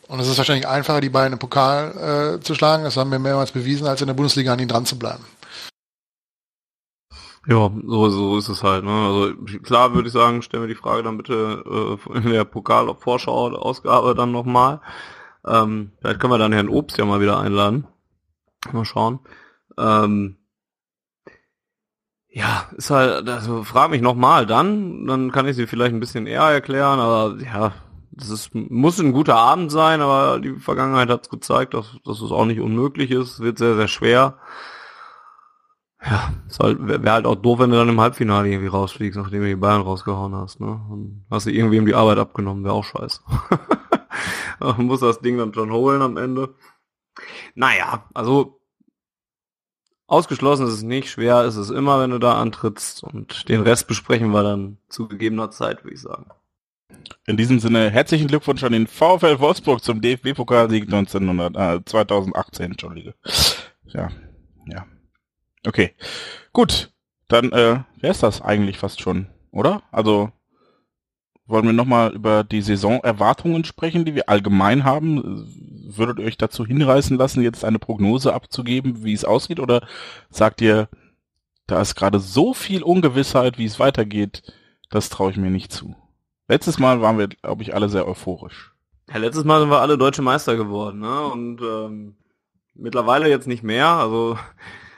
und 0.08 0.20
es 0.20 0.28
ist 0.28 0.38
wahrscheinlich 0.38 0.68
einfacher, 0.68 1.00
die 1.00 1.08
beiden 1.08 1.34
im 1.34 1.38
Pokal 1.38 2.38
äh, 2.38 2.42
zu 2.42 2.54
schlagen. 2.54 2.84
Das 2.84 2.96
haben 2.96 3.10
wir 3.10 3.18
mehrmals 3.18 3.52
bewiesen, 3.52 3.86
als 3.86 4.00
in 4.00 4.06
der 4.06 4.14
Bundesliga 4.14 4.52
an 4.52 4.58
ihnen 4.58 4.68
dran 4.68 4.86
zu 4.86 4.98
bleiben. 4.98 5.24
Ja, 7.48 7.70
so, 7.86 8.08
so 8.08 8.38
ist 8.38 8.48
es 8.48 8.62
halt. 8.62 8.84
Ne? 8.84 8.90
Also 8.90 9.34
klar 9.62 9.94
würde 9.94 10.08
ich 10.08 10.12
sagen, 10.12 10.42
stellen 10.42 10.64
wir 10.64 10.68
die 10.68 10.74
Frage 10.74 11.04
dann 11.04 11.16
bitte 11.16 11.98
äh, 12.12 12.18
in 12.18 12.30
der 12.30 12.44
Pokal-Vorschau-Ausgabe 12.44 14.14
dann 14.14 14.32
nochmal. 14.32 14.80
Ähm, 15.46 15.92
vielleicht 16.00 16.18
können 16.18 16.32
wir 16.32 16.38
dann 16.38 16.52
Herrn 16.52 16.68
Obst 16.68 16.98
ja 16.98 17.04
mal 17.04 17.20
wieder 17.20 17.38
einladen. 17.38 17.86
Mal 18.72 18.84
schauen. 18.84 19.20
Ähm, 19.78 20.38
ja, 22.28 22.68
ist 22.76 22.90
halt, 22.90 23.28
also 23.28 23.62
frag 23.62 23.90
mich 23.90 24.02
nochmal 24.02 24.44
dann, 24.44 25.06
dann 25.06 25.30
kann 25.30 25.46
ich 25.46 25.56
sie 25.56 25.66
vielleicht 25.66 25.94
ein 25.94 26.00
bisschen 26.00 26.26
eher 26.26 26.42
erklären, 26.42 26.98
aber 26.98 27.38
ja, 27.42 27.72
das 28.10 28.28
ist, 28.28 28.54
muss 28.54 28.98
ein 28.98 29.12
guter 29.12 29.36
Abend 29.36 29.70
sein, 29.70 30.00
aber 30.00 30.40
die 30.40 30.58
Vergangenheit 30.58 31.08
hat 31.08 31.22
es 31.22 31.28
gezeigt, 31.28 31.74
dass, 31.74 31.96
dass 32.04 32.20
es 32.20 32.32
auch 32.32 32.44
nicht 32.44 32.60
unmöglich 32.60 33.10
ist, 33.10 33.40
wird 33.40 33.58
sehr, 33.58 33.76
sehr 33.76 33.88
schwer. 33.88 34.38
Ja, 36.04 36.32
halt, 36.60 36.78
wäre 36.86 37.12
halt 37.12 37.26
auch 37.26 37.36
doof, 37.36 37.58
wenn 37.58 37.70
du 37.70 37.76
dann 37.76 37.88
im 37.88 38.00
Halbfinale 38.00 38.48
irgendwie 38.48 38.68
rausfliegst, 38.68 39.18
nachdem 39.18 39.42
du 39.42 39.48
die 39.48 39.56
Bayern 39.56 39.80
rausgehauen 39.80 40.34
hast, 40.34 40.60
ne? 40.60 40.80
Und 40.90 41.24
hast 41.30 41.46
du 41.46 41.50
irgendwem 41.50 41.86
die 41.86 41.94
Arbeit 41.94 42.18
abgenommen, 42.18 42.64
wäre 42.64 42.74
auch 42.74 42.84
scheiße. 42.84 43.20
Man 44.60 44.86
muss 44.86 45.00
das 45.00 45.20
Ding 45.20 45.38
dann 45.38 45.54
schon 45.54 45.72
holen 45.72 46.02
am 46.02 46.16
Ende. 46.16 46.54
Naja, 47.54 48.04
also 48.14 48.60
ausgeschlossen 50.06 50.66
ist 50.66 50.74
es 50.74 50.82
nicht, 50.82 51.10
schwer 51.10 51.44
ist 51.44 51.56
es 51.56 51.70
immer, 51.70 52.00
wenn 52.00 52.10
du 52.10 52.18
da 52.18 52.40
antrittst 52.40 53.02
und 53.02 53.48
den 53.48 53.62
Rest 53.62 53.88
besprechen 53.88 54.30
wir 54.30 54.42
dann 54.42 54.78
zu 54.88 55.08
gegebener 55.08 55.50
Zeit, 55.50 55.82
würde 55.82 55.94
ich 55.94 56.00
sagen. 56.00 56.26
In 57.26 57.36
diesem 57.36 57.60
Sinne 57.60 57.90
herzlichen 57.90 58.28
Glückwunsch 58.28 58.62
an 58.62 58.72
den 58.72 58.86
VfL 58.86 59.40
Wolfsburg 59.40 59.82
zum 59.82 60.00
DFB-Pokalsieg 60.00 60.84
1900, 60.84 61.56
äh, 61.56 61.84
2018, 61.84 62.72
Entschuldige. 62.72 63.14
Ja, 63.86 64.10
ja. 64.66 64.86
Okay, 65.66 65.94
gut. 66.52 66.90
Dann 67.28 67.50
äh, 67.52 67.80
wäre 68.00 68.12
es 68.12 68.20
das 68.20 68.40
eigentlich 68.40 68.78
fast 68.78 69.00
schon, 69.00 69.26
oder? 69.50 69.82
Also 69.90 70.30
wollen 71.46 71.66
wir 71.66 71.72
nochmal 71.72 72.12
über 72.12 72.44
die 72.44 72.62
Saisonerwartungen 72.62 73.64
sprechen, 73.64 74.04
die 74.04 74.14
wir 74.14 74.28
allgemein 74.28 74.84
haben. 74.84 75.44
Würdet 75.88 76.18
ihr 76.18 76.26
euch 76.26 76.38
dazu 76.38 76.66
hinreißen 76.66 77.16
lassen, 77.16 77.42
jetzt 77.42 77.64
eine 77.64 77.78
Prognose 77.78 78.32
abzugeben, 78.32 79.04
wie 79.04 79.12
es 79.12 79.24
aussieht? 79.24 79.60
Oder 79.60 79.86
sagt 80.30 80.60
ihr, 80.60 80.88
da 81.66 81.80
ist 81.80 81.94
gerade 81.94 82.20
so 82.20 82.54
viel 82.54 82.82
Ungewissheit, 82.82 83.58
wie 83.58 83.64
es 83.64 83.80
weitergeht, 83.80 84.52
das 84.90 85.08
traue 85.08 85.32
ich 85.32 85.36
mir 85.36 85.50
nicht 85.50 85.72
zu. 85.72 85.96
Letztes 86.48 86.78
Mal 86.78 87.00
waren 87.00 87.18
wir, 87.18 87.28
glaube 87.28 87.62
ich, 87.62 87.74
alle 87.74 87.88
sehr 87.88 88.06
euphorisch. 88.06 88.72
Ja, 89.08 89.18
letztes 89.18 89.44
Mal 89.44 89.60
sind 89.60 89.70
wir 89.70 89.80
alle 89.80 89.98
deutsche 89.98 90.22
Meister 90.22 90.56
geworden, 90.56 91.00
ne? 91.00 91.26
Und 91.26 91.60
ähm, 91.60 92.16
mittlerweile 92.74 93.28
jetzt 93.28 93.46
nicht 93.48 93.62
mehr. 93.62 93.88
Also 93.88 94.38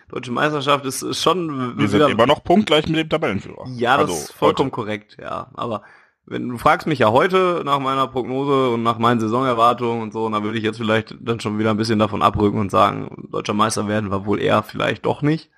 deutsche 0.08 0.32
Meisterschaft 0.32 0.84
ist, 0.84 1.20
schon. 1.20 1.78
Wir 1.78 1.88
sind 1.88 2.00
immer 2.08 2.26
noch 2.26 2.42
punktgleich 2.42 2.86
mit 2.88 2.96
dem 2.96 3.08
Tabellenführer. 3.08 3.66
Ja, 3.74 3.96
das 3.96 4.10
also, 4.10 4.14
ist 4.14 4.32
vollkommen 4.32 4.68
heute. 4.68 4.74
korrekt, 4.74 5.16
ja. 5.20 5.50
Aber 5.54 5.82
wenn 6.26 6.48
du 6.48 6.58
fragst 6.58 6.86
mich 6.86 6.98
ja 6.98 7.10
heute 7.10 7.62
nach 7.64 7.78
meiner 7.78 8.06
Prognose 8.06 8.70
und 8.70 8.82
nach 8.82 8.98
meinen 8.98 9.20
Saisonerwartungen 9.20 10.02
und 10.02 10.12
so, 10.12 10.28
dann 10.28 10.42
würde 10.44 10.58
ich 10.58 10.64
jetzt 10.64 10.76
vielleicht 10.76 11.16
dann 11.20 11.40
schon 11.40 11.58
wieder 11.58 11.70
ein 11.70 11.76
bisschen 11.76 11.98
davon 11.98 12.22
abrücken 12.22 12.58
und 12.58 12.70
sagen, 12.70 13.28
deutscher 13.30 13.54
Meister 13.54 13.88
werden 13.88 14.10
wir 14.10 14.26
wohl 14.26 14.40
eher 14.40 14.62
vielleicht 14.62 15.06
doch 15.06 15.22
nicht. 15.22 15.50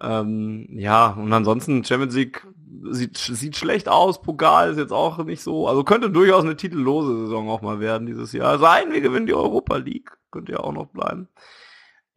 Ähm, 0.00 0.68
ja, 0.72 1.08
und 1.08 1.32
ansonsten 1.32 1.84
Champions 1.84 2.14
League 2.14 2.46
sieht, 2.90 3.18
sieht 3.18 3.56
schlecht 3.56 3.88
aus, 3.88 4.22
Pokal 4.22 4.70
ist 4.70 4.78
jetzt 4.78 4.92
auch 4.92 5.22
nicht 5.24 5.42
so, 5.42 5.68
also 5.68 5.84
könnte 5.84 6.10
durchaus 6.10 6.44
eine 6.44 6.56
titellose 6.56 7.18
Saison 7.18 7.50
auch 7.50 7.62
mal 7.62 7.80
werden 7.80 8.06
dieses 8.06 8.32
Jahr. 8.32 8.58
Sein, 8.58 8.92
wir 8.92 9.00
gewinnen 9.00 9.26
die 9.26 9.34
Europa 9.34 9.76
League, 9.76 10.10
könnte 10.30 10.52
ja 10.52 10.60
auch 10.60 10.72
noch 10.72 10.86
bleiben. 10.86 11.28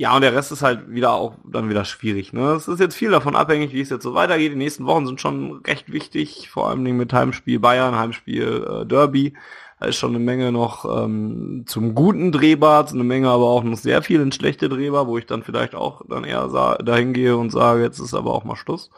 Ja, 0.02 0.16
und 0.16 0.22
der 0.22 0.34
Rest 0.34 0.52
ist 0.52 0.64
halt 0.64 0.90
wieder 0.90 1.14
auch 1.14 1.36
dann 1.44 1.70
wieder 1.70 1.86
schwierig. 1.86 2.34
Ne? 2.34 2.54
Es 2.54 2.68
ist 2.68 2.80
jetzt 2.80 2.96
viel 2.96 3.12
davon 3.12 3.36
abhängig, 3.36 3.72
wie 3.72 3.82
es 3.82 3.92
jetzt 3.92 4.02
so 4.02 4.16
weitergeht. 4.16 4.52
Die 4.52 4.56
nächsten 4.56 4.88
Wochen 4.88 5.06
sind 5.06 5.22
schon 5.22 5.62
recht 5.62 5.92
wichtig, 5.92 6.50
vor 6.50 6.68
allem 6.68 6.82
mit 6.82 7.14
Heimspiel 7.14 7.60
Bayern, 7.60 7.96
Heimspiel 7.96 8.82
äh, 8.82 8.86
Derby. 8.88 9.36
Da 9.80 9.86
ist 9.86 9.98
schon 9.98 10.16
eine 10.16 10.18
Menge 10.26 10.52
noch 10.52 10.86
ähm, 10.86 11.66
zum 11.68 11.94
guten 11.94 12.32
Drehbar, 12.32 12.88
eine 12.90 13.04
Menge 13.04 13.30
aber 13.30 13.46
auch 13.46 13.64
noch 13.64 13.78
sehr 13.78 14.02
viel 14.02 14.22
in 14.22 14.32
schlechte 14.32 14.70
Drehbar, 14.70 15.06
wo 15.06 15.20
ich 15.20 15.28
dann 15.28 15.44
vielleicht 15.44 15.76
auch 15.76 16.02
dann 16.10 16.24
eher 16.24 16.48
dahin 16.84 17.14
gehe 17.14 17.38
und 17.38 17.52
sage, 17.52 17.84
jetzt 17.84 18.00
ist 18.00 18.16
aber 18.16 18.34
auch 18.34 18.44
mal 18.44 18.56
Schluss. 18.56 18.90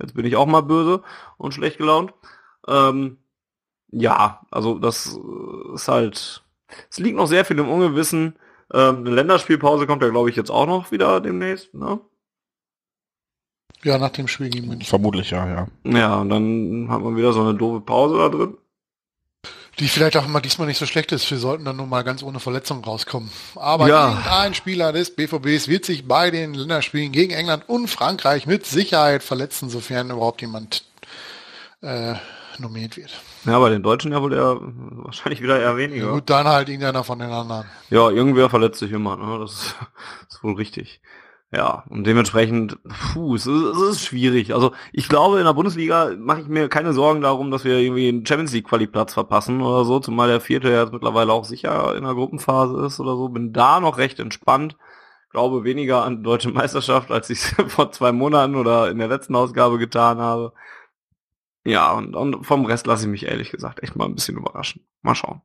Jetzt 0.00 0.14
bin 0.14 0.24
ich 0.24 0.36
auch 0.36 0.46
mal 0.46 0.62
böse 0.62 1.02
und 1.36 1.52
schlecht 1.52 1.76
gelaunt. 1.76 2.14
Ähm, 2.66 3.18
ja, 3.90 4.40
also 4.50 4.78
das 4.78 5.20
ist 5.74 5.88
halt, 5.88 6.42
es 6.88 6.98
liegt 6.98 7.18
noch 7.18 7.26
sehr 7.26 7.44
viel 7.44 7.58
im 7.58 7.68
Ungewissen 7.68 8.36
ähm, 8.72 8.98
eine 8.98 9.10
Länderspielpause 9.10 9.86
kommt 9.86 10.02
ja, 10.02 10.08
glaube 10.08 10.30
ich, 10.30 10.36
jetzt 10.36 10.50
auch 10.50 10.66
noch 10.66 10.90
wieder 10.90 11.20
demnächst, 11.20 11.74
ne? 11.74 12.00
Ja, 13.82 13.98
nach 13.98 14.10
dem 14.10 14.26
Spiel 14.26 14.48
gegen 14.48 14.68
München. 14.68 14.88
Vermutlich, 14.88 15.30
ja, 15.30 15.46
ja. 15.46 15.68
Ja, 15.84 16.16
und 16.16 16.30
dann 16.30 16.88
hat 16.90 17.02
man 17.02 17.16
wieder 17.16 17.32
so 17.32 17.42
eine 17.42 17.54
doofe 17.54 17.80
Pause 17.80 18.18
da 18.18 18.28
drin. 18.28 18.56
Die 19.78 19.88
vielleicht 19.88 20.16
auch 20.16 20.26
mal 20.26 20.40
diesmal 20.40 20.66
nicht 20.66 20.78
so 20.78 20.86
schlecht 20.86 21.12
ist. 21.12 21.30
Wir 21.30 21.36
sollten 21.36 21.66
dann 21.66 21.76
nur 21.76 21.86
mal 21.86 22.02
ganz 22.02 22.22
ohne 22.22 22.40
Verletzung 22.40 22.82
rauskommen. 22.82 23.30
Aber 23.54 23.86
ja. 23.88 24.22
ein 24.40 24.54
Spieler 24.54 24.92
des 24.92 25.14
BVBs 25.14 25.68
wird 25.68 25.84
sich 25.84 26.08
bei 26.08 26.30
den 26.30 26.54
Länderspielen 26.54 27.12
gegen 27.12 27.32
England 27.32 27.68
und 27.68 27.88
Frankreich 27.88 28.46
mit 28.46 28.64
Sicherheit 28.64 29.22
verletzen, 29.22 29.68
sofern 29.68 30.10
überhaupt 30.10 30.40
jemand 30.40 30.84
äh, 31.82 32.14
nominiert 32.60 32.96
wird. 32.96 33.20
Ja, 33.44 33.58
bei 33.58 33.70
den 33.70 33.82
Deutschen 33.82 34.12
ja 34.12 34.22
wohl 34.22 34.32
eher, 34.32 34.58
wahrscheinlich 34.60 35.42
wieder 35.42 35.60
eher 35.60 35.76
weniger. 35.76 36.06
Ja, 36.06 36.12
gut, 36.12 36.30
dann 36.30 36.46
halt 36.46 36.68
irgendeiner 36.68 37.04
von 37.04 37.18
den 37.18 37.30
anderen. 37.30 37.66
Ja, 37.90 38.10
irgendwer 38.10 38.50
verletzt 38.50 38.80
sich 38.80 38.92
immer, 38.92 39.16
ne? 39.16 39.38
Das 39.38 39.52
ist, 39.52 39.74
ist 40.28 40.42
wohl 40.42 40.54
richtig. 40.54 41.00
Ja, 41.52 41.84
und 41.88 42.04
dementsprechend, 42.04 42.76
puh, 43.12 43.36
es 43.36 43.46
ist, 43.46 43.62
es 43.62 43.80
ist 43.80 44.04
schwierig. 44.04 44.52
Also 44.52 44.72
ich 44.92 45.08
glaube, 45.08 45.38
in 45.38 45.44
der 45.44 45.54
Bundesliga 45.54 46.10
mache 46.18 46.40
ich 46.40 46.48
mir 46.48 46.68
keine 46.68 46.92
Sorgen 46.92 47.20
darum, 47.20 47.52
dass 47.52 47.64
wir 47.64 47.78
irgendwie 47.78 48.08
einen 48.08 48.26
Champions 48.26 48.52
League 48.52 48.66
Quali-Platz 48.68 49.14
verpassen 49.14 49.62
oder 49.62 49.84
so, 49.84 50.00
zumal 50.00 50.28
der 50.28 50.40
vierte 50.40 50.70
ja 50.70 50.82
jetzt 50.82 50.92
mittlerweile 50.92 51.32
auch 51.32 51.44
sicher 51.44 51.94
in 51.96 52.02
der 52.02 52.14
Gruppenphase 52.14 52.84
ist 52.84 52.98
oder 52.98 53.16
so. 53.16 53.28
Bin 53.28 53.52
da 53.52 53.78
noch 53.80 53.96
recht 53.96 54.18
entspannt. 54.18 54.76
Glaube 55.30 55.64
weniger 55.64 56.04
an 56.04 56.18
die 56.18 56.22
deutsche 56.24 56.50
Meisterschaft, 56.50 57.10
als 57.12 57.30
ich 57.30 57.38
es 57.38 57.54
vor 57.72 57.92
zwei 57.92 58.10
Monaten 58.10 58.56
oder 58.56 58.90
in 58.90 58.98
der 58.98 59.08
letzten 59.08 59.36
Ausgabe 59.36 59.78
getan 59.78 60.18
habe. 60.18 60.52
Ja, 61.66 61.90
und, 61.90 62.14
und 62.14 62.44
vom 62.44 62.64
Rest 62.64 62.86
lasse 62.86 63.02
ich 63.04 63.10
mich 63.10 63.24
ehrlich 63.24 63.50
gesagt 63.50 63.82
echt 63.82 63.96
mal 63.96 64.04
ein 64.04 64.14
bisschen 64.14 64.36
überraschen. 64.36 64.86
Mal 65.02 65.16
schauen. 65.16 65.42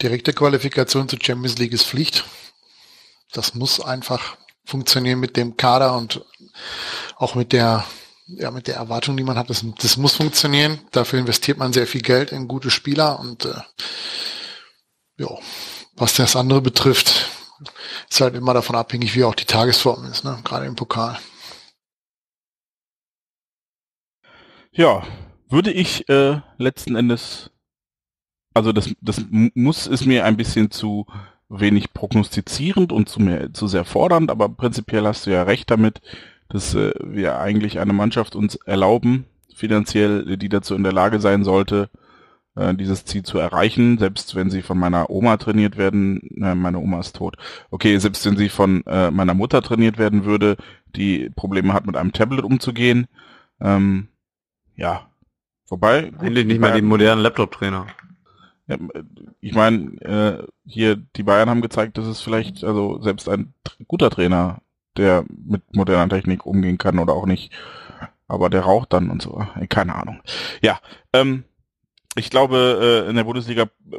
Direkte 0.00 0.32
Qualifikation 0.32 1.08
zur 1.08 1.18
Champions 1.20 1.58
League 1.58 1.72
ist 1.72 1.86
Pflicht. 1.86 2.24
Das 3.32 3.56
muss 3.56 3.80
einfach 3.80 4.36
funktionieren 4.64 5.18
mit 5.18 5.36
dem 5.36 5.56
Kader 5.56 5.96
und 5.96 6.24
auch 7.16 7.34
mit 7.34 7.52
der, 7.52 7.84
ja, 8.28 8.52
mit 8.52 8.68
der 8.68 8.76
Erwartung, 8.76 9.16
die 9.16 9.24
man 9.24 9.36
hat. 9.36 9.50
Das, 9.50 9.64
das 9.82 9.96
muss 9.96 10.14
funktionieren. 10.14 10.78
Dafür 10.92 11.18
investiert 11.18 11.58
man 11.58 11.72
sehr 11.72 11.88
viel 11.88 12.02
Geld 12.02 12.30
in 12.30 12.46
gute 12.46 12.70
Spieler 12.70 13.18
und 13.18 13.46
äh, 13.46 13.60
ja, 15.16 15.36
was 15.96 16.14
das 16.14 16.36
andere 16.36 16.60
betrifft, 16.60 17.30
ist 18.08 18.20
halt 18.20 18.36
immer 18.36 18.54
davon 18.54 18.76
abhängig, 18.76 19.16
wie 19.16 19.24
auch 19.24 19.34
die 19.34 19.44
Tagesform 19.44 20.04
ist, 20.04 20.22
ne? 20.22 20.38
gerade 20.44 20.66
im 20.66 20.76
Pokal. 20.76 21.18
Ja, 24.78 25.02
würde 25.48 25.72
ich 25.72 26.08
äh, 26.08 26.40
letzten 26.56 26.94
Endes, 26.94 27.50
also 28.54 28.72
das, 28.72 28.94
das 29.00 29.26
muss 29.28 29.88
ist 29.88 30.06
mir 30.06 30.24
ein 30.24 30.36
bisschen 30.36 30.70
zu 30.70 31.04
wenig 31.48 31.92
prognostizierend 31.92 32.92
und 32.92 33.08
zu, 33.08 33.20
mehr, 33.20 33.52
zu 33.52 33.66
sehr 33.66 33.84
fordernd, 33.84 34.30
aber 34.30 34.48
prinzipiell 34.48 35.04
hast 35.04 35.26
du 35.26 35.30
ja 35.32 35.42
recht 35.42 35.68
damit, 35.72 36.00
dass 36.48 36.76
äh, 36.76 36.92
wir 37.02 37.40
eigentlich 37.40 37.80
eine 37.80 37.92
Mannschaft 37.92 38.36
uns 38.36 38.54
erlauben, 38.54 39.24
finanziell, 39.52 40.36
die 40.36 40.48
dazu 40.48 40.76
in 40.76 40.84
der 40.84 40.92
Lage 40.92 41.18
sein 41.18 41.42
sollte, 41.42 41.90
äh, 42.54 42.72
dieses 42.72 43.04
Ziel 43.04 43.24
zu 43.24 43.38
erreichen, 43.38 43.98
selbst 43.98 44.36
wenn 44.36 44.48
sie 44.48 44.62
von 44.62 44.78
meiner 44.78 45.10
Oma 45.10 45.38
trainiert 45.38 45.76
werden, 45.76 46.20
äh, 46.40 46.54
meine 46.54 46.78
Oma 46.78 47.00
ist 47.00 47.16
tot. 47.16 47.36
Okay, 47.72 47.98
selbst 47.98 48.24
wenn 48.26 48.36
sie 48.36 48.48
von 48.48 48.86
äh, 48.86 49.10
meiner 49.10 49.34
Mutter 49.34 49.60
trainiert 49.60 49.98
werden 49.98 50.24
würde, 50.24 50.56
die 50.94 51.30
Probleme 51.30 51.72
hat, 51.72 51.84
mit 51.84 51.96
einem 51.96 52.12
Tablet 52.12 52.44
umzugehen, 52.44 53.08
ähm, 53.60 54.06
ja. 54.78 55.10
Wobei. 55.68 56.12
Eigentlich 56.18 56.46
nicht 56.46 56.60
mehr 56.60 56.74
die 56.74 56.82
modernen 56.82 57.20
Laptop-Trainer. 57.20 57.88
Ja, 58.68 58.76
ich 59.40 59.54
meine, 59.54 60.00
äh, 60.00 60.46
hier, 60.66 60.96
die 60.96 61.22
Bayern 61.22 61.50
haben 61.50 61.62
gezeigt, 61.62 61.98
dass 61.98 62.06
es 62.06 62.20
vielleicht, 62.20 62.64
also 62.64 63.00
selbst 63.02 63.28
ein 63.28 63.54
guter 63.86 64.10
Trainer, 64.10 64.62
der 64.96 65.24
mit 65.28 65.74
moderner 65.74 66.08
Technik 66.08 66.46
umgehen 66.46 66.78
kann 66.78 66.98
oder 66.98 67.12
auch 67.14 67.26
nicht, 67.26 67.52
aber 68.28 68.50
der 68.50 68.62
raucht 68.62 68.92
dann 68.92 69.10
und 69.10 69.22
so. 69.22 69.44
Äh, 69.58 69.66
keine 69.66 69.94
Ahnung. 69.94 70.22
Ja, 70.62 70.80
ähm, 71.12 71.44
ich 72.14 72.30
glaube, 72.30 73.04
äh, 73.06 73.10
in 73.10 73.16
der 73.16 73.24
Bundesliga 73.24 73.64
äh, 73.90 73.98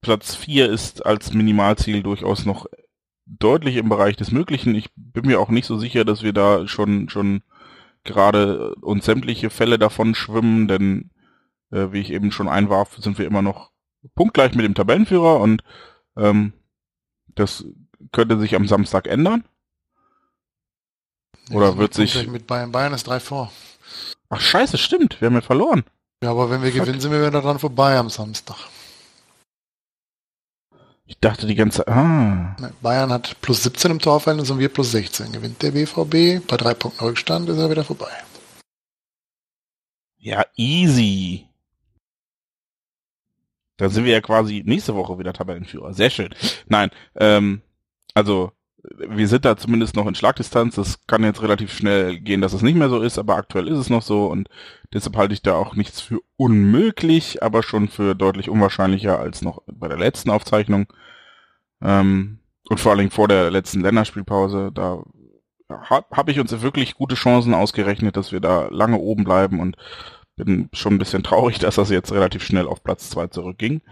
Platz 0.00 0.34
4 0.34 0.70
ist 0.70 1.04
als 1.06 1.32
Minimalziel 1.32 2.02
durchaus 2.02 2.44
noch 2.44 2.66
deutlich 3.26 3.76
im 3.76 3.88
Bereich 3.88 4.16
des 4.16 4.30
Möglichen. 4.30 4.74
Ich 4.74 4.90
bin 4.96 5.26
mir 5.26 5.40
auch 5.40 5.50
nicht 5.50 5.66
so 5.66 5.78
sicher, 5.78 6.04
dass 6.04 6.22
wir 6.22 6.32
da 6.32 6.66
schon 6.66 7.08
schon 7.08 7.42
gerade 8.08 8.74
uns 8.76 9.04
sämtliche 9.04 9.50
Fälle 9.50 9.78
davon 9.78 10.14
schwimmen, 10.14 10.68
denn 10.68 11.10
äh, 11.70 11.92
wie 11.92 12.00
ich 12.00 12.10
eben 12.10 12.32
schon 12.32 12.48
einwarf, 12.48 12.96
sind 12.98 13.18
wir 13.18 13.26
immer 13.26 13.42
noch 13.42 13.70
punktgleich 14.14 14.54
mit 14.54 14.64
dem 14.64 14.74
Tabellenführer 14.74 15.40
und 15.40 15.62
ähm, 16.16 16.52
das 17.28 17.64
könnte 18.12 18.38
sich 18.38 18.54
am 18.54 18.66
Samstag 18.66 19.06
ändern. 19.06 19.44
Oder 21.50 21.78
wird 21.78 21.94
sich. 21.94 22.26
Mit 22.28 22.46
Bayern. 22.46 22.72
Bayern 22.72 22.92
ist 22.92 23.06
drei 23.06 23.20
vor. 23.20 23.50
Ach 24.28 24.40
scheiße, 24.40 24.76
stimmt. 24.76 25.20
Wir 25.20 25.26
haben 25.26 25.34
ja 25.34 25.40
verloren. 25.40 25.84
Ja, 26.22 26.30
aber 26.30 26.50
wenn 26.50 26.62
wir 26.62 26.72
Fuck. 26.72 26.82
gewinnen, 26.82 27.00
sind 27.00 27.12
wir 27.12 27.26
wieder 27.26 27.40
dran 27.40 27.58
vorbei 27.58 27.96
am 27.96 28.10
Samstag. 28.10 28.56
Ich 31.08 31.18
dachte 31.20 31.46
die 31.46 31.54
ganze. 31.54 31.88
Ah. 31.88 32.54
Bayern 32.82 33.10
hat 33.10 33.40
plus 33.40 33.62
17 33.62 33.92
im 33.92 33.98
Torverhältnis 33.98 34.50
und 34.50 34.58
wir 34.58 34.68
plus 34.68 34.90
16. 34.92 35.32
Gewinnt 35.32 35.62
der 35.62 35.70
BVB. 35.70 36.46
Bei 36.46 36.58
drei 36.58 36.74
Punkten 36.74 37.02
Rückstand 37.02 37.48
ist 37.48 37.56
er 37.56 37.70
wieder 37.70 37.82
vorbei. 37.82 38.10
Ja, 40.18 40.44
easy. 40.56 41.48
Dann 43.78 43.88
sind 43.88 44.04
wir 44.04 44.12
ja 44.12 44.20
quasi 44.20 44.62
nächste 44.66 44.94
Woche 44.94 45.18
wieder 45.18 45.32
Tabellenführer. 45.32 45.94
Sehr 45.94 46.10
schön. 46.10 46.34
Nein, 46.66 46.90
ähm, 47.16 47.62
also 48.12 48.52
wir 48.82 49.28
sind 49.28 49.44
da 49.44 49.56
zumindest 49.56 49.96
noch 49.96 50.06
in 50.06 50.14
Schlagdistanz. 50.14 50.76
Das 50.76 51.06
kann 51.06 51.24
jetzt 51.24 51.42
relativ 51.42 51.72
schnell 51.72 52.18
gehen, 52.20 52.40
dass 52.40 52.52
es 52.52 52.62
nicht 52.62 52.76
mehr 52.76 52.88
so 52.88 53.00
ist, 53.00 53.18
aber 53.18 53.36
aktuell 53.36 53.68
ist 53.68 53.78
es 53.78 53.90
noch 53.90 54.02
so 54.02 54.26
und 54.26 54.48
deshalb 54.92 55.16
halte 55.16 55.34
ich 55.34 55.42
da 55.42 55.54
auch 55.54 55.74
nichts 55.74 56.00
für 56.00 56.20
unmöglich, 56.36 57.42
aber 57.42 57.62
schon 57.62 57.88
für 57.88 58.14
deutlich 58.14 58.48
unwahrscheinlicher 58.48 59.18
als 59.18 59.42
noch 59.42 59.62
bei 59.66 59.88
der 59.88 59.98
letzten 59.98 60.30
Aufzeichnung. 60.30 60.86
Ähm, 61.82 62.40
und 62.68 62.80
vor 62.80 62.92
allem 62.92 63.10
vor 63.10 63.28
der 63.28 63.50
letzten 63.50 63.80
Länderspielpause, 63.80 64.70
da 64.74 65.02
habe 65.68 66.06
hab 66.10 66.28
ich 66.28 66.40
uns 66.40 66.62
wirklich 66.62 66.94
gute 66.94 67.14
Chancen 67.14 67.54
ausgerechnet, 67.54 68.16
dass 68.16 68.32
wir 68.32 68.40
da 68.40 68.68
lange 68.70 68.98
oben 68.98 69.24
bleiben 69.24 69.60
und 69.60 69.76
bin 70.36 70.68
schon 70.72 70.94
ein 70.94 70.98
bisschen 70.98 71.22
traurig, 71.22 71.58
dass 71.60 71.76
das 71.76 71.90
jetzt 71.90 72.12
relativ 72.12 72.42
schnell 72.44 72.66
auf 72.66 72.82
Platz 72.82 73.10
zwei 73.10 73.26
zurückging. 73.26 73.82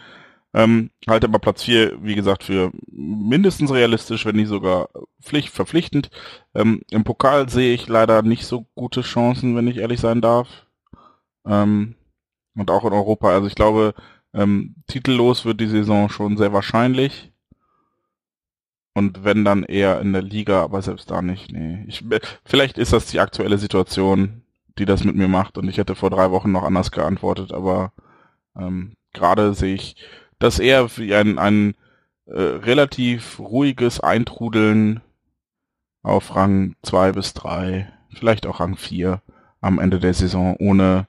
Ähm, 0.57 0.91
halte 1.07 1.27
aber 1.27 1.39
Platz 1.39 1.65
4, 1.65 2.03
wie 2.03 2.15
gesagt, 2.15 2.43
für 2.43 2.73
mindestens 2.91 3.71
realistisch, 3.71 4.25
wenn 4.25 4.37
nicht 4.37 4.49
sogar 4.49 4.89
Pflicht, 5.21 5.51
verpflichtend. 5.51 6.09
Ähm, 6.55 6.81
Im 6.91 7.05
Pokal 7.05 7.51
sehe 7.51 7.75
ich 7.75 7.89
leider 7.89 8.23
nicht 8.23 8.47
so 8.47 8.65
gute 8.75 9.03
Chancen, 9.03 9.55
wenn 9.55 9.69
ich 9.69 9.77
ehrlich 9.77 10.01
sein 10.01 10.23
darf. 10.23 10.49
Ähm, 11.45 11.95
und 12.55 12.71
auch 12.71 12.87
in 12.87 12.95
Europa. 12.95 13.29
Also 13.29 13.47
ich 13.49 13.55
glaube, 13.55 13.93
ähm, 14.33 14.77
titellos 14.87 15.45
wird 15.45 15.61
die 15.61 15.67
Saison 15.67 16.09
schon 16.09 16.39
sehr 16.39 16.55
wahrscheinlich. 16.55 17.31
Und 18.95 19.25
wenn 19.25 19.45
dann 19.45 19.63
eher 19.63 20.01
in 20.01 20.15
der 20.15 20.23
Liga, 20.23 20.63
aber 20.63 20.81
selbst 20.81 21.11
da 21.11 21.21
nicht. 21.21 21.53
Nee. 21.53 21.85
Ich, 21.87 22.03
vielleicht 22.47 22.79
ist 22.79 22.95
das 22.95 23.05
die 23.09 23.21
aktuelle 23.21 23.59
Situation, 23.59 24.41
die 24.79 24.87
das 24.87 25.05
mit 25.05 25.17
mir 25.17 25.29
macht. 25.29 25.59
Und 25.59 25.69
ich 25.69 25.77
hätte 25.77 25.95
vor 25.95 26.09
drei 26.09 26.31
Wochen 26.31 26.51
noch 26.51 26.63
anders 26.63 26.93
geantwortet, 26.93 27.53
aber 27.53 27.93
ähm, 28.59 28.95
gerade 29.13 29.53
sehe 29.53 29.75
ich 29.75 29.97
das 30.39 30.59
eher 30.59 30.97
wie 30.97 31.15
ein, 31.15 31.39
ein 31.39 31.75
äh, 32.27 32.41
relativ 32.41 33.39
ruhiges 33.39 34.01
Eintrudeln 34.01 35.01
auf 36.03 36.35
Rang 36.37 36.77
zwei 36.83 37.13
bis 37.13 37.35
drei, 37.35 37.93
vielleicht 38.15 38.47
auch 38.47 38.61
Rang 38.61 38.77
vier 38.77 39.23
am 39.61 39.79
Ende 39.79 39.99
der 39.99 40.15
Saison, 40.15 40.57
ohne 40.59 41.07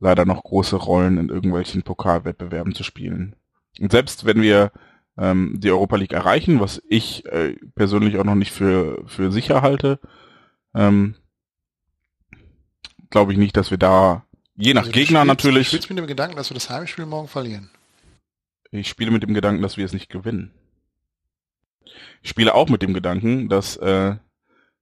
leider 0.00 0.24
noch 0.24 0.42
große 0.42 0.76
Rollen 0.76 1.18
in 1.18 1.28
irgendwelchen 1.28 1.82
Pokalwettbewerben 1.82 2.74
zu 2.74 2.84
spielen. 2.84 3.36
Und 3.80 3.90
selbst 3.90 4.24
wenn 4.24 4.42
wir 4.42 4.70
ähm, 5.16 5.54
die 5.58 5.70
Europa 5.70 5.96
League 5.96 6.12
erreichen, 6.12 6.60
was 6.60 6.82
ich 6.88 7.24
äh, 7.26 7.56
persönlich 7.74 8.18
auch 8.18 8.24
noch 8.24 8.34
nicht 8.34 8.52
für, 8.52 9.02
für 9.06 9.32
sicher 9.32 9.62
halte, 9.62 9.98
ähm, 10.74 11.14
glaube 13.10 13.32
ich 13.32 13.38
nicht, 13.38 13.56
dass 13.56 13.70
wir 13.70 13.78
da, 13.78 14.24
je 14.56 14.74
nach 14.74 14.82
also 14.82 14.92
Gegner 14.92 15.20
spielst, 15.20 15.26
natürlich. 15.26 15.68
Spielst 15.68 15.88
mit 15.88 15.98
dem 15.98 16.06
Gedanken, 16.06 16.36
dass 16.36 16.50
wir 16.50 16.54
das 16.54 16.70
Heimspiel 16.70 17.06
morgen 17.06 17.28
verlieren. 17.28 17.70
Ich 18.80 18.88
spiele 18.88 19.12
mit 19.12 19.22
dem 19.22 19.34
Gedanken, 19.34 19.62
dass 19.62 19.76
wir 19.76 19.84
es 19.84 19.92
nicht 19.92 20.10
gewinnen. 20.10 20.50
Ich 22.22 22.30
spiele 22.30 22.54
auch 22.54 22.68
mit 22.68 22.82
dem 22.82 22.92
Gedanken, 22.92 23.48
dass 23.48 23.76
äh, 23.76 24.16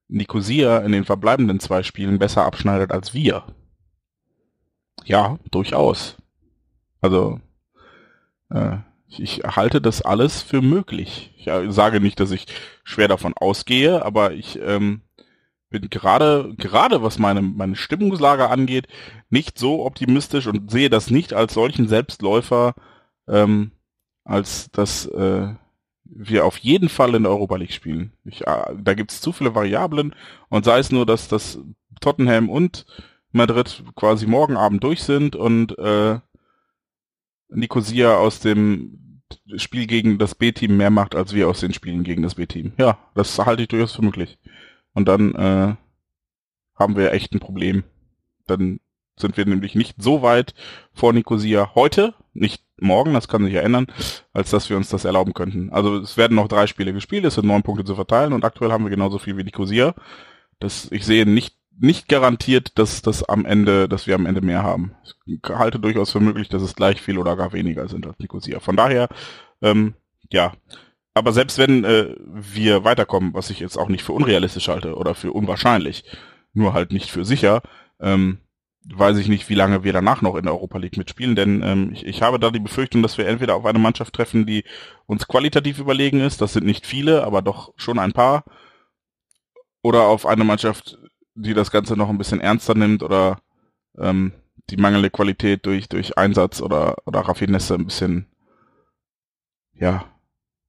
Nicosia 0.07 0.79
in 0.79 0.91
den 0.91 1.05
verbleibenden 1.05 1.59
zwei 1.59 1.83
Spielen 1.83 2.17
besser 2.17 2.43
abschneidet 2.43 2.91
als 2.91 3.13
wir. 3.13 3.43
Ja, 5.05 5.37
durchaus. 5.51 6.17
Also, 7.01 7.39
äh, 8.49 8.77
ich 9.07 9.43
halte 9.43 9.79
das 9.79 10.01
alles 10.01 10.41
für 10.41 10.63
möglich. 10.63 11.35
Ich 11.37 11.47
sage 11.71 11.99
nicht, 11.99 12.19
dass 12.19 12.31
ich 12.31 12.47
schwer 12.83 13.07
davon 13.07 13.33
ausgehe, 13.35 14.03
aber 14.03 14.33
ich 14.33 14.59
ähm, 14.59 15.01
bin 15.69 15.87
gerade, 15.91 16.55
gerade 16.57 17.03
was 17.03 17.19
meine, 17.19 17.43
meine 17.43 17.75
Stimmungslage 17.75 18.49
angeht, 18.49 18.87
nicht 19.29 19.59
so 19.59 19.85
optimistisch 19.85 20.47
und 20.47 20.71
sehe 20.71 20.89
das 20.89 21.11
nicht 21.11 21.33
als 21.33 21.53
solchen 21.53 21.87
Selbstläufer, 21.87 22.73
ähm, 23.27 23.71
als 24.23 24.71
dass 24.71 25.05
äh, 25.07 25.53
wir 26.05 26.45
auf 26.45 26.57
jeden 26.57 26.89
Fall 26.89 27.15
in 27.15 27.23
der 27.23 27.31
Europa 27.31 27.55
League 27.55 27.73
spielen. 27.73 28.13
Ich, 28.25 28.45
äh, 28.47 28.75
da 28.77 28.93
gibt 28.93 29.11
es 29.11 29.21
zu 29.21 29.31
viele 29.31 29.55
Variablen 29.55 30.15
und 30.49 30.65
sei 30.65 30.79
es 30.79 30.91
nur, 30.91 31.05
dass 31.05 31.27
das 31.27 31.59
Tottenham 31.99 32.49
und 32.49 32.85
Madrid 33.31 33.83
quasi 33.95 34.27
morgen 34.27 34.57
Abend 34.57 34.83
durch 34.83 35.03
sind 35.03 35.35
und 35.35 35.77
äh, 35.77 36.19
Nicosia 37.49 38.17
aus 38.17 38.39
dem 38.39 39.21
Spiel 39.55 39.87
gegen 39.87 40.19
das 40.19 40.35
B-Team 40.35 40.77
mehr 40.77 40.91
macht, 40.91 41.15
als 41.15 41.33
wir 41.33 41.49
aus 41.49 41.59
den 41.59 41.73
Spielen 41.73 42.03
gegen 42.03 42.21
das 42.21 42.35
B-Team. 42.35 42.73
Ja, 42.77 42.97
das 43.15 43.37
halte 43.39 43.63
ich 43.63 43.67
durchaus 43.67 43.93
für 43.93 44.03
möglich. 44.03 44.37
Und 44.93 45.07
dann 45.07 45.33
äh, 45.33 45.75
haben 46.75 46.95
wir 46.95 47.11
echt 47.11 47.33
ein 47.33 47.39
Problem. 47.39 47.83
Dann 48.45 48.79
sind 49.15 49.37
wir 49.37 49.45
nämlich 49.45 49.75
nicht 49.75 50.01
so 50.01 50.21
weit 50.21 50.53
vor 50.93 51.13
Nicosia 51.13 51.73
heute, 51.75 52.13
nicht 52.33 52.62
morgen, 52.79 53.13
das 53.13 53.27
kann 53.27 53.45
sich 53.45 53.55
ändern, 53.55 53.87
als 54.33 54.49
dass 54.49 54.69
wir 54.69 54.77
uns 54.77 54.89
das 54.89 55.05
erlauben 55.05 55.33
könnten. 55.33 55.71
Also 55.71 55.97
es 55.97 56.17
werden 56.17 56.35
noch 56.35 56.47
drei 56.47 56.67
Spiele 56.67 56.93
gespielt, 56.93 57.25
es 57.25 57.35
sind 57.35 57.45
neun 57.45 57.63
Punkte 57.63 57.85
zu 57.85 57.95
verteilen 57.95 58.33
und 58.33 58.45
aktuell 58.45 58.71
haben 58.71 58.85
wir 58.85 58.91
genauso 58.91 59.19
viel 59.19 59.37
wie 59.37 59.43
Nicosia. 59.43 59.93
Das, 60.59 60.87
ich 60.91 61.05
sehe 61.05 61.25
nicht 61.25 61.55
nicht 61.79 62.07
garantiert, 62.07 62.77
dass 62.77 63.01
das 63.01 63.23
am 63.23 63.45
Ende, 63.45 63.89
dass 63.89 64.07
wir 64.07 64.15
am 64.15 64.25
Ende 64.25 64.41
mehr 64.41 64.63
haben. 64.63 64.95
Ich 65.25 65.39
halte 65.49 65.79
durchaus 65.79 66.11
für 66.11 66.19
möglich, 66.19 66.49
dass 66.49 66.61
es 66.61 66.75
gleich 66.75 67.01
viel 67.01 67.17
oder 67.17 67.35
gar 67.35 67.53
weniger 67.53 67.87
sind 67.87 68.05
als 68.05 68.19
Nicosia. 68.19 68.59
Von 68.59 68.77
daher, 68.77 69.09
ähm, 69.61 69.95
ja. 70.31 70.53
Aber 71.13 71.31
selbst 71.31 71.57
wenn 71.57 71.83
äh, 71.83 72.15
wir 72.25 72.83
weiterkommen, 72.83 73.33
was 73.33 73.49
ich 73.49 73.59
jetzt 73.59 73.77
auch 73.77 73.89
nicht 73.89 74.03
für 74.03 74.13
unrealistisch 74.13 74.67
halte 74.67 74.95
oder 74.95 75.15
für 75.15 75.31
unwahrscheinlich, 75.31 76.03
nur 76.53 76.73
halt 76.73 76.91
nicht 76.91 77.11
für 77.11 77.25
sicher, 77.25 77.61
ähm, 77.99 78.39
weiß 78.85 79.17
ich 79.17 79.27
nicht, 79.27 79.49
wie 79.49 79.55
lange 79.55 79.83
wir 79.83 79.93
danach 79.93 80.21
noch 80.21 80.35
in 80.35 80.43
der 80.43 80.53
Europa 80.53 80.77
League 80.77 80.97
mitspielen, 80.97 81.35
denn 81.35 81.61
ähm, 81.63 81.91
ich, 81.93 82.05
ich 82.05 82.21
habe 82.21 82.39
da 82.39 82.51
die 82.51 82.59
Befürchtung, 82.59 83.01
dass 83.01 83.17
wir 83.17 83.27
entweder 83.27 83.55
auf 83.55 83.65
eine 83.65 83.79
Mannschaft 83.79 84.13
treffen, 84.13 84.45
die 84.45 84.63
uns 85.05 85.27
qualitativ 85.27 85.79
überlegen 85.79 86.19
ist, 86.19 86.41
das 86.41 86.53
sind 86.53 86.65
nicht 86.65 86.85
viele, 86.85 87.23
aber 87.23 87.41
doch 87.41 87.73
schon 87.77 87.99
ein 87.99 88.11
paar, 88.11 88.43
oder 89.81 90.03
auf 90.03 90.25
eine 90.25 90.43
Mannschaft, 90.43 90.97
die 91.35 91.53
das 91.53 91.71
Ganze 91.71 91.95
noch 91.95 92.09
ein 92.09 92.17
bisschen 92.17 92.41
ernster 92.41 92.75
nimmt 92.75 93.03
oder 93.03 93.39
ähm, 93.97 94.33
die 94.69 94.77
mangelnde 94.77 95.09
Qualität 95.09 95.65
durch, 95.65 95.89
durch 95.89 96.17
Einsatz 96.17 96.61
oder, 96.61 96.95
oder 97.05 97.21
Raffinesse 97.21 97.75
ein 97.75 97.85
bisschen, 97.85 98.27
ja, 99.73 100.05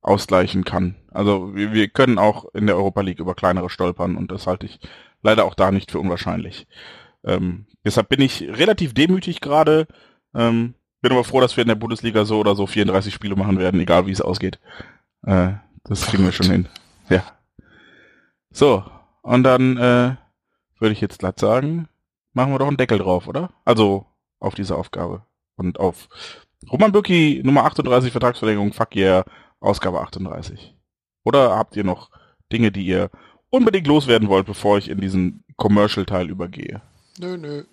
ausgleichen 0.03 0.65
kann. 0.65 0.97
Also 1.11 1.55
wir, 1.55 1.73
wir 1.73 1.89
können 1.89 2.19
auch 2.19 2.47
in 2.55 2.66
der 2.66 2.77
Europa 2.77 3.01
League 3.01 3.20
über 3.20 3.35
kleinere 3.35 3.70
stolpern 3.70 4.16
und 4.16 4.31
das 4.31 4.47
halte 4.47 4.66
ich 4.66 4.78
leider 5.23 5.45
auch 5.45 5.55
da 5.55 5.70
nicht 5.70 5.91
für 5.91 5.99
unwahrscheinlich. 5.99 6.66
Ähm, 7.24 7.66
deshalb 7.85 8.09
bin 8.09 8.20
ich 8.20 8.43
relativ 8.43 8.94
demütig 8.94 9.40
gerade, 9.40 9.86
ähm, 10.35 10.74
bin 11.01 11.12
aber 11.12 11.24
froh, 11.24 11.40
dass 11.40 11.56
wir 11.56 11.62
in 11.62 11.69
der 11.69 11.74
Bundesliga 11.74 12.24
so 12.24 12.39
oder 12.39 12.55
so 12.55 12.66
34 12.66 13.12
Spiele 13.12 13.36
machen 13.36 13.59
werden, 13.59 13.81
egal 13.81 14.06
wie 14.06 14.12
es 14.12 14.20
ausgeht. 14.20 14.59
Äh, 15.27 15.52
das 15.85 16.06
kriegen 16.06 16.24
wir 16.24 16.32
schon 16.32 16.51
hin. 16.51 16.69
Ja. 17.11 17.24
So, 18.51 18.85
und 19.23 19.43
dann 19.43 19.77
äh, 19.77 20.16
würde 20.78 20.93
ich 20.93 21.01
jetzt 21.01 21.19
glatt 21.19 21.39
sagen, 21.39 21.89
machen 22.32 22.52
wir 22.52 22.59
doch 22.59 22.69
einen 22.69 22.77
Deckel 22.77 22.98
drauf, 22.98 23.28
oder? 23.28 23.51
Also 23.65 24.06
auf 24.40 24.55
diese 24.55 24.77
Aufgabe. 24.77 25.23
Und 25.56 25.78
auf 25.78 26.09
Roman 26.70 26.93
Bürki 26.93 27.43
Nummer 27.44 27.65
38 27.65 28.11
Vertragsverlängerung, 28.12 28.73
fuck 28.73 28.97
yeah, 28.97 29.24
Ausgabe 29.61 30.01
38. 30.01 30.74
Oder 31.24 31.56
habt 31.56 31.77
ihr 31.77 31.85
noch 31.85 32.11
Dinge, 32.52 32.70
die 32.70 32.86
ihr 32.86 33.11
unbedingt 33.51 33.86
loswerden 33.86 34.28
wollt, 34.28 34.47
bevor 34.47 34.78
ich 34.78 34.89
in 34.89 35.01
diesen 35.01 35.44
Commercial-Teil 35.56 36.28
übergehe? 36.28 36.82
Nö, 37.19 37.36
nö. 37.36 37.65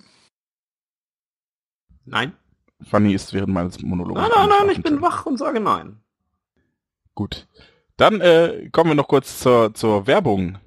Nein. 2.05 2.33
Fanny 2.83 3.13
ist 3.13 3.33
während 3.33 3.53
meines 3.53 3.81
Monologs. 3.81 4.19
Nein, 4.19 4.31
nein, 4.35 4.49
nein, 4.49 4.69
ich 4.69 4.83
bin 4.83 5.01
wach 5.01 5.25
und 5.25 5.37
sage 5.37 5.59
nein. 5.59 6.01
Gut. 7.15 7.47
Dann 7.97 8.21
äh, 8.21 8.69
kommen 8.71 8.91
wir 8.91 8.95
noch 8.95 9.07
kurz 9.07 9.39
zur, 9.39 9.73
zur 9.73 10.07
Werbung. 10.07 10.57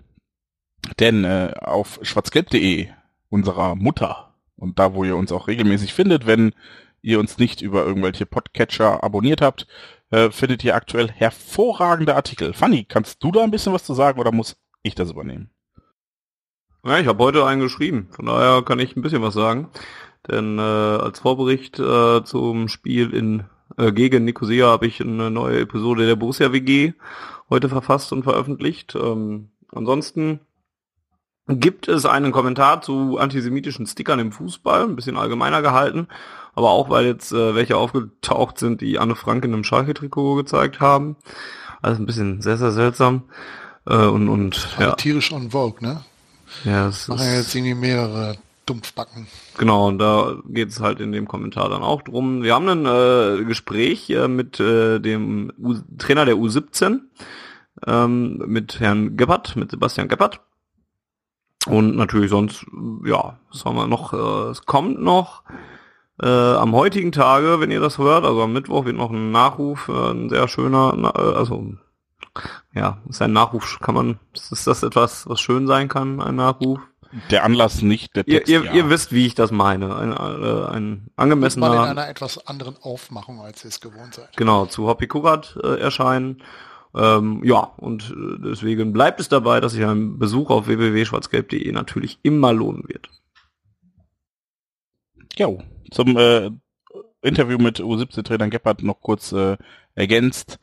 Denn 1.01 1.25
äh, 1.25 1.53
auf 1.61 1.99
schwarzgelb.de, 2.03 2.89
unserer 3.31 3.75
Mutter, 3.75 4.35
und 4.57 4.79
da, 4.79 4.95
wo 4.95 5.05
ihr 5.05 5.17
uns 5.17 5.33
auch 5.33 5.49
regelmäßig 5.49 5.95
findet, 5.95 6.27
wenn 6.27 6.53
ihr 7.03 7.19
uns 7.19 7.39
nicht 7.39 7.63
über 7.63 7.85
irgendwelche 7.85 8.27
Podcatcher 8.27 9.03
abonniert 9.03 9.41
habt, 9.41 9.67
äh, 10.11 10.31
findet 10.31 10.63
ihr 10.65 10.75
aktuell 10.75 11.11
hervorragende 11.11 12.15
Artikel. 12.15 12.53
Fanny, 12.53 12.85
kannst 12.85 13.23
du 13.23 13.33
da 13.33 13.43
ein 13.43 13.51
bisschen 13.51 13.73
was 13.73 13.85
zu 13.85 13.95
sagen 13.95 14.21
oder 14.21 14.33
muss 14.33 14.57
ich 14.83 14.95
das 14.95 15.11
übernehmen? 15.11 15.51
Ja, 16.87 16.99
ich 16.99 17.07
habe 17.07 17.25
heute 17.25 17.47
einen 17.47 17.63
geschrieben, 17.63 18.09
von 18.11 18.27
daher 18.27 18.61
kann 18.63 18.79
ich 18.79 18.95
ein 18.95 19.01
bisschen 19.01 19.23
was 19.23 19.33
sagen. 19.33 19.71
Denn 20.29 20.59
äh, 20.59 20.63
als 20.63 21.21
Vorbericht 21.21 21.79
äh, 21.79 22.23
zum 22.25 22.69
Spiel 22.69 23.15
in 23.15 23.45
äh, 23.79 23.91
gegen 23.91 24.25
Nicosia 24.25 24.67
habe 24.67 24.87
ich 24.87 25.01
eine 25.01 25.31
neue 25.31 25.61
Episode 25.61 26.07
der 26.07 26.17
Borussia 26.17 26.53
WG 26.53 26.93
heute 27.49 27.71
verfasst 27.71 28.13
und 28.13 28.23
veröffentlicht. 28.23 28.95
Ähm, 28.95 29.49
ansonsten 29.73 30.41
gibt 31.49 31.89
es 31.89 32.05
einen 32.05 32.33
Kommentar 32.33 32.83
zu 32.83 33.19
antisemitischen 33.19 33.87
Stickern 33.87 34.19
im 34.19 34.33
Fußball, 34.33 34.85
ein 34.85 34.97
bisschen 34.97 35.17
allgemeiner 35.17 35.63
gehalten, 35.63 36.09
aber 36.55 36.71
auch 36.71 36.91
weil 36.91 37.07
jetzt 37.07 37.33
äh, 37.33 37.55
welche 37.55 37.79
aufgetaucht 37.79 38.59
sind, 38.59 38.83
die 38.83 38.99
Anne 38.99 39.15
Frank 39.15 39.45
in 39.45 39.55
einem 39.55 39.65
Schalke-Trikot 39.65 40.37
gezeigt 40.37 40.81
haben. 40.81 41.17
Also 41.81 42.03
ein 42.03 42.07
bisschen 42.07 42.43
sehr, 42.43 42.59
sehr 42.59 42.73
seltsam. 42.73 43.25
Äh, 43.87 44.07
und 44.07 44.29
und 44.29 44.77
ja. 44.79 44.93
tierisch 44.93 45.33
on 45.33 45.51
Vogue, 45.51 45.79
ne? 45.81 46.03
Ja, 46.65 46.89
es 46.89 47.09
machen 47.09 47.25
ja 47.25 47.35
jetzt 47.35 47.55
irgendwie 47.55 47.75
mehrere 47.75 48.37
Dumpfbacken. 48.67 49.27
Genau, 49.59 49.89
und 49.89 49.99
da 49.99 50.37
geht 50.49 50.71
es 50.71 50.81
halt 50.81 51.01
in 51.01 51.13
dem 51.13 51.29
Kommentar 51.29 51.69
dann 51.69 51.83
auch 51.83 52.03
drum. 52.03 52.43
Wir 52.43 52.55
haben 52.55 52.69
ein 52.69 52.87
äh, 52.87 53.45
Gespräch 53.45 54.09
äh, 54.11 54.29
mit 54.29 54.59
äh, 54.61 55.01
dem 55.01 55.53
U 55.59 55.75
Trainer 55.99 56.25
der 56.25 56.37
U17, 56.37 57.01
ähm, 57.87 58.43
mit 58.47 58.81
Herrn 58.81 59.17
Gebhardt, 59.17 59.57
mit 59.57 59.71
Sebastian 59.71 60.09
Gebhardt. 60.09 60.41
Und 61.67 61.97
natürlich 61.97 62.31
sonst, 62.31 62.67
ja, 63.05 63.39
was 63.51 63.65
haben 63.65 63.77
wir 63.77 63.87
noch? 63.87 64.13
Äh, 64.13 64.51
es 64.51 64.67
kommt 64.67 65.01
noch 65.01 65.43
äh, 66.23 66.27
am 66.27 66.75
heutigen 66.75 67.13
Tage, 67.13 67.61
wenn 67.61 67.71
ihr 67.71 67.81
das 67.81 67.99
hört, 67.99 68.25
also 68.25 68.43
am 68.43 68.53
Mittwoch 68.53 68.85
wird 68.85 68.97
noch 68.97 69.11
ein 69.11 69.31
Nachruf, 69.31 69.89
äh, 69.89 70.11
ein 70.11 70.29
sehr 70.29 70.49
schöner, 70.49 71.15
also 71.17 71.75
ja, 72.75 72.99
ist 73.09 73.23
ein 73.23 73.33
Nachruf, 73.33 73.79
kann 73.81 73.95
man, 73.95 74.19
ist 74.33 74.67
das 74.67 74.83
etwas, 74.83 75.29
was 75.29 75.41
schön 75.41 75.67
sein 75.67 75.89
kann, 75.89 76.21
ein 76.21 76.37
Nachruf? 76.37 76.81
der 77.31 77.45
Anlass 77.45 77.83
nicht, 77.83 78.17
der 78.17 78.25
Text. 78.25 78.49
Ihr, 78.49 78.61
ihr, 78.61 78.67
ja. 78.67 78.73
ihr 78.73 78.91
wisst, 78.91 79.13
wie 79.13 79.27
ich 79.27 79.35
das 79.35 79.51
meine. 79.51 79.95
Ein, 79.97 80.13
äh, 80.13 80.67
ein 80.75 81.11
angemessener. 81.17 81.69
Mal 81.69 81.85
in 81.85 81.91
einer 81.91 82.09
etwas 82.09 82.47
anderen 82.47 82.77
Aufmachung, 82.81 83.41
als 83.41 83.65
ihr 83.65 83.69
es 83.69 83.81
gewohnt 83.81 84.15
seid. 84.15 84.37
Genau, 84.37 84.67
zu 84.67 84.87
Hoppy 84.87 85.07
Kurat 85.07 85.57
äh, 85.63 85.79
erscheinen. 85.79 86.43
Ähm, 86.95 87.43
ja, 87.45 87.59
und 87.77 88.11
äh, 88.11 88.49
deswegen 88.51 88.93
bleibt 88.93 89.21
es 89.21 89.29
dabei, 89.29 89.61
dass 89.61 89.73
sich 89.73 89.85
ein 89.85 90.19
Besuch 90.19 90.51
auf 90.51 90.67
www.schwarzgelb.de 90.67 91.73
natürlich 91.73 92.19
immer 92.23 92.53
lohnen 92.53 92.85
wird. 92.87 93.09
Jo, 95.37 95.63
zum 95.91 96.17
äh, 96.17 96.51
Interview 97.23 97.59
mit 97.59 97.81
U17-Trainer 97.81 98.49
Gebhardt 98.49 98.83
noch 98.83 99.01
kurz 99.01 99.33
äh, 99.33 99.57
ergänzt. 99.95 100.61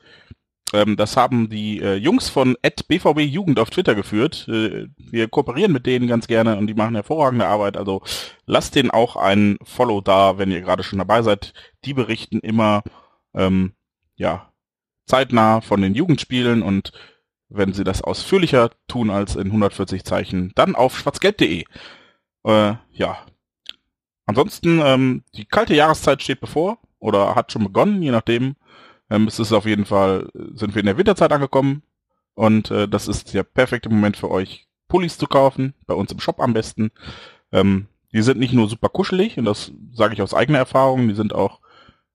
Ähm, 0.73 0.95
das 0.95 1.18
haben 1.18 1.49
die 1.49 1.80
äh, 1.81 1.95
Jungs 1.95 2.30
von 2.30 2.56
BVB 2.88 3.19
Jugend 3.22 3.60
auf 3.60 3.69
Twitter 3.69 3.95
geführt. 3.95 4.48
Äh, 4.48 4.88
wir 4.98 5.27
kooperieren 5.27 5.72
mit 5.72 5.85
denen 5.85 6.07
ganz 6.07 6.27
gerne 6.27 6.57
und 6.57 6.68
die 6.68 6.73
machen 6.73 6.95
hervorragende 6.95 7.48
Arbeit. 7.48 7.77
Also 7.77 8.02
lasst 8.45 8.76
denen 8.76 8.91
auch 8.91 9.15
ein 9.15 9.57
Follow 9.64 10.02
da, 10.02 10.38
wenn 10.38 10.52
ihr 10.52 10.61
gerade 10.61 10.84
schon 10.84 10.99
dabei 10.99 11.22
seid. 11.22 11.53
Die 11.85 11.93
berichten 11.93 12.39
immer 12.39 12.84
ähm, 13.34 13.73
ja 14.15 14.52
zeitnah 15.06 15.61
von 15.61 15.81
den 15.81 15.95
Jugendspielen 15.95 16.61
und 16.61 16.93
wenn 17.49 17.73
sie 17.73 17.84
das 17.84 18.02
ausführlicher 18.02 18.72
tun 18.88 19.10
als 19.10 19.35
in 19.35 19.48
140 19.48 20.06
Zeichen, 20.06 20.53
dann 20.56 20.76
auf 20.76 20.98
schwarzgelb.de. 20.98 21.65
Äh, 22.45 22.73
ja. 22.91 23.18
Ansonsten, 24.26 24.80
ähm, 24.81 25.23
die 25.35 25.45
kalte 25.45 25.76
Jahreszeit 25.76 26.22
steht 26.22 26.39
bevor 26.39 26.77
oder 26.99 27.35
hat 27.35 27.52
schon 27.52 27.65
begonnen, 27.65 28.02
je 28.02 28.11
nachdem, 28.11 28.56
ähm, 29.12 29.28
es 29.28 29.40
ist 29.40 29.52
auf 29.52 29.66
jeden 29.66 29.86
Fall, 29.86 30.30
sind 30.54 30.74
wir 30.74 30.80
in 30.80 30.86
der 30.86 30.98
Winterzeit 30.98 31.32
angekommen 31.32 31.84
und 32.34 32.72
äh, 32.72 32.88
das 32.88 33.08
ist 33.08 33.34
der 33.34 33.44
perfekte 33.44 33.90
Moment 33.90 34.16
für 34.18 34.32
euch, 34.32 34.68
Pullis 34.88 35.18
zu 35.18 35.28
kaufen, 35.28 35.74
bei 35.86 35.94
uns 35.94 36.12
im 36.12 36.20
Shop 36.20 36.40
am 36.40 36.54
besten. 36.54 36.92
Ähm, 37.52 37.88
die 38.14 38.22
sind 38.22 38.40
nicht 38.40 38.54
nur 38.54 38.70
super 38.70 38.90
kuschelig 38.90 39.38
und 39.38 39.46
das 39.46 39.72
sage 39.94 40.14
ich 40.14 40.22
aus 40.22 40.34
eigener 40.34 40.60
Erfahrung, 40.60 41.08
die 41.08 41.14
sind 41.14 41.34
auch 41.34 41.60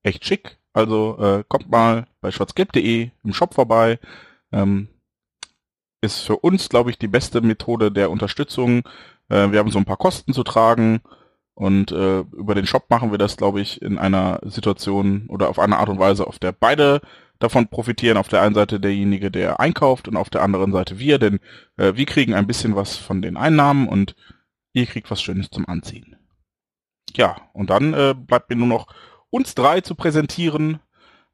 echt 0.03 0.25
schick. 0.25 0.59
Also 0.73 1.19
äh, 1.19 1.45
kommt 1.49 1.71
mal 1.71 2.07
bei 2.21 2.31
schwarzgelb.de 2.31 3.11
im 3.25 3.33
Shop 3.33 3.55
vorbei. 3.55 3.99
Ähm, 4.53 4.89
ist 6.01 6.21
für 6.21 6.37
uns, 6.37 6.69
glaube 6.69 6.91
ich, 6.91 6.99
die 6.99 7.09
beste 7.09 7.41
Methode 7.41 7.91
der 7.91 8.11
Unterstützung. 8.11 8.81
Äh, 9.29 9.51
wir 9.53 9.59
haben 9.59 9.71
so 9.71 9.79
ein 9.79 9.87
paar 9.87 9.97
Kosten 9.97 10.33
zu 10.33 10.45
tragen 10.45 11.01
und 11.57 11.91
äh, 11.91 12.19
über 12.19 12.55
den 12.55 12.67
Shop 12.67 12.91
machen 12.91 13.13
wir 13.13 13.19
das, 13.19 13.39
glaube 13.39 13.63
ich, 13.63 13.81
in 13.81 13.97
einer 13.97 14.41
Situation 14.45 15.25
oder 15.29 15.49
auf 15.49 15.59
eine 15.59 15.79
Art 15.79 15.89
und 15.89 15.99
Weise, 15.99 16.27
auf 16.27 16.39
der 16.39 16.53
beide 16.53 17.01
davon 17.39 17.69
profitieren. 17.69 18.19
Auf 18.19 18.29
der 18.29 18.43
einen 18.43 18.55
Seite 18.55 18.79
derjenige, 18.79 19.31
der 19.31 19.59
einkauft 19.59 20.07
und 20.07 20.19
auf 20.19 20.29
der 20.29 20.43
anderen 20.43 20.71
Seite 20.71 20.99
wir, 20.99 21.19
denn 21.19 21.41
äh, 21.79 21.95
wir 21.95 22.05
kriegen 22.05 22.35
ein 22.35 22.47
bisschen 22.47 22.77
was 22.77 22.99
von 22.99 23.23
den 23.23 23.39
Einnahmen 23.39 23.89
und 23.89 24.15
ihr 24.75 24.85
kriegt 24.85 25.11
was 25.11 25.23
Schönes 25.23 25.49
zum 25.49 25.67
Anziehen. 25.67 26.17
Ja, 27.15 27.37
und 27.55 27.71
dann 27.71 27.95
äh, 27.95 28.15
bleibt 28.15 28.51
mir 28.51 28.57
nur 28.57 28.69
noch 28.69 28.89
uns 29.31 29.55
drei 29.55 29.81
zu 29.81 29.95
präsentieren. 29.95 30.81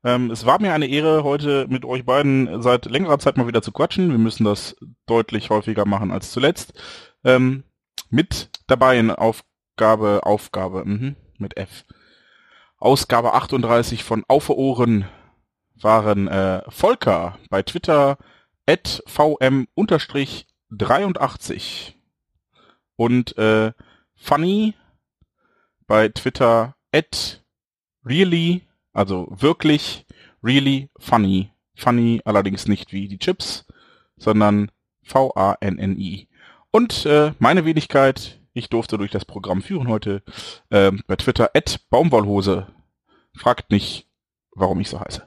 Ähm, 0.04 0.30
es 0.30 0.46
war 0.46 0.60
mir 0.60 0.72
eine 0.72 0.86
Ehre, 0.86 1.24
heute 1.24 1.66
mit 1.68 1.84
euch 1.84 2.04
beiden 2.04 2.62
seit 2.62 2.86
längerer 2.86 3.18
Zeit 3.18 3.36
mal 3.38 3.48
wieder 3.48 3.62
zu 3.62 3.72
quatschen. 3.72 4.12
Wir 4.12 4.18
müssen 4.18 4.44
das 4.44 4.76
deutlich 5.06 5.50
häufiger 5.50 5.84
machen 5.84 6.12
als 6.12 6.30
zuletzt. 6.30 6.80
Ähm, 7.24 7.64
mit 8.08 8.50
dabei 8.68 9.16
auf 9.16 9.42
Ausgabe, 9.76 10.20
Aufgabe, 10.24 10.84
mhm, 10.84 11.16
mit 11.38 11.56
F. 11.56 11.84
Ausgabe 12.76 13.32
38 13.32 14.04
von 14.04 14.22
Auf 14.28 14.50
Ohren 14.50 15.08
waren 15.74 16.28
äh, 16.28 16.60
Volker 16.68 17.38
bei 17.48 17.62
Twitter 17.62 18.18
at 18.66 19.02
vm-83 19.06 21.94
und 22.96 23.38
äh, 23.38 23.72
Funny 24.14 24.74
bei 25.86 26.10
Twitter 26.10 26.76
at 26.92 27.42
really, 28.04 28.68
also 28.92 29.28
wirklich 29.30 30.04
really 30.42 30.90
funny. 30.98 31.50
Funny 31.74 32.20
allerdings 32.26 32.68
nicht 32.68 32.92
wie 32.92 33.08
die 33.08 33.18
Chips, 33.18 33.64
sondern 34.18 34.70
V-A-N-N-I. 35.02 36.28
Und 36.70 37.06
äh, 37.06 37.32
meine 37.38 37.64
Wenigkeit, 37.64 38.41
ich 38.54 38.68
durfte 38.68 38.98
durch 38.98 39.10
das 39.10 39.24
Programm 39.24 39.62
führen 39.62 39.88
heute 39.88 40.22
ähm, 40.70 41.02
bei 41.06 41.16
Twitter 41.16 41.50
at 41.54 41.80
Baumwollhose. 41.90 42.66
Fragt 43.34 43.70
nicht, 43.70 44.08
warum 44.52 44.80
ich 44.80 44.88
so 44.88 45.00
heiße. 45.00 45.26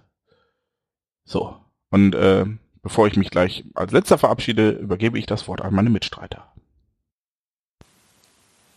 So. 1.23 1.59
Und 1.89 2.13
äh, 2.13 2.45
bevor 2.81 3.07
ich 3.07 3.15
mich 3.15 3.31
gleich 3.31 3.65
als 3.73 3.91
letzter 3.91 4.17
verabschiede, 4.17 4.71
übergebe 4.71 5.17
ich 5.17 5.25
das 5.25 5.47
Wort 5.47 5.61
an 5.61 5.73
meine 5.73 5.89
Mitstreiter. 5.89 6.53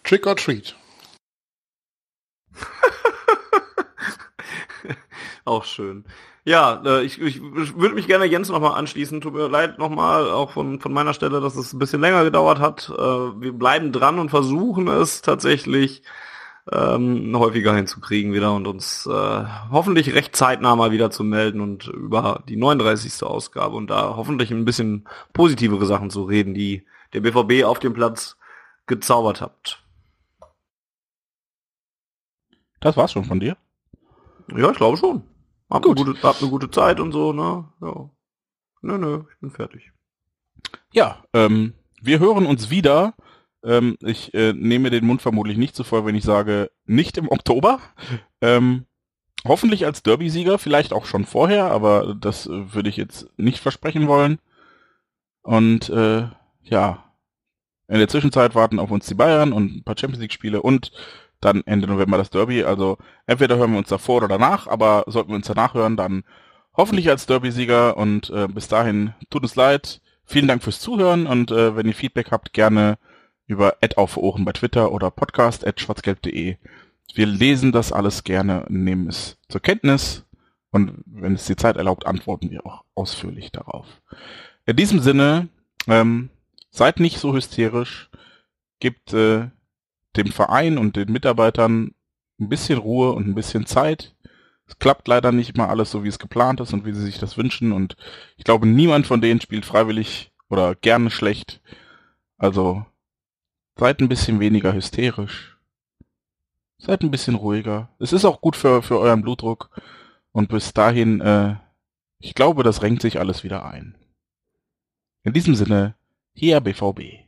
Trick 0.02 0.26
or 0.26 0.36
treat. 0.36 0.74
Auch 5.44 5.64
schön. 5.64 6.06
Ja, 6.48 6.80
äh, 6.82 7.02
ich, 7.02 7.20
ich 7.20 7.42
würde 7.42 7.94
mich 7.94 8.06
gerne 8.06 8.24
Jens 8.24 8.48
nochmal 8.48 8.78
anschließen. 8.78 9.20
Tut 9.20 9.34
mir 9.34 9.48
leid 9.48 9.78
nochmal, 9.78 10.30
auch 10.30 10.52
von, 10.52 10.80
von 10.80 10.94
meiner 10.94 11.12
Stelle, 11.12 11.42
dass 11.42 11.56
es 11.56 11.74
ein 11.74 11.78
bisschen 11.78 12.00
länger 12.00 12.24
gedauert 12.24 12.58
hat. 12.58 12.88
Äh, 12.88 12.96
wir 12.96 13.52
bleiben 13.52 13.92
dran 13.92 14.18
und 14.18 14.30
versuchen 14.30 14.88
es 14.88 15.20
tatsächlich 15.20 16.02
ähm, 16.72 17.36
häufiger 17.36 17.74
hinzukriegen 17.74 18.32
wieder 18.32 18.54
und 18.54 18.66
uns 18.66 19.04
äh, 19.04 19.44
hoffentlich 19.70 20.14
recht 20.14 20.34
zeitnah 20.34 20.74
mal 20.74 20.90
wieder 20.90 21.10
zu 21.10 21.22
melden 21.22 21.60
und 21.60 21.86
über 21.88 22.42
die 22.48 22.56
39. 22.56 23.24
Ausgabe 23.24 23.76
und 23.76 23.90
da 23.90 24.16
hoffentlich 24.16 24.50
ein 24.50 24.64
bisschen 24.64 25.06
positivere 25.34 25.84
Sachen 25.84 26.08
zu 26.08 26.22
reden, 26.24 26.54
die 26.54 26.86
der 27.12 27.20
BVB 27.20 27.64
auf 27.64 27.78
dem 27.78 27.92
Platz 27.92 28.38
gezaubert 28.86 29.42
habt. 29.42 29.82
Das 32.80 32.96
war's 32.96 33.12
schon 33.12 33.24
von 33.24 33.38
dir? 33.38 33.58
Ja, 34.56 34.70
ich 34.70 34.78
glaube 34.78 34.96
schon. 34.96 35.24
Hab, 35.70 35.82
Gut. 35.82 35.98
Eine 35.98 36.06
gute, 36.06 36.22
hab 36.22 36.40
eine 36.40 36.50
gute 36.50 36.70
Zeit 36.70 37.00
und 37.00 37.12
so, 37.12 37.32
ne? 37.32 37.68
Ja. 37.80 38.10
Nö, 38.80 38.98
nö, 38.98 39.24
ich 39.30 39.38
bin 39.40 39.50
fertig. 39.50 39.92
Ja, 40.92 41.22
ähm, 41.32 41.74
wir 42.00 42.18
hören 42.18 42.46
uns 42.46 42.70
wieder. 42.70 43.14
Ähm, 43.64 43.96
ich 44.00 44.32
äh, 44.34 44.52
nehme 44.52 44.90
den 44.90 45.04
Mund 45.06 45.20
vermutlich 45.20 45.58
nicht 45.58 45.74
zu 45.74 45.84
voll, 45.84 46.06
wenn 46.06 46.14
ich 46.14 46.24
sage, 46.24 46.70
nicht 46.86 47.18
im 47.18 47.28
Oktober. 47.28 47.80
Ähm, 48.40 48.86
hoffentlich 49.44 49.84
als 49.84 50.02
Derby-Sieger, 50.02 50.58
vielleicht 50.58 50.92
auch 50.92 51.06
schon 51.06 51.24
vorher, 51.24 51.70
aber 51.70 52.14
das 52.14 52.46
äh, 52.46 52.72
würde 52.72 52.88
ich 52.88 52.96
jetzt 52.96 53.28
nicht 53.36 53.58
versprechen 53.58 54.06
wollen. 54.06 54.38
Und 55.42 55.88
äh, 55.90 56.28
ja, 56.62 57.04
in 57.88 57.98
der 57.98 58.08
Zwischenzeit 58.08 58.54
warten 58.54 58.78
auf 58.78 58.90
uns 58.90 59.06
die 59.06 59.14
Bayern 59.14 59.52
und 59.52 59.76
ein 59.76 59.82
paar 59.82 59.96
Champions 59.98 60.20
League-Spiele 60.20 60.62
und 60.62 60.92
dann 61.40 61.62
Ende 61.66 61.86
November 61.86 62.18
das 62.18 62.30
Derby. 62.30 62.64
Also 62.64 62.98
entweder 63.26 63.56
hören 63.56 63.72
wir 63.72 63.78
uns 63.78 63.88
davor 63.88 64.16
oder 64.18 64.28
danach, 64.28 64.66
aber 64.66 65.04
sollten 65.06 65.30
wir 65.30 65.36
uns 65.36 65.46
danach 65.46 65.74
hören, 65.74 65.96
dann 65.96 66.24
hoffentlich 66.74 67.08
als 67.10 67.26
Derby-Sieger 67.26 67.96
und 67.96 68.30
äh, 68.30 68.48
bis 68.48 68.68
dahin 68.68 69.14
tut 69.30 69.44
es 69.44 69.56
leid. 69.56 70.00
Vielen 70.24 70.48
Dank 70.48 70.62
fürs 70.62 70.80
Zuhören 70.80 71.26
und 71.26 71.50
äh, 71.50 71.76
wenn 71.76 71.86
ihr 71.86 71.94
Feedback 71.94 72.30
habt, 72.30 72.52
gerne 72.52 72.98
über 73.46 73.76
Ad 73.82 73.96
auf 73.96 74.16
Ohren 74.16 74.44
bei 74.44 74.52
Twitter 74.52 74.92
oder 74.92 75.10
podcast 75.10 75.66
at 75.66 75.80
schwarzgelb.de. 75.80 76.56
Wir 77.14 77.26
lesen 77.26 77.72
das 77.72 77.92
alles 77.92 78.24
gerne, 78.24 78.66
nehmen 78.68 79.08
es 79.08 79.38
zur 79.48 79.62
Kenntnis 79.62 80.24
und 80.70 81.02
wenn 81.06 81.34
es 81.34 81.46
die 81.46 81.56
Zeit 81.56 81.76
erlaubt, 81.76 82.06
antworten 82.06 82.50
wir 82.50 82.66
auch 82.66 82.84
ausführlich 82.94 83.50
darauf. 83.50 83.86
In 84.66 84.76
diesem 84.76 85.00
Sinne, 85.00 85.48
ähm, 85.86 86.28
seid 86.70 87.00
nicht 87.00 87.18
so 87.18 87.34
hysterisch, 87.34 88.10
gebt 88.80 89.12
äh, 89.14 89.48
dem 90.16 90.32
Verein 90.32 90.78
und 90.78 90.96
den 90.96 91.12
Mitarbeitern 91.12 91.94
ein 92.40 92.48
bisschen 92.48 92.78
Ruhe 92.78 93.12
und 93.12 93.26
ein 93.26 93.34
bisschen 93.34 93.66
Zeit. 93.66 94.14
Es 94.66 94.78
klappt 94.78 95.08
leider 95.08 95.32
nicht 95.32 95.54
immer 95.54 95.68
alles 95.68 95.90
so, 95.90 96.04
wie 96.04 96.08
es 96.08 96.18
geplant 96.18 96.60
ist 96.60 96.72
und 96.72 96.84
wie 96.84 96.92
sie 96.92 97.04
sich 97.04 97.18
das 97.18 97.36
wünschen. 97.36 97.72
Und 97.72 97.96
ich 98.36 98.44
glaube, 98.44 98.66
niemand 98.66 99.06
von 99.06 99.20
denen 99.20 99.40
spielt 99.40 99.64
freiwillig 99.64 100.30
oder 100.48 100.74
gerne 100.74 101.10
schlecht. 101.10 101.60
Also 102.36 102.84
seid 103.76 104.00
ein 104.00 104.08
bisschen 104.08 104.40
weniger 104.40 104.74
hysterisch. 104.74 105.56
Seid 106.78 107.02
ein 107.02 107.10
bisschen 107.10 107.34
ruhiger. 107.34 107.88
Es 107.98 108.12
ist 108.12 108.24
auch 108.24 108.40
gut 108.40 108.56
für, 108.56 108.82
für 108.82 108.98
euren 108.98 109.22
Blutdruck. 109.22 109.70
Und 110.32 110.48
bis 110.48 110.72
dahin, 110.72 111.20
äh, 111.20 111.56
ich 112.18 112.34
glaube, 112.34 112.62
das 112.62 112.82
renkt 112.82 113.02
sich 113.02 113.18
alles 113.18 113.42
wieder 113.44 113.64
ein. 113.64 113.96
In 115.24 115.32
diesem 115.32 115.54
Sinne, 115.54 115.94
hier 116.34 116.60
BVB. 116.60 117.27